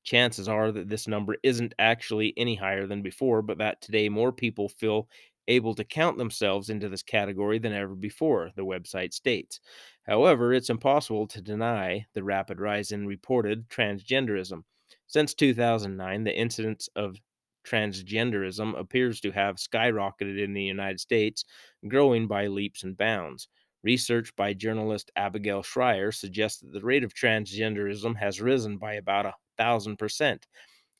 Chances 0.03 0.48
are 0.48 0.72
that 0.72 0.90
this 0.90 1.07
number 1.07 1.35
isn't 1.44 1.73
actually 1.80 2.34
any 2.38 2.56
higher 2.56 2.88
than 2.88 3.02
before, 3.02 3.41
but 3.41 3.57
that 3.57 3.81
today 3.81 4.07
more 4.10 4.31
people 4.31 4.69
feel 4.69 5.10
able 5.48 5.76
to 5.76 5.84
count 5.84 6.18
themselves 6.18 6.69
into 6.69 6.88
this 6.88 7.03
category 7.03 7.60
than 7.60 7.73
ever 7.73 7.95
before, 7.95 8.52
the 8.56 8.65
website 8.65 9.14
states. 9.14 9.60
However, 10.03 10.53
it's 10.53 10.69
impossible 10.69 11.27
to 11.27 11.41
deny 11.41 12.06
the 12.14 12.23
rapid 12.23 12.60
rise 12.60 12.91
in 12.91 13.06
reported 13.06 13.68
transgenderism. 13.69 14.64
Since 15.07 15.34
2009, 15.34 16.23
the 16.23 16.38
incidence 16.38 16.88
of 16.95 17.18
transgenderism 17.64 18.77
appears 18.77 19.19
to 19.22 19.31
have 19.31 19.56
skyrocketed 19.57 20.41
in 20.41 20.53
the 20.53 20.64
United 20.64 20.99
States, 20.99 21.45
growing 21.88 22.27
by 22.27 22.48
leaps 22.48 22.84
and 22.84 22.98
bounds. 22.98 23.48
Research 23.84 24.35
by 24.35 24.53
journalist 24.53 25.11
Abigail 25.15 25.64
Shrier 25.64 26.11
suggests 26.11 26.61
that 26.61 26.72
the 26.73 26.81
rate 26.81 27.03
of 27.03 27.14
transgenderism 27.14 28.15
has 28.18 28.41
risen 28.41 28.77
by 28.77 28.94
about 28.94 29.26
a 29.26 29.34
thousand 29.57 29.98
percent. 29.98 30.48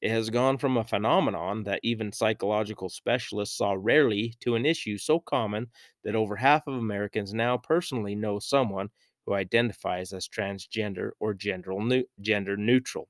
It 0.02 0.12
has 0.12 0.30
gone 0.30 0.60
from 0.60 0.78
a 0.78 0.84
phenomenon 0.84 1.64
that 1.64 1.80
even 1.82 2.12
psychological 2.12 2.90
specialists 2.90 3.58
saw 3.58 3.74
rarely 3.76 4.36
to 4.42 4.54
an 4.54 4.68
issue 4.68 5.00
so 5.00 5.20
common 5.20 5.72
that 6.04 6.16
over 6.16 6.36
half 6.36 6.68
of 6.68 6.76
Americans 6.76 7.34
now 7.34 7.58
personally 7.58 8.14
know 8.14 8.38
someone 8.38 8.92
who 9.26 9.34
identifies 9.34 10.14
as 10.14 10.28
transgender 10.28 11.14
or 11.20 11.34
gender 11.34 12.56
neutral. 12.56 13.10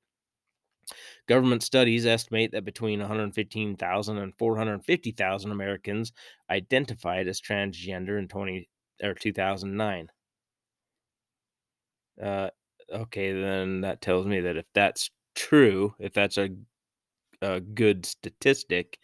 Government 1.27 1.63
studies 1.63 2.05
estimate 2.05 2.51
that 2.51 2.65
between 2.65 2.99
115,000 2.99 4.17
and 4.17 4.33
450,000 4.37 5.51
Americans 5.51 6.11
identified 6.49 7.27
as 7.27 7.41
transgender 7.41 8.19
in 8.19 8.27
20 8.27 8.69
or 9.03 9.13
2009. 9.13 10.09
Uh, 12.21 12.49
okay, 12.91 13.33
then 13.33 13.81
that 13.81 14.01
tells 14.01 14.25
me 14.25 14.41
that 14.41 14.57
if 14.57 14.65
that's 14.73 15.09
true, 15.35 15.95
if 15.99 16.13
that's 16.13 16.37
a 16.37 16.49
a 17.41 17.59
good 17.59 18.05
statistic, 18.05 18.97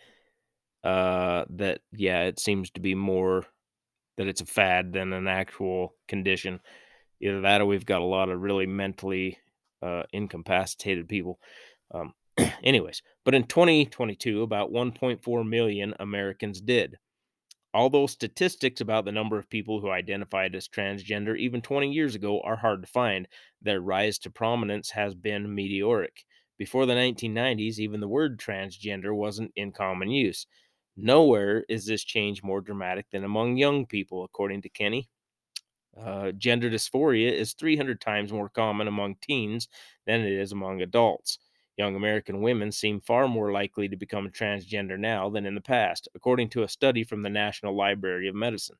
uh, 0.84 1.46
that 1.50 1.82
yeah, 1.92 2.24
it 2.24 2.40
seems 2.40 2.72
to 2.72 2.80
be 2.80 2.96
more 2.96 3.46
that 4.18 4.28
it's 4.28 4.42
a 4.42 4.46
fad 4.46 4.94
than 4.94 5.14
an 5.14 5.28
actual 5.28 5.96
condition. 6.08 6.60
Either 7.22 7.42
that 7.42 7.62
or 7.62 7.66
we've 7.66 7.86
got 7.86 8.02
a 8.02 8.06
lot 8.06 8.30
of 8.30 8.42
really 8.42 8.66
mentally 8.66 9.38
uh, 9.82 10.04
incapacitated 10.14 11.08
people. 11.08 11.40
Um, 11.92 12.14
anyways, 12.64 13.02
but 13.26 13.36
in 13.36 13.44
2022, 13.44 14.42
about 14.42 14.72
1.4 14.72 15.48
million 15.48 15.94
Americans 16.00 16.62
did. 16.62 16.98
Although 17.74 18.08
statistics 18.08 18.82
about 18.82 19.06
the 19.06 19.12
number 19.12 19.38
of 19.38 19.50
people 19.50 19.80
who 19.80 19.92
identified 19.92 20.56
as 20.56 20.68
transgender 20.68 21.38
even 21.38 21.62
20 21.62 21.92
years 21.92 22.16
ago 22.16 22.42
are 22.42 22.56
hard 22.56 22.82
to 22.82 22.88
find, 22.88 23.28
their 23.62 23.80
rise 23.80 24.18
to 24.20 24.32
prominence 24.32 24.90
has 24.92 25.14
been 25.14 25.54
meteoric. 25.54 26.26
Before 26.58 26.86
the 26.86 26.96
1990s, 26.96 27.78
even 27.78 28.00
the 28.00 28.08
word 28.08 28.40
transgender 28.40 29.16
wasn't 29.16 29.52
in 29.56 29.72
common 29.72 30.10
use. 30.10 30.48
Nowhere 30.98 31.64
is 31.70 31.86
this 31.86 32.04
change 32.04 32.44
more 32.44 32.60
dramatic 32.60 33.06
than 33.12 33.24
among 33.24 33.58
young 33.58 33.86
people, 33.86 34.24
according 34.24 34.64
to 34.64 34.70
Kenny. 34.70 35.08
Uh, 35.98 36.32
gender 36.32 36.70
dysphoria 36.70 37.32
is 37.32 37.54
300 37.54 38.02
times 38.02 38.32
more 38.32 38.50
common 38.50 38.88
among 38.88 39.16
teens 39.22 39.68
than 40.06 40.22
it 40.22 40.32
is 40.34 40.52
among 40.52 40.82
adults. 40.82 41.40
Young 41.80 41.96
American 41.96 42.42
women 42.42 42.74
seem 42.74 43.00
far 43.00 43.30
more 43.30 43.54
likely 43.54 43.88
to 43.88 43.96
become 43.96 44.30
transgender 44.32 45.00
now 45.00 45.30
than 45.30 45.46
in 45.46 45.56
the 45.56 45.62
past, 45.62 46.10
according 46.14 46.50
to 46.50 46.64
a 46.64 46.68
study 46.68 47.06
from 47.06 47.22
the 47.24 47.30
National 47.30 47.74
Library 47.74 48.28
of 48.28 48.36
Medicine. 48.36 48.76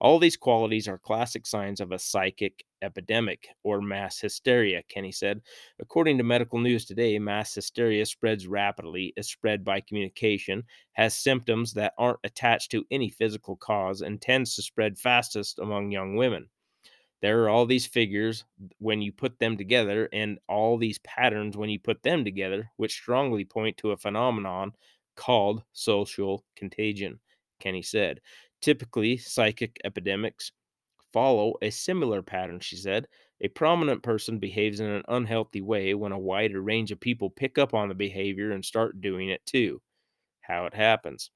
All 0.00 0.18
these 0.18 0.36
qualities 0.36 0.88
are 0.88 0.98
classic 0.98 1.46
signs 1.46 1.80
of 1.80 1.92
a 1.92 1.98
psychic 2.00 2.64
epidemic 2.82 3.50
or 3.62 3.80
mass 3.80 4.18
hysteria, 4.18 4.82
Kenny 4.88 5.12
said. 5.12 5.42
According 5.78 6.18
to 6.18 6.24
Medical 6.24 6.58
News 6.58 6.84
Today, 6.84 7.16
mass 7.20 7.54
hysteria 7.54 8.04
spreads 8.04 8.48
rapidly, 8.48 9.12
is 9.16 9.30
spread 9.30 9.64
by 9.64 9.80
communication, 9.80 10.64
has 10.94 11.16
symptoms 11.16 11.72
that 11.74 11.94
aren't 11.98 12.18
attached 12.24 12.72
to 12.72 12.84
any 12.90 13.10
physical 13.10 13.54
cause, 13.54 14.00
and 14.00 14.20
tends 14.20 14.56
to 14.56 14.62
spread 14.62 14.98
fastest 14.98 15.60
among 15.60 15.92
young 15.92 16.16
women 16.16 16.48
there 17.22 17.42
are 17.44 17.48
all 17.48 17.66
these 17.66 17.86
figures 17.86 18.44
when 18.78 19.02
you 19.02 19.12
put 19.12 19.38
them 19.38 19.56
together 19.56 20.08
and 20.12 20.38
all 20.48 20.76
these 20.78 20.98
patterns 20.98 21.56
when 21.56 21.70
you 21.70 21.78
put 21.78 22.02
them 22.02 22.24
together 22.24 22.70
which 22.76 22.92
strongly 22.92 23.44
point 23.44 23.76
to 23.78 23.90
a 23.92 23.96
phenomenon 23.96 24.72
called 25.16 25.62
social 25.72 26.44
contagion 26.56 27.20
kenny 27.58 27.82
said. 27.82 28.20
Typically 28.60 29.16
psychic 29.16 29.78
epidemics 29.84 30.52
follow 31.12 31.54
a 31.62 31.70
similar 31.70 32.22
pattern 32.22 32.60
she 32.60 32.76
said. 32.76 33.06
A 33.42 33.48
prominent 33.48 34.02
person 34.02 34.38
behaves 34.38 34.80
in 34.80 34.86
an 34.88 35.02
unhealthy 35.08 35.60
way 35.62 35.94
when 35.94 36.12
a 36.12 36.18
wider 36.18 36.62
range 36.62 36.92
of 36.92 37.00
people 37.00 37.30
pick 37.30 37.58
up 37.58 37.74
on 37.74 37.88
the 37.88 37.94
behavior 37.94 38.50
and 38.52 38.64
start 38.64 39.00
doing 39.00 39.28
it 39.30 39.44
too. 39.46 39.82
How 40.42 40.66
it 40.66 40.74
happens 40.74 41.30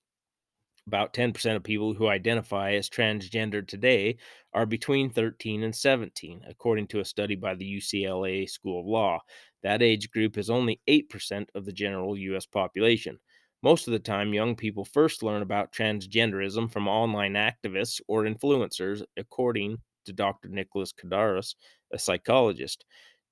about 0.86 1.14
10% 1.14 1.56
of 1.56 1.62
people 1.62 1.94
who 1.94 2.08
identify 2.08 2.72
as 2.72 2.88
transgender 2.88 3.66
today 3.66 4.16
are 4.52 4.66
between 4.66 5.10
13 5.10 5.62
and 5.62 5.74
17, 5.74 6.42
according 6.48 6.86
to 6.88 7.00
a 7.00 7.04
study 7.04 7.36
by 7.36 7.54
the 7.54 7.78
UCLA 7.78 8.48
School 8.48 8.80
of 8.80 8.86
Law. 8.86 9.20
That 9.62 9.82
age 9.82 10.10
group 10.10 10.36
is 10.36 10.50
only 10.50 10.80
8% 10.88 11.46
of 11.54 11.64
the 11.64 11.72
general 11.72 12.16
U.S. 12.16 12.46
population. 12.46 13.18
Most 13.62 13.88
of 13.88 13.92
the 13.92 13.98
time, 13.98 14.34
young 14.34 14.54
people 14.56 14.84
first 14.84 15.22
learn 15.22 15.40
about 15.40 15.72
transgenderism 15.72 16.70
from 16.70 16.86
online 16.86 17.32
activists 17.32 18.00
or 18.08 18.24
influencers, 18.24 19.02
according 19.16 19.78
to 20.04 20.12
Dr. 20.12 20.48
Nicholas 20.50 20.92
Kardaras, 20.92 21.54
a 21.90 21.98
psychologist. 21.98 22.84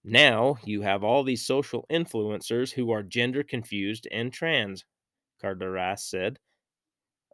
Now 0.04 0.56
you 0.64 0.80
have 0.80 1.04
all 1.04 1.22
these 1.22 1.46
social 1.46 1.84
influencers 1.90 2.72
who 2.72 2.90
are 2.90 3.02
gender 3.02 3.42
confused 3.42 4.08
and 4.10 4.32
trans, 4.32 4.84
Kardaras 5.42 6.00
said. 6.00 6.38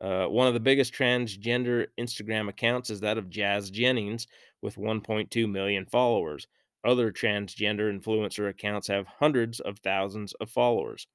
Uh, 0.01 0.27
one 0.27 0.47
of 0.47 0.55
the 0.55 0.61
biggest 0.61 0.93
transgender 0.95 1.87
Instagram 1.99 2.49
accounts 2.49 2.91
is 2.91 3.01
that 3.01 3.19
of 3.19 3.31
Jazz 3.31 3.71
Jennings 3.71 4.27
with 4.63 4.77
1.2 4.77 5.51
million 5.51 5.87
followers. 5.87 6.47
Other 6.85 7.11
transgender 7.11 7.93
influencer 7.93 8.49
accounts 8.49 8.87
have 8.87 9.07
hundreds 9.07 9.61
of 9.61 9.79
thousands 9.81 10.33
of 10.35 10.51
followers. 10.51 11.07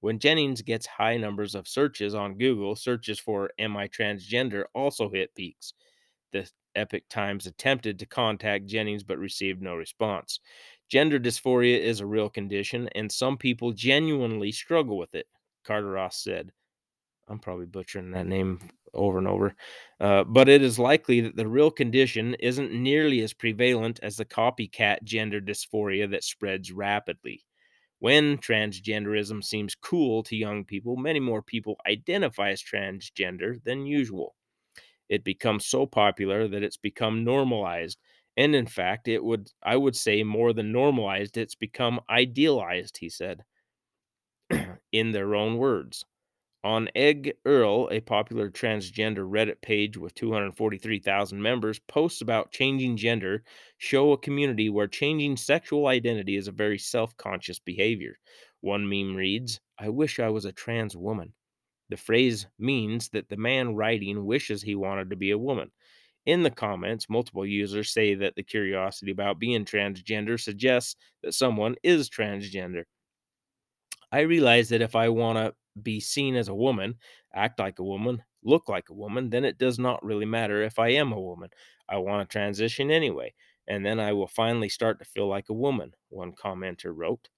When 0.00 0.18
Jennings 0.18 0.62
gets 0.62 0.86
high 0.86 1.16
numbers 1.16 1.54
of 1.54 1.68
searches 1.68 2.14
on 2.14 2.38
Google, 2.38 2.76
searches 2.76 3.18
for 3.18 3.50
Am 3.58 3.76
I 3.76 3.88
Transgender 3.88 4.64
also 4.74 5.08
hit 5.10 5.34
peaks. 5.34 5.74
The 6.32 6.50
Epoch 6.74 7.04
Times 7.08 7.46
attempted 7.46 7.98
to 7.98 8.06
contact 8.06 8.66
Jennings 8.66 9.04
but 9.04 9.18
received 9.18 9.62
no 9.62 9.74
response. 9.74 10.40
Gender 10.90 11.18
dysphoria 11.18 11.78
is 11.78 12.00
a 12.00 12.06
real 12.06 12.28
condition, 12.28 12.88
and 12.94 13.10
some 13.10 13.38
people 13.38 13.72
genuinely 13.72 14.52
struggle 14.52 14.98
with 14.98 15.14
it, 15.14 15.26
Kardaras 15.64 16.14
said. 16.14 16.52
I'm 17.28 17.38
probably 17.38 17.66
butchering 17.66 18.10
that 18.12 18.26
name 18.26 18.58
over 18.92 19.18
and 19.18 19.26
over. 19.28 19.54
Uh, 20.00 20.24
but 20.24 20.48
it 20.48 20.62
is 20.62 20.78
likely 20.78 21.20
that 21.22 21.36
the 21.36 21.48
real 21.48 21.70
condition 21.70 22.34
isn't 22.34 22.72
nearly 22.72 23.20
as 23.20 23.32
prevalent 23.32 23.98
as 24.02 24.16
the 24.16 24.24
copycat 24.24 25.02
gender 25.04 25.40
dysphoria 25.40 26.10
that 26.10 26.24
spreads 26.24 26.70
rapidly. 26.70 27.44
When 27.98 28.36
transgenderism 28.38 29.42
seems 29.42 29.74
cool 29.74 30.22
to 30.24 30.36
young 30.36 30.64
people, 30.64 30.96
many 30.96 31.20
more 31.20 31.42
people 31.42 31.78
identify 31.88 32.50
as 32.50 32.62
transgender 32.62 33.62
than 33.64 33.86
usual. 33.86 34.34
It 35.08 35.24
becomes 35.24 35.66
so 35.66 35.86
popular 35.86 36.48
that 36.48 36.62
it's 36.62 36.76
become 36.76 37.24
normalized. 37.24 37.98
And 38.36 38.54
in 38.54 38.66
fact, 38.66 39.08
it 39.08 39.24
would 39.24 39.50
I 39.62 39.76
would 39.76 39.96
say 39.96 40.22
more 40.24 40.52
than 40.52 40.72
normalized, 40.72 41.36
it's 41.36 41.54
become 41.54 42.00
idealized, 42.10 42.98
he 42.98 43.08
said. 43.08 43.44
in 44.92 45.12
their 45.12 45.34
own 45.34 45.58
words. 45.58 46.04
On 46.64 46.88
Egg 46.94 47.34
Earl, 47.44 47.90
a 47.92 48.00
popular 48.00 48.50
transgender 48.50 49.28
Reddit 49.28 49.60
page 49.60 49.98
with 49.98 50.14
243,000 50.14 51.42
members, 51.42 51.78
posts 51.78 52.22
about 52.22 52.52
changing 52.52 52.96
gender 52.96 53.44
show 53.76 54.12
a 54.12 54.18
community 54.18 54.70
where 54.70 54.88
changing 54.88 55.36
sexual 55.36 55.86
identity 55.86 56.36
is 56.36 56.48
a 56.48 56.52
very 56.52 56.78
self 56.78 57.14
conscious 57.18 57.58
behavior. 57.58 58.18
One 58.62 58.88
meme 58.88 59.14
reads, 59.14 59.60
I 59.78 59.90
wish 59.90 60.18
I 60.18 60.30
was 60.30 60.46
a 60.46 60.52
trans 60.52 60.96
woman. 60.96 61.34
The 61.90 61.98
phrase 61.98 62.46
means 62.58 63.10
that 63.10 63.28
the 63.28 63.36
man 63.36 63.74
writing 63.74 64.24
wishes 64.24 64.62
he 64.62 64.74
wanted 64.74 65.10
to 65.10 65.16
be 65.16 65.32
a 65.32 65.38
woman. 65.38 65.70
In 66.24 66.44
the 66.44 66.50
comments, 66.50 67.10
multiple 67.10 67.44
users 67.44 67.92
say 67.92 68.14
that 68.14 68.36
the 68.36 68.42
curiosity 68.42 69.10
about 69.12 69.38
being 69.38 69.66
transgender 69.66 70.40
suggests 70.40 70.96
that 71.22 71.34
someone 71.34 71.76
is 71.82 72.08
transgender. 72.08 72.84
I 74.10 74.20
realize 74.20 74.70
that 74.70 74.80
if 74.80 74.96
I 74.96 75.10
want 75.10 75.36
to 75.36 75.54
be 75.82 76.00
seen 76.00 76.36
as 76.36 76.48
a 76.48 76.54
woman, 76.54 76.98
act 77.34 77.58
like 77.58 77.78
a 77.78 77.84
woman, 77.84 78.22
look 78.42 78.68
like 78.68 78.88
a 78.90 78.94
woman, 78.94 79.30
then 79.30 79.44
it 79.44 79.58
does 79.58 79.78
not 79.78 80.04
really 80.04 80.26
matter 80.26 80.62
if 80.62 80.78
I 80.78 80.88
am 80.90 81.12
a 81.12 81.20
woman. 81.20 81.50
I 81.88 81.98
want 81.98 82.28
to 82.28 82.32
transition 82.32 82.90
anyway, 82.90 83.34
and 83.66 83.84
then 83.84 84.00
I 84.00 84.12
will 84.12 84.28
finally 84.28 84.68
start 84.68 84.98
to 84.98 85.04
feel 85.04 85.28
like 85.28 85.48
a 85.48 85.54
woman, 85.54 85.94
one 86.08 86.32
commenter 86.34 86.92
wrote. 86.94 87.28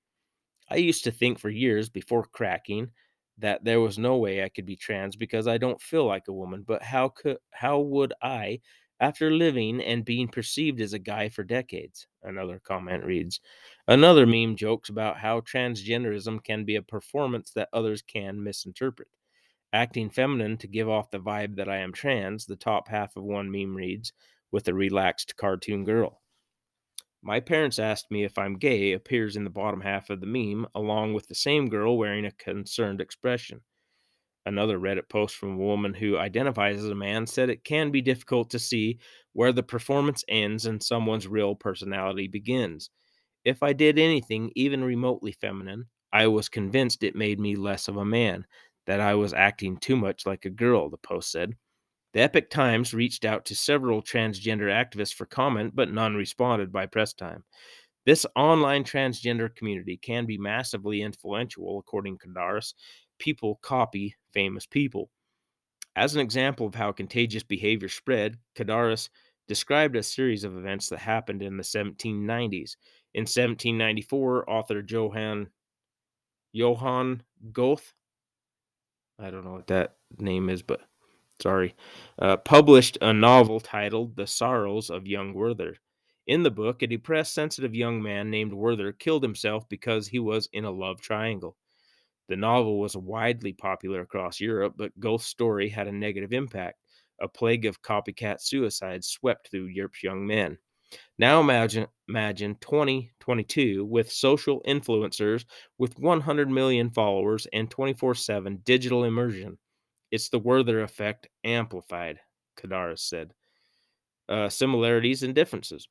I 0.68 0.76
used 0.76 1.04
to 1.04 1.10
think 1.12 1.38
for 1.38 1.50
years 1.50 1.88
before 1.88 2.24
cracking 2.24 2.90
that 3.38 3.64
there 3.64 3.80
was 3.80 3.98
no 3.98 4.16
way 4.16 4.42
I 4.42 4.48
could 4.48 4.66
be 4.66 4.76
trans 4.76 5.16
because 5.16 5.46
I 5.46 5.58
don't 5.58 5.80
feel 5.80 6.06
like 6.06 6.28
a 6.28 6.32
woman, 6.32 6.62
but 6.62 6.82
how 6.82 7.08
could 7.10 7.38
how 7.52 7.80
would 7.80 8.12
I 8.22 8.60
after 8.98 9.30
living 9.30 9.80
and 9.82 10.04
being 10.04 10.28
perceived 10.28 10.80
as 10.80 10.92
a 10.94 10.98
guy 10.98 11.28
for 11.28 11.44
decades? 11.44 12.06
Another 12.22 12.58
comment 12.60 13.04
reads. 13.04 13.40
Another 13.88 14.26
meme 14.26 14.54
jokes 14.54 14.88
about 14.88 15.18
how 15.18 15.40
transgenderism 15.40 16.44
can 16.44 16.64
be 16.64 16.76
a 16.76 16.82
performance 16.82 17.50
that 17.50 17.68
others 17.72 18.00
can 18.00 18.40
misinterpret. 18.40 19.08
acting 19.72 20.10
feminine 20.10 20.58
to 20.58 20.68
give 20.68 20.88
off 20.88 21.10
the 21.10 21.20
vibe 21.20 21.56
that 21.56 21.68
I 21.68 21.78
am 21.78 21.92
trans, 21.92 22.46
the 22.46 22.56
top 22.56 22.88
half 22.88 23.16
of 23.16 23.24
one 23.24 23.50
meme 23.50 23.76
reads, 23.76 24.12
with 24.50 24.68
a 24.68 24.74
relaxed 24.74 25.36
cartoon 25.36 25.84
girl. 25.84 26.22
My 27.20 27.40
parents 27.40 27.78
asked 27.78 28.10
me 28.10 28.24
if 28.24 28.38
I'm 28.38 28.56
gay 28.56 28.92
appears 28.92 29.36
in 29.36 29.44
the 29.44 29.50
bottom 29.50 29.82
half 29.82 30.08
of 30.08 30.20
the 30.20 30.26
meme, 30.26 30.66
along 30.74 31.12
with 31.12 31.28
the 31.28 31.34
same 31.34 31.68
girl 31.68 31.98
wearing 31.98 32.24
a 32.24 32.32
concerned 32.32 33.02
expression. 33.02 33.60
Another 34.46 34.78
Reddit 34.78 35.08
post 35.08 35.36
from 35.36 35.52
a 35.54 35.56
woman 35.64 35.94
who 35.94 36.18
identifies 36.18 36.78
as 36.78 36.90
a 36.90 36.94
man 36.94 37.26
said 37.26 37.50
it 37.50 37.64
can 37.64 37.90
be 37.90 38.00
difficult 38.02 38.50
to 38.50 38.58
see 38.58 38.98
where 39.32 39.52
the 39.52 39.62
performance 39.62 40.24
ends 40.28 40.66
and 40.66 40.82
someone's 40.82 41.28
real 41.28 41.54
personality 41.54 42.28
begins. 42.28 42.90
If 43.46 43.62
I 43.62 43.72
did 43.72 43.96
anything 43.96 44.50
even 44.56 44.82
remotely 44.82 45.30
feminine, 45.30 45.86
I 46.12 46.26
was 46.26 46.48
convinced 46.48 47.04
it 47.04 47.14
made 47.14 47.38
me 47.38 47.54
less 47.54 47.86
of 47.86 47.96
a 47.96 48.04
man, 48.04 48.44
that 48.86 49.00
I 49.00 49.14
was 49.14 49.32
acting 49.32 49.76
too 49.76 49.94
much 49.94 50.26
like 50.26 50.44
a 50.44 50.50
girl, 50.50 50.90
the 50.90 50.96
post 50.96 51.30
said. 51.30 51.52
The 52.12 52.22
Epoch 52.22 52.50
Times 52.50 52.92
reached 52.92 53.24
out 53.24 53.44
to 53.44 53.54
several 53.54 54.02
transgender 54.02 54.66
activists 54.68 55.14
for 55.14 55.26
comment, 55.26 55.76
but 55.76 55.92
none 55.92 56.16
responded 56.16 56.72
by 56.72 56.86
press 56.86 57.12
time. 57.12 57.44
This 58.04 58.26
online 58.34 58.82
transgender 58.82 59.54
community 59.54 59.96
can 59.96 60.26
be 60.26 60.38
massively 60.38 61.00
influential, 61.02 61.78
according 61.78 62.18
to 62.18 62.26
Kadaris. 62.26 62.74
People 63.20 63.60
copy 63.62 64.16
famous 64.32 64.66
people. 64.66 65.08
As 65.94 66.16
an 66.16 66.20
example 66.20 66.66
of 66.66 66.74
how 66.74 66.90
contagious 66.90 67.44
behavior 67.44 67.88
spread, 67.88 68.38
Kadaris 68.56 69.08
described 69.48 69.94
a 69.94 70.02
series 70.02 70.42
of 70.42 70.56
events 70.56 70.88
that 70.88 70.98
happened 70.98 71.42
in 71.42 71.56
the 71.56 71.62
1790s. 71.62 72.76
In 73.16 73.22
1794, 73.22 74.50
author 74.50 74.84
Johann 74.86 75.48
Johann 76.52 77.22
Goethe, 77.50 77.94
I 79.18 79.30
don't 79.30 79.42
know 79.42 79.54
what 79.54 79.68
that 79.68 79.96
name 80.18 80.50
is, 80.50 80.60
but 80.60 80.82
sorry, 81.40 81.74
uh, 82.18 82.36
published 82.36 82.98
a 83.00 83.14
novel 83.14 83.58
titled 83.58 84.16
The 84.16 84.26
Sorrows 84.26 84.90
of 84.90 85.06
Young 85.06 85.32
Werther. 85.32 85.78
In 86.26 86.42
the 86.42 86.50
book, 86.50 86.82
a 86.82 86.86
depressed, 86.86 87.32
sensitive 87.32 87.74
young 87.74 88.02
man 88.02 88.28
named 88.28 88.52
Werther 88.52 88.92
killed 88.92 89.22
himself 89.22 89.66
because 89.70 90.06
he 90.08 90.18
was 90.18 90.50
in 90.52 90.66
a 90.66 90.70
love 90.70 91.00
triangle. 91.00 91.56
The 92.28 92.36
novel 92.36 92.78
was 92.78 92.98
widely 92.98 93.54
popular 93.54 94.02
across 94.02 94.40
Europe, 94.40 94.74
but 94.76 95.00
Goethe's 95.00 95.24
story 95.24 95.70
had 95.70 95.88
a 95.88 95.92
negative 95.92 96.34
impact. 96.34 96.82
A 97.22 97.28
plague 97.28 97.64
of 97.64 97.80
copycat 97.80 98.42
suicides 98.42 99.08
swept 99.08 99.50
through 99.50 99.68
Europe's 99.68 100.02
young 100.02 100.26
men. 100.26 100.58
Now 101.18 101.40
imagine 101.40 101.88
imagine 102.08 102.56
2022 102.60 103.84
with 103.84 104.10
social 104.12 104.62
influencers 104.66 105.44
with 105.78 105.98
100 105.98 106.48
million 106.50 106.90
followers 106.90 107.46
and 107.52 107.70
24/7 107.70 108.58
digital 108.64 109.04
immersion. 109.04 109.58
It's 110.10 110.28
the 110.30 110.38
Werther 110.38 110.82
effect 110.82 111.28
amplified, 111.44 112.20
Kadaris 112.56 113.00
said. 113.00 113.34
Uh, 114.28 114.48
similarities 114.48 115.22
and 115.22 115.34
differences. 115.34 115.88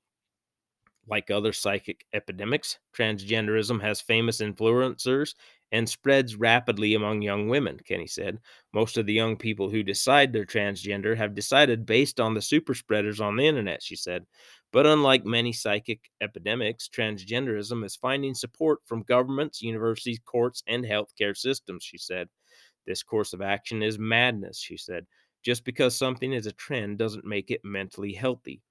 Like 1.08 1.32
other 1.32 1.52
psychic 1.54 2.06
epidemics, 2.14 2.80
transgenderism 2.94 3.82
has 3.82 4.02
famous 4.02 4.40
influencers 4.40 5.36
and 5.76 5.90
spreads 5.90 6.38
rapidly 6.38 6.96
among 6.96 7.22
young 7.22 7.50
women, 7.50 7.78
Kenny 7.86 8.08
said. 8.08 8.40
Most 8.72 8.98
of 8.98 9.06
the 9.06 9.14
young 9.14 9.36
people 9.36 9.70
who 9.70 9.84
decide 9.84 10.32
they're 10.32 10.46
transgender 10.46 11.18
have 11.18 11.36
decided 11.36 11.86
based 11.86 12.18
on 12.22 12.34
the 12.34 12.42
super 12.42 12.74
spreaders 12.74 13.20
on 13.20 13.36
the 13.36 13.46
internet, 13.46 13.84
she 13.84 13.98
said. 13.98 14.26
But 14.72 14.88
unlike 14.88 15.26
many 15.26 15.52
psychic 15.52 16.10
epidemics, 16.22 16.88
transgenderism 16.88 17.84
is 17.84 17.98
finding 17.98 18.34
support 18.34 18.80
from 18.86 19.04
governments, 19.04 19.62
universities, 19.62 20.20
courts, 20.26 20.64
and 20.66 20.86
healthcare 20.86 21.36
systems, 21.36 21.84
she 21.84 21.98
said. 21.98 22.30
This 22.88 23.04
course 23.04 23.34
of 23.34 23.42
action 23.42 23.84
is 23.84 24.00
madness, 24.00 24.58
she 24.58 24.78
said. 24.78 25.06
Just 25.44 25.66
because 25.66 25.94
something 25.94 26.32
is 26.32 26.46
a 26.46 26.54
trend 26.54 27.00
doesn't 27.00 27.26
make 27.26 27.52
it 27.52 27.66
mentally 27.66 28.14
healthy 28.14 28.62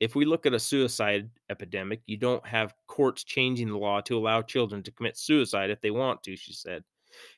if 0.00 0.14
we 0.14 0.24
look 0.24 0.46
at 0.46 0.54
a 0.54 0.60
suicide 0.60 1.28
epidemic, 1.50 2.00
you 2.06 2.16
don't 2.16 2.46
have 2.46 2.74
courts 2.98 3.22
changing 3.22 3.68
the 3.68 3.78
law 3.78 4.00
to 4.00 4.18
allow 4.18 4.42
children 4.42 4.82
to 4.82 4.90
commit 4.90 5.16
suicide 5.16 5.70
if 5.70 5.80
they 5.80 5.92
want 5.92 6.20
to, 6.24 6.34
she 6.34 6.52
said. 6.52 6.82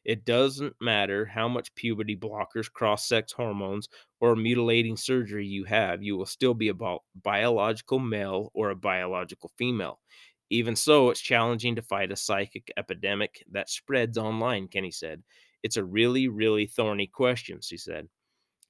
It 0.06 0.24
doesn't 0.24 0.74
matter 0.80 1.26
how 1.26 1.48
much 1.48 1.74
puberty 1.74 2.16
blockers, 2.16 2.72
cross 2.72 3.06
sex 3.06 3.30
hormones, 3.32 3.86
or 4.22 4.34
mutilating 4.34 4.96
surgery 4.96 5.46
you 5.46 5.64
have, 5.64 6.02
you 6.02 6.16
will 6.16 6.24
still 6.24 6.54
be 6.54 6.68
a 6.68 6.96
biological 7.14 7.98
male 7.98 8.50
or 8.54 8.70
a 8.70 8.74
biological 8.74 9.50
female. 9.58 10.00
Even 10.48 10.74
so, 10.74 11.10
it's 11.10 11.20
challenging 11.20 11.76
to 11.76 11.82
fight 11.82 12.10
a 12.10 12.16
psychic 12.16 12.72
epidemic 12.78 13.44
that 13.52 13.68
spreads 13.68 14.16
online, 14.16 14.66
Kenny 14.66 14.90
said. 14.90 15.22
It's 15.62 15.76
a 15.76 15.84
really, 15.84 16.26
really 16.28 16.68
thorny 16.68 17.06
question, 17.06 17.60
she 17.60 17.76
said. 17.76 18.08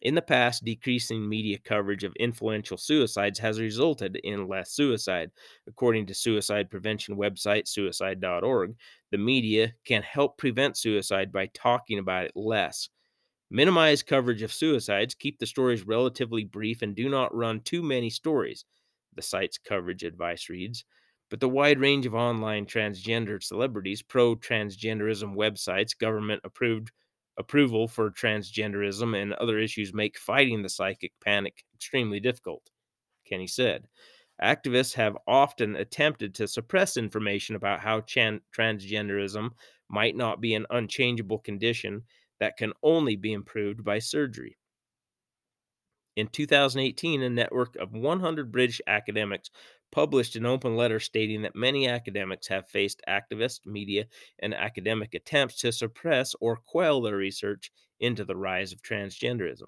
In 0.03 0.15
the 0.15 0.23
past, 0.23 0.65
decreasing 0.65 1.29
media 1.29 1.59
coverage 1.59 2.05
of 2.05 2.15
influential 2.17 2.79
suicides 2.79 3.39
has 3.41 3.61
resulted 3.61 4.17
in 4.25 4.49
less 4.49 4.73
suicide. 4.73 5.31
According 5.67 6.07
to 6.07 6.15
suicide 6.15 6.71
prevention 6.71 7.17
website 7.17 7.69
suicide.org, 7.69 8.77
the 9.11 9.19
media 9.19 9.75
can 9.85 10.03
help 10.03 10.39
prevent 10.39 10.79
suicide 10.79 11.31
by 11.31 11.49
talking 11.53 11.99
about 11.99 12.25
it 12.25 12.33
less. 12.35 12.89
Minimize 13.51 14.03
coverage 14.03 14.43
of 14.43 14.53
suicides, 14.53 15.15
keep 15.15 15.39
the 15.39 15.47
stories 15.47 15.87
relatively 15.87 16.45
brief, 16.45 16.81
and 16.83 16.95
do 16.97 17.09
not 17.09 17.35
run 17.35 17.61
too 17.61 17.83
many 17.83 18.09
stories, 18.09 18.65
the 19.15 19.23
site's 19.23 19.59
coverage 19.59 20.05
advice 20.05 20.49
reads. 20.49 20.85
But 21.29 21.41
the 21.41 21.49
wide 21.49 21.79
range 21.79 22.07
of 22.07 22.15
online 22.15 22.65
transgender 22.65 23.43
celebrities, 23.43 24.03
pro 24.03 24.35
transgenderism 24.35 25.35
websites, 25.35 25.99
government 25.99 26.41
approved 26.45 26.91
approval 27.39 27.89
for 27.89 28.11
transgenderism 28.11 29.21
and 29.21 29.33
other 29.35 29.59
issues 29.59 29.95
make 29.95 30.19
fighting 30.19 30.63
the 30.63 30.69
psychic 30.69 31.13
panic 31.23 31.65
extremely 31.75 32.21
difficult, 32.21 32.71
Kenny 33.27 33.47
said. 33.47 33.87
Activists 34.43 34.95
have 34.95 35.19
often 35.27 35.77
attempted 35.77 36.35
to 36.35 36.49
suppress 36.49 36.97
information 36.97 37.57
about 37.57 37.81
how 37.81 38.01
transgenderism 38.01 39.51
might 39.91 40.17
not 40.17 40.41
be 40.41 40.55
an 40.55 40.67
unchangeable 40.71 41.39
condition 41.39 42.03
that 42.39 42.57
can 42.57 42.73
only 42.83 43.17
be 43.17 43.33
improved 43.33 43.85
by 43.85 43.99
surgery. 43.99 44.57
In 46.17 46.27
2018, 46.29 47.23
a 47.23 47.31
network 47.31 47.77
of 47.77 47.93
100 47.93 48.51
British 48.51 48.81
academics 48.87 49.51
published 49.93 50.37
an 50.37 50.47
open 50.47 50.77
letter 50.77 51.01
stating 51.01 51.43
that 51.43 51.55
many 51.57 51.87
academics 51.89 52.49
have 52.49 52.69
faced 52.69 53.03
activist, 53.09 53.67
media, 53.67 54.07
and 54.39 54.55
academic 54.55 55.15
attempts 55.15 55.57
to 55.57 55.73
suppress 55.73 56.35
or 56.41 56.57
quell 56.57 57.01
their 57.01 57.17
research 57.17 57.71
into 57.99 58.25
the 58.25 58.37
rise 58.37 58.73
of 58.73 58.83
transgenderism. 58.83 59.67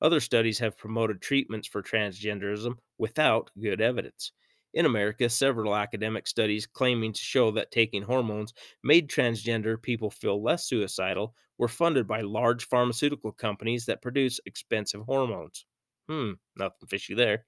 Other 0.00 0.18
studies 0.20 0.58
have 0.58 0.76
promoted 0.76 1.20
treatments 1.22 1.68
for 1.68 1.82
transgenderism 1.82 2.78
without 2.98 3.50
good 3.60 3.80
evidence. 3.80 4.32
In 4.74 4.84
America, 4.86 5.28
several 5.28 5.74
academic 5.74 6.26
studies 6.26 6.66
claiming 6.66 7.12
to 7.12 7.20
show 7.20 7.50
that 7.52 7.70
taking 7.70 8.02
hormones 8.02 8.52
made 8.82 9.08
transgender 9.08 9.80
people 9.80 10.10
feel 10.10 10.42
less 10.42 10.66
suicidal 10.68 11.34
were 11.58 11.68
funded 11.68 12.06
by 12.08 12.20
large 12.22 12.66
pharmaceutical 12.66 13.32
companies 13.32 13.86
that 13.86 14.02
produce 14.02 14.40
expensive 14.46 15.02
hormones. 15.02 15.64
Hmm, 16.08 16.32
nothing 16.56 16.88
fishy 16.88 17.14
there. 17.14 17.46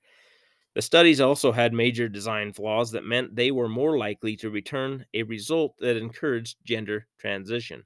The 0.74 0.82
studies 0.82 1.20
also 1.20 1.50
had 1.50 1.72
major 1.72 2.08
design 2.08 2.52
flaws 2.52 2.92
that 2.92 3.04
meant 3.04 3.34
they 3.34 3.50
were 3.50 3.68
more 3.68 3.98
likely 3.98 4.36
to 4.36 4.50
return 4.50 5.04
a 5.12 5.24
result 5.24 5.74
that 5.78 5.96
encouraged 5.96 6.58
gender 6.64 7.08
transition. 7.18 7.84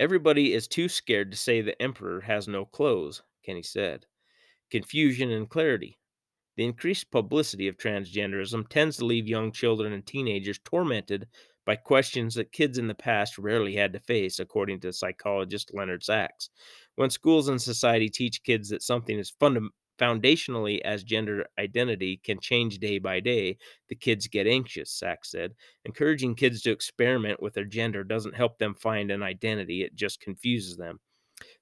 Everybody 0.00 0.52
is 0.52 0.66
too 0.66 0.88
scared 0.88 1.30
to 1.30 1.36
say 1.36 1.60
the 1.60 1.80
emperor 1.80 2.20
has 2.22 2.48
no 2.48 2.64
clothes, 2.66 3.22
Kenny 3.44 3.62
said. 3.62 4.04
Confusion 4.70 5.30
and 5.30 5.48
clarity. 5.48 5.96
The 6.56 6.64
increased 6.64 7.10
publicity 7.10 7.68
of 7.68 7.76
transgenderism 7.76 8.68
tends 8.68 8.96
to 8.96 9.04
leave 9.04 9.28
young 9.28 9.52
children 9.52 9.92
and 9.92 10.04
teenagers 10.04 10.58
tormented 10.64 11.28
by 11.64 11.76
questions 11.76 12.34
that 12.34 12.52
kids 12.52 12.78
in 12.78 12.88
the 12.88 12.94
past 12.94 13.38
rarely 13.38 13.76
had 13.76 13.92
to 13.92 14.00
face, 14.00 14.40
according 14.40 14.80
to 14.80 14.92
psychologist 14.92 15.70
Leonard 15.72 16.02
Sax. 16.02 16.50
When 16.96 17.10
schools 17.10 17.48
and 17.48 17.60
society 17.60 18.08
teach 18.08 18.42
kids 18.42 18.70
that 18.70 18.82
something 18.82 19.18
is 19.18 19.30
fundamental 19.30 19.74
foundationally 19.98 20.80
as 20.82 21.04
gender 21.04 21.46
identity 21.58 22.18
can 22.22 22.40
change 22.40 22.78
day 22.78 22.98
by 22.98 23.20
day, 23.20 23.58
the 23.88 23.94
kids 23.94 24.26
get 24.26 24.46
anxious, 24.46 24.90
Sax 24.90 25.30
said. 25.30 25.54
Encouraging 25.84 26.34
kids 26.34 26.62
to 26.62 26.70
experiment 26.70 27.42
with 27.42 27.54
their 27.54 27.64
gender 27.64 28.04
doesn't 28.04 28.36
help 28.36 28.58
them 28.58 28.74
find 28.74 29.10
an 29.10 29.22
identity, 29.22 29.82
it 29.82 29.94
just 29.94 30.20
confuses 30.20 30.76
them. 30.76 31.00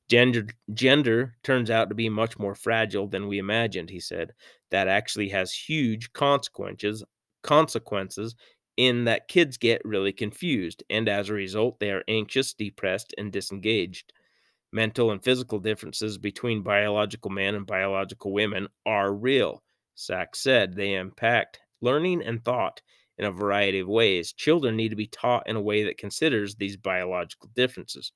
Gender, 0.09 0.47
gender 0.75 1.35
turns 1.43 1.71
out 1.71 1.89
to 1.89 1.95
be 1.95 2.09
much 2.09 2.39
more 2.39 2.55
fragile 2.55 3.09
than 3.09 3.27
we 3.27 3.39
imagined, 3.39 3.91
he 3.91 4.01
said. 4.01 4.33
That 4.71 4.89
actually 4.89 5.29
has 5.31 5.53
huge 5.53 6.13
consequences 6.13 7.05
consequences 7.43 8.35
in 8.77 9.05
that 9.05 9.29
kids 9.29 9.57
get 9.57 9.85
really 9.85 10.13
confused, 10.13 10.83
and 10.91 11.09
as 11.09 11.29
a 11.29 11.35
result, 11.35 11.79
they 11.79 11.91
are 11.91 12.03
anxious, 12.09 12.55
depressed, 12.55 13.15
and 13.19 13.31
disengaged 13.33 14.13
mental 14.75 15.13
and 15.13 15.23
physical 15.23 15.61
differences 15.61 16.19
between 16.19 16.63
biological 16.63 17.31
men 17.31 17.55
and 17.55 17.65
biological 17.65 18.33
women 18.33 18.67
are 18.85 19.15
real. 19.15 19.63
Sax 19.95 20.41
said 20.41 20.75
they 20.75 20.95
impact 20.95 21.61
learning 21.81 22.23
and 22.23 22.45
thought 22.45 22.83
in 23.17 23.25
a 23.25 23.31
variety 23.31 23.79
of 23.79 23.87
ways. 23.87 24.33
Children 24.33 24.77
need 24.77 24.89
to 24.89 24.97
be 24.97 25.07
taught 25.07 25.49
in 25.49 25.55
a 25.55 25.61
way 25.61 25.85
that 25.85 25.97
considers 25.97 26.57
these 26.57 26.77
biological 26.77 27.49
differences. 27.55 28.13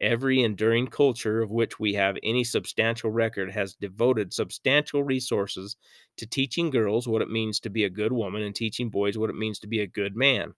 Every 0.00 0.42
enduring 0.42 0.88
culture 0.88 1.40
of 1.40 1.50
which 1.50 1.78
we 1.78 1.94
have 1.94 2.18
any 2.24 2.42
substantial 2.42 3.10
record 3.10 3.52
has 3.52 3.76
devoted 3.76 4.32
substantial 4.32 5.04
resources 5.04 5.76
to 6.16 6.26
teaching 6.26 6.70
girls 6.70 7.06
what 7.06 7.22
it 7.22 7.30
means 7.30 7.60
to 7.60 7.70
be 7.70 7.84
a 7.84 7.90
good 7.90 8.10
woman 8.10 8.42
and 8.42 8.54
teaching 8.54 8.90
boys 8.90 9.16
what 9.16 9.30
it 9.30 9.36
means 9.36 9.60
to 9.60 9.68
be 9.68 9.80
a 9.80 9.86
good 9.86 10.16
man. 10.16 10.54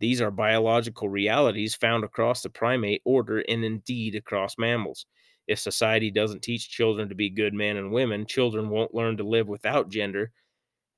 These 0.00 0.20
are 0.20 0.30
biological 0.30 1.08
realities 1.08 1.74
found 1.74 2.04
across 2.04 2.42
the 2.42 2.50
primate 2.50 3.02
order 3.04 3.40
and 3.40 3.64
indeed 3.64 4.14
across 4.14 4.58
mammals. 4.58 5.06
If 5.46 5.58
society 5.58 6.10
doesn't 6.10 6.42
teach 6.42 6.70
children 6.70 7.08
to 7.10 7.14
be 7.14 7.30
good 7.30 7.54
men 7.54 7.76
and 7.76 7.92
women, 7.92 8.26
children 8.26 8.70
won't 8.70 8.94
learn 8.94 9.16
to 9.18 9.24
live 9.24 9.46
without 9.46 9.90
gender. 9.90 10.32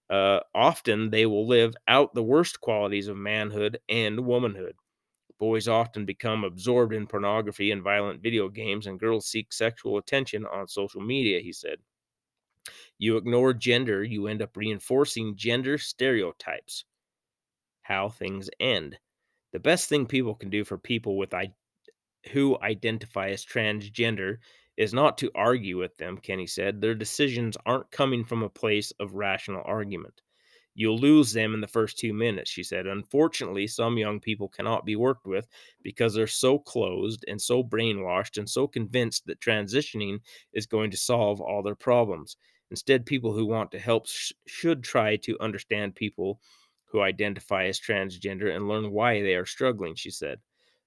Uh, 0.09 0.41
often 0.55 1.11
they 1.11 1.27
will 1.27 1.47
live 1.47 1.75
out 1.89 2.15
the 2.15 2.23
worst 2.23 2.61
qualities 2.61 3.09
of 3.09 3.17
manhood 3.17 3.81
and 3.89 4.25
womanhood. 4.27 4.77
Boys 5.39 5.67
often 5.67 6.05
become 6.05 6.45
absorbed 6.45 6.95
in 6.95 7.07
pornography 7.07 7.73
and 7.73 7.83
violent 7.83 8.23
video 8.23 8.49
games, 8.49 8.87
and 8.87 9.01
girls 9.01 9.27
seek 9.27 9.53
sexual 9.53 9.97
attention 9.99 10.47
on 10.47 10.69
social 10.69 11.01
media, 11.01 11.41
he 11.41 11.53
said. 11.53 11.79
You 12.99 13.17
ignore 13.17 13.53
gender, 13.53 14.05
you 14.05 14.29
end 14.29 14.43
up 14.43 14.57
reinforcing 14.57 15.35
gender 15.35 15.79
stereotypes. 15.79 16.85
How 17.93 18.09
things 18.09 18.49
end. 18.59 18.99
The 19.53 19.61
best 19.61 19.89
thing 19.91 20.07
people 20.07 20.35
can 20.35 20.51
do 20.51 20.65
for 20.65 20.79
people 20.79 21.19
with 21.19 21.35
I- 21.35 21.55
who 22.33 22.59
identify 22.61 23.29
as 23.31 23.45
transgender 23.45 24.39
is 24.79 24.95
not 24.95 25.19
to 25.19 25.31
argue 25.35 25.79
with 25.79 25.97
them, 25.99 26.17
Kenny 26.19 26.47
said. 26.47 26.81
Their 26.81 26.95
decisions 26.95 27.59
aren't 27.67 27.91
coming 27.91 28.25
from 28.25 28.43
a 28.43 28.49
place 28.49 28.93
of 28.93 29.15
rational 29.15 29.63
argument. 29.67 30.23
You'll 30.75 30.99
lose 30.99 31.33
them 31.33 31.55
in 31.55 31.61
the 31.61 31.69
first 31.69 31.99
two 31.99 32.15
minutes, 32.15 32.51
she 32.51 32.63
said. 32.63 32.87
Unfortunately, 32.87 33.67
some 33.67 33.99
young 33.99 34.21
people 34.21 34.49
cannot 34.49 34.87
be 34.87 34.97
worked 34.97 35.27
with 35.27 35.49
because 35.83 36.15
they're 36.15 36.27
so 36.27 36.59
closed 36.59 37.25
and 37.29 37.43
so 37.43 37.63
brainwashed 37.63 38.39
and 38.39 38.49
so 38.49 38.67
convinced 38.67 39.27
that 39.27 39.41
transitioning 39.41 40.21
is 40.55 40.67
going 40.67 40.91
to 40.91 40.97
solve 40.97 41.41
all 41.43 41.63
their 41.63 41.75
problems. 41.75 42.37
Instead, 42.71 43.05
people 43.07 43.35
who 43.35 43.47
want 43.47 43.71
to 43.73 43.79
help 43.79 44.07
sh- 44.07 44.33
should 44.47 44.83
try 44.83 45.17
to 45.17 45.39
understand 45.41 45.95
people 45.95 46.41
who 46.93 47.01
identify 47.01 47.65
as 47.65 47.81
transgender 47.81 48.55
and 48.55 48.69
learn 48.69 48.91
why 48.93 49.23
they 49.23 49.35
are 49.35 49.47
struggling, 49.47 49.95
she 49.95 50.11
said. 50.11 50.39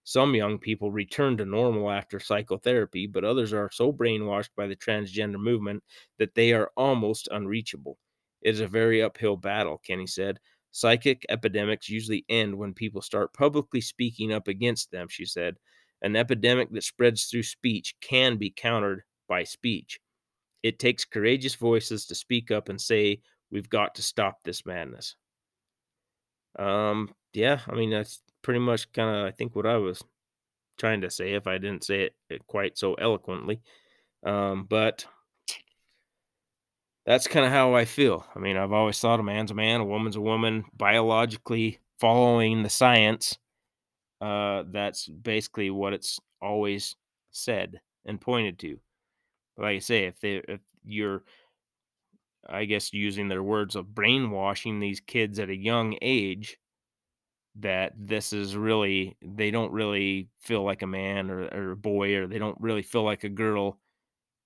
Some 0.03 0.36
young 0.36 0.60
people 0.60 0.91
return 0.91 1.36
to 1.38 1.45
normal 1.45 1.90
after 1.90 2.19
psychotherapy, 2.19 3.07
but 3.07 3.26
others 3.26 3.53
are 3.53 3.72
so 3.72 3.91
brainwashed 3.91 4.52
by 4.56 4.68
the 4.68 4.76
transgender 4.76 5.40
movement 5.40 5.84
that 6.19 6.36
they 6.36 6.53
are 6.53 6.72
almost 6.77 7.27
unreachable. 7.32 7.98
It 8.44 8.52
is 8.52 8.60
a 8.60 8.68
very 8.68 9.02
uphill 9.02 9.36
battle, 9.36 9.80
Kenny 9.80 10.06
said. 10.06 10.40
Psychic 10.72 11.26
epidemics 11.27 11.90
usually 11.90 12.23
end 12.30 12.56
when 12.56 12.76
people 12.76 13.02
start 13.02 13.34
publicly 13.34 13.82
speaking 13.82 14.32
up 14.32 14.48
against 14.48 14.91
them, 14.91 15.07
she 15.10 15.26
said. 15.26 15.56
An 16.03 16.15
epidemic 16.15 16.72
that 16.73 16.84
spreads 16.84 17.26
through 17.26 17.44
speech 17.44 17.95
can 17.99 18.38
be 18.38 18.52
countered 18.56 19.02
by 19.27 19.44
speech. 19.44 19.99
It 20.61 20.77
takes 20.77 21.03
courageous 21.03 21.56
voices 21.56 22.06
to 22.07 22.15
speak 22.15 22.52
up 22.52 22.69
and 22.69 22.80
say, 22.80 23.22
We've 23.49 23.69
got 23.69 23.95
to 23.95 24.03
stop 24.03 24.44
this 24.44 24.65
madness. 24.65 25.15
Um, 26.57 27.14
yeah, 27.34 27.61
I 27.68 27.76
mean, 27.76 27.90
that's 27.90 28.22
pretty 28.41 28.60
much 28.60 28.91
kind 28.94 29.15
of, 29.15 29.26
I 29.26 29.32
think, 29.32 29.56
what 29.56 29.65
I 29.65 29.77
was 29.77 30.03
trying 30.77 31.02
to 31.02 31.10
say 31.10 31.34
if 31.34 31.48
I 31.48 31.57
didn't 31.57 31.84
say 31.84 32.11
it 32.30 32.48
quite 32.48 32.77
so 32.77 32.95
eloquently. 32.95 33.61
Um, 34.23 34.65
but 34.65 35.06
that's 37.06 37.27
kind 37.27 37.45
of 37.45 37.52
how 37.52 37.76
I 37.76 37.86
feel. 37.86 38.26
I 38.36 38.40
mean, 38.40 38.57
I've 38.57 38.72
always 38.72 38.99
thought 38.99 39.19
a 39.19 39.23
man's 39.23 39.52
a 39.52 39.56
man, 39.56 39.82
a 39.82 39.86
woman's 39.86 40.15
a 40.15 40.22
woman, 40.22 40.65
biologically 40.76 41.80
following 41.99 42.64
the 42.64 42.69
science. 42.69 43.38
Uh, 44.22 44.64
that's 44.72 45.07
basically 45.07 45.69
what 45.69 45.94
it's 45.94 46.19
always 46.41 46.95
said 47.32 47.80
and 48.06 48.19
pointed 48.19 48.57
to. 48.60 48.80
But 49.56 49.64
like 49.64 49.76
I 49.76 49.80
say, 49.80 50.06
if 50.06 50.19
they 50.19 50.41
if 50.48 50.61
you're 50.84 51.23
I 52.47 52.65
guess 52.65 52.93
using 52.93 53.27
their 53.27 53.43
words 53.43 53.76
of 53.76 53.95
brainwashing 53.95 54.80
these 54.80 54.99
kids 54.99 55.39
at 55.39 55.49
a 55.49 55.55
young 55.55 55.97
age 56.01 56.57
that 57.57 57.93
this 57.97 58.34
is 58.34 58.55
really 58.57 59.15
they 59.22 59.49
don't 59.49 59.72
really 59.72 60.30
feel 60.41 60.63
like 60.63 60.81
a 60.81 60.88
man 60.88 61.31
or, 61.31 61.43
or 61.45 61.72
a 61.72 61.77
boy 61.77 62.15
or 62.15 62.27
they 62.27 62.38
don't 62.38 62.59
really 62.59 62.81
feel 62.81 63.03
like 63.03 63.23
a 63.23 63.30
girl 63.30 63.80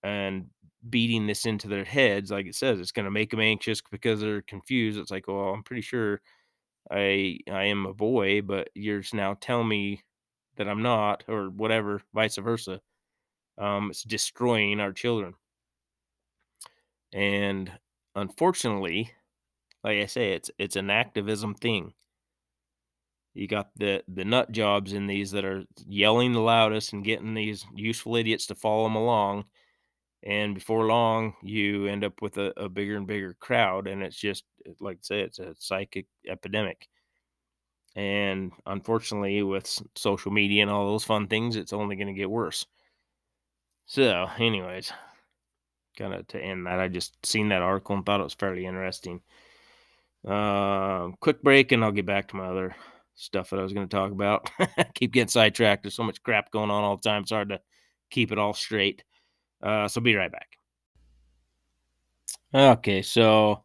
and 0.03 0.47
beating 0.89 1.27
this 1.27 1.45
into 1.45 1.67
their 1.67 1.84
heads, 1.84 2.31
like 2.31 2.45
it 2.45 2.55
says, 2.55 2.80
it's 2.80 2.91
going 2.91 3.05
to 3.05 3.11
make 3.11 3.31
them 3.31 3.39
anxious 3.41 3.81
because 3.91 4.21
they're 4.21 4.41
confused. 4.43 4.97
It's 4.99 5.11
like, 5.11 5.27
well, 5.27 5.49
I'm 5.53 5.63
pretty 5.63 5.81
sure 5.81 6.21
I 6.91 7.39
I 7.51 7.65
am 7.65 7.85
a 7.85 7.93
boy, 7.93 8.41
but 8.41 8.69
you're 8.76 9.03
now 9.13 9.35
telling 9.35 9.67
me 9.69 10.03
that 10.57 10.69
I'm 10.69 10.81
not, 10.84 11.23
or 11.27 11.49
whatever, 11.49 12.01
vice 12.13 12.38
versa. 12.38 12.81
Um, 13.57 13.91
it's 13.91 14.03
destroying 14.03 14.80
our 14.80 14.93
children, 14.93 15.35
and 17.13 17.71
unfortunately, 18.15 19.11
like 19.84 19.98
I 19.99 20.06
say, 20.07 20.34
it's 20.34 20.52
it's 20.57 20.76
an 20.76 20.90
activism 20.90 21.56
thing. 21.56 21.94
You 23.34 23.48
got 23.48 23.69
the 23.76 24.03
the 24.07 24.26
nut 24.26 24.52
jobs 24.52 24.94
in 24.94 25.07
these 25.07 25.31
that 25.31 25.45
are 25.45 25.64
yelling 25.88 26.34
the 26.34 26.41
loudest 26.41 26.94
and 26.94 27.03
getting 27.03 27.34
these 27.34 27.65
useful 27.73 28.15
idiots 28.15 28.48
to 28.48 28.56
follow 28.56 28.84
them 28.84 28.95
along 28.95 29.45
and 30.23 30.56
before 30.56 30.86
long 30.86 31.34
you 31.41 31.86
end 31.88 32.03
up 32.03 32.22
with 32.22 32.38
a, 32.38 32.52
a 32.57 32.68
bigger 32.68 32.98
and 32.98 33.07
bigger 33.07 33.36
crowd 33.40 33.88
and 33.88 34.03
it's 34.03 34.18
just 34.18 34.44
eh, 34.65 34.72
like 34.80 34.98
I 34.98 34.99
say 35.03 35.22
it's 35.22 35.40
a 35.40 35.56
psychic 35.57 36.07
epidemic. 36.27 36.88
And 37.95 38.52
unfortunately 38.65 39.41
with 39.44 39.81
social 39.95 40.31
media 40.31 40.61
and 40.61 40.72
all 40.72 40.91
those 40.91 41.06
fun 41.06 41.27
things 41.27 41.56
it's 41.56 41.73
only 41.73 41.95
going 41.95 42.07
to 42.07 42.14
get 42.14 42.30
worse. 42.30 42.65
So 43.86 44.27
anyways 44.38 44.91
kind 45.99 46.13
of 46.13 46.27
to 46.30 46.39
end 46.39 46.65
that. 46.65 46.80
I 46.80 46.88
just 46.88 47.23
seen 47.26 47.49
that 47.49 47.61
article 47.61 47.95
and 47.95 48.05
thought 48.05 48.21
it 48.21 48.23
was 48.23 48.34
fairly 48.34 48.65
interesting. 48.65 49.21
Uh, 50.27 51.09
quick 51.21 51.41
break 51.41 51.71
and 51.71 51.81
i'll 51.81 51.93
get 51.93 52.05
back 52.05 52.27
to 52.27 52.35
my 52.35 52.45
other 52.45 52.76
stuff 53.15 53.49
that 53.49 53.57
i 53.57 53.63
was 53.63 53.73
going 53.73 53.88
to 53.88 53.95
talk 53.95 54.11
about. 54.11 54.49
Keep 54.95 55.13
getting 55.13 55.30
sidetracked. 55.30 55.84
There's 55.84 55.93
so 55.93 56.03
much 56.03 56.23
crap 56.23 56.51
going 56.51 56.71
on 56.71 56.84
all 56.84 56.97
the 56.97 57.07
time. 57.07 57.21
It's 57.21 57.31
hard 57.31 57.49
to 57.49 57.59
keep 58.09 58.31
it 58.31 58.39
all 58.39 58.53
straight. 58.53 59.03
Uh, 59.61 59.88
so 59.88 60.01
be 60.01 60.15
right 60.15 60.31
back. 60.31 60.47
Okay, 62.53 63.01
so 63.01 63.63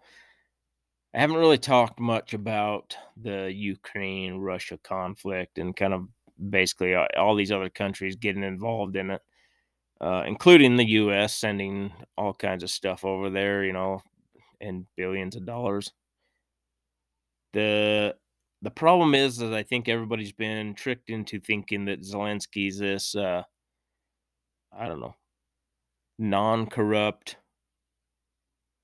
I 1.14 1.20
haven't 1.20 1.36
really 1.36 1.58
talked 1.58 2.00
much 2.00 2.34
about 2.34 2.96
the 3.16 3.50
Ukraine 3.52 4.34
Russia 4.38 4.78
conflict 4.82 5.58
and 5.58 5.74
kind 5.74 5.94
of 5.94 6.08
basically 6.50 6.94
all 6.94 7.34
these 7.34 7.52
other 7.52 7.70
countries 7.70 8.16
getting 8.16 8.42
involved 8.42 8.96
in 8.96 9.10
it, 9.10 9.22
uh, 10.04 10.22
including 10.26 10.76
the 10.76 10.84
U.S. 10.84 11.34
sending 11.34 11.90
all 12.18 12.34
kinds 12.34 12.62
of 12.62 12.68
stuff 12.68 13.06
over 13.06 13.30
there, 13.30 13.64
you 13.64 13.72
know, 13.72 14.02
and 14.60 14.84
billions 14.98 15.34
of 15.34 15.46
dollars. 15.46 15.92
The 17.54 18.14
the 18.60 18.70
problem 18.70 19.14
is 19.14 19.38
that 19.38 19.54
I 19.54 19.62
think 19.62 19.88
everybody's 19.88 20.32
been 20.32 20.74
tricked 20.74 21.08
into 21.08 21.40
thinking 21.40 21.86
that 21.86 22.02
Zelensky's 22.02 22.78
this 22.78 23.14
uh, 23.14 23.44
I 24.78 24.88
don't 24.88 25.00
know 25.00 25.14
non-corrupt. 26.18 27.36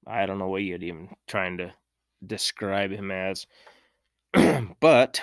I 0.06 0.24
don't 0.24 0.38
know 0.38 0.48
what 0.48 0.62
you'd 0.62 0.82
even 0.82 1.10
trying 1.28 1.58
to 1.58 1.74
describe 2.26 2.90
him 2.90 3.10
as, 3.10 3.46
but 4.80 5.20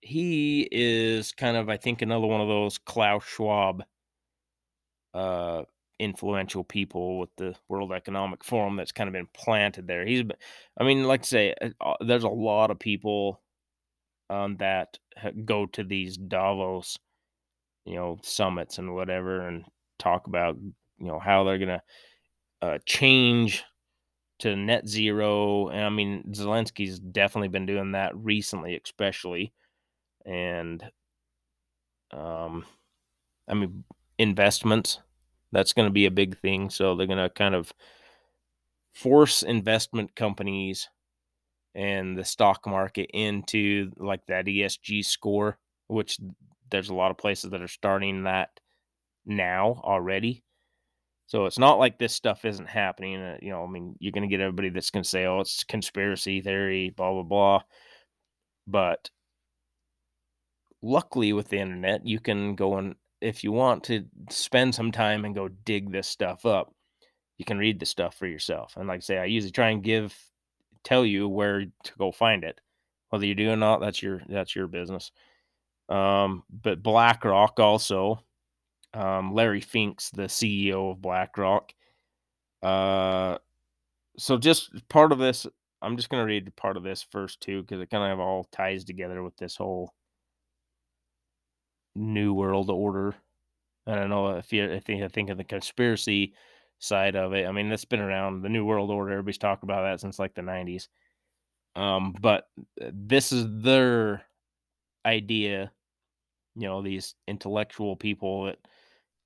he 0.00 0.66
is 0.72 1.32
kind 1.32 1.58
of, 1.58 1.68
I 1.68 1.76
think, 1.76 2.00
another 2.00 2.26
one 2.26 2.40
of 2.40 2.48
those 2.48 2.78
Klaus 2.78 3.22
Schwab 3.24 3.84
uh, 5.16 5.64
influential 5.98 6.62
people 6.62 7.18
with 7.18 7.30
the 7.36 7.54
World 7.68 7.92
Economic 7.92 8.44
Forum 8.44 8.76
that's 8.76 8.92
kind 8.92 9.08
of 9.08 9.14
been 9.14 9.28
planted 9.34 9.86
there. 9.86 10.04
He's, 10.04 10.22
I 10.78 10.84
mean, 10.84 11.04
like 11.04 11.22
I 11.22 11.24
say, 11.24 11.54
uh, 11.60 11.70
uh, 11.80 11.94
there's 12.00 12.24
a 12.24 12.28
lot 12.28 12.70
of 12.70 12.78
people 12.78 13.40
um, 14.28 14.56
that 14.58 14.98
go 15.44 15.66
to 15.66 15.84
these 15.84 16.16
Davos, 16.16 16.98
you 17.84 17.94
know, 17.94 18.18
summits 18.22 18.78
and 18.78 18.94
whatever, 18.94 19.40
and 19.48 19.64
talk 19.98 20.26
about 20.26 20.56
you 20.98 21.06
know 21.06 21.18
how 21.18 21.44
they're 21.44 21.58
gonna 21.58 21.82
uh, 22.60 22.78
change 22.84 23.64
to 24.40 24.54
net 24.54 24.86
zero. 24.86 25.68
And 25.68 25.84
I 25.84 25.88
mean, 25.88 26.24
Zelensky's 26.32 26.98
definitely 26.98 27.48
been 27.48 27.66
doing 27.66 27.92
that 27.92 28.14
recently, 28.16 28.78
especially. 28.82 29.52
And 30.26 30.84
um, 32.12 32.66
I 33.48 33.54
mean, 33.54 33.84
investments 34.18 34.98
that's 35.56 35.72
going 35.72 35.88
to 35.88 35.92
be 35.92 36.04
a 36.04 36.10
big 36.10 36.38
thing. 36.38 36.68
So 36.68 36.94
they're 36.94 37.06
going 37.06 37.18
to 37.18 37.30
kind 37.30 37.54
of 37.54 37.72
force 38.94 39.42
investment 39.42 40.14
companies 40.14 40.90
and 41.74 42.16
the 42.16 42.26
stock 42.26 42.66
market 42.66 43.10
into 43.14 43.90
like 43.96 44.26
that 44.26 44.44
ESG 44.44 45.02
score, 45.02 45.58
which 45.86 46.18
there's 46.70 46.90
a 46.90 46.94
lot 46.94 47.10
of 47.10 47.16
places 47.16 47.52
that 47.52 47.62
are 47.62 47.68
starting 47.68 48.24
that 48.24 48.50
now 49.24 49.80
already. 49.82 50.44
So 51.26 51.46
it's 51.46 51.58
not 51.58 51.78
like 51.78 51.98
this 51.98 52.12
stuff 52.12 52.44
isn't 52.44 52.68
happening. 52.68 53.16
Uh, 53.16 53.38
you 53.40 53.48
know, 53.48 53.64
I 53.64 53.66
mean, 53.66 53.96
you're 53.98 54.12
going 54.12 54.28
to 54.28 54.34
get 54.34 54.42
everybody 54.42 54.68
that's 54.68 54.90
going 54.90 55.04
to 55.04 55.08
say, 55.08 55.24
"Oh, 55.24 55.40
it's 55.40 55.64
conspiracy 55.64 56.42
theory," 56.42 56.90
blah 56.90 57.12
blah 57.12 57.22
blah. 57.22 57.62
But 58.66 59.08
luckily, 60.82 61.32
with 61.32 61.48
the 61.48 61.58
internet, 61.58 62.06
you 62.06 62.20
can 62.20 62.56
go 62.56 62.76
and 62.76 62.94
if 63.20 63.42
you 63.42 63.52
want 63.52 63.84
to 63.84 64.04
spend 64.30 64.74
some 64.74 64.92
time 64.92 65.24
and 65.24 65.34
go 65.34 65.48
dig 65.48 65.90
this 65.90 66.08
stuff 66.08 66.44
up, 66.44 66.74
you 67.38 67.44
can 67.44 67.58
read 67.58 67.80
the 67.80 67.86
stuff 67.86 68.14
for 68.16 68.26
yourself. 68.26 68.74
And 68.76 68.88
like 68.88 68.98
I 68.98 69.00
say, 69.00 69.18
I 69.18 69.24
usually 69.24 69.52
try 69.52 69.70
and 69.70 69.82
give 69.82 70.14
tell 70.84 71.04
you 71.04 71.28
where 71.28 71.64
to 71.64 71.92
go 71.98 72.12
find 72.12 72.44
it. 72.44 72.60
Whether 73.10 73.26
you 73.26 73.34
do 73.34 73.50
or 73.50 73.56
not, 73.56 73.80
that's 73.80 74.02
your 74.02 74.22
that's 74.28 74.54
your 74.54 74.66
business. 74.66 75.12
Um, 75.88 76.42
but 76.50 76.82
BlackRock 76.82 77.60
also, 77.60 78.20
um, 78.94 79.32
Larry 79.32 79.60
Finks, 79.60 80.10
the 80.10 80.22
CEO 80.22 80.92
of 80.92 81.00
BlackRock. 81.00 81.72
Uh, 82.62 83.38
so 84.18 84.36
just 84.36 84.70
part 84.88 85.12
of 85.12 85.18
this, 85.18 85.46
I'm 85.82 85.96
just 85.96 86.08
gonna 86.08 86.24
read 86.24 86.54
part 86.56 86.76
of 86.76 86.82
this 86.82 87.02
first 87.02 87.40
too, 87.40 87.62
because 87.62 87.80
it 87.80 87.90
kind 87.90 88.12
of 88.12 88.18
all 88.18 88.44
ties 88.52 88.84
together 88.84 89.22
with 89.22 89.36
this 89.36 89.56
whole 89.56 89.92
new 91.96 92.34
world 92.34 92.70
order. 92.70 93.14
I 93.86 93.94
don't 93.94 94.10
know 94.10 94.36
if 94.36 94.52
you 94.52 94.64
if 94.64 94.88
you 94.88 95.08
think 95.08 95.30
of 95.30 95.38
the 95.38 95.44
conspiracy 95.44 96.34
side 96.78 97.16
of 97.16 97.32
it. 97.32 97.46
I 97.46 97.52
mean, 97.52 97.68
that's 97.68 97.84
been 97.84 98.00
around 98.00 98.42
the 98.42 98.48
new 98.48 98.64
world 98.64 98.90
order. 98.90 99.12
Everybody's 99.12 99.38
talked 99.38 99.62
about 99.62 99.82
that 99.82 100.00
since 100.00 100.18
like 100.18 100.34
the 100.34 100.42
90s. 100.42 100.88
Um, 101.74 102.14
but 102.20 102.48
uh, 102.80 102.90
this 102.92 103.32
is 103.32 103.46
their 103.62 104.22
idea. 105.04 105.72
You 106.54 106.68
know, 106.68 106.82
these 106.82 107.14
intellectual 107.28 107.96
people 107.96 108.44
that, 108.44 108.58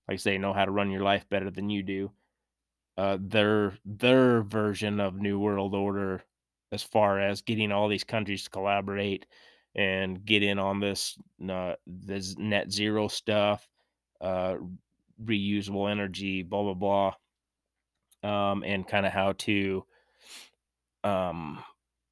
like 0.09 0.15
I 0.15 0.17
say, 0.17 0.39
know 0.39 0.53
how 0.53 0.65
to 0.65 0.73
run 0.73 0.91
your 0.91 1.03
life 1.03 1.29
better 1.29 1.51
than 1.51 1.71
you 1.71 1.83
do. 1.83 2.11
Uh, 2.97 3.19
their 3.21 3.79
their 3.85 4.43
version 4.43 5.01
of 5.01 5.15
new 5.15 5.39
world 5.39 5.75
order, 5.75 6.23
as 6.73 6.83
far 6.83 7.21
as 7.21 7.41
getting 7.41 7.73
all 7.73 7.89
these 7.89 8.05
countries 8.05 8.45
to 8.45 8.51
collaborate 8.51 9.27
and 9.75 10.25
get 10.25 10.43
in 10.43 10.59
on 10.59 10.81
this 10.81 11.17
uh, 11.49 11.75
this 11.87 12.37
net 12.39 12.73
zero 12.73 13.09
stuff, 13.09 13.69
uh, 14.21 14.57
reusable 15.25 15.91
energy, 15.91 16.43
blah 16.43 16.75
blah 16.75 17.13
blah, 18.23 18.51
um, 18.51 18.63
and 18.65 18.87
kind 18.87 19.07
of 19.07 19.13
how 19.13 19.33
to 19.33 19.85
um, 21.05 21.63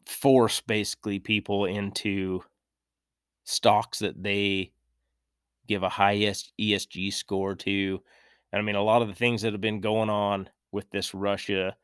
force 0.07 0.61
basically 0.61 1.19
people 1.19 1.67
into 1.67 2.43
stocks 3.45 3.99
that 4.01 4.23
they 4.23 4.73
give 5.67 5.83
a 5.83 5.89
high 5.89 6.17
ESG 6.17 7.13
score 7.13 7.55
to. 7.55 8.03
And 8.53 8.61
I 8.61 8.63
mean, 8.63 8.77
a 8.77 8.83
lot 8.83 9.03
of 9.03 9.09
the 9.09 9.15
things 9.15 9.43
that 9.43 9.53
have 9.53 9.61
been 9.61 9.81
going 9.81 10.11
on 10.11 10.49
with 10.73 10.91
this 10.91 11.15
Russia 11.15 11.77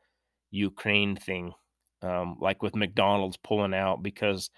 Ukraine 0.51 1.15
thing, 1.15 1.53
um, 2.01 2.37
like 2.39 2.63
with 2.63 2.75
McDonald's 2.75 3.37
pulling 3.37 3.73
out 3.73 4.01
because 4.01 4.49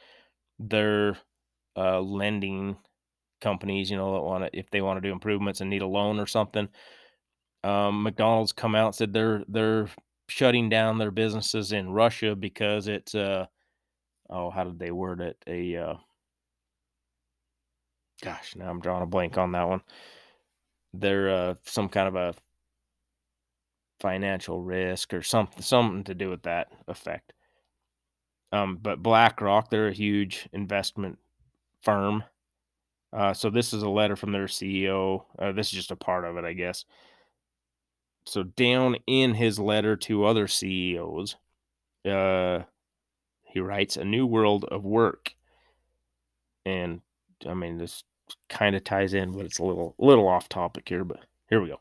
they're 0.59 1.17
uh, 1.75 1.99
lending 2.01 2.77
companies, 3.41 3.89
you 3.91 3.97
know, 3.97 4.13
that 4.13 4.21
want 4.21 4.43
to 4.51 4.59
if 4.59 4.69
they 4.71 4.81
want 4.81 4.97
to 5.01 5.07
do 5.07 5.13
improvements 5.13 5.61
and 5.61 5.69
need 5.69 5.81
a 5.81 5.88
loan 5.88 6.19
or 6.19 6.27
something. 6.27 6.67
Um, 7.63 8.03
McDonald's 8.03 8.53
come 8.53 8.75
out 8.75 8.88
and 8.88 8.95
said 8.95 9.13
they're 9.13 9.43
they're 9.47 9.89
shutting 10.29 10.69
down 10.69 10.97
their 10.97 11.11
businesses 11.11 11.71
in 11.71 11.89
Russia 11.91 12.35
because 12.35 12.88
it's 12.88 13.15
uh 13.15 13.45
oh 14.29 14.49
how 14.49 14.63
did 14.63 14.79
they 14.79 14.91
word 14.91 15.21
it 15.21 15.38
a 15.47 15.75
uh, 15.75 15.95
gosh 18.21 18.55
now 18.55 18.69
I'm 18.69 18.79
drawing 18.81 19.03
a 19.03 19.07
blank 19.07 19.38
on 19.38 19.51
that 19.53 19.67
one. 19.67 19.81
They're 20.93 21.29
uh, 21.29 21.55
some 21.63 21.89
kind 21.89 22.07
of 22.07 22.15
a 22.15 22.34
financial 23.99 24.61
risk 24.61 25.13
or 25.13 25.21
something 25.21 25.61
something 25.61 26.03
to 26.05 26.15
do 26.15 26.29
with 26.29 26.43
that 26.43 26.67
effect. 26.88 27.34
Um, 28.52 28.80
but 28.82 29.03
BlackRock, 29.03 29.69
they're 29.69 29.90
a 29.90 29.94
huge 29.94 30.48
investment 30.53 31.18
firm. 31.82 32.24
Uh, 33.14 33.34
so 33.34 33.49
this 33.49 33.74
is 33.74 33.84
a 33.84 33.90
letter 33.90 34.15
from 34.15 34.32
their 34.32 34.45
CEO. 34.45 35.24
Uh, 35.40 35.52
this 35.52 35.68
is 35.68 35.74
just 35.74 35.91
a 35.91 35.95
part 35.95 36.26
of 36.26 36.38
it, 36.38 36.45
I 36.45 36.53
guess. 36.53 36.86
So 38.26 38.44
down 38.44 38.98
in 39.07 39.34
his 39.34 39.57
letter 39.57 39.95
to 39.95 40.26
other 40.26 40.48
CEOs, 40.48 41.38
uh, 42.06 42.64
he 43.45 43.60
writes 43.60 43.95
a 43.95 44.03
new 44.03 44.26
world 44.26 44.65
of 44.65 44.84
work, 44.84 45.34
and 46.65 47.02
I 47.48 47.53
mean 47.53 47.78
this 47.78 48.03
kind 48.49 48.76
of 48.76 48.84
ties 48.84 49.14
in, 49.14 49.32
but 49.32 49.45
it's 49.45 49.60
a 49.60 49.64
little 49.64 49.95
little 49.98 50.28
off 50.28 50.49
topic 50.49 50.90
here. 50.90 51.06
But 51.06 51.22
here 51.49 51.61
we 51.61 51.69
go. 51.69 51.80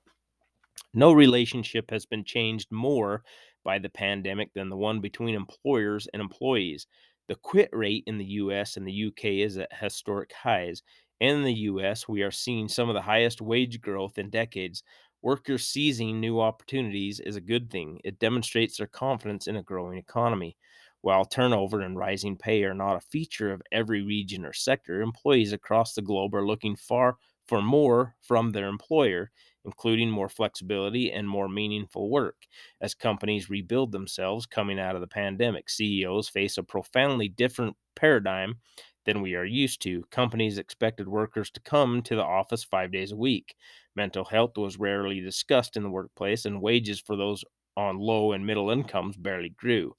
No 0.95 1.13
relationship 1.13 1.91
has 1.91 2.07
been 2.07 2.23
changed 2.23 2.71
more 2.71 3.25
by 3.67 3.81
the 3.81 3.91
pandemic 3.91 4.55
than 4.55 4.71
the 4.71 4.77
one 4.77 5.01
between 5.01 5.35
employers 5.35 6.09
and 6.15 6.23
employees. 6.23 6.87
The 7.29 7.35
quit 7.35 7.69
rate 7.73 8.05
in 8.07 8.17
the 8.17 8.25
US 8.25 8.77
and 8.77 8.87
the 8.87 8.93
UK 9.09 9.25
is 9.41 9.59
at 9.59 9.73
historic 9.73 10.33
highs. 10.33 10.83
In 11.21 11.43
the 11.43 11.53
US, 11.71 12.09
we 12.09 12.23
are 12.23 12.31
seeing 12.31 12.69
some 12.69 12.89
of 12.89 12.95
the 12.95 13.03
highest 13.03 13.43
wage 13.43 13.81
growth 13.81 14.19
in 14.19 14.31
decades. 14.31 14.85
Workers 15.21 15.67
seizing 15.67 16.21
new 16.21 16.41
opportunities 16.41 17.19
is 17.19 17.35
a 17.35 17.41
good 17.41 17.69
thing. 17.69 18.01
It 18.05 18.21
demonstrates 18.21 18.79
their 18.79 18.87
confidence 18.87 19.49
in 19.49 19.57
a 19.57 19.63
growing 19.65 19.99
economy. 19.99 20.57
While 21.01 21.25
turnover 21.25 21.81
and 21.81 21.97
rising 21.99 22.37
pay 22.39 22.63
are 22.65 22.75
not 22.75 22.97
a 22.97 23.01
feature 23.01 23.53
of 23.53 23.63
every 23.73 24.03
region 24.03 24.45
or 24.45 24.53
sector, 24.53 25.01
employees 25.03 25.53
across 25.53 25.95
the 25.95 26.03
globe 26.03 26.35
are 26.35 26.47
looking 26.47 26.77
far 26.77 27.17
for 27.47 27.61
more 27.61 28.15
from 28.21 28.53
their 28.53 28.69
employer 28.69 29.33
including 29.67 30.11
more 30.11 30.31
flexibility 30.31 31.13
and 31.13 31.29
more 31.29 31.49
meaningful 31.51 32.09
work. 32.11 32.47
As 32.81 32.95
companies 32.95 33.51
rebuild 33.51 33.93
themselves 33.93 34.47
coming 34.47 34.81
out 34.81 34.95
of 34.95 35.03
the 35.03 35.07
pandemic, 35.09 35.69
CEOs 35.69 36.31
face 36.31 36.57
a 36.57 36.63
profoundly 36.63 37.29
different 37.29 37.77
paradigm 37.95 38.61
than 39.05 39.21
we 39.23 39.35
are 39.35 39.45
used 39.45 39.83
to. 39.83 40.05
Companies 40.11 40.59
expected 40.59 41.09
workers 41.09 41.51
to 41.51 41.61
come 41.61 42.03
to 42.03 42.17
the 42.17 42.25
office 42.25 42.65
five 42.65 42.91
days 42.93 43.13
a 43.13 43.17
week. 43.17 43.55
Mental 43.95 44.25
health 44.25 44.57
was 44.57 44.79
rarely 44.79 45.21
discussed 45.21 45.77
in 45.77 45.83
the 45.83 45.91
workplace, 45.91 46.45
and 46.47 46.63
wages 46.63 47.01
for 47.01 47.17
those 47.17 47.45
on 47.77 47.99
low 47.99 48.33
and 48.33 48.47
middle 48.47 48.71
incomes 48.71 49.17
barely 49.17 49.51
grew. 49.51 49.95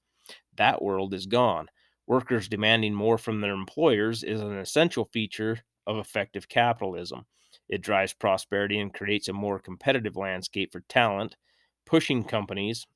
That 0.57 0.81
world 0.81 1.14
is 1.14 1.26
gone. 1.26 1.69
Workers 2.06 2.49
demanding 2.49 2.94
more 2.94 3.18
from 3.18 3.41
their 3.41 3.53
employers 3.53 4.23
is 4.23 4.41
an 4.41 4.57
essential 4.57 5.06
feature 5.06 5.61
of 5.85 5.98
effective 5.98 6.49
capitalism. 6.49 7.26
It 7.69 7.81
drives 7.81 8.14
prosperity 8.14 8.80
and 8.80 8.94
creates 8.94 9.27
a 9.27 9.34
more 9.34 9.60
competitive 9.60 10.15
landscape 10.15 10.72
for 10.72 10.81
talent, 10.81 11.35
pushing 11.85 12.23
companies 12.23 12.88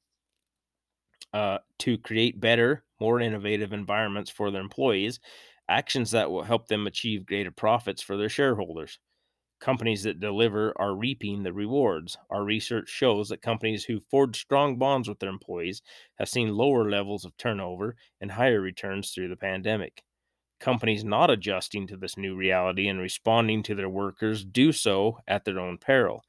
uh, 1.33 1.59
to 1.79 1.97
create 1.97 2.39
better, 2.39 2.83
more 2.99 3.19
innovative 3.19 3.73
environments 3.73 4.29
for 4.29 4.51
their 4.51 4.61
employees, 4.61 5.19
actions 5.69 6.11
that 6.11 6.29
will 6.29 6.43
help 6.43 6.67
them 6.67 6.87
achieve 6.87 7.25
greater 7.25 7.51
profits 7.51 8.01
for 8.01 8.17
their 8.17 8.29
shareholders. 8.29 8.99
Companies 9.59 10.03
that 10.03 10.19
deliver 10.19 10.73
are 10.79 10.95
reaping 10.95 11.43
the 11.43 11.53
rewards. 11.53 12.17
Our 12.29 12.43
research 12.45 12.89
shows 12.89 13.29
that 13.29 13.41
companies 13.41 13.85
who 13.85 13.99
forge 14.01 14.41
strong 14.41 14.77
bonds 14.77 15.09
with 15.09 15.19
their 15.19 15.29
employees 15.29 15.81
have 16.19 16.29
seen 16.29 16.55
lower 16.57 16.89
levels 16.89 17.25
of 17.25 17.37
turnover 17.37 17.95
and 18.21 18.31
higher 18.31 18.61
returns 18.61 19.11
through 19.11 19.29
the 19.29 19.37
pandemic 19.37 20.03
companies 20.61 21.03
not 21.03 21.29
adjusting 21.29 21.87
to 21.87 21.97
this 21.97 22.17
new 22.17 22.37
reality 22.37 22.87
and 22.87 23.01
responding 23.01 23.63
to 23.63 23.75
their 23.75 23.89
workers 23.89 24.45
do 24.45 24.71
so 24.71 25.19
at 25.27 25.43
their 25.45 25.59
own 25.59 25.77
peril. 25.77 26.23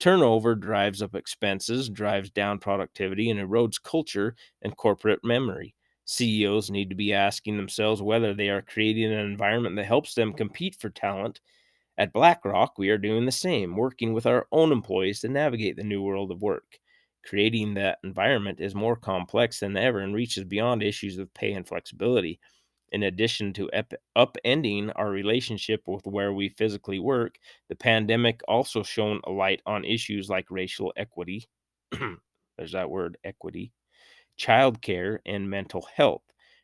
Turnover 0.00 0.54
drives 0.56 1.02
up 1.02 1.14
expenses, 1.14 1.88
drives 1.88 2.30
down 2.30 2.58
productivity, 2.58 3.30
and 3.30 3.40
erodes 3.40 3.82
culture 3.82 4.34
and 4.62 4.76
corporate 4.76 5.24
memory. 5.24 5.74
CEOs 6.04 6.70
need 6.70 6.90
to 6.90 6.96
be 6.96 7.12
asking 7.12 7.56
themselves 7.56 8.02
whether 8.02 8.34
they 8.34 8.48
are 8.50 8.62
creating 8.62 9.12
an 9.12 9.20
environment 9.20 9.76
that 9.76 9.86
helps 9.86 10.14
them 10.14 10.32
compete 10.32 10.74
for 10.76 10.90
talent. 10.90 11.40
At 11.98 12.12
BlackRock, 12.12 12.78
we 12.78 12.90
are 12.90 12.98
doing 12.98 13.26
the 13.26 13.32
same, 13.32 13.76
working 13.76 14.12
with 14.12 14.26
our 14.26 14.46
own 14.52 14.70
employees 14.72 15.20
to 15.20 15.28
navigate 15.28 15.76
the 15.76 15.84
new 15.84 16.02
world 16.02 16.30
of 16.30 16.40
work. 16.42 16.78
Creating 17.24 17.74
that 17.74 17.98
environment 18.04 18.60
is 18.60 18.76
more 18.76 18.96
complex 18.96 19.60
than 19.60 19.76
ever 19.76 19.98
and 19.98 20.14
reaches 20.14 20.44
beyond 20.44 20.84
issues 20.84 21.18
of 21.18 21.34
pay 21.34 21.52
and 21.52 21.66
flexibility 21.66 22.38
in 22.94 23.02
addition 23.04 23.52
to 23.54 23.70
upending 24.16 24.92
our 24.96 25.10
relationship 25.10 25.82
with 25.88 26.06
where 26.06 26.32
we 26.32 26.48
physically 26.50 27.00
work, 27.00 27.38
the 27.68 27.76
pandemic 27.76 28.40
also 28.48 28.82
shone 28.82 29.20
a 29.24 29.30
light 29.32 29.60
on 29.66 29.84
issues 29.84 30.30
like 30.30 30.50
racial 30.50 30.92
equity. 30.96 31.48
There's 32.58 32.72
that 32.72 32.90
word, 32.90 33.18
equity, 33.24 33.72
childcare, 34.38 35.18
and 35.26 35.50
mental 35.50 35.82
health, 35.96 36.22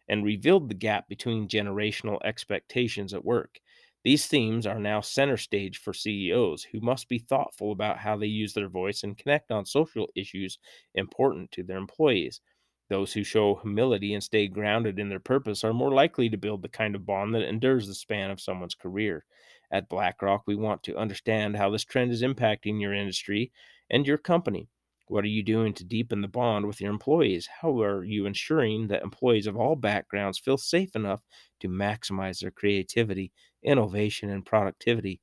and 0.08 0.24
revealed 0.24 0.68
the 0.68 0.74
gap 0.74 1.08
between 1.08 1.48
generational 1.48 2.18
expectations 2.24 3.14
at 3.14 3.24
work. 3.24 3.60
These 4.04 4.26
themes 4.28 4.66
are 4.66 4.80
now 4.80 5.00
center 5.02 5.36
stage 5.36 5.78
for 5.78 5.92
CEOs 5.92 6.64
who 6.64 6.80
must 6.80 7.08
be 7.08 7.18
thoughtful 7.18 7.72
about 7.72 7.98
how 7.98 8.16
they 8.16 8.26
use 8.26 8.54
their 8.54 8.68
voice 8.68 9.02
and 9.02 9.18
connect 9.18 9.50
on 9.52 9.66
social 9.66 10.08
issues 10.16 10.58
important 10.94 11.52
to 11.52 11.62
their 11.62 11.76
employees. 11.78 12.40
Those 12.90 13.14
who 13.14 13.24
show 13.24 13.54
humility 13.54 14.12
and 14.12 14.22
stay 14.22 14.46
grounded 14.46 14.98
in 14.98 15.08
their 15.08 15.18
purpose 15.18 15.64
are 15.64 15.72
more 15.72 15.92
likely 15.94 16.28
to 16.28 16.36
build 16.36 16.60
the 16.60 16.68
kind 16.68 16.94
of 16.94 17.06
bond 17.06 17.34
that 17.34 17.48
endures 17.48 17.86
the 17.86 17.94
span 17.94 18.30
of 18.30 18.38
someone's 18.38 18.74
career. 18.74 19.24
At 19.70 19.88
BlackRock, 19.88 20.42
we 20.46 20.56
want 20.56 20.82
to 20.82 20.96
understand 20.98 21.56
how 21.56 21.70
this 21.70 21.84
trend 21.84 22.12
is 22.12 22.20
impacting 22.22 22.78
your 22.78 22.92
industry 22.92 23.50
and 23.88 24.06
your 24.06 24.18
company. 24.18 24.68
What 25.06 25.24
are 25.24 25.28
you 25.28 25.42
doing 25.42 25.72
to 25.72 25.84
deepen 25.84 26.20
the 26.20 26.28
bond 26.28 26.66
with 26.66 26.82
your 26.82 26.90
employees? 26.90 27.48
How 27.62 27.80
are 27.80 28.04
you 28.04 28.26
ensuring 28.26 28.88
that 28.88 29.02
employees 29.02 29.46
of 29.46 29.56
all 29.56 29.74
backgrounds 29.74 30.38
feel 30.38 30.58
safe 30.58 30.94
enough 30.94 31.22
to 31.60 31.68
maximize 31.68 32.40
their 32.40 32.50
creativity, 32.50 33.32
innovation, 33.62 34.28
and 34.28 34.44
productivity? 34.44 35.22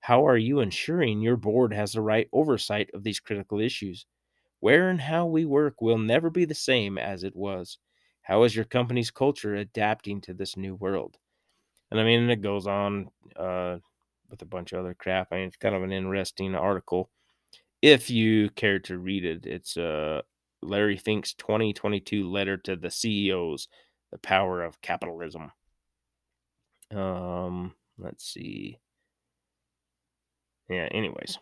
How 0.00 0.26
are 0.26 0.38
you 0.38 0.60
ensuring 0.60 1.20
your 1.22 1.36
board 1.36 1.72
has 1.74 1.92
the 1.92 2.00
right 2.00 2.28
oversight 2.32 2.90
of 2.94 3.02
these 3.04 3.20
critical 3.20 3.60
issues? 3.60 4.06
Where 4.60 4.88
and 4.88 5.00
how 5.00 5.26
we 5.26 5.44
work 5.44 5.80
will 5.80 5.98
never 5.98 6.30
be 6.30 6.44
the 6.44 6.54
same 6.54 6.98
as 6.98 7.24
it 7.24 7.36
was. 7.36 7.78
How 8.22 8.42
is 8.42 8.56
your 8.56 8.64
company's 8.64 9.10
culture 9.10 9.54
adapting 9.54 10.20
to 10.22 10.34
this 10.34 10.56
new 10.56 10.74
world? 10.74 11.16
And 11.90 12.00
I 12.00 12.04
mean, 12.04 12.28
it 12.28 12.42
goes 12.42 12.66
on 12.66 13.10
uh, 13.36 13.76
with 14.28 14.42
a 14.42 14.46
bunch 14.46 14.72
of 14.72 14.80
other 14.80 14.94
crap. 14.94 15.28
I 15.30 15.36
mean, 15.36 15.48
it's 15.48 15.56
kind 15.56 15.74
of 15.74 15.82
an 15.82 15.92
interesting 15.92 16.54
article. 16.54 17.10
If 17.82 18.10
you 18.10 18.50
care 18.50 18.78
to 18.80 18.98
read 18.98 19.24
it, 19.24 19.46
it's 19.46 19.76
uh, 19.76 20.22
Larry 20.62 20.96
Fink's 20.96 21.34
2022 21.34 22.28
letter 22.28 22.56
to 22.56 22.74
the 22.74 22.90
CEOs, 22.90 23.68
The 24.10 24.18
Power 24.18 24.64
of 24.64 24.80
Capitalism. 24.80 25.52
Um, 26.90 27.74
let's 27.98 28.24
see. 28.24 28.78
Yeah, 30.68 30.88
anyways. 30.90 31.38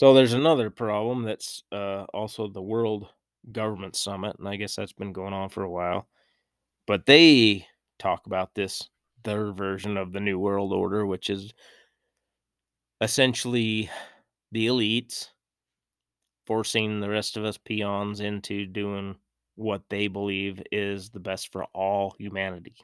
So 0.00 0.14
there's 0.14 0.32
another 0.32 0.70
problem 0.70 1.24
that's 1.24 1.62
uh, 1.72 2.04
also 2.14 2.48
the 2.48 2.62
World 2.62 3.08
Government 3.52 3.94
Summit, 3.94 4.34
and 4.38 4.48
I 4.48 4.56
guess 4.56 4.74
that's 4.74 4.94
been 4.94 5.12
going 5.12 5.34
on 5.34 5.50
for 5.50 5.62
a 5.62 5.70
while. 5.70 6.08
But 6.86 7.04
they 7.04 7.66
talk 7.98 8.24
about 8.24 8.54
this, 8.54 8.88
their 9.24 9.52
version 9.52 9.98
of 9.98 10.14
the 10.14 10.20
New 10.20 10.38
World 10.38 10.72
Order, 10.72 11.04
which 11.04 11.28
is 11.28 11.52
essentially 13.02 13.90
the 14.52 14.68
elites 14.68 15.28
forcing 16.46 17.00
the 17.00 17.10
rest 17.10 17.36
of 17.36 17.44
us 17.44 17.58
peons 17.58 18.20
into 18.20 18.64
doing 18.64 19.16
what 19.56 19.82
they 19.90 20.08
believe 20.08 20.62
is 20.72 21.10
the 21.10 21.20
best 21.20 21.52
for 21.52 21.64
all 21.74 22.14
humanity. 22.18 22.76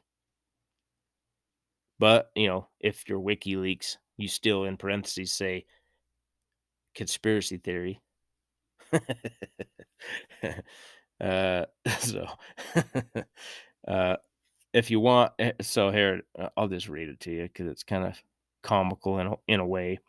But, 1.97 2.29
you 2.35 2.47
know, 2.47 2.67
if 2.79 3.09
you're 3.09 3.19
WikiLeaks, 3.19 3.97
you 4.17 4.27
still 4.27 4.65
in 4.65 4.77
parentheses 4.77 5.33
say 5.33 5.65
conspiracy 6.97 7.59
theory. 7.59 8.01
uh, 11.21 11.65
so, 11.99 12.27
uh, 13.87 14.15
if 14.73 14.91
you 14.91 14.99
want, 14.99 15.33
eh, 15.39 15.53
so 15.61 15.91
here, 15.91 16.21
uh, 16.39 16.49
I'll 16.57 16.67
just 16.67 16.89
read 16.89 17.09
it 17.09 17.19
to 17.21 17.31
you 17.31 17.43
because 17.43 17.67
it's 17.67 17.83
kind 17.83 18.05
of 18.05 18.21
comical 18.63 19.19
in 19.19 19.35
in 19.47 19.59
a 19.59 19.67
way. 19.67 19.99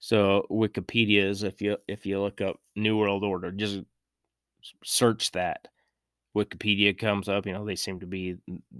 So 0.00 0.46
Wikipedia 0.50 1.24
is 1.26 1.42
if 1.42 1.62
you 1.62 1.78
if 1.88 2.06
you 2.06 2.20
look 2.20 2.40
up 2.40 2.60
New 2.76 2.98
World 2.98 3.24
Order, 3.24 3.52
just 3.52 3.80
search 4.84 5.32
that. 5.32 5.68
Wikipedia 6.36 6.96
comes 6.96 7.28
up. 7.28 7.46
You 7.46 7.52
know 7.54 7.64
they 7.64 7.76
seem 7.76 8.00
to 8.00 8.06
be 8.06 8.36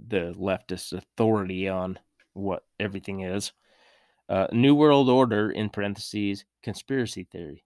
the 0.07 0.33
leftist 0.37 0.93
authority 0.93 1.67
on 1.69 1.99
what 2.33 2.63
everything 2.79 3.21
is. 3.21 3.51
Uh, 4.31 4.47
New 4.53 4.73
World 4.73 5.09
Order 5.09 5.51
in 5.51 5.69
parentheses 5.69 6.45
conspiracy 6.63 7.25
theory, 7.25 7.65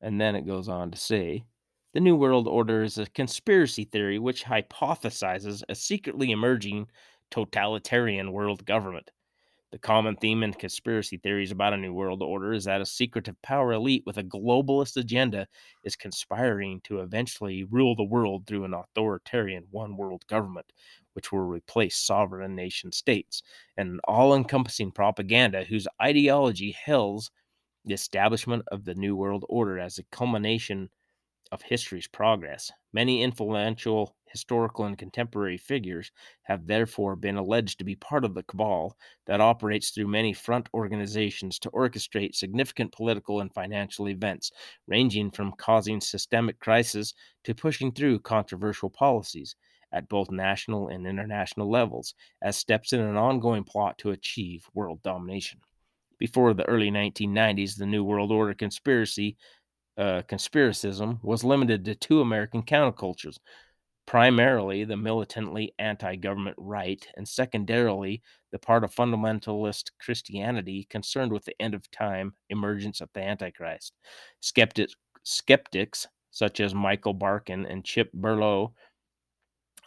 and 0.00 0.18
then 0.18 0.34
it 0.34 0.46
goes 0.46 0.70
on 0.70 0.90
to 0.90 0.96
say 0.96 1.44
the 1.92 2.00
New 2.00 2.16
World 2.16 2.48
Order 2.48 2.82
is 2.82 2.96
a 2.96 3.04
conspiracy 3.04 3.84
theory 3.84 4.18
which 4.18 4.44
hypothesizes 4.44 5.62
a 5.68 5.74
secretly 5.74 6.30
emerging 6.30 6.88
totalitarian 7.30 8.32
world 8.32 8.64
government. 8.64 9.10
The 9.72 9.78
common 9.78 10.16
theme 10.16 10.42
in 10.42 10.52
conspiracy 10.52 11.16
theories 11.16 11.52
about 11.52 11.72
a 11.72 11.76
New 11.76 11.94
World 11.94 12.24
Order 12.24 12.52
is 12.52 12.64
that 12.64 12.80
a 12.80 12.86
secretive 12.86 13.40
power 13.40 13.72
elite 13.72 14.02
with 14.04 14.18
a 14.18 14.24
globalist 14.24 14.96
agenda 14.96 15.46
is 15.84 15.94
conspiring 15.94 16.80
to 16.82 16.98
eventually 16.98 17.62
rule 17.62 17.94
the 17.94 18.02
world 18.02 18.48
through 18.48 18.64
an 18.64 18.74
authoritarian 18.74 19.68
one 19.70 19.96
world 19.96 20.26
government, 20.26 20.72
which 21.12 21.30
will 21.30 21.46
replace 21.46 21.96
sovereign 21.96 22.56
nation 22.56 22.90
states, 22.90 23.44
and 23.76 23.90
an 23.90 24.00
all 24.04 24.34
encompassing 24.34 24.90
propaganda 24.90 25.62
whose 25.62 25.86
ideology 26.02 26.72
hails 26.72 27.30
the 27.84 27.94
establishment 27.94 28.64
of 28.72 28.84
the 28.84 28.96
New 28.96 29.14
World 29.14 29.44
Order 29.48 29.78
as 29.78 29.98
a 29.98 30.04
culmination 30.10 30.90
of 31.52 31.62
history's 31.62 32.08
progress. 32.08 32.72
Many 32.92 33.22
influential 33.22 34.16
historical 34.30 34.84
and 34.84 34.96
contemporary 34.96 35.56
figures 35.56 36.10
have 36.42 36.66
therefore 36.66 37.16
been 37.16 37.36
alleged 37.36 37.78
to 37.78 37.84
be 37.84 37.96
part 37.96 38.24
of 38.24 38.34
the 38.34 38.42
cabal 38.42 38.96
that 39.26 39.40
operates 39.40 39.90
through 39.90 40.08
many 40.08 40.32
front 40.32 40.68
organizations 40.74 41.58
to 41.58 41.70
orchestrate 41.70 42.34
significant 42.34 42.92
political 42.92 43.40
and 43.40 43.52
financial 43.52 44.08
events, 44.08 44.50
ranging 44.86 45.30
from 45.30 45.52
causing 45.52 46.00
systemic 46.00 46.58
crisis 46.60 47.14
to 47.44 47.54
pushing 47.54 47.92
through 47.92 48.18
controversial 48.20 48.90
policies 48.90 49.56
at 49.92 50.08
both 50.08 50.30
national 50.30 50.88
and 50.88 51.06
international 51.06 51.70
levels 51.70 52.14
as 52.42 52.56
steps 52.56 52.92
in 52.92 53.00
an 53.00 53.16
ongoing 53.16 53.64
plot 53.64 53.98
to 53.98 54.10
achieve 54.10 54.68
world 54.74 55.02
domination. 55.02 55.60
Before 56.18 56.54
the 56.54 56.68
early 56.68 56.90
1990s, 56.90 57.76
the 57.76 57.86
New 57.86 58.04
World 58.04 58.30
Order 58.30 58.54
conspiracy 58.54 59.36
uh, 59.96 60.22
conspiracism 60.28 61.18
was 61.22 61.44
limited 61.44 61.84
to 61.84 61.94
two 61.94 62.20
American 62.20 62.62
countercultures 62.62 63.38
primarily 64.10 64.82
the 64.82 64.96
militantly 64.96 65.72
anti 65.78 66.16
government 66.16 66.56
right, 66.58 67.06
and 67.16 67.28
secondarily 67.28 68.20
the 68.50 68.58
part 68.58 68.82
of 68.82 68.92
fundamentalist 68.92 69.92
Christianity 70.00 70.84
concerned 70.90 71.32
with 71.32 71.44
the 71.44 71.54
end 71.62 71.74
of 71.74 71.88
time 71.92 72.32
emergence 72.48 73.00
of 73.00 73.08
the 73.14 73.20
Antichrist. 73.20 73.92
Skeptics, 74.40 74.96
skeptics 75.22 76.08
such 76.32 76.58
as 76.58 76.74
Michael 76.74 77.14
Barkun 77.14 77.70
and 77.70 77.84
Chip 77.84 78.10
Berlet 78.12 78.72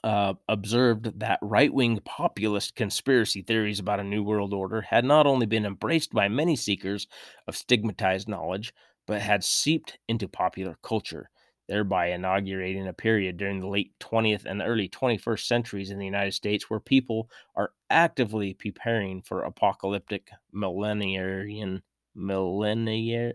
uh, 0.05 0.35
observed 0.47 1.19
that 1.19 1.39
right 1.41 1.73
wing 1.73 1.99
populist 2.05 2.77
conspiracy 2.77 3.41
theories 3.41 3.81
about 3.81 3.99
a 3.99 4.05
New 4.05 4.23
World 4.23 4.53
Order 4.53 4.79
had 4.83 5.03
not 5.03 5.27
only 5.27 5.47
been 5.47 5.65
embraced 5.65 6.13
by 6.13 6.29
many 6.29 6.55
seekers 6.55 7.07
of 7.45 7.57
stigmatized 7.57 8.29
knowledge, 8.29 8.73
but 9.05 9.21
had 9.21 9.43
seeped 9.43 9.97
into 10.07 10.29
popular 10.29 10.77
culture 10.81 11.29
thereby 11.67 12.07
inaugurating 12.07 12.87
a 12.87 12.93
period 12.93 13.37
during 13.37 13.59
the 13.59 13.67
late 13.67 13.93
20th 13.99 14.45
and 14.45 14.61
early 14.61 14.89
21st 14.89 15.45
centuries 15.45 15.91
in 15.91 15.99
the 15.99 16.05
United 16.05 16.33
States 16.33 16.69
where 16.69 16.79
people 16.79 17.29
are 17.55 17.71
actively 17.89 18.53
preparing 18.53 19.21
for 19.21 19.43
apocalyptic 19.43 20.29
millenarian 20.53 21.81
millennial 22.15 23.33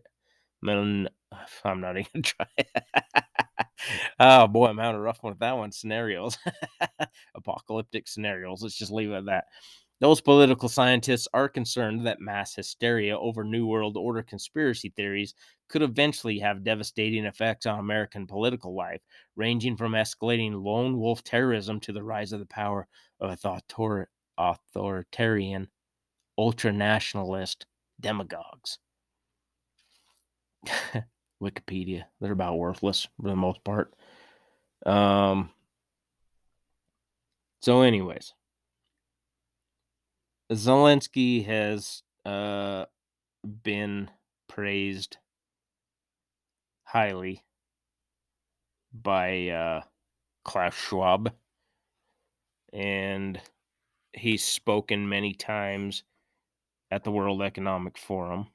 millen, 0.63 1.09
I'm 1.65 1.81
not 1.81 1.99
even 1.99 2.23
trying. 2.23 2.49
oh 4.21 4.47
boy, 4.47 4.67
I'm 4.67 4.79
having 4.79 4.97
a 4.97 5.01
rough 5.01 5.23
one 5.23 5.33
with 5.33 5.41
that 5.41 5.57
one. 5.57 5.73
Scenarios, 5.73 6.39
apocalyptic 7.35 8.09
scenarios. 8.09 8.63
Let's 8.63 8.79
just 8.79 8.93
leave 8.93 9.11
it 9.11 9.17
at 9.17 9.25
that. 9.27 9.45
Those 10.01 10.21
political 10.21 10.69
scientists 10.69 11.27
are 11.35 11.49
concerned 11.49 12.07
that 12.07 12.21
mass 12.21 12.55
hysteria 12.55 13.19
over 13.19 13.43
New 13.43 13.67
World 13.67 13.97
Order 13.97 14.23
conspiracy 14.23 14.91
theories 14.91 15.35
could 15.69 15.83
eventually 15.83 16.39
have 16.39 16.63
devastating 16.63 17.25
effects 17.25 17.67
on 17.67 17.81
American 17.81 18.27
political 18.27 18.77
life, 18.77 19.01
ranging 19.35 19.77
from 19.77 19.93
escalating 19.93 20.63
lone 20.63 20.99
wolf 20.99 21.25
terrorism 21.25 21.81
to 21.81 21.93
the 21.93 22.03
rise 22.03 22.33
of 22.33 22.39
the 22.39 22.47
power 22.47 22.87
of 23.19 23.45
author- 23.45 24.09
authoritarian, 24.39 25.69
ultra 26.39 26.73
nationalist 26.73 27.67
demagogues. 28.01 28.79
Wikipedia, 31.43 32.05
they're 32.21 32.33
about 32.33 32.57
worthless 32.57 33.09
for 33.21 33.29
the 33.29 33.37
most 33.37 33.63
part. 33.65 33.93
Um, 34.87 35.51
so, 37.61 37.83
anyways, 37.83 38.33
Zelensky 40.53 41.45
has 41.45 42.03
uh, 42.25 42.87
been 43.63 44.11
praised 44.49 45.19
highly 46.85 47.45
by 48.93 49.49
uh, 49.49 49.83
Klaus 50.45 50.75
Schwab, 50.75 51.33
and 52.73 53.41
he's 54.15 54.43
spoken 54.43 55.09
many 55.09 55.35
times 55.35 56.03
at 56.91 57.05
the 57.05 57.11
World 57.13 57.43
Economic 57.43 57.99
Forum, 57.99 58.49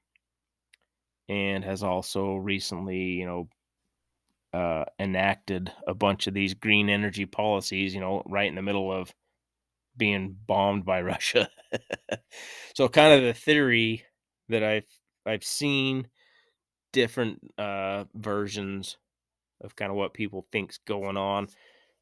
and 1.29 1.63
has 1.63 1.83
also 1.83 2.35
recently, 2.35 2.97
you 2.97 3.25
know, 3.27 3.47
uh, 4.59 4.85
enacted 4.99 5.71
a 5.87 5.93
bunch 5.93 6.25
of 6.25 6.33
these 6.33 6.55
green 6.55 6.89
energy 6.89 7.27
policies. 7.27 7.93
You 7.93 8.01
know, 8.01 8.23
right 8.25 8.49
in 8.49 8.55
the 8.55 8.63
middle 8.63 8.91
of 8.91 9.13
being 9.97 10.35
bombed 10.47 10.85
by 10.85 11.01
Russia. 11.13 11.49
so 12.75 12.87
kind 12.87 13.13
of 13.13 13.23
the 13.23 13.33
theory 13.33 14.03
that 14.49 14.63
I've 14.63 14.87
I've 15.25 15.43
seen 15.43 16.07
different 16.91 17.39
uh, 17.57 18.05
versions 18.13 18.97
of 19.61 19.75
kind 19.75 19.91
of 19.91 19.97
what 19.97 20.13
people 20.13 20.47
think's 20.51 20.79
going 20.85 21.17
on. 21.17 21.47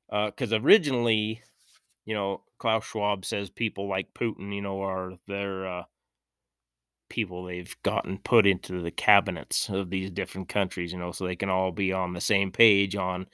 Because 0.10 0.52
uh, 0.52 0.60
originally, 0.60 1.42
you 2.06 2.14
know, 2.14 2.42
Klaus 2.60 2.86
Schwab 2.86 3.26
says 3.26 3.50
people 3.50 3.88
like 3.88 4.14
Putin, 4.14 4.54
you 4.54 4.62
know, 4.62 4.82
are 4.82 5.14
their 5.28 5.68
uh, 5.68 5.84
people 7.10 7.44
they've 7.46 7.76
gotten 7.84 8.18
put 8.18 8.46
into 8.46 8.82
the 8.82 8.92
cabinets 8.92 9.70
of 9.70 9.90
these 9.90 10.10
different 10.10 10.50
countries, 10.50 10.92
you 10.92 10.98
know, 11.00 11.12
so 11.12 11.26
they 11.26 11.36
can 11.36 11.50
all 11.50 11.72
be 11.72 11.94
on 11.94 12.14
the 12.14 12.22
same 12.22 12.52
page 12.52 12.96
on 12.96 13.28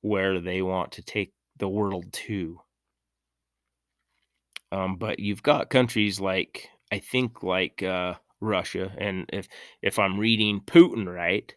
where 0.00 0.40
they 0.40 0.60
want 0.60 0.92
to 0.92 1.02
take 1.02 1.32
the 1.58 1.68
world 1.68 2.12
to. 2.12 2.60
Um, 4.74 4.96
but 4.96 5.20
you've 5.20 5.42
got 5.42 5.70
countries 5.70 6.20
like 6.20 6.68
I 6.90 6.98
think 6.98 7.42
like 7.42 7.82
uh, 7.82 8.14
Russia, 8.40 8.92
and 8.98 9.30
if 9.32 9.48
if 9.82 9.98
I'm 9.98 10.18
reading 10.18 10.60
Putin 10.60 11.06
right, 11.12 11.54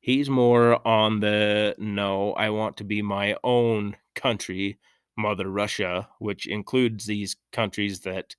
he's 0.00 0.30
more 0.30 0.86
on 0.86 1.20
the 1.20 1.74
no, 1.78 2.32
I 2.34 2.50
want 2.50 2.76
to 2.78 2.84
be 2.84 3.02
my 3.02 3.36
own 3.42 3.96
country, 4.14 4.78
Mother 5.18 5.48
Russia, 5.50 6.08
which 6.20 6.46
includes 6.46 7.06
these 7.06 7.36
countries 7.52 8.00
that 8.00 8.36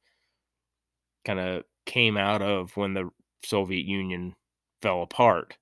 kind 1.26 1.40
of 1.40 1.64
came 1.86 2.18
out 2.18 2.42
of 2.42 2.76
when 2.78 2.94
the 2.94 3.10
Soviet 3.44 3.86
Union 3.86 4.36
fell 4.82 5.02
apart, 5.04 5.58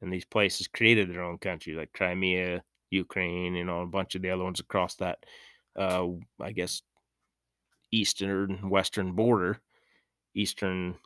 and 0.00 0.12
these 0.12 0.24
places 0.24 0.66
created 0.66 1.10
their 1.10 1.22
own 1.22 1.38
country, 1.38 1.74
like 1.74 1.92
Crimea, 1.92 2.62
Ukraine, 2.90 3.54
you 3.54 3.64
know, 3.64 3.82
a 3.82 3.86
bunch 3.86 4.14
of 4.14 4.22
the 4.22 4.30
other 4.30 4.44
ones 4.44 4.60
across 4.60 4.94
that, 4.96 5.24
uh, 5.76 6.06
I 6.40 6.52
guess, 6.52 6.82
eastern 7.92 8.52
and 8.56 8.70
western 8.70 9.14
border, 9.14 9.60
eastern 10.34 10.98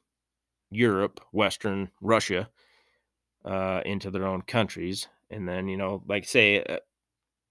Europe, 0.70 1.20
western 1.32 1.90
Russia, 2.00 2.50
uh, 3.44 3.82
into 3.86 4.10
their 4.10 4.26
own 4.26 4.42
countries, 4.42 5.08
and 5.30 5.48
then 5.48 5.68
you 5.68 5.76
know, 5.76 6.02
like 6.06 6.24
say, 6.26 6.62
uh, 6.64 6.78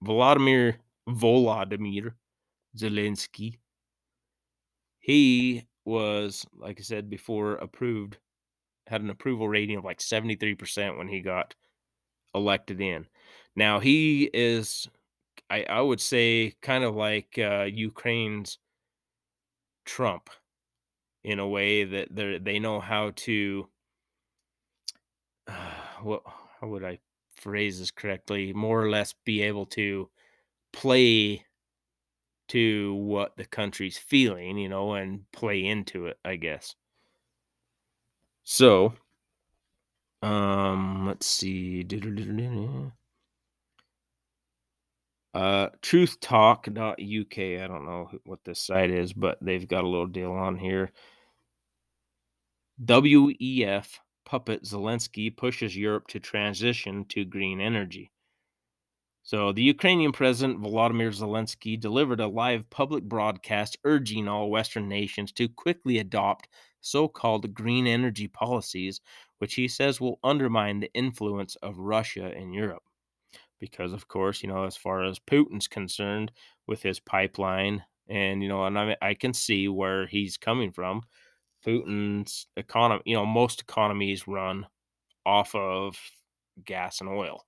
Vladimir 0.02 0.78
Volodymyr 1.08 2.14
Zelensky, 2.76 3.58
he 4.98 5.66
was, 5.84 6.46
like 6.52 6.80
I 6.80 6.82
said 6.82 7.08
before, 7.08 7.54
approved, 7.56 8.18
had 8.86 9.02
an 9.02 9.10
approval 9.10 9.48
rating 9.48 9.78
of 9.78 9.84
like 9.84 10.00
73% 10.00 10.98
when 10.98 11.08
he 11.08 11.20
got 11.22 11.54
elected 12.34 12.80
in. 12.80 13.08
Now 13.56 13.80
he 13.80 14.30
is, 14.34 14.88
I, 15.50 15.64
I 15.64 15.82
would 15.82 16.00
say, 16.00 16.54
kind 16.62 16.84
of 16.84 16.96
like 16.96 17.38
uh, 17.38 17.64
Ukraine's 17.64 18.58
Trump 19.86 20.28
in 21.24 21.38
a 21.38 21.48
way 21.48 21.84
that 21.84 22.14
they 22.14 22.38
they 22.38 22.58
know 22.58 22.80
how 22.80 23.12
to. 23.16 23.68
Uh, 25.46 25.72
what 26.02 26.22
how 26.60 26.68
would 26.68 26.84
I 26.84 26.98
phrase 27.34 27.78
this 27.78 27.90
correctly? 27.90 28.52
More 28.52 28.82
or 28.82 28.90
less, 28.90 29.14
be 29.24 29.42
able 29.42 29.66
to 29.66 30.10
play 30.72 31.46
to 32.48 32.94
what 32.94 33.36
the 33.36 33.44
country's 33.44 33.98
feeling, 33.98 34.58
you 34.58 34.68
know, 34.68 34.94
and 34.94 35.30
play 35.32 35.64
into 35.64 36.06
it, 36.06 36.18
I 36.24 36.36
guess. 36.36 36.74
So, 38.44 38.94
um, 40.22 41.06
let's 41.06 41.26
see. 41.26 41.84
Uh, 45.36 45.68
truthtalk.uk. 45.82 47.38
I 47.38 47.66
don't 47.66 47.84
know 47.84 48.10
what 48.24 48.42
this 48.46 48.58
site 48.58 48.90
is, 48.90 49.12
but 49.12 49.36
they've 49.42 49.68
got 49.68 49.84
a 49.84 49.86
little 49.86 50.06
deal 50.06 50.32
on 50.32 50.56
here. 50.56 50.92
WEF 52.82 53.98
puppet 54.24 54.62
Zelensky 54.64 55.36
pushes 55.36 55.76
Europe 55.76 56.06
to 56.08 56.20
transition 56.20 57.04
to 57.10 57.26
green 57.26 57.60
energy. 57.60 58.10
So, 59.24 59.52
the 59.52 59.62
Ukrainian 59.62 60.12
President 60.12 60.62
Volodymyr 60.62 61.14
Zelensky 61.14 61.78
delivered 61.78 62.20
a 62.20 62.28
live 62.28 62.70
public 62.70 63.04
broadcast 63.04 63.76
urging 63.84 64.28
all 64.28 64.48
Western 64.48 64.88
nations 64.88 65.32
to 65.32 65.50
quickly 65.50 65.98
adopt 65.98 66.48
so 66.80 67.08
called 67.08 67.52
green 67.52 67.86
energy 67.86 68.26
policies, 68.26 69.02
which 69.36 69.56
he 69.56 69.68
says 69.68 70.00
will 70.00 70.18
undermine 70.24 70.80
the 70.80 70.94
influence 70.94 71.56
of 71.56 71.76
Russia 71.76 72.34
in 72.34 72.54
Europe. 72.54 72.85
Because, 73.58 73.92
of 73.92 74.08
course, 74.08 74.42
you 74.42 74.48
know, 74.48 74.64
as 74.64 74.76
far 74.76 75.04
as 75.04 75.18
Putin's 75.18 75.68
concerned 75.68 76.32
with 76.66 76.82
his 76.82 77.00
pipeline, 77.00 77.82
and, 78.08 78.42
you 78.42 78.48
know, 78.48 78.64
and 78.66 78.78
I, 78.78 78.96
I 79.00 79.14
can 79.14 79.32
see 79.32 79.68
where 79.68 80.06
he's 80.06 80.36
coming 80.36 80.72
from. 80.72 81.02
Putin's 81.66 82.46
economy, 82.56 83.02
you 83.06 83.16
know, 83.16 83.26
most 83.26 83.60
economies 83.60 84.28
run 84.28 84.66
off 85.24 85.54
of 85.54 85.96
gas 86.64 87.00
and 87.00 87.10
oil. 87.10 87.44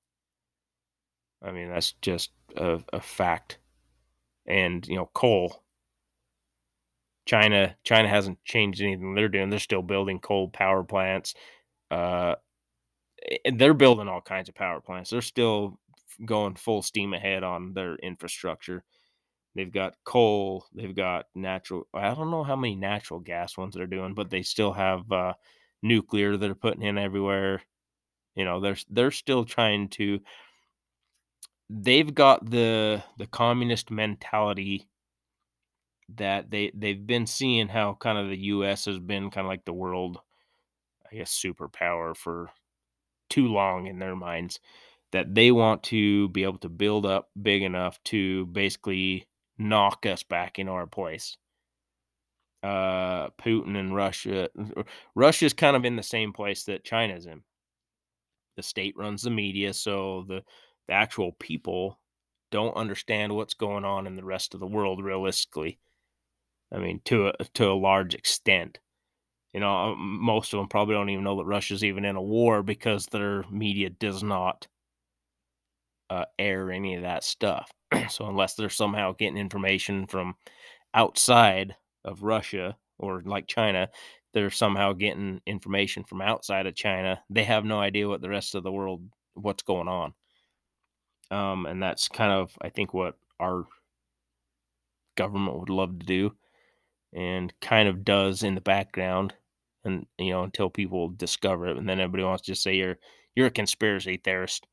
I 1.43 1.53
mean, 1.53 1.69
that's 1.69 1.93
just 2.03 2.31
a, 2.57 2.81
a 2.93 3.01
fact. 3.01 3.59
And, 4.47 4.87
you 4.89 4.97
know, 4.97 5.11
coal. 5.15 5.63
China 7.27 7.77
China 7.85 8.09
hasn't 8.09 8.43
changed 8.45 8.81
anything 8.81 9.15
they're 9.15 9.29
doing. 9.29 9.51
They're 9.51 9.59
still 9.59 9.83
building 9.83 10.19
coal 10.19 10.49
power 10.49 10.83
plants. 10.83 11.35
Uh, 11.91 12.35
and 13.45 13.59
they're 13.59 13.75
building 13.75 14.09
all 14.09 14.23
kinds 14.23 14.49
of 14.49 14.55
power 14.55 14.81
plants. 14.81 15.11
They're 15.11 15.21
still 15.21 15.79
going 16.25 16.55
full 16.57 16.83
steam 16.83 17.15
ahead 17.15 17.43
on 17.45 17.73
their 17.75 17.97
infrastructure. 17.97 18.85
They've 19.55 19.73
got 19.73 19.95
coal, 20.05 20.67
they've 20.75 20.95
got 20.95 21.27
natural. 21.35 21.87
I 21.95 22.15
don't 22.15 22.31
know 22.31 22.45
how 22.45 22.57
many 22.57 22.77
natural 22.77 23.21
gas 23.21 23.57
ones 23.57 23.75
they're 23.75 23.87
doing, 23.87 24.15
but 24.15 24.31
they 24.31 24.43
still 24.43 24.73
have 24.73 25.11
uh, 25.11 25.35
nuclear 25.83 26.37
that 26.37 26.51
are 26.51 26.55
putting 26.55 26.83
in 26.83 26.99
everywhere. 26.99 27.63
You 28.35 28.45
know, 28.45 28.61
they're 28.61 28.77
they're 28.89 29.11
still 29.11 29.45
trying 29.45 29.89
to 29.91 30.21
they've 31.71 32.15
got 32.15 32.49
the 32.49 33.03
the 33.19 33.27
communist 33.27 33.91
mentality 33.91 34.89
that 36.17 36.51
they 36.51 36.71
they've 36.75 37.07
been 37.07 37.27
seeing 37.27 37.69
how 37.69 37.95
kind 37.95 38.19
of 38.19 38.29
the 38.29 38.39
US 38.39 38.87
has 38.87 38.99
been 38.99 39.31
kind 39.31 39.47
of 39.47 39.51
like 39.51 39.65
the 39.65 39.73
world 39.73 40.19
I 41.11 41.17
guess 41.17 41.33
superpower 41.33 42.17
for 42.17 42.51
too 43.29 43.49
long 43.49 43.87
in 43.87 43.99
their 43.99 44.17
minds 44.17 44.61
that 45.13 45.35
they 45.35 45.51
want 45.51 45.83
to 45.85 46.29
be 46.29 46.43
able 46.43 46.59
to 46.59 46.69
build 46.69 47.07
up 47.07 47.31
big 47.41 47.63
enough 47.63 48.03
to 48.05 48.47
basically 48.47 49.27
knock 49.59 50.07
us 50.07 50.23
back 50.23 50.59
in 50.59 50.69
our 50.69 50.87
place. 50.87 51.37
Uh 52.63 53.29
Putin 53.41 53.77
and 53.77 53.95
Russia 53.95 54.49
Russia's 55.15 55.53
kind 55.53 55.77
of 55.77 55.85
in 55.85 55.97
the 55.97 56.03
same 56.03 56.33
place 56.33 56.65
that 56.65 56.85
China's 56.85 57.27
in. 57.27 57.43
The 58.57 58.63
state 58.63 58.95
runs 58.97 59.23
the 59.23 59.31
media, 59.31 59.73
so 59.73 60.25
the 60.27 60.43
the 60.89 60.95
actual 60.95 61.33
people 61.33 62.01
don't 62.51 62.77
understand 62.77 63.35
what's 63.35 63.55
going 63.55 63.85
on 63.85 64.07
in 64.07 64.17
the 64.17 64.25
rest 64.25 64.55
of 64.55 64.61
the 64.61 64.67
world 64.67 65.05
realistically. 65.05 65.79
I 66.73 66.79
mean, 66.79 67.01
to 67.05 67.29
a, 67.29 67.33
to 67.55 67.71
a 67.71 67.75
large 67.75 68.15
extent. 68.15 68.79
You 69.53 69.61
know, 69.61 69.95
most 69.97 70.53
of 70.53 70.59
them 70.59 70.69
probably 70.69 70.95
don't 70.95 71.09
even 71.11 71.25
know 71.25 71.37
that 71.39 71.47
Russia's 71.47 71.83
even 71.83 72.05
in 72.05 72.17
a 72.17 72.23
war 72.23 72.63
because 72.63 73.07
their 73.07 73.45
media 73.51 73.89
does 73.89 74.23
not 74.23 74.67
uh, 76.11 76.25
air 76.39 76.71
any 76.71 76.95
of 76.95 77.03
that 77.03 77.25
stuff. 77.25 77.71
so 78.09 78.27
unless 78.27 78.55
they're 78.55 78.69
somehow 78.69 79.13
getting 79.13 79.37
information 79.39 80.07
from 80.07 80.35
outside 80.95 81.77
of 82.05 82.23
Russia 82.23 82.77
or 82.99 83.23
like 83.25 83.47
China, 83.47 83.89
they're 84.35 84.51
somehow 84.51 84.93
getting 84.93 85.41
information 85.47 86.05
from 86.05 86.21
outside 86.21 86.67
of 86.67 86.75
China. 86.75 87.21
They 87.31 87.45
have 87.45 87.65
no 87.65 87.81
idea 87.81 88.09
what 88.09 88.21
the 88.21 88.29
rest 88.29 88.55
of 88.55 88.63
the 88.63 88.73
world 88.73 89.03
what's 89.35 89.63
going 89.63 89.89
on. 89.89 90.15
Um, 91.31 91.67
and 91.67 91.83
that's 91.83 92.09
kind 92.09 92.33
of, 92.33 92.57
I 92.61 92.71
think, 92.71 92.95
what 92.95 93.15
our 93.39 93.67
government 95.17 95.59
would 95.59 95.69
love 95.71 95.99
to 95.99 96.07
do 96.07 96.33
and 97.13 97.53
kind 97.61 97.89
of 97.89 98.05
does 98.05 98.43
in 98.43 98.55
the 98.55 98.61
background 98.61 99.35
and 99.85 100.07
you 100.19 100.31
know 100.31 100.43
until 100.45 100.71
people 100.71 101.09
discover 101.09 101.67
it 101.67 101.77
and 101.77 101.89
then 101.89 102.01
everybody 102.01 102.23
wants 102.23 102.45
to 102.45 102.55
say 102.55 102.75
you're 102.75 102.99
you're 103.35 103.47
a 103.47 103.51
conspiracy 103.51 104.21
theorist 104.23 104.67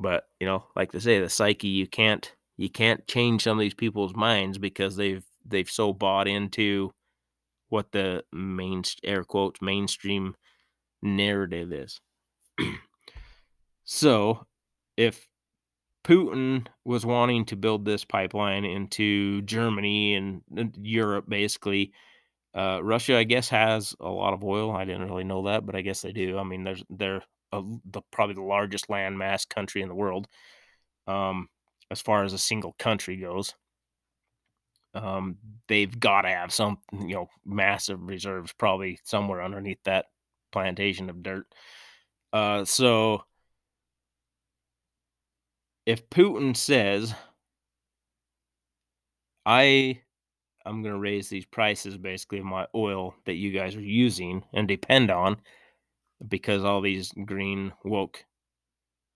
but 0.00 0.24
you 0.40 0.46
know 0.46 0.64
like 0.76 0.92
they 0.92 0.98
say 0.98 1.20
the 1.20 1.28
psyche 1.28 1.68
you 1.68 1.86
can't 1.86 2.34
you 2.56 2.68
can't 2.68 3.06
change 3.06 3.42
some 3.42 3.58
of 3.58 3.60
these 3.60 3.74
people's 3.74 4.14
minds 4.14 4.58
because 4.58 4.96
they've 4.96 5.24
they've 5.44 5.70
so 5.70 5.92
bought 5.92 6.28
into 6.28 6.92
what 7.68 7.92
the 7.92 8.22
main 8.32 8.82
air 9.04 9.24
quotes 9.24 9.62
mainstream 9.62 10.34
narrative 11.02 11.72
is 11.72 12.00
So, 13.84 14.46
if 14.96 15.28
Putin 16.04 16.66
was 16.84 17.04
wanting 17.06 17.44
to 17.46 17.56
build 17.56 17.84
this 17.84 18.04
pipeline 18.04 18.64
into 18.64 19.42
Germany 19.42 20.14
and 20.14 20.42
Europe, 20.80 21.26
basically, 21.28 21.92
uh, 22.54 22.80
Russia, 22.82 23.16
I 23.16 23.24
guess, 23.24 23.48
has 23.50 23.94
a 24.00 24.08
lot 24.10 24.34
of 24.34 24.44
oil. 24.44 24.72
I 24.72 24.84
didn't 24.84 25.08
really 25.08 25.24
know 25.24 25.44
that, 25.44 25.66
but 25.66 25.76
I 25.76 25.82
guess 25.82 26.02
they 26.02 26.12
do. 26.12 26.38
I 26.38 26.44
mean, 26.44 26.64
there's 26.64 26.84
they're 26.90 27.22
a, 27.52 27.62
the 27.84 28.02
probably 28.10 28.34
the 28.34 28.42
largest 28.42 28.88
landmass 28.88 29.48
country 29.48 29.82
in 29.82 29.88
the 29.88 29.94
world, 29.94 30.26
um, 31.06 31.48
as 31.90 32.00
far 32.00 32.24
as 32.24 32.32
a 32.32 32.38
single 32.38 32.74
country 32.78 33.16
goes. 33.16 33.54
Um, 34.94 35.38
they've 35.68 35.98
got 35.98 36.22
to 36.22 36.28
have 36.28 36.52
some, 36.52 36.78
you 36.92 37.14
know, 37.14 37.28
massive 37.46 38.06
reserves 38.06 38.52
probably 38.52 38.98
somewhere 39.04 39.42
underneath 39.42 39.82
that 39.84 40.06
plantation 40.50 41.08
of 41.08 41.22
dirt. 41.22 41.46
Uh, 42.32 42.64
so 42.64 43.24
if 45.86 46.08
Putin 46.10 46.56
says, 46.56 47.14
I 49.44 50.00
I'm 50.64 50.82
going 50.82 50.94
to 50.94 51.00
raise 51.00 51.28
these 51.28 51.44
prices 51.44 51.96
basically 51.96 52.38
of 52.38 52.44
my 52.44 52.66
oil 52.74 53.14
that 53.24 53.34
you 53.34 53.50
guys 53.50 53.74
are 53.74 53.80
using 53.80 54.44
and 54.52 54.68
depend 54.68 55.10
on 55.10 55.38
because 56.26 56.64
all 56.64 56.80
these 56.80 57.12
green 57.24 57.72
woke 57.84 58.24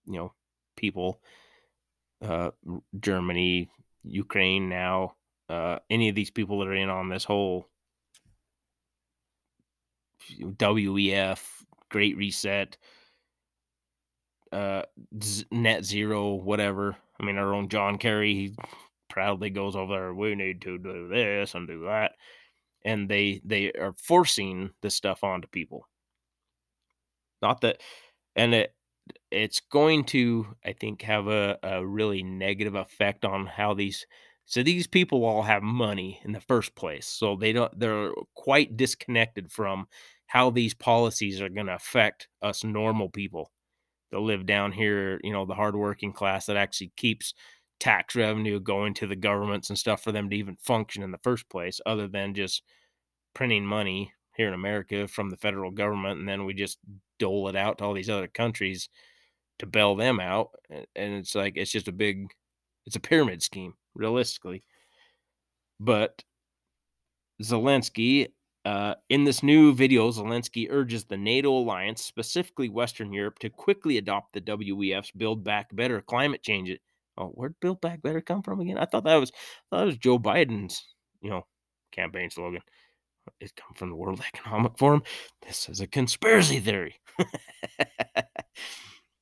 you 0.06 0.14
know 0.14 0.32
people 0.76 1.20
uh 2.22 2.50
Germany, 2.98 3.70
Ukraine 4.04 4.68
now, 4.68 5.16
uh 5.48 5.78
any 5.90 6.08
of 6.08 6.14
these 6.14 6.30
people 6.30 6.60
that 6.60 6.68
are 6.68 6.74
in 6.74 6.88
on 6.88 7.08
this 7.08 7.24
whole 7.24 7.68
WEF, 10.30 11.64
Great 11.90 12.16
Reset, 12.16 12.76
uh, 14.52 14.82
Net 15.50 15.84
Zero, 15.84 16.34
whatever. 16.34 16.96
I 17.20 17.24
mean, 17.24 17.36
our 17.36 17.54
own 17.54 17.68
John 17.68 17.98
Kerry, 17.98 18.34
he 18.34 18.56
proudly 19.08 19.50
goes 19.50 19.76
over 19.76 19.92
there. 19.92 20.14
We 20.14 20.34
need 20.34 20.62
to 20.62 20.78
do 20.78 21.08
this 21.08 21.54
and 21.54 21.66
do 21.66 21.84
that, 21.84 22.12
and 22.84 23.08
they 23.08 23.40
they 23.44 23.72
are 23.72 23.94
forcing 23.98 24.70
this 24.82 24.94
stuff 24.94 25.24
onto 25.24 25.48
people. 25.48 25.88
Not 27.42 27.60
that, 27.62 27.80
and 28.34 28.54
it 28.54 28.74
it's 29.30 29.60
going 29.60 30.04
to, 30.04 30.46
I 30.64 30.72
think, 30.72 31.02
have 31.02 31.28
a, 31.28 31.58
a 31.62 31.86
really 31.86 32.22
negative 32.22 32.74
effect 32.74 33.24
on 33.24 33.46
how 33.46 33.74
these. 33.74 34.06
So 34.46 34.62
these 34.62 34.86
people 34.86 35.24
all 35.24 35.42
have 35.42 35.62
money 35.62 36.20
in 36.24 36.32
the 36.32 36.40
first 36.40 36.74
place, 36.76 37.06
so 37.06 37.36
they 37.36 37.52
don't. 37.52 37.78
They're 37.78 38.12
quite 38.34 38.76
disconnected 38.76 39.50
from 39.52 39.88
how 40.26 40.50
these 40.50 40.74
policies 40.74 41.40
are 41.40 41.48
going 41.48 41.66
to 41.66 41.74
affect 41.74 42.28
us 42.42 42.64
normal 42.64 43.08
people 43.10 43.50
that 44.12 44.20
live 44.20 44.46
down 44.46 44.72
here. 44.72 45.20
You 45.24 45.32
know, 45.32 45.46
the 45.46 45.54
hardworking 45.54 46.12
class 46.12 46.46
that 46.46 46.56
actually 46.56 46.92
keeps 46.96 47.34
tax 47.80 48.14
revenue 48.16 48.60
going 48.60 48.94
to 48.94 49.06
the 49.06 49.16
governments 49.16 49.68
and 49.70 49.78
stuff 49.78 50.02
for 50.02 50.12
them 50.12 50.30
to 50.30 50.36
even 50.36 50.56
function 50.56 51.02
in 51.02 51.10
the 51.12 51.18
first 51.24 51.48
place, 51.48 51.80
other 51.86 52.08
than 52.08 52.34
just 52.34 52.62
printing 53.34 53.66
money 53.66 54.12
here 54.36 54.48
in 54.48 54.54
America 54.54 55.08
from 55.08 55.30
the 55.30 55.36
federal 55.36 55.70
government, 55.70 56.18
and 56.20 56.28
then 56.28 56.44
we 56.44 56.54
just 56.54 56.78
dole 57.18 57.48
it 57.48 57.56
out 57.56 57.78
to 57.78 57.84
all 57.84 57.94
these 57.94 58.10
other 58.10 58.28
countries 58.28 58.88
to 59.58 59.66
bail 59.66 59.96
them 59.96 60.20
out. 60.20 60.50
And 60.70 61.14
it's 61.14 61.34
like 61.34 61.56
it's 61.56 61.70
just 61.72 61.88
a 61.88 61.92
big, 61.92 62.28
it's 62.86 62.96
a 62.96 63.00
pyramid 63.00 63.42
scheme, 63.42 63.74
realistically. 63.94 64.62
But 65.80 66.22
Zelensky, 67.42 68.28
uh, 68.64 68.94
in 69.08 69.24
this 69.24 69.42
new 69.42 69.74
video, 69.74 70.10
Zelensky 70.10 70.68
urges 70.70 71.04
the 71.04 71.16
NATO 71.16 71.50
alliance, 71.50 72.02
specifically 72.02 72.68
Western 72.68 73.12
Europe, 73.12 73.38
to 73.40 73.50
quickly 73.50 73.98
adopt 73.98 74.32
the 74.32 74.40
WEF's 74.40 75.10
Build 75.12 75.44
Back 75.44 75.74
Better 75.74 76.00
climate 76.00 76.42
change. 76.42 76.70
It, 76.70 76.80
Oh, 77.18 77.28
where'd 77.28 77.58
Build 77.60 77.80
Back 77.80 78.02
Better 78.02 78.20
come 78.20 78.42
from 78.42 78.60
again? 78.60 78.78
I 78.78 78.84
thought 78.84 79.04
that 79.04 79.16
was, 79.16 79.30
I 79.30 79.36
thought 79.70 79.78
that 79.78 79.86
was 79.86 79.96
Joe 79.96 80.18
Biden's, 80.18 80.84
you 81.22 81.30
know, 81.30 81.46
campaign 81.92 82.30
slogan 82.30 82.60
it 83.40 83.54
come 83.56 83.74
from 83.74 83.90
the 83.90 83.96
World 83.96 84.20
Economic 84.34 84.78
Forum. 84.78 85.02
This 85.46 85.68
is 85.68 85.80
a 85.80 85.86
conspiracy 85.86 86.60
theory. 86.60 87.00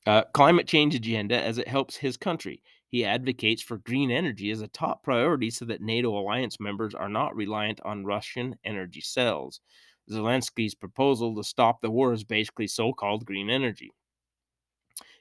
uh, 0.06 0.22
climate 0.32 0.66
change 0.66 0.94
agenda 0.94 1.40
as 1.40 1.58
it 1.58 1.68
helps 1.68 1.96
his 1.96 2.16
country. 2.16 2.62
He 2.88 3.04
advocates 3.04 3.62
for 3.62 3.78
green 3.78 4.10
energy 4.10 4.50
as 4.50 4.60
a 4.60 4.68
top 4.68 5.02
priority 5.02 5.50
so 5.50 5.64
that 5.64 5.80
NATO 5.80 6.16
alliance 6.16 6.60
members 6.60 6.94
are 6.94 7.08
not 7.08 7.34
reliant 7.34 7.80
on 7.84 8.04
Russian 8.04 8.54
energy 8.64 9.00
cells. 9.00 9.60
Zelensky's 10.10 10.74
proposal 10.74 11.34
to 11.34 11.42
stop 11.42 11.80
the 11.80 11.90
war 11.90 12.12
is 12.12 12.24
basically 12.24 12.68
so 12.68 12.92
called 12.92 13.24
green 13.24 13.50
energy. 13.50 13.90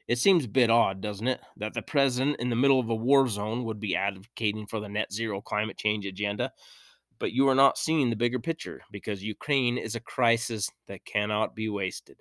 It 0.07 0.19
seems 0.19 0.45
a 0.45 0.49
bit 0.49 0.69
odd, 0.69 1.01
doesn't 1.01 1.27
it, 1.27 1.39
that 1.57 1.73
the 1.73 1.81
president 1.81 2.39
in 2.39 2.49
the 2.49 2.57
middle 2.57 2.79
of 2.79 2.89
a 2.89 2.95
war 2.95 3.27
zone 3.27 3.63
would 3.63 3.79
be 3.79 3.95
advocating 3.95 4.67
for 4.67 4.79
the 4.79 4.89
net 4.89 5.13
zero 5.13 5.41
climate 5.41 5.77
change 5.77 6.05
agenda 6.05 6.51
but 7.23 7.31
you 7.31 7.47
are 7.47 7.55
not 7.55 7.77
seeing 7.77 8.09
the 8.09 8.17
bigger 8.17 8.37
picture 8.37 8.81
because 8.91 9.23
Ukraine 9.23 9.77
is 9.77 9.95
a 9.95 10.01
crisis 10.01 10.69
that 10.89 11.05
cannot 11.05 11.55
be 11.55 11.69
wasted. 11.69 12.17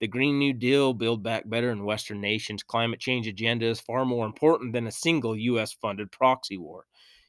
The 0.00 0.06
Green 0.06 0.38
New 0.38 0.52
Deal, 0.52 0.92
Build 0.92 1.22
Back 1.22 1.48
Better, 1.48 1.70
and 1.70 1.86
Western 1.86 2.20
nations' 2.20 2.62
climate 2.62 3.00
change 3.00 3.26
agenda 3.26 3.64
is 3.64 3.80
far 3.80 4.04
more 4.04 4.26
important 4.26 4.74
than 4.74 4.86
a 4.86 4.92
single 4.92 5.34
U.S. 5.34 5.72
funded 5.72 6.12
proxy 6.12 6.58
war. 6.58 6.84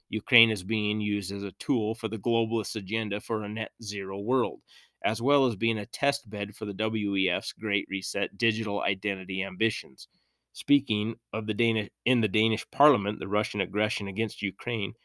Ukraine 0.09 0.51
is 0.51 0.61
being 0.61 0.99
used 0.99 1.31
as 1.31 1.43
a 1.43 1.53
tool 1.53 1.95
for 1.95 2.09
the 2.09 2.17
globalist 2.17 2.75
agenda 2.75 3.21
for 3.21 3.43
a 3.43 3.47
net 3.47 3.71
zero 3.81 4.19
world, 4.19 4.59
as 5.05 5.21
well 5.21 5.45
as 5.45 5.55
being 5.55 5.77
a 5.77 5.85
test 5.85 6.29
bed 6.29 6.53
for 6.53 6.65
the 6.65 6.73
WEF's 6.73 7.53
Great 7.53 7.87
Reset 7.89 8.37
digital 8.37 8.81
identity 8.81 9.41
ambitions. 9.41 10.09
Speaking 10.51 11.15
of 11.31 11.47
the 11.47 11.53
Danish 11.53 11.91
in 12.03 12.19
the 12.19 12.27
Danish 12.27 12.69
parliament, 12.71 13.19
the 13.19 13.27
Russian 13.29 13.61
aggression 13.61 14.09
against 14.09 14.41
Ukraine 14.41 14.95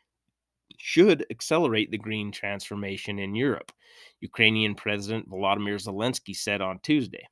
should 0.78 1.26
accelerate 1.30 1.90
the 1.90 1.98
green 1.98 2.32
transformation 2.32 3.18
in 3.18 3.34
Europe, 3.34 3.72
Ukrainian 4.20 4.74
President 4.74 5.28
Volodymyr 5.28 5.76
Zelensky 5.76 6.34
said 6.34 6.60
on 6.60 6.78
Tuesday. 6.82 7.26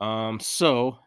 Um, 0.00 0.40
so, 0.40 0.98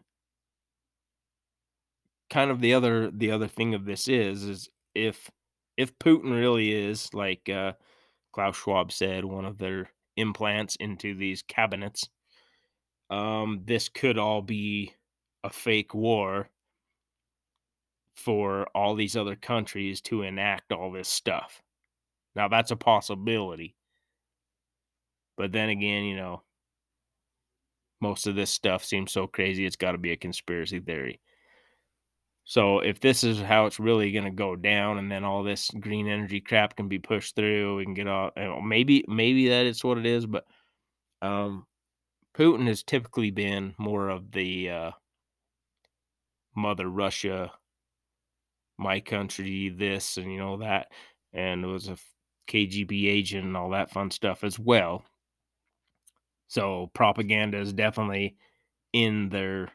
kind 2.30 2.52
of 2.52 2.60
the 2.60 2.74
other 2.74 3.12
the 3.12 3.32
other 3.32 3.48
thing 3.48 3.74
of 3.74 3.86
this 3.86 4.08
is 4.08 4.44
is 4.44 4.70
if 4.96 5.30
if 5.78 5.98
Putin 6.00 6.32
really 6.32 6.72
is 6.72 7.14
like 7.14 7.48
uh, 7.50 7.74
Klaus 8.34 8.58
Schwab 8.58 8.92
said, 8.92 9.24
one 9.26 9.46
of 9.46 9.58
their 9.58 9.90
implants 10.16 10.76
into 10.78 11.16
these 11.16 11.44
cabinets, 11.44 12.10
um, 13.10 13.62
this 13.66 13.90
could 13.90 14.18
all 14.18 14.42
be 14.42 14.94
a 15.44 15.50
fake 15.50 15.94
war 15.94 16.50
for 18.18 18.66
all 18.74 18.96
these 18.96 19.16
other 19.16 19.36
countries 19.36 20.02
to 20.02 20.24
enact 20.24 20.72
all 20.72 20.92
this 20.92 21.08
stuff. 21.08 21.62
Now, 22.36 22.48
that's 22.48 22.72
a 22.72 22.76
possibility. 22.76 23.76
But 25.38 25.52
then 25.52 25.70
again, 25.70 26.04
you 26.04 26.16
know, 26.16 26.42
most 28.02 28.26
of 28.26 28.36
this 28.36 28.50
stuff 28.50 28.84
seems 28.84 29.12
so 29.12 29.28
crazy, 29.28 29.66
it's 29.66 29.76
got 29.76 29.92
to 29.92 30.00
be 30.00 30.12
a 30.12 30.18
conspiracy 30.18 30.80
theory. 30.80 31.22
So, 32.44 32.80
if 32.80 33.00
this 33.00 33.24
is 33.24 33.40
how 33.40 33.66
it's 33.66 33.80
really 33.80 34.12
going 34.12 34.26
to 34.26 34.32
go 34.32 34.56
down, 34.56 34.98
and 34.98 35.12
then 35.12 35.24
all 35.24 35.44
this 35.44 35.70
green 35.80 36.08
energy 36.08 36.40
crap 36.40 36.76
can 36.76 36.88
be 36.88 36.98
pushed 36.98 37.36
through, 37.36 37.78
we 37.78 37.84
can 37.84 37.94
get 37.94 38.08
all, 38.08 38.32
you 38.36 38.44
know, 38.44 38.62
maybe, 38.62 39.04
maybe 39.08 39.50
that 39.50 39.66
is 39.66 39.84
what 39.84 39.98
it 39.98 40.06
is, 40.06 40.26
but 40.26 40.46
um, 41.22 41.66
Putin 42.36 42.68
has 42.68 42.84
typically 42.84 43.32
been 43.32 43.76
more 43.78 44.10
of 44.10 44.32
the 44.32 44.70
uh, 44.70 44.92
Mother 46.56 46.88
Russia 46.88 47.52
my 48.78 49.00
country 49.00 49.70
this 49.70 50.18
and 50.18 50.32
you 50.32 50.38
know 50.38 50.58
that 50.58 50.88
and 51.34 51.64
it 51.64 51.68
was 51.68 51.88
a 51.88 51.98
KGB 52.48 53.08
agent 53.08 53.46
and 53.46 53.58
all 53.58 53.72
that 53.72 53.92
fun 53.92 54.10
stuff 54.12 54.44
as 54.44 54.58
well. 54.58 55.04
So 56.48 56.90
propaganda 56.94 57.60
is 57.60 57.74
definitely 57.74 58.38
in 58.94 59.30
their 59.30 59.70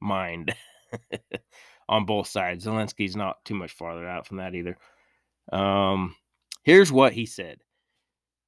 mind 0.00 0.54
on 1.88 2.06
both 2.06 2.28
sides. 2.28 2.64
Zelensky's 2.64 3.16
not 3.16 3.44
too 3.44 3.54
much 3.54 3.72
farther 3.72 4.06
out 4.06 4.26
from 4.26 4.38
that 4.38 4.54
either. 4.54 4.76
Um, 5.52 6.14
here's 6.62 6.92
what 6.92 7.12
he 7.12 7.26
said 7.26 7.58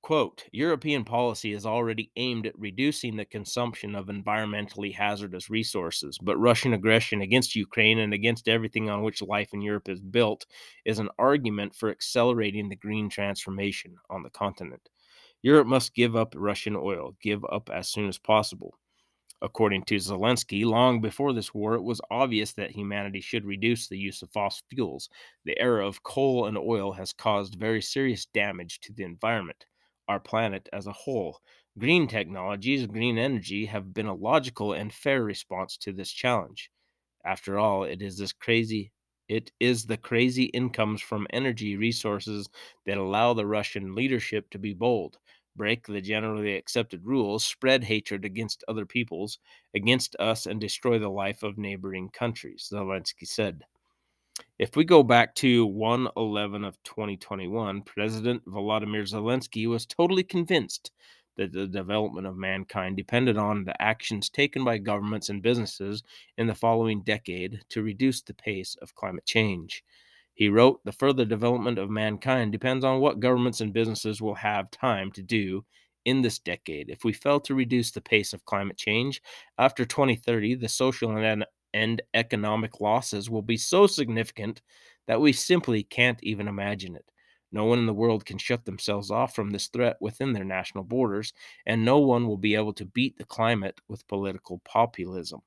Quote 0.01 0.49
European 0.53 1.05
policy 1.05 1.53
is 1.53 1.67
already 1.67 2.11
aimed 2.17 2.47
at 2.47 2.59
reducing 2.59 3.17
the 3.17 3.27
consumption 3.27 3.95
of 3.95 4.07
environmentally 4.07 4.95
hazardous 4.95 5.51
resources, 5.51 6.19
but 6.19 6.39
Russian 6.39 6.73
aggression 6.73 7.21
against 7.21 7.55
Ukraine 7.55 7.99
and 7.99 8.15
against 8.15 8.49
everything 8.49 8.89
on 8.89 9.03
which 9.03 9.21
life 9.21 9.53
in 9.53 9.61
Europe 9.61 9.89
is 9.89 10.01
built 10.01 10.47
is 10.87 10.99
an 10.99 11.11
argument 11.19 11.75
for 11.75 11.91
accelerating 11.91 12.69
the 12.71 12.77
green 12.77 13.11
transformation 13.11 13.97
on 14.09 14.23
the 14.23 14.31
continent. 14.31 14.89
Europe 15.43 15.67
must 15.67 15.95
give 15.95 16.17
up 16.17 16.33
Russian 16.35 16.75
oil, 16.75 17.15
give 17.21 17.45
up 17.45 17.69
as 17.69 17.89
soon 17.89 18.09
as 18.09 18.19
possible. 18.19 18.79
According 19.43 19.83
to 19.85 19.97
Zelensky, 19.97 20.65
long 20.65 21.03
before 21.03 21.35
this 21.35 21.53
war, 21.53 21.75
it 21.75 21.83
was 21.83 22.01
obvious 22.11 22.55
that 22.55 22.71
humanity 22.71 23.21
should 23.21 23.45
reduce 23.45 23.89
the 23.89 23.99
use 23.99 24.23
of 24.23 24.31
fossil 24.33 24.65
fuels. 24.71 25.11
The 25.45 25.59
era 25.61 25.87
of 25.87 26.03
coal 26.03 26.47
and 26.47 26.57
oil 26.57 26.93
has 26.93 27.13
caused 27.13 27.57
very 27.57 27.83
serious 27.83 28.25
damage 28.25 28.81
to 28.81 28.93
the 28.95 29.03
environment 29.03 29.67
our 30.09 30.21
planet 30.21 30.69
as 30.73 30.87
a 30.87 30.93
whole. 30.93 31.41
Green 31.79 32.09
technologies, 32.09 32.87
green 32.87 33.19
energy 33.19 33.67
have 33.67 33.95
been 33.95 34.07
a 34.07 34.15
logical 34.15 34.73
and 34.73 34.93
fair 34.93 35.23
response 35.23 35.77
to 35.79 35.93
this 35.93 36.11
challenge. 36.13 36.71
After 37.25 37.59
all, 37.61 37.85
it 37.85 38.03
is 38.03 38.19
this 38.19 38.33
crazy 38.33 38.91
it 39.29 39.53
is 39.61 39.87
the 39.87 39.97
crazy 39.97 40.47
incomes 40.47 41.01
from 41.01 41.29
energy 41.31 41.77
resources 41.77 42.49
that 42.87 42.99
allow 42.99 43.35
the 43.35 43.47
Russian 43.47 43.95
leadership 43.95 44.51
to 44.51 44.59
be 44.59 44.75
bold, 44.75 45.19
break 45.55 45.87
the 45.87 46.01
generally 46.01 46.57
accepted 46.57 47.05
rules, 47.05 47.45
spread 47.45 47.85
hatred 47.85 48.25
against 48.25 48.65
other 48.67 48.85
peoples, 48.87 49.39
against 49.75 50.17
us, 50.19 50.45
and 50.47 50.61
destroy 50.61 50.99
the 50.99 51.09
life 51.11 51.45
of 51.45 51.57
neighboring 51.57 52.09
countries, 52.11 52.69
Zelensky 52.73 53.29
said. 53.29 53.65
If 54.59 54.77
we 54.77 54.85
go 54.85 55.03
back 55.03 55.35
to 55.37 55.67
1 55.67 56.09
11 56.17 56.65
of 56.65 56.83
2021, 56.83 57.83
President 57.83 58.45
Volodymyr 58.45 59.03
Zelensky 59.03 59.67
was 59.67 59.87
totally 59.87 60.23
convinced 60.23 60.91
that 61.37 61.53
the 61.53 61.67
development 61.67 62.27
of 62.27 62.37
mankind 62.37 62.97
depended 62.97 63.39
on 63.39 63.65
the 63.65 63.81
actions 63.81 64.29
taken 64.29 64.65
by 64.65 64.79
governments 64.79 65.29
and 65.29 65.41
businesses 65.41 66.03
in 66.37 66.47
the 66.47 66.55
following 66.55 67.03
decade 67.03 67.61
to 67.69 67.83
reduce 67.83 68.21
the 68.23 68.35
pace 68.35 68.77
of 68.83 68.95
climate 68.95 69.25
change. 69.25 69.85
He 70.35 70.49
wrote, 70.49 70.85
The 70.85 70.93
further 70.93 71.25
development 71.25 71.79
of 71.79 71.91
mankind 71.91 72.53
depends 72.53 72.85
on 72.85 73.01
what 73.01 73.21
governments 73.21 73.61
and 73.61 73.73
businesses 73.73 74.21
will 74.21 74.37
have 74.37 74.71
time 74.71 75.11
to 75.13 75.23
do 75.23 75.65
in 76.05 76.23
this 76.23 76.39
decade. 76.39 76.91
If 76.91 77.05
we 77.05 77.13
fail 77.13 77.41
to 77.41 77.55
reduce 77.55 77.91
the 77.91 78.01
pace 78.01 78.33
of 78.33 78.45
climate 78.45 78.77
change 78.77 79.23
after 79.59 79.85
2030, 79.85 80.55
the 80.57 80.69
social 80.69 81.11
and 81.17 81.45
and 81.75 82.03
economic 82.15 82.81
losses 82.81 83.29
will 83.31 83.43
be 83.43 83.57
so 83.57 83.87
significant 83.87 84.63
that 85.07 85.21
we 85.21 85.33
simply 85.33 85.83
can't 85.83 86.23
even 86.23 86.49
imagine 86.49 86.97
it. 86.97 87.11
No 87.51 87.65
one 87.65 87.79
in 87.79 87.87
the 87.87 87.95
world 87.95 88.25
can 88.27 88.39
shut 88.39 88.65
themselves 88.65 89.11
off 89.11 89.35
from 89.35 89.51
this 89.51 89.69
threat 89.69 89.97
within 90.01 90.33
their 90.33 90.45
national 90.45 90.85
borders, 90.85 91.33
and 91.67 91.85
no 91.85 91.99
one 91.99 92.27
will 92.27 92.37
be 92.37 92.55
able 92.55 92.75
to 92.75 92.85
beat 92.85 93.17
the 93.17 93.25
climate 93.25 93.81
with 93.89 94.07
political 94.09 94.59
populism. 94.65 95.41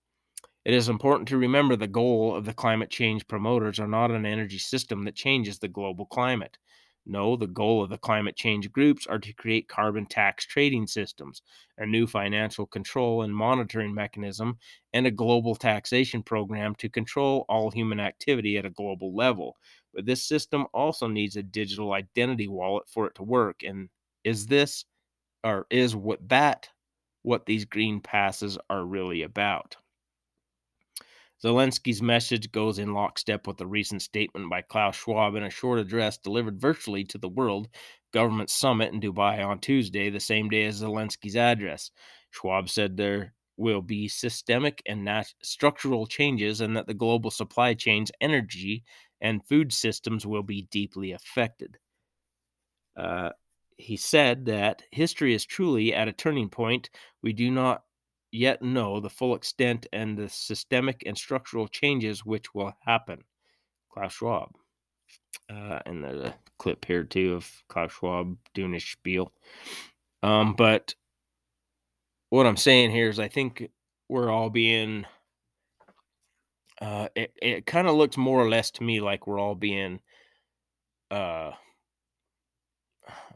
It 0.66 0.74
is 0.74 0.90
important 0.90 1.28
to 1.30 1.38
remember 1.38 1.76
the 1.76 1.88
goal 1.88 2.36
of 2.36 2.46
the 2.46 2.54
climate 2.54 2.90
change 2.90 3.28
promoters 3.28 3.80
are 3.80 3.88
not 3.88 4.10
an 4.10 4.26
energy 4.26 4.58
system 4.58 5.04
that 5.06 5.16
changes 5.16 5.60
the 5.60 5.68
global 5.68 6.08
climate. 6.08 6.58
No, 7.06 7.36
the 7.36 7.46
goal 7.48 7.84
of 7.84 7.90
the 7.92 7.98
climate 8.00 8.36
change 8.36 8.72
groups 8.72 9.06
are 9.06 9.20
to 9.20 9.34
create 9.34 9.68
carbon 9.68 10.08
tax 10.08 10.46
trading 10.48 10.88
systems, 10.88 11.42
a 11.78 11.86
new 11.86 12.08
financial 12.08 12.66
control 12.66 13.22
and 13.22 13.36
monitoring 13.36 13.94
mechanism, 13.94 14.58
and 14.92 15.06
a 15.06 15.12
global 15.12 15.56
taxation 15.56 16.24
program 16.24 16.74
to 16.76 16.90
control 16.90 17.46
all 17.48 17.70
human 17.70 18.00
activity 18.00 18.58
at 18.58 18.66
a 18.66 18.70
global 18.72 19.16
level. 19.16 19.58
But 19.94 20.06
this 20.08 20.24
system 20.24 20.66
also 20.74 21.08
needs 21.08 21.36
a 21.36 21.44
digital 21.44 21.94
identity 21.94 22.48
wallet 22.48 22.90
for 22.90 23.06
it 23.06 23.14
to 23.16 23.24
work. 23.24 23.62
And 23.64 23.90
is 24.24 24.48
this 24.48 24.86
or 25.44 25.68
is 25.70 25.96
what 25.96 26.30
that 26.30 26.70
what 27.24 27.46
these 27.48 27.66
green 27.66 28.02
passes 28.02 28.58
are 28.70 28.86
really 28.86 29.24
about? 29.24 29.78
Zelensky's 31.44 32.02
message 32.02 32.52
goes 32.52 32.78
in 32.78 32.94
lockstep 32.94 33.48
with 33.48 33.60
a 33.62 33.66
recent 33.66 34.02
statement 34.02 34.50
by 34.50 34.62
Klaus 34.62 34.96
Schwab 34.96 35.36
in 35.36 35.44
a 35.44 35.50
short 35.50 35.80
address 35.80 36.18
delivered 36.18 36.62
virtually 36.62 37.04
to 37.06 37.18
the 37.18 37.30
World 37.30 37.68
Government 38.14 38.50
Summit 38.50 38.94
in 38.94 39.02
Dubai 39.02 39.44
on 39.44 39.60
Tuesday, 39.60 40.10
the 40.10 40.20
same 40.20 40.50
day 40.50 40.66
as 40.66 40.82
Zelensky's 40.82 41.36
address. 41.36 41.90
Schwab 42.30 42.70
said 42.70 42.96
there 42.96 43.34
will 43.58 43.82
be 43.82 44.08
systemic 44.08 44.82
and 44.86 45.04
nat- 45.04 45.34
structural 45.42 46.06
changes 46.06 46.62
and 46.62 46.78
that 46.78 46.88
the 46.88 46.94
global 46.94 47.32
supply 47.32 47.74
chains, 47.74 48.12
energy, 48.22 48.84
and 49.20 49.46
food 49.48 49.74
systems 49.74 50.26
will 50.26 50.44
be 50.44 50.68
deeply 50.72 51.12
affected. 51.12 51.78
Uh, 52.96 53.30
he 53.78 53.98
said 53.98 54.46
that 54.46 54.84
history 54.92 55.34
is 55.34 55.46
truly 55.46 55.94
at 55.94 56.08
a 56.08 56.14
turning 56.14 56.50
point. 56.50 56.90
We 57.24 57.34
do 57.34 57.50
not 57.50 57.84
yet 58.32 58.62
know 58.62 59.00
the 59.00 59.10
full 59.10 59.36
extent 59.36 59.88
and 59.92 60.18
the 60.18 60.30
systemic 60.30 61.04
and 61.06 61.18
structural 61.18 61.68
changes 61.68 62.26
which 62.26 62.54
will 62.54 62.74
happen. 62.86 63.24
Klaus 63.92 64.14
Schwab. 64.14 64.56
Uh, 65.50 65.80
and 65.86 66.04
there's 66.04 66.22
a 66.22 66.36
clip 66.58 66.86
here 66.86 67.04
too 67.04 67.34
of 67.34 67.64
Klaus 67.68 67.92
Schwab 67.92 68.38
doing 68.54 68.74
his 68.74 68.86
spiel. 68.86 69.34
Um, 70.24 70.54
but 70.54 70.96
what 72.30 72.46
I'm 72.46 72.58
saying 72.58 72.92
here 72.92 73.10
is 73.10 73.20
I 73.20 73.28
think 73.28 73.70
we're 74.08 74.30
all 74.30 74.50
being 74.50 75.06
uh, 76.82 77.10
it, 77.16 77.34
it 77.42 77.66
kind 77.66 77.88
of 77.88 77.96
looks 77.96 78.18
more 78.18 78.40
or 78.42 78.50
less 78.50 78.72
to 78.72 78.84
me 78.84 79.02
like 79.02 79.28
we're 79.28 79.40
all 79.40 79.56
being 79.56 80.00
uh 81.12 81.52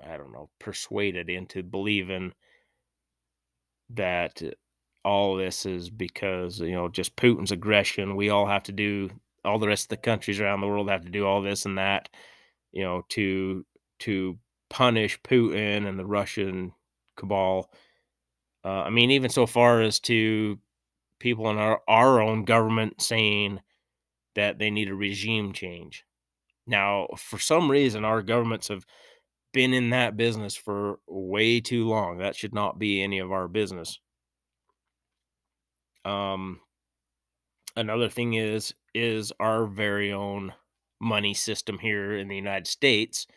I 0.05 0.17
don't 0.17 0.31
know, 0.31 0.49
persuaded 0.59 1.29
into 1.29 1.63
believing 1.63 2.33
that 3.91 4.41
all 5.05 5.35
this 5.35 5.65
is 5.65 5.89
because 5.89 6.59
you 6.59 6.73
know 6.73 6.89
just 6.89 7.15
Putin's 7.15 7.51
aggression. 7.51 8.15
We 8.17 8.29
all 8.29 8.47
have 8.47 8.63
to 8.63 8.73
do 8.73 9.09
all 9.45 9.59
the 9.59 9.67
rest 9.67 9.85
of 9.85 9.89
the 9.89 9.97
countries 9.97 10.41
around 10.41 10.61
the 10.61 10.67
world 10.67 10.89
have 10.89 11.05
to 11.05 11.09
do 11.09 11.25
all 11.25 11.41
this 11.41 11.65
and 11.65 11.77
that, 11.77 12.09
you 12.71 12.83
know, 12.83 13.05
to 13.09 13.65
to 13.99 14.37
punish 14.69 15.21
Putin 15.21 15.87
and 15.87 15.97
the 15.97 16.05
Russian 16.05 16.73
cabal. 17.15 17.69
Uh, 18.63 18.83
I 18.83 18.89
mean, 18.89 19.11
even 19.11 19.29
so 19.29 19.45
far 19.45 19.81
as 19.81 19.99
to 20.01 20.59
people 21.19 21.49
in 21.49 21.57
our, 21.57 21.81
our 21.87 22.21
own 22.21 22.43
government 22.43 23.01
saying 23.01 23.61
that 24.33 24.59
they 24.59 24.71
need 24.71 24.89
a 24.89 24.95
regime 24.95 25.53
change. 25.53 26.03
Now, 26.67 27.07
for 27.15 27.39
some 27.39 27.69
reason, 27.69 28.03
our 28.03 28.21
governments 28.21 28.67
have 28.67 28.85
been 29.53 29.73
in 29.73 29.91
that 29.91 30.17
business 30.17 30.55
for 30.55 30.99
way 31.07 31.61
too 31.61 31.87
long. 31.87 32.17
That 32.17 32.35
should 32.35 32.53
not 32.53 32.79
be 32.79 33.01
any 33.01 33.19
of 33.19 33.31
our 33.31 33.47
business. 33.47 33.99
Um, 36.05 36.61
another 37.75 38.09
thing 38.09 38.35
is 38.35 38.73
is 38.93 39.33
our 39.39 39.65
very 39.65 40.13
own 40.13 40.53
money 41.01 41.33
system 41.33 41.77
here 41.77 42.17
in 42.17 42.27
the 42.27 42.35
United 42.35 42.67
States 42.67 43.27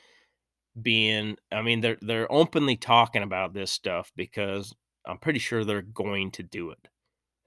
being 0.80 1.36
I 1.50 1.62
mean 1.62 1.80
they're 1.80 1.98
they're 2.00 2.30
openly 2.30 2.76
talking 2.76 3.22
about 3.22 3.52
this 3.52 3.72
stuff 3.72 4.12
because 4.16 4.74
I'm 5.06 5.18
pretty 5.18 5.38
sure 5.40 5.64
they're 5.64 5.82
going 5.82 6.30
to 6.32 6.42
do 6.42 6.70
it. 6.70 6.88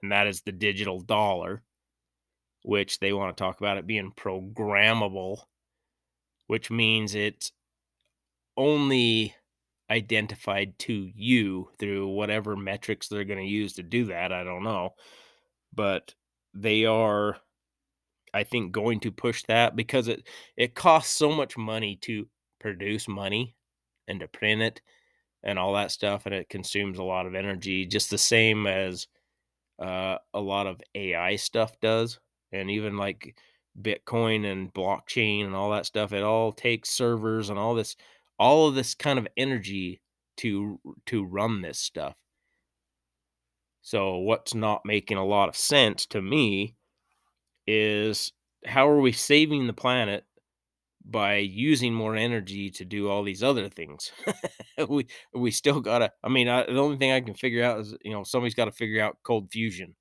And 0.02 0.12
that 0.12 0.26
is 0.26 0.42
the 0.42 0.52
digital 0.52 1.00
dollar 1.00 1.62
which 2.64 3.00
they 3.00 3.12
want 3.12 3.36
to 3.36 3.42
talk 3.42 3.60
about 3.60 3.78
it 3.78 3.86
being 3.86 4.12
programmable 4.12 5.38
which 6.46 6.70
means 6.70 7.14
it's 7.14 7.50
only 8.56 9.34
identified 9.92 10.78
to 10.80 11.10
you 11.14 11.68
through 11.78 12.08
whatever 12.08 12.56
metrics 12.56 13.08
they're 13.08 13.24
going 13.24 13.38
to 13.38 13.44
use 13.44 13.74
to 13.74 13.82
do 13.82 14.06
that. 14.06 14.32
I 14.32 14.42
don't 14.42 14.64
know. 14.64 14.94
But 15.74 16.14
they 16.54 16.84
are 16.84 17.36
I 18.34 18.44
think 18.44 18.72
going 18.72 19.00
to 19.00 19.12
push 19.12 19.42
that 19.44 19.76
because 19.76 20.08
it 20.08 20.26
it 20.56 20.74
costs 20.74 21.14
so 21.16 21.30
much 21.30 21.56
money 21.56 21.96
to 22.02 22.26
produce 22.60 23.06
money 23.08 23.54
and 24.08 24.20
to 24.20 24.28
print 24.28 24.62
it 24.62 24.80
and 25.42 25.58
all 25.58 25.74
that 25.74 25.90
stuff 25.90 26.24
and 26.24 26.34
it 26.34 26.48
consumes 26.48 26.98
a 26.98 27.02
lot 27.04 27.26
of 27.26 27.34
energy 27.34 27.84
just 27.84 28.10
the 28.10 28.18
same 28.18 28.66
as 28.66 29.06
uh, 29.78 30.16
a 30.34 30.40
lot 30.40 30.66
of 30.66 30.80
AI 30.94 31.36
stuff 31.36 31.78
does 31.80 32.20
and 32.52 32.70
even 32.70 32.96
like 32.96 33.36
Bitcoin 33.80 34.50
and 34.50 34.72
blockchain 34.72 35.44
and 35.44 35.54
all 35.54 35.70
that 35.70 35.86
stuff 35.86 36.12
it 36.12 36.22
all 36.22 36.52
takes 36.52 36.90
servers 36.90 37.50
and 37.50 37.58
all 37.58 37.74
this 37.74 37.96
all 38.42 38.66
of 38.66 38.74
this 38.74 38.92
kind 38.94 39.20
of 39.20 39.28
energy 39.36 40.02
to 40.36 40.80
to 41.06 41.24
run 41.24 41.62
this 41.62 41.78
stuff. 41.78 42.16
So 43.82 44.16
what's 44.18 44.52
not 44.54 44.82
making 44.84 45.16
a 45.16 45.24
lot 45.24 45.48
of 45.48 45.56
sense 45.56 46.06
to 46.06 46.20
me 46.20 46.74
is 47.68 48.32
how 48.66 48.88
are 48.88 49.00
we 49.00 49.12
saving 49.12 49.66
the 49.68 49.72
planet 49.72 50.24
by 51.04 51.36
using 51.36 51.94
more 51.94 52.16
energy 52.16 52.70
to 52.70 52.84
do 52.84 53.08
all 53.08 53.22
these 53.22 53.44
other 53.44 53.68
things? 53.68 54.10
we 54.88 55.06
we 55.32 55.52
still 55.52 55.80
gotta. 55.80 56.10
I 56.24 56.28
mean, 56.28 56.48
I, 56.48 56.64
the 56.64 56.80
only 56.80 56.96
thing 56.96 57.12
I 57.12 57.20
can 57.20 57.34
figure 57.34 57.62
out 57.62 57.78
is 57.80 57.94
you 58.04 58.12
know 58.12 58.24
somebody's 58.24 58.56
got 58.56 58.64
to 58.66 58.72
figure 58.72 59.02
out 59.02 59.18
cold 59.22 59.52
fusion. 59.52 59.94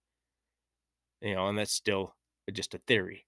You 1.22 1.36
know, 1.36 1.48
and 1.48 1.58
that's 1.60 1.74
still 1.74 2.16
just 2.52 2.74
a 2.74 2.80
theory. 2.80 3.28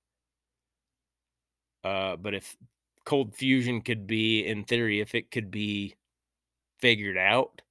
Uh, 1.84 2.16
but 2.16 2.34
if 2.34 2.56
cold 3.06 3.36
fusion 3.36 3.82
could 3.82 4.08
be, 4.08 4.46
in 4.46 4.64
theory, 4.64 5.00
if 5.02 5.16
it 5.16 5.32
could 5.32 5.52
be 5.52 5.96
figured 6.80 7.18
out, 7.18 7.62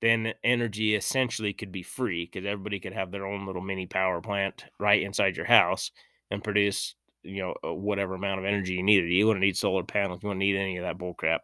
then 0.00 0.32
energy 0.44 0.94
essentially 0.94 1.52
could 1.52 1.72
be 1.72 1.82
free 1.82 2.24
because 2.30 2.46
everybody 2.46 2.78
could 2.78 2.92
have 2.92 3.10
their 3.10 3.26
own 3.26 3.46
little 3.46 3.62
mini 3.62 3.86
power 3.86 4.20
plant 4.20 4.64
right 4.78 5.02
inside 5.02 5.36
your 5.36 5.46
house 5.46 5.90
and 6.30 6.44
produce, 6.44 6.94
you 7.24 7.42
know, 7.42 7.54
uh, 7.64 7.74
whatever 7.74 8.14
amount 8.14 8.38
of 8.38 8.46
energy 8.46 8.74
you 8.74 8.82
needed. 8.82 9.10
You 9.10 9.26
wouldn't 9.26 9.44
need 9.44 9.56
solar 9.56 9.82
panels. 9.82 10.20
You 10.22 10.28
wouldn't 10.28 10.40
need 10.40 10.56
any 10.56 10.76
of 10.76 10.84
that 10.84 10.98
bull 10.98 11.14
crap, 11.14 11.42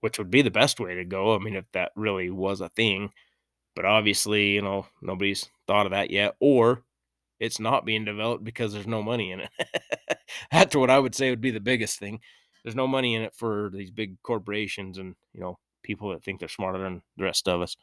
which 0.00 0.18
would 0.18 0.30
be 0.30 0.42
the 0.42 0.50
best 0.50 0.78
way 0.78 0.94
to 0.94 1.04
go. 1.04 1.34
I 1.34 1.38
mean, 1.38 1.56
if 1.56 1.64
that 1.72 1.92
really 1.96 2.30
was 2.30 2.60
a 2.60 2.68
thing. 2.68 3.10
But 3.74 3.84
obviously, 3.84 4.50
you 4.50 4.62
know, 4.62 4.86
nobody's 5.02 5.50
thought 5.66 5.86
of 5.86 5.90
that 5.90 6.10
yet, 6.10 6.36
or 6.38 6.84
it's 7.40 7.60
not 7.60 7.84
being 7.84 8.04
developed 8.04 8.44
because 8.44 8.72
there's 8.72 8.86
no 8.86 9.02
money 9.02 9.30
in 9.32 9.40
it. 9.40 9.50
That's 10.52 10.76
what 10.76 10.90
I 10.90 10.98
would 10.98 11.14
say 11.14 11.30
would 11.30 11.40
be 11.40 11.50
the 11.50 11.60
biggest 11.60 11.98
thing. 11.98 12.20
There's 12.62 12.76
no 12.76 12.86
money 12.86 13.14
in 13.14 13.22
it 13.22 13.34
for 13.34 13.70
these 13.72 13.90
big 13.90 14.20
corporations 14.22 14.98
and, 14.98 15.14
you 15.32 15.40
know, 15.40 15.58
people 15.82 16.10
that 16.10 16.24
think 16.24 16.40
they're 16.40 16.48
smarter 16.48 16.78
than 16.78 17.02
the 17.16 17.24
rest 17.24 17.48
of 17.48 17.60
us. 17.60 17.76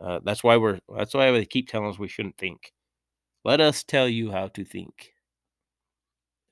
Uh, 0.00 0.20
that's 0.24 0.42
why 0.44 0.56
we're. 0.56 0.80
That's 0.96 1.14
why 1.14 1.30
they 1.30 1.44
keep 1.46 1.68
telling 1.68 1.88
us 1.88 1.98
we 1.98 2.08
shouldn't 2.08 2.38
think. 2.38 2.72
Let 3.44 3.60
us 3.60 3.84
tell 3.84 4.08
you 4.08 4.32
how 4.32 4.48
to 4.48 4.64
think. 4.64 5.12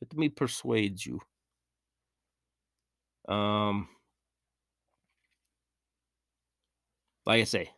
Let 0.01 0.13
me 0.15 0.29
persuade 0.29 1.05
you. 1.07 1.21
Um, 3.29 3.89
like 7.27 7.41
I 7.41 7.45
say, 7.45 7.71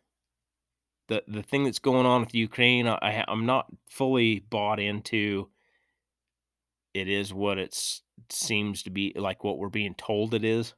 the 1.11 1.23
the 1.27 1.43
thing 1.43 1.63
that's 1.65 1.79
going 1.79 2.05
on 2.05 2.21
with 2.21 2.33
Ukraine, 2.33 2.87
I 2.87 3.23
I'm 3.27 3.45
not 3.45 3.67
fully 3.89 4.39
bought 4.39 4.79
into. 4.79 5.49
It 6.93 7.07
is 7.09 7.33
what 7.33 7.57
it 7.57 7.77
seems 8.29 8.83
to 8.83 8.89
be 8.89 9.13
like 9.15 9.43
what 9.43 9.57
we're 9.57 9.69
being 9.69 9.95
told 9.95 10.33
it 10.33 10.43
is 10.45 10.73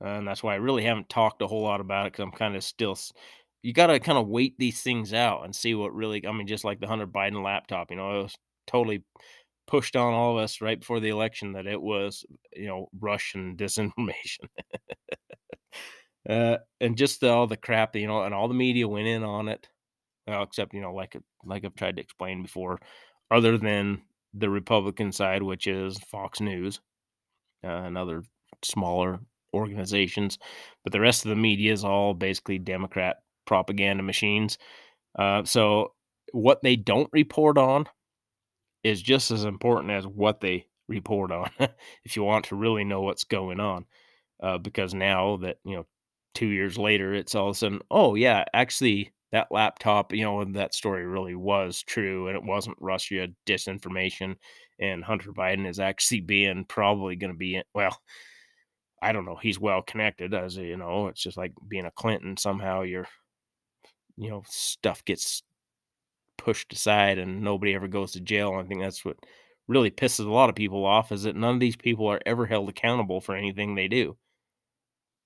and 0.00 0.26
that's 0.26 0.42
why 0.42 0.52
I 0.52 0.56
really 0.56 0.84
haven't 0.84 1.08
talked 1.08 1.42
a 1.42 1.46
whole 1.46 1.62
lot 1.62 1.80
about 1.80 2.06
it 2.06 2.12
because 2.12 2.24
I'm 2.24 2.32
kind 2.32 2.56
of 2.56 2.64
still. 2.64 2.96
You 3.62 3.72
got 3.72 3.86
to 3.86 3.98
kind 3.98 4.18
of 4.18 4.28
wait 4.28 4.56
these 4.58 4.82
things 4.82 5.14
out 5.14 5.44
and 5.44 5.54
see 5.54 5.74
what 5.74 5.94
really. 5.94 6.26
I 6.26 6.32
mean, 6.32 6.46
just 6.46 6.64
like 6.64 6.80
the 6.80 6.86
Hunter 6.86 7.06
Biden 7.06 7.42
laptop, 7.42 7.90
you 7.90 7.96
know, 7.96 8.20
it 8.20 8.22
was 8.24 8.34
totally 8.66 9.04
pushed 9.66 9.96
on 9.96 10.12
all 10.12 10.36
of 10.38 10.44
us 10.44 10.60
right 10.60 10.78
before 10.78 11.00
the 11.00 11.08
election 11.08 11.52
that 11.52 11.66
it 11.66 11.80
was, 11.80 12.24
you 12.54 12.66
know, 12.66 12.88
Russian 13.00 13.56
disinformation. 13.58 14.48
uh, 16.28 16.58
and 16.80 16.96
just 16.96 17.20
the, 17.20 17.30
all 17.30 17.46
the 17.46 17.56
crap, 17.56 17.96
you 17.96 18.06
know, 18.06 18.22
and 18.22 18.34
all 18.34 18.48
the 18.48 18.54
media 18.54 18.88
went 18.88 19.06
in 19.06 19.22
on 19.22 19.48
it, 19.48 19.68
well, 20.26 20.42
except 20.42 20.74
you 20.74 20.80
know, 20.80 20.94
like 20.94 21.16
like 21.44 21.64
I've 21.64 21.74
tried 21.74 21.96
to 21.96 22.02
explain 22.02 22.42
before, 22.42 22.80
other 23.30 23.58
than 23.58 24.02
the 24.32 24.50
Republican 24.50 25.12
side, 25.12 25.42
which 25.42 25.66
is 25.66 25.98
Fox 25.98 26.40
News, 26.40 26.80
uh, 27.64 27.68
another 27.68 28.24
smaller 28.62 29.20
organizations, 29.52 30.38
but 30.82 30.92
the 30.92 31.00
rest 31.00 31.24
of 31.24 31.28
the 31.28 31.36
media 31.36 31.72
is 31.72 31.84
all 31.84 32.14
basically 32.14 32.58
Democrat 32.58 33.18
propaganda 33.46 34.02
machines. 34.02 34.58
Uh, 35.18 35.44
so 35.44 35.92
what 36.32 36.62
they 36.62 36.76
don't 36.76 37.08
report 37.12 37.58
on 37.58 37.86
is 38.82 39.00
just 39.00 39.30
as 39.30 39.44
important 39.44 39.90
as 39.92 40.06
what 40.06 40.40
they 40.40 40.66
report 40.88 41.32
on 41.32 41.50
if 42.04 42.16
you 42.16 42.22
want 42.22 42.46
to 42.46 42.56
really 42.56 42.84
know 42.84 43.00
what's 43.00 43.24
going 43.24 43.60
on. 43.60 43.86
Uh, 44.42 44.58
because 44.58 44.92
now 44.92 45.36
that, 45.38 45.58
you 45.64 45.76
know, 45.76 45.86
two 46.34 46.46
years 46.48 46.78
later, 46.78 47.14
it's 47.14 47.34
all 47.34 47.48
of 47.48 47.56
a 47.56 47.58
sudden, 47.58 47.80
oh, 47.90 48.14
yeah, 48.14 48.44
actually, 48.54 49.12
that 49.32 49.48
laptop, 49.50 50.12
you 50.12 50.22
know, 50.24 50.44
that 50.44 50.74
story 50.74 51.06
really 51.06 51.34
was 51.34 51.82
true 51.82 52.28
and 52.28 52.36
it 52.36 52.44
wasn't 52.44 52.76
Russia 52.80 53.28
disinformation. 53.46 54.36
And 54.80 55.04
Hunter 55.04 55.32
Biden 55.32 55.68
is 55.68 55.80
actually 55.80 56.20
being 56.20 56.64
probably 56.66 57.16
going 57.16 57.32
to 57.32 57.38
be, 57.38 57.62
well, 57.74 57.98
I 59.02 59.12
don't 59.12 59.24
know. 59.24 59.36
He's 59.36 59.60
well 59.60 59.82
connected, 59.82 60.34
as 60.34 60.56
you 60.56 60.76
know. 60.76 61.08
It's 61.08 61.22
just 61.22 61.36
like 61.36 61.52
being 61.68 61.84
a 61.84 61.90
Clinton. 61.90 62.36
Somehow 62.36 62.82
your, 62.82 63.06
you 64.16 64.30
know, 64.30 64.42
stuff 64.46 65.04
gets 65.04 65.42
pushed 66.38 66.72
aside 66.72 67.18
and 67.18 67.42
nobody 67.42 67.74
ever 67.74 67.88
goes 67.88 68.12
to 68.12 68.20
jail. 68.20 68.54
I 68.54 68.64
think 68.64 68.80
that's 68.80 69.04
what 69.04 69.16
really 69.68 69.90
pisses 69.90 70.26
a 70.26 70.32
lot 70.32 70.48
of 70.48 70.54
people 70.54 70.84
off 70.84 71.12
is 71.12 71.24
that 71.24 71.36
none 71.36 71.54
of 71.54 71.60
these 71.60 71.76
people 71.76 72.06
are 72.06 72.20
ever 72.26 72.46
held 72.46 72.68
accountable 72.68 73.20
for 73.20 73.34
anything 73.34 73.74
they 73.74 73.88
do. 73.88 74.16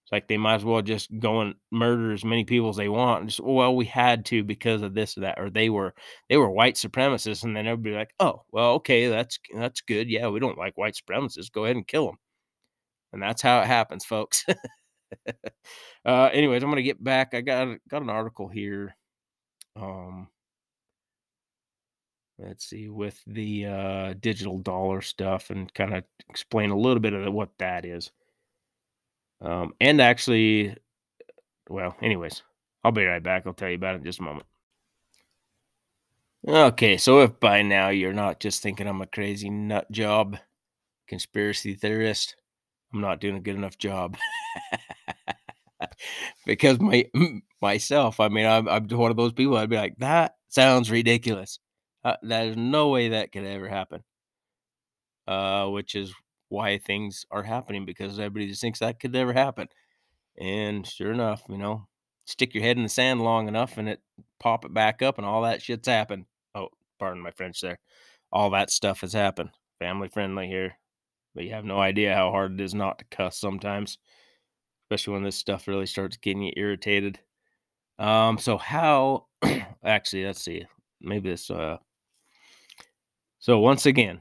It's 0.09 0.13
like 0.13 0.27
they 0.27 0.39
might 0.39 0.55
as 0.55 0.65
well 0.65 0.81
just 0.81 1.11
go 1.21 1.43
and 1.43 1.55
murder 1.71 2.13
as 2.15 2.25
many 2.25 2.43
people 2.43 2.71
as 2.71 2.77
they 2.77 2.89
want. 2.89 3.21
And 3.21 3.29
just, 3.29 3.41
well, 3.41 3.77
we 3.77 3.85
had 3.85 4.25
to 4.27 4.43
because 4.43 4.81
of 4.81 4.95
this 4.95 5.19
or 5.19 5.21
that, 5.21 5.39
or 5.39 5.51
they 5.51 5.69
were 5.69 5.95
they 6.31 6.39
were 6.39 6.51
white 6.51 6.77
supremacists, 6.77 7.45
and 7.45 7.55
then 7.55 7.67
everybody 7.67 7.95
like, 7.95 8.15
oh, 8.19 8.43
well, 8.51 8.73
okay, 8.77 9.09
that's 9.09 9.39
that's 9.55 9.83
good. 9.83 10.09
Yeah, 10.09 10.29
we 10.29 10.41
don't 10.41 10.57
like 10.57 10.79
white 10.79 10.95
supremacists. 10.95 11.53
Go 11.53 11.65
ahead 11.65 11.77
and 11.77 11.87
kill 11.87 12.07
them. 12.07 12.17
And 13.13 13.23
that's 13.23 13.43
how 13.43 13.61
it 13.61 13.67
happens, 13.67 14.07
folks. 14.07 14.47
uh, 16.07 16.31
anyways, 16.33 16.63
I'm 16.63 16.71
gonna 16.71 16.81
get 16.81 17.05
back. 17.05 17.35
I 17.35 17.43
got 17.43 17.77
got 17.91 18.01
an 18.01 18.09
article 18.09 18.49
here. 18.49 18.97
Um, 19.77 20.29
let's 22.39 22.65
see 22.65 22.89
with 22.89 23.21
the 23.27 23.67
uh, 23.67 24.15
digital 24.21 24.59
dollar 24.59 25.03
stuff 25.03 25.51
and 25.51 25.73
kind 25.75 25.95
of 25.95 26.05
explain 26.31 26.71
a 26.71 26.79
little 26.79 27.01
bit 27.01 27.13
of 27.13 27.31
what 27.31 27.51
that 27.59 27.85
is 27.85 28.11
um, 29.41 29.73
and 29.81 30.01
actually 30.01 30.77
well 31.69 31.95
anyways 32.03 32.43
i'll 32.85 32.93
be 32.93 33.05
right 33.05 33.23
back. 33.23 33.45
I'll 33.47 33.53
tell 33.55 33.69
you 33.69 33.77
about 33.77 33.95
it 33.95 33.99
in 33.99 34.05
just 34.05 34.21
a 34.21 34.23
moment. 34.23 34.47
Okay 36.47 36.97
so 36.97 37.21
if 37.21 37.39
by 37.41 37.63
now 37.63 37.89
you're 37.89 38.13
not 38.13 38.41
just 38.41 38.63
thinking 38.63 38.87
i'm 38.87 39.03
a 39.03 39.07
crazy 39.07 39.51
nut 39.51 39.91
job 39.91 40.39
conspiracy 41.09 41.75
theorist 41.75 42.37
i'm 42.93 43.01
not 43.01 43.21
doing 43.21 43.37
a 43.37 43.41
good 43.41 43.57
enough 43.57 43.79
job. 43.79 44.17
Because 46.47 46.81
my 46.81 47.07
myself 47.61 48.21
i 48.21 48.29
mean 48.29 48.47
I'm, 48.47 48.69
I'm 48.69 48.89
one 48.89 49.11
of 49.11 49.17
those 49.17 49.33
people 49.33 49.57
i'd 49.57 49.71
be 49.71 49.77
like 49.77 49.97
that 49.99 50.35
sounds 50.49 50.91
ridiculous. 50.91 51.59
Uh, 52.05 52.17
there's 52.23 52.57
no 52.57 52.89
way 52.89 53.11
that 53.11 53.33
could 53.33 53.45
ever 53.45 53.69
happen. 53.69 54.03
Uh, 55.27 55.67
which 55.69 55.95
is 55.95 56.13
why 56.49 56.79
things 56.79 57.27
are 57.31 57.43
happening 57.43 57.85
because 57.85 58.19
everybody 58.19 58.49
just 58.49 58.61
thinks 58.61 58.79
that 58.79 59.01
could 59.01 59.13
never 59.13 59.33
happen. 59.33 59.69
And 60.39 60.87
sure 60.87 61.13
enough, 61.13 61.43
you 61.49 61.59
know, 61.59 61.87
stick 62.27 62.55
your 62.55 62.63
head 62.63 62.77
in 62.77 62.83
the 62.83 62.89
sand 62.89 63.23
long 63.23 63.49
enough 63.49 63.79
and 63.79 63.89
it 63.89 64.01
pop 64.39 64.65
it 64.65 64.73
back 64.73 65.03
up 65.03 65.19
and 65.19 65.27
all 65.27 65.43
that 65.43 65.63
shit's 65.63 65.89
happened. 65.89 66.27
Oh, 66.55 66.69
pardon 66.99 67.23
my 67.23 67.31
French 67.33 67.61
there. 67.61 67.79
All 68.31 68.51
that 68.51 68.71
stuff 68.71 69.01
has 69.01 69.13
happened. 69.13 69.51
Family 69.79 70.09
friendly 70.09 70.47
here. 70.47 70.79
But 71.35 71.45
you 71.45 71.51
have 71.53 71.65
no 71.65 71.79
idea 71.79 72.15
how 72.15 72.31
hard 72.31 72.53
it 72.53 72.65
is 72.65 72.75
not 72.75 72.99
to 72.99 73.05
cuss 73.11 73.39
sometimes. 73.39 73.99
Especially 74.85 75.15
when 75.15 75.23
this 75.23 75.37
stuff 75.37 75.69
really 75.69 75.87
starts 75.87 76.17
getting 76.17 76.43
you 76.43 76.53
irritated. 76.57 77.19
Um, 77.99 78.39
so 78.39 78.57
how 78.57 79.27
actually 79.85 80.25
let's 80.25 80.43
see. 80.43 80.67
Maybe 81.01 81.31
this 81.31 81.51
uh 81.51 81.79
so 83.39 83.61
once 83.61 83.87
again, 83.87 84.21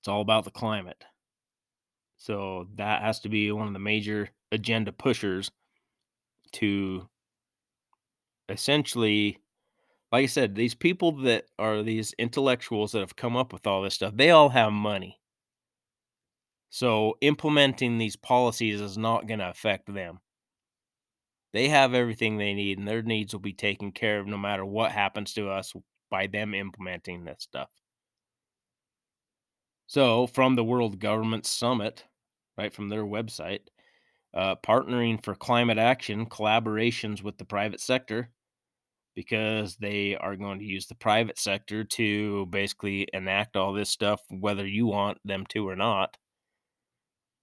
it's 0.00 0.08
all 0.08 0.20
about 0.20 0.44
the 0.44 0.50
climate. 0.50 1.04
So 2.16 2.68
that 2.76 3.02
has 3.02 3.20
to 3.20 3.28
be 3.28 3.50
one 3.52 3.66
of 3.66 3.72
the 3.72 3.78
major 3.78 4.30
agenda 4.52 4.92
pushers 4.92 5.50
to 6.52 7.08
essentially 8.48 9.38
like 10.12 10.24
I 10.24 10.26
said, 10.26 10.54
these 10.54 10.74
people 10.74 11.12
that 11.22 11.44
are 11.58 11.82
these 11.82 12.14
intellectuals 12.18 12.92
that 12.92 13.00
have 13.00 13.14
come 13.14 13.36
up 13.36 13.52
with 13.52 13.66
all 13.66 13.82
this 13.82 13.94
stuff, 13.94 14.16
they 14.16 14.30
all 14.30 14.48
have 14.48 14.72
money. 14.72 15.20
So 16.68 17.16
implementing 17.20 17.98
these 17.98 18.16
policies 18.16 18.80
is 18.80 18.98
not 18.98 19.26
going 19.26 19.38
to 19.40 19.48
affect 19.48 19.92
them. 19.92 20.20
They 21.52 21.68
have 21.68 21.94
everything 21.94 22.38
they 22.38 22.54
need, 22.54 22.78
and 22.78 22.86
their 22.86 23.02
needs 23.02 23.32
will 23.32 23.40
be 23.40 23.52
taken 23.52 23.90
care 23.92 24.20
of 24.20 24.26
no 24.26 24.38
matter 24.38 24.64
what 24.64 24.92
happens 24.92 25.32
to 25.34 25.48
us 25.48 25.72
by 26.10 26.26
them 26.26 26.54
implementing 26.54 27.24
this 27.24 27.42
stuff. 27.42 27.70
So, 29.90 30.28
from 30.28 30.54
the 30.54 30.62
World 30.62 31.00
Government 31.00 31.44
Summit, 31.44 32.04
right 32.56 32.72
from 32.72 32.90
their 32.90 33.02
website, 33.02 33.62
uh, 34.32 34.54
partnering 34.64 35.20
for 35.20 35.34
climate 35.34 35.78
action, 35.78 36.26
collaborations 36.26 37.24
with 37.24 37.38
the 37.38 37.44
private 37.44 37.80
sector, 37.80 38.30
because 39.16 39.74
they 39.78 40.14
are 40.14 40.36
going 40.36 40.60
to 40.60 40.64
use 40.64 40.86
the 40.86 40.94
private 40.94 41.40
sector 41.40 41.82
to 41.82 42.46
basically 42.46 43.08
enact 43.12 43.56
all 43.56 43.72
this 43.72 43.90
stuff, 43.90 44.20
whether 44.30 44.64
you 44.64 44.86
want 44.86 45.18
them 45.24 45.44
to 45.46 45.68
or 45.68 45.74
not. 45.74 46.16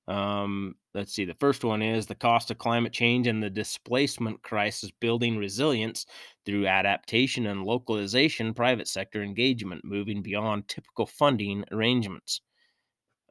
Um, 0.08 0.76
let's 0.94 1.14
see. 1.14 1.26
The 1.26 1.34
first 1.34 1.64
one 1.66 1.82
is 1.82 2.06
the 2.06 2.16
cost 2.16 2.50
of 2.50 2.58
climate 2.58 2.94
change 2.94 3.28
and 3.28 3.44
the 3.44 3.50
displacement 3.50 4.42
crisis, 4.42 4.90
building 4.92 5.38
resilience 5.38 6.06
through 6.46 6.66
adaptation 6.66 7.46
and 7.46 7.64
localization, 7.64 8.54
private 8.54 8.88
sector 8.88 9.22
engagement, 9.22 9.84
moving 9.84 10.22
beyond 10.22 10.68
typical 10.70 11.06
funding 11.06 11.66
arrangements. 11.72 12.42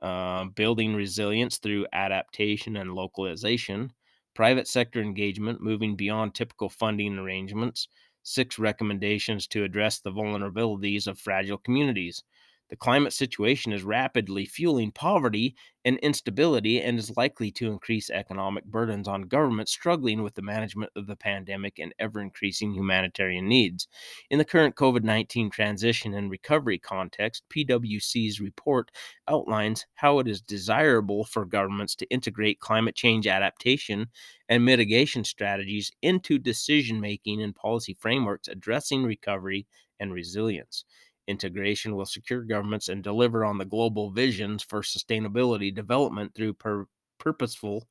Uh, 0.03 0.45
building 0.45 0.95
resilience 0.95 1.59
through 1.59 1.87
adaptation 1.93 2.77
and 2.77 2.93
localization, 2.95 3.93
private 4.35 4.69
sector 4.69 5.01
engagement, 5.01 5.61
moving 5.63 5.97
beyond 5.97 6.35
typical 6.35 6.69
funding 6.69 7.19
arrangements. 7.19 7.89
Six 8.23 8.59
recommendations 8.59 9.47
to 9.49 9.65
address 9.65 10.01
the 10.01 10.13
vulnerabilities 10.13 11.07
of 11.07 11.19
fragile 11.19 11.59
communities. 11.59 12.23
The 12.69 12.77
climate 12.77 13.13
situation 13.13 13.73
is 13.73 13.85
rapidly 13.85 14.45
fueling 14.45 14.91
poverty 14.91 15.55
and 15.85 15.99
instability 15.99 16.83
and 16.83 16.99
is 16.99 17.17
likely 17.17 17.53
to 17.53 17.71
increase 17.71 18.11
economic 18.11 18.65
burdens 18.65 19.07
on 19.07 19.23
governments 19.23 19.71
struggling 19.71 20.25
with 20.25 20.35
the 20.35 20.43
management 20.43 20.91
of 20.97 21.07
the 21.07 21.15
pandemic 21.15 21.79
and 21.79 21.95
ever 22.01 22.21
increasing 22.21 22.73
humanitarian 22.73 23.47
needs. 23.47 23.87
In 24.31 24.39
the 24.39 24.45
current 24.45 24.75
COVID 24.75 25.05
19 25.05 25.49
transition 25.49 26.13
and 26.13 26.29
recovery 26.29 26.79
context, 26.79 27.45
PwC's 27.51 28.41
report 28.41 28.91
outlines 29.29 29.87
how 29.95 30.19
it 30.19 30.27
is 30.27 30.41
desirable 30.41 31.25
for 31.25 31.45
governments 31.45 31.95
to 31.95 32.11
integrate 32.11 32.59
climate 32.59 32.97
change 32.97 33.29
adaptation 33.29 34.09
and 34.49 34.65
mitigation 34.65 35.23
strategies 35.23 35.93
into 36.03 36.37
decision 36.37 37.01
making 37.01 37.41
and 37.41 37.55
policy 37.55 37.95
frameworks 37.95 38.49
addressing 38.49 39.05
recovery 39.05 39.69
and 40.01 40.13
resilience. 40.13 40.85
Integration 41.29 41.97
will 41.97 42.07
secure 42.07 42.43
governments 42.43 42.89
and 42.89 43.03
deliver 43.03 43.45
on 43.45 43.59
the 43.59 43.65
global 43.65 44.11
visions 44.11 44.63
for 44.63 44.83
sustainability 44.83 45.75
development 45.75 46.35
through 46.35 46.55
pur- 46.55 46.87
purposeful 47.19 47.89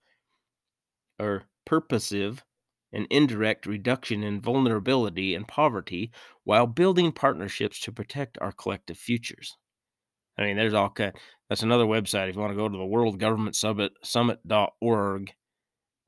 or 1.20 1.44
purposive 1.66 2.44
and 2.94 3.07
indirect 3.10 3.66
reduction 3.66 4.24
in 4.24 4.40
vulnerability 4.40 5.36
and 5.36 5.48
poverty 5.48 6.12
while 6.45 6.66
building 6.66 7.12
partnerships 7.12 7.80
to 7.82 7.91
protect 7.91 8.38
our 8.40 8.53
collective 8.53 8.98
futures. 8.98 9.57
I 10.38 10.44
mean, 10.44 10.56
there's 10.56 10.74
all 10.74 10.90
kind. 10.90 11.14
That's 11.49 11.64
another 11.64 11.86
website 11.86 12.30
if 12.30 12.36
you 12.36 12.41
want 12.41 12.52
to 12.52 12.57
go 12.57 12.70
to 12.70 12.78
the 12.78 12.86
World 12.86 13.20
Government 13.20 13.56
Summit 13.56 13.94
Summit.org, 14.03 15.34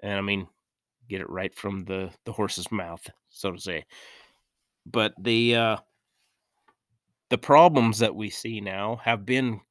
and 0.02 0.14
I 0.14 0.22
mean, 0.22 0.48
get 1.10 1.22
it 1.22 1.30
right 1.30 1.54
from 1.56 1.86
the 1.86 2.12
the 2.26 2.34
horse's 2.34 2.72
mouth, 2.72 3.08
so 3.30 3.52
to 3.52 3.60
say. 3.60 3.86
But 4.86 5.14
the 5.22 5.56
uh, 5.56 5.78
the 7.30 7.38
problems 7.38 7.99
that 7.99 8.16
we 8.16 8.30
see 8.30 8.62
now 8.62 8.98
have 8.98 9.26
been 9.26 9.62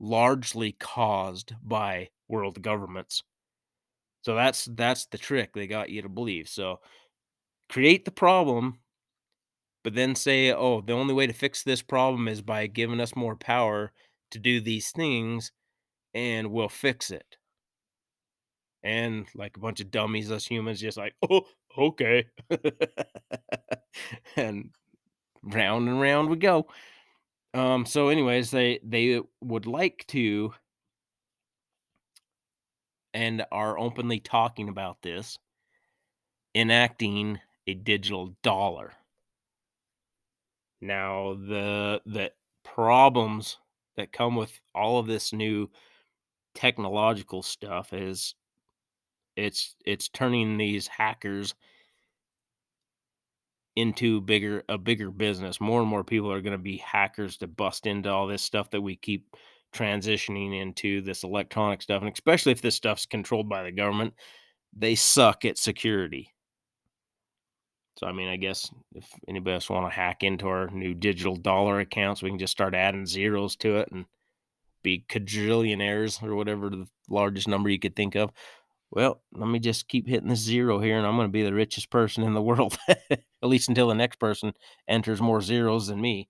largely 0.00 0.72
caused 0.72 1.54
by 1.62 2.10
world 2.28 2.62
governments. 2.62 3.22
So 4.22 4.34
that's 4.34 4.64
that's 4.72 5.06
the 5.06 5.18
trick 5.18 5.52
they 5.52 5.66
got 5.66 5.90
you 5.90 6.02
to 6.02 6.08
believe. 6.08 6.48
So 6.48 6.80
create 7.68 8.04
the 8.04 8.10
problem 8.12 8.80
but 9.84 9.94
then 9.94 10.16
say, 10.16 10.50
"Oh, 10.52 10.80
the 10.80 10.94
only 10.94 11.14
way 11.14 11.28
to 11.28 11.32
fix 11.32 11.62
this 11.62 11.80
problem 11.80 12.26
is 12.26 12.42
by 12.42 12.66
giving 12.66 12.98
us 12.98 13.14
more 13.14 13.36
power 13.36 13.92
to 14.30 14.40
do 14.40 14.60
these 14.60 14.90
things 14.90 15.52
and 16.14 16.52
we'll 16.52 16.68
fix 16.68 17.10
it." 17.10 17.38
And 18.82 19.26
like 19.34 19.56
a 19.56 19.60
bunch 19.60 19.80
of 19.80 19.90
dummies 19.90 20.30
us 20.30 20.46
humans 20.46 20.80
just 20.80 20.98
like, 20.98 21.14
"Oh, 21.28 21.42
okay." 21.78 22.26
and 24.36 24.70
round 25.44 25.88
and 25.88 26.00
round 26.00 26.30
we 26.30 26.36
go. 26.36 26.66
Um, 27.52 27.86
so 27.86 28.08
anyways, 28.08 28.50
they 28.50 28.80
they 28.82 29.20
would 29.40 29.66
like 29.66 30.04
to 30.08 30.52
and 33.12 33.46
are 33.52 33.78
openly 33.78 34.18
talking 34.18 34.68
about 34.68 35.00
this, 35.02 35.38
enacting 36.54 37.38
a 37.66 37.74
digital 37.74 38.34
dollar. 38.42 38.92
Now, 40.80 41.34
the 41.34 42.02
the 42.04 42.32
problems 42.64 43.58
that 43.96 44.12
come 44.12 44.34
with 44.34 44.60
all 44.74 44.98
of 44.98 45.06
this 45.06 45.32
new 45.32 45.70
technological 46.54 47.42
stuff 47.42 47.92
is 47.92 48.34
it's 49.36 49.76
it's 49.84 50.08
turning 50.08 50.56
these 50.56 50.86
hackers 50.86 51.54
into 53.76 54.20
bigger 54.20 54.62
a 54.68 54.78
bigger 54.78 55.10
business. 55.10 55.60
More 55.60 55.80
and 55.80 55.88
more 55.88 56.04
people 56.04 56.30
are 56.32 56.40
going 56.40 56.52
to 56.56 56.58
be 56.58 56.76
hackers 56.78 57.36
to 57.38 57.46
bust 57.46 57.86
into 57.86 58.10
all 58.10 58.26
this 58.26 58.42
stuff 58.42 58.70
that 58.70 58.80
we 58.80 58.96
keep 58.96 59.36
transitioning 59.74 60.60
into 60.60 61.00
this 61.00 61.24
electronic 61.24 61.82
stuff 61.82 62.00
and 62.00 62.12
especially 62.12 62.52
if 62.52 62.62
this 62.62 62.76
stuff's 62.76 63.06
controlled 63.06 63.48
by 63.48 63.64
the 63.64 63.72
government, 63.72 64.14
they 64.76 64.94
suck 64.94 65.44
at 65.44 65.58
security. 65.58 66.32
So 67.98 68.06
I 68.06 68.12
mean, 68.12 68.28
I 68.28 68.36
guess 68.36 68.70
if 68.94 69.08
anybody 69.28 69.54
else 69.54 69.70
want 69.70 69.90
to 69.90 69.94
hack 69.94 70.22
into 70.22 70.46
our 70.48 70.68
new 70.70 70.94
digital 70.94 71.36
dollar 71.36 71.80
accounts, 71.80 72.22
we 72.22 72.30
can 72.30 72.38
just 72.38 72.52
start 72.52 72.74
adding 72.74 73.06
zeros 73.06 73.56
to 73.56 73.76
it 73.78 73.88
and 73.90 74.04
be 74.82 75.04
quadrillionaires 75.08 76.22
or 76.22 76.34
whatever 76.34 76.70
the 76.70 76.86
largest 77.08 77.48
number 77.48 77.68
you 77.68 77.78
could 77.78 77.96
think 77.96 78.14
of. 78.14 78.30
Well, 78.94 79.20
let 79.32 79.48
me 79.48 79.58
just 79.58 79.88
keep 79.88 80.06
hitting 80.06 80.28
the 80.28 80.36
zero 80.36 80.78
here, 80.78 80.96
and 80.96 81.04
I'm 81.04 81.16
going 81.16 81.26
to 81.26 81.32
be 81.32 81.42
the 81.42 81.52
richest 81.52 81.90
person 81.90 82.22
in 82.22 82.32
the 82.32 82.40
world, 82.40 82.78
at 82.88 83.18
least 83.42 83.68
until 83.68 83.88
the 83.88 83.94
next 83.94 84.20
person 84.20 84.52
enters 84.86 85.20
more 85.20 85.40
zeros 85.40 85.88
than 85.88 86.00
me. 86.00 86.28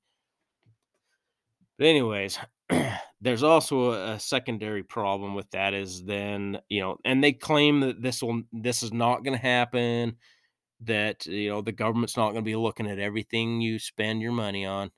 But 1.77 1.89
anyways, 1.89 2.39
there's 3.21 3.43
also 3.43 3.93
a, 3.93 4.13
a 4.13 4.21
secondary 4.21 4.83
problem 4.83 5.35
with 5.35 5.51
that 5.51 5.75
is 5.75 6.05
then 6.05 6.59
you 6.71 6.81
know, 6.81 6.97
and 7.05 7.23
they 7.23 7.33
claim 7.33 7.81
that 7.81 8.01
this 8.01 8.23
will 8.23 8.43
this 8.51 8.83
is 8.83 8.93
not 8.95 9.25
going 9.25 9.37
to 9.37 9.43
happen. 9.43 10.17
That 10.81 11.27
you 11.27 11.51
know 11.51 11.61
the 11.61 11.73
government's 11.73 12.17
not 12.17 12.33
going 12.33 12.43
to 12.45 12.51
be 12.51 12.57
looking 12.57 12.87
at 12.89 12.99
everything 12.99 13.61
you 13.61 13.79
spend 13.79 14.23
your 14.23 14.33
money 14.33 14.65
on. 14.65 14.91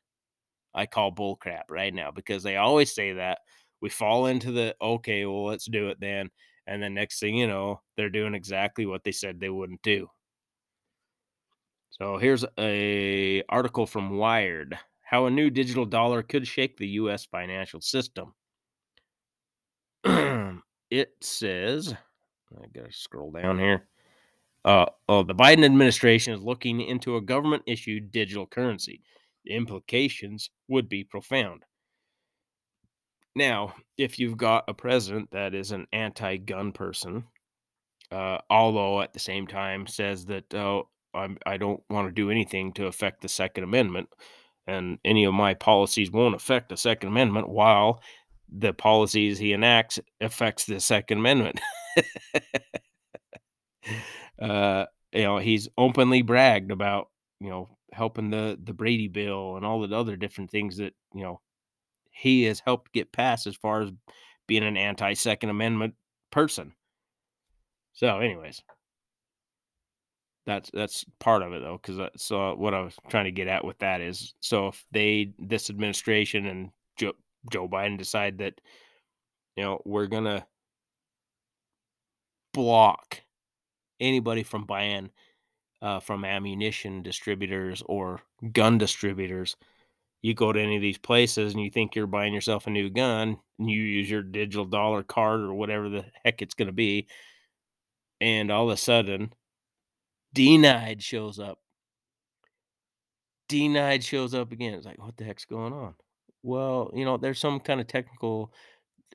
I 0.72 0.86
call 0.86 1.12
bullcrap 1.12 1.64
right 1.68 1.92
now 1.92 2.12
because 2.12 2.44
they 2.44 2.56
always 2.56 2.94
say 2.94 3.14
that. 3.14 3.38
We 3.80 3.88
fall 3.88 4.26
into 4.26 4.52
the 4.52 4.76
okay, 4.80 5.26
well, 5.26 5.46
let's 5.46 5.66
do 5.66 5.88
it 5.88 5.98
then. 6.00 6.30
And 6.66 6.82
then 6.82 6.94
next 6.94 7.20
thing 7.20 7.36
you 7.36 7.46
know, 7.46 7.80
they're 7.96 8.10
doing 8.10 8.34
exactly 8.34 8.86
what 8.86 9.04
they 9.04 9.12
said 9.12 9.38
they 9.38 9.50
wouldn't 9.50 9.82
do. 9.82 10.08
So 11.90 12.18
here's 12.18 12.44
a 12.58 13.42
article 13.48 13.86
from 13.86 14.16
Wired: 14.16 14.78
How 15.02 15.26
a 15.26 15.30
new 15.30 15.48
digital 15.48 15.86
dollar 15.86 16.22
could 16.22 16.46
shake 16.46 16.76
the 16.76 16.88
U.S. 16.88 17.24
financial 17.24 17.80
system. 17.80 18.34
it 20.90 21.14
says, 21.20 21.94
I 22.52 22.66
gotta 22.74 22.92
scroll 22.92 23.30
down 23.30 23.58
here. 23.58 23.88
Uh, 24.64 24.86
oh, 25.08 25.22
the 25.22 25.34
Biden 25.34 25.64
administration 25.64 26.34
is 26.34 26.42
looking 26.42 26.80
into 26.80 27.16
a 27.16 27.20
government-issued 27.20 28.10
digital 28.10 28.46
currency. 28.46 29.00
The 29.44 29.54
implications 29.54 30.50
would 30.68 30.88
be 30.88 31.04
profound. 31.04 31.62
Now, 33.36 33.74
if 33.98 34.18
you've 34.18 34.38
got 34.38 34.64
a 34.66 34.72
president 34.72 35.30
that 35.32 35.54
is 35.54 35.70
an 35.70 35.86
anti-gun 35.92 36.72
person, 36.72 37.24
uh, 38.10 38.38
although 38.48 39.02
at 39.02 39.12
the 39.12 39.18
same 39.18 39.46
time 39.46 39.86
says 39.86 40.24
that 40.26 40.54
oh, 40.54 40.88
I'm, 41.12 41.36
I 41.44 41.58
don't 41.58 41.82
want 41.90 42.08
to 42.08 42.12
do 42.12 42.30
anything 42.30 42.72
to 42.74 42.86
affect 42.86 43.20
the 43.20 43.28
Second 43.28 43.64
Amendment, 43.64 44.08
and 44.66 44.98
any 45.04 45.24
of 45.24 45.34
my 45.34 45.52
policies 45.52 46.10
won't 46.10 46.34
affect 46.34 46.70
the 46.70 46.78
Second 46.78 47.10
Amendment, 47.10 47.50
while 47.50 48.00
the 48.50 48.72
policies 48.72 49.38
he 49.38 49.52
enacts 49.52 50.00
affects 50.22 50.64
the 50.64 50.80
Second 50.80 51.18
Amendment. 51.18 51.60
uh, 54.40 54.86
you 55.12 55.22
know, 55.22 55.36
he's 55.36 55.68
openly 55.76 56.22
bragged 56.22 56.70
about 56.70 57.10
you 57.40 57.50
know 57.50 57.68
helping 57.92 58.30
the 58.30 58.58
the 58.64 58.72
Brady 58.72 59.08
bill 59.08 59.56
and 59.56 59.66
all 59.66 59.86
the 59.86 59.94
other 59.94 60.16
different 60.16 60.50
things 60.50 60.78
that 60.78 60.94
you 61.14 61.22
know 61.22 61.42
he 62.16 62.44
has 62.44 62.60
helped 62.60 62.92
get 62.92 63.12
passed 63.12 63.46
as 63.46 63.54
far 63.54 63.82
as 63.82 63.92
being 64.46 64.64
an 64.64 64.76
anti 64.76 65.12
Second 65.12 65.50
Amendment 65.50 65.94
person. 66.30 66.72
So, 67.92 68.20
anyways, 68.20 68.62
that's 70.46 70.70
that's 70.72 71.04
part 71.18 71.42
of 71.42 71.52
it 71.52 71.60
though, 71.60 71.78
because 71.80 72.10
so 72.16 72.54
what 72.54 72.72
I 72.72 72.80
was 72.80 72.94
trying 73.10 73.26
to 73.26 73.32
get 73.32 73.48
at 73.48 73.64
with 73.64 73.78
that 73.80 74.00
is, 74.00 74.34
so 74.40 74.68
if 74.68 74.84
they 74.92 75.32
this 75.38 75.68
administration 75.68 76.46
and 76.46 76.70
Joe, 76.96 77.12
Joe 77.52 77.68
Biden 77.68 77.98
decide 77.98 78.38
that 78.38 78.60
you 79.56 79.64
know 79.64 79.82
we're 79.84 80.06
gonna 80.06 80.46
block 82.54 83.20
anybody 84.00 84.42
from 84.42 84.64
buying 84.64 85.10
uh, 85.82 86.00
from 86.00 86.24
ammunition 86.24 87.02
distributors 87.02 87.82
or 87.84 88.20
gun 88.52 88.78
distributors 88.78 89.56
you 90.26 90.34
go 90.34 90.52
to 90.52 90.60
any 90.60 90.74
of 90.74 90.82
these 90.82 90.98
places 90.98 91.54
and 91.54 91.62
you 91.62 91.70
think 91.70 91.94
you're 91.94 92.08
buying 92.08 92.34
yourself 92.34 92.66
a 92.66 92.70
new 92.70 92.90
gun 92.90 93.36
and 93.60 93.70
you 93.70 93.80
use 93.80 94.10
your 94.10 94.24
digital 94.24 94.64
dollar 94.64 95.04
card 95.04 95.40
or 95.40 95.54
whatever 95.54 95.88
the 95.88 96.04
heck 96.24 96.42
it's 96.42 96.54
going 96.54 96.66
to 96.66 96.72
be 96.72 97.06
and 98.20 98.50
all 98.50 98.68
of 98.68 98.74
a 98.74 98.76
sudden 98.76 99.32
denied 100.34 101.00
shows 101.00 101.38
up. 101.38 101.60
Denied 103.48 104.02
shows 104.02 104.34
up 104.34 104.50
again. 104.50 104.74
It's 104.74 104.84
like 104.84 105.00
what 105.00 105.16
the 105.16 105.22
heck's 105.22 105.44
going 105.44 105.72
on? 105.72 105.94
Well 106.42 106.90
you 106.92 107.04
know 107.04 107.18
there's 107.18 107.38
some 107.38 107.60
kind 107.60 107.80
of 107.80 107.86
technical 107.86 108.52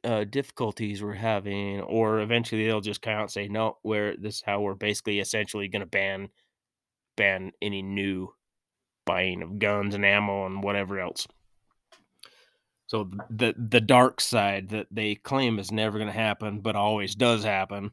uh, 0.05 0.23
difficulties 0.23 1.03
we're 1.03 1.11
having 1.11 1.81
or 1.81 2.21
eventually 2.21 2.65
they'll 2.65 2.79
just 2.79 3.01
come 3.01 3.13
out 3.13 3.23
and 3.23 3.31
say 3.31 3.49
no 3.49 3.77
where 3.81 4.15
this 4.15 4.35
is 4.35 4.43
how 4.45 4.61
we're 4.61 4.75
basically 4.75 5.19
essentially 5.19 5.67
going 5.67 5.81
to 5.81 5.85
ban 5.85 6.29
ban 7.17 7.51
any 7.61 7.81
new 7.81 8.33
buying 9.05 9.41
of 9.41 9.59
guns 9.59 9.95
and 9.95 10.05
ammo 10.05 10.45
and 10.45 10.63
whatever 10.63 10.99
else. 10.99 11.27
So 12.87 13.09
the 13.29 13.53
the 13.57 13.79
dark 13.79 14.19
side 14.19 14.69
that 14.69 14.87
they 14.91 15.15
claim 15.15 15.59
is 15.59 15.71
never 15.71 15.97
going 15.97 16.11
to 16.11 16.13
happen, 16.13 16.59
but 16.59 16.75
always 16.75 17.15
does 17.15 17.43
happen, 17.43 17.91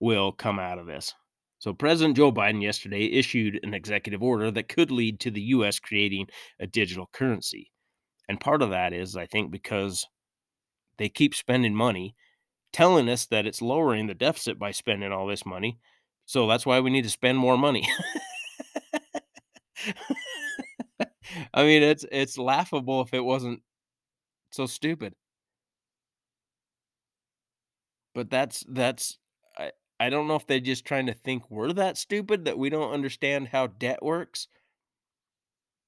will 0.00 0.32
come 0.32 0.58
out 0.58 0.78
of 0.78 0.86
this. 0.86 1.12
So 1.58 1.74
President 1.74 2.16
Joe 2.16 2.32
Biden 2.32 2.62
yesterday 2.62 3.04
issued 3.04 3.60
an 3.62 3.74
executive 3.74 4.22
order 4.22 4.50
that 4.50 4.68
could 4.68 4.90
lead 4.90 5.20
to 5.20 5.30
the 5.30 5.42
U.S. 5.42 5.78
creating 5.78 6.28
a 6.58 6.66
digital 6.66 7.08
currency, 7.12 7.70
and 8.28 8.40
part 8.40 8.62
of 8.62 8.70
that 8.70 8.94
is, 8.94 9.14
I 9.14 9.26
think, 9.26 9.50
because 9.50 10.06
they 10.96 11.08
keep 11.10 11.34
spending 11.34 11.74
money, 11.74 12.14
telling 12.72 13.08
us 13.08 13.26
that 13.26 13.46
it's 13.46 13.60
lowering 13.60 14.06
the 14.06 14.14
deficit 14.14 14.58
by 14.58 14.70
spending 14.70 15.12
all 15.12 15.26
this 15.26 15.44
money. 15.44 15.78
So 16.26 16.46
that's 16.46 16.64
why 16.64 16.80
we 16.80 16.90
need 16.90 17.04
to 17.04 17.10
spend 17.10 17.36
more 17.36 17.58
money. 17.58 17.86
I 21.54 21.64
mean, 21.64 21.82
it's 21.82 22.04
it's 22.10 22.38
laughable 22.38 23.00
if 23.02 23.14
it 23.14 23.24
wasn't 23.24 23.62
so 24.52 24.66
stupid. 24.66 25.14
But 28.14 28.30
that's 28.30 28.64
that's 28.68 29.18
I 29.58 29.72
I 30.00 30.08
don't 30.10 30.26
know 30.26 30.36
if 30.36 30.46
they're 30.46 30.58
just 30.60 30.84
trying 30.86 31.06
to 31.06 31.12
think 31.14 31.50
we're 31.50 31.72
that 31.74 31.98
stupid 31.98 32.44
that 32.46 32.58
we 32.58 32.70
don't 32.70 32.92
understand 32.92 33.48
how 33.48 33.66
debt 33.66 34.02
works. 34.02 34.48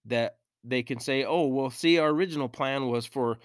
That 0.07 0.39
they 0.65 0.83
can 0.83 1.01
say, 1.01 1.25
"Oh, 1.25 1.47
well, 1.49 1.71
see, 1.71 1.99
our 1.99 2.09
original 2.11 2.49
plan 2.49 2.89
was 2.89 3.07
for 3.07 3.39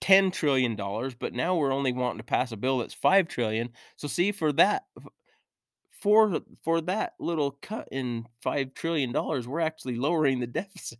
ten 0.00 0.30
trillion 0.30 0.76
dollars, 0.76 1.14
but 1.14 1.32
now 1.32 1.54
we're 1.56 1.72
only 1.72 1.92
wanting 1.92 2.18
to 2.18 2.24
pass 2.24 2.52
a 2.52 2.56
bill 2.56 2.78
that's 2.78 2.94
five 2.94 3.28
trillion. 3.28 3.70
So, 3.96 4.08
see, 4.08 4.32
for 4.32 4.52
that, 4.54 4.84
for 6.00 6.40
for 6.62 6.80
that 6.82 7.14
little 7.18 7.52
cut 7.62 7.88
in 7.92 8.26
five 8.42 8.74
trillion 8.74 9.12
dollars, 9.12 9.46
we're 9.46 9.60
actually 9.60 9.96
lowering 9.96 10.40
the 10.40 10.46
deficit. 10.60 10.98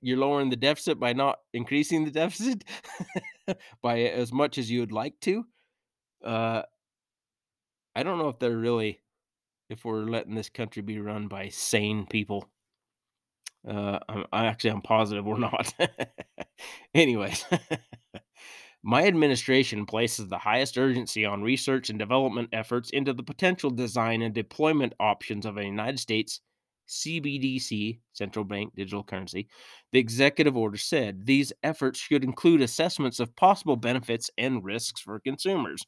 You're 0.00 0.18
lowering 0.18 0.50
the 0.50 0.56
deficit 0.56 0.98
by 0.98 1.12
not 1.12 1.38
increasing 1.52 2.04
the 2.04 2.10
deficit 2.10 2.64
by 3.82 4.00
as 4.00 4.32
much 4.32 4.58
as 4.58 4.70
you 4.70 4.80
would 4.80 4.92
like 4.92 5.18
to. 5.20 5.46
Uh, 6.24 6.62
I 7.94 8.02
don't 8.02 8.18
know 8.18 8.28
if 8.28 8.38
they're 8.40 8.56
really, 8.56 9.00
if 9.70 9.84
we're 9.84 10.04
letting 10.04 10.34
this 10.34 10.48
country 10.48 10.82
be 10.82 10.98
run 10.98 11.28
by 11.28 11.50
sane 11.50 12.06
people. 12.06 12.48
Uh, 13.66 13.98
I'm, 14.08 14.24
I 14.32 14.46
actually 14.46 14.70
I'm 14.70 14.82
positive 14.82 15.24
we're 15.24 15.38
not. 15.38 15.72
Anyways. 16.94 17.44
My 18.86 19.06
administration 19.06 19.86
places 19.86 20.28
the 20.28 20.36
highest 20.36 20.76
urgency 20.76 21.24
on 21.24 21.42
research 21.42 21.88
and 21.88 21.98
development 21.98 22.50
efforts 22.52 22.90
into 22.90 23.14
the 23.14 23.22
potential 23.22 23.70
design 23.70 24.20
and 24.20 24.34
deployment 24.34 24.92
options 25.00 25.46
of 25.46 25.56
a 25.56 25.64
United 25.64 25.98
States 25.98 26.40
CBDC, 26.86 28.00
central 28.12 28.44
bank 28.44 28.74
digital 28.76 29.02
currency. 29.02 29.48
The 29.92 30.00
executive 30.00 30.54
order 30.54 30.76
said 30.76 31.24
these 31.24 31.50
efforts 31.62 31.98
should 31.98 32.24
include 32.24 32.60
assessments 32.60 33.20
of 33.20 33.34
possible 33.36 33.76
benefits 33.76 34.30
and 34.36 34.62
risks 34.62 35.00
for 35.00 35.18
consumers. 35.18 35.82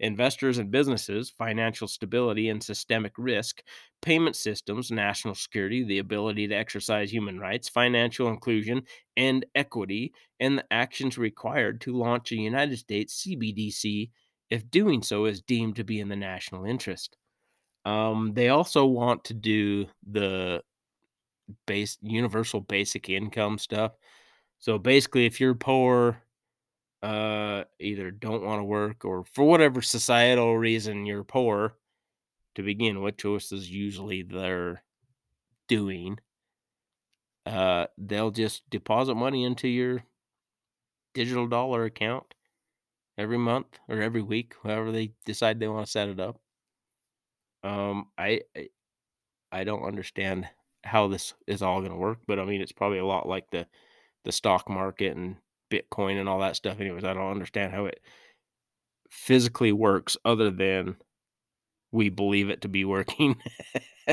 Investors 0.00 0.58
and 0.58 0.70
businesses, 0.70 1.30
financial 1.30 1.88
stability 1.88 2.48
and 2.48 2.62
systemic 2.62 3.12
risk, 3.18 3.62
payment 4.00 4.36
systems, 4.36 4.90
national 4.90 5.34
security, 5.34 5.84
the 5.84 5.98
ability 5.98 6.48
to 6.48 6.54
exercise 6.54 7.12
human 7.12 7.38
rights, 7.38 7.68
financial 7.68 8.28
inclusion 8.28 8.82
and 9.16 9.46
equity, 9.54 10.12
and 10.40 10.58
the 10.58 10.72
actions 10.72 11.18
required 11.18 11.80
to 11.80 11.96
launch 11.96 12.32
a 12.32 12.36
United 12.36 12.78
States 12.78 13.22
CBDC 13.22 14.10
if 14.50 14.70
doing 14.70 15.02
so 15.02 15.24
is 15.24 15.40
deemed 15.40 15.76
to 15.76 15.84
be 15.84 16.00
in 16.00 16.08
the 16.08 16.16
national 16.16 16.64
interest. 16.64 17.16
Um, 17.84 18.32
they 18.34 18.48
also 18.48 18.84
want 18.86 19.24
to 19.24 19.34
do 19.34 19.86
the 20.08 20.62
base 21.66 21.98
universal 22.02 22.60
basic 22.60 23.08
income 23.08 23.58
stuff. 23.58 23.92
So 24.58 24.78
basically, 24.78 25.26
if 25.26 25.40
you're 25.40 25.54
poor, 25.54 26.22
uh, 27.02 27.64
either 27.80 28.10
don't 28.10 28.44
want 28.44 28.60
to 28.60 28.64
work 28.64 29.04
or 29.04 29.24
for 29.24 29.44
whatever 29.44 29.82
societal 29.82 30.56
reason 30.56 31.04
you're 31.04 31.24
poor 31.24 31.74
to 32.54 32.62
begin 32.62 33.02
with, 33.02 33.16
choices 33.16 33.70
usually 33.70 34.22
they're 34.22 34.82
doing. 35.68 36.18
Uh, 37.44 37.86
they'll 37.98 38.30
just 38.30 38.68
deposit 38.70 39.16
money 39.16 39.44
into 39.44 39.66
your 39.66 40.04
digital 41.14 41.48
dollar 41.48 41.84
account 41.84 42.34
every 43.18 43.38
month 43.38 43.66
or 43.88 44.00
every 44.00 44.22
week, 44.22 44.54
however 44.62 44.92
they 44.92 45.12
decide 45.24 45.58
they 45.58 45.68
want 45.68 45.86
to 45.86 45.90
set 45.90 46.08
it 46.08 46.20
up. 46.20 46.40
Um, 47.64 48.08
I 48.16 48.42
I, 48.56 48.68
I 49.50 49.64
don't 49.64 49.84
understand 49.84 50.48
how 50.84 51.08
this 51.08 51.34
is 51.46 51.62
all 51.62 51.80
going 51.80 51.92
to 51.92 51.98
work, 51.98 52.18
but 52.26 52.38
I 52.38 52.44
mean 52.44 52.60
it's 52.60 52.72
probably 52.72 52.98
a 52.98 53.06
lot 53.06 53.28
like 53.28 53.50
the 53.50 53.66
the 54.24 54.32
stock 54.32 54.68
market 54.68 55.16
and 55.16 55.36
Bitcoin 55.72 56.20
and 56.20 56.28
all 56.28 56.40
that 56.40 56.56
stuff. 56.56 56.80
Anyways, 56.80 57.04
I 57.04 57.14
don't 57.14 57.30
understand 57.30 57.72
how 57.72 57.86
it 57.86 58.00
physically 59.10 59.72
works 59.72 60.16
other 60.24 60.50
than 60.50 60.96
we 61.92 62.08
believe 62.08 62.50
it 62.50 62.62
to 62.62 62.68
be 62.68 62.84
working. 62.84 63.36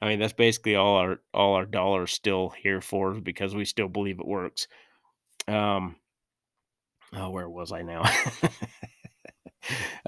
I 0.00 0.06
mean, 0.06 0.20
that's 0.20 0.32
basically 0.32 0.76
all 0.76 0.96
our 0.96 1.20
all 1.34 1.54
our 1.54 1.66
dollars 1.66 2.12
still 2.12 2.50
here 2.50 2.80
for 2.80 3.14
because 3.14 3.54
we 3.54 3.64
still 3.64 3.88
believe 3.88 4.20
it 4.20 4.26
works. 4.26 4.68
Um, 5.48 5.96
oh, 7.14 7.30
where 7.30 7.48
was 7.48 7.72
I 7.72 7.82
now? 7.82 8.04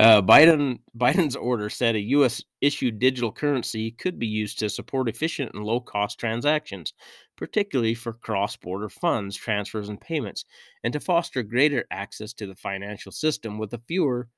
Uh, 0.01 0.23
Biden 0.23 0.79
Biden's 0.97 1.37
order 1.37 1.69
said 1.69 1.95
a 1.95 2.01
U.S. 2.01 2.43
issued 2.63 2.99
digital 2.99 3.31
currency 3.31 3.91
could 3.91 4.19
be 4.19 4.27
used 4.27 4.59
to 4.61 4.71
support 4.71 5.11
efficient 5.11 5.51
and 5.53 5.63
low 5.63 5.79
cost 5.79 6.19
transactions, 6.19 6.95
particularly 7.37 7.93
for 7.93 8.15
cross 8.15 8.57
border 8.57 8.89
funds 8.89 9.37
transfers 9.37 9.91
and 9.91 10.01
payments, 10.01 10.47
and 10.83 10.95
to 10.95 11.01
foster 11.01 11.43
greater 11.43 11.85
access 11.91 12.33
to 12.33 12.47
the 12.47 12.55
financial 12.55 13.13
system 13.13 13.59
with 13.59 13.75
fewer 13.87 14.31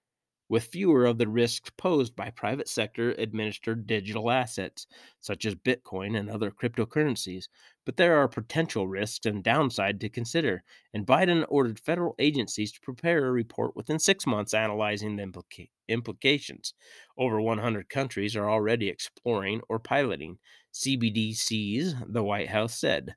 with 0.48 0.64
fewer 0.64 1.06
of 1.06 1.18
the 1.18 1.28
risks 1.28 1.70
posed 1.78 2.16
by 2.16 2.28
private 2.30 2.68
sector 2.68 3.12
administered 3.12 3.86
digital 3.86 4.32
assets, 4.32 4.88
such 5.20 5.46
as 5.46 5.54
Bitcoin 5.54 6.18
and 6.18 6.28
other 6.28 6.50
cryptocurrencies. 6.50 7.44
But 7.84 7.96
there 7.96 8.16
are 8.16 8.28
potential 8.28 8.86
risks 8.86 9.26
and 9.26 9.42
downside 9.42 10.00
to 10.00 10.08
consider, 10.08 10.62
and 10.94 11.06
Biden 11.06 11.44
ordered 11.48 11.80
federal 11.80 12.14
agencies 12.18 12.70
to 12.72 12.80
prepare 12.80 13.26
a 13.26 13.32
report 13.32 13.74
within 13.74 13.98
six 13.98 14.26
months 14.26 14.54
analyzing 14.54 15.16
the 15.16 15.24
implica- 15.24 15.70
implications. 15.88 16.74
Over 17.18 17.40
100 17.40 17.88
countries 17.88 18.36
are 18.36 18.48
already 18.48 18.88
exploring 18.88 19.62
or 19.68 19.78
piloting 19.78 20.38
CBDCs, 20.72 22.12
the 22.12 22.22
White 22.22 22.50
House 22.50 22.78
said. 22.78 23.16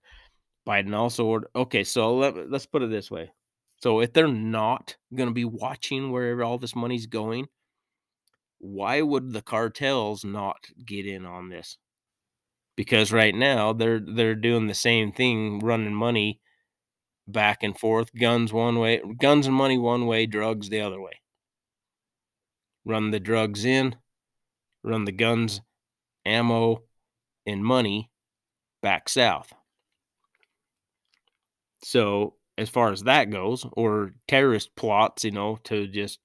Biden 0.68 0.96
also 0.96 1.26
ordered, 1.26 1.50
okay, 1.56 1.84
so 1.84 2.16
let, 2.16 2.50
let's 2.50 2.66
put 2.66 2.82
it 2.82 2.90
this 2.90 3.12
way 3.12 3.32
so 3.86 4.00
if 4.00 4.14
they're 4.14 4.28
not 4.28 4.98
going 5.14 5.30
to 5.30 5.34
be 5.34 5.46
watching 5.46 6.12
where 6.12 6.42
all 6.44 6.58
this 6.58 6.76
money's 6.76 7.06
going, 7.06 7.48
why 8.60 9.02
would 9.02 9.32
the 9.32 9.42
cartels 9.42 10.24
not 10.24 10.58
get 10.84 11.06
in 11.06 11.26
on 11.26 11.50
this? 11.50 11.78
Because 12.76 13.12
right 13.12 13.34
now 13.34 13.72
they're 13.74 14.00
they're 14.00 14.36
doing 14.36 14.68
the 14.68 14.74
same 14.74 15.12
thing, 15.12 15.60
running 15.60 15.94
money 15.94 16.42
back 17.28 17.64
and 17.64 17.78
forth, 17.78 18.14
guns 18.14 18.52
one 18.52 18.80
way, 18.80 19.02
guns 19.20 19.48
and 19.48 19.56
money 19.56 19.78
one 19.78 20.06
way, 20.06 20.26
drugs 20.26 20.70
the 20.70 20.82
other 20.82 21.02
way. 21.02 21.22
Run 22.84 23.12
the 23.12 23.20
drugs 23.20 23.66
in, 23.66 23.96
run 24.84 25.06
the 25.06 25.12
guns, 25.12 25.62
ammo, 26.26 26.84
and 27.46 27.64
money 27.64 28.12
back 28.82 29.10
south. 29.10 29.54
So 31.82 32.36
as 32.58 32.70
far 32.70 32.92
as 32.92 33.04
that 33.04 33.30
goes, 33.32 33.66
or 33.74 34.14
terrorist 34.28 34.76
plots, 34.76 35.24
you 35.24 35.32
know, 35.32 35.58
to 35.66 35.88
just 35.88 36.20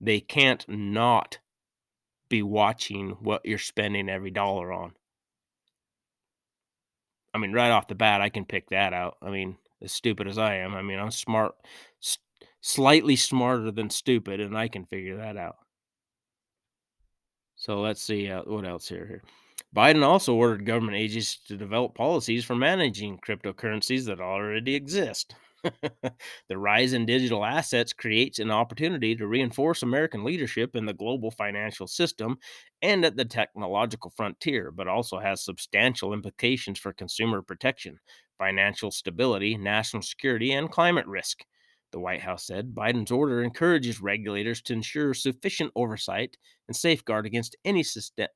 they 0.00 0.20
can't 0.20 0.64
not 0.68 1.38
be 2.28 2.42
watching 2.42 3.10
what 3.20 3.44
you're 3.44 3.58
spending 3.58 4.08
every 4.08 4.30
dollar 4.30 4.72
on. 4.72 4.92
I 7.34 7.38
mean, 7.38 7.52
right 7.52 7.70
off 7.70 7.88
the 7.88 7.94
bat, 7.94 8.20
I 8.20 8.28
can 8.28 8.44
pick 8.44 8.70
that 8.70 8.92
out. 8.92 9.16
I 9.22 9.30
mean, 9.30 9.56
as 9.82 9.92
stupid 9.92 10.26
as 10.26 10.38
I 10.38 10.56
am, 10.56 10.74
I 10.74 10.82
mean, 10.82 10.98
I'm 10.98 11.10
smart, 11.10 11.54
s- 12.02 12.18
slightly 12.60 13.16
smarter 13.16 13.70
than 13.70 13.90
stupid, 13.90 14.40
and 14.40 14.56
I 14.56 14.68
can 14.68 14.84
figure 14.84 15.16
that 15.16 15.36
out. 15.36 15.56
So 17.54 17.80
let's 17.80 18.02
see 18.02 18.28
uh, 18.28 18.42
what 18.42 18.66
else 18.66 18.88
here. 18.88 19.06
Here, 19.06 19.22
Biden 19.74 20.02
also 20.02 20.34
ordered 20.34 20.66
government 20.66 20.96
agencies 20.96 21.38
to 21.46 21.56
develop 21.56 21.94
policies 21.94 22.44
for 22.44 22.56
managing 22.56 23.18
cryptocurrencies 23.18 24.06
that 24.06 24.20
already 24.20 24.74
exist. 24.74 25.34
the 26.48 26.58
rise 26.58 26.92
in 26.92 27.04
digital 27.06 27.44
assets 27.44 27.92
creates 27.92 28.38
an 28.38 28.50
opportunity 28.50 29.14
to 29.14 29.26
reinforce 29.26 29.82
American 29.82 30.24
leadership 30.24 30.74
in 30.74 30.86
the 30.86 30.94
global 30.94 31.30
financial 31.30 31.86
system 31.86 32.36
and 32.82 33.04
at 33.04 33.16
the 33.16 33.24
technological 33.24 34.10
frontier, 34.16 34.70
but 34.70 34.88
also 34.88 35.18
has 35.18 35.44
substantial 35.44 36.12
implications 36.12 36.78
for 36.78 36.92
consumer 36.92 37.42
protection, 37.42 37.98
financial 38.38 38.90
stability, 38.90 39.56
national 39.56 40.02
security, 40.02 40.52
and 40.52 40.70
climate 40.70 41.06
risk. 41.06 41.44
The 41.92 42.00
White 42.00 42.22
House 42.22 42.46
said 42.46 42.74
Biden's 42.74 43.10
order 43.10 43.42
encourages 43.42 44.00
regulators 44.00 44.62
to 44.62 44.72
ensure 44.72 45.12
sufficient 45.12 45.72
oversight 45.74 46.36
and 46.68 46.76
safeguard 46.76 47.26
against 47.26 47.56
any 47.64 47.82
system- 47.82 48.28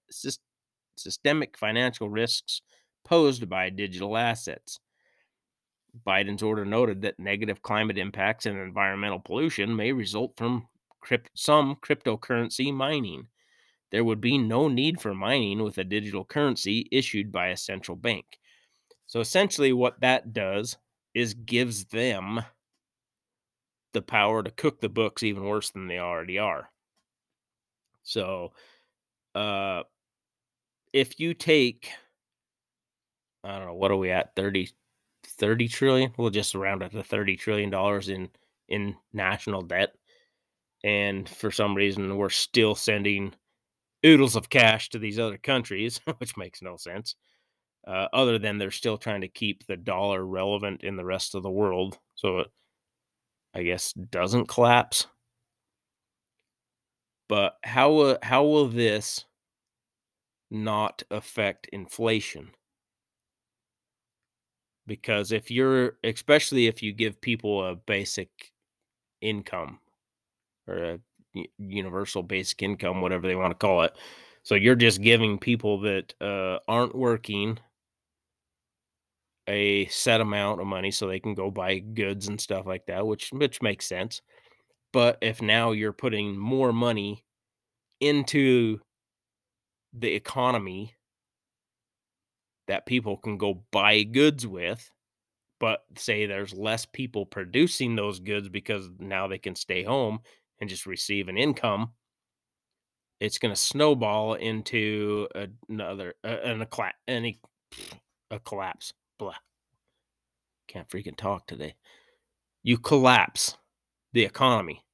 systemic 0.96 1.56
financial 1.56 2.08
risks 2.10 2.60
posed 3.04 3.48
by 3.48 3.70
digital 3.70 4.16
assets. 4.16 4.80
Biden's 6.06 6.42
order 6.42 6.64
noted 6.64 7.02
that 7.02 7.18
negative 7.18 7.62
climate 7.62 7.98
impacts 7.98 8.46
and 8.46 8.58
environmental 8.58 9.20
pollution 9.20 9.76
may 9.76 9.92
result 9.92 10.36
from 10.36 10.68
crypt- 11.00 11.30
some 11.34 11.76
cryptocurrency 11.76 12.72
mining. 12.72 13.28
There 13.90 14.04
would 14.04 14.20
be 14.20 14.38
no 14.38 14.68
need 14.68 15.00
for 15.00 15.14
mining 15.14 15.62
with 15.62 15.78
a 15.78 15.84
digital 15.84 16.24
currency 16.24 16.88
issued 16.90 17.32
by 17.32 17.48
a 17.48 17.56
central 17.56 17.96
bank. 17.96 18.38
So 19.06 19.20
essentially, 19.20 19.72
what 19.72 20.00
that 20.00 20.32
does 20.32 20.76
is 21.14 21.34
gives 21.34 21.86
them 21.86 22.44
the 23.92 24.02
power 24.02 24.42
to 24.42 24.50
cook 24.50 24.80
the 24.82 24.90
books 24.90 25.22
even 25.22 25.44
worse 25.44 25.70
than 25.70 25.86
they 25.86 25.98
already 25.98 26.38
are. 26.38 26.70
So, 28.02 28.52
uh, 29.34 29.84
if 30.92 31.18
you 31.20 31.34
take, 31.34 31.90
I 33.42 33.58
don't 33.58 33.66
know, 33.66 33.74
what 33.74 33.90
are 33.90 33.96
we 33.96 34.10
at? 34.10 34.34
30, 34.34 34.70
30 35.38 35.68
trillion. 35.68 36.12
We'll 36.16 36.30
just 36.30 36.54
round 36.54 36.82
it 36.82 36.92
to 36.92 37.02
30 37.02 37.36
trillion 37.36 37.70
dollars 37.70 38.08
in 38.08 38.30
in 38.68 38.96
national 39.12 39.62
debt. 39.62 39.94
And 40.84 41.28
for 41.28 41.50
some 41.50 41.74
reason 41.74 42.16
we're 42.16 42.30
still 42.30 42.74
sending 42.74 43.34
oodles 44.06 44.36
of 44.36 44.50
cash 44.50 44.90
to 44.90 44.98
these 45.00 45.18
other 45.18 45.38
countries, 45.38 46.00
which 46.18 46.36
makes 46.36 46.62
no 46.62 46.76
sense. 46.76 47.16
Uh, 47.86 48.08
other 48.12 48.38
than 48.38 48.58
they're 48.58 48.70
still 48.70 48.98
trying 48.98 49.22
to 49.22 49.28
keep 49.28 49.66
the 49.66 49.76
dollar 49.76 50.24
relevant 50.24 50.82
in 50.84 50.96
the 50.96 51.04
rest 51.04 51.34
of 51.34 51.42
the 51.42 51.50
world, 51.50 51.98
so 52.16 52.40
it, 52.40 52.48
I 53.54 53.62
guess, 53.62 53.92
doesn't 53.94 54.46
collapse. 54.48 55.06
But 57.28 57.58
how 57.64 57.98
uh, 57.98 58.18
how 58.22 58.44
will 58.44 58.66
this 58.66 59.26
not 60.50 61.02
affect 61.10 61.66
inflation? 61.66 62.54
Because 64.86 65.32
if 65.32 65.50
you're 65.50 65.96
especially 66.04 66.66
if 66.66 66.82
you 66.82 66.92
give 66.92 67.20
people 67.20 67.64
a 67.66 67.74
basic 67.74 68.52
income 69.20 69.78
or 70.68 70.76
a 70.76 70.98
universal 71.58 72.22
basic 72.22 72.62
income 72.62 73.00
whatever 73.00 73.26
they 73.26 73.34
want 73.34 73.50
to 73.50 73.66
call 73.66 73.82
it 73.82 73.96
so 74.42 74.54
you're 74.54 74.74
just 74.74 75.00
giving 75.00 75.38
people 75.38 75.80
that 75.80 76.14
uh, 76.20 76.58
aren't 76.68 76.94
working 76.94 77.58
a 79.48 79.86
set 79.86 80.20
amount 80.20 80.60
of 80.60 80.66
money 80.66 80.90
so 80.90 81.06
they 81.06 81.20
can 81.20 81.34
go 81.34 81.50
buy 81.50 81.78
goods 81.78 82.28
and 82.28 82.40
stuff 82.40 82.66
like 82.66 82.86
that 82.86 83.06
which 83.06 83.30
which 83.32 83.60
makes 83.60 83.86
sense 83.86 84.22
but 84.92 85.18
if 85.20 85.42
now 85.42 85.72
you're 85.72 85.92
putting 85.92 86.38
more 86.38 86.72
money 86.72 87.24
into 88.00 88.78
the 89.92 90.12
economy 90.12 90.94
that 92.66 92.86
people 92.86 93.16
can 93.16 93.36
go 93.36 93.62
buy 93.70 94.02
goods 94.02 94.46
with 94.46 94.90
but 95.60 95.84
say 95.96 96.26
there's 96.26 96.52
less 96.52 96.84
people 96.84 97.24
producing 97.24 97.96
those 97.96 98.20
goods 98.20 98.48
because 98.48 98.90
now 98.98 99.26
they 99.26 99.38
can 99.38 99.54
stay 99.54 99.82
home 99.82 100.18
and 100.60 100.68
just 100.68 100.86
receive 100.86 101.28
an 101.28 101.38
income, 101.38 101.92
it's 103.20 103.38
going 103.38 103.54
to 103.54 103.60
snowball 103.60 104.34
into 104.34 105.28
another 105.68 106.14
uh, 106.24 106.36
an 106.44 106.60
a, 106.60 106.66
cla- 106.66 106.92
any 107.08 107.40
a 108.30 108.38
collapse. 108.40 108.92
Blah. 109.18 109.36
Can't 110.68 110.88
freaking 110.88 111.16
talk 111.16 111.46
today. 111.46 111.76
You 112.62 112.78
collapse 112.78 113.56
the 114.12 114.24
economy. 114.24 114.84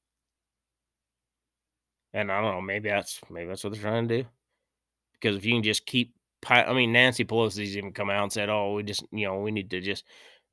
And 2.12 2.30
I 2.30 2.40
don't 2.40 2.54
know, 2.54 2.60
maybe 2.60 2.88
that's 2.88 3.20
maybe 3.30 3.48
that's 3.48 3.64
what 3.64 3.72
they're 3.72 3.82
trying 3.82 4.08
to 4.08 4.22
do. 4.22 4.28
Because 5.14 5.36
if 5.36 5.44
you 5.44 5.54
can 5.54 5.62
just 5.62 5.86
keep 5.86 6.14
I 6.48 6.72
mean, 6.72 6.92
Nancy 6.92 7.24
Pelosi's 7.24 7.76
even 7.76 7.92
come 7.92 8.10
out 8.10 8.24
and 8.24 8.32
said, 8.32 8.48
"Oh, 8.48 8.74
we 8.74 8.82
just, 8.82 9.04
you 9.12 9.26
know, 9.26 9.40
we 9.40 9.50
need 9.50 9.70
to 9.70 9.80
just 9.80 10.04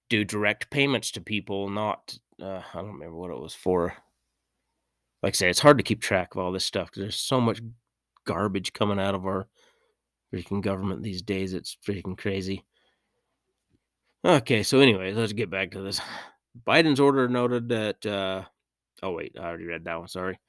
do 0.10 0.24
direct 0.24 0.70
payments 0.70 1.12
to 1.12 1.22
people, 1.22 1.70
not 1.70 2.18
uh, 2.42 2.62
I 2.74 2.82
don't 2.82 2.94
remember 2.94 3.16
what 3.16 3.32
it 3.32 3.40
was 3.40 3.54
for." 3.54 3.94
Like 5.24 5.34
I 5.34 5.38
say, 5.38 5.50
it's 5.50 5.60
hard 5.60 5.78
to 5.78 5.84
keep 5.84 6.02
track 6.02 6.36
of 6.36 6.42
all 6.42 6.52
this 6.52 6.66
stuff 6.66 6.90
because 6.90 7.02
there's 7.02 7.20
so 7.20 7.42
much 7.42 7.62
garbage 8.26 8.74
coming 8.74 9.00
out 9.00 9.16
of 9.16 9.26
our 9.26 9.48
freaking 10.34 10.62
government 10.62 11.04
these 11.04 11.22
days. 11.22 11.54
It's 11.54 11.78
freaking 11.86 12.18
crazy. 12.18 12.66
Okay, 14.24 14.64
so 14.64 14.80
anyway, 14.80 15.14
let's 15.14 15.34
get 15.34 15.50
back 15.50 15.72
to 15.72 15.82
this. 15.82 16.02
Biden's 16.68 17.00
order 17.00 17.28
noted 17.28 17.70
that. 17.70 18.06
Uh, 18.06 18.44
oh 19.04 19.12
wait, 19.12 19.36
I 19.40 19.44
already 19.44 19.66
read 19.66 19.86
that 19.86 20.00
one. 20.00 20.08
Sorry. 20.08 20.40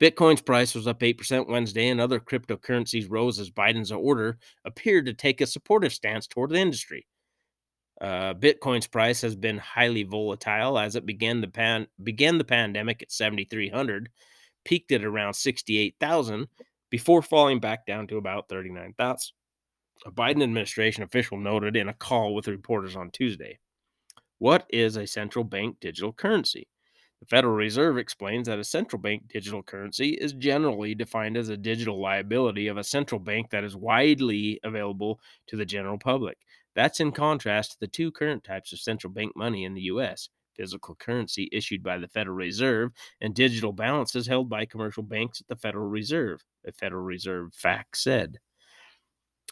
Bitcoin's 0.00 0.40
price 0.40 0.74
was 0.74 0.86
up 0.86 1.00
8% 1.00 1.48
Wednesday, 1.48 1.88
and 1.88 2.00
other 2.00 2.20
cryptocurrencies 2.20 3.10
rose 3.10 3.38
as 3.40 3.50
Biden's 3.50 3.90
order 3.90 4.38
appeared 4.64 5.06
to 5.06 5.14
take 5.14 5.40
a 5.40 5.46
supportive 5.46 5.92
stance 5.92 6.26
toward 6.26 6.50
the 6.50 6.58
industry. 6.58 7.06
Uh, 8.00 8.32
Bitcoin's 8.34 8.86
price 8.86 9.20
has 9.22 9.34
been 9.34 9.58
highly 9.58 10.04
volatile 10.04 10.78
as 10.78 10.94
it 10.94 11.04
began 11.04 11.40
the 11.40 11.48
pan 11.48 11.88
began 12.04 12.38
the 12.38 12.44
pandemic 12.44 13.02
at 13.02 13.10
7,300, 13.10 14.08
peaked 14.64 14.92
at 14.92 15.04
around 15.04 15.34
68,000 15.34 16.46
before 16.90 17.22
falling 17.22 17.58
back 17.58 17.84
down 17.86 18.06
to 18.06 18.16
about 18.16 18.48
39,000. 18.48 19.32
A 20.06 20.12
Biden 20.12 20.44
administration 20.44 21.02
official 21.02 21.38
noted 21.38 21.74
in 21.74 21.88
a 21.88 21.94
call 21.94 22.34
with 22.34 22.46
reporters 22.46 22.94
on 22.94 23.10
Tuesday. 23.10 23.58
What 24.38 24.64
is 24.70 24.96
a 24.96 25.06
central 25.06 25.44
bank 25.44 25.78
digital 25.80 26.12
currency? 26.12 26.68
The 27.20 27.26
Federal 27.26 27.54
Reserve 27.54 27.98
explains 27.98 28.46
that 28.46 28.60
a 28.60 28.64
central 28.64 29.00
bank 29.02 29.28
digital 29.28 29.62
currency 29.62 30.10
is 30.10 30.32
generally 30.32 30.94
defined 30.94 31.36
as 31.36 31.48
a 31.48 31.56
digital 31.56 32.00
liability 32.00 32.68
of 32.68 32.76
a 32.76 32.84
central 32.84 33.18
bank 33.18 33.50
that 33.50 33.64
is 33.64 33.74
widely 33.74 34.60
available 34.62 35.20
to 35.48 35.56
the 35.56 35.66
general 35.66 35.98
public. 35.98 36.38
That's 36.74 37.00
in 37.00 37.10
contrast 37.10 37.72
to 37.72 37.80
the 37.80 37.88
two 37.88 38.12
current 38.12 38.44
types 38.44 38.72
of 38.72 38.78
central 38.78 39.12
bank 39.12 39.34
money 39.34 39.64
in 39.64 39.74
the 39.74 39.82
U.S. 39.82 40.28
physical 40.54 40.94
currency 40.94 41.48
issued 41.50 41.82
by 41.82 41.98
the 41.98 42.08
Federal 42.08 42.36
Reserve 42.36 42.92
and 43.20 43.34
digital 43.34 43.72
balances 43.72 44.28
held 44.28 44.48
by 44.48 44.64
commercial 44.64 45.02
banks 45.02 45.40
at 45.40 45.48
the 45.48 45.56
Federal 45.56 45.88
Reserve, 45.88 46.44
a 46.64 46.72
Federal 46.72 47.02
Reserve 47.02 47.52
fact 47.52 47.96
said. 47.96 48.38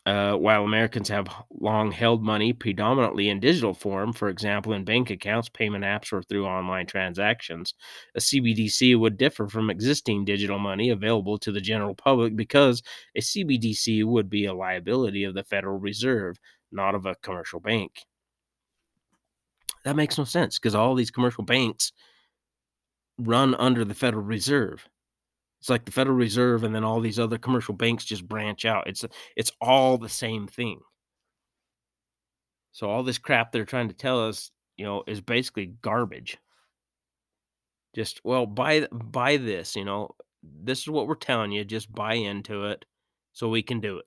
Uh, 0.06 0.36
while 0.36 0.62
Americans 0.62 1.08
have 1.08 1.26
long 1.58 1.90
held 1.90 2.22
money 2.22 2.52
predominantly 2.52 3.28
in 3.28 3.40
digital 3.40 3.74
form, 3.74 4.12
for 4.12 4.28
example, 4.28 4.72
in 4.72 4.84
bank 4.84 5.10
accounts, 5.10 5.48
payment 5.48 5.82
apps, 5.82 6.12
or 6.12 6.22
through 6.22 6.46
online 6.46 6.86
transactions, 6.86 7.74
a 8.14 8.20
CBDC 8.20 8.96
would 8.96 9.16
differ 9.16 9.48
from 9.48 9.68
existing 9.68 10.24
digital 10.24 10.60
money 10.60 10.90
available 10.90 11.38
to 11.38 11.50
the 11.50 11.60
general 11.60 11.96
public 11.96 12.36
because 12.36 12.84
a 13.16 13.20
CBDC 13.20 14.04
would 14.04 14.30
be 14.30 14.44
a 14.44 14.54
liability 14.54 15.24
of 15.24 15.34
the 15.34 15.42
Federal 15.42 15.80
Reserve, 15.80 16.38
not 16.70 16.94
of 16.94 17.04
a 17.04 17.16
commercial 17.16 17.58
bank. 17.58 18.06
That 19.82 19.96
makes 19.96 20.18
no 20.18 20.24
sense 20.24 20.56
because 20.56 20.76
all 20.76 20.94
these 20.94 21.10
commercial 21.10 21.42
banks 21.42 21.92
run 23.18 23.56
under 23.56 23.84
the 23.84 23.94
Federal 23.94 24.22
Reserve. 24.22 24.88
It's 25.66 25.70
like 25.70 25.84
the 25.84 25.90
Federal 25.90 26.16
Reserve 26.16 26.62
and 26.62 26.72
then 26.72 26.84
all 26.84 27.00
these 27.00 27.18
other 27.18 27.38
commercial 27.38 27.74
banks 27.74 28.04
just 28.04 28.28
branch 28.28 28.64
out. 28.64 28.86
It's 28.86 29.04
it's 29.34 29.50
all 29.60 29.98
the 29.98 30.08
same 30.08 30.46
thing. 30.46 30.78
So 32.70 32.88
all 32.88 33.02
this 33.02 33.18
crap 33.18 33.50
they're 33.50 33.64
trying 33.64 33.88
to 33.88 33.94
tell 33.94 34.28
us, 34.28 34.52
you 34.76 34.84
know, 34.84 35.02
is 35.08 35.20
basically 35.20 35.74
garbage. 35.82 36.38
Just 37.96 38.20
well, 38.22 38.46
buy 38.46 38.86
buy 38.92 39.38
this, 39.38 39.74
you 39.74 39.84
know. 39.84 40.14
This 40.44 40.82
is 40.82 40.88
what 40.88 41.08
we're 41.08 41.16
telling 41.16 41.50
you, 41.50 41.64
just 41.64 41.92
buy 41.92 42.14
into 42.14 42.66
it 42.66 42.84
so 43.32 43.48
we 43.48 43.64
can 43.64 43.80
do 43.80 44.00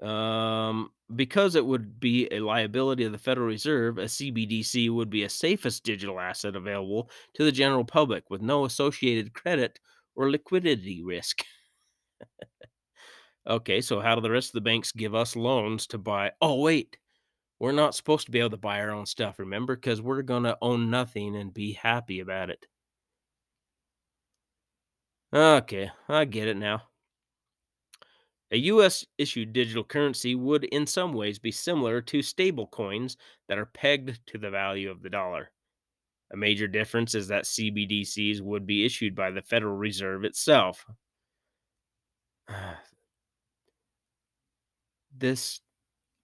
it. 0.00 0.04
Um 0.08 0.90
because 1.14 1.54
it 1.54 1.64
would 1.66 2.00
be 2.00 2.26
a 2.32 2.40
liability 2.40 3.04
of 3.04 3.12
the 3.12 3.18
Federal 3.18 3.46
Reserve, 3.46 3.98
a 3.98 4.06
CBDC 4.06 4.90
would 4.92 5.08
be 5.10 5.22
a 5.22 5.28
safest 5.28 5.84
digital 5.84 6.18
asset 6.18 6.56
available 6.56 7.08
to 7.34 7.44
the 7.44 7.52
general 7.52 7.84
public 7.84 8.28
with 8.28 8.42
no 8.42 8.64
associated 8.64 9.34
credit 9.34 9.78
or 10.16 10.30
liquidity 10.30 11.02
risk. 11.02 11.44
okay, 13.46 13.80
so 13.80 14.00
how 14.00 14.14
do 14.14 14.20
the 14.20 14.30
rest 14.30 14.50
of 14.50 14.54
the 14.54 14.60
banks 14.60 14.92
give 14.92 15.14
us 15.14 15.36
loans 15.36 15.86
to 15.88 15.98
buy? 15.98 16.32
Oh, 16.40 16.60
wait, 16.60 16.96
we're 17.60 17.72
not 17.72 17.94
supposed 17.94 18.26
to 18.26 18.32
be 18.32 18.40
able 18.40 18.50
to 18.50 18.56
buy 18.58 18.80
our 18.80 18.90
own 18.90 19.06
stuff, 19.06 19.38
remember? 19.38 19.76
Because 19.76 20.02
we're 20.02 20.22
going 20.22 20.44
to 20.44 20.58
own 20.62 20.90
nothing 20.90 21.36
and 21.36 21.54
be 21.54 21.72
happy 21.72 22.20
about 22.20 22.50
it. 22.50 22.66
Okay, 25.32 25.90
I 26.08 26.24
get 26.24 26.46
it 26.46 26.56
now. 26.56 26.88
A 28.52 28.58
US 28.58 29.04
issued 29.18 29.52
digital 29.52 29.82
currency 29.82 30.36
would, 30.36 30.62
in 30.62 30.86
some 30.86 31.14
ways, 31.14 31.40
be 31.40 31.50
similar 31.50 32.00
to 32.02 32.22
stable 32.22 32.68
coins 32.68 33.16
that 33.48 33.58
are 33.58 33.66
pegged 33.66 34.24
to 34.28 34.38
the 34.38 34.50
value 34.50 34.88
of 34.88 35.02
the 35.02 35.10
dollar. 35.10 35.50
A 36.32 36.36
major 36.36 36.68
difference 36.68 37.14
is 37.14 37.28
that 37.28 37.44
CBDCs 37.44 38.40
would 38.40 38.66
be 38.66 38.84
issued 38.84 39.14
by 39.14 39.30
the 39.30 39.42
Federal 39.42 39.76
Reserve 39.76 40.24
itself. 40.24 40.86
This 45.18 45.60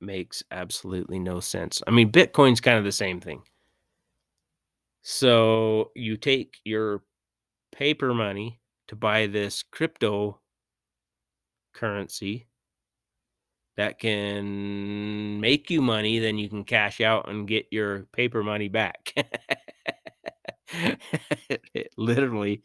makes 0.00 0.42
absolutely 0.50 1.18
no 1.18 1.40
sense. 1.40 1.82
I 1.86 1.90
mean, 1.90 2.10
Bitcoin's 2.10 2.62
kind 2.62 2.78
of 2.78 2.84
the 2.84 2.92
same 2.92 3.20
thing. 3.20 3.42
So 5.02 5.92
you 5.94 6.16
take 6.16 6.56
your 6.64 7.02
paper 7.72 8.14
money 8.14 8.60
to 8.88 8.96
buy 8.96 9.26
this 9.26 9.62
crypto 9.62 10.40
currency 11.72 12.46
that 13.76 13.98
can 13.98 15.40
make 15.40 15.70
you 15.70 15.82
money, 15.82 16.18
then 16.18 16.38
you 16.38 16.48
can 16.48 16.64
cash 16.64 17.00
out 17.00 17.28
and 17.28 17.46
get 17.46 17.66
your 17.70 18.04
paper 18.12 18.42
money 18.42 18.68
back. 18.68 19.12
it 21.74 21.90
literally, 21.96 22.62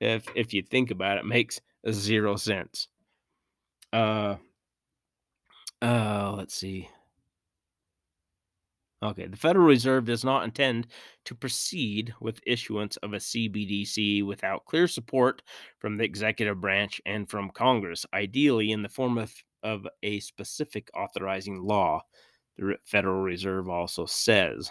if 0.00 0.26
if 0.34 0.54
you 0.54 0.62
think 0.62 0.90
about 0.90 1.18
it, 1.18 1.24
makes 1.24 1.60
zero 1.90 2.36
sense. 2.36 2.88
Uh, 3.92 4.36
uh, 5.80 6.34
let's 6.36 6.54
see. 6.54 6.88
Okay, 9.02 9.26
the 9.26 9.36
Federal 9.36 9.66
Reserve 9.66 10.04
does 10.04 10.24
not 10.24 10.44
intend 10.44 10.86
to 11.24 11.34
proceed 11.34 12.14
with 12.20 12.40
issuance 12.46 12.96
of 12.98 13.14
a 13.14 13.18
CBDC 13.18 14.24
without 14.24 14.64
clear 14.64 14.86
support 14.86 15.42
from 15.80 15.96
the 15.96 16.04
executive 16.04 16.60
branch 16.60 17.00
and 17.04 17.28
from 17.28 17.50
Congress, 17.50 18.06
ideally 18.14 18.70
in 18.70 18.82
the 18.82 18.88
form 18.88 19.18
of 19.18 19.34
of 19.64 19.86
a 20.02 20.20
specific 20.20 20.90
authorizing 20.94 21.62
law, 21.62 22.02
the 22.56 22.76
Federal 22.84 23.22
Reserve 23.22 23.68
also 23.68 24.06
says. 24.06 24.70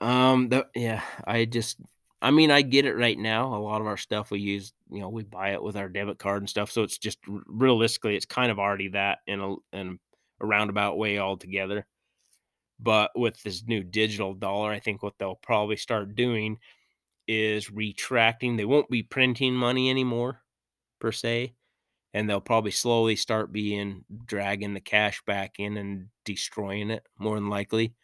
Um, 0.00 0.48
the, 0.48 0.66
yeah, 0.74 1.02
I 1.24 1.44
just, 1.44 1.78
I 2.20 2.30
mean, 2.30 2.50
I 2.50 2.62
get 2.62 2.86
it 2.86 2.96
right 2.96 3.18
now. 3.18 3.54
A 3.54 3.58
lot 3.58 3.80
of 3.80 3.86
our 3.86 3.96
stuff 3.96 4.30
we 4.30 4.40
use, 4.40 4.72
you 4.90 5.00
know, 5.00 5.08
we 5.08 5.22
buy 5.22 5.50
it 5.50 5.62
with 5.62 5.76
our 5.76 5.88
debit 5.88 6.18
card 6.18 6.42
and 6.42 6.48
stuff. 6.48 6.70
So 6.70 6.82
it's 6.82 6.98
just 6.98 7.18
realistically, 7.26 8.16
it's 8.16 8.26
kind 8.26 8.50
of 8.50 8.58
already 8.58 8.88
that 8.88 9.18
in 9.26 9.40
a 9.40 9.54
in 9.72 9.98
a 10.40 10.46
roundabout 10.46 10.98
way 10.98 11.18
altogether. 11.18 11.86
But 12.80 13.12
with 13.14 13.40
this 13.42 13.64
new 13.66 13.84
digital 13.84 14.34
dollar, 14.34 14.72
I 14.72 14.80
think 14.80 15.02
what 15.02 15.14
they'll 15.18 15.36
probably 15.36 15.76
start 15.76 16.16
doing 16.16 16.58
is 17.28 17.70
retracting. 17.70 18.56
They 18.56 18.64
won't 18.64 18.90
be 18.90 19.04
printing 19.04 19.54
money 19.54 19.88
anymore, 19.88 20.40
per 20.98 21.12
se 21.12 21.54
and 22.14 22.28
they'll 22.28 22.40
probably 22.40 22.70
slowly 22.70 23.16
start 23.16 23.52
being 23.52 24.04
dragging 24.26 24.74
the 24.74 24.80
cash 24.80 25.22
back 25.26 25.58
in 25.58 25.76
and 25.76 26.08
destroying 26.24 26.90
it 26.90 27.06
more 27.18 27.36
than 27.36 27.48
likely. 27.48 27.94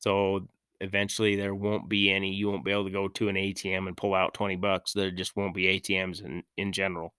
So 0.00 0.48
eventually 0.80 1.36
there 1.36 1.54
won't 1.54 1.88
be 1.88 2.10
any 2.10 2.32
you 2.32 2.48
won't 2.48 2.64
be 2.64 2.72
able 2.72 2.84
to 2.84 2.90
go 2.90 3.08
to 3.08 3.28
an 3.28 3.36
ATM 3.36 3.86
and 3.86 3.96
pull 3.96 4.14
out 4.14 4.34
20 4.34 4.56
bucks. 4.56 4.92
There 4.92 5.10
just 5.10 5.36
won't 5.36 5.54
be 5.54 5.80
ATMs 5.80 6.24
in 6.24 6.42
in 6.56 6.72
general. 6.72 7.14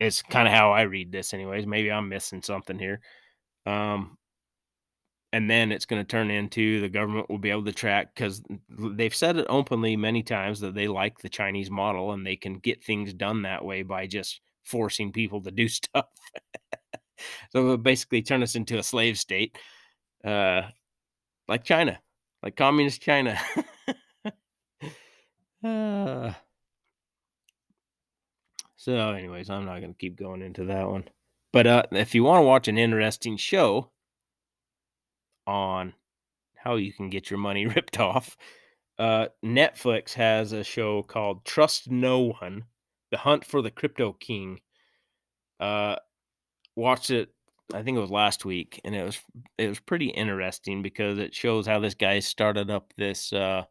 It's 0.00 0.22
kind 0.22 0.48
of 0.48 0.54
how 0.54 0.72
I 0.72 0.82
read 0.82 1.12
this 1.12 1.32
anyways. 1.34 1.66
Maybe 1.66 1.90
I'm 1.90 2.08
missing 2.08 2.42
something 2.42 2.78
here. 2.78 3.00
Um 3.66 4.18
and 5.32 5.48
then 5.48 5.72
it's 5.72 5.86
going 5.86 6.02
to 6.02 6.08
turn 6.08 6.30
into 6.30 6.80
the 6.80 6.90
government 6.90 7.30
will 7.30 7.38
be 7.38 7.50
able 7.50 7.64
to 7.64 7.72
track 7.72 8.14
because 8.14 8.42
they've 8.68 9.14
said 9.14 9.38
it 9.38 9.46
openly 9.48 9.96
many 9.96 10.22
times 10.22 10.60
that 10.60 10.74
they 10.74 10.86
like 10.86 11.18
the 11.18 11.28
Chinese 11.28 11.70
model 11.70 12.12
and 12.12 12.26
they 12.26 12.36
can 12.36 12.58
get 12.58 12.84
things 12.84 13.14
done 13.14 13.42
that 13.42 13.64
way 13.64 13.82
by 13.82 14.06
just 14.06 14.42
forcing 14.62 15.10
people 15.10 15.40
to 15.40 15.50
do 15.50 15.68
stuff. 15.68 16.06
so 17.50 17.58
it'll 17.60 17.76
basically 17.78 18.22
turn 18.22 18.42
us 18.42 18.56
into 18.56 18.78
a 18.78 18.82
slave 18.82 19.18
state, 19.18 19.56
uh, 20.22 20.62
like 21.48 21.64
China, 21.64 21.98
like 22.42 22.56
communist 22.56 23.00
China. 23.00 23.38
Uh, 25.64 26.32
so, 28.76 29.12
anyways, 29.12 29.48
I'm 29.48 29.64
not 29.64 29.80
going 29.80 29.94
to 29.94 29.98
keep 29.98 30.18
going 30.18 30.42
into 30.42 30.64
that 30.64 30.88
one. 30.88 31.04
But 31.52 31.66
uh, 31.66 31.82
if 31.92 32.14
you 32.14 32.24
want 32.24 32.42
to 32.42 32.46
watch 32.46 32.68
an 32.68 32.78
interesting 32.78 33.36
show 33.36 33.90
on 35.46 35.94
how 36.56 36.76
you 36.76 36.92
can 36.92 37.10
get 37.10 37.30
your 37.30 37.38
money 37.38 37.66
ripped 37.66 38.00
off, 38.00 38.36
uh, 38.98 39.26
Netflix 39.44 40.14
has 40.14 40.52
a 40.52 40.64
show 40.64 41.02
called 41.02 41.44
Trust 41.44 41.90
No 41.90 42.34
One 42.40 42.64
The 43.10 43.18
Hunt 43.18 43.44
for 43.44 43.62
the 43.62 43.70
Crypto 43.70 44.12
King. 44.12 44.60
Uh, 45.60 45.96
watched 46.74 47.10
it, 47.10 47.30
I 47.72 47.82
think 47.82 47.96
it 47.96 48.00
was 48.00 48.10
last 48.10 48.44
week, 48.44 48.80
and 48.84 48.94
it 48.94 49.02
was 49.04 49.20
it 49.58 49.68
was 49.68 49.80
pretty 49.80 50.08
interesting 50.08 50.82
because 50.82 51.18
it 51.18 51.34
shows 51.34 51.66
how 51.66 51.80
this 51.80 51.94
guy 51.94 52.18
started 52.20 52.70
up 52.70 52.92
this 52.96 53.32
uh, 53.32 53.64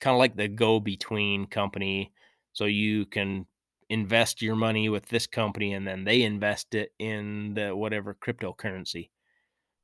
kind 0.00 0.14
of 0.14 0.18
like 0.18 0.36
the 0.36 0.48
go 0.48 0.80
between 0.80 1.46
company. 1.46 2.12
So 2.52 2.66
you 2.66 3.06
can 3.06 3.46
invest 3.90 4.42
your 4.42 4.56
money 4.56 4.88
with 4.88 5.06
this 5.06 5.26
company 5.26 5.74
and 5.74 5.86
then 5.86 6.04
they 6.04 6.22
invest 6.22 6.74
it 6.74 6.92
in 6.98 7.54
the 7.54 7.74
whatever 7.74 8.14
cryptocurrency. 8.14 9.10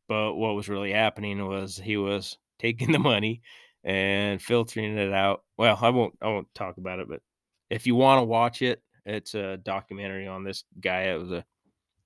But 0.09 0.35
what 0.35 0.55
was 0.55 0.69
really 0.69 0.93
happening 0.93 1.47
was 1.47 1.77
he 1.77 1.97
was 1.97 2.39
taking 2.59 2.93
the 2.93 2.99
money 2.99 3.43
and 3.85 4.41
filtering 4.43 4.99
it 4.99 5.13
out. 5.13 5.43
Well, 5.57 5.79
I 5.81 5.91
won't 5.91 6.19
I 6.23 6.29
won't 6.29 6.55
talk 6.55 6.77
about 6.79 7.01
it, 7.01 7.09
but 7.09 7.23
if 7.71 7.87
you 7.87 7.95
want 7.95 8.21
to 8.21 8.25
watch 8.25 8.63
it, 8.63 8.83
it's 9.07 9.35
a 9.35 9.57
documentary 9.59 10.27
on 10.27 10.45
this 10.45 10.65
guy. 10.81 11.05
It 11.05 11.21
was 11.21 11.31
a 11.31 11.45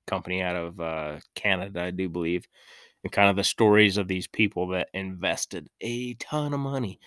company 0.06 0.42
out 0.42 0.56
of 0.56 0.80
uh, 0.80 1.18
Canada, 1.34 1.82
I 1.82 1.90
do 1.90 2.08
believe, 2.08 2.46
and 3.02 3.12
kind 3.12 3.30
of 3.30 3.36
the 3.36 3.44
stories 3.44 3.96
of 3.96 4.08
these 4.08 4.26
people 4.26 4.68
that 4.68 4.88
invested 4.94 5.68
a 5.80 6.14
ton 6.14 6.54
of 6.54 6.60
money 6.60 7.00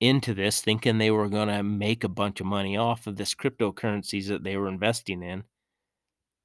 into 0.00 0.34
this 0.34 0.60
thinking 0.60 0.98
they 0.98 1.10
were 1.10 1.28
going 1.28 1.48
to 1.48 1.62
make 1.62 2.02
a 2.04 2.08
bunch 2.08 2.40
of 2.40 2.46
money 2.46 2.76
off 2.76 3.06
of 3.06 3.16
this 3.16 3.34
cryptocurrencies 3.34 4.26
that 4.28 4.42
they 4.42 4.56
were 4.56 4.68
investing 4.68 5.22
in 5.22 5.44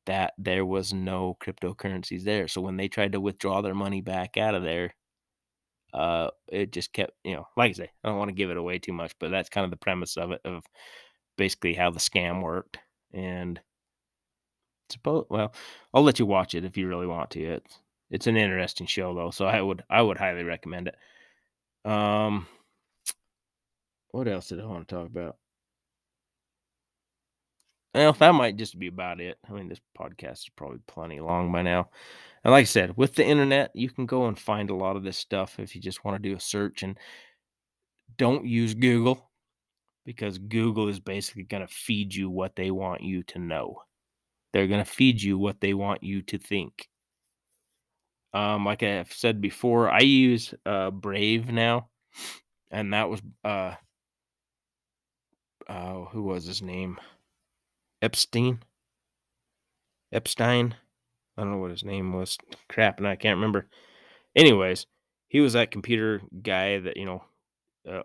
that 0.06 0.34
there 0.38 0.66
was 0.66 0.94
no 0.94 1.36
cryptocurrencies 1.42 2.24
there. 2.24 2.48
So 2.48 2.62
when 2.62 2.78
they 2.78 2.88
tried 2.88 3.12
to 3.12 3.20
withdraw 3.20 3.62
their 3.62 3.74
money 3.76 4.02
back 4.02 4.38
out 4.38 4.56
of 4.56 4.64
there 4.64 4.94
uh 5.94 6.30
it 6.50 6.72
just 6.72 6.92
kept 6.92 7.12
you 7.24 7.34
know 7.34 7.48
like 7.56 7.70
i 7.70 7.74
say 7.74 7.90
i 8.04 8.08
don't 8.10 8.18
want 8.18 8.30
to 8.30 8.36
give 8.36 8.50
it 8.50 8.58
away 8.58 8.78
too 8.78 8.92
much 8.92 9.14
but 9.20 9.32
that's 9.32 9.50
kind 9.50 9.64
of 9.64 9.72
the 9.72 9.78
premise 9.78 10.18
of 10.18 10.32
it 10.32 10.42
of 10.44 10.64
basically 11.38 11.74
how 11.74 11.90
the 11.90 12.00
scam 12.00 12.42
worked 12.42 12.78
and 13.14 13.60
suppose 14.90 15.26
well 15.30 15.54
i'll 15.94 16.04
let 16.04 16.20
you 16.20 16.26
watch 16.26 16.56
it 16.56 16.66
if 16.66 16.78
you 16.78 16.88
really 16.88 17.08
want 17.08 17.30
to 17.30 17.44
it's 17.44 17.80
it's 18.10 18.28
an 18.28 18.38
interesting 18.38 18.88
show 18.88 19.14
though 19.14 19.32
so 19.32 19.46
i 19.46 19.62
would 19.62 19.84
i 19.90 20.02
would 20.02 20.18
highly 20.18 20.44
recommend 20.44 20.88
it 20.88 21.90
um 21.90 22.48
what 24.12 24.28
else 24.28 24.50
did 24.50 24.60
I 24.60 24.66
want 24.66 24.88
to 24.88 24.96
talk 24.96 25.06
about? 25.06 25.38
Well, 27.94 28.14
that 28.14 28.34
might 28.34 28.58
just 28.58 28.78
be 28.78 28.88
about 28.88 29.20
it. 29.22 29.38
I 29.48 29.54
mean, 29.54 29.70
this 29.70 29.82
podcast 29.98 30.40
is 30.40 30.50
probably 30.56 30.80
plenty 30.88 31.20
long 31.20 31.52
by 31.52 31.62
now. 31.62 31.90
And 32.44 32.52
like 32.52 32.62
I 32.62 32.66
said, 32.66 32.96
with 32.96 33.16
the 33.16 33.26
internet, 33.26 33.72
you 33.76 33.90
can 33.90 34.06
go 34.06 34.28
and 34.28 34.38
find 34.38 34.70
a 34.70 34.76
lot 34.76 34.96
of 34.96 35.04
this 35.04 35.18
stuff 35.18 35.60
if 35.60 35.76
you 35.76 35.82
just 35.82 36.06
want 36.06 36.22
to 36.22 36.30
do 36.30 36.36
a 36.36 36.40
search. 36.40 36.84
And 36.84 36.98
don't 38.18 38.46
use 38.46 38.74
Google 38.74 39.30
because 40.06 40.38
Google 40.38 40.88
is 40.88 41.00
basically 41.00 41.44
going 41.44 41.66
to 41.66 41.74
feed 41.74 42.14
you 42.14 42.30
what 42.30 42.56
they 42.56 42.72
want 42.72 43.02
you 43.02 43.24
to 43.24 43.40
know. 43.40 43.82
They're 44.54 44.68
going 44.68 44.84
to 44.84 44.90
feed 44.90 45.22
you 45.22 45.38
what 45.38 45.62
they 45.62 45.74
want 45.74 46.04
you 46.04 46.22
to 46.24 46.38
think. 46.38 46.88
Um, 48.34 48.66
like 48.66 48.84
I've 48.84 49.12
said 49.12 49.42
before, 49.42 49.90
I 49.90 50.00
use 50.00 50.54
uh, 50.66 50.92
Brave 50.92 51.52
now, 51.52 51.90
and 52.70 52.94
that 52.94 53.10
was 53.10 53.22
uh, 53.44 53.74
uh, 55.68 56.06
who 56.06 56.24
was 56.24 56.46
his 56.46 56.62
name? 56.62 56.98
Epstein. 58.02 58.60
Epstein. 60.12 60.76
I 61.38 61.42
don't 61.42 61.52
know 61.52 61.58
what 61.58 61.72
his 61.72 61.84
name 61.84 62.14
was. 62.14 62.38
Crap, 62.70 62.98
and 62.98 63.08
I 63.08 63.16
can't 63.16 63.38
remember. 63.38 63.68
Anyways, 64.36 64.86
he 65.28 65.40
was 65.40 65.54
that 65.54 65.72
computer 65.72 66.22
guy 66.42 66.80
that 66.80 66.98
you 66.98 67.06
know, 67.06 67.24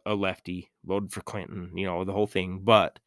a 0.06 0.14
lefty, 0.14 0.70
voted 0.84 1.12
for 1.12 1.20
Clinton. 1.22 1.72
You 1.76 1.86
know 1.86 2.04
the 2.04 2.12
whole 2.12 2.26
thing, 2.26 2.60
but 2.62 2.98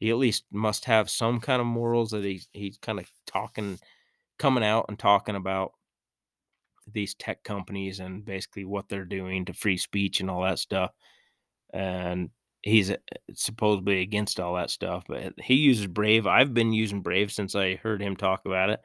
he 0.00 0.10
at 0.10 0.16
least 0.16 0.44
must 0.50 0.86
have 0.86 1.10
some 1.10 1.40
kind 1.40 1.60
of 1.60 1.66
morals 1.66 2.10
that 2.10 2.24
he's 2.24 2.48
he's 2.52 2.78
kind 2.78 2.98
of 2.98 3.06
talking, 3.26 3.78
coming 4.38 4.64
out 4.64 4.86
and 4.88 4.98
talking 4.98 5.36
about 5.36 5.72
these 6.90 7.14
tech 7.14 7.44
companies 7.44 8.00
and 8.00 8.24
basically 8.24 8.64
what 8.64 8.88
they're 8.88 9.04
doing 9.04 9.44
to 9.44 9.52
free 9.52 9.76
speech 9.76 10.20
and 10.20 10.30
all 10.30 10.42
that 10.42 10.58
stuff. 10.58 10.90
And 11.72 12.30
he's 12.62 12.90
uh, 12.90 12.96
supposedly 13.34 14.00
against 14.00 14.40
all 14.40 14.54
that 14.54 14.70
stuff, 14.70 15.04
but 15.06 15.34
he 15.38 15.54
uses 15.54 15.86
Brave. 15.86 16.26
I've 16.26 16.54
been 16.54 16.72
using 16.72 17.02
Brave 17.02 17.30
since 17.30 17.54
I 17.54 17.76
heard 17.76 18.00
him 18.02 18.16
talk 18.16 18.46
about 18.46 18.70
it 18.70 18.80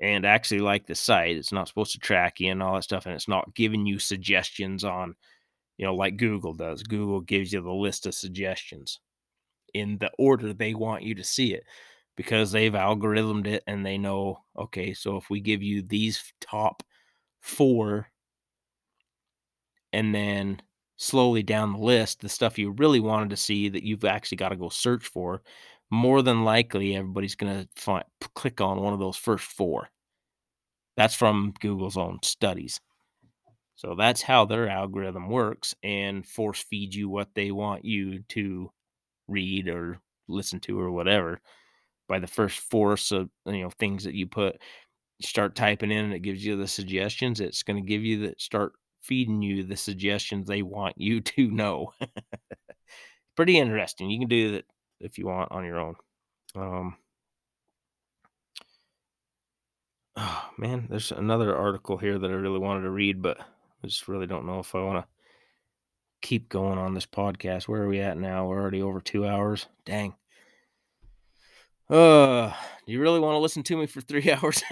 and 0.00 0.24
actually 0.24 0.60
like 0.60 0.86
the 0.86 0.94
site. 0.94 1.36
It's 1.36 1.52
not 1.52 1.68
supposed 1.68 1.92
to 1.92 1.98
track 1.98 2.40
you 2.40 2.50
and 2.50 2.62
all 2.62 2.74
that 2.74 2.84
stuff, 2.84 3.04
and 3.04 3.14
it's 3.14 3.28
not 3.28 3.54
giving 3.54 3.86
you 3.86 3.98
suggestions 3.98 4.82
on, 4.82 5.14
you 5.76 5.84
know, 5.84 5.94
like 5.94 6.16
Google 6.16 6.54
does. 6.54 6.82
Google 6.82 7.20
gives 7.20 7.52
you 7.52 7.60
the 7.60 7.70
list 7.70 8.06
of 8.06 8.14
suggestions 8.14 8.98
in 9.74 9.98
the 9.98 10.10
order 10.18 10.52
they 10.52 10.74
want 10.74 11.02
you 11.02 11.14
to 11.16 11.24
see 11.24 11.54
it 11.54 11.64
because 12.16 12.52
they've 12.52 12.72
algorithmed 12.72 13.46
it 13.46 13.62
and 13.66 13.84
they 13.84 13.98
know, 13.98 14.38
okay, 14.56 14.94
so 14.94 15.16
if 15.16 15.30
we 15.30 15.40
give 15.40 15.62
you 15.62 15.82
these 15.82 16.32
top 16.40 16.82
four 17.40 18.08
and 19.92 20.14
then 20.14 20.60
slowly 20.96 21.42
down 21.42 21.72
the 21.72 21.78
list 21.78 22.20
the 22.20 22.28
stuff 22.28 22.58
you 22.58 22.70
really 22.72 23.00
wanted 23.00 23.30
to 23.30 23.36
see 23.36 23.68
that 23.68 23.82
you've 23.82 24.04
actually 24.04 24.36
got 24.36 24.50
to 24.50 24.56
go 24.56 24.68
search 24.68 25.04
for 25.06 25.42
more 25.90 26.22
than 26.22 26.44
likely 26.44 26.94
everybody's 26.96 27.34
going 27.34 27.52
to 27.52 27.68
find 27.76 28.04
click 28.34 28.60
on 28.60 28.80
one 28.80 28.92
of 28.92 28.98
those 28.98 29.16
first 29.16 29.44
four. 29.44 29.88
That's 30.96 31.14
from 31.14 31.54
google's 31.60 31.96
own 31.96 32.18
studies. 32.22 32.80
So 33.76 33.94
that's 33.94 34.22
how 34.22 34.44
their 34.44 34.68
algorithm 34.68 35.28
works 35.28 35.74
and 35.82 36.26
force 36.26 36.62
feed 36.62 36.94
you 36.94 37.08
what 37.08 37.34
they 37.34 37.50
want 37.50 37.84
you 37.84 38.20
to 38.30 38.70
read 39.28 39.68
or 39.68 39.98
listen 40.28 40.60
to 40.60 40.78
or 40.78 40.90
whatever 40.90 41.40
by 42.08 42.18
the 42.18 42.26
first 42.26 42.58
force 42.58 43.12
of 43.12 43.28
you 43.46 43.62
know 43.62 43.70
things 43.70 44.04
that 44.04 44.14
you 44.14 44.26
put 44.26 44.60
start 45.22 45.54
typing 45.54 45.90
in 45.90 46.06
and 46.06 46.14
it 46.14 46.20
gives 46.20 46.44
you 46.44 46.56
the 46.56 46.66
suggestions 46.66 47.40
it's 47.40 47.62
going 47.62 47.82
to 47.82 47.88
give 47.88 48.02
you 48.02 48.26
that 48.26 48.40
start 48.40 48.72
feeding 49.04 49.42
you 49.42 49.62
the 49.62 49.76
suggestions 49.76 50.48
they 50.48 50.62
want 50.62 50.94
you 50.98 51.20
to 51.20 51.50
know. 51.50 51.92
Pretty 53.36 53.58
interesting. 53.58 54.10
You 54.10 54.20
can 54.20 54.28
do 54.28 54.52
that 54.52 54.64
if 55.00 55.18
you 55.18 55.26
want 55.26 55.52
on 55.52 55.64
your 55.64 55.78
own. 55.78 55.94
Um, 56.56 56.96
oh 60.16 60.50
man, 60.58 60.86
there's 60.88 61.12
another 61.12 61.56
article 61.56 61.96
here 61.96 62.18
that 62.18 62.30
I 62.30 62.34
really 62.34 62.58
wanted 62.58 62.82
to 62.82 62.90
read, 62.90 63.20
but 63.20 63.38
I 63.40 63.86
just 63.86 64.08
really 64.08 64.26
don't 64.26 64.46
know 64.46 64.60
if 64.60 64.74
I 64.74 64.82
want 64.82 65.04
to 65.04 65.13
keep 66.24 66.48
going 66.48 66.78
on 66.78 66.94
this 66.94 67.06
podcast. 67.06 67.68
Where 67.68 67.82
are 67.82 67.88
we 67.88 68.00
at 68.00 68.16
now? 68.16 68.46
We're 68.46 68.60
already 68.60 68.80
over 68.80 69.00
two 69.00 69.26
hours. 69.26 69.66
Dang. 69.84 70.14
Uh, 71.90 72.50
do 72.86 72.92
you 72.92 73.00
really 73.00 73.20
want 73.20 73.34
to 73.34 73.40
listen 73.40 73.62
to 73.64 73.76
me 73.76 73.86
for 73.86 74.00
three 74.00 74.32
hours? 74.42 74.62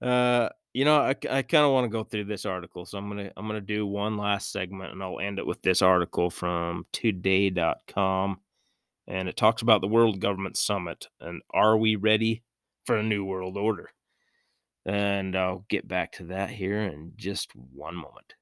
uh, 0.00 0.48
you 0.72 0.84
know, 0.84 1.00
I, 1.00 1.16
I 1.28 1.42
kind 1.42 1.64
of 1.64 1.72
want 1.72 1.86
to 1.86 1.88
go 1.88 2.04
through 2.04 2.26
this 2.26 2.46
article, 2.46 2.86
so 2.86 2.98
I'm 2.98 3.08
gonna 3.08 3.32
I'm 3.36 3.48
gonna 3.48 3.60
do 3.60 3.84
one 3.84 4.16
last 4.16 4.52
segment, 4.52 4.92
and 4.92 5.02
I'll 5.02 5.18
end 5.18 5.40
it 5.40 5.46
with 5.46 5.60
this 5.62 5.82
article 5.82 6.30
from 6.30 6.86
Today.com, 6.92 8.38
and 9.08 9.28
it 9.28 9.36
talks 9.36 9.62
about 9.62 9.80
the 9.80 9.88
World 9.88 10.20
Government 10.20 10.56
Summit 10.56 11.08
and 11.20 11.42
are 11.52 11.76
we 11.76 11.96
ready 11.96 12.44
for 12.86 12.96
a 12.96 13.02
new 13.02 13.24
world 13.24 13.56
order? 13.56 13.90
And 14.86 15.34
I'll 15.36 15.64
get 15.68 15.88
back 15.88 16.12
to 16.12 16.24
that 16.26 16.50
here 16.50 16.80
in 16.80 17.14
just 17.16 17.50
one 17.56 17.96
moment. 17.96 18.34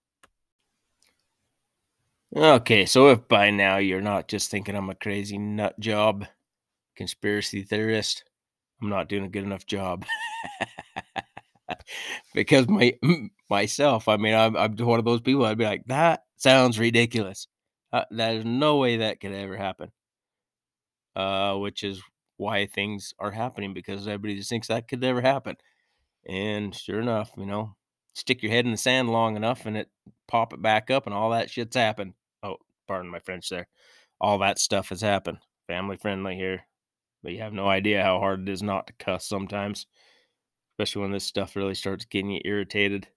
Okay, 2.34 2.86
so 2.86 3.08
if 3.08 3.26
by 3.28 3.50
now 3.50 3.76
you're 3.78 4.00
not 4.00 4.28
just 4.28 4.50
thinking 4.50 4.74
I'm 4.76 4.90
a 4.90 4.94
crazy 4.94 5.38
nut 5.38 5.78
job 5.80 6.26
conspiracy 6.96 7.62
theorist, 7.64 8.24
I'm 8.82 8.88
not 8.90 9.08
doing 9.08 9.24
a 9.24 9.28
good 9.30 9.44
enough 9.44 9.66
job. 9.66 10.06
because 12.34 12.68
my 12.68 12.94
myself, 13.50 14.08
I 14.08 14.16
mean, 14.16 14.34
I'm, 14.34 14.56
I'm 14.56 14.76
one 14.76 14.98
of 14.98 15.04
those 15.04 15.20
people. 15.20 15.44
I'd 15.44 15.58
be 15.58 15.64
like, 15.64 15.84
that 15.86 16.22
sounds 16.36 16.78
ridiculous. 16.78 17.46
Uh, 17.92 18.04
there's 18.10 18.44
no 18.44 18.76
way 18.76 18.98
that 18.98 19.20
could 19.20 19.32
ever 19.32 19.56
happen. 19.56 19.90
Uh, 21.14 21.56
which 21.56 21.82
is 21.82 22.02
why 22.36 22.66
things 22.66 23.14
are 23.18 23.30
happening 23.30 23.72
because 23.72 24.06
everybody 24.06 24.36
just 24.36 24.50
thinks 24.50 24.68
that 24.68 24.86
could 24.86 25.00
never 25.00 25.22
happen. 25.22 25.56
And 26.28 26.74
sure 26.74 27.00
enough, 27.00 27.30
you 27.36 27.46
know, 27.46 27.76
stick 28.16 28.42
your 28.42 28.50
head 28.50 28.64
in 28.64 28.72
the 28.72 28.76
sand 28.76 29.10
long 29.10 29.36
enough 29.36 29.66
and 29.66 29.76
it 29.76 29.88
pop 30.26 30.52
it 30.52 30.60
back 30.60 30.90
up 30.90 31.06
and 31.06 31.14
all 31.14 31.30
that 31.30 31.50
shit's 31.50 31.76
happened. 31.76 32.14
Oh, 32.42 32.56
pardon 32.88 33.10
my 33.10 33.20
French 33.20 33.48
there. 33.48 33.68
All 34.20 34.38
that 34.38 34.58
stuff 34.58 34.88
has 34.88 35.00
happened. 35.00 35.38
Family 35.68 35.96
friendly 35.96 36.34
here. 36.34 36.62
But 37.22 37.32
you 37.32 37.40
have 37.40 37.52
no 37.52 37.68
idea 37.68 38.02
how 38.02 38.18
hard 38.18 38.48
it 38.48 38.52
is 38.52 38.62
not 38.62 38.86
to 38.86 38.92
cuss 38.94 39.26
sometimes 39.26 39.86
especially 40.76 41.02
when 41.02 41.10
this 41.10 41.24
stuff 41.24 41.56
really 41.56 41.74
starts 41.74 42.04
getting 42.04 42.30
you 42.30 42.40
irritated. 42.44 43.08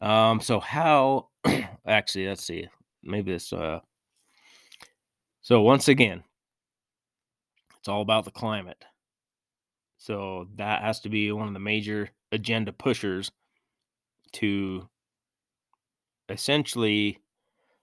Um, 0.00 0.40
so 0.40 0.58
how 0.58 1.28
actually 1.86 2.26
let's 2.26 2.44
see, 2.44 2.68
maybe 3.02 3.32
this 3.32 3.52
uh 3.52 3.80
So 5.40 5.62
once 5.62 5.88
again, 5.88 6.24
it's 7.78 7.88
all 7.88 8.02
about 8.02 8.24
the 8.24 8.30
climate. 8.32 8.84
So 9.98 10.48
that 10.56 10.82
has 10.82 11.00
to 11.00 11.08
be 11.08 11.30
one 11.30 11.46
of 11.46 11.54
the 11.54 11.60
major 11.60 12.10
agenda 12.32 12.72
pushers 12.72 13.30
to 14.34 14.88
essentially 16.28 17.18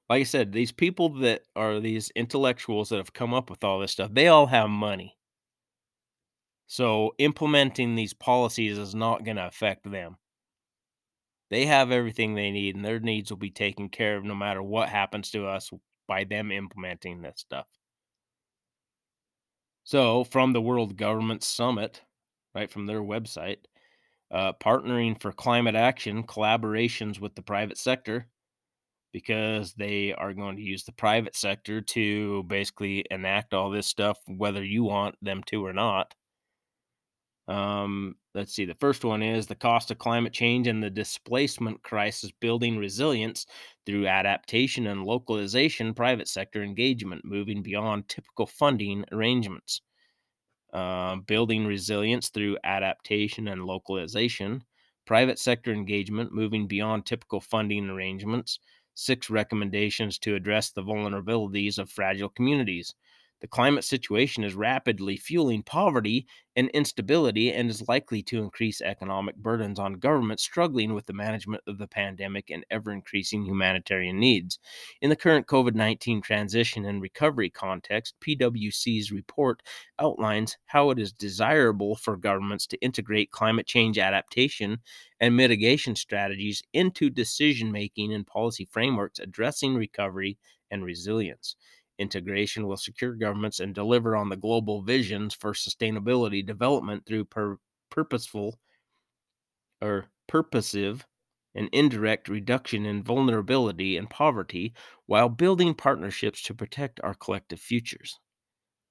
like 0.10 0.22
I 0.22 0.24
said, 0.24 0.54
these 0.54 0.72
people 0.72 1.10
that 1.20 1.44
are 1.56 1.80
these 1.80 2.12
intellectuals 2.16 2.90
that 2.90 2.98
have 2.98 3.14
come 3.14 3.34
up 3.34 3.50
with 3.50 3.64
all 3.64 3.80
this 3.80 3.92
stuff, 3.92 4.14
they 4.14 4.28
all 4.28 4.48
have 4.48 4.70
money. 4.70 5.18
So 6.68 7.14
implementing 7.18 7.96
these 7.96 8.14
policies 8.14 8.78
is 8.78 8.96
not 8.96 9.26
going 9.26 9.38
to 9.38 9.48
affect 9.48 9.90
them. 9.90 10.18
They 11.50 11.66
have 11.66 11.92
everything 11.92 12.36
they 12.36 12.52
need, 12.52 12.76
and 12.76 12.84
their 12.84 13.00
needs 13.00 13.30
will 13.30 13.38
be 13.38 13.52
taken 13.52 13.88
care 13.88 14.18
of 14.18 14.26
no 14.26 14.36
matter 14.36 14.62
what 14.62 14.90
happens 14.90 15.32
to 15.32 15.46
us 15.48 15.72
by 16.08 16.26
them 16.26 16.52
implementing 16.52 17.22
this 17.22 17.40
stuff. 17.40 17.68
So, 19.86 20.26
from 20.26 20.52
the 20.52 20.62
World 20.62 20.98
Government 20.98 21.44
Summit, 21.44 22.02
right 22.54 22.70
from 22.70 22.86
their 22.86 23.02
website, 23.02 23.60
uh, 24.32 24.54
partnering 24.54 25.20
for 25.20 25.32
climate 25.32 25.76
action, 25.76 26.24
collaborations 26.24 27.20
with 27.20 27.36
the 27.36 27.42
private 27.42 27.78
sector, 27.78 28.28
because 29.14 29.74
they 29.74 30.14
are 30.14 30.34
going 30.34 30.56
to 30.58 30.62
use 30.62 30.84
the 30.84 30.92
private 30.92 31.36
sector 31.36 31.82
to 31.82 32.44
basically 32.44 33.06
enact 33.10 33.54
all 33.54 33.70
this 33.70 33.88
stuff, 33.88 34.20
whether 34.28 34.64
you 34.64 34.84
want 34.84 35.16
them 35.22 35.42
to 35.44 35.66
or 35.66 35.74
not. 35.74 36.14
Um, 37.48 38.16
let's 38.36 38.54
see. 38.54 38.66
The 38.66 38.76
first 38.76 39.06
one 39.06 39.24
is 39.24 39.48
the 39.48 39.56
cost 39.56 39.90
of 39.90 39.98
climate 39.98 40.34
change 40.34 40.68
and 40.68 40.84
the 40.84 40.90
displacement 40.90 41.82
crisis, 41.82 42.32
building 42.42 42.78
resilience 42.78 43.46
through 43.86 44.08
adaptation 44.08 44.88
and 44.88 45.06
localization, 45.06 45.94
private 45.94 46.28
sector 46.28 46.62
engagement, 46.62 47.24
moving 47.24 47.64
beyond 47.64 48.10
typical 48.10 48.46
funding 48.46 49.06
arrangements. 49.14 49.82
Uh, 50.74 51.16
building 51.18 51.66
resilience 51.66 52.30
through 52.30 52.58
adaptation 52.64 53.48
and 53.48 53.66
localization, 53.66 54.64
private 55.06 55.40
sector 55.40 55.72
engagement, 55.74 56.34
moving 56.34 56.68
beyond 56.68 57.06
typical 57.06 57.40
funding 57.42 57.90
arrangements. 57.90 58.60
Six 58.94 59.30
recommendations 59.30 60.18
to 60.20 60.36
address 60.36 60.72
the 60.72 60.84
vulnerabilities 60.84 61.78
of 61.80 61.90
fragile 61.90 62.30
communities. 62.30 62.96
The 63.40 63.48
climate 63.48 63.84
situation 63.84 64.44
is 64.44 64.56
rapidly 64.56 65.16
fueling 65.16 65.62
poverty 65.62 66.26
and 66.56 66.70
instability 66.70 67.54
and 67.54 67.70
is 67.70 67.88
likely 67.88 68.24
to 68.24 68.42
increase 68.42 68.82
economic 68.82 69.36
burdens 69.36 69.78
on 69.78 70.00
governments 70.00 70.42
struggling 70.44 70.96
with 70.96 71.06
the 71.06 71.14
management 71.14 71.62
of 71.68 71.78
the 71.78 71.88
pandemic 71.88 72.50
and 72.50 72.66
ever 72.72 72.92
increasing 72.92 73.46
humanitarian 73.46 74.20
needs. 74.20 74.58
In 75.02 75.12
the 75.12 75.16
current 75.16 75.46
COVID 75.46 75.76
19 75.76 76.22
transition 76.22 76.84
and 76.86 77.00
recovery 77.00 77.52
context, 77.52 78.16
PwC's 78.22 79.12
report 79.12 79.62
outlines 80.00 80.58
how 80.66 80.90
it 80.90 80.98
is 80.98 81.14
desirable 81.14 81.96
for 81.96 82.18
governments 82.18 82.66
to 82.68 82.82
integrate 82.82 83.30
climate 83.30 83.68
change 83.68 84.00
adaptation 84.00 84.80
and 85.20 85.36
mitigation 85.36 85.96
strategies 85.96 86.64
into 86.74 87.10
decision 87.12 87.72
making 87.72 88.14
and 88.14 88.26
policy 88.26 88.66
frameworks 88.66 89.20
addressing 89.20 89.76
recovery 89.76 90.38
and 90.72 90.84
resilience. 90.84 91.56
Integration 92.00 92.68
will 92.68 92.78
secure 92.78 93.14
governments 93.14 93.60
and 93.60 93.74
deliver 93.74 94.16
on 94.16 94.30
the 94.30 94.36
global 94.36 94.82
visions 94.82 95.34
for 95.34 95.54
sustainability 95.54 96.46
development 96.46 97.06
through 97.06 97.26
pur- 97.26 97.60
purposeful 97.90 98.60
or 99.82 100.06
purposive 100.28 101.06
and 101.56 101.70
indirect 101.72 102.30
reduction 102.30 102.86
in 102.86 103.04
vulnerability 103.04 103.98
and 103.98 104.10
poverty 104.10 104.74
while 105.08 105.28
building 105.28 105.74
partnerships 105.74 106.44
to 106.44 106.54
protect 106.54 107.00
our 107.04 107.16
collective 107.16 107.60
futures. 107.60 108.20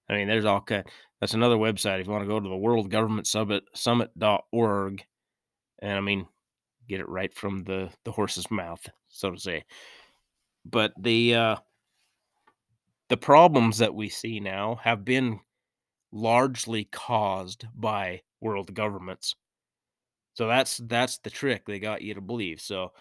I 0.08 0.14
mean, 0.14 0.28
there's 0.28 0.44
all 0.44 0.60
kind. 0.60 0.84
That's 1.20 1.34
another 1.34 1.56
website 1.56 2.00
if 2.00 2.06
you 2.06 2.12
want 2.12 2.24
to 2.24 2.28
go 2.28 2.40
to 2.40 2.48
the 2.48 2.56
World 2.56 2.90
Government 2.90 3.26
Summit 3.26 3.64
Summit.org, 3.74 5.04
and 5.80 5.92
I 5.92 6.00
mean, 6.00 6.26
get 6.88 7.00
it 7.00 7.08
right 7.08 7.32
from 7.34 7.64
the 7.64 7.90
the 8.04 8.12
horse's 8.12 8.50
mouth, 8.50 8.86
so 9.08 9.30
to 9.30 9.38
say. 9.38 9.64
But 10.64 10.92
the 10.98 11.34
uh, 11.34 11.56
the 13.08 13.16
problems 13.16 13.78
that 13.78 13.94
we 13.94 14.08
see 14.08 14.40
now 14.40 14.76
have 14.76 15.04
been 15.04 15.40
largely 16.12 16.84
caused 16.86 17.66
by 17.74 18.22
world 18.40 18.74
governments. 18.74 19.34
So 20.34 20.46
that's 20.46 20.76
that's 20.78 21.18
the 21.18 21.30
trick 21.30 21.64
they 21.66 21.78
got 21.80 22.02
you 22.02 22.14
to 22.14 22.20
believe. 22.20 22.60
So 22.60 22.92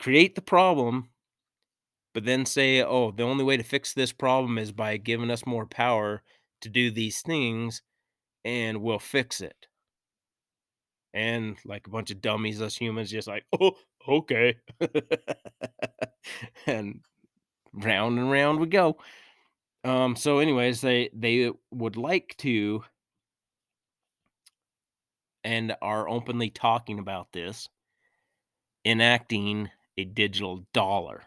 create 0.00 0.34
the 0.34 0.42
problem 0.42 1.10
but 2.14 2.24
then 2.24 2.46
say, 2.46 2.82
"Oh, 2.82 3.10
the 3.10 3.24
only 3.24 3.44
way 3.44 3.58
to 3.58 3.62
fix 3.62 3.92
this 3.92 4.10
problem 4.10 4.56
is 4.56 4.72
by 4.72 4.96
giving 4.96 5.30
us 5.30 5.44
more 5.44 5.66
power 5.66 6.22
to 6.62 6.70
do 6.70 6.90
these 6.90 7.20
things 7.20 7.82
and 8.44 8.82
we'll 8.82 8.98
fix 9.00 9.40
it." 9.40 9.68
And 11.14 11.56
like 11.64 11.86
a 11.86 11.90
bunch 11.90 12.10
of 12.10 12.20
dummies 12.20 12.60
us 12.60 12.76
humans 12.76 13.10
just 13.10 13.28
like, 13.28 13.44
"Oh, 13.60 13.72
okay." 14.08 14.56
and 16.66 17.00
round 17.74 18.18
and 18.18 18.30
round 18.30 18.60
we 18.60 18.66
go. 18.66 18.96
Um, 19.84 20.16
so 20.16 20.38
anyways, 20.38 20.80
they 20.80 21.10
they 21.12 21.50
would 21.70 21.96
like 21.96 22.34
to 22.38 22.84
and 25.44 25.76
are 25.82 26.08
openly 26.08 26.48
talking 26.50 26.98
about 26.98 27.32
this 27.32 27.68
enacting 28.84 29.70
a 29.96 30.04
digital 30.04 30.66
dollar. 30.72 31.22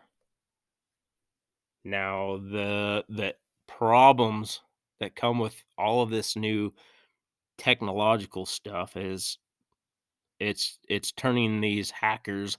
Now, 1.83 2.37
the 2.37 3.05
the 3.09 3.35
problems 3.67 4.61
that 4.99 5.15
come 5.15 5.39
with 5.39 5.63
all 5.77 6.01
of 6.01 6.09
this 6.09 6.35
new 6.35 6.73
technological 7.57 8.45
stuff 8.45 8.97
is 8.97 9.37
it's 10.39 10.79
it's 10.89 11.11
turning 11.11 11.61
these 11.61 11.91
hackers 11.91 12.57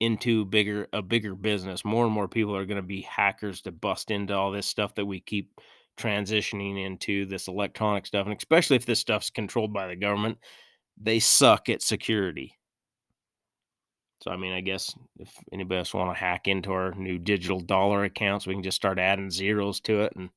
into 0.00 0.44
bigger 0.44 0.88
a 0.92 1.02
bigger 1.02 1.34
business. 1.34 1.84
More 1.84 2.04
and 2.04 2.12
more 2.12 2.28
people 2.28 2.56
are 2.56 2.66
going 2.66 2.76
to 2.80 2.82
be 2.82 3.02
hackers 3.02 3.62
to 3.62 3.72
bust 3.72 4.10
into 4.10 4.34
all 4.34 4.50
this 4.50 4.66
stuff 4.66 4.94
that 4.94 5.06
we 5.06 5.20
keep 5.20 5.60
transitioning 5.96 6.84
into 6.84 7.26
this 7.26 7.48
electronic 7.48 8.06
stuff, 8.06 8.26
and 8.26 8.36
especially 8.36 8.76
if 8.76 8.86
this 8.86 9.00
stuff's 9.00 9.30
controlled 9.30 9.72
by 9.72 9.88
the 9.88 9.96
government, 9.96 10.38
they 11.00 11.18
suck 11.18 11.68
at 11.68 11.82
security. 11.82 12.56
So 14.22 14.30
I 14.30 14.36
mean, 14.36 14.52
I 14.52 14.60
guess 14.60 14.94
if 15.18 15.32
anybody 15.52 15.78
else 15.78 15.94
want 15.94 16.14
to 16.14 16.18
hack 16.18 16.48
into 16.48 16.72
our 16.72 16.92
new 16.94 17.18
digital 17.18 17.60
dollar 17.60 18.04
accounts, 18.04 18.46
we 18.46 18.54
can 18.54 18.62
just 18.62 18.76
start 18.76 18.98
adding 18.98 19.30
zeros 19.30 19.80
to 19.80 20.02
it 20.02 20.12
and 20.16 20.30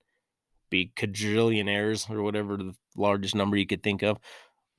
be 0.70 0.92
quadrillionaires 0.96 2.10
or 2.10 2.22
whatever 2.24 2.58
the 2.58 2.74
largest 2.96 3.36
number 3.36 3.58
you 3.58 3.68
could 3.68 3.84
think 3.84 4.04
of 4.04 4.18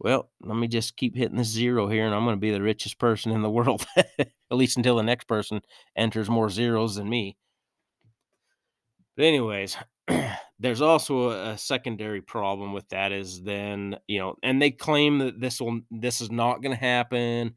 well, 0.02 0.30
let 0.42 0.56
me 0.56 0.66
just 0.66 0.96
keep 0.96 1.16
hitting 1.16 1.36
this 1.36 1.48
zero 1.48 1.88
here 1.88 2.04
and 2.04 2.14
I'm 2.14 2.24
going 2.24 2.36
to 2.36 2.40
be 2.40 2.50
the 2.50 2.60
richest 2.60 2.98
person 2.98 3.30
in 3.30 3.42
the 3.42 3.50
world, 3.50 3.86
at 4.52 4.58
least 4.58 4.76
until 4.76 4.96
the 4.96 5.02
next 5.02 5.26
person 5.26 5.60
enters 5.96 6.30
more 6.30 6.50
zeros 6.50 6.94
than 6.94 7.08
me. 7.08 7.36
But, 9.16 9.24
anyways, 9.24 9.76
there's 10.60 10.82
also 10.82 11.30
a, 11.30 11.58
secondary 11.58 12.20
problem 12.20 12.72
with 12.72 12.88
that 12.90 13.12
is 13.12 13.42
then, 13.42 13.96
you 14.06 14.18
know, 14.18 14.36
and 14.42 14.60
they 14.60 14.70
claim 14.70 15.18
that 15.18 15.40
this 15.40 15.60
will, 15.60 15.80
this 15.90 16.20
is 16.20 16.30
not 16.30 16.62
going 16.62 16.74
to 16.74 16.80
happen, 16.80 17.54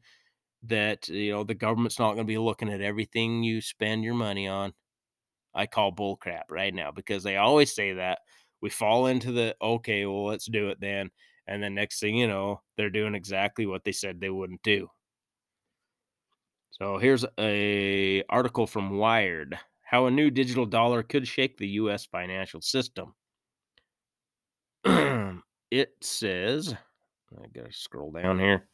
that, 0.64 1.08
you 1.08 1.32
know, 1.32 1.44
the 1.44 1.54
government's 1.54 1.98
not 1.98 2.14
going 2.14 2.24
to 2.26 2.32
be 2.32 2.38
looking 2.38 2.70
at 2.70 2.80
everything 2.80 3.42
you 3.42 3.60
spend 3.60 4.02
your 4.02 4.14
money 4.14 4.48
on. 4.48 4.72
I 5.54 5.66
call 5.66 5.92
bullcrap 5.92 6.44
right 6.50 6.74
now 6.74 6.90
because 6.90 7.22
they 7.22 7.36
always 7.36 7.74
say 7.74 7.94
that. 7.94 8.18
We 8.60 8.70
fall 8.70 9.06
into 9.06 9.32
the, 9.32 9.54
okay, 9.60 10.06
well, 10.06 10.26
let's 10.26 10.46
do 10.46 10.68
it 10.68 10.80
then 10.80 11.10
and 11.46 11.62
then 11.62 11.74
next 11.74 12.00
thing 12.00 12.16
you 12.16 12.26
know, 12.26 12.60
they're 12.76 12.90
doing 12.90 13.14
exactly 13.14 13.66
what 13.66 13.84
they 13.84 13.92
said 13.92 14.20
they 14.20 14.30
wouldn't 14.30 14.62
do. 14.62 14.88
So 16.78 16.98
here's 16.98 17.24
a 17.38 18.22
article 18.28 18.66
from 18.66 18.98
Wired: 18.98 19.58
How 19.82 20.04
a 20.04 20.10
new 20.10 20.30
digital 20.30 20.66
dollar 20.66 21.02
could 21.02 21.26
shake 21.26 21.56
the 21.56 21.68
U.S. 21.68 22.04
financial 22.04 22.60
system. 22.60 23.14
it 24.84 25.94
says, 26.02 26.74
I 27.32 27.46
gotta 27.54 27.72
scroll 27.72 28.12
down 28.12 28.38
here. 28.38 28.68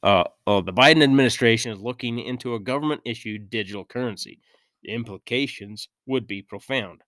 Uh, 0.00 0.22
oh, 0.46 0.60
the 0.60 0.72
Biden 0.72 1.02
administration 1.02 1.72
is 1.72 1.80
looking 1.80 2.20
into 2.20 2.54
a 2.54 2.60
government-issued 2.60 3.50
digital 3.50 3.84
currency. 3.84 4.38
The 4.84 4.92
implications 4.92 5.88
would 6.06 6.28
be 6.28 6.40
profound. 6.40 7.00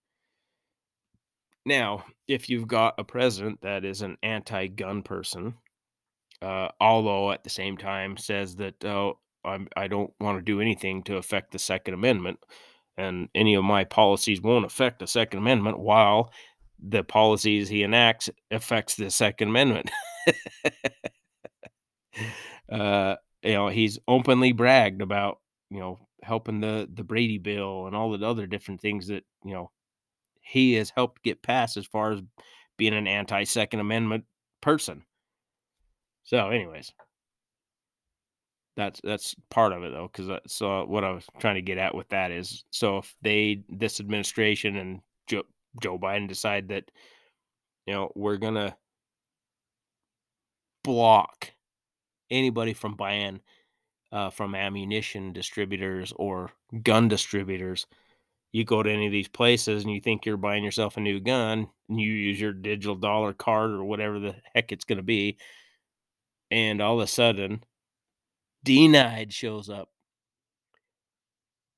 Now, 1.64 2.04
if 2.26 2.48
you've 2.48 2.66
got 2.66 2.94
a 2.98 3.04
president 3.04 3.60
that 3.62 3.84
is 3.84 4.02
an 4.02 4.16
anti 4.24 4.66
gun 4.66 5.04
person, 5.04 5.54
uh, 6.42 6.68
although 6.80 7.30
at 7.30 7.44
the 7.44 7.50
same 7.50 7.76
time 7.76 8.16
says 8.16 8.56
that, 8.56 8.84
oh, 8.84 9.20
I'm, 9.46 9.68
I 9.76 9.88
don't 9.88 10.12
want 10.20 10.38
to 10.38 10.42
do 10.42 10.60
anything 10.60 11.02
to 11.04 11.16
affect 11.16 11.52
the 11.52 11.58
Second 11.58 11.94
Amendment, 11.94 12.40
and 12.96 13.28
any 13.34 13.54
of 13.54 13.64
my 13.64 13.84
policies 13.84 14.40
won't 14.40 14.64
affect 14.64 14.98
the 14.98 15.06
Second 15.06 15.38
Amendment, 15.38 15.78
while 15.78 16.32
the 16.78 17.02
policies 17.02 17.68
he 17.68 17.82
enacts 17.82 18.28
affects 18.50 18.96
the 18.96 19.10
Second 19.10 19.48
Amendment. 19.48 19.90
uh, 22.70 23.16
you 23.42 23.52
know, 23.52 23.68
he's 23.68 23.98
openly 24.08 24.52
bragged 24.52 25.00
about, 25.00 25.38
you 25.70 25.80
know, 25.80 25.98
helping 26.22 26.60
the 26.60 26.88
the 26.92 27.04
Brady 27.04 27.38
bill 27.38 27.86
and 27.86 27.94
all 27.94 28.16
the 28.16 28.26
other 28.26 28.46
different 28.46 28.80
things 28.80 29.06
that 29.06 29.24
you 29.44 29.54
know 29.54 29.70
he 30.40 30.74
has 30.74 30.90
helped 30.90 31.22
get 31.22 31.42
passed 31.42 31.76
as 31.76 31.86
far 31.86 32.12
as 32.12 32.22
being 32.76 32.94
an 32.94 33.06
anti 33.06 33.44
Second 33.44 33.80
Amendment 33.80 34.24
person. 34.60 35.04
So, 36.24 36.50
anyways, 36.50 36.92
that's 38.76 39.00
that's 39.02 39.34
part 39.50 39.72
of 39.72 39.82
it 39.82 39.92
though, 39.92 40.10
because 40.12 40.40
so 40.46 40.84
what 40.84 41.04
I 41.04 41.10
was 41.10 41.24
trying 41.38 41.54
to 41.54 41.62
get 41.62 41.78
at 41.78 41.94
with 41.94 42.08
that 42.10 42.30
is, 42.30 42.64
so 42.70 42.98
if 42.98 43.14
they 43.22 43.62
this 43.68 44.00
administration 44.00 44.76
and 44.76 45.00
Joe, 45.26 45.44
Joe 45.82 45.98
Biden 45.98 46.28
decide 46.28 46.68
that 46.68 46.90
you 47.86 47.94
know 47.94 48.12
we're 48.14 48.36
gonna 48.36 48.76
block 50.84 51.52
anybody 52.30 52.74
from 52.74 52.94
buying 52.94 53.40
uh, 54.12 54.30
from 54.30 54.54
ammunition 54.54 55.32
distributors 55.32 56.12
or 56.16 56.50
gun 56.82 57.08
distributors. 57.08 57.86
You 58.52 58.64
go 58.64 58.82
to 58.82 58.90
any 58.90 59.06
of 59.06 59.12
these 59.12 59.28
places 59.28 59.82
and 59.82 59.92
you 59.92 60.00
think 60.00 60.24
you're 60.24 60.36
buying 60.36 60.64
yourself 60.64 60.96
a 60.96 61.00
new 61.00 61.20
gun, 61.20 61.68
and 61.88 62.00
you 62.00 62.12
use 62.12 62.40
your 62.40 62.52
digital 62.52 62.94
dollar 62.94 63.32
card 63.32 63.70
or 63.70 63.84
whatever 63.84 64.18
the 64.18 64.36
heck 64.54 64.72
it's 64.72 64.84
going 64.84 64.98
to 64.98 65.02
be, 65.02 65.38
and 66.50 66.80
all 66.80 67.00
of 67.00 67.04
a 67.04 67.06
sudden, 67.06 67.62
denied 68.66 69.32
shows 69.32 69.70
up. 69.70 69.88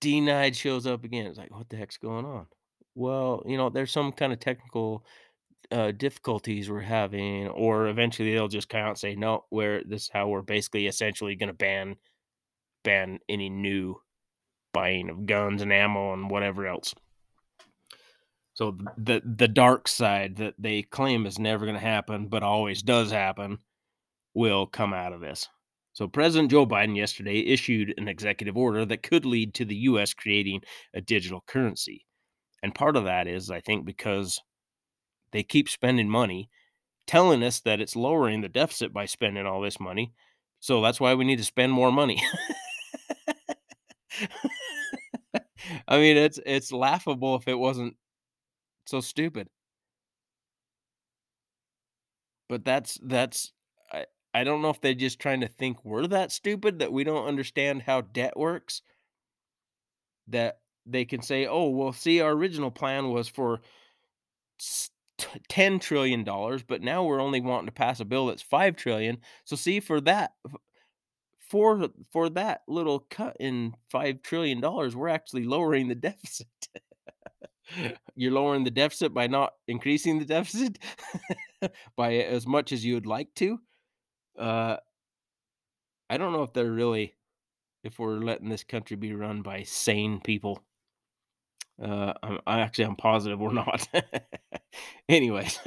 Denied 0.01 0.57
shows 0.57 0.87
up 0.87 1.05
again. 1.05 1.27
It's 1.27 1.39
like, 1.39 1.55
what 1.55 1.69
the 1.69 1.77
heck's 1.77 1.99
going 1.99 2.25
on? 2.25 2.47
Well, 2.97 3.45
you 3.47 3.57
know, 3.57 3.69
there's 3.69 3.93
some 3.93 4.11
kind 4.11 4.33
of 4.33 4.41
technical 4.41 5.05
uh, 5.71 5.93
difficulties 5.93 6.71
we're 6.71 6.81
having, 6.81 7.47
or 7.49 7.89
eventually 7.89 8.33
they'll 8.33 8.49
just 8.49 8.75
out 8.75 8.89
and 8.89 8.99
say, 8.99 9.15
no, 9.15 9.45
where 9.51 9.85
this 9.85 10.05
is 10.05 10.11
how 10.13 10.29
we're 10.29 10.43
basically 10.43 10.87
essentially 10.87 11.37
going 11.37 11.49
to 11.49 11.55
ban 11.55 11.95
ban 12.85 13.19
any 13.29 13.51
new 13.51 14.01
buying 14.73 15.11
of 15.11 15.27
guns 15.27 15.63
and 15.63 15.73
ammo 15.73 16.15
and 16.15 16.31
whatever 16.31 16.67
else. 16.67 16.95
So 18.55 18.79
the 18.97 19.21
the 19.25 19.49
dark 19.49 19.89
side 19.89 20.37
that 20.37 20.55
they 20.59 20.83
claim 20.83 21.27
is 21.27 21.39
never 21.39 21.67
going 21.67 21.77
to 21.77 21.81
happen, 21.81 22.29
but 22.29 22.43
always 22.43 22.83
does 22.83 23.11
happen, 23.11 23.59
will 24.35 24.67
come 24.67 24.95
out 24.95 25.13
of 25.13 25.21
this. 25.21 25.49
So 25.99 26.07
President 26.07 26.49
Joe 26.53 26.65
Biden 26.65 26.95
yesterday 26.97 27.41
issued 27.41 27.93
an 27.99 28.07
executive 28.07 28.57
order 28.57 28.87
that 28.87 29.03
could 29.03 29.27
lead 29.27 29.53
to 29.55 29.65
the 29.65 29.75
U.S. 29.75 30.15
creating 30.15 30.63
a 30.95 31.01
digital 31.01 31.43
currency, 31.45 32.07
and 32.63 32.73
part 32.73 32.95
of 32.95 33.03
that 33.03 33.27
is, 33.27 33.51
I 33.51 33.61
think, 33.61 33.85
because 33.85 34.41
they 35.33 35.43
keep 35.43 35.69
spending 35.69 36.09
money, 36.09 36.51
telling 37.09 37.43
us 37.43 37.59
that 37.63 37.81
it's 37.81 37.97
lowering 37.97 38.43
the 38.43 38.49
deficit 38.49 38.93
by 38.93 39.07
spending 39.07 39.45
all 39.45 39.61
this 39.61 39.81
money. 39.81 40.13
So 40.61 40.81
that's 40.81 41.01
why 41.01 41.15
we 41.15 41.25
need 41.25 41.39
to 41.39 41.45
spend 41.45 41.73
more 41.73 41.91
money. 41.91 42.23
I 45.89 45.99
mean, 45.99 46.17
it's 46.17 46.39
it's 46.47 46.71
laughable 46.71 47.35
if 47.35 47.49
it 47.49 47.59
wasn't 47.59 47.97
so 48.87 49.01
stupid. 49.01 49.49
But 52.49 52.65
that's 52.65 53.01
that's 53.03 53.53
I 54.39 54.45
don't 54.45 54.63
know 54.63 54.71
if 54.71 54.81
they're 54.81 54.95
just 54.95 55.19
trying 55.19 55.41
to 55.41 55.49
think 55.49 55.85
we're 55.85 56.07
that 56.07 56.33
stupid 56.33 56.79
that 56.79 56.93
we 56.93 57.05
don't 57.05 57.27
understand 57.27 57.83
how 57.83 58.03
debt 58.03 58.37
works. 58.37 58.83
That 60.29 60.61
they 60.87 61.05
can 61.05 61.23
say, 61.23 61.47
"Oh, 61.47 61.71
well, 61.71 61.93
see, 61.93 62.21
our 62.21 62.33
original 62.33 62.71
plan 62.71 63.11
was 63.11 63.29
for 63.29 63.61
ten 65.49 65.79
trillion 65.79 66.25
dollars, 66.25 66.63
but 66.63 66.83
now 66.83 67.05
we're 67.05 67.21
only 67.21 67.41
wanting 67.41 67.67
to 67.67 67.73
pass 67.73 68.01
a 68.01 68.05
bill 68.05 68.27
that's 68.27 68.43
$5 68.43 68.77
trillion. 68.77 69.19
So, 69.45 69.57
see, 69.57 69.81
for 69.81 70.01
that, 70.03 70.33
for 71.41 71.89
for 72.13 72.29
that 72.31 72.63
little 72.69 73.01
cut 73.11 73.37
in 73.41 73.75
five 73.91 74.23
trillion 74.23 74.61
dollars, 74.61 74.95
we're 74.95 75.09
actually 75.09 75.45
lowering 75.45 75.89
the 75.89 75.95
deficit. 76.09 76.47
You're 78.17 78.33
lowering 78.33 78.65
the 78.65 78.71
deficit 78.71 79.15
by 79.15 79.27
not 79.27 79.53
increasing 79.67 80.19
the 80.19 80.25
deficit 80.25 80.79
by 81.97 82.15
as 82.17 82.47
much 82.47 82.73
as 82.73 82.85
you 82.85 82.95
would 82.95 83.07
like 83.07 83.35
to. 83.37 83.61
Uh, 84.39 84.77
I 86.11 86.17
don't 86.17 86.33
know 86.33 86.43
if 86.43 86.53
they're 86.53 86.71
really, 86.71 87.15
if 87.85 87.99
we're 87.99 88.19
letting 88.19 88.49
this 88.49 88.65
country 88.65 88.97
be 88.97 89.13
run 89.13 89.43
by 89.43 89.65
sane 89.65 90.21
people. 90.21 90.63
Uh, 91.83 92.13
I'm, 92.23 92.39
I 92.47 92.61
actually 92.61 92.85
I'm 92.85 92.97
positive 92.97 93.39
we're 93.39 93.53
not. 93.53 93.87
Anyways, 95.09 95.61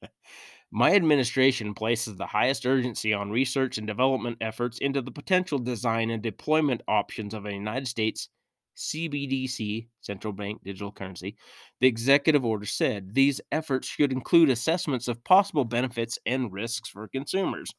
my 0.70 0.94
administration 0.94 1.74
places 1.74 2.16
the 2.16 2.26
highest 2.26 2.64
urgency 2.64 3.12
on 3.12 3.30
research 3.30 3.78
and 3.78 3.86
development 3.86 4.38
efforts 4.40 4.78
into 4.78 5.02
the 5.02 5.10
potential 5.10 5.58
design 5.58 6.10
and 6.10 6.22
deployment 6.22 6.82
options 6.88 7.34
of 7.34 7.46
a 7.46 7.52
United 7.52 7.86
States 7.86 8.28
CBDC, 8.76 9.88
central 10.00 10.32
bank 10.32 10.62
digital 10.64 10.92
currency. 10.92 11.36
The 11.80 11.88
executive 11.88 12.44
order 12.44 12.64
said 12.64 13.14
these 13.14 13.40
efforts 13.50 13.86
should 13.86 14.12
include 14.12 14.48
assessments 14.48 15.08
of 15.08 15.22
possible 15.24 15.64
benefits 15.66 16.18
and 16.24 16.52
risks 16.52 16.88
for 16.88 17.06
consumers 17.08 17.70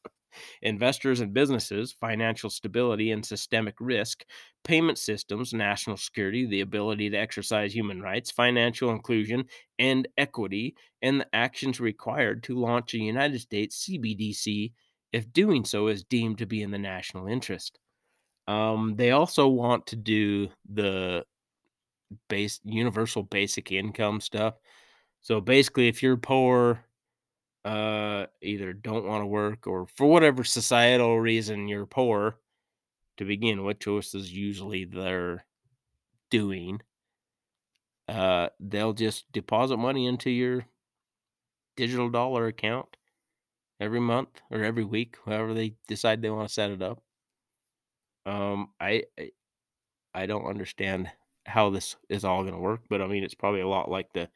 investors 0.62 1.20
and 1.20 1.32
businesses, 1.32 1.92
financial 1.92 2.50
stability 2.50 3.10
and 3.10 3.24
systemic 3.24 3.74
risk, 3.80 4.24
payment 4.64 4.98
systems, 4.98 5.52
national 5.52 5.96
security, 5.96 6.46
the 6.46 6.60
ability 6.60 7.10
to 7.10 7.16
exercise 7.16 7.74
human 7.74 8.00
rights, 8.00 8.30
financial 8.30 8.90
inclusion 8.90 9.44
and 9.78 10.08
equity, 10.16 10.74
and 11.02 11.20
the 11.20 11.34
actions 11.34 11.80
required 11.80 12.42
to 12.42 12.58
launch 12.58 12.94
a 12.94 12.98
United 12.98 13.40
States 13.40 13.86
CBDC 13.86 14.72
if 15.12 15.32
doing 15.32 15.64
so 15.64 15.86
is 15.86 16.02
deemed 16.04 16.38
to 16.38 16.46
be 16.46 16.62
in 16.62 16.70
the 16.70 16.78
national 16.78 17.26
interest. 17.28 17.78
Um, 18.48 18.94
they 18.96 19.12
also 19.12 19.48
want 19.48 19.86
to 19.88 19.96
do 19.96 20.48
the 20.70 21.24
base 22.28 22.60
universal 22.64 23.22
basic 23.22 23.72
income 23.72 24.20
stuff. 24.20 24.54
So 25.20 25.40
basically, 25.40 25.88
if 25.88 26.02
you're 26.02 26.16
poor, 26.16 26.84
uh, 27.64 28.26
either 28.42 28.72
don't 28.72 29.06
want 29.06 29.22
to 29.22 29.26
work 29.26 29.66
or 29.66 29.86
for 29.86 30.06
whatever 30.06 30.44
societal 30.44 31.18
reason 31.18 31.68
you're 31.68 31.86
poor 31.86 32.36
to 33.16 33.24
begin 33.24 33.64
with, 33.64 33.80
choices 33.80 34.32
usually 34.32 34.84
they're 34.84 35.44
doing. 36.30 36.80
Uh, 38.08 38.48
they'll 38.60 38.92
just 38.92 39.30
deposit 39.32 39.78
money 39.78 40.06
into 40.06 40.30
your 40.30 40.66
digital 41.76 42.10
dollar 42.10 42.46
account 42.46 42.96
every 43.80 44.00
month 44.00 44.42
or 44.50 44.62
every 44.62 44.84
week, 44.84 45.16
however 45.24 45.54
they 45.54 45.74
decide 45.88 46.20
they 46.20 46.30
want 46.30 46.48
to 46.48 46.52
set 46.54 46.70
it 46.70 46.82
up. 46.82 47.02
Um, 48.26 48.70
I, 48.80 49.04
I 49.18 49.30
I 50.14 50.26
don't 50.26 50.46
understand 50.46 51.10
how 51.46 51.70
this 51.70 51.96
is 52.08 52.24
all 52.24 52.42
going 52.42 52.54
to 52.54 52.60
work, 52.60 52.82
but 52.88 53.02
I 53.02 53.06
mean 53.06 53.24
it's 53.24 53.34
probably 53.34 53.60
a 53.60 53.68
lot 53.68 53.90
like 53.90 54.12
the 54.12 54.28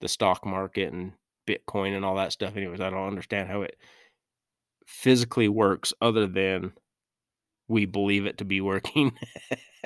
the 0.00 0.08
stock 0.08 0.46
market 0.46 0.92
and 0.92 1.12
Bitcoin 1.48 1.96
and 1.96 2.04
all 2.04 2.16
that 2.16 2.32
stuff. 2.32 2.56
Anyways, 2.56 2.80
I 2.80 2.90
don't 2.90 3.06
understand 3.06 3.48
how 3.48 3.62
it 3.62 3.76
physically 4.86 5.48
works 5.48 5.92
other 6.00 6.26
than 6.26 6.72
we 7.68 7.86
believe 7.86 8.26
it 8.26 8.38
to 8.38 8.44
be 8.44 8.60
working. 8.60 9.12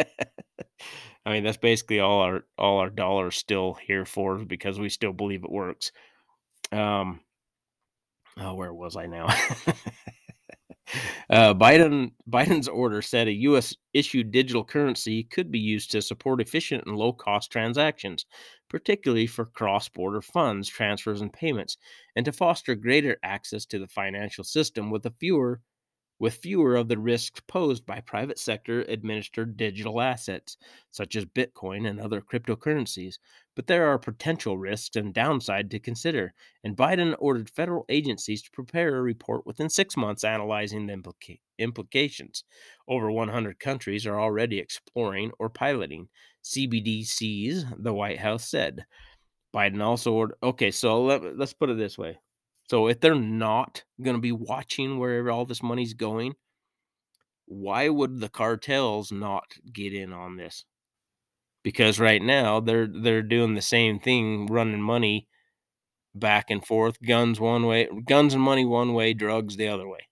I 1.25 1.31
mean, 1.31 1.45
that's 1.45 1.59
basically 1.59 2.01
all 2.01 2.21
our 2.21 2.45
all 2.59 2.79
our 2.79 2.91
dollars 2.91 3.37
still 3.37 3.75
here 3.75 4.05
for 4.05 4.39
because 4.39 4.81
we 4.81 4.89
still 4.89 5.13
believe 5.13 5.45
it 5.45 5.51
works. 5.51 5.93
Um, 6.73 7.21
oh, 8.39 8.55
where 8.55 8.75
was 8.75 8.97
I 8.97 9.07
now? 9.07 9.29
Uh, 11.31 11.55
Biden 11.55 12.13
Biden's 12.29 12.69
order 12.69 13.03
said 13.03 13.29
a 13.29 13.33
U.S. 13.33 13.75
issued 13.95 14.31
digital 14.31 14.65
currency 14.65 15.25
could 15.25 15.51
be 15.51 15.59
used 15.59 15.91
to 15.93 16.03
support 16.03 16.41
efficient 16.41 16.85
and 16.87 16.97
low 16.97 17.13
cost 17.13 17.51
transactions, 17.51 18.27
particularly 18.69 19.27
for 19.27 19.47
cross 19.47 19.89
border 19.89 20.21
funds 20.21 20.69
transfers 20.69 21.21
and 21.21 21.33
payments, 21.33 21.77
and 22.17 22.25
to 22.25 22.33
foster 22.33 22.75
greater 22.75 23.17
access 23.23 23.65
to 23.67 23.79
the 23.79 23.89
financial 23.89 24.45
system 24.45 24.91
with 24.91 25.07
a 25.07 25.15
fewer 25.19 25.61
with 26.19 26.35
fewer 26.35 26.77
of 26.77 26.89
the 26.89 26.99
risks 26.99 27.41
posed 27.49 27.85
by 27.85 28.01
private 28.01 28.39
sector 28.39 28.83
administered 28.83 29.57
digital 29.57 30.01
assets, 30.01 30.57
such 30.91 31.17
as 31.17 31.25
Bitcoin 31.25 31.89
and 31.89 32.01
other 32.01 32.21
cryptocurrencies. 32.21 33.19
But 33.57 33.67
there 33.67 33.87
are 33.89 33.99
potential 33.99 34.57
risks 34.57 34.97
and 34.97 35.13
downside 35.13 35.71
to 35.73 35.79
consider, 35.79 36.33
and 36.63 36.77
Biden 36.77 37.15
ordered 37.19 37.51
federal 37.51 37.85
agencies 37.89 38.41
to 38.43 38.51
prepare 38.51 38.97
a 38.97 39.03
report 39.03 39.47
within 39.47 39.69
six 39.69 39.97
months 39.97 40.25
analyzing 40.25 40.87
the 40.87 40.95
implica- 40.95 41.41
implications. 41.59 42.45
Over 42.87 43.11
100 43.11 43.59
countries 43.59 44.07
are 44.07 44.21
already 44.21 44.59
exploring 44.59 45.33
or 45.39 45.51
piloting 45.51 46.09
CBDCs, 46.45 47.83
the 47.83 47.93
White 47.93 48.21
House 48.21 48.49
said. 48.49 48.87
Biden 49.55 49.83
also 49.83 50.13
ordered, 50.13 50.37
okay, 50.43 50.71
so 50.71 51.03
let, 51.03 51.37
let's 51.37 51.53
put 51.53 51.69
it 51.69 51.77
this 51.77 51.99
way 51.99 52.19
so 52.69 52.89
if 52.89 53.01
they're 53.01 53.15
not 53.15 53.85
going 54.01 54.17
to 54.17 54.21
be 54.21 54.33
watching 54.33 54.99
where 54.99 55.31
all 55.31 55.45
this 55.45 55.63
money's 55.63 55.95
going, 55.95 56.35
why 57.47 57.89
would 57.89 58.21
the 58.21 58.29
cartels 58.29 59.13
not 59.13 59.45
get 59.73 59.93
in 59.93 60.13
on 60.13 60.37
this? 60.37 60.65
Because 61.63 62.01
right 62.01 62.23
now 62.23 62.61
they're 62.61 62.89
they're 62.89 63.23
doing 63.23 63.55
the 63.55 63.63
same 63.63 64.01
thing, 64.01 64.47
running 64.47 64.83
money 64.83 65.29
back 66.15 66.51
and 66.51 66.65
forth, 66.65 67.01
guns 67.03 67.39
one 67.39 67.67
way, 67.67 67.89
guns 68.07 68.35
and 68.35 68.43
money 68.43 68.65
one 68.65 68.95
way, 68.95 69.15
drugs 69.15 69.57
the 69.57 69.69
other 69.69 69.89
way. 69.89 70.09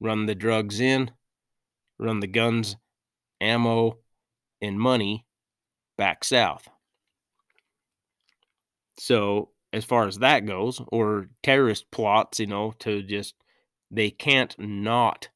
Run 0.00 0.26
the 0.26 0.34
drugs 0.34 0.80
in, 0.80 1.10
run 1.98 2.20
the 2.20 2.26
guns 2.26 2.76
ammo 3.40 3.98
and 4.60 4.78
money 4.78 5.26
back 5.96 6.24
south. 6.24 6.68
So, 8.98 9.50
as 9.72 9.84
far 9.84 10.06
as 10.06 10.18
that 10.18 10.46
goes, 10.46 10.80
or 10.88 11.28
terrorist 11.42 11.90
plots, 11.90 12.40
you 12.40 12.46
know, 12.46 12.72
to 12.80 13.02
just, 13.02 13.34
they 13.90 14.10
can't 14.10 14.54
not 14.58 15.28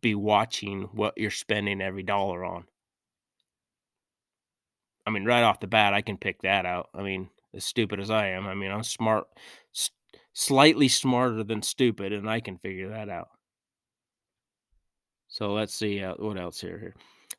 be 0.00 0.14
watching 0.14 0.88
what 0.92 1.14
you're 1.16 1.30
spending 1.30 1.80
every 1.80 2.02
dollar 2.02 2.44
on. 2.44 2.64
I 5.06 5.10
mean, 5.10 5.24
right 5.24 5.42
off 5.42 5.60
the 5.60 5.66
bat, 5.66 5.94
I 5.94 6.00
can 6.00 6.16
pick 6.16 6.42
that 6.42 6.64
out. 6.64 6.88
I 6.94 7.02
mean, 7.02 7.30
as 7.54 7.64
stupid 7.64 8.00
as 8.00 8.10
I 8.10 8.28
am, 8.28 8.46
I 8.46 8.54
mean, 8.54 8.70
I'm 8.70 8.84
smart, 8.84 9.26
s- 9.74 9.90
slightly 10.32 10.88
smarter 10.88 11.42
than 11.44 11.62
stupid, 11.62 12.12
and 12.12 12.28
I 12.28 12.40
can 12.40 12.58
figure 12.58 12.88
that 12.90 13.08
out. 13.08 13.28
So 15.28 15.52
let's 15.52 15.74
see 15.74 16.02
uh, 16.02 16.14
what 16.18 16.38
else 16.38 16.60
here. 16.60 16.78
Here, 16.78 16.94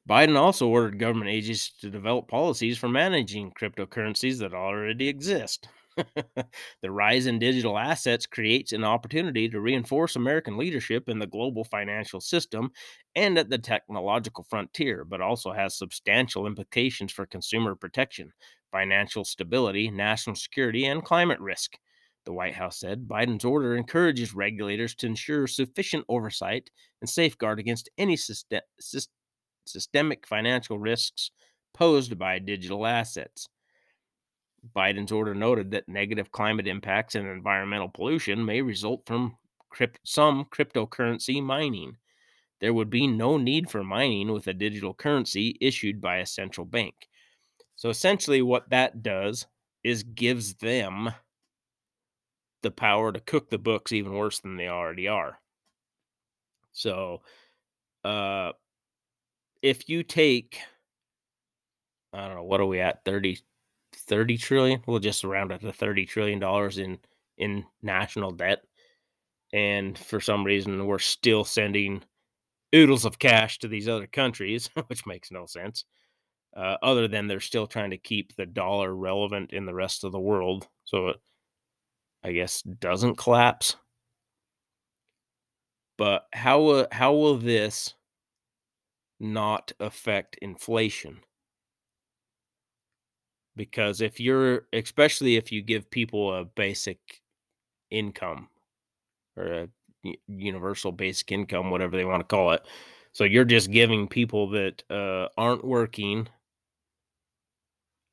Biden 0.09 0.35
also 0.35 0.67
ordered 0.67 0.99
government 0.99 1.31
agencies 1.31 1.71
to 1.81 1.89
develop 1.89 2.27
policies 2.27 2.77
for 2.77 2.89
managing 2.89 3.51
cryptocurrencies 3.51 4.39
that 4.39 4.53
already 4.53 5.07
exist. 5.07 5.67
the 6.81 6.91
rise 6.91 7.25
in 7.27 7.39
digital 7.39 7.77
assets 7.77 8.25
creates 8.25 8.71
an 8.71 8.83
opportunity 8.83 9.47
to 9.49 9.59
reinforce 9.59 10.15
American 10.15 10.57
leadership 10.57 11.07
in 11.09 11.19
the 11.19 11.27
global 11.27 11.63
financial 11.63 12.19
system 12.21 12.71
and 13.15 13.37
at 13.37 13.49
the 13.49 13.57
technological 13.57 14.43
frontier, 14.49 15.05
but 15.05 15.21
also 15.21 15.51
has 15.51 15.77
substantial 15.77 16.47
implications 16.47 17.11
for 17.11 17.25
consumer 17.25 17.75
protection, 17.75 18.31
financial 18.71 19.23
stability, 19.23 19.89
national 19.91 20.35
security, 20.35 20.85
and 20.85 21.03
climate 21.03 21.39
risk. 21.39 21.77
The 22.25 22.33
White 22.33 22.55
House 22.55 22.79
said 22.79 23.07
Biden's 23.07 23.43
order 23.45 23.75
encourages 23.75 24.33
regulators 24.33 24.95
to 24.95 25.07
ensure 25.07 25.45
sufficient 25.45 26.05
oversight 26.07 26.69
and 27.01 27.09
safeguard 27.09 27.59
against 27.59 27.89
any 27.97 28.15
syste- 28.15 28.61
systemic 29.65 30.25
financial 30.27 30.79
risks 30.79 31.31
posed 31.73 32.17
by 32.17 32.39
digital 32.39 32.85
assets. 32.85 33.47
Biden's 34.75 35.11
order 35.11 35.35
noted 35.35 35.71
that 35.71 35.87
negative 35.89 36.31
climate 36.31 36.67
impacts 36.67 37.15
and 37.15 37.27
environmental 37.27 37.89
pollution 37.89 38.45
may 38.45 38.61
result 38.61 39.05
from 39.05 39.37
crypt- 39.69 39.99
some 40.03 40.45
cryptocurrency 40.45 41.41
mining. 41.43 41.97
There 42.59 42.73
would 42.73 42.89
be 42.89 43.07
no 43.07 43.37
need 43.37 43.69
for 43.69 43.83
mining 43.83 44.31
with 44.31 44.47
a 44.47 44.53
digital 44.53 44.93
currency 44.93 45.57
issued 45.61 46.01
by 46.01 46.17
a 46.17 46.25
central 46.25 46.65
bank. 46.65 47.09
So 47.75 47.89
essentially, 47.89 48.41
what 48.41 48.69
that 48.71 49.03
does 49.03 49.47
is 49.83 50.03
gives 50.03 50.55
them 50.55 51.13
the 52.63 52.71
power 52.71 53.11
to 53.11 53.19
cook 53.19 53.51
the 53.51 53.59
books 53.59 53.91
even 53.91 54.13
worse 54.13 54.39
than 54.39 54.55
they 54.57 54.67
already 54.67 55.07
are. 55.07 55.39
So, 56.71 57.21
uh, 58.03 58.53
if 59.61 59.89
you 59.89 60.03
take, 60.03 60.59
I 62.13 62.27
don't 62.27 62.35
know, 62.35 62.43
what 62.43 62.61
are 62.61 62.65
we 62.65 62.79
at? 62.79 63.03
30, 63.05 63.39
30 64.13 64.37
trillion? 64.37 64.83
We'll 64.85 64.99
just 64.99 65.23
round 65.23 65.51
it 65.51 65.61
to 65.61 65.73
30 65.73 66.05
trillion 66.05 66.39
dollars 66.39 66.77
in, 66.77 66.99
in 67.39 67.65
national 67.81 68.31
debt. 68.31 68.59
And 69.53 69.97
for 69.97 70.19
some 70.19 70.43
reason, 70.43 70.85
we're 70.85 70.99
still 70.99 71.43
sending 71.43 72.03
oodles 72.75 73.05
of 73.05 73.19
cash 73.19 73.59
to 73.59 73.67
these 73.67 73.87
other 73.89 74.07
countries, 74.07 74.69
which 74.87 75.07
makes 75.07 75.31
no 75.31 75.47
sense. 75.47 75.85
Uh, 76.55 76.77
other 76.83 77.07
than 77.07 77.27
they're 77.27 77.39
still 77.39 77.65
trying 77.65 77.89
to 77.89 77.97
keep 77.97 78.35
the 78.35 78.45
dollar 78.45 78.93
relevant 78.95 79.51
in 79.51 79.65
the 79.65 79.73
rest 79.73 80.03
of 80.03 80.11
the 80.11 80.19
world. 80.19 80.67
So 80.85 81.07
it, 81.09 81.17
I 82.23 82.33
guess, 82.33 82.61
doesn't 82.61 83.17
collapse. 83.17 83.75
But 85.97 86.27
how 86.33 86.61
will 86.61 86.87
how 86.91 87.13
will 87.13 87.37
this 87.37 87.95
not 89.19 89.71
affect 89.79 90.35
inflation? 90.39 91.23
Because 93.55 94.01
if 94.01 94.19
you're 94.19 94.67
especially 94.73 95.35
if 95.35 95.51
you 95.51 95.61
give 95.61 95.89
people 95.89 96.33
a 96.33 96.45
basic 96.45 97.21
income 97.91 98.49
or 99.37 99.45
a 99.45 99.67
universal 100.27 100.91
basic 100.91 101.31
income, 101.31 101.71
whatever 101.71 101.95
they 101.95 102.05
want 102.05 102.21
to 102.21 102.35
call 102.35 102.51
it. 102.51 102.65
So 103.13 103.23
you're 103.25 103.45
just 103.45 103.71
giving 103.71 104.07
people 104.07 104.49
that 104.51 104.83
uh, 104.89 105.29
aren't 105.37 105.63
working 105.65 106.27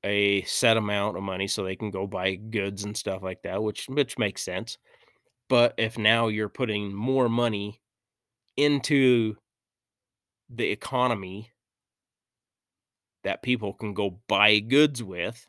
a 0.05 0.43
set 0.43 0.77
amount 0.77 1.17
of 1.17 1.23
money 1.23 1.47
so 1.47 1.63
they 1.63 1.77
can 1.77 1.91
go 1.91 2.07
buy 2.07 2.35
goods 2.35 2.85
and 2.85 2.97
stuff 2.97 3.23
like 3.23 3.43
that, 3.43 3.63
which 3.63 3.87
which 3.89 4.19
makes 4.19 4.43
sense. 4.43 4.79
But 5.49 5.75
if 5.79 5.99
now 5.99 6.29
you're 6.29 6.49
putting 6.49 6.95
more 6.95 7.29
money 7.29 7.81
into 8.57 9.37
the 10.49 10.71
economy 10.71 11.51
that 13.25 13.43
people 13.43 13.73
can 13.73 13.95
go 13.95 14.21
buy 14.29 14.59
goods 14.59 15.03
with, 15.03 15.47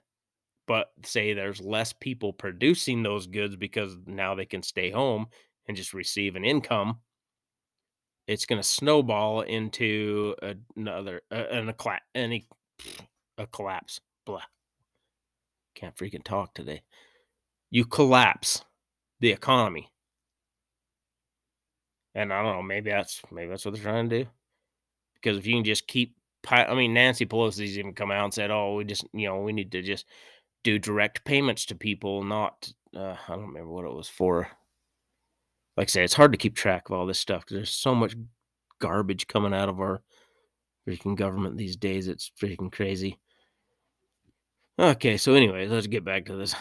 but 0.68 0.92
say 1.04 1.34
there's 1.34 1.62
less 1.62 1.94
people 1.94 2.34
producing 2.34 3.04
those 3.04 3.28
goods 3.28 3.56
because 3.56 3.98
now 4.06 4.36
they 4.36 4.46
can 4.46 4.64
stay 4.64 4.90
home 4.90 5.28
and 5.68 5.78
just 5.78 5.94
receive 5.94 6.36
an 6.36 6.46
income, 6.46 7.00
it's 8.28 8.46
going 8.46 8.62
to 8.62 8.68
snowball 8.68 9.42
into 9.42 10.36
another 10.76 11.22
uh, 11.32 11.46
an 11.52 11.70
a, 11.70 11.74
cla- 11.74 12.00
any 12.16 12.48
a 13.38 13.48
collapse. 13.48 14.00
Blah. 14.26 14.42
Can't 15.76 15.96
freaking 15.96 16.24
talk 16.24 16.54
today. 16.54 16.82
You 17.70 17.86
collapse 17.86 18.64
the 19.20 19.32
economy. 19.32 19.92
And 22.14 22.34
I 22.34 22.44
don't 22.44 22.56
know, 22.56 22.62
maybe 22.62 22.90
that's 22.90 23.22
maybe 23.32 23.50
that's 23.50 23.66
what 23.66 23.74
they're 23.74 23.84
trying 23.84 24.10
to 24.10 24.24
do. 24.24 24.30
Because 25.16 25.38
if 25.38 25.46
you 25.46 25.56
can 25.56 25.64
just 25.64 25.88
keep, 25.88 26.16
I 26.50 26.74
mean, 26.74 26.94
Nancy 26.94 27.26
Pelosi's 27.26 27.78
even 27.78 27.94
come 27.94 28.12
out 28.12 28.26
and 28.26 28.34
said, 28.34 28.52
"Oh, 28.52 28.76
we 28.76 28.84
just, 28.84 29.06
you 29.14 29.28
know, 29.28 29.42
we 29.42 29.54
need 29.54 29.72
to 29.74 29.82
just 29.82 30.06
do 30.64 30.80
direct 30.80 31.24
payments 31.24 31.66
to 31.68 31.76
people, 31.76 32.24
not." 32.24 32.72
Uh, 32.96 33.16
I 33.28 33.36
don't 33.36 33.48
remember 33.48 33.70
what 33.70 33.86
it 33.86 33.94
was 33.94 34.10
for. 34.10 34.50
Like 35.78 35.88
I 35.88 35.92
say, 35.92 36.04
it's 36.04 36.14
hard 36.14 36.32
to 36.34 36.38
keep 36.38 36.56
track 36.56 36.90
of 36.90 36.96
all 36.96 37.06
this 37.06 37.20
stuff 37.20 37.42
because 37.42 37.56
there's 37.56 37.74
so 37.74 37.96
much 37.96 38.16
garbage 38.80 39.28
coming 39.28 39.54
out 39.54 39.70
of 39.70 39.80
our 39.80 40.02
freaking 40.88 41.16
government 41.16 41.58
these 41.58 41.78
days. 41.78 42.08
It's 42.08 42.32
freaking 42.42 42.72
crazy. 42.72 43.20
Okay, 44.78 45.18
so 45.18 45.34
anyway, 45.34 45.68
let's 45.68 45.88
get 45.88 46.04
back 46.04 46.26
to 46.26 46.36
this. 46.36 46.56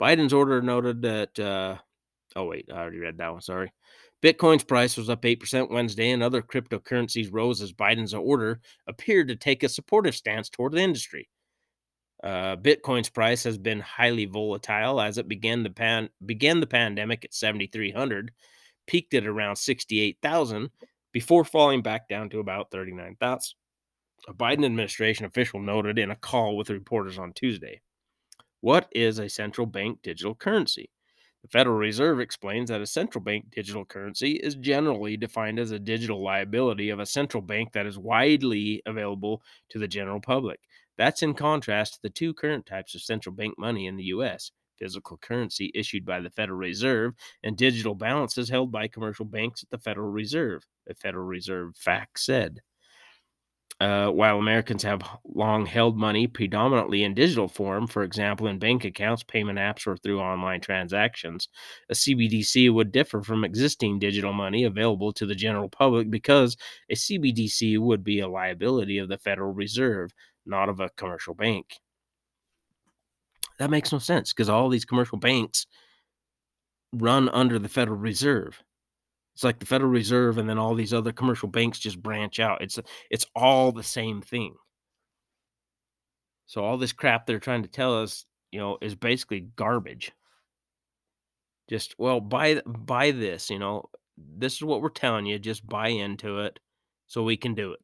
Biden's 0.00 0.32
order 0.32 0.62
noted 0.62 1.02
that. 1.02 1.38
Uh, 1.38 1.76
oh 2.36 2.44
wait, 2.44 2.66
I 2.72 2.76
already 2.76 2.98
read 2.98 3.18
that 3.18 3.32
one. 3.32 3.42
Sorry. 3.42 3.72
Bitcoin's 4.22 4.64
price 4.64 4.96
was 4.96 5.08
up 5.08 5.22
8% 5.22 5.70
Wednesday, 5.70 6.10
and 6.10 6.22
other 6.22 6.42
cryptocurrencies 6.42 7.32
rose 7.32 7.62
as 7.62 7.72
Biden's 7.72 8.12
order 8.12 8.60
appeared 8.86 9.28
to 9.28 9.36
take 9.36 9.62
a 9.62 9.68
supportive 9.68 10.14
stance 10.14 10.50
toward 10.50 10.72
the 10.72 10.80
industry. 10.80 11.28
Uh, 12.22 12.56
Bitcoin's 12.56 13.08
price 13.08 13.42
has 13.44 13.56
been 13.56 13.80
highly 13.80 14.26
volatile 14.26 15.00
as 15.00 15.16
it 15.16 15.26
began 15.26 15.62
the 15.62 15.70
pan 15.70 16.10
began 16.26 16.60
the 16.60 16.66
pandemic 16.66 17.24
at 17.24 17.32
7,300, 17.32 18.30
peaked 18.86 19.14
at 19.14 19.26
around 19.26 19.56
68,000 19.56 20.68
before 21.12 21.44
falling 21.44 21.80
back 21.80 22.08
down 22.08 22.28
to 22.28 22.40
about 22.40 22.70
39,000. 22.70 23.54
A 24.28 24.34
Biden 24.34 24.66
administration 24.66 25.24
official 25.24 25.60
noted 25.60 25.98
in 25.98 26.10
a 26.10 26.16
call 26.16 26.58
with 26.58 26.68
reporters 26.68 27.18
on 27.18 27.32
Tuesday. 27.32 27.80
What 28.60 28.88
is 28.92 29.18
a 29.18 29.30
central 29.30 29.66
bank 29.66 30.00
digital 30.02 30.34
currency? 30.34 30.90
The 31.42 31.48
Federal 31.48 31.76
Reserve 31.76 32.20
explains 32.20 32.68
that 32.68 32.82
a 32.82 32.86
central 32.86 33.24
bank 33.24 33.50
digital 33.50 33.84
currency 33.84 34.32
is 34.32 34.54
generally 34.56 35.16
defined 35.16 35.58
as 35.58 35.70
a 35.70 35.78
digital 35.78 36.22
liability 36.22 36.90
of 36.90 37.00
a 37.00 37.06
central 37.06 37.42
bank 37.42 37.72
that 37.72 37.86
is 37.86 37.98
widely 37.98 38.82
available 38.84 39.42
to 39.70 39.78
the 39.78 39.88
general 39.88 40.20
public. 40.20 40.60
That's 40.98 41.22
in 41.22 41.32
contrast 41.32 41.94
to 41.94 42.02
the 42.02 42.10
two 42.10 42.34
current 42.34 42.66
types 42.66 42.94
of 42.94 43.00
central 43.00 43.34
bank 43.34 43.58
money 43.58 43.86
in 43.86 43.96
the 43.96 44.04
U.S. 44.04 44.50
physical 44.78 45.16
currency 45.16 45.70
issued 45.74 46.04
by 46.04 46.20
the 46.20 46.30
Federal 46.30 46.58
Reserve 46.58 47.14
and 47.42 47.56
digital 47.56 47.94
balances 47.94 48.50
held 48.50 48.70
by 48.70 48.86
commercial 48.86 49.24
banks 49.24 49.62
at 49.62 49.70
the 49.70 49.78
Federal 49.78 50.10
Reserve, 50.10 50.66
a 50.88 50.94
Federal 50.94 51.24
Reserve 51.24 51.74
fact 51.74 52.20
said. 52.20 52.60
Uh, 53.80 54.10
while 54.10 54.38
Americans 54.38 54.82
have 54.82 55.00
long 55.24 55.64
held 55.64 55.96
money 55.96 56.26
predominantly 56.26 57.02
in 57.02 57.14
digital 57.14 57.48
form, 57.48 57.86
for 57.86 58.02
example, 58.02 58.46
in 58.46 58.58
bank 58.58 58.84
accounts, 58.84 59.22
payment 59.22 59.58
apps, 59.58 59.86
or 59.86 59.96
through 59.96 60.20
online 60.20 60.60
transactions, 60.60 61.48
a 61.88 61.94
CBDC 61.94 62.70
would 62.74 62.92
differ 62.92 63.22
from 63.22 63.42
existing 63.42 63.98
digital 63.98 64.34
money 64.34 64.64
available 64.64 65.14
to 65.14 65.24
the 65.24 65.34
general 65.34 65.70
public 65.70 66.10
because 66.10 66.58
a 66.90 66.94
CBDC 66.94 67.78
would 67.78 68.04
be 68.04 68.20
a 68.20 68.28
liability 68.28 68.98
of 68.98 69.08
the 69.08 69.16
Federal 69.16 69.54
Reserve, 69.54 70.10
not 70.44 70.68
of 70.68 70.80
a 70.80 70.90
commercial 70.98 71.34
bank. 71.34 71.78
That 73.58 73.70
makes 73.70 73.92
no 73.92 73.98
sense 73.98 74.34
because 74.34 74.50
all 74.50 74.68
these 74.68 74.84
commercial 74.84 75.16
banks 75.16 75.66
run 76.92 77.30
under 77.30 77.58
the 77.58 77.68
Federal 77.68 77.98
Reserve. 77.98 78.62
It's 79.40 79.44
like 79.46 79.58
the 79.58 79.64
Federal 79.64 79.90
Reserve 79.90 80.36
and 80.36 80.46
then 80.46 80.58
all 80.58 80.74
these 80.74 80.92
other 80.92 81.12
commercial 81.12 81.48
banks 81.48 81.78
just 81.78 82.02
branch 82.02 82.38
out. 82.38 82.60
It's 82.60 82.78
it's 83.10 83.24
all 83.34 83.72
the 83.72 83.82
same 83.82 84.20
thing. 84.20 84.54
So 86.44 86.62
all 86.62 86.76
this 86.76 86.92
crap 86.92 87.24
they're 87.24 87.38
trying 87.38 87.62
to 87.62 87.68
tell 87.70 88.02
us, 88.02 88.26
you 88.52 88.60
know, 88.60 88.76
is 88.82 88.94
basically 88.94 89.48
garbage. 89.56 90.12
Just 91.70 91.94
well, 91.96 92.20
buy 92.20 92.60
buy 92.66 93.12
this, 93.12 93.48
you 93.48 93.58
know. 93.58 93.88
This 94.18 94.56
is 94.56 94.62
what 94.62 94.82
we're 94.82 94.90
telling 94.90 95.24
you, 95.24 95.38
just 95.38 95.66
buy 95.66 95.88
into 95.88 96.40
it 96.40 96.60
so 97.06 97.22
we 97.22 97.38
can 97.38 97.54
do 97.54 97.74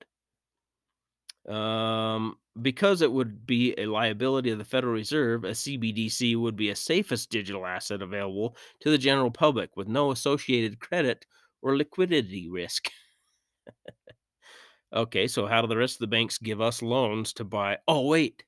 it. 1.47 1.51
Um, 1.51 2.37
because 2.61 3.01
it 3.01 3.11
would 3.11 3.47
be 3.47 3.75
a 3.79 3.87
liability 3.87 4.51
of 4.51 4.59
the 4.59 4.65
Federal 4.67 4.93
Reserve, 4.93 5.45
a 5.45 5.53
CBDC 5.53 6.39
would 6.39 6.57
be 6.57 6.69
a 6.69 6.77
safest 6.77 7.31
digital 7.31 7.65
asset 7.65 8.03
available 8.03 8.59
to 8.81 8.91
the 8.91 8.99
general 8.99 9.31
public 9.31 9.75
with 9.75 9.89
no 9.89 10.11
associated 10.11 10.81
credit 10.81 11.25
or 11.63 11.77
liquidity 11.77 12.49
risk. 12.49 12.91
okay, 14.93 15.27
so 15.29 15.47
how 15.47 15.61
do 15.61 15.67
the 15.67 15.77
rest 15.77 15.97
of 15.97 16.01
the 16.01 16.07
banks 16.07 16.39
give 16.39 16.61
us 16.61 16.83
loans 16.83 17.33
to 17.35 17.45
buy? 17.45 17.79
Oh, 17.89 18.07
wait, 18.07 18.45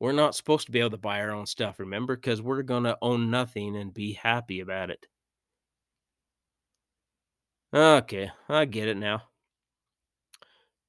we're 0.00 0.12
not 0.12 0.34
supposed 0.34 0.66
to 0.66 0.72
be 0.72 0.80
able 0.80 0.90
to 0.90 0.98
buy 0.98 1.20
our 1.20 1.32
own 1.32 1.46
stuff, 1.46 1.80
remember? 1.80 2.16
Because 2.16 2.42
we're 2.42 2.62
going 2.62 2.84
to 2.84 2.98
own 3.02 3.30
nothing 3.30 3.76
and 3.76 3.94
be 3.94 4.14
happy 4.14 4.60
about 4.60 4.90
it. 4.90 5.06
Okay, 7.74 8.30
I 8.48 8.64
get 8.64 8.86
it 8.86 8.96
now. 8.96 9.28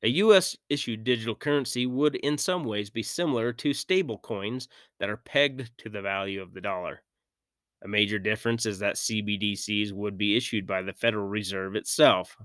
A 0.04 0.10
US 0.10 0.56
issued 0.70 1.04
digital 1.04 1.34
currency 1.34 1.88
would, 1.88 2.14
in 2.14 2.38
some 2.38 2.66
ways, 2.66 2.92
be 2.92 3.02
similar 3.02 3.52
to 3.54 3.74
stable 3.74 4.20
coins 4.20 4.68
that 5.00 5.10
are 5.10 5.18
pegged 5.18 5.76
to 5.80 5.90
the 5.90 6.04
value 6.04 6.40
of 6.40 6.54
the 6.54 6.62
dollar. 6.62 7.02
A 7.84 7.88
major 7.88 8.20
difference 8.20 8.66
is 8.66 8.80
that 8.80 8.96
CBDCs 8.96 9.92
would 9.92 10.18
be 10.18 10.38
issued 10.38 10.68
by 10.68 10.82
the 10.82 10.94
Federal 10.94 11.28
Reserve 11.28 11.76
itself. 11.76 12.38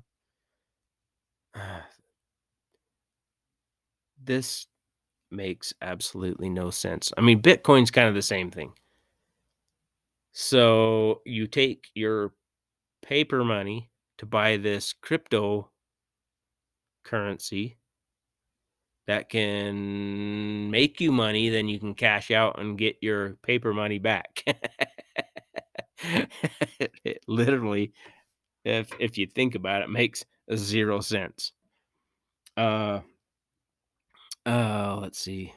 This 4.24 4.66
makes 5.30 5.72
absolutely 5.82 6.48
no 6.48 6.70
sense. 6.70 7.12
I 7.16 7.20
mean, 7.20 7.40
Bitcoin's 7.40 7.92
kind 7.92 8.08
of 8.08 8.14
the 8.14 8.22
same 8.22 8.50
thing. 8.50 8.72
So 10.32 11.22
you 11.24 11.46
take 11.46 11.86
your 11.94 12.32
paper 13.02 13.44
money 13.44 13.90
to 14.18 14.26
buy 14.26 14.56
this 14.56 14.92
crypto 14.92 15.70
currency 17.04 17.78
that 19.06 19.28
can 19.28 20.70
make 20.70 21.00
you 21.00 21.12
money, 21.12 21.48
then 21.48 21.68
you 21.68 21.78
can 21.78 21.94
cash 21.94 22.30
out 22.30 22.60
and 22.60 22.76
get 22.76 22.96
your 23.00 23.34
paper 23.42 23.72
money 23.72 23.98
back. 23.98 24.42
it 26.02 27.20
literally, 27.28 27.92
if 28.64 28.90
if 28.98 29.18
you 29.18 29.26
think 29.26 29.54
about 29.54 29.82
it, 29.82 29.90
makes 29.90 30.24
zero 30.54 31.00
sense. 31.00 31.52
Uh, 32.56 33.00
uh, 34.44 34.98
let's 35.00 35.18
see. 35.18 35.52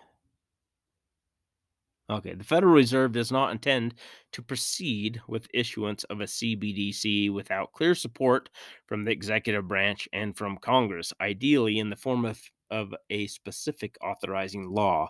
Okay, 2.10 2.34
the 2.34 2.44
Federal 2.44 2.74
Reserve 2.74 3.12
does 3.12 3.32
not 3.32 3.52
intend 3.52 3.94
to 4.32 4.42
proceed 4.42 5.22
with 5.28 5.48
issuance 5.54 6.04
of 6.06 6.22
a 6.22 6.26
CBDC 6.26 7.32
without 7.32 7.72
clear 7.72 7.94
support 7.94 8.50
from 8.88 9.06
the 9.06 9.12
executive 9.12 9.68
branch 9.68 10.10
and 10.12 10.36
from 10.36 10.58
Congress, 10.58 11.14
ideally 11.22 11.78
in 11.78 11.92
the 11.92 11.96
form 11.96 12.26
of, 12.26 12.42
of 12.72 12.96
a 13.12 13.28
specific 13.28 13.96
authorizing 14.02 14.72
law, 14.72 15.08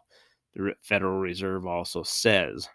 the 0.54 0.74
Federal 0.82 1.20
Reserve 1.20 1.66
also 1.66 2.04
says. 2.04 2.68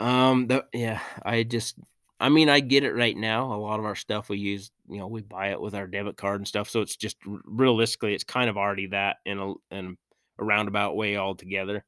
Um, 0.00 0.46
the, 0.46 0.64
yeah, 0.72 1.00
I 1.22 1.42
just, 1.42 1.76
I 2.18 2.28
mean, 2.28 2.48
I 2.48 2.60
get 2.60 2.84
it 2.84 2.94
right 2.94 3.16
now. 3.16 3.52
A 3.52 3.56
lot 3.56 3.78
of 3.78 3.84
our 3.84 3.94
stuff 3.94 4.28
we 4.28 4.38
use, 4.38 4.70
you 4.88 4.98
know, 4.98 5.06
we 5.06 5.20
buy 5.20 5.50
it 5.50 5.60
with 5.60 5.74
our 5.74 5.86
debit 5.86 6.16
card 6.16 6.40
and 6.40 6.48
stuff. 6.48 6.70
So 6.70 6.80
it's 6.80 6.96
just 6.96 7.16
realistically, 7.24 8.14
it's 8.14 8.24
kind 8.24 8.50
of 8.50 8.56
already 8.56 8.88
that 8.88 9.18
in 9.24 9.38
a, 9.38 9.52
in 9.70 9.96
a 10.38 10.44
roundabout 10.44 10.96
way 10.96 11.16
altogether 11.16 11.84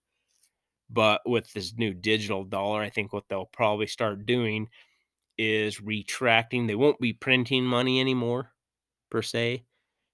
but 0.93 1.23
with 1.25 1.51
this 1.53 1.75
new 1.77 1.95
digital 1.95 2.45
dollar, 2.45 2.83
I 2.83 2.91
think 2.91 3.13
what 3.13 3.25
they'll 3.29 3.47
probably 3.47 3.87
start 3.87 4.27
doing 4.27 4.69
is 5.39 5.81
retracting. 5.81 6.67
They 6.67 6.75
won't 6.75 7.01
be 7.01 7.15
printing 7.15 7.65
money 7.65 7.99
anymore, 7.99 8.53
per 9.11 9.23
se. 9.23 9.65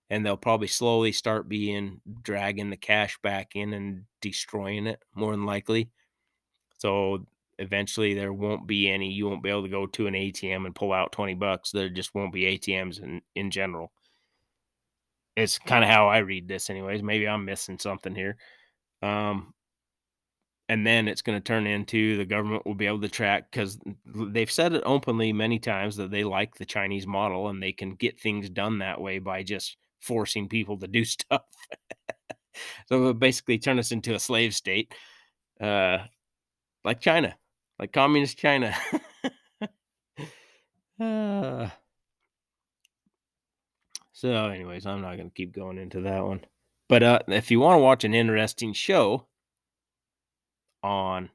And 0.09 0.25
they'll 0.25 0.37
probably 0.39 0.69
slowly 0.69 1.13
start 1.13 1.49
being 1.49 2.01
dragging 2.23 2.71
the 2.71 2.77
cash 2.77 3.19
back 3.23 3.57
in 3.57 3.75
and 3.75 4.05
destroying 4.23 4.87
it, 4.87 5.03
more 5.15 5.33
than 5.33 5.45
likely. 5.45 5.91
So 6.79 7.27
eventually 7.59 8.15
there 8.15 8.33
won't 8.33 8.67
be 8.67 8.89
any, 8.89 9.11
you 9.11 9.29
won't 9.29 9.43
be 9.43 9.51
able 9.51 9.63
to 9.63 9.69
go 9.69 9.87
to 9.87 10.07
an 10.07 10.15
ATM 10.15 10.67
and 10.67 10.75
pull 10.75 10.93
out 10.93 11.13
20 11.13 11.35
bucks. 11.35 11.71
There 11.71 11.89
just 11.89 12.15
won't 12.15 12.33
be 12.33 12.59
ATMs 12.59 13.03
in, 13.03 13.23
in 13.35 13.51
general. 13.51 13.93
It's 15.37 15.59
kind 15.59 15.85
of 15.85 15.91
how 15.91 16.09
I 16.09 16.19
read 16.19 16.49
this, 16.49 16.71
anyways. 16.71 17.03
Maybe 17.03 17.29
I'm 17.29 17.45
missing 17.45 17.79
something 17.79 18.15
here. 18.15 18.37
Um, 19.03 19.55
and 20.69 20.87
then 20.87 21.09
it's 21.09 21.23
going 21.23 21.39
to 21.39 21.45
turn 21.45 21.67
into 21.67 22.17
the 22.17 22.27
government 22.27 22.67
will 22.67 22.75
be 22.75 22.87
able 22.87 23.01
to 23.01 23.09
track 23.09 23.51
because 23.51 23.79
they've 24.05 24.51
said 24.51 24.75
it 24.75 24.83
openly 24.85 25.33
many 25.33 25.59
times 25.59 25.97
that 25.97 26.11
they 26.11 26.25
like 26.25 26.55
the 26.57 26.67
Chinese 26.67 27.07
model 27.07 27.49
and 27.49 27.63
they 27.63 27.73
can 27.73 27.95
get 27.95 28.21
things 28.21 28.51
done 28.51 28.79
that 28.79 29.01
way 29.01 29.19
by 29.19 29.43
just 29.43 29.77
forcing 30.01 30.49
people 30.49 30.77
to 30.79 30.87
do 30.87 31.05
stuff. 31.05 31.43
so 32.87 32.97
it'll 32.97 33.15
basically 33.15 33.59
turn 33.59 33.79
us 33.79 33.93
into 33.93 34.15
a 34.15 34.21
slave 34.21 34.55
state, 34.55 34.93
uh, 35.61 35.99
like 36.85 37.01
China, 37.01 37.35
like 37.79 37.93
communist 37.93 38.39
China. 38.39 38.75
uh, 41.01 41.69
so, 44.13 44.47
anyways, 44.47 44.87
I'm 44.87 45.03
not 45.03 45.17
going 45.17 45.31
to 45.31 45.35
keep 45.35 45.55
going 45.55 45.79
into 45.79 46.01
that 46.03 46.25
one. 46.25 46.45
But 46.89 47.03
uh, 47.03 47.19
if 47.29 47.51
you 47.51 47.61
want 47.61 47.79
to 47.79 47.83
watch 47.83 48.05
an 48.05 48.15
interesting 48.15 48.73
show, 48.73 49.27
on 50.83 51.31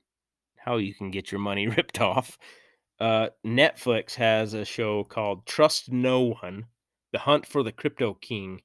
how 0.58 0.78
you 0.78 0.94
can 0.94 1.12
get 1.12 1.32
your 1.32 1.40
money 1.40 1.68
ripped 1.78 2.02
off. 2.02 2.38
Uh, 3.00 3.30
Netflix 3.46 4.16
has 4.16 4.54
a 4.54 4.66
show 4.66 5.04
called 5.04 5.46
Trust 5.46 5.92
No 5.92 6.36
One: 6.42 6.66
The 7.12 7.20
Hunt 7.20 7.46
for 7.46 7.64
the 7.64 7.72
Crypto 7.72 8.14
King. 8.14 8.62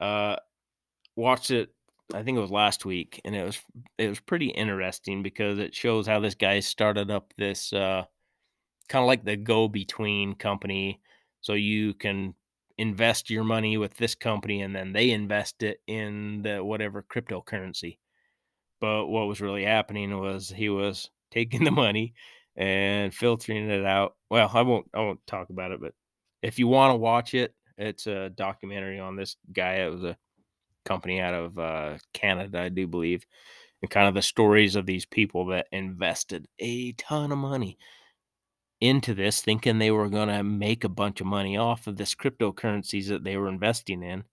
Uh, 0.00 0.36
watched 1.16 1.50
it. 1.50 1.70
I 2.14 2.22
think 2.22 2.36
it 2.36 2.42
was 2.42 2.50
last 2.50 2.84
week, 2.84 3.20
and 3.24 3.34
it 3.34 3.44
was 3.44 3.60
it 3.98 4.08
was 4.08 4.20
pretty 4.20 4.48
interesting 4.48 5.22
because 5.22 5.58
it 5.58 5.74
shows 5.74 6.06
how 6.06 6.20
this 6.20 6.34
guy 6.34 6.60
started 6.60 7.10
up 7.10 7.32
this 7.38 7.72
uh, 7.72 8.04
kind 8.88 9.02
of 9.02 9.06
like 9.08 9.24
the 9.24 9.36
go 9.36 9.68
between 9.68 10.34
company, 10.34 11.00
so 11.40 11.54
you 11.54 11.94
can 11.94 12.34
invest 12.78 13.30
your 13.30 13.44
money 13.44 13.76
with 13.76 13.96
this 13.96 14.14
company, 14.14 14.62
and 14.62 14.74
then 14.74 14.92
they 14.92 15.10
invest 15.10 15.62
it 15.62 15.80
in 15.86 16.42
the 16.42 16.62
whatever 16.64 17.02
cryptocurrency. 17.02 17.98
But 18.80 19.06
what 19.06 19.28
was 19.28 19.40
really 19.40 19.64
happening 19.64 20.18
was 20.18 20.50
he 20.50 20.68
was 20.68 21.10
taking 21.30 21.64
the 21.64 21.70
money 21.70 22.14
and 22.56 23.14
filtering 23.14 23.70
it 23.70 23.84
out. 23.86 24.16
Well, 24.30 24.50
I 24.52 24.62
won't 24.62 24.88
I 24.94 25.00
won't 25.00 25.26
talk 25.26 25.50
about 25.50 25.72
it, 25.72 25.80
but 25.80 25.94
if 26.42 26.58
you 26.58 26.68
want 26.68 26.92
to 26.92 26.96
watch 26.96 27.34
it, 27.34 27.54
it's 27.78 28.06
a 28.06 28.30
documentary 28.30 28.98
on 28.98 29.16
this 29.16 29.36
guy. 29.52 29.76
It 29.76 29.92
was 29.92 30.04
a 30.04 30.16
company 30.84 31.20
out 31.20 31.34
of 31.34 31.58
uh, 31.58 31.98
Canada, 32.12 32.60
I 32.60 32.68
do 32.68 32.86
believe, 32.86 33.24
and 33.80 33.90
kind 33.90 34.08
of 34.08 34.14
the 34.14 34.22
stories 34.22 34.76
of 34.76 34.86
these 34.86 35.06
people 35.06 35.46
that 35.46 35.66
invested 35.72 36.46
a 36.58 36.92
ton 36.92 37.32
of 37.32 37.38
money 37.38 37.78
into 38.80 39.14
this, 39.14 39.40
thinking 39.40 39.78
they 39.78 39.92
were 39.92 40.08
going 40.08 40.28
to 40.28 40.42
make 40.42 40.84
a 40.84 40.88
bunch 40.88 41.20
of 41.20 41.26
money 41.26 41.56
off 41.56 41.86
of 41.86 41.96
this 41.96 42.14
cryptocurrencies 42.14 43.08
that 43.08 43.22
they 43.24 43.36
were 43.36 43.48
investing 43.48 44.02
in 44.02 44.24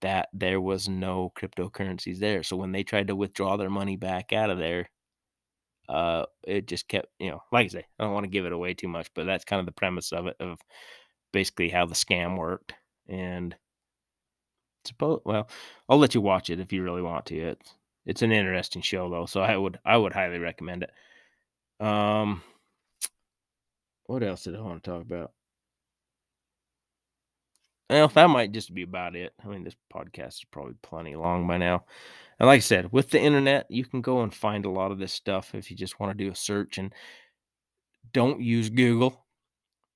that 0.00 0.28
there 0.32 0.60
was 0.60 0.88
no 0.88 1.32
cryptocurrencies 1.38 2.18
there. 2.18 2.42
So 2.42 2.56
when 2.56 2.72
they 2.72 2.82
tried 2.82 3.06
to 3.08 3.16
withdraw 3.16 3.56
their 3.56 3.70
money 3.70 3.96
back 3.96 4.32
out 4.32 4.50
of 4.50 4.58
there, 4.58 4.90
uh, 5.88 6.24
it 6.46 6.66
just 6.66 6.88
kept, 6.88 7.06
you 7.18 7.30
know, 7.30 7.40
like 7.52 7.66
I 7.66 7.68
say, 7.68 7.86
I 7.98 8.04
don't 8.04 8.12
want 8.12 8.24
to 8.24 8.30
give 8.30 8.44
it 8.46 8.52
away 8.52 8.74
too 8.74 8.88
much, 8.88 9.08
but 9.14 9.26
that's 9.26 9.44
kind 9.44 9.60
of 9.60 9.66
the 9.66 9.72
premise 9.72 10.12
of 10.12 10.26
it, 10.26 10.36
of 10.40 10.58
basically 11.32 11.68
how 11.68 11.86
the 11.86 11.94
scam 11.94 12.36
worked. 12.36 12.74
And 13.08 13.54
suppose, 14.84 15.20
well, 15.24 15.48
I'll 15.88 15.98
let 15.98 16.14
you 16.14 16.20
watch 16.20 16.50
it 16.50 16.60
if 16.60 16.72
you 16.72 16.82
really 16.82 17.02
want 17.02 17.26
to. 17.26 17.38
It's 17.38 17.74
it's 18.06 18.22
an 18.22 18.32
interesting 18.32 18.82
show 18.82 19.08
though, 19.10 19.26
so 19.26 19.40
I 19.42 19.56
would 19.56 19.78
I 19.84 19.96
would 19.96 20.12
highly 20.12 20.38
recommend 20.38 20.84
it. 20.84 21.84
Um, 21.84 22.42
what 24.06 24.22
else 24.22 24.44
did 24.44 24.56
I 24.56 24.60
want 24.60 24.82
to 24.82 24.90
talk 24.90 25.02
about? 25.02 25.32
Well, 27.90 28.08
that 28.08 28.30
might 28.30 28.52
just 28.52 28.72
be 28.72 28.82
about 28.82 29.16
it. 29.16 29.34
I 29.44 29.48
mean, 29.48 29.64
this 29.64 29.76
podcast 29.92 30.28
is 30.28 30.44
probably 30.50 30.74
plenty 30.82 31.14
long 31.14 31.46
by 31.46 31.58
now. 31.58 31.84
And 32.38 32.46
like 32.46 32.56
I 32.56 32.60
said, 32.60 32.90
with 32.90 33.10
the 33.10 33.20
internet, 33.20 33.70
you 33.70 33.84
can 33.84 34.00
go 34.00 34.22
and 34.22 34.34
find 34.34 34.64
a 34.64 34.70
lot 34.70 34.92
of 34.92 34.98
this 34.98 35.12
stuff 35.12 35.54
if 35.54 35.70
you 35.70 35.76
just 35.76 36.00
want 36.00 36.16
to 36.16 36.24
do 36.24 36.30
a 36.30 36.34
search. 36.34 36.78
And 36.78 36.94
don't 38.12 38.40
use 38.40 38.70
Google 38.70 39.26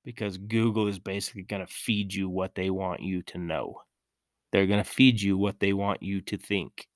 because 0.04 0.36
Google 0.36 0.88
is 0.88 0.98
basically 0.98 1.42
going 1.42 1.66
to 1.66 1.72
feed 1.72 2.12
you 2.12 2.28
what 2.28 2.54
they 2.54 2.70
want 2.70 3.00
you 3.00 3.22
to 3.22 3.38
know. 3.38 3.80
They're 4.56 4.66
going 4.66 4.82
to 4.82 4.90
feed 4.90 5.20
you 5.20 5.36
what 5.36 5.60
they 5.60 5.74
want 5.74 6.02
you 6.02 6.22
to 6.22 6.38
think. 6.38 6.88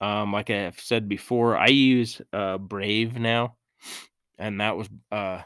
Um, 0.00 0.32
like 0.32 0.48
I've 0.48 0.80
said 0.80 1.06
before, 1.06 1.54
I 1.54 1.66
use 1.66 2.18
uh, 2.32 2.56
Brave 2.56 3.18
now, 3.18 3.56
and 4.38 4.58
that 4.58 4.74
was 4.74 4.88
uh, 5.12 5.42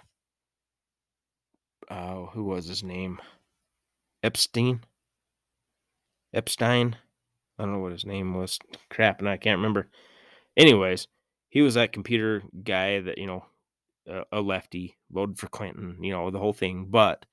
uh, 1.90 2.26
who 2.26 2.44
was 2.44 2.68
his 2.68 2.84
name? 2.84 3.18
Epstein. 4.23 4.82
Epstein. 6.32 6.94
I 7.58 7.65
don't 7.65 7.73
know 7.73 7.81
what 7.81 7.90
his 7.90 8.07
name 8.07 8.34
was. 8.34 8.60
Crap, 8.89 9.18
and 9.18 9.28
I 9.28 9.36
can't 9.36 9.58
remember. 9.58 9.89
Anyways, 10.57 11.08
he 11.48 11.60
was 11.60 11.74
that 11.74 11.92
computer 11.92 12.44
guy 12.62 13.00
that 13.00 13.18
you 13.18 13.26
know, 13.26 13.44
a 14.31 14.40
lefty, 14.40 14.97
voted 15.10 15.40
for 15.40 15.48
Clinton. 15.48 15.97
You 16.05 16.12
know 16.12 16.31
the 16.31 16.39
whole 16.39 16.52
thing. 16.52 16.86
But 16.89 17.26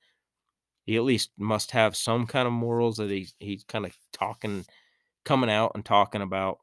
he 0.86 0.96
at 0.96 1.02
least 1.02 1.32
must 1.36 1.72
have 1.72 1.96
some 1.96 2.26
kind 2.26 2.46
of 2.46 2.52
morals 2.52 2.96
that 2.96 3.10
he's 3.10 3.34
he's 3.40 3.64
kind 3.64 3.84
of 3.84 3.92
talking 4.12 4.64
coming 5.24 5.50
out 5.50 5.72
and 5.74 5.84
talking 5.84 6.22
about 6.22 6.58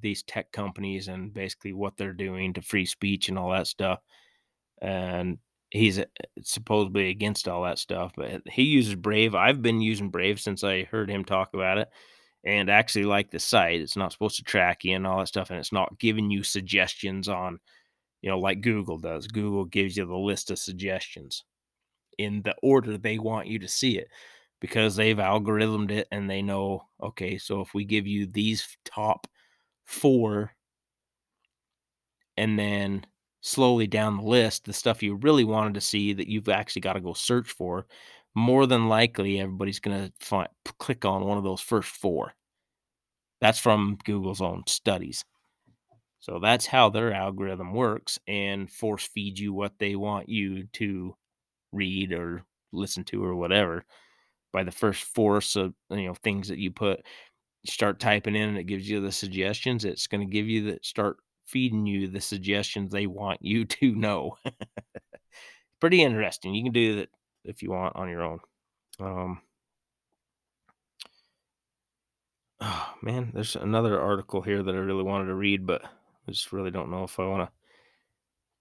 these 0.00 0.22
tech 0.22 0.52
companies 0.52 1.08
and 1.08 1.32
basically 1.34 1.72
what 1.72 1.96
they're 1.96 2.12
doing 2.12 2.52
to 2.52 2.62
free 2.62 2.84
speech 2.86 3.28
and 3.28 3.38
all 3.38 3.50
that 3.50 3.66
stuff. 3.66 3.98
And 4.80 5.38
he's 5.70 5.98
uh, 5.98 6.04
supposedly 6.42 7.10
against 7.10 7.48
all 7.48 7.62
that 7.64 7.78
stuff 7.78 8.12
but 8.16 8.42
he 8.46 8.62
uses 8.62 8.94
brave. 8.94 9.34
I've 9.34 9.62
been 9.62 9.80
using 9.80 10.10
brave 10.10 10.40
since 10.40 10.64
i 10.64 10.84
heard 10.84 11.10
him 11.10 11.24
talk 11.24 11.52
about 11.52 11.78
it 11.78 11.88
and 12.44 12.70
actually 12.70 13.04
like 13.04 13.30
the 13.30 13.40
site. 13.40 13.80
It's 13.80 13.96
not 13.96 14.12
supposed 14.12 14.36
to 14.36 14.44
track 14.44 14.84
you 14.84 14.94
and 14.94 15.06
all 15.06 15.18
that 15.18 15.28
stuff 15.28 15.50
and 15.50 15.58
it's 15.58 15.72
not 15.72 15.98
giving 15.98 16.30
you 16.30 16.42
suggestions 16.42 17.28
on 17.28 17.58
you 18.22 18.30
know 18.30 18.38
like 18.38 18.60
google 18.60 18.98
does. 18.98 19.26
Google 19.26 19.64
gives 19.64 19.96
you 19.96 20.06
the 20.06 20.16
list 20.16 20.50
of 20.50 20.58
suggestions 20.58 21.44
in 22.18 22.42
the 22.42 22.54
order 22.62 22.98
they 22.98 23.18
want 23.18 23.46
you 23.46 23.58
to 23.58 23.68
see 23.68 23.98
it 23.98 24.08
because 24.60 24.96
they've 24.96 25.18
algorithmed 25.18 25.90
it 25.90 26.08
and 26.10 26.28
they 26.28 26.42
know 26.42 26.82
okay 27.02 27.38
so 27.38 27.60
if 27.60 27.74
we 27.74 27.84
give 27.84 28.06
you 28.06 28.26
these 28.26 28.76
top 28.84 29.26
four 29.84 30.52
and 32.36 32.58
then 32.58 33.04
slowly 33.40 33.86
down 33.86 34.16
the 34.16 34.22
list 34.22 34.64
the 34.64 34.72
stuff 34.72 35.02
you 35.02 35.14
really 35.16 35.44
wanted 35.44 35.74
to 35.74 35.80
see 35.80 36.12
that 36.12 36.28
you've 36.28 36.48
actually 36.48 36.80
got 36.80 36.94
to 36.94 37.00
go 37.00 37.12
search 37.12 37.50
for 37.50 37.86
more 38.34 38.66
than 38.66 38.88
likely 38.88 39.40
everybody's 39.40 39.80
going 39.80 40.06
to 40.06 40.12
find 40.24 40.48
click 40.78 41.04
on 41.04 41.24
one 41.26 41.36
of 41.38 41.44
those 41.44 41.60
first 41.60 41.88
four. 41.88 42.32
That's 43.40 43.58
from 43.58 43.98
google's 44.04 44.40
own 44.40 44.62
studies. 44.66 45.24
So 46.20 46.38
that's 46.40 46.66
how 46.66 46.88
their 46.88 47.12
algorithm 47.12 47.72
works 47.74 48.18
and 48.28 48.70
force 48.70 49.06
feed 49.06 49.38
you 49.38 49.52
what 49.52 49.78
they 49.78 49.96
want 49.96 50.28
you 50.28 50.64
to 50.74 51.16
read 51.72 52.12
or 52.12 52.42
listen 52.72 53.04
to 53.04 53.24
or 53.24 53.34
whatever 53.34 53.84
by 54.52 54.62
the 54.62 54.70
first 54.70 55.04
force 55.04 55.56
of 55.56 55.74
you 55.90 56.06
know 56.06 56.14
things 56.14 56.48
that 56.48 56.58
you 56.58 56.70
put 56.70 57.04
start 57.66 58.00
typing 58.00 58.36
in 58.36 58.50
and 58.50 58.58
it 58.58 58.64
gives 58.64 58.88
you 58.88 59.00
the 59.00 59.12
suggestions 59.12 59.84
it's 59.84 60.06
going 60.06 60.20
to 60.20 60.32
give 60.32 60.46
you 60.46 60.70
that 60.70 60.84
start 60.84 61.16
feeding 61.44 61.86
you 61.86 62.08
the 62.08 62.20
suggestions 62.20 62.92
they 62.92 63.06
want 63.06 63.38
you 63.42 63.64
to 63.64 63.94
know. 63.94 64.36
Pretty 65.80 66.02
interesting 66.02 66.54
you 66.54 66.64
can 66.64 66.72
do 66.72 66.96
that 66.96 67.08
if 67.44 67.62
you 67.62 67.70
want 67.70 67.96
on 67.96 68.08
your 68.08 68.22
own. 68.22 68.40
Um 69.00 69.40
oh 72.60 72.94
man 73.02 73.30
there's 73.32 73.56
another 73.56 74.00
article 74.00 74.42
here 74.42 74.62
that 74.62 74.74
i 74.74 74.78
really 74.78 75.04
wanted 75.04 75.26
to 75.26 75.34
read 75.34 75.66
but 75.66 75.84
i 75.84 76.30
just 76.30 76.52
really 76.52 76.70
don't 76.70 76.90
know 76.90 77.04
if 77.04 77.20
i 77.20 77.24
want 77.24 77.48
to 77.48 77.57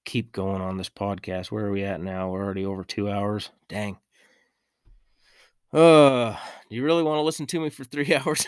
keep 0.08 0.32
going 0.32 0.62
on 0.62 0.78
this 0.78 0.90
podcast. 0.90 1.52
Where 1.52 1.66
are 1.66 1.72
we 1.72 1.84
at 1.84 2.02
now? 2.02 2.30
We're 2.30 2.44
already 2.44 2.66
over 2.66 2.84
two 2.84 3.12
hours. 3.12 3.52
Dang. 3.68 3.98
Uh, 5.74 6.36
do 6.70 6.76
you 6.76 6.84
really 6.84 7.04
want 7.04 7.18
to 7.18 7.24
listen 7.24 7.46
to 7.48 7.60
me 7.60 7.70
for 7.70 7.84
three 7.84 8.16
hours? 8.26 8.46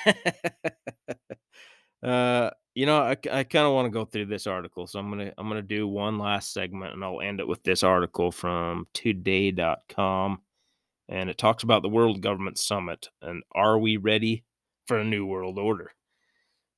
uh, 2.02 2.50
you 2.74 2.86
know, 2.86 3.02
I, 3.02 3.18
I 3.32 3.44
kind 3.44 3.68
of 3.68 3.74
want 3.74 3.88
to 3.88 3.90
go 3.90 4.06
through 4.06 4.28
this 4.28 4.48
article, 4.48 4.88
so 4.88 5.00
I'm 5.00 5.10
gonna 5.10 5.34
I'm 5.38 5.50
gonna 5.50 5.62
do 5.62 5.86
one 5.86 6.18
last 6.18 6.54
segment, 6.54 6.94
and 6.94 7.04
I'll 7.04 7.20
end 7.20 7.42
it 7.42 7.48
with 7.48 7.62
this 7.64 7.84
article 7.84 8.32
from 8.32 8.88
Today.com, 8.94 10.40
and 11.10 11.30
it 11.30 11.38
talks 11.38 11.64
about 11.64 11.82
the 11.82 11.90
World 11.90 12.22
Government 12.22 12.58
Summit 12.58 13.10
and 13.22 13.44
are 13.54 13.78
we 13.78 13.98
ready 13.98 14.46
for 14.88 14.98
a 14.98 15.04
new 15.04 15.26
world 15.26 15.60
order? 15.60 15.92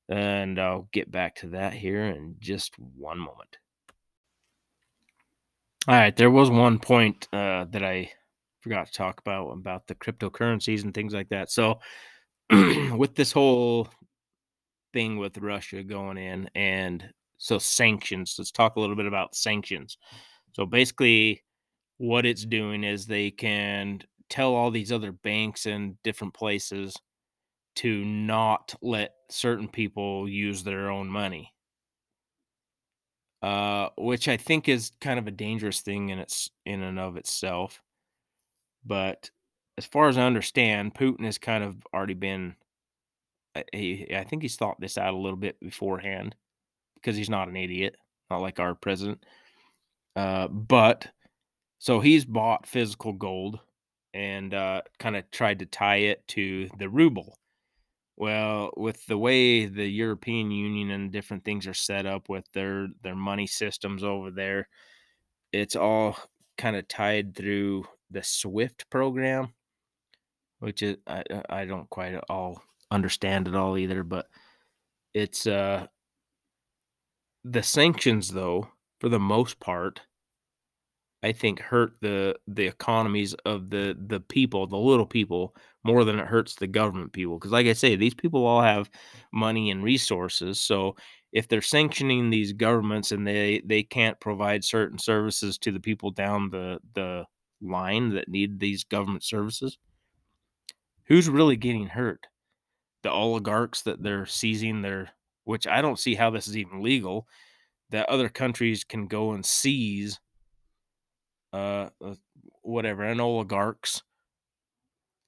And 0.09 0.59
I'll 0.59 0.89
get 0.91 1.11
back 1.11 1.35
to 1.37 1.49
that 1.49 1.73
here 1.73 2.03
in 2.03 2.37
just 2.39 2.77
one 2.79 3.19
moment. 3.19 3.57
All 5.87 5.95
right, 5.95 6.15
there 6.15 6.29
was 6.29 6.49
one 6.49 6.77
point 6.79 7.27
uh, 7.33 7.65
that 7.71 7.83
I 7.83 8.11
forgot 8.61 8.87
to 8.87 8.93
talk 8.93 9.19
about 9.19 9.49
about 9.49 9.87
the 9.87 9.95
cryptocurrencies 9.95 10.83
and 10.83 10.93
things 10.93 11.13
like 11.13 11.29
that. 11.29 11.51
So, 11.51 11.79
with 12.51 13.15
this 13.15 13.31
whole 13.31 13.89
thing 14.93 15.17
with 15.17 15.37
Russia 15.37 15.83
going 15.83 16.17
in, 16.17 16.49
and 16.55 17.03
so 17.37 17.57
sanctions. 17.57 18.35
Let's 18.37 18.51
talk 18.51 18.75
a 18.75 18.79
little 18.79 18.95
bit 18.95 19.07
about 19.07 19.35
sanctions. 19.35 19.97
So 20.53 20.65
basically, 20.65 21.43
what 21.97 22.25
it's 22.25 22.45
doing 22.45 22.83
is 22.83 23.05
they 23.05 23.31
can 23.31 24.01
tell 24.29 24.53
all 24.53 24.69
these 24.69 24.91
other 24.91 25.11
banks 25.11 25.65
and 25.65 26.01
different 26.03 26.33
places 26.35 26.95
to 27.77 28.05
not 28.05 28.75
let 28.81 29.13
certain 29.29 29.67
people 29.67 30.29
use 30.29 30.63
their 30.63 30.91
own 30.91 31.07
money 31.07 31.51
uh, 33.41 33.89
which 33.97 34.27
I 34.27 34.37
think 34.37 34.69
is 34.69 34.91
kind 35.01 35.19
of 35.19 35.27
a 35.27 35.31
dangerous 35.31 35.81
thing 35.81 36.09
in 36.09 36.19
its 36.19 36.49
in 36.65 36.81
and 36.83 36.99
of 36.99 37.17
itself. 37.17 37.81
But 38.85 39.29
as 39.77 39.85
far 39.85 40.09
as 40.09 40.17
I 40.17 40.23
understand, 40.23 40.93
Putin 40.95 41.25
has 41.25 41.37
kind 41.37 41.63
of 41.63 41.77
already 41.93 42.13
been. 42.13 42.55
uh, 43.55 43.63
He, 43.73 44.13
I 44.15 44.23
think 44.23 44.41
he's 44.41 44.55
thought 44.57 44.79
this 44.79 44.97
out 44.97 45.13
a 45.13 45.17
little 45.17 45.37
bit 45.37 45.59
beforehand 45.59 46.35
because 46.95 47.15
he's 47.15 47.29
not 47.29 47.47
an 47.47 47.55
idiot, 47.57 47.95
not 48.29 48.41
like 48.41 48.59
our 48.59 48.75
president. 48.75 49.25
Uh, 50.15 50.47
but 50.47 51.07
so 51.79 51.99
he's 51.99 52.25
bought 52.25 52.67
physical 52.67 53.13
gold 53.13 53.59
and 54.13 54.53
uh, 54.53 54.81
kind 54.99 55.15
of 55.15 55.29
tried 55.31 55.59
to 55.59 55.65
tie 55.65 55.97
it 55.97 56.27
to 56.29 56.69
the 56.77 56.89
ruble. 56.89 57.37
Well, 58.21 58.71
with 58.77 59.05
the 59.07 59.17
way 59.17 59.65
the 59.65 59.87
European 59.87 60.51
Union 60.51 60.91
and 60.91 61.11
different 61.11 61.43
things 61.43 61.67
are 61.67 61.73
set 61.73 62.05
up 62.05 62.29
with 62.29 62.45
their 62.53 62.87
their 63.01 63.15
money 63.17 63.47
systems 63.47 64.03
over 64.03 64.31
there, 64.31 64.69
it's 65.53 65.75
all 65.75 66.17
kind 66.57 66.75
of 66.75 66.87
tied 66.87 67.35
through 67.35 67.85
the 68.11 68.23
SWIFT 68.23 68.89
program, 68.89 69.53
which 70.59 70.83
is 70.83 70.97
I 71.07 71.23
I 71.49 71.65
don't 71.65 71.89
quite 71.89 72.15
all 72.29 72.61
understand 72.91 73.47
it 73.47 73.55
all 73.55 73.77
either, 73.77 74.03
but 74.03 74.27
it's 75.13 75.47
uh 75.47 75.87
the 77.43 77.61
sanctions 77.61 78.29
though, 78.29 78.71
for 78.99 79.07
the 79.07 79.19
most 79.19 79.59
part, 79.59 80.01
I 81.23 81.31
think 81.33 81.59
hurt 81.59 81.97
the 82.01 82.35
the 82.47 82.65
economies 82.67 83.33
of 83.45 83.69
the 83.69 83.95
the 84.07 84.19
people, 84.19 84.65
the 84.67 84.77
little 84.77 85.05
people, 85.05 85.55
more 85.83 86.03
than 86.03 86.19
it 86.19 86.27
hurts 86.27 86.55
the 86.55 86.67
government 86.67 87.13
people. 87.13 87.37
Because, 87.37 87.51
like 87.51 87.67
I 87.67 87.73
say, 87.73 87.95
these 87.95 88.13
people 88.13 88.45
all 88.45 88.61
have 88.61 88.89
money 89.33 89.71
and 89.71 89.83
resources. 89.83 90.59
So 90.59 90.95
if 91.31 91.47
they're 91.47 91.61
sanctioning 91.61 92.29
these 92.29 92.53
governments 92.53 93.11
and 93.11 93.25
they 93.25 93.61
they 93.65 93.83
can't 93.83 94.19
provide 94.19 94.63
certain 94.63 94.97
services 94.97 95.57
to 95.59 95.71
the 95.71 95.79
people 95.79 96.11
down 96.11 96.49
the 96.49 96.79
the 96.93 97.25
line 97.61 98.09
that 98.15 98.27
need 98.27 98.59
these 98.59 98.83
government 98.83 99.23
services, 99.23 99.77
who's 101.05 101.29
really 101.29 101.55
getting 101.55 101.87
hurt? 101.87 102.27
The 103.03 103.11
oligarchs 103.11 103.81
that 103.83 104.03
they're 104.03 104.27
seizing 104.27 104.81
their, 104.81 105.09
which 105.45 105.65
I 105.65 105.81
don't 105.81 105.99
see 105.99 106.15
how 106.15 106.29
this 106.29 106.47
is 106.47 106.57
even 106.57 106.83
legal. 106.83 107.27
That 107.89 108.07
other 108.07 108.29
countries 108.29 108.83
can 108.83 109.07
go 109.07 109.31
and 109.31 109.45
seize 109.45 110.19
uh, 111.51 111.89
uh 112.01 112.15
whatever 112.61 113.03
and 113.03 113.19
oligarchs 113.19 114.03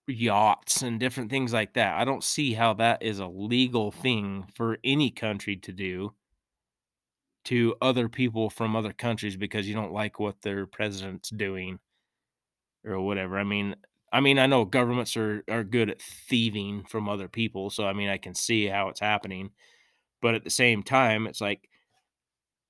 yachts 0.07 0.82
and 0.82 0.99
different 0.99 1.30
things 1.30 1.53
like 1.53 1.73
that 1.73 1.95
i 1.95 2.03
don't 2.03 2.23
see 2.23 2.53
how 2.53 2.73
that 2.73 3.01
is 3.01 3.19
a 3.19 3.27
legal 3.27 3.91
thing 3.91 4.45
for 4.53 4.77
any 4.83 5.09
country 5.09 5.56
to 5.56 5.72
do 5.72 6.14
to 7.45 7.75
other 7.82 8.07
people 8.07 8.49
from 8.49 8.75
other 8.75 8.93
countries 8.93 9.35
because 9.35 9.67
you 9.67 9.73
don't 9.73 9.91
like 9.91 10.19
what 10.19 10.41
their 10.41 10.65
president's 10.65 11.30
doing 11.30 11.80
or 12.85 13.01
whatever. 13.01 13.38
I 13.38 13.43
mean 13.43 13.75
i 14.11 14.19
mean 14.19 14.38
i 14.38 14.45
know 14.45 14.64
governments 14.64 15.17
are 15.17 15.43
are 15.49 15.64
good 15.64 15.90
at 15.90 16.01
thieving 16.01 16.83
from 16.83 17.09
other 17.09 17.27
people 17.27 17.72
so 17.72 17.88
i 17.88 17.93
mean 17.93 18.09
i 18.09 18.17
can 18.17 18.35
see 18.35 18.67
how 18.67 18.88
it's 18.88 18.99
happening 18.99 19.49
but 20.22 20.35
at 20.35 20.43
the 20.43 20.49
same 20.51 20.83
time 20.83 21.25
it's 21.25 21.41
like 21.41 21.67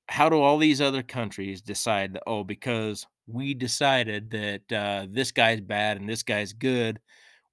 how 0.08 0.30
do 0.30 0.40
all 0.40 0.58
these 0.58 0.82
other 0.82 1.04
countries 1.04 1.62
decide 1.62 2.14
that 2.14 2.24
oh 2.28 2.44
because 2.44 3.06
we 3.28 3.54
decided 3.54 4.30
that 4.32 4.72
uh, 4.72 5.08
this 5.10 5.32
guy's 5.32 5.62
bad 5.62 5.98
and 5.98 6.10
this 6.10 6.24
guy's 6.24 6.54
good 6.54 7.00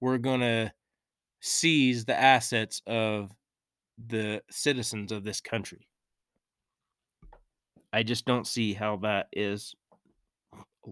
we're 0.01 0.19
going 0.19 0.41
to 0.41 0.73
seize 1.41 2.05
the 2.05 2.19
assets 2.19 2.83
of 2.87 3.31
the 4.07 4.43
citizens 4.51 5.13
of 5.13 5.25
this 5.25 5.41
country. 5.41 5.87
I 7.93 8.03
just 8.03 8.25
don't 8.25 8.47
see 8.47 8.73
how 8.73 8.97
that 8.99 9.27
is 9.33 9.75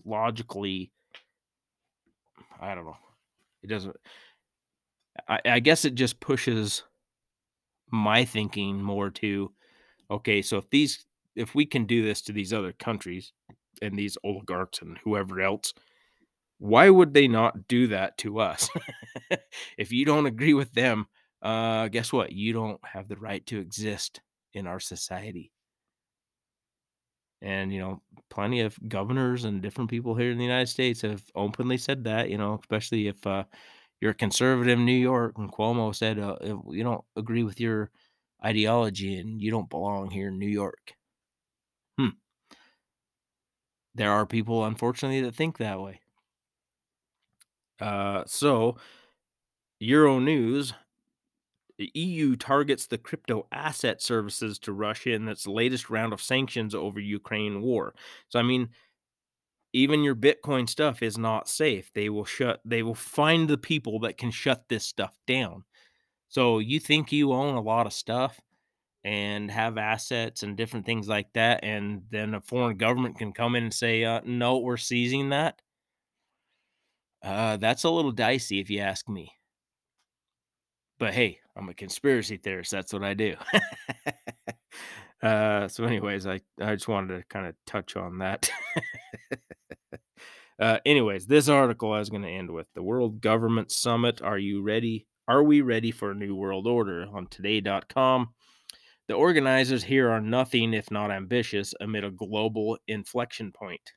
logically 0.05 0.93
i 2.61 2.75
don't 2.75 2.85
know. 2.85 2.97
It 3.63 3.69
doesn't 3.69 3.97
i, 5.27 5.41
I 5.45 5.61
guess 5.61 5.85
it 5.85 5.95
just 5.95 6.21
pushes 6.21 6.83
my 7.91 8.25
thinking 8.25 8.83
more 8.83 9.11
to 9.11 9.51
okay 10.11 10.43
so 10.43 10.59
if 10.59 10.69
these 10.71 11.07
if 11.39 11.55
we 11.55 11.65
can 11.65 11.87
do 11.87 12.05
this 12.05 12.21
to 12.23 12.33
these 12.33 12.53
other 12.53 12.73
countries 12.73 13.33
and 13.81 13.97
these 13.97 14.19
oligarchs 14.25 14.83
and 14.83 14.99
whoever 15.05 15.41
else, 15.41 15.73
why 16.59 16.91
would 16.91 17.15
they 17.15 17.29
not 17.29 17.69
do 17.69 17.89
that 17.89 18.19
to 18.19 18.41
us? 18.41 18.69
if 19.79 19.93
you 19.93 20.05
don't 20.05 20.27
agree 20.27 20.55
with 20.55 20.73
them, 20.73 21.07
uh, 21.43 21.89
guess 21.89 22.13
what? 22.13 22.33
You 22.33 22.53
don't 22.53 22.81
have 22.85 23.09
the 23.09 23.17
right 23.17 23.45
to 23.47 23.61
exist 23.61 24.21
in 24.55 24.67
our 24.67 24.81
society. 24.81 25.53
And, 27.41 27.73
you 27.73 27.79
know, 27.79 28.03
plenty 28.31 28.63
of 28.63 28.77
governors 28.89 29.45
and 29.45 29.63
different 29.63 29.91
people 29.91 30.17
here 30.17 30.33
in 30.33 30.39
the 30.39 30.45
United 30.45 30.67
States 30.67 31.03
have 31.03 31.23
openly 31.37 31.79
said 31.79 32.03
that, 32.05 32.31
you 32.31 32.37
know, 32.37 32.59
especially 32.61 33.07
if 33.07 33.25
uh, 33.25 33.45
you're 34.01 34.11
a 34.11 34.15
conservative 34.15 34.79
in 34.79 34.85
New 34.85 34.93
York. 34.93 35.39
And 35.39 35.53
Cuomo 35.53 35.95
said, 35.95 36.19
uh, 36.19 36.37
if 36.41 36.59
you 36.71 36.83
don't 36.83 37.05
agree 37.15 37.45
with 37.45 37.61
your 37.61 37.91
ideology 38.45 39.19
and 39.19 39.41
you 39.41 39.53
don't 39.53 39.71
belong 39.71 40.11
here 40.11 40.29
in 40.29 40.39
New 40.41 40.49
York. 40.49 40.95
Hmm. 41.97 42.09
There 43.95 44.11
are 44.11 44.27
people, 44.27 44.65
unfortunately, 44.65 45.21
that 45.21 45.37
think 45.37 45.59
that 45.59 45.81
way. 45.81 46.01
Uh, 47.81 48.25
so, 48.27 48.77
Euro 49.81 50.19
News 50.21 50.75
the 51.79 51.91
EU 51.95 52.35
targets 52.37 52.87
the 52.87 52.99
crypto 52.99 53.47
asset 53.53 54.03
services 54.03 54.59
to 54.59 54.73
Russia 54.73 55.13
in 55.13 55.29
its 55.29 55.47
latest 55.47 55.89
round 55.91 56.13
of 56.13 56.21
sanctions 56.21 56.75
over 56.75 56.99
Ukraine 56.99 57.63
war. 57.63 57.95
So 58.29 58.39
I 58.41 58.43
mean, 58.43 58.71
even 59.73 60.03
your 60.03 60.17
Bitcoin 60.17 60.69
stuff 60.69 61.03
is 61.03 61.19
not 61.19 61.49
safe. 61.49 61.91
They 61.95 62.09
will 62.09 62.25
shut 62.25 62.61
they 62.65 62.83
will 62.83 62.95
find 62.95 63.49
the 63.49 63.59
people 63.59 64.01
that 64.01 64.17
can 64.17 64.31
shut 64.31 64.65
this 64.69 64.85
stuff 64.87 65.17
down. 65.27 65.65
So 66.29 66.59
you 66.59 66.81
think 66.81 67.13
you 67.13 67.33
own 67.33 67.55
a 67.57 67.61
lot 67.63 67.87
of 67.87 67.93
stuff 67.93 68.41
and 69.05 69.51
have 69.51 69.79
assets 69.79 70.43
and 70.43 70.57
different 70.57 70.87
things 70.87 71.09
like 71.09 71.33
that 71.35 71.65
and 71.65 72.03
then 72.11 72.35
a 72.35 72.41
foreign 72.43 72.77
government 72.79 73.19
can 73.19 73.33
come 73.33 73.57
in 73.57 73.65
and 73.65 73.75
say, 73.75 74.05
uh, 74.05 74.21
"No, 74.25 74.59
we're 74.59 74.77
seizing 74.79 75.31
that." 75.31 75.61
Uh, 77.23 77.57
that's 77.57 77.85
a 77.85 77.91
little 77.91 78.13
dicey 78.13 78.61
if 78.61 78.71
you 78.71 78.81
ask 78.81 79.09
me. 79.09 79.33
But 80.99 81.15
hey, 81.15 81.39
I'm 81.57 81.69
a 81.69 81.75
conspiracy 81.75 82.37
theorist. 82.37 82.71
That's 82.71 82.93
what 82.93 83.05
I 83.05 83.15
do. 83.15 83.35
uh, 85.23 85.69
so, 85.69 85.85
anyways, 85.85 86.27
I, 86.27 86.41
I 86.61 86.75
just 86.75 86.89
wanted 86.89 87.19
to 87.19 87.25
kind 87.29 87.47
of 87.47 87.55
touch 87.67 87.97
on 87.97 88.19
that. 88.19 88.51
uh, 90.61 90.79
anyways, 90.85 91.27
this 91.27 91.49
article 91.49 91.93
I 91.93 92.01
was 92.01 92.11
going 92.11 92.23
to 92.23 92.29
end 92.29 92.51
with 92.51 92.67
the 92.75 92.83
World 92.83 93.21
Government 93.21 93.71
Summit. 93.71 94.23
Are 94.23 94.39
you 94.39 94.63
ready? 94.63 95.07
Are 95.29 95.43
we 95.43 95.61
ready 95.61 95.91
for 95.91 96.11
a 96.11 96.17
new 96.17 96.35
world 96.35 96.67
order? 96.67 97.07
On 97.13 97.27
today.com. 97.27 98.35
The 99.09 99.15
organizers 99.15 99.85
here 99.85 100.11
are 100.11 100.21
nothing 100.21 100.75
if 100.75 100.91
not 100.91 101.11
ambitious 101.11 101.75
amid 101.81 102.05
a 102.05 102.11
global 102.11 102.77
inflection 102.87 103.53
point 103.53 103.93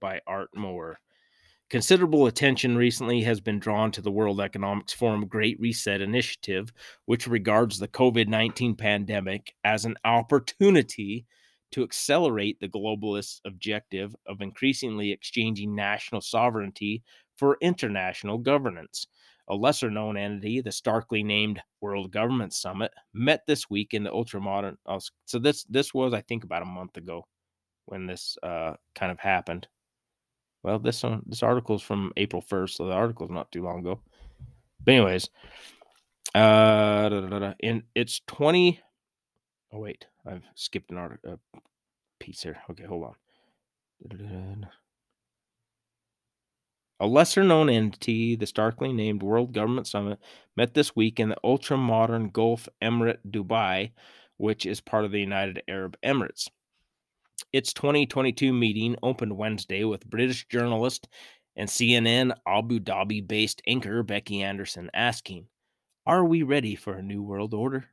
by 0.00 0.20
Art 0.26 0.50
Moore. 0.54 0.98
Considerable 1.74 2.26
attention 2.26 2.76
recently 2.76 3.22
has 3.22 3.40
been 3.40 3.58
drawn 3.58 3.90
to 3.90 4.00
the 4.00 4.12
World 4.12 4.40
Economics 4.40 4.92
Forum 4.92 5.26
Great 5.26 5.58
Reset 5.58 6.00
initiative, 6.00 6.72
which 7.06 7.26
regards 7.26 7.80
the 7.80 7.88
COVID 7.88 8.28
19 8.28 8.76
pandemic 8.76 9.52
as 9.64 9.84
an 9.84 9.96
opportunity 10.04 11.26
to 11.72 11.82
accelerate 11.82 12.60
the 12.60 12.68
globalist 12.68 13.40
objective 13.44 14.14
of 14.28 14.40
increasingly 14.40 15.10
exchanging 15.10 15.74
national 15.74 16.20
sovereignty 16.20 17.02
for 17.38 17.58
international 17.60 18.38
governance. 18.38 19.08
A 19.48 19.56
lesser 19.56 19.90
known 19.90 20.16
entity, 20.16 20.60
the 20.60 20.70
starkly 20.70 21.24
named 21.24 21.60
World 21.80 22.12
Government 22.12 22.52
Summit, 22.54 22.92
met 23.12 23.48
this 23.48 23.68
week 23.68 23.94
in 23.94 24.04
the 24.04 24.10
ultramodern. 24.10 24.76
Oh, 24.86 25.00
so 25.24 25.40
this 25.40 25.64
this 25.64 25.92
was, 25.92 26.14
I 26.14 26.20
think, 26.20 26.44
about 26.44 26.62
a 26.62 26.66
month 26.66 26.96
ago 26.96 27.26
when 27.86 28.06
this 28.06 28.38
uh, 28.44 28.74
kind 28.94 29.10
of 29.10 29.18
happened. 29.18 29.66
Well, 30.64 30.78
this 30.78 31.02
one, 31.02 31.22
this 31.26 31.42
article 31.42 31.76
is 31.76 31.82
from 31.82 32.10
April 32.16 32.40
1st, 32.40 32.70
so 32.70 32.86
the 32.86 32.94
article 32.94 33.26
is 33.26 33.30
not 33.30 33.52
too 33.52 33.62
long 33.62 33.80
ago. 33.80 34.00
But 34.82 34.92
anyways, 34.92 35.28
uh, 36.34 37.08
da, 37.10 37.20
da, 37.20 37.38
da, 37.38 37.52
in 37.60 37.82
it's 37.94 38.20
20. 38.26 38.80
Oh 39.72 39.78
wait, 39.78 40.06
I've 40.26 40.42
skipped 40.54 40.90
an 40.90 40.96
article 40.96 41.34
a 41.54 41.58
piece 42.18 42.42
here. 42.42 42.56
Okay, 42.70 42.84
hold 42.84 43.14
on. 44.10 44.66
A 46.98 47.06
lesser 47.06 47.44
known 47.44 47.68
entity, 47.68 48.34
the 48.34 48.46
starkly 48.46 48.90
named 48.90 49.22
World 49.22 49.52
Government 49.52 49.86
Summit, 49.86 50.18
met 50.56 50.72
this 50.72 50.96
week 50.96 51.20
in 51.20 51.28
the 51.28 51.36
ultra 51.44 51.76
modern 51.76 52.30
Gulf 52.30 52.70
Emirate 52.82 53.18
Dubai, 53.28 53.92
which 54.38 54.64
is 54.64 54.80
part 54.80 55.04
of 55.04 55.12
the 55.12 55.20
United 55.20 55.62
Arab 55.68 55.98
Emirates. 56.02 56.48
Its 57.54 57.72
2022 57.72 58.52
meeting 58.52 58.96
opened 59.00 59.36
Wednesday 59.36 59.84
with 59.84 60.10
British 60.10 60.44
journalist 60.48 61.06
and 61.54 61.68
CNN 61.68 62.36
Abu 62.48 62.80
Dhabi 62.80 63.24
based 63.24 63.62
anchor 63.68 64.02
Becky 64.02 64.42
Anderson 64.42 64.90
asking, 64.92 65.46
Are 66.04 66.24
we 66.24 66.42
ready 66.42 66.74
for 66.74 66.94
a 66.94 67.02
new 67.02 67.22
world 67.22 67.54
order? 67.54 67.84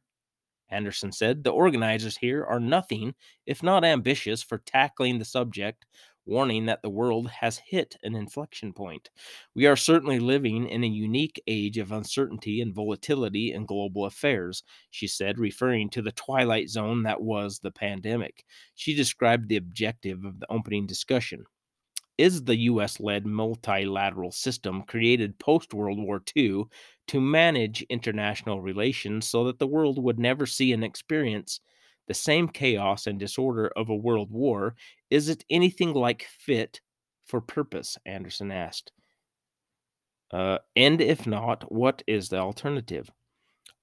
Anderson 0.69 1.11
said, 1.11 1.43
The 1.43 1.51
organizers 1.51 2.17
here 2.17 2.43
are 2.43 2.59
nothing 2.59 3.13
if 3.45 3.61
not 3.61 3.85
ambitious 3.85 4.41
for 4.41 4.57
tackling 4.57 5.19
the 5.19 5.25
subject 5.25 5.85
warning 6.25 6.65
that 6.65 6.81
the 6.81 6.89
world 6.89 7.29
has 7.29 7.57
hit 7.57 7.97
an 8.03 8.15
inflection 8.15 8.73
point. 8.73 9.09
We 9.55 9.65
are 9.65 9.75
certainly 9.75 10.19
living 10.19 10.67
in 10.67 10.83
a 10.83 10.87
unique 10.87 11.41
age 11.47 11.77
of 11.77 11.91
uncertainty 11.91 12.61
and 12.61 12.73
volatility 12.73 13.51
in 13.53 13.65
global 13.65 14.05
affairs, 14.05 14.63
she 14.89 15.07
said, 15.07 15.39
referring 15.39 15.89
to 15.91 16.01
the 16.01 16.11
twilight 16.11 16.69
zone 16.69 17.03
that 17.03 17.21
was 17.21 17.59
the 17.59 17.71
pandemic. 17.71 18.45
She 18.75 18.93
described 18.93 19.49
the 19.49 19.57
objective 19.57 20.23
of 20.25 20.39
the 20.39 20.51
opening 20.51 20.85
discussion. 20.87 21.45
Is 22.17 22.45
the 22.45 22.55
US 22.55 23.01
led 23.01 23.25
multilateral 23.25 24.31
system 24.31 24.83
created 24.83 25.39
post 25.39 25.73
World 25.73 25.99
War 25.99 26.21
II 26.37 26.63
to 27.07 27.19
manage 27.19 27.81
international 27.89 28.61
relations 28.61 29.27
so 29.27 29.43
that 29.43 29.59
the 29.59 29.67
world 29.67 30.01
would 30.01 30.17
never 30.17 30.45
see 30.45 30.71
and 30.71 30.85
experience 30.85 31.59
the 32.11 32.15
same 32.15 32.49
chaos 32.49 33.07
and 33.07 33.17
disorder 33.17 33.71
of 33.77 33.87
a 33.87 33.95
world 33.95 34.29
war, 34.31 34.75
is 35.09 35.29
it 35.29 35.45
anything 35.49 35.93
like 35.93 36.27
fit 36.39 36.81
for 37.23 37.39
purpose? 37.39 37.97
Anderson 38.05 38.51
asked. 38.51 38.91
Uh, 40.29 40.57
and 40.75 40.99
if 40.99 41.25
not, 41.25 41.71
what 41.71 42.03
is 42.07 42.27
the 42.27 42.37
alternative? 42.37 43.09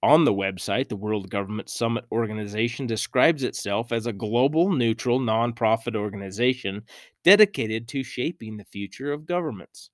On 0.03 0.27
the 0.27 0.35
website, 0.35 0.91
the 0.91 0.97
World 0.97 1.31
Government 1.31 1.71
Summit 1.71 2.05
Organization 2.13 2.87
describes 2.87 3.45
itself 3.45 3.93
as 3.93 4.05
a 4.05 4.13
global, 4.13 4.71
neutral, 4.71 5.19
nonprofit 5.19 5.97
organization 5.97 6.83
dedicated 7.25 7.89
to 7.89 8.03
shaping 8.03 8.59
the 8.59 8.65
future 8.65 9.11
of 9.11 9.25
governments. 9.25 9.89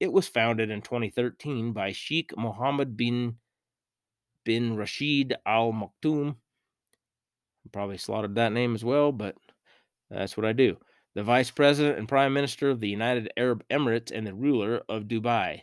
It 0.00 0.10
was 0.10 0.26
founded 0.26 0.70
in 0.70 0.80
2013 0.80 1.74
by 1.74 1.92
Sheikh 1.92 2.34
Mohammed 2.38 2.96
bin 2.96 3.36
bin 4.44 4.76
Rashid 4.76 5.36
Al 5.44 5.72
Maktoum 5.74 6.36
Probably 7.72 7.98
slaughtered 7.98 8.34
that 8.36 8.52
name 8.52 8.74
as 8.74 8.84
well, 8.84 9.12
but 9.12 9.36
that's 10.10 10.36
what 10.36 10.46
I 10.46 10.52
do. 10.52 10.76
The 11.14 11.22
Vice 11.22 11.50
President 11.50 11.98
and 11.98 12.08
Prime 12.08 12.32
Minister 12.32 12.70
of 12.70 12.80
the 12.80 12.88
United 12.88 13.30
Arab 13.36 13.64
Emirates 13.70 14.10
and 14.12 14.26
the 14.26 14.34
ruler 14.34 14.82
of 14.88 15.04
Dubai. 15.04 15.62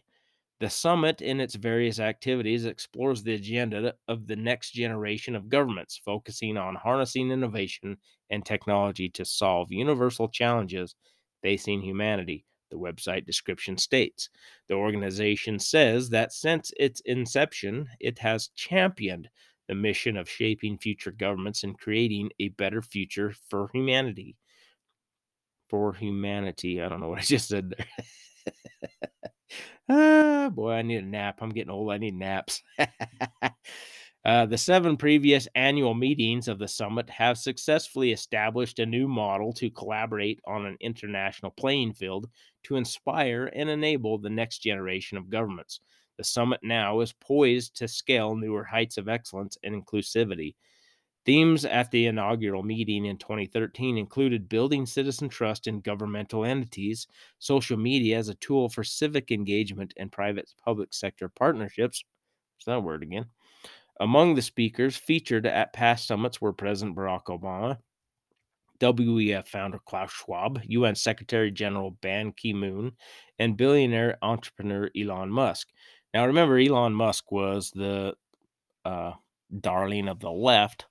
The 0.59 0.69
summit, 0.69 1.21
in 1.21 1.41
its 1.41 1.55
various 1.55 1.99
activities, 1.99 2.65
explores 2.65 3.23
the 3.23 3.33
agenda 3.33 3.95
of 4.07 4.27
the 4.27 4.35
next 4.35 4.71
generation 4.71 5.35
of 5.35 5.49
governments, 5.49 5.99
focusing 6.03 6.57
on 6.57 6.75
harnessing 6.75 7.31
innovation 7.31 7.97
and 8.29 8.45
technology 8.45 9.09
to 9.09 9.25
solve 9.25 9.71
universal 9.71 10.29
challenges 10.29 10.95
facing 11.41 11.81
humanity. 11.81 12.45
The 12.71 12.77
website 12.77 13.25
description 13.25 13.77
states 13.77 14.29
the 14.67 14.75
organization 14.75 15.59
says 15.59 16.09
that 16.09 16.33
since 16.33 16.71
its 16.77 16.99
inception, 17.01 17.89
it 17.99 18.19
has 18.19 18.49
championed 18.55 19.29
the 19.67 19.75
mission 19.75 20.17
of 20.17 20.29
shaping 20.29 20.77
future 20.77 21.11
governments 21.11 21.63
and 21.63 21.77
creating 21.77 22.29
a 22.39 22.49
better 22.49 22.81
future 22.81 23.33
for 23.49 23.69
humanity. 23.73 24.35
For 25.69 25.93
humanity. 25.93 26.81
I 26.81 26.89
don't 26.89 27.01
know 27.01 27.09
what 27.09 27.19
I 27.19 27.23
just 27.23 27.49
said 27.49 27.73
there. 27.77 27.87
ah, 29.89 30.49
boy, 30.49 30.73
I 30.73 30.81
need 30.81 31.03
a 31.03 31.07
nap. 31.07 31.39
I'm 31.41 31.49
getting 31.49 31.71
old. 31.71 31.91
I 31.91 31.97
need 31.97 32.15
naps. 32.15 32.61
uh, 34.25 34.45
the 34.45 34.57
seven 34.57 34.97
previous 34.97 35.47
annual 35.55 35.93
meetings 35.93 36.47
of 36.47 36.59
the 36.59 36.67
summit 36.67 37.09
have 37.09 37.37
successfully 37.37 38.11
established 38.11 38.79
a 38.79 38.85
new 38.85 39.07
model 39.07 39.53
to 39.53 39.71
collaborate 39.71 40.39
on 40.45 40.65
an 40.65 40.77
international 40.79 41.51
playing 41.51 41.93
field 41.93 42.29
to 42.63 42.75
inspire 42.75 43.51
and 43.55 43.69
enable 43.69 44.17
the 44.17 44.29
next 44.29 44.59
generation 44.59 45.17
of 45.17 45.29
governments. 45.29 45.79
The 46.17 46.23
summit 46.23 46.61
now 46.63 47.01
is 47.01 47.13
poised 47.13 47.75
to 47.77 47.87
scale 47.87 48.35
newer 48.35 48.63
heights 48.63 48.97
of 48.97 49.09
excellence 49.09 49.57
and 49.63 49.75
inclusivity. 49.75 50.55
Themes 51.25 51.65
at 51.65 51.89
the 51.89 52.05
inaugural 52.05 52.61
meeting 52.61 53.05
in 53.05 53.17
2013 53.17 53.97
included 53.97 54.47
building 54.47 54.85
citizen 54.85 55.27
trust 55.27 55.65
in 55.65 55.81
governmental 55.81 56.45
entities, 56.45 57.07
social 57.39 57.77
media 57.77 58.17
as 58.17 58.29
a 58.29 58.35
tool 58.35 58.69
for 58.69 58.83
civic 58.83 59.31
engagement, 59.31 59.93
and 59.97 60.11
private 60.11 60.53
public 60.63 60.93
sector 60.93 61.27
partnerships. 61.27 62.03
There's 62.57 62.75
that 62.75 62.83
word 62.83 63.01
again. 63.01 63.25
Among 63.99 64.35
the 64.35 64.41
speakers 64.41 64.95
featured 64.95 65.47
at 65.47 65.73
past 65.73 66.05
summits 66.05 66.39
were 66.39 66.53
President 66.53 66.95
Barack 66.95 67.23
Obama, 67.25 67.79
WEF 68.79 69.47
founder 69.47 69.79
Klaus 69.85 70.11
Schwab, 70.11 70.61
UN 70.65 70.95
Secretary 70.95 71.49
General 71.49 71.91
Ban 72.01 72.33
Ki 72.33 72.53
moon, 72.53 72.91
and 73.39 73.57
billionaire 73.57 74.17
entrepreneur 74.21 74.89
Elon 74.95 75.29
Musk. 75.29 75.69
Now, 76.15 76.27
remember, 76.27 76.57
Elon 76.57 76.93
Musk 76.93 77.29
was 77.29 77.71
the 77.71 78.15
uh, 78.85 79.11
darling 79.59 80.07
of 80.07 80.21
the 80.21 80.31
left 80.31 80.85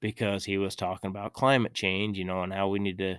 because 0.00 0.46
he 0.46 0.56
was 0.56 0.74
talking 0.74 1.10
about 1.10 1.34
climate 1.34 1.74
change, 1.74 2.16
you 2.16 2.24
know, 2.24 2.42
and 2.42 2.54
how 2.54 2.68
we 2.68 2.78
need 2.78 2.96
to 2.96 3.16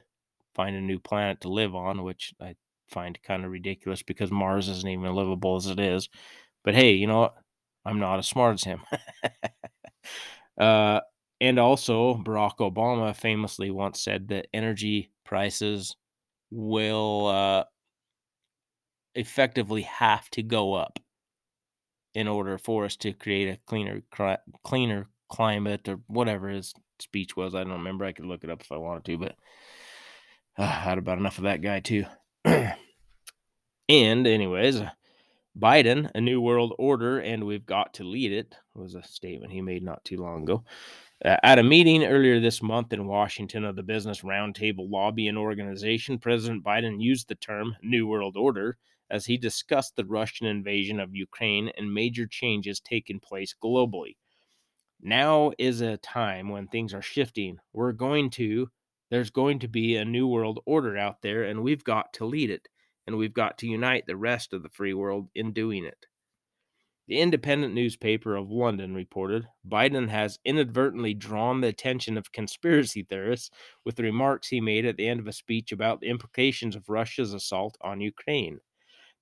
find 0.56 0.76
a 0.76 0.82
new 0.82 0.98
planet 0.98 1.42
to 1.42 1.50
live 1.50 1.76
on, 1.76 2.02
which 2.02 2.34
I 2.42 2.56
find 2.90 3.22
kind 3.22 3.46
of 3.46 3.52
ridiculous 3.52 4.02
because 4.02 4.32
Mars 4.32 4.68
isn't 4.68 4.90
even 4.90 5.14
livable 5.14 5.58
as 5.58 5.68
it 5.68 5.80
is. 5.80 6.10
But 6.64 6.74
hey, 6.74 6.94
you 6.94 7.06
know 7.06 7.20
what? 7.20 7.36
I'm 7.86 8.00
not 8.00 8.18
as 8.18 8.28
smart 8.28 8.56
as 8.56 8.64
him. 8.64 8.82
uh, 10.60 11.02
and 11.40 11.60
also, 11.60 12.16
Barack 12.16 12.58
Obama 12.58 13.16
famously 13.16 13.70
once 13.70 14.02
said 14.02 14.30
that 14.30 14.48
energy 14.56 15.12
prices 15.24 15.98
will 16.50 17.28
uh, 17.28 17.64
effectively 19.14 19.84
have 19.84 20.32
to 20.32 20.42
go 20.42 20.74
up 20.74 21.00
in 22.18 22.28
order 22.28 22.58
for 22.58 22.84
us 22.84 22.96
to 22.96 23.14
create 23.14 23.48
a 23.48 23.60
cleaner, 23.68 24.02
cleaner 24.64 25.08
climate 25.30 25.88
or 25.88 26.00
whatever 26.08 26.50
his 26.50 26.74
speech 26.98 27.38
was. 27.38 27.54
I 27.54 27.60
don't 27.64 27.74
remember. 27.74 28.06
I 28.06 28.12
could 28.12 28.26
look 28.26 28.44
it 28.44 28.50
up 28.50 28.62
if 28.62 28.72
I 28.72 28.78
wanted 28.78 29.06
to, 29.06 29.18
but 29.20 29.36
uh, 30.58 30.64
I 30.64 30.66
had 30.66 30.98
about 30.98 31.20
enough 31.20 31.38
of 31.38 31.44
that 31.44 31.62
guy 31.62 31.80
too. 31.80 32.06
and, 32.44 32.74
anyways, 33.88 34.82
Biden, 35.56 36.10
a 36.16 36.20
new 36.20 36.42
world 36.42 36.74
order, 36.80 37.20
and 37.20 37.44
we've 37.44 37.68
got 37.68 37.94
to 37.96 38.04
lead 38.04 38.32
it 38.32 38.56
was 38.74 38.96
a 38.96 39.04
statement 39.04 39.52
he 39.52 39.62
made 39.62 39.84
not 39.84 40.04
too 40.04 40.18
long 40.18 40.42
ago. 40.42 40.64
Uh, 41.24 41.38
at 41.44 41.60
a 41.60 41.64
meeting 41.64 42.04
earlier 42.04 42.40
this 42.40 42.64
month 42.64 42.94
in 42.94 43.06
Washington 43.06 43.64
of 43.64 43.76
the 43.76 43.84
Business 43.84 44.22
Roundtable 44.22 44.90
Lobbying 44.90 45.38
Organization, 45.38 46.18
President 46.18 46.64
Biden 46.64 47.00
used 47.00 47.28
the 47.28 47.36
term 47.36 47.76
New 47.84 48.08
World 48.08 48.38
Order 48.38 48.80
as 49.10 49.26
he 49.26 49.38
discussed 49.38 49.96
the 49.96 50.06
Russian 50.06 50.48
invasion 50.48 51.00
of 51.00 51.16
Ukraine 51.16 51.70
and 51.78 51.94
major 51.94 52.28
changes 52.28 52.80
taking 52.80 53.20
place 53.20 53.54
globally. 53.62 54.18
Now 55.02 55.52
is 55.58 55.82
a 55.82 55.98
time 55.98 56.50
when 56.50 56.68
things 56.68 56.94
are 56.94 57.02
shifting. 57.02 57.60
We're 57.72 57.92
going 57.92 58.32
to, 58.32 58.72
there's 59.12 59.30
going 59.30 59.60
to 59.60 59.68
be 59.68 59.96
a 59.96 60.04
new 60.04 60.28
world 60.28 60.60
order 60.66 60.98
out 60.98 61.22
there, 61.22 61.44
and 61.44 61.64
we've 61.64 61.84
got 61.84 62.14
to 62.14 62.26
lead 62.26 62.50
it, 62.50 62.68
and 63.06 63.18
we've 63.18 63.34
got 63.34 63.58
to 63.60 63.68
unite 63.68 64.06
the 64.08 64.18
rest 64.18 64.54
of 64.54 64.64
the 64.64 64.70
free 64.70 64.94
world 64.94 65.30
in 65.36 65.54
doing 65.54 65.86
it. 65.86 66.08
The 67.08 67.22
independent 67.22 67.74
newspaper 67.74 68.36
of 68.36 68.52
London 68.52 68.94
reported 68.94 69.48
Biden 69.66 70.10
has 70.10 70.40
inadvertently 70.44 71.14
drawn 71.14 71.62
the 71.62 71.70
attention 71.70 72.18
of 72.18 72.34
conspiracy 72.34 73.04
theorists 73.04 73.50
with 73.86 73.96
the 73.96 74.04
remarks 74.04 74.50
he 74.50 74.60
made 74.60 74.86
at 74.86 74.98
the 74.98 75.08
end 75.08 75.22
of 75.22 75.28
a 75.28 75.32
speech 75.32 75.72
about 75.72 76.02
the 76.02 76.08
implications 76.08 76.76
of 76.76 76.90
Russia's 76.90 77.34
assault 77.34 77.78
on 77.80 78.02
Ukraine. 78.02 78.60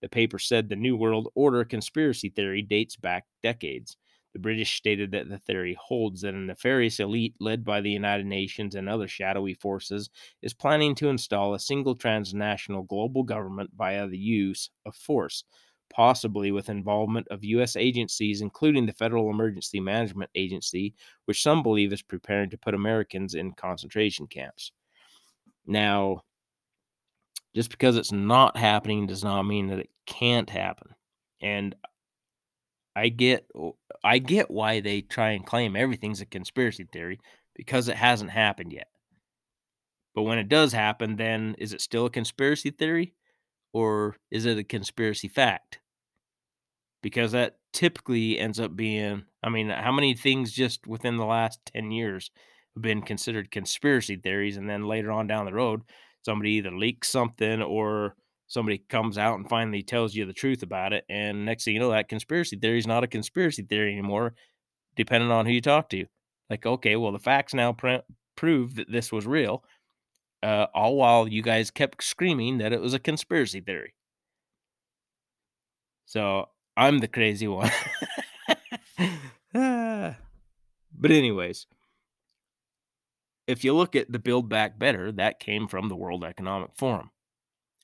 The 0.06 0.10
paper 0.10 0.38
said 0.38 0.70
the 0.70 0.76
New 0.76 0.96
World 0.96 1.30
Order 1.34 1.66
conspiracy 1.66 2.30
theory 2.30 2.62
dates 2.62 2.96
back 2.96 3.26
decades. 3.42 3.98
The 4.34 4.40
British 4.40 4.78
stated 4.78 5.10
that 5.14 5.30
the 5.30 5.40
theory 5.40 5.76
holds 5.82 6.22
that 6.22 6.36
a 6.36 6.38
nefarious 6.38 7.00
elite 7.00 7.34
led 7.40 7.66
by 7.66 7.82
the 7.82 7.90
United 7.90 8.28
Nations 8.28 8.76
and 8.76 8.88
other 8.88 9.08
shadowy 9.08 9.56
forces 9.56 10.12
is 10.44 10.54
planning 10.54 10.94
to 10.94 11.10
install 11.10 11.56
a 11.56 11.60
single 11.60 11.96
transnational 11.96 12.84
global 12.84 13.24
government 13.24 13.72
via 13.76 14.08
the 14.08 14.20
use 14.20 14.70
of 14.86 14.96
force 14.96 15.44
possibly 15.90 16.52
with 16.52 16.70
involvement 16.70 17.28
of 17.30 17.44
U.S. 17.44 17.76
agencies, 17.76 18.42
including 18.42 18.86
the 18.86 18.94
Federal 18.94 19.32
Emergency 19.32 19.80
Management 19.80 20.30
Agency, 20.36 20.94
which 21.26 21.42
some 21.42 21.64
believe 21.64 21.92
is 21.92 22.04
preparing 22.04 22.52
to 22.52 22.60
put 22.60 22.76
Americans 22.76 23.34
in 23.34 23.54
concentration 23.54 24.28
camps. 24.28 24.72
Now, 25.66 26.22
just 27.56 27.70
because 27.72 27.98
it's 27.98 28.12
not 28.12 28.58
happening 28.58 29.08
does 29.08 29.24
not 29.24 29.44
mean 29.44 29.68
that 29.68 29.80
it 29.80 29.90
can't 30.06 30.50
happen. 30.50 30.90
And 31.42 31.76
I 32.96 33.10
get 33.10 33.48
I 34.04 34.20
get 34.20 34.52
why 34.52 34.80
they 34.82 35.02
try 35.02 35.32
and 35.32 35.46
claim 35.46 35.76
everything's 35.76 36.22
a 36.22 36.26
conspiracy 36.26 36.88
theory 36.92 37.20
because 37.56 37.88
it 37.88 37.96
hasn't 37.96 38.32
happened 38.32 38.74
yet. 38.74 38.88
But 40.14 40.24
when 40.24 40.38
it 40.38 40.50
does 40.50 40.72
happen, 40.72 41.18
then 41.18 41.56
is 41.58 41.74
it 41.74 41.82
still 41.82 42.06
a 42.06 42.10
conspiracy 42.10 42.72
theory? 42.72 43.14
or 43.76 44.16
is 44.32 44.46
it 44.46 44.58
a 44.58 44.64
conspiracy 44.64 45.28
fact? 45.28 45.82
Because 47.04 47.34
that 47.34 47.58
typically 47.74 48.40
ends 48.40 48.58
up 48.58 48.74
being, 48.74 49.24
I 49.44 49.50
mean, 49.50 49.70
how 49.70 49.92
many 49.92 50.16
things 50.16 50.54
just 50.54 50.88
within 50.88 51.18
the 51.18 51.26
last 51.26 51.60
10 51.76 51.92
years 51.92 52.32
have 52.74 52.82
been 52.82 53.02
considered 53.02 53.52
conspiracy 53.52 54.16
theories? 54.16 54.56
And 54.56 54.70
then 54.70 54.88
later 54.88 55.12
on 55.12 55.28
down 55.28 55.44
the 55.44 55.52
road, 55.52 55.82
somebody 56.26 56.52
either 56.52 56.72
leaks 56.72 57.10
something 57.10 57.62
or 57.62 58.16
somebody 58.48 58.80
comes 58.90 59.18
out 59.18 59.36
and 59.38 59.48
finally 59.48 59.84
tells 59.84 60.16
you 60.16 60.26
the 60.26 60.34
truth 60.34 60.64
about 60.64 60.92
it. 60.92 61.06
And 61.08 61.46
next 61.46 61.66
thing 61.66 61.76
you 61.76 61.80
know, 61.80 61.92
that 61.92 62.10
conspiracy 62.10 62.58
theory 62.58 62.80
is 62.80 62.88
not 62.88 63.04
a 63.04 63.08
conspiracy 63.08 63.62
theory 63.64 63.94
anymore, 63.94 64.34
depending 64.96 65.32
on 65.32 65.46
who 65.46 65.52
you 65.52 65.62
talk 65.62 65.90
to. 65.90 66.06
Like, 66.50 66.66
okay, 66.66 66.96
well, 66.96 67.12
the 67.12 67.20
facts 67.20 67.54
now 67.54 67.74
pr- 67.74 68.06
prove 68.36 68.76
that 68.76 68.92
this 68.92 69.12
was 69.12 69.28
real 69.28 69.64
uh, 70.44 70.68
all 70.74 70.96
while 70.96 71.28
you 71.28 71.42
guys 71.42 71.72
kept 71.72 72.04
screaming 72.04 72.58
that 72.60 72.74
it 72.74 72.82
was 72.82 72.94
a 72.94 73.00
conspiracy 73.00 73.62
theory. 73.62 73.94
So 76.06 76.50
I'm 76.78 77.00
the 77.00 77.08
crazy 77.08 77.48
one. 77.48 77.72
but, 79.54 80.16
anyways, 81.04 81.68
if 83.48 83.64
you 83.64 83.74
look 83.76 83.96
at 83.96 84.12
the 84.12 84.20
Build 84.20 84.50
Back 84.50 84.80
Better, 84.80 85.12
that 85.14 85.40
came 85.40 85.68
from 85.68 85.90
the 85.90 85.96
World 85.96 86.24
Economic 86.24 86.72
Forum. 86.76 87.12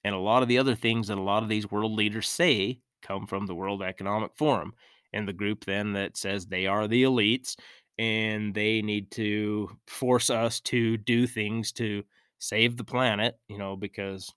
And 0.04 0.16
a 0.16 0.20
lot 0.20 0.42
of 0.42 0.50
the 0.50 0.58
other 0.58 0.76
things 0.76 1.08
that 1.08 1.18
a 1.18 1.22
lot 1.22 1.44
of 1.44 1.50
these 1.50 1.70
world 1.70 1.94
leaders 1.94 2.28
say 2.28 2.80
come 3.02 3.28
from 3.28 3.46
the 3.46 3.56
World 3.56 3.84
Economic 3.84 4.32
Forum 4.36 4.74
and 5.14 5.28
the 5.28 5.34
group 5.34 5.66
then 5.66 5.94
that 5.94 6.18
says 6.18 6.46
they 6.46 6.66
are 6.66 6.88
the 6.88 7.04
elites 7.04 7.56
and 7.98 8.54
they 8.54 8.82
need 8.82 9.12
to 9.12 9.70
force 9.88 10.30
us 10.30 10.60
to 10.62 10.98
do 10.98 11.28
things 11.28 11.72
to 11.74 12.04
save 12.40 12.78
the 12.78 12.84
planet, 12.84 13.38
you 13.48 13.58
know, 13.58 13.76
because 13.76 14.34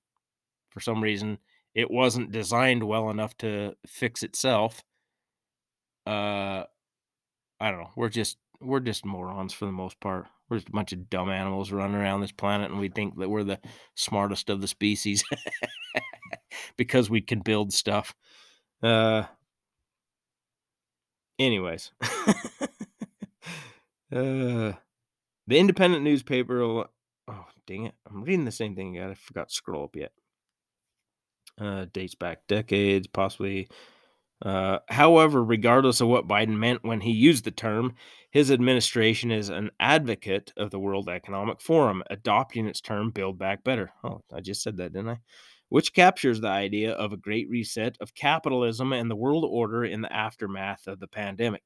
for 0.70 0.80
some 0.80 1.02
reason 1.02 1.38
it 1.74 1.90
wasn't 1.90 2.32
designed 2.32 2.84
well 2.84 3.10
enough 3.10 3.36
to 3.38 3.74
fix 3.86 4.22
itself. 4.22 4.82
Uh 6.06 6.64
I 7.60 7.70
don't 7.70 7.80
know. 7.80 7.90
We're 7.96 8.08
just 8.08 8.38
we're 8.64 8.80
just 8.80 9.04
morons 9.04 9.52
for 9.52 9.66
the 9.66 9.72
most 9.72 10.00
part. 10.00 10.26
We're 10.48 10.58
just 10.58 10.68
a 10.68 10.72
bunch 10.72 10.92
of 10.92 11.08
dumb 11.10 11.30
animals 11.30 11.72
running 11.72 11.96
around 11.96 12.20
this 12.20 12.32
planet 12.32 12.70
and 12.70 12.80
we 12.80 12.88
think 12.88 13.18
that 13.18 13.28
we're 13.30 13.44
the 13.44 13.60
smartest 13.94 14.50
of 14.50 14.60
the 14.60 14.68
species 14.68 15.24
because 16.76 17.10
we 17.10 17.20
can 17.20 17.40
build 17.40 17.72
stuff. 17.72 18.14
Uh 18.82 19.24
anyways. 21.38 21.92
uh 24.12 24.72
the 25.46 25.58
independent 25.58 26.02
newspaper 26.04 26.86
Oh, 27.26 27.46
dang 27.66 27.86
it. 27.86 27.94
I'm 28.08 28.22
reading 28.22 28.44
the 28.44 28.52
same 28.52 28.76
thing 28.76 28.96
again. 28.96 29.10
I 29.10 29.14
forgot 29.14 29.48
to 29.48 29.54
scroll 29.54 29.84
up 29.84 29.96
yet. 29.96 30.12
Uh, 31.58 31.86
dates 31.92 32.14
back 32.14 32.46
decades, 32.48 33.06
possibly. 33.06 33.68
Uh, 34.44 34.78
however, 34.90 35.42
regardless 35.42 36.02
of 36.02 36.08
what 36.08 36.28
Biden 36.28 36.58
meant 36.58 36.84
when 36.84 37.00
he 37.00 37.12
used 37.12 37.44
the 37.44 37.50
term, 37.50 37.94
his 38.30 38.50
administration 38.50 39.30
is 39.30 39.48
an 39.48 39.70
advocate 39.80 40.52
of 40.58 40.70
the 40.70 40.78
World 40.78 41.08
Economic 41.08 41.62
Forum, 41.62 42.02
adopting 42.10 42.66
its 42.66 42.82
term 42.82 43.10
Build 43.10 43.38
Back 43.38 43.64
Better. 43.64 43.92
Oh, 44.04 44.20
I 44.32 44.40
just 44.40 44.62
said 44.62 44.76
that, 44.76 44.92
didn't 44.92 45.08
I? 45.08 45.18
Which 45.70 45.94
captures 45.94 46.40
the 46.40 46.48
idea 46.48 46.92
of 46.92 47.12
a 47.12 47.16
great 47.16 47.48
reset 47.48 47.96
of 48.00 48.14
capitalism 48.14 48.92
and 48.92 49.10
the 49.10 49.16
world 49.16 49.46
order 49.48 49.82
in 49.84 50.02
the 50.02 50.12
aftermath 50.12 50.86
of 50.86 51.00
the 51.00 51.08
pandemic. 51.08 51.62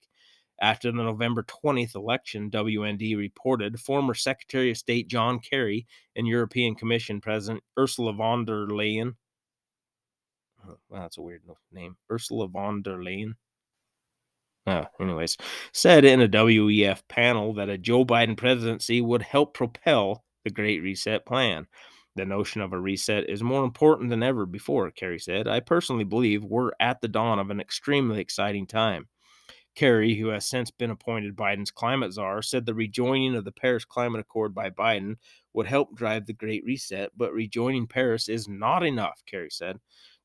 After 0.61 0.91
the 0.91 1.03
November 1.03 1.43
20th 1.45 1.95
election, 1.95 2.51
WND 2.51 3.17
reported 3.17 3.81
former 3.81 4.15
Secretary 4.15 4.71
of 4.71 4.77
State 4.77 5.09
John 5.09 5.41
Kerry 5.41 5.87
and 6.17 6.27
European 6.27 6.75
Commission 6.75 7.21
President 7.21 7.63
Ursula 7.79 8.13
von 8.13 8.45
der 8.45 8.67
Leyen. 8.67 9.15
Oh, 10.69 10.79
well, 10.89 11.03
that's 11.03 11.19
a 11.19 11.23
weird 11.23 11.43
name. 11.73 11.97
Ursula 12.11 12.49
von 12.49 12.83
der 12.83 12.99
Leyen. 12.99 13.35
Uh, 14.67 14.85
anyways, 15.01 15.37
said 15.73 16.05
in 16.05 16.21
a 16.21 16.29
WEF 16.29 17.03
panel 17.09 17.55
that 17.55 17.71
a 17.71 17.79
Joe 17.79 18.05
Biden 18.05 18.37
presidency 18.37 19.01
would 19.01 19.23
help 19.23 19.55
propel 19.55 20.25
the 20.45 20.51
Great 20.51 20.83
Reset 20.83 21.25
plan. 21.25 21.67
The 22.17 22.27
notion 22.27 22.61
of 22.61 22.73
a 22.73 22.81
reset 22.81 23.31
is 23.31 23.43
more 23.43 23.65
important 23.65 24.11
than 24.11 24.23
ever 24.23 24.45
before, 24.45 24.91
Kerry 24.91 25.21
said. 25.21 25.47
I 25.47 25.61
personally 25.61 26.05
believe 26.05 26.45
we're 26.45 26.73
at 26.81 27.01
the 27.01 27.09
dawn 27.09 27.39
of 27.39 27.51
an 27.51 27.61
extremely 27.61 28.21
exciting 28.21 28.67
time. 28.67 29.09
Kerry, 29.77 30.17
who 30.17 30.29
has 30.29 30.45
since 30.45 30.73
been 30.73 30.91
appointed 30.91 31.37
Biden's 31.37 31.71
climate 31.71 32.13
czar, 32.13 32.43
said 32.43 32.67
the 32.67 32.75
rejoining 32.75 33.37
of 33.37 33.45
the 33.45 33.53
Paris 33.53 33.85
Climate 33.85 34.21
Accord 34.21 34.53
by 34.53 34.69
Biden 34.69 35.15
would 35.53 35.67
help 35.67 35.95
drive 35.95 36.27
the 36.27 36.33
Great 36.33 36.65
Reset, 36.65 37.13
but 37.17 37.33
rejoining 37.33 37.87
Paris 37.87 38.29
is 38.29 38.49
not 38.49 38.85
enough, 38.85 39.23
Kerry 39.25 39.51
said. 39.51 39.79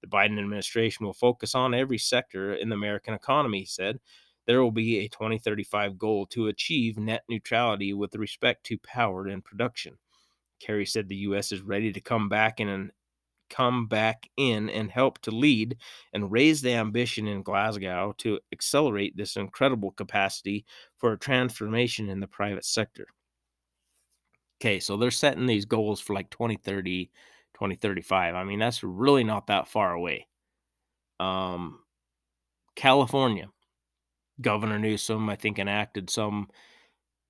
The 0.04 0.10
Biden 0.10 0.38
administration 0.38 1.06
will 1.06 1.14
focus 1.14 1.56
on 1.56 1.74
every 1.74 1.98
sector 1.98 2.54
in 2.54 2.68
the 2.68 2.76
American 2.76 3.14
economy, 3.14 3.60
he 3.60 3.66
said. 3.66 4.00
There 4.46 4.62
will 4.62 4.72
be 4.72 5.00
a 5.00 5.08
2035 5.08 5.98
goal 5.98 6.26
to 6.28 6.50
achieve 6.50 6.98
net 6.98 7.24
neutrality 7.30 7.94
with 7.94 8.14
respect 8.16 8.66
to 8.66 8.78
power 8.80 9.28
and 9.28 9.44
production. 9.44 9.98
Kerry 10.60 10.86
said 10.86 11.08
the 11.08 11.16
U.S. 11.16 11.54
is 11.54 11.62
ready 11.62 11.94
to 11.94 12.02
come 12.02 12.28
back 12.28 12.60
in 12.60 12.68
an 12.68 12.92
come 13.50 13.88
back 13.88 14.28
in 14.36 14.70
and 14.70 14.90
help 14.90 15.20
to 15.20 15.32
lead 15.32 15.78
and 16.12 16.32
raise 16.32 16.62
the 16.62 16.74
ambition 16.74 17.28
in 17.28 17.44
Glasgow 17.44 18.14
to 18.18 18.40
accelerate 18.52 19.16
this 19.16 19.38
incredible 19.38 19.92
capacity 19.92 20.66
for 20.98 21.14
a 21.14 21.20
transformation 21.20 22.10
in 22.10 22.20
the 22.20 22.28
private 22.28 22.66
sector. 22.66 23.06
Okay, 24.60 24.80
so 24.80 24.98
they're 24.98 25.12
setting 25.12 25.46
these 25.46 25.66
goals 25.66 26.02
for 26.02 26.14
like 26.14 26.30
2030, 26.32 27.12
2035. 27.56 28.36
I 28.36 28.44
mean, 28.44 28.60
that's 28.60 28.84
really 28.84 29.24
not 29.24 29.48
that 29.48 29.68
far 29.68 29.94
away. 29.94 30.28
Um, 31.20 31.80
California, 32.76 33.50
Governor 34.42 34.80
Newsom, 34.80 35.30
I 35.30 35.36
think, 35.36 35.60
enacted 35.60 36.10
some 36.10 36.48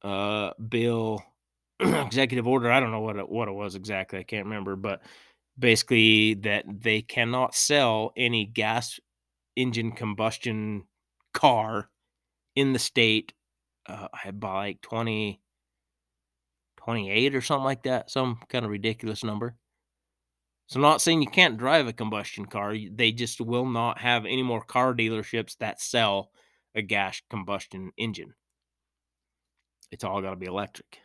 uh, 0.03 0.51
bill, 0.69 1.23
executive 1.79 2.47
order. 2.47 2.71
I 2.71 2.79
don't 2.79 2.91
know 2.91 3.01
what 3.01 3.17
it, 3.17 3.29
what 3.29 3.47
it 3.47 3.53
was 3.53 3.75
exactly. 3.75 4.19
I 4.19 4.23
can't 4.23 4.45
remember, 4.45 4.75
but 4.75 5.01
basically 5.57 6.35
that 6.35 6.65
they 6.67 7.01
cannot 7.01 7.55
sell 7.55 8.11
any 8.17 8.45
gas 8.45 8.99
engine 9.55 9.91
combustion 9.91 10.83
car 11.33 11.89
in 12.55 12.73
the 12.73 12.79
state 12.79 13.33
uh, 13.87 14.07
by 14.33 14.53
like 14.53 14.81
20, 14.81 15.41
28 16.77 17.35
or 17.35 17.41
something 17.41 17.63
like 17.63 17.83
that, 17.83 18.09
some 18.09 18.39
kind 18.49 18.65
of 18.65 18.71
ridiculous 18.71 19.23
number. 19.23 19.55
So, 20.67 20.77
I'm 20.77 20.81
not 20.81 21.01
saying 21.01 21.21
you 21.21 21.29
can't 21.29 21.57
drive 21.57 21.87
a 21.87 21.93
combustion 21.93 22.45
car. 22.45 22.75
They 22.91 23.11
just 23.11 23.41
will 23.41 23.65
not 23.65 23.99
have 23.99 24.25
any 24.25 24.43
more 24.43 24.63
car 24.63 24.93
dealerships 24.93 25.57
that 25.57 25.81
sell 25.81 26.31
a 26.73 26.81
gas 26.81 27.21
combustion 27.29 27.91
engine. 27.97 28.33
It's 29.91 30.03
all 30.03 30.21
got 30.21 30.31
to 30.31 30.35
be 30.35 30.47
electric. 30.47 30.99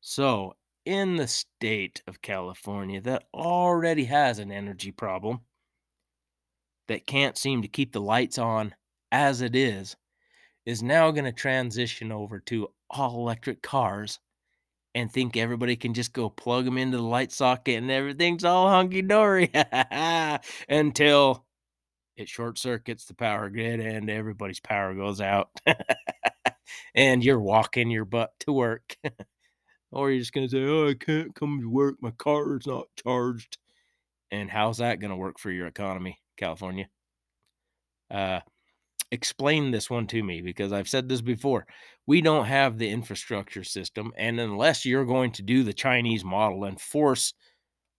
So, 0.00 0.54
in 0.84 1.16
the 1.16 1.28
state 1.28 2.02
of 2.06 2.22
California 2.22 3.00
that 3.02 3.24
already 3.34 4.04
has 4.06 4.38
an 4.38 4.50
energy 4.50 4.90
problem, 4.90 5.40
that 6.86 7.06
can't 7.06 7.36
seem 7.36 7.62
to 7.62 7.68
keep 7.68 7.92
the 7.92 8.00
lights 8.00 8.38
on 8.38 8.74
as 9.12 9.42
it 9.42 9.54
is, 9.54 9.96
is 10.64 10.82
now 10.82 11.10
going 11.10 11.24
to 11.24 11.32
transition 11.32 12.10
over 12.10 12.40
to 12.40 12.68
all 12.90 13.16
electric 13.16 13.62
cars 13.62 14.18
and 14.94 15.12
think 15.12 15.36
everybody 15.36 15.76
can 15.76 15.94
just 15.94 16.12
go 16.12 16.28
plug 16.30 16.64
them 16.64 16.78
into 16.78 16.96
the 16.96 17.02
light 17.02 17.32
socket 17.32 17.76
and 17.76 17.90
everything's 17.90 18.44
all 18.44 18.68
hunky 18.68 19.02
dory 19.02 19.50
until 20.68 21.44
it 22.16 22.28
short 22.28 22.58
circuits 22.58 23.04
the 23.04 23.14
power 23.14 23.48
grid 23.48 23.80
and 23.80 24.10
everybody's 24.10 24.60
power 24.60 24.94
goes 24.94 25.20
out 25.20 25.50
and 26.94 27.24
you're 27.24 27.40
walking 27.40 27.90
your 27.90 28.04
butt 28.04 28.32
to 28.40 28.52
work. 28.52 28.96
or 29.92 30.10
you're 30.10 30.20
just 30.20 30.32
going 30.32 30.48
to 30.48 30.50
say, 30.50 30.62
Oh, 30.64 30.88
I 30.88 30.94
can't 30.94 31.34
come 31.34 31.60
to 31.60 31.70
work. 31.70 31.96
My 32.00 32.10
car 32.12 32.56
is 32.56 32.66
not 32.66 32.86
charged. 32.96 33.58
And 34.30 34.50
how's 34.50 34.78
that 34.78 35.00
going 35.00 35.10
to 35.10 35.16
work 35.16 35.38
for 35.38 35.50
your 35.50 35.66
economy, 35.66 36.18
California? 36.36 36.88
Uh, 38.10 38.40
explain 39.10 39.70
this 39.70 39.88
one 39.88 40.06
to 40.08 40.22
me 40.22 40.42
because 40.42 40.72
I've 40.72 40.88
said 40.88 41.08
this 41.08 41.22
before. 41.22 41.66
We 42.08 42.22
don't 42.22 42.46
have 42.46 42.78
the 42.78 42.90
infrastructure 42.90 43.64
system. 43.64 44.12
And 44.18 44.40
unless 44.40 44.86
you're 44.86 45.06
going 45.06 45.32
to 45.34 45.42
do 45.44 45.62
the 45.64 45.74
Chinese 45.74 46.24
model 46.24 46.64
and 46.64 46.80
force 46.80 47.34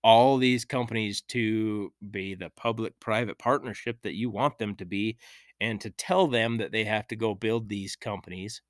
all 0.04 0.38
these 0.38 0.66
companies 0.66 1.22
to 1.30 1.94
be 2.12 2.36
the 2.36 2.52
public 2.52 3.00
private 3.00 3.40
partnership 3.40 4.02
that 4.04 4.16
you 4.16 4.30
want 4.32 4.60
them 4.60 4.76
to 4.78 4.86
be, 4.86 5.18
and 5.62 5.82
to 5.82 5.92
tell 5.92 6.28
them 6.28 6.58
that 6.58 6.72
they 6.74 6.86
have 6.86 7.08
to 7.10 7.18
go 7.18 7.36
build 7.36 7.70
these 7.70 7.96
companies 7.98 8.62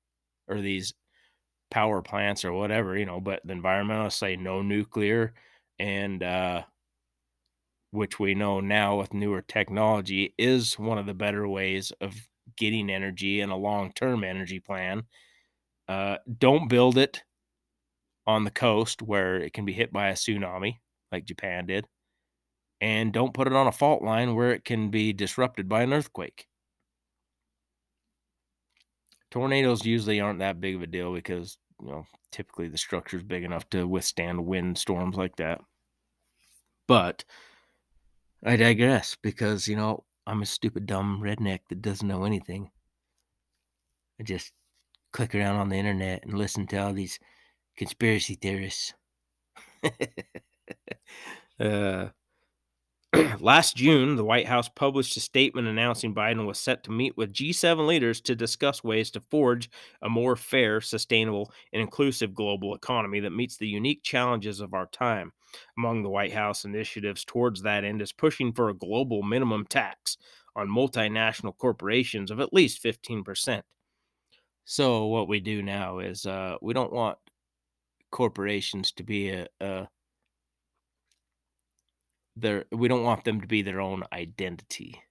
or 0.48 0.60
these 0.60 0.94
power 1.70 2.02
plants 2.02 2.44
or 2.44 2.52
whatever, 2.52 2.96
you 2.98 3.06
know, 3.06 3.20
but 3.20 3.40
the 3.46 3.54
environmentalists 3.54 4.14
say 4.18 4.36
no 4.36 4.62
nuclear 4.62 5.34
and 5.80 6.22
uh 6.22 6.62
which 7.92 8.18
we 8.20 8.34
know 8.34 8.60
now 8.60 8.96
with 8.98 9.12
newer 9.12 9.42
technology 9.42 10.34
is 10.38 10.78
one 10.78 10.98
of 10.98 11.06
the 11.06 11.14
better 11.14 11.48
ways 11.48 11.92
of 12.00 12.28
getting 12.56 12.88
energy 12.90 13.40
and 13.40 13.50
a 13.50 13.56
long-term 13.56 14.22
energy 14.22 14.60
plan. 14.60 15.02
Uh, 15.90 16.18
don't 16.38 16.68
build 16.68 16.96
it 16.96 17.24
on 18.24 18.44
the 18.44 18.50
coast 18.52 19.02
where 19.02 19.38
it 19.38 19.52
can 19.52 19.64
be 19.64 19.72
hit 19.72 19.92
by 19.92 20.06
a 20.06 20.12
tsunami 20.12 20.76
like 21.10 21.24
Japan 21.24 21.66
did. 21.66 21.84
And 22.80 23.12
don't 23.12 23.34
put 23.34 23.48
it 23.48 23.54
on 23.54 23.66
a 23.66 23.72
fault 23.72 24.00
line 24.00 24.36
where 24.36 24.52
it 24.52 24.64
can 24.64 24.90
be 24.90 25.12
disrupted 25.12 25.68
by 25.68 25.82
an 25.82 25.92
earthquake. 25.92 26.46
Tornadoes 29.32 29.84
usually 29.84 30.20
aren't 30.20 30.38
that 30.38 30.60
big 30.60 30.76
of 30.76 30.82
a 30.82 30.86
deal 30.86 31.12
because, 31.12 31.58
you 31.82 31.88
know, 31.88 32.06
typically 32.30 32.68
the 32.68 32.78
structure 32.78 33.16
is 33.16 33.24
big 33.24 33.42
enough 33.42 33.68
to 33.70 33.84
withstand 33.84 34.46
wind 34.46 34.78
storms 34.78 35.16
like 35.16 35.34
that. 35.36 35.60
But 36.86 37.24
I 38.44 38.54
digress 38.54 39.16
because, 39.20 39.66
you 39.66 39.74
know, 39.74 40.04
I'm 40.24 40.42
a 40.42 40.46
stupid, 40.46 40.86
dumb 40.86 41.20
redneck 41.20 41.62
that 41.68 41.82
doesn't 41.82 42.06
know 42.06 42.22
anything. 42.22 42.70
I 44.20 44.22
just 44.22 44.52
click 45.12 45.34
around 45.34 45.56
on 45.56 45.68
the 45.68 45.76
internet 45.76 46.24
and 46.24 46.38
listen 46.38 46.66
to 46.68 46.76
all 46.76 46.92
these 46.92 47.18
conspiracy 47.76 48.34
theorists. 48.34 48.94
uh, 51.60 52.08
Last 53.40 53.76
June, 53.76 54.14
the 54.14 54.24
White 54.24 54.46
House 54.46 54.68
published 54.68 55.16
a 55.16 55.20
statement 55.20 55.66
announcing 55.66 56.14
Biden 56.14 56.46
was 56.46 56.60
set 56.60 56.84
to 56.84 56.92
meet 56.92 57.16
with 57.16 57.32
G7 57.32 57.84
leaders 57.84 58.20
to 58.20 58.36
discuss 58.36 58.84
ways 58.84 59.10
to 59.10 59.20
forge 59.20 59.68
a 60.00 60.08
more 60.08 60.36
fair, 60.36 60.80
sustainable, 60.80 61.50
and 61.72 61.82
inclusive 61.82 62.34
global 62.34 62.72
economy 62.72 63.18
that 63.20 63.30
meets 63.30 63.56
the 63.56 63.66
unique 63.66 64.04
challenges 64.04 64.60
of 64.60 64.74
our 64.74 64.86
time. 64.86 65.32
Among 65.76 66.04
the 66.04 66.08
White 66.08 66.32
House 66.32 66.64
initiatives 66.64 67.24
towards 67.24 67.62
that 67.62 67.82
end 67.82 68.00
is 68.00 68.12
pushing 68.12 68.52
for 68.52 68.68
a 68.68 68.74
global 68.74 69.24
minimum 69.24 69.66
tax 69.66 70.16
on 70.54 70.68
multinational 70.68 71.56
corporations 71.58 72.30
of 72.30 72.38
at 72.38 72.52
least 72.52 72.80
15%. 72.82 73.62
So, 74.70 75.06
what 75.06 75.26
we 75.26 75.40
do 75.40 75.62
now 75.64 75.98
is 75.98 76.26
uh, 76.26 76.54
we 76.62 76.74
don't 76.74 76.92
want 76.92 77.18
corporations 78.12 78.92
to 78.92 79.02
be 79.02 79.30
a, 79.30 79.48
a 79.60 79.88
their 82.36 82.66
we 82.70 82.86
don't 82.86 83.02
want 83.02 83.24
them 83.24 83.40
to 83.40 83.48
be 83.48 83.62
their 83.62 83.80
own 83.80 84.04
identity. 84.12 85.02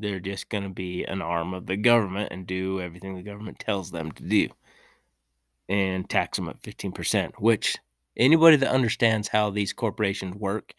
They're 0.00 0.18
just 0.18 0.48
going 0.48 0.64
to 0.64 0.68
be 0.68 1.04
an 1.04 1.22
arm 1.22 1.54
of 1.54 1.66
the 1.66 1.76
government 1.76 2.32
and 2.32 2.44
do 2.44 2.80
everything 2.80 3.14
the 3.14 3.22
government 3.22 3.60
tells 3.60 3.92
them 3.92 4.10
to 4.10 4.24
do 4.24 4.48
and 5.68 6.10
tax 6.10 6.38
them 6.38 6.48
at 6.48 6.60
15%, 6.60 7.34
which 7.38 7.76
anybody 8.16 8.56
that 8.56 8.74
understands 8.74 9.28
how 9.28 9.48
these 9.48 9.72
corporations 9.72 10.34
work, 10.34 10.74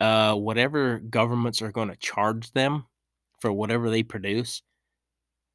uh, 0.00 0.34
whatever 0.34 1.00
governments 1.00 1.60
are 1.60 1.70
going 1.70 1.88
to 1.90 1.96
charge 1.96 2.50
them 2.52 2.86
for 3.40 3.52
whatever 3.52 3.90
they 3.90 4.02
produce, 4.02 4.62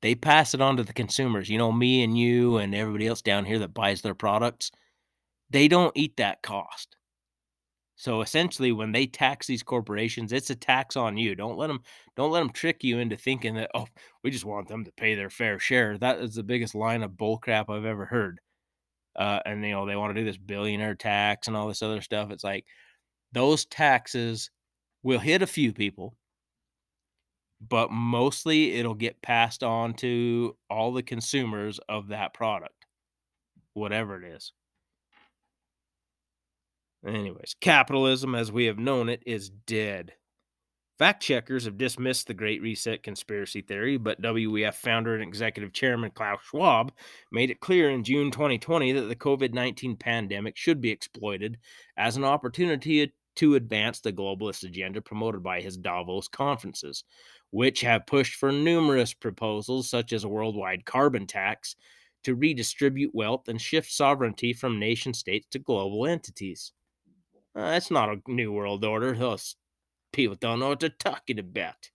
they 0.01 0.15
pass 0.15 0.53
it 0.53 0.61
on 0.61 0.77
to 0.77 0.83
the 0.83 0.93
consumers. 0.93 1.49
You 1.49 1.57
know, 1.57 1.71
me 1.71 2.03
and 2.03 2.17
you 2.17 2.57
and 2.57 2.73
everybody 2.73 3.07
else 3.07 3.21
down 3.21 3.45
here 3.45 3.59
that 3.59 3.73
buys 3.73 4.01
their 4.01 4.15
products, 4.15 4.71
they 5.49 5.67
don't 5.67 5.95
eat 5.95 6.17
that 6.17 6.41
cost. 6.41 6.95
So 7.95 8.21
essentially, 8.21 8.71
when 8.71 8.91
they 8.93 9.05
tax 9.05 9.45
these 9.45 9.61
corporations, 9.61 10.33
it's 10.33 10.49
a 10.49 10.55
tax 10.55 10.95
on 10.95 11.17
you. 11.17 11.35
Don't 11.35 11.57
let 11.57 11.67
them 11.67 11.81
don't 12.15 12.31
let 12.31 12.39
them 12.39 12.49
trick 12.49 12.83
you 12.83 12.97
into 12.97 13.15
thinking 13.15 13.53
that 13.55 13.69
oh, 13.75 13.85
we 14.23 14.31
just 14.31 14.43
want 14.45 14.67
them 14.67 14.83
to 14.85 14.91
pay 14.93 15.13
their 15.13 15.29
fair 15.29 15.59
share. 15.59 15.99
That 15.99 16.17
is 16.19 16.33
the 16.33 16.41
biggest 16.41 16.73
line 16.73 17.03
of 17.03 17.11
bullcrap 17.11 17.69
I've 17.69 17.85
ever 17.85 18.05
heard. 18.05 18.39
Uh, 19.15 19.39
and 19.45 19.63
you 19.63 19.71
know 19.71 19.85
they 19.85 19.95
want 19.95 20.15
to 20.15 20.19
do 20.19 20.25
this 20.25 20.37
billionaire 20.37 20.95
tax 20.95 21.47
and 21.47 21.55
all 21.55 21.67
this 21.67 21.83
other 21.83 22.01
stuff. 22.01 22.31
It's 22.31 22.43
like 22.43 22.65
those 23.33 23.65
taxes 23.65 24.49
will 25.03 25.19
hit 25.19 25.43
a 25.43 25.47
few 25.47 25.71
people, 25.71 26.15
but 27.69 27.91
mostly 27.91 28.73
it'll 28.73 28.95
get 28.95 29.21
passed 29.21 29.63
on 29.63 29.93
to 29.93 30.55
all 30.69 30.93
the 30.93 31.03
consumers 31.03 31.79
of 31.87 32.07
that 32.07 32.33
product, 32.33 32.85
whatever 33.73 34.21
it 34.21 34.27
is. 34.27 34.51
Anyways, 37.05 37.55
capitalism 37.59 38.35
as 38.35 38.51
we 38.51 38.65
have 38.65 38.77
known 38.77 39.09
it 39.09 39.23
is 39.25 39.49
dead. 39.49 40.13
Fact 40.99 41.23
checkers 41.23 41.65
have 41.65 41.79
dismissed 41.79 42.27
the 42.27 42.33
Great 42.33 42.61
Reset 42.61 43.01
conspiracy 43.01 43.63
theory, 43.63 43.97
but 43.97 44.21
WEF 44.21 44.75
founder 44.75 45.15
and 45.15 45.23
executive 45.23 45.73
chairman 45.73 46.11
Klaus 46.11 46.39
Schwab 46.43 46.91
made 47.31 47.49
it 47.49 47.59
clear 47.59 47.89
in 47.89 48.03
June 48.03 48.29
2020 48.29 48.91
that 48.91 49.01
the 49.01 49.15
COVID 49.15 49.51
19 49.51 49.95
pandemic 49.95 50.55
should 50.55 50.79
be 50.79 50.91
exploited 50.91 51.57
as 51.97 52.17
an 52.17 52.23
opportunity 52.23 53.11
to 53.35 53.55
advance 53.55 53.99
the 53.99 54.11
globalist 54.11 54.63
agenda 54.63 55.01
promoted 55.01 55.41
by 55.41 55.61
his 55.61 55.77
Davos 55.77 56.27
conferences, 56.27 57.03
which 57.51 57.81
have 57.81 58.05
pushed 58.05 58.35
for 58.35 58.51
numerous 58.51 59.13
proposals 59.13 59.89
such 59.89 60.13
as 60.13 60.23
a 60.23 60.29
worldwide 60.29 60.85
carbon 60.85 61.27
tax 61.27 61.75
to 62.23 62.35
redistribute 62.35 63.13
wealth 63.13 63.47
and 63.47 63.61
shift 63.61 63.91
sovereignty 63.91 64.53
from 64.53 64.79
nation 64.79 65.13
states 65.13 65.47
to 65.51 65.59
global 65.59 66.05
entities. 66.05 66.71
Uh, 67.55 67.71
that's 67.71 67.91
not 67.91 68.09
a 68.09 68.21
new 68.27 68.51
world 68.51 68.85
order. 68.85 69.15
Those 69.15 69.55
people 70.13 70.35
don't 70.39 70.59
know 70.59 70.69
what 70.69 70.79
they're 70.79 70.89
talking 70.89 71.39
about. 71.39 71.89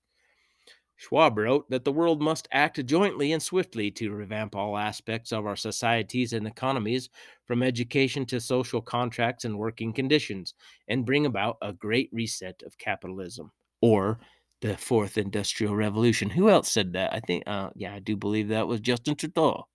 Schwab 0.97 1.37
wrote 1.37 1.69
that 1.69 1.85
the 1.85 1.93
world 1.93 2.23
must 2.23 2.49
act 2.53 2.85
jointly 2.87 3.33
and 3.33 3.43
swiftly 3.43 3.91
to 3.93 4.13
revamp 4.13 4.57
all 4.57 4.79
aspects 4.79 5.31
of 5.31 5.45
our 5.47 5.57
societies 5.57 6.33
and 6.33 6.47
economies, 6.47 7.11
from 7.45 7.63
education 7.63 8.25
to 8.27 8.41
social 8.41 8.81
contracts 8.81 9.45
and 9.45 9.59
working 9.59 9.93
conditions, 9.93 10.55
and 10.89 11.05
bring 11.05 11.27
about 11.27 11.59
a 11.63 11.73
great 11.73 12.09
reset 12.13 12.63
of 12.65 12.79
capitalism, 12.79 13.53
or 13.83 14.19
the 14.63 14.77
fourth 14.77 15.19
industrial 15.19 15.77
revolution. 15.77 16.31
Who 16.31 16.49
else 16.49 16.71
said 16.71 16.95
that? 16.95 17.13
I 17.13 17.21
think, 17.21 17.45
uh, 17.47 17.71
yeah, 17.75 17.95
I 17.95 17.99
do 17.99 18.17
believe 18.17 18.49
that 18.49 18.67
was 18.67 18.81
Justin 18.81 19.17
Trudeau. 19.17 19.69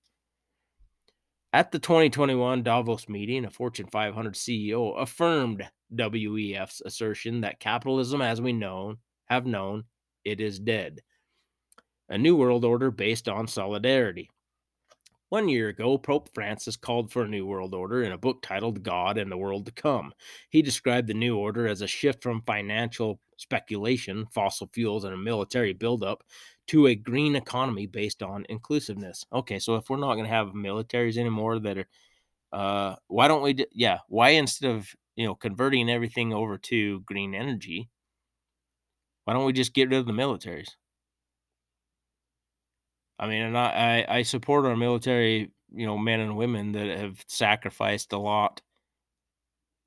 At 1.53 1.71
the 1.71 1.79
2021 1.79 2.63
Davos 2.63 3.07
meeting, 3.07 3.45
a 3.45 3.51
Fortune 3.51 3.87
500 3.87 4.33
CEO 4.33 4.99
affirmed 4.99 5.69
WEF's 5.91 6.81
assertion 6.81 7.41
that 7.41 7.59
capitalism, 7.59 8.21
as 8.21 8.41
we 8.41 8.53
know, 8.53 8.95
have 9.25 9.45
known, 9.45 9.83
it 10.23 10.39
is 10.39 10.59
dead. 10.59 11.01
A 12.11 12.17
new 12.17 12.35
world 12.35 12.65
order 12.65 12.91
based 12.91 13.29
on 13.29 13.47
solidarity. 13.47 14.29
One 15.29 15.47
year 15.47 15.69
ago, 15.69 15.97
Pope 15.97 16.29
Francis 16.33 16.75
called 16.75 17.09
for 17.09 17.23
a 17.23 17.27
new 17.27 17.45
world 17.45 17.73
order 17.73 18.03
in 18.03 18.11
a 18.11 18.17
book 18.17 18.41
titled 18.41 18.83
God 18.83 19.17
and 19.17 19.31
the 19.31 19.37
World 19.37 19.65
to 19.67 19.71
Come. 19.71 20.13
He 20.49 20.61
described 20.61 21.07
the 21.07 21.13
new 21.13 21.37
order 21.37 21.67
as 21.67 21.81
a 21.81 21.87
shift 21.87 22.21
from 22.21 22.41
financial 22.41 23.21
speculation, 23.37 24.25
fossil 24.33 24.69
fuels, 24.73 25.05
and 25.05 25.13
a 25.13 25.17
military 25.17 25.71
buildup 25.71 26.25
to 26.67 26.87
a 26.87 26.95
green 26.95 27.37
economy 27.37 27.87
based 27.87 28.21
on 28.21 28.45
inclusiveness. 28.49 29.25
Okay, 29.31 29.57
so 29.57 29.77
if 29.77 29.89
we're 29.89 29.95
not 29.95 30.15
going 30.15 30.25
to 30.25 30.29
have 30.29 30.47
militaries 30.47 31.15
anymore 31.15 31.59
that 31.59 31.77
are, 31.77 31.87
uh, 32.51 32.95
why 33.07 33.29
don't 33.29 33.41
we, 33.41 33.53
d- 33.53 33.67
yeah, 33.71 33.99
why 34.09 34.31
instead 34.31 34.69
of, 34.69 34.93
you 35.15 35.25
know, 35.25 35.35
converting 35.35 35.89
everything 35.89 36.33
over 36.33 36.57
to 36.57 36.99
green 37.05 37.33
energy, 37.33 37.89
why 39.23 39.31
don't 39.31 39.45
we 39.45 39.53
just 39.53 39.73
get 39.73 39.89
rid 39.89 39.99
of 39.99 40.07
the 40.07 40.11
militaries? 40.11 40.71
I 43.21 43.27
mean, 43.27 43.43
and 43.43 43.57
I, 43.57 44.05
I, 44.09 44.17
I 44.17 44.21
support 44.23 44.65
our 44.65 44.75
military, 44.75 45.51
you 45.71 45.85
know, 45.85 45.97
men 45.97 46.19
and 46.19 46.35
women 46.35 46.71
that 46.71 46.87
have 46.87 47.23
sacrificed 47.27 48.11
a 48.13 48.17
lot 48.17 48.61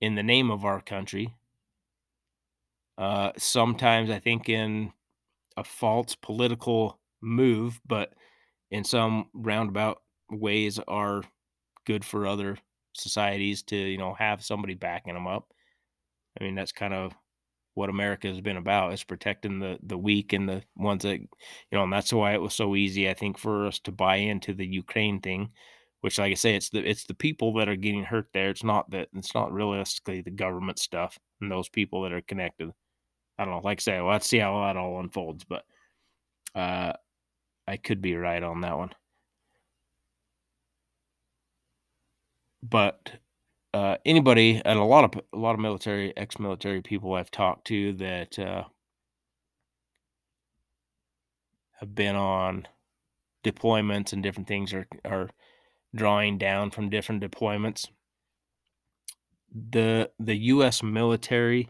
in 0.00 0.14
the 0.14 0.22
name 0.22 0.52
of 0.52 0.64
our 0.64 0.80
country. 0.80 1.34
Uh, 2.96 3.32
sometimes 3.36 4.08
I 4.08 4.20
think 4.20 4.48
in 4.48 4.92
a 5.56 5.64
false 5.64 6.14
political 6.14 7.00
move, 7.20 7.80
but 7.84 8.12
in 8.70 8.84
some 8.84 9.26
roundabout 9.34 10.00
ways 10.30 10.78
are 10.86 11.22
good 11.86 12.04
for 12.04 12.28
other 12.28 12.56
societies 12.92 13.62
to, 13.64 13.76
you 13.76 13.98
know, 13.98 14.14
have 14.14 14.44
somebody 14.44 14.74
backing 14.74 15.14
them 15.14 15.26
up. 15.26 15.52
I 16.40 16.44
mean, 16.44 16.54
that's 16.54 16.72
kind 16.72 16.94
of 16.94 17.12
what 17.74 17.90
America 17.90 18.28
has 18.28 18.40
been 18.40 18.56
about 18.56 18.92
is 18.92 19.04
protecting 19.04 19.58
the 19.60 19.78
the 19.82 19.98
weak 19.98 20.32
and 20.32 20.48
the 20.48 20.62
ones 20.76 21.02
that 21.02 21.18
you 21.20 21.28
know, 21.72 21.84
and 21.84 21.92
that's 21.92 22.12
why 22.12 22.34
it 22.34 22.40
was 22.42 22.54
so 22.54 22.76
easy, 22.76 23.08
I 23.10 23.14
think, 23.14 23.38
for 23.38 23.66
us 23.66 23.78
to 23.80 23.92
buy 23.92 24.16
into 24.16 24.54
the 24.54 24.66
Ukraine 24.66 25.20
thing, 25.20 25.50
which 26.00 26.18
like 26.18 26.32
I 26.32 26.34
say, 26.34 26.54
it's 26.56 26.70
the 26.70 26.88
it's 26.88 27.04
the 27.04 27.14
people 27.14 27.54
that 27.54 27.68
are 27.68 27.76
getting 27.76 28.04
hurt 28.04 28.28
there. 28.32 28.50
It's 28.50 28.64
not 28.64 28.90
that 28.90 29.08
it's 29.14 29.34
not 29.34 29.52
realistically 29.52 30.20
the 30.22 30.30
government 30.30 30.78
stuff 30.78 31.18
and 31.40 31.50
those 31.50 31.68
people 31.68 32.02
that 32.02 32.12
are 32.12 32.20
connected. 32.22 32.70
I 33.38 33.44
don't 33.44 33.54
know, 33.54 33.60
like 33.64 33.80
I 33.80 33.82
say, 33.82 34.00
well, 34.00 34.12
let's 34.12 34.26
see 34.28 34.38
how 34.38 34.60
that 34.66 34.76
all 34.76 35.00
unfolds, 35.00 35.44
but 35.44 35.64
uh 36.54 36.94
I 37.68 37.76
could 37.78 38.00
be 38.02 38.16
right 38.16 38.42
on 38.42 38.62
that 38.62 38.78
one. 38.78 38.92
But 42.64 43.12
uh, 43.74 43.96
anybody 44.06 44.62
and 44.64 44.78
a 44.78 44.84
lot 44.84 45.02
of 45.02 45.20
a 45.32 45.36
lot 45.36 45.54
of 45.54 45.60
military 45.60 46.16
ex-military 46.16 46.80
people 46.80 47.14
I've 47.14 47.32
talked 47.32 47.66
to 47.66 47.92
that 47.94 48.38
uh, 48.38 48.64
have 51.80 51.92
been 51.92 52.14
on 52.14 52.68
deployments 53.42 54.12
and 54.12 54.22
different 54.22 54.46
things 54.46 54.72
are 54.72 54.86
are 55.04 55.28
drawing 55.92 56.38
down 56.38 56.70
from 56.70 56.88
different 56.88 57.20
deployments. 57.20 57.88
The 59.52 60.12
the 60.20 60.36
U.S. 60.36 60.80
military 60.80 61.68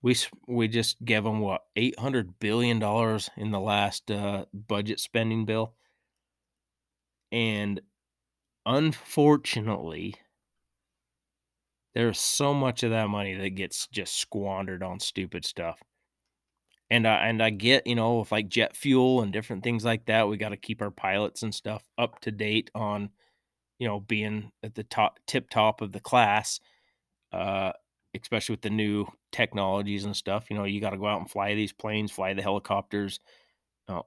we 0.00 0.16
we 0.48 0.68
just 0.68 1.04
gave 1.04 1.24
them 1.24 1.40
what 1.40 1.64
eight 1.76 1.98
hundred 1.98 2.38
billion 2.38 2.78
dollars 2.78 3.28
in 3.36 3.50
the 3.50 3.60
last 3.60 4.10
uh, 4.10 4.46
budget 4.54 5.00
spending 5.00 5.44
bill, 5.44 5.74
and 7.30 7.82
unfortunately 8.64 10.14
there's 11.96 12.20
so 12.20 12.52
much 12.52 12.82
of 12.82 12.90
that 12.90 13.08
money 13.08 13.34
that 13.34 13.50
gets 13.50 13.86
just 13.88 14.16
squandered 14.16 14.82
on 14.82 15.00
stupid 15.00 15.46
stuff. 15.46 15.82
And 16.90 17.08
I 17.08 17.26
and 17.26 17.42
I 17.42 17.48
get, 17.48 17.86
you 17.86 17.94
know, 17.94 18.18
with 18.18 18.30
like 18.30 18.48
jet 18.50 18.76
fuel 18.76 19.22
and 19.22 19.32
different 19.32 19.64
things 19.64 19.82
like 19.82 20.04
that, 20.06 20.28
we 20.28 20.36
got 20.36 20.50
to 20.50 20.58
keep 20.58 20.82
our 20.82 20.90
pilots 20.90 21.42
and 21.42 21.54
stuff 21.54 21.82
up 21.96 22.20
to 22.20 22.30
date 22.30 22.70
on, 22.74 23.08
you 23.78 23.88
know, 23.88 24.00
being 24.00 24.52
at 24.62 24.74
the 24.74 24.84
top 24.84 25.18
tip 25.26 25.48
top 25.48 25.80
of 25.80 25.92
the 25.92 26.00
class. 26.00 26.60
Uh 27.32 27.72
especially 28.14 28.54
with 28.54 28.62
the 28.62 28.70
new 28.70 29.06
technologies 29.32 30.06
and 30.06 30.16
stuff. 30.16 30.46
You 30.50 30.56
know, 30.56 30.64
you 30.64 30.80
got 30.80 30.90
to 30.90 30.98
go 30.98 31.06
out 31.06 31.20
and 31.20 31.30
fly 31.30 31.54
these 31.54 31.72
planes, 31.72 32.10
fly 32.10 32.32
the 32.32 32.40
helicopters, 32.40 33.20
uh, 33.88 34.02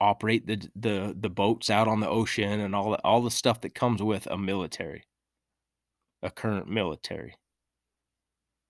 operate 0.00 0.46
the 0.46 0.68
the 0.76 1.16
the 1.18 1.30
boats 1.30 1.70
out 1.70 1.88
on 1.88 2.00
the 2.00 2.08
ocean 2.08 2.60
and 2.60 2.74
all 2.74 2.92
the, 2.92 2.98
all 3.04 3.22
the 3.22 3.30
stuff 3.30 3.60
that 3.62 3.74
comes 3.74 4.02
with 4.02 4.26
a 4.28 4.38
military 4.38 5.04
a 6.24 6.30
current 6.30 6.68
military. 6.68 7.36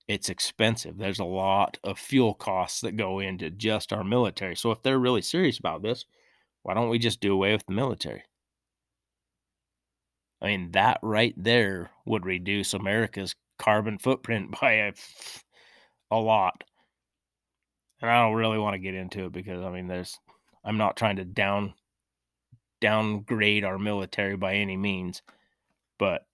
It's 0.06 0.28
expensive. 0.28 0.98
There's 0.98 1.20
a 1.20 1.24
lot 1.24 1.78
of 1.82 1.98
fuel 1.98 2.34
costs 2.34 2.82
that 2.82 2.96
go 2.96 3.20
into 3.20 3.48
just 3.50 3.92
our 3.92 4.04
military. 4.04 4.54
So 4.56 4.70
if 4.70 4.82
they're 4.82 4.98
really 4.98 5.22
serious 5.22 5.58
about 5.58 5.82
this, 5.82 6.04
why 6.62 6.74
don't 6.74 6.90
we 6.90 6.98
just 6.98 7.20
do 7.20 7.32
away 7.32 7.52
with 7.52 7.64
the 7.66 7.72
military? 7.72 8.24
I 10.42 10.48
mean, 10.48 10.72
that 10.72 10.98
right 11.02 11.34
there 11.36 11.90
would 12.04 12.26
reduce 12.26 12.74
America's 12.74 13.34
carbon 13.58 13.98
footprint 13.98 14.56
by 14.60 14.72
a, 14.72 14.92
a 16.10 16.18
lot. 16.18 16.64
And 18.02 18.10
I 18.10 18.22
don't 18.22 18.34
really 18.34 18.58
want 18.58 18.74
to 18.74 18.78
get 18.78 18.94
into 18.94 19.26
it 19.26 19.32
because 19.32 19.64
I 19.64 19.70
mean, 19.70 19.86
there's 19.86 20.18
I'm 20.62 20.76
not 20.76 20.96
trying 20.96 21.16
to 21.16 21.24
down 21.24 21.72
downgrade 22.80 23.64
our 23.64 23.78
military 23.78 24.36
by 24.36 24.54
any 24.54 24.76
means, 24.76 25.22
but 25.98 26.26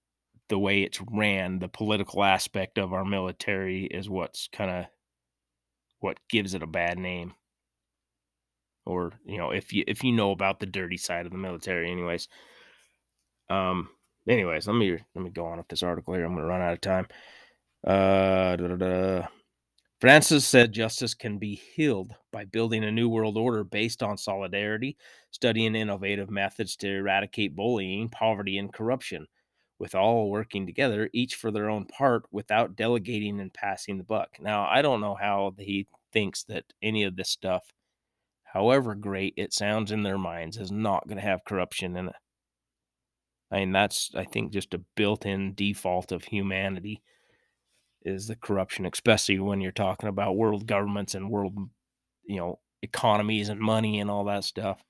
the 0.51 0.59
way 0.59 0.83
it's 0.83 1.01
ran, 1.11 1.61
the 1.61 1.69
political 1.69 2.23
aspect 2.23 2.77
of 2.77 2.93
our 2.93 3.05
military 3.05 3.85
is 3.87 4.11
what's 4.11 4.49
kind 4.53 4.71
of 4.71 4.87
what 6.01 6.19
gives 6.29 6.55
it 6.55 6.63
a 6.63 6.67
bad 6.67 6.99
name. 6.99 7.33
Or, 8.85 9.13
you 9.25 9.39
know, 9.39 9.53
if 9.53 9.73
you 9.73 9.85
if 9.87 10.05
you 10.05 10.13
know 10.13 10.33
about 10.33 10.61
the 10.61 10.67
dirty 10.67 10.97
side 10.99 11.25
of 11.25 11.33
the 11.33 11.39
military 11.39 11.91
anyways. 11.91 12.29
Um 13.49 13.89
anyways, 14.29 14.67
let 14.67 14.77
me 14.77 14.99
let 15.15 15.25
me 15.25 15.31
go 15.31 15.47
on 15.47 15.59
with 15.59 15.69
this 15.69 15.83
article 15.83 16.15
here. 16.15 16.25
I'm 16.25 16.33
going 16.33 16.43
to 16.43 16.49
run 16.49 16.61
out 16.61 16.73
of 16.73 16.81
time. 16.81 17.07
Uh. 17.87 19.27
Francis 20.01 20.47
said 20.47 20.73
justice 20.73 21.13
can 21.13 21.37
be 21.37 21.61
healed 21.77 22.15
by 22.33 22.47
building 22.47 22.85
a 22.85 22.91
new 22.91 23.07
world 23.09 23.37
order 23.37 23.63
based 23.63 24.03
on 24.03 24.17
solidarity, 24.17 24.97
studying 25.31 25.75
innovative 25.75 26.31
methods 26.31 26.75
to 26.77 26.89
eradicate 26.89 27.55
bullying, 27.55 28.09
poverty, 28.09 28.57
and 28.57 28.73
corruption 28.73 29.27
with 29.81 29.95
all 29.95 30.31
working 30.31 30.67
together, 30.67 31.09
each 31.15 31.35
for 31.35 31.51
their 31.51 31.71
own 31.71 31.87
part, 31.87 32.25
without 32.31 32.77
delegating 32.77 33.41
and 33.41 33.53
passing 33.53 33.97
the 33.97 34.05
buck. 34.05 34.37
Now, 34.39 34.69
I 34.71 34.83
don't 34.83 35.01
know 35.01 35.17
how 35.19 35.55
he 35.59 35.89
thinks 36.13 36.45
that 36.45 36.65
any 36.83 37.03
of 37.03 37.17
this 37.17 37.31
stuff, 37.31 37.73
however 38.45 38.95
great 38.95 39.33
it 39.39 39.55
sounds 39.55 39.91
in 39.91 40.03
their 40.03 40.19
minds, 40.19 40.59
is 40.59 40.71
not 40.71 41.09
going 41.09 41.17
to 41.17 41.25
have 41.25 41.47
corruption 41.47 41.97
in 41.97 42.09
it. 42.09 42.17
I 43.51 43.61
mean, 43.61 43.73
that's, 43.73 44.11
I 44.15 44.25
think, 44.25 44.53
just 44.53 44.75
a 44.75 44.83
built 44.97 45.25
in 45.25 45.55
default 45.55 46.13
of 46.13 46.25
humanity 46.25 47.03
is 48.03 48.29
the 48.29 48.37
corruption, 48.37 48.87
especially 48.87 49.39
when 49.39 49.63
you're 49.63 49.73
talking 49.73 50.11
about 50.11 50.37
world 50.37 50.67
governments 50.67 51.15
and 51.15 51.31
world, 51.31 51.57
you 52.25 52.37
know, 52.37 52.59
economies 52.83 53.49
and 53.49 53.61
money 53.61 53.99
and 53.99 54.11
all 54.11 54.25
that 54.25 54.45
stuff. 54.45 54.85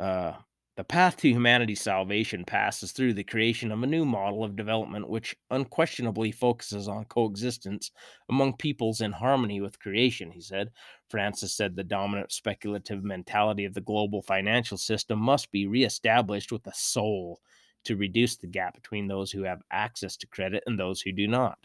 Uh, 0.00 0.32
the 0.76 0.84
path 0.84 1.16
to 1.16 1.28
humanity's 1.28 1.80
salvation 1.80 2.44
passes 2.44 2.92
through 2.92 3.14
the 3.14 3.24
creation 3.24 3.72
of 3.72 3.82
a 3.82 3.86
new 3.86 4.04
model 4.04 4.44
of 4.44 4.56
development 4.56 5.08
which 5.08 5.34
unquestionably 5.50 6.30
focuses 6.30 6.86
on 6.86 7.06
coexistence 7.06 7.90
among 8.28 8.56
peoples 8.58 9.00
in 9.00 9.12
harmony 9.12 9.60
with 9.60 9.80
creation, 9.80 10.30
he 10.30 10.40
said. 10.40 10.70
Francis 11.08 11.56
said 11.56 11.76
the 11.76 11.84
dominant 11.84 12.30
speculative 12.30 13.02
mentality 13.02 13.64
of 13.64 13.72
the 13.72 13.80
global 13.80 14.20
financial 14.20 14.76
system 14.76 15.18
must 15.18 15.50
be 15.50 15.66
reestablished 15.66 16.52
with 16.52 16.66
a 16.66 16.74
soul 16.74 17.40
to 17.84 17.96
reduce 17.96 18.36
the 18.36 18.46
gap 18.46 18.74
between 18.74 19.08
those 19.08 19.30
who 19.32 19.44
have 19.44 19.62
access 19.70 20.16
to 20.18 20.26
credit 20.26 20.62
and 20.66 20.78
those 20.78 21.00
who 21.00 21.12
do 21.12 21.26
not. 21.26 21.58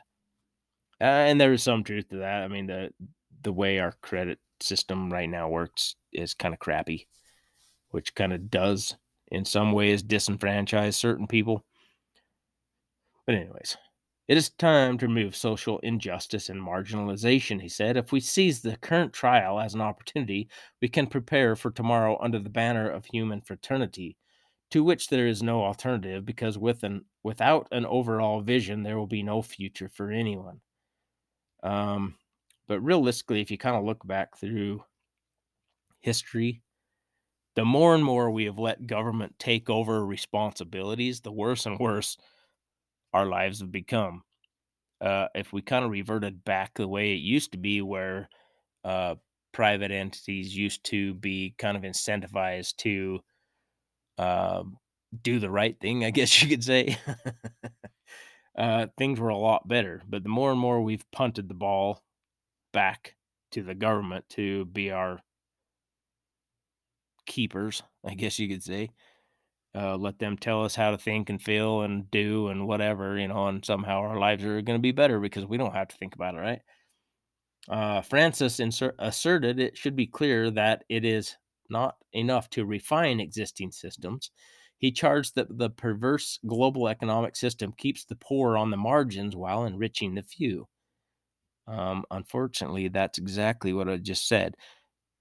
Uh, 1.02 1.04
and 1.04 1.42
there 1.42 1.52
is 1.52 1.64
some 1.64 1.84
truth 1.84 2.08
to 2.10 2.18
that. 2.18 2.44
I 2.44 2.48
mean, 2.48 2.68
the 2.68 2.92
the 3.44 3.52
way 3.52 3.80
our 3.80 3.96
credit 4.04 4.38
system 4.60 5.12
right 5.12 5.28
now 5.28 5.50
works 5.50 5.96
is 6.14 6.36
kind 6.36 6.54
of 6.54 6.60
crappy 6.60 7.08
which 7.92 8.16
kind 8.16 8.34
of 8.34 8.50
does 8.50 8.96
in 9.28 9.46
some 9.46 9.72
ways 9.72 10.04
disenfranchise 10.04 10.96
certain 10.96 11.28
people. 11.28 11.66
But, 13.26 13.36
anyways, 13.36 13.78
it 14.28 14.38
is 14.38 14.50
time 14.50 14.98
to 14.98 15.08
remove 15.08 15.36
social 15.36 15.80
injustice 15.80 16.50
and 16.50 16.62
marginalization, 16.62 17.62
he 17.62 17.70
said. 17.70 17.98
If 17.98 18.12
we 18.12 18.20
seize 18.20 18.62
the 18.62 18.78
current 18.78 19.14
trial 19.14 19.60
as 19.60 19.74
an 19.74 19.82
opportunity, 19.82 20.50
we 20.82 20.88
can 20.88 21.08
prepare 21.08 21.56
for 21.56 21.72
tomorrow 21.72 22.18
under 22.22 22.40
the 22.40 22.50
banner 22.50 22.90
of 22.90 23.06
human 23.06 23.42
fraternity, 23.42 24.18
to 24.72 24.84
which 24.84 25.08
there 25.08 25.28
is 25.28 25.44
no 25.44 25.64
alternative 25.64 26.26
because 26.26 26.58
with 26.58 26.84
an, 26.84 27.06
without 27.24 27.68
an 27.72 27.86
overall 27.86 28.42
vision, 28.42 28.84
there 28.84 28.98
will 28.98 29.08
be 29.08 29.24
no 29.24 29.42
future 29.42 29.90
for 29.90 30.12
anyone. 30.12 30.62
Um, 31.64 32.16
but 32.68 32.80
realistically, 32.80 33.42
if 33.42 33.52
you 33.52 33.58
kind 33.58 33.76
of 33.76 33.84
look 33.84 34.06
back 34.08 34.38
through 34.38 34.84
history, 36.00 36.62
the 37.56 37.66
more 37.66 37.96
and 37.96 38.04
more 38.04 38.32
we 38.32 38.46
have 38.46 38.60
let 38.60 38.88
government 38.88 39.36
take 39.40 39.70
over 39.70 40.06
responsibilities, 40.06 41.22
the 41.22 41.32
worse 41.32 41.66
and 41.66 41.80
worse 41.80 42.18
our 43.14 43.26
lives 43.26 43.60
have 43.60 43.72
become. 43.72 44.24
Uh, 45.02 45.28
if 45.36 45.52
we 45.52 45.62
kind 45.62 45.84
of 45.84 45.92
reverted 45.92 46.44
back 46.44 46.76
the 46.76 46.88
way 46.88 47.14
it 47.14 47.22
used 47.22 47.52
to 47.52 47.58
be, 47.58 47.82
where 47.82 48.30
uh, 48.84 49.16
private 49.52 49.92
entities 49.92 50.56
used 50.56 50.84
to 50.86 51.14
be 51.16 51.56
kind 51.58 51.76
of 51.76 51.84
incentivized 51.84 52.76
to 52.78 53.20
uh, 54.18 54.64
do 55.22 55.40
the 55.40 55.50
right 55.50 55.80
thing, 55.80 56.06
I 56.06 56.12
guess 56.12 56.42
you 56.42 56.50
could 56.50 56.64
say, 56.64 56.98
uh, 58.58 58.88
things 58.98 59.20
were 59.20 59.30
a 59.30 59.38
lot 59.38 59.68
better. 59.68 60.02
But 60.08 60.24
the 60.24 60.30
more 60.30 60.52
and 60.52 60.60
more 60.60 60.82
we've 60.82 61.10
punted 61.12 61.48
the 61.48 61.56
ball 61.56 62.04
back 62.74 63.16
to 63.52 63.64
the 63.64 63.76
government 63.76 64.30
to 64.30 64.66
be 64.66 64.92
our 64.92 65.20
keepers, 67.32 67.82
I 68.06 68.14
guess 68.14 68.38
you 68.38 68.50
could 68.50 68.62
say. 68.62 68.92
Uh, 69.74 69.96
let 69.96 70.20
them 70.20 70.36
tell 70.38 70.66
us 70.66 70.76
how 70.76 70.92
to 70.92 70.98
think 70.98 71.30
and 71.30 71.42
feel 71.42 71.82
and 71.82 72.12
do 72.12 72.50
and 72.50 72.68
whatever, 72.68 73.18
you 73.18 73.30
know, 73.30 73.48
and 73.48 73.64
somehow 73.64 74.02
our 74.02 74.20
lives 74.20 74.44
are 74.44 74.62
going 74.62 74.78
to 74.78 74.82
be 74.82 74.92
better 74.92 75.18
because 75.18 75.46
we 75.46 75.58
don't 75.58 75.74
have 75.74 75.88
to 75.88 75.96
think 75.96 76.14
about 76.14 76.36
it, 76.36 76.40
right? 76.40 76.62
Uh, 77.70 78.02
Francis 78.02 78.60
insert, 78.60 78.96
asserted 79.00 79.60
it 79.60 79.78
should 79.78 79.96
be 79.96 80.08
clear 80.08 80.52
that 80.52 80.84
it 80.90 81.06
is 81.06 81.38
not 81.70 81.96
enough 82.12 82.50
to 82.50 82.66
refine 82.66 83.22
existing 83.22 83.72
systems. 83.72 84.32
He 84.78 84.92
charged 84.92 85.36
that 85.36 85.58
the 85.58 85.70
perverse 85.70 86.38
global 86.46 86.90
economic 86.90 87.38
system 87.38 87.72
keeps 87.78 88.04
the 88.04 88.18
poor 88.18 88.58
on 88.58 88.72
the 88.72 88.78
margins 88.78 89.38
while 89.38 89.64
enriching 89.64 90.16
the 90.16 90.24
few. 90.24 90.68
Um, 91.68 92.04
unfortunately, 92.12 92.90
that's 92.90 93.20
exactly 93.20 93.72
what 93.72 93.88
I 93.88 93.96
just 93.98 94.28
said 94.28 94.56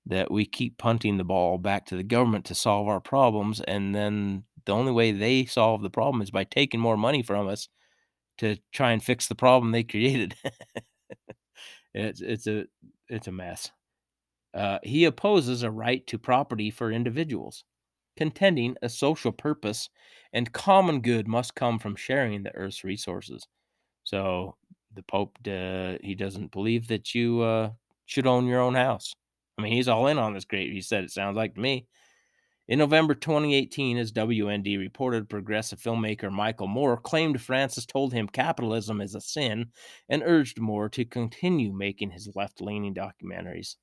that 0.07 0.31
we 0.31 0.45
keep 0.47 0.79
punting 0.79 1.17
the 1.19 1.25
ball 1.25 1.59
back 1.59 1.87
to 1.87 1.97
the 1.97 2.03
government 2.03 2.45
to 2.47 2.55
solve 2.55 2.89
our 2.89 3.01
problems 3.01 3.61
and 3.63 3.95
then 3.95 4.45
the 4.67 4.73
only 4.73 4.93
way 4.93 5.13
they 5.13 5.45
solve 5.45 5.83
the 5.83 5.91
problem 5.91 6.23
is 6.23 6.31
by 6.31 6.45
taking 6.45 6.81
more 6.81 6.97
money 6.97 7.23
from 7.23 7.49
us 7.49 7.69
to 8.39 8.57
try 8.73 8.93
and 8.93 9.03
fix 9.05 9.29
the 9.29 9.35
problem 9.35 9.73
they 9.73 9.83
created. 9.85 10.37
It's 11.95 12.21
it's 12.21 12.47
a 12.47 12.65
it's 13.09 13.27
a 13.29 13.33
mess. 13.33 13.71
Uh, 14.55 14.79
he 14.83 15.05
opposes 15.05 15.63
a 15.63 15.71
right 15.71 16.07
to 16.09 16.19
property 16.19 16.71
for 16.71 16.93
individuals 16.93 17.65
contending 18.17 18.77
a 18.83 18.89
social 18.89 19.33
purpose 19.33 19.91
and 20.33 20.53
common 20.53 21.01
good 21.03 21.29
must 21.29 21.55
come 21.55 21.79
from 21.79 21.97
sharing 21.97 22.43
the 22.45 22.55
earth's 22.57 22.85
resources. 22.85 23.47
So 24.05 24.57
the 24.95 25.03
pope 25.05 25.39
uh, 25.49 25.99
he 26.03 26.15
doesn't 26.17 26.53
believe 26.53 26.89
that 26.89 27.15
you 27.15 27.43
uh, 27.43 27.73
should 28.07 28.27
own 28.27 28.47
your 28.47 28.61
own 28.61 28.75
house 28.77 29.15
I 29.61 29.63
mean, 29.63 29.73
he's 29.73 29.89
all 29.89 30.07
in 30.07 30.19
on 30.19 30.33
this 30.33 30.45
great. 30.45 30.73
He 30.73 30.81
said 30.81 31.05
it 31.05 31.11
sounds 31.11 31.37
like 31.37 31.55
to 31.55 31.61
me. 31.61 31.87
In 32.67 32.79
November 32.79 33.15
2018, 33.15 33.99
as 33.99 34.13
WND 34.13 34.79
reported, 34.79 35.29
progressive 35.29 35.81
filmmaker 35.81 36.31
Michael 36.31 36.69
Moore 36.69 36.97
claimed 36.97 37.41
Francis 37.41 37.85
told 37.85 38.13
him 38.13 38.29
capitalism 38.29 39.01
is 39.01 39.15
a 39.15 39.21
sin 39.21 39.67
and 40.09 40.23
urged 40.25 40.61
Moore 40.61 40.89
to 40.91 41.05
continue 41.05 41.73
making 41.73 42.13
his 42.13 42.31
left 42.37 42.61
leaning 42.61 42.95
documentaries. 42.95 43.75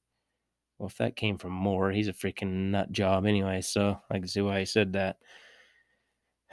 Well, 0.79 0.87
if 0.87 0.97
that 0.97 1.15
came 1.15 1.37
from 1.37 1.51
Moore, 1.51 1.91
he's 1.91 2.07
a 2.07 2.13
freaking 2.13 2.71
nut 2.71 2.91
job 2.91 3.25
anyway, 3.25 3.61
so 3.61 3.99
I 4.09 4.19
can 4.19 4.27
see 4.27 4.41
why 4.41 4.59
he 4.59 4.65
said 4.65 4.93
that. 4.93 5.17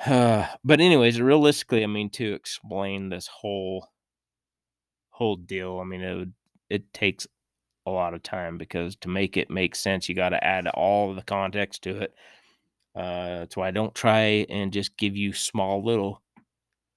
Uh, 0.04 0.46
but 0.64 0.80
anyways, 0.80 1.20
realistically, 1.20 1.84
I 1.84 1.86
mean, 1.86 2.10
to 2.10 2.34
explain 2.34 3.08
this 3.08 3.28
whole 3.28 3.88
whole 5.10 5.36
deal, 5.36 5.78
I 5.78 5.84
mean, 5.84 6.02
it 6.02 6.14
would 6.14 6.32
it 6.68 6.92
takes 6.92 7.26
a 7.86 7.90
lot 7.90 8.14
of 8.14 8.22
time 8.22 8.58
because 8.58 8.96
to 8.96 9.08
make 9.08 9.36
it 9.36 9.50
make 9.50 9.74
sense, 9.74 10.08
you 10.08 10.14
got 10.14 10.30
to 10.30 10.44
add 10.44 10.66
all 10.68 11.14
the 11.14 11.22
context 11.22 11.82
to 11.82 12.02
it. 12.02 12.14
Uh, 12.94 13.40
that's 13.40 13.56
why 13.56 13.68
I 13.68 13.72
don't 13.72 13.94
try 13.94 14.46
and 14.48 14.72
just 14.72 14.96
give 14.96 15.16
you 15.16 15.32
small 15.32 15.84
little 15.84 16.22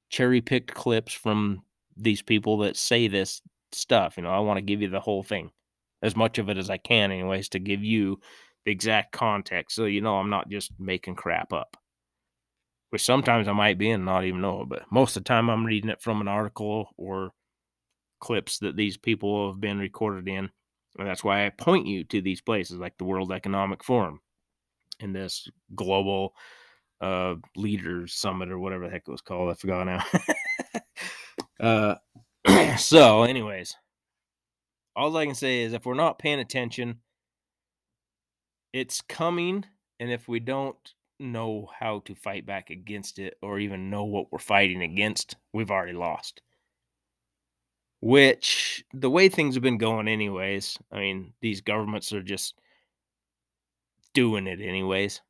cherry 0.10 0.42
picked 0.42 0.74
clips 0.74 1.14
from 1.14 1.64
these 1.98 2.22
people 2.22 2.60
that 2.60 2.78
say 2.78 3.08
this 3.08 3.42
stuff. 3.72 4.16
You 4.18 4.24
know, 4.24 4.30
I 4.30 4.40
want 4.40 4.58
to 4.58 4.62
give 4.62 4.82
you 4.82 4.90
the 4.90 5.00
whole 5.00 5.24
thing, 5.24 5.52
as 6.02 6.16
much 6.16 6.38
of 6.38 6.50
it 6.50 6.58
as 6.58 6.70
I 6.70 6.78
can, 6.78 7.12
anyways, 7.12 7.50
to 7.50 7.60
give 7.60 7.84
you 7.84 8.20
the 8.66 8.72
exact 8.72 9.12
context. 9.12 9.76
So, 9.76 9.86
you 9.86 10.02
know, 10.02 10.18
I'm 10.18 10.30
not 10.30 10.50
just 10.50 10.72
making 10.80 11.16
crap 11.16 11.52
up. 11.52 11.78
Which 12.90 13.04
sometimes 13.04 13.50
I 13.50 13.54
might 13.54 13.78
be 13.78 13.90
and 13.92 14.06
not 14.06 14.24
even 14.24 14.40
know 14.40 14.62
it, 14.62 14.70
but 14.70 14.84
most 14.90 15.18
of 15.18 15.24
the 15.24 15.28
time 15.28 15.50
I'm 15.50 15.66
reading 15.66 15.90
it 15.90 16.02
from 16.02 16.22
an 16.22 16.30
article 16.30 16.90
or 16.96 17.32
clips 18.22 18.60
that 18.60 18.78
these 18.78 18.98
people 18.98 19.52
have 19.52 19.60
been 19.60 19.78
recorded 19.78 20.28
in 20.28 20.50
and 20.98 21.08
that's 21.08 21.24
why 21.24 21.46
I 21.46 21.50
point 21.50 21.88
you 21.88 22.04
to 22.06 22.22
these 22.22 22.42
places 22.42 22.78
like 22.78 22.98
the 22.98 23.06
World 23.06 23.32
Economic 23.32 23.84
Forum 23.84 24.22
and 25.00 25.16
this 25.16 25.48
global 25.76 26.34
uh, 27.02 27.36
leaders 27.56 28.14
summit 28.14 28.50
or 28.50 28.60
whatever 28.60 28.86
the 28.86 28.92
heck 28.92 29.04
it 29.08 29.12
was 29.12 29.22
called. 29.22 29.52
I 29.52 29.54
forgot 29.54 29.86
now. 29.86 30.04
uh, 32.46 32.76
so, 32.78 33.24
anyways, 33.24 33.76
all 34.96 35.16
I 35.16 35.26
can 35.26 35.36
say 35.36 35.62
is 35.62 35.74
if 35.74 35.86
we're 35.86 35.94
not 35.94 36.20
paying 36.20 36.40
attention, 36.40 37.00
it's 38.74 39.02
coming. 39.02 39.66
And 40.00 40.12
if 40.12 40.28
we 40.28 40.40
don't 40.40 40.78
know 41.20 41.70
how 41.80 42.00
to 42.06 42.14
fight 42.14 42.46
back 42.46 42.70
against 42.70 43.18
it 43.18 43.36
or 43.42 43.60
even 43.60 43.90
know 43.90 44.04
what 44.04 44.32
we're 44.32 44.40
fighting 44.40 44.82
against, 44.84 45.36
we've 45.54 45.72
already 45.72 45.94
lost 45.94 46.42
which 48.00 48.84
the 48.94 49.10
way 49.10 49.28
things 49.28 49.56
have 49.56 49.64
been 49.64 49.78
going 49.78 50.08
anyways 50.08 50.78
i 50.92 51.00
mean 51.00 51.34
these 51.42 51.62
governments 51.62 52.14
are 52.14 52.22
just 52.24 52.54
doing 54.18 54.48
it 54.48 54.60
anyways. 54.60 55.22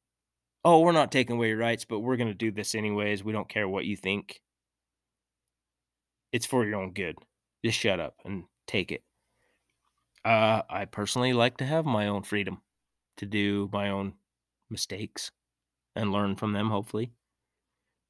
Oh 0.64 0.80
we're 0.80 0.94
not 0.94 1.12
taking 1.12 1.36
away 1.36 1.50
your 1.50 1.58
rights 1.58 1.84
but 1.84 2.00
we're 2.00 2.16
going 2.16 2.30
to 2.30 2.34
do 2.34 2.52
this 2.52 2.74
anyways. 2.74 3.22
We 3.22 3.34
don't 3.34 3.50
care 3.50 3.68
what 3.68 3.84
you 3.84 3.98
think. 3.98 4.42
It's 6.32 6.46
for 6.46 6.66
your 6.66 6.80
own 6.82 6.94
good. 6.94 7.18
Just 7.66 7.78
shut 7.78 8.00
up 8.00 8.16
and 8.24 8.46
take 8.66 8.94
it. 8.94 9.04
Uh 10.24 10.62
i 10.70 10.86
personally 10.86 11.34
like 11.34 11.58
to 11.58 11.66
have 11.66 11.86
my 11.86 12.08
own 12.08 12.24
freedom 12.24 12.62
to 13.18 13.26
do 13.26 13.70
my 13.74 13.90
own 13.90 14.14
mistakes 14.70 15.32
and 15.98 16.14
learn 16.14 16.38
from 16.38 16.54
them 16.54 16.70
hopefully. 16.70 17.12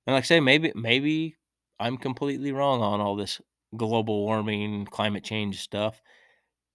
And 0.06 0.14
like 0.14 0.26
i 0.26 0.28
say 0.28 0.40
maybe 0.40 0.72
maybe 0.76 1.38
i'm 1.80 1.98
completely 1.98 2.52
wrong 2.52 2.82
on 2.82 3.02
all 3.02 3.16
this 3.16 3.42
global 3.76 4.24
warming, 4.24 4.86
climate 4.86 5.24
change 5.24 5.62
stuff. 5.62 6.02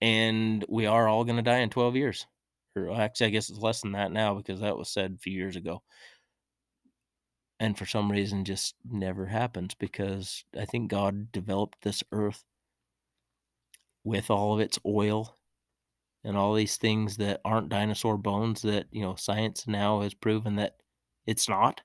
And 0.01 0.65
we 0.69 0.87
are 0.87 1.09
all 1.09 1.25
going 1.25 1.37
to 1.37 1.43
die 1.43 1.59
in 1.59 1.71
12 1.71 1.97
years. 1.97 2.27
Or 2.75 2.93
actually, 2.93 3.27
I 3.27 3.31
guess 3.31 3.51
it's 3.51 3.59
less 3.61 3.83
than 3.83 3.93
that 3.93 4.13
now 4.13 4.35
because 4.35 4.61
that 4.61 4.77
was 4.77 4.89
said 4.89 5.15
a 5.15 5.19
few 5.19 5.33
years 5.33 5.57
ago. 5.57 5.83
And 7.61 7.79
for 7.79 7.87
some 7.87 8.11
reason, 8.11 8.45
just 8.45 8.75
never 8.91 9.27
happens 9.27 9.75
because 9.75 10.45
I 10.59 10.65
think 10.65 10.91
God 10.91 11.31
developed 11.31 11.79
this 11.83 12.03
earth 12.11 12.43
with 14.05 14.31
all 14.31 14.55
of 14.55 14.61
its 14.61 14.79
oil 14.85 15.37
and 16.25 16.37
all 16.37 16.55
these 16.55 16.77
things 16.77 17.17
that 17.19 17.41
aren't 17.45 17.69
dinosaur 17.69 18.17
bones 18.17 18.63
that, 18.63 18.87
you 18.91 19.03
know, 19.03 19.15
science 19.15 19.67
now 19.69 20.01
has 20.01 20.15
proven 20.15 20.57
that 20.57 20.77
it's 21.27 21.49
not. 21.49 21.81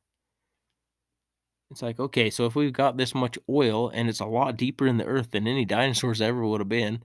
It's 1.70 1.82
like, 1.82 2.00
okay, 2.00 2.30
so 2.30 2.46
if 2.46 2.56
we've 2.56 2.72
got 2.74 2.96
this 2.98 3.14
much 3.14 3.38
oil 3.50 3.90
and 3.90 4.08
it's 4.10 4.22
a 4.22 4.26
lot 4.26 4.56
deeper 4.58 4.88
in 4.88 4.98
the 4.98 5.06
earth 5.06 5.32
than 5.32 5.48
any 5.48 5.66
dinosaurs 5.66 6.22
ever 6.22 6.46
would 6.46 6.62
have 6.62 6.70
been, 6.70 7.04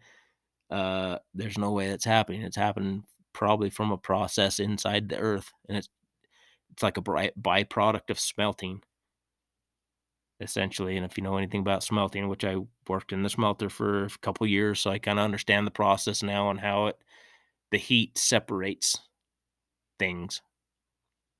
uh, 0.70 1.18
there's 1.34 1.58
no 1.58 1.72
way 1.72 1.88
that's 1.88 2.04
happening. 2.04 2.42
It's 2.42 2.56
happening 2.56 3.04
probably 3.34 3.70
from 3.70 3.92
a 3.92 3.98
process 3.98 4.60
inside 4.60 5.08
the 5.08 5.18
earth, 5.18 5.52
and 5.68 5.78
it's 5.78 5.88
it's 6.72 6.82
like 6.82 6.98
a 6.98 7.02
byproduct 7.02 8.10
of 8.10 8.20
smelting, 8.20 8.82
essentially. 10.40 10.96
And 10.96 11.04
if 11.06 11.16
you 11.16 11.24
know 11.24 11.36
anything 11.36 11.60
about 11.60 11.82
smelting, 11.84 12.28
which 12.28 12.44
I 12.44 12.56
worked 12.88 13.12
in 13.12 13.22
the 13.22 13.30
smelter 13.30 13.68
for 13.68 14.04
a 14.04 14.10
couple 14.22 14.46
years, 14.46 14.80
so 14.80 14.90
I 14.90 14.98
kind 14.98 15.18
of 15.18 15.24
understand 15.24 15.66
the 15.66 15.70
process 15.70 16.22
now 16.22 16.50
and 16.50 16.60
how 16.60 16.86
it 16.86 16.98
the 17.72 17.78
heat 17.78 18.18
separates 18.18 18.98
things, 19.98 20.42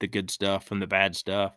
the 0.01 0.09
good 0.09 0.31
stuff 0.31 0.67
from 0.67 0.81
the 0.81 0.87
bad 0.87 1.17
stuff 1.17 1.55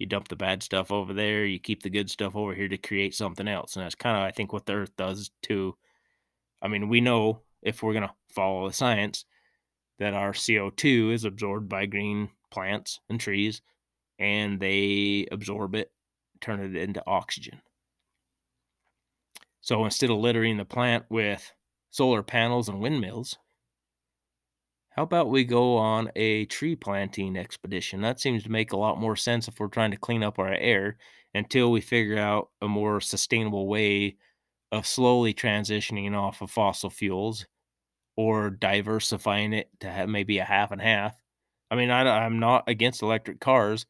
you 0.00 0.06
dump 0.06 0.28
the 0.28 0.36
bad 0.36 0.62
stuff 0.62 0.90
over 0.90 1.12
there, 1.12 1.44
you 1.44 1.58
keep 1.58 1.82
the 1.82 1.90
good 1.90 2.10
stuff 2.10 2.34
over 2.34 2.54
here 2.54 2.68
to 2.68 2.78
create 2.78 3.14
something 3.14 3.46
else. 3.46 3.76
And 3.76 3.84
that's 3.84 3.94
kind 3.94 4.16
of, 4.16 4.22
I 4.22 4.30
think, 4.30 4.52
what 4.52 4.64
the 4.64 4.72
earth 4.72 4.96
does 4.96 5.30
too. 5.42 5.76
I 6.62 6.68
mean, 6.68 6.88
we 6.88 7.02
know 7.02 7.42
if 7.62 7.82
we're 7.82 7.92
going 7.92 8.08
to 8.08 8.14
follow 8.30 8.66
the 8.66 8.74
science 8.74 9.26
that 9.98 10.14
our 10.14 10.32
CO2 10.32 11.12
is 11.12 11.24
absorbed 11.24 11.68
by 11.68 11.84
green 11.84 12.30
plants 12.50 12.98
and 13.10 13.20
trees, 13.20 13.60
and 14.18 14.58
they 14.58 15.26
absorb 15.30 15.74
it, 15.74 15.92
turn 16.40 16.60
it 16.60 16.74
into 16.74 17.06
oxygen. 17.06 17.60
So 19.60 19.84
instead 19.84 20.08
of 20.08 20.16
littering 20.16 20.56
the 20.56 20.64
plant 20.64 21.04
with 21.10 21.52
solar 21.90 22.22
panels 22.22 22.70
and 22.70 22.80
windmills, 22.80 23.36
how 24.90 25.02
about 25.02 25.30
we 25.30 25.44
go 25.44 25.76
on 25.76 26.10
a 26.16 26.46
tree 26.46 26.76
planting 26.76 27.36
expedition? 27.36 28.00
That 28.00 28.20
seems 28.20 28.42
to 28.44 28.50
make 28.50 28.72
a 28.72 28.76
lot 28.76 28.98
more 28.98 29.16
sense 29.16 29.48
if 29.48 29.58
we're 29.60 29.68
trying 29.68 29.92
to 29.92 29.96
clean 29.96 30.22
up 30.22 30.38
our 30.38 30.52
air 30.52 30.98
until 31.34 31.70
we 31.70 31.80
figure 31.80 32.18
out 32.18 32.50
a 32.60 32.68
more 32.68 33.00
sustainable 33.00 33.68
way 33.68 34.16
of 34.72 34.86
slowly 34.86 35.34
transitioning 35.34 36.14
off 36.16 36.42
of 36.42 36.50
fossil 36.50 36.90
fuels 36.90 37.46
or 38.16 38.50
diversifying 38.50 39.52
it 39.52 39.70
to 39.80 39.90
have 39.90 40.08
maybe 40.08 40.38
a 40.38 40.44
half 40.44 40.72
and 40.72 40.82
half 40.82 41.16
I 41.70 41.76
mean, 41.76 41.90
I, 41.90 42.02
I'm 42.02 42.40
not 42.40 42.64
against 42.68 43.02
electric 43.02 43.40
cars, 43.40 43.86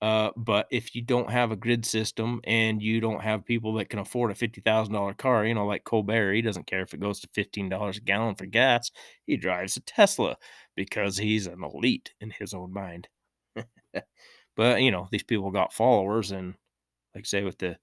uh, 0.00 0.30
but 0.36 0.66
if 0.70 0.94
you 0.94 1.02
don't 1.02 1.30
have 1.30 1.50
a 1.50 1.56
grid 1.56 1.84
system 1.84 2.40
and 2.44 2.80
you 2.80 3.00
don't 3.00 3.22
have 3.22 3.44
people 3.44 3.74
that 3.74 3.90
can 3.90 3.98
afford 3.98 4.30
a 4.30 4.34
fifty 4.34 4.60
thousand 4.60 4.94
dollar 4.94 5.14
car, 5.14 5.44
you 5.44 5.54
know, 5.54 5.66
like 5.66 5.84
Colbert, 5.84 6.34
he 6.34 6.42
doesn't 6.42 6.66
care 6.66 6.82
if 6.82 6.94
it 6.94 7.00
goes 7.00 7.20
to 7.20 7.28
fifteen 7.34 7.68
dollars 7.68 7.96
a 7.98 8.00
gallon 8.00 8.36
for 8.36 8.46
gas. 8.46 8.90
He 9.26 9.36
drives 9.36 9.76
a 9.76 9.80
Tesla 9.80 10.36
because 10.76 11.16
he's 11.16 11.46
an 11.48 11.64
elite 11.64 12.12
in 12.20 12.30
his 12.30 12.54
own 12.54 12.72
mind. 12.72 13.08
but 14.56 14.82
you 14.82 14.90
know, 14.90 15.08
these 15.10 15.24
people 15.24 15.50
got 15.50 15.72
followers, 15.72 16.30
and 16.30 16.54
like 17.14 17.24
I 17.24 17.26
say, 17.26 17.42
with 17.42 17.58
the 17.58 17.76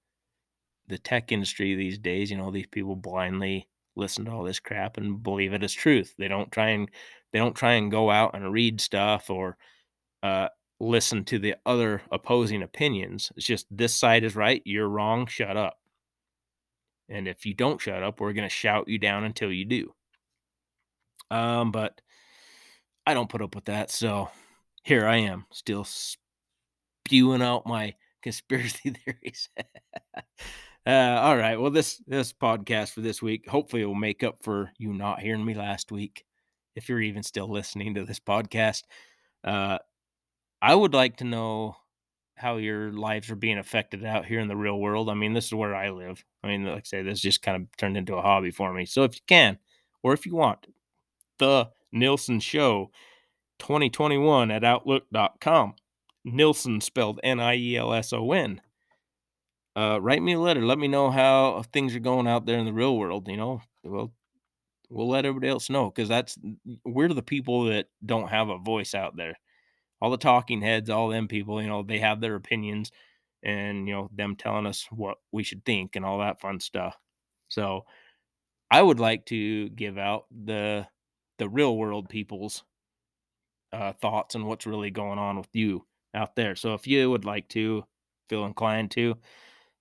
the 0.88 0.98
tech 0.98 1.32
industry 1.32 1.74
these 1.74 1.98
days, 1.98 2.30
you 2.30 2.36
know, 2.36 2.50
these 2.50 2.66
people 2.66 2.96
blindly 2.96 3.68
listen 3.96 4.24
to 4.26 4.30
all 4.30 4.44
this 4.44 4.60
crap 4.60 4.98
and 4.98 5.22
believe 5.22 5.52
it 5.52 5.62
as 5.64 5.72
truth. 5.72 6.14
They 6.18 6.28
don't 6.28 6.50
try 6.52 6.70
and 6.70 6.88
they 7.32 7.38
don't 7.38 7.54
try 7.56 7.74
and 7.74 7.90
go 7.90 8.10
out 8.10 8.34
and 8.34 8.52
read 8.52 8.80
stuff 8.80 9.30
or 9.30 9.56
uh, 10.22 10.48
listen 10.78 11.24
to 11.24 11.38
the 11.38 11.54
other 11.64 12.02
opposing 12.10 12.62
opinions. 12.62 13.32
It's 13.36 13.46
just 13.46 13.66
this 13.70 13.94
side 13.94 14.24
is 14.24 14.36
right, 14.36 14.62
you're 14.64 14.88
wrong, 14.88 15.26
shut 15.26 15.56
up. 15.56 15.78
And 17.08 17.28
if 17.28 17.46
you 17.46 17.54
don't 17.54 17.80
shut 17.80 18.02
up, 18.02 18.20
we're 18.20 18.32
going 18.32 18.48
to 18.48 18.54
shout 18.54 18.88
you 18.88 18.98
down 18.98 19.24
until 19.24 19.52
you 19.52 19.64
do. 19.64 19.94
Um, 21.30 21.70
but 21.70 22.00
I 23.06 23.14
don't 23.14 23.28
put 23.28 23.42
up 23.42 23.54
with 23.54 23.66
that. 23.66 23.90
So 23.90 24.28
here 24.82 25.06
I 25.06 25.18
am, 25.18 25.46
still 25.52 25.84
spewing 25.84 27.42
out 27.42 27.66
my 27.66 27.94
conspiracy 28.22 28.90
theories. 28.90 29.48
uh, 30.86 30.90
all 30.90 31.36
right. 31.36 31.60
Well, 31.60 31.70
this 31.70 32.02
this 32.06 32.32
podcast 32.32 32.90
for 32.90 33.00
this 33.00 33.22
week 33.22 33.48
hopefully 33.48 33.84
will 33.84 33.94
make 33.94 34.24
up 34.24 34.42
for 34.42 34.72
you 34.78 34.92
not 34.92 35.20
hearing 35.20 35.44
me 35.44 35.54
last 35.54 35.92
week. 35.92 36.24
If 36.74 36.88
you're 36.88 37.00
even 37.00 37.22
still 37.22 37.50
listening 37.50 37.94
to 37.94 38.04
this 38.04 38.20
podcast, 38.20 38.82
uh, 39.44 39.78
I 40.60 40.74
would 40.74 40.94
like 40.94 41.18
to 41.18 41.24
know 41.24 41.76
how 42.36 42.56
your 42.56 42.92
lives 42.92 43.30
are 43.30 43.36
being 43.36 43.58
affected 43.58 44.04
out 44.04 44.26
here 44.26 44.40
in 44.40 44.48
the 44.48 44.56
real 44.56 44.78
world. 44.78 45.08
I 45.08 45.14
mean, 45.14 45.32
this 45.32 45.46
is 45.46 45.54
where 45.54 45.74
I 45.74 45.90
live. 45.90 46.24
I 46.42 46.48
mean, 46.48 46.64
like 46.64 46.78
I 46.78 46.82
say, 46.84 47.02
this 47.02 47.20
just 47.20 47.42
kind 47.42 47.62
of 47.62 47.76
turned 47.76 47.96
into 47.96 48.14
a 48.14 48.22
hobby 48.22 48.50
for 48.50 48.72
me. 48.72 48.84
So 48.84 49.04
if 49.04 49.14
you 49.14 49.22
can, 49.26 49.58
or 50.02 50.12
if 50.12 50.26
you 50.26 50.34
want, 50.34 50.66
the 51.38 51.70
Nielson 51.94 52.40
Show 52.40 52.90
2021 53.58 54.50
at 54.50 54.64
Outlook.com. 54.64 55.74
Nielson 56.26 56.82
spelled 56.82 57.20
N 57.22 57.40
I 57.40 57.56
E 57.56 57.76
L 57.76 57.92
S 57.92 58.12
O 58.12 58.32
N. 58.32 58.60
Uh, 59.74 59.98
write 60.00 60.22
me 60.22 60.32
a 60.32 60.40
letter. 60.40 60.64
Let 60.64 60.78
me 60.78 60.88
know 60.88 61.10
how 61.10 61.62
things 61.72 61.94
are 61.94 62.00
going 62.00 62.26
out 62.26 62.46
there 62.46 62.58
in 62.58 62.66
the 62.66 62.72
real 62.72 62.96
world. 62.96 63.28
You 63.28 63.36
know, 63.36 63.62
well, 63.84 64.12
we'll 64.90 65.08
let 65.08 65.24
everybody 65.24 65.50
else 65.50 65.70
know 65.70 65.90
because 65.90 66.08
that's 66.08 66.36
we're 66.84 67.08
the 67.08 67.22
people 67.22 67.66
that 67.66 67.86
don't 68.04 68.28
have 68.28 68.48
a 68.48 68.58
voice 68.58 68.94
out 68.94 69.16
there 69.16 69.38
all 70.00 70.10
the 70.10 70.16
talking 70.16 70.62
heads, 70.62 70.90
all 70.90 71.08
them 71.08 71.28
people, 71.28 71.62
you 71.62 71.68
know, 71.68 71.82
they 71.82 71.98
have 71.98 72.20
their 72.20 72.34
opinions 72.34 72.90
and, 73.42 73.86
you 73.88 73.94
know, 73.94 74.10
them 74.14 74.36
telling 74.36 74.66
us 74.66 74.86
what 74.90 75.18
we 75.32 75.42
should 75.42 75.64
think 75.64 75.96
and 75.96 76.04
all 76.04 76.18
that 76.18 76.40
fun 76.40 76.60
stuff. 76.60 76.96
So 77.48 77.84
I 78.70 78.82
would 78.82 79.00
like 79.00 79.26
to 79.26 79.68
give 79.70 79.98
out 79.98 80.26
the 80.30 80.86
the 81.38 81.48
real 81.48 81.76
world 81.76 82.08
people's 82.08 82.64
uh, 83.72 83.92
thoughts 83.94 84.34
and 84.34 84.46
what's 84.46 84.66
really 84.66 84.90
going 84.90 85.18
on 85.18 85.36
with 85.36 85.48
you 85.52 85.84
out 86.14 86.36
there. 86.36 86.56
So 86.56 86.74
if 86.74 86.86
you 86.86 87.10
would 87.10 87.24
like 87.24 87.48
to 87.50 87.84
feel 88.28 88.46
inclined 88.46 88.90
to 88.92 89.16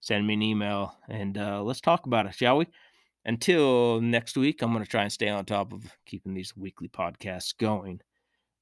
send 0.02 0.28
me 0.28 0.34
an 0.36 0.42
email 0.42 0.96
and 1.08 1.38
uh, 1.38 1.64
let's 1.64 1.82
talk 1.82 2.06
about 2.06 2.26
it, 2.26 2.36
shall 2.36 2.58
we? 2.58 2.68
Until 3.26 4.02
next 4.02 4.38
week, 4.38 4.62
I'm 4.62 4.72
going 4.72 4.84
to 4.84 4.90
try 4.90 5.04
and 5.04 5.12
stay 5.12 5.30
on 5.30 5.46
top 5.46 5.74
of 5.74 5.84
keeping 6.06 6.34
these 6.34 6.56
weekly 6.56 6.88
podcasts 6.88 7.58
going. 7.58 8.02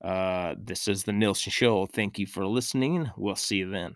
Uh, 0.04 0.56
this 0.58 0.88
is 0.88 1.04
the 1.04 1.14
Nielson 1.14 1.52
Show. 1.52 1.86
Thank 1.86 2.20
you 2.20 2.28
for 2.28 2.46
listening. 2.46 3.12
We'll 3.16 3.36
see 3.36 3.58
you 3.58 3.70
then. 3.70 3.96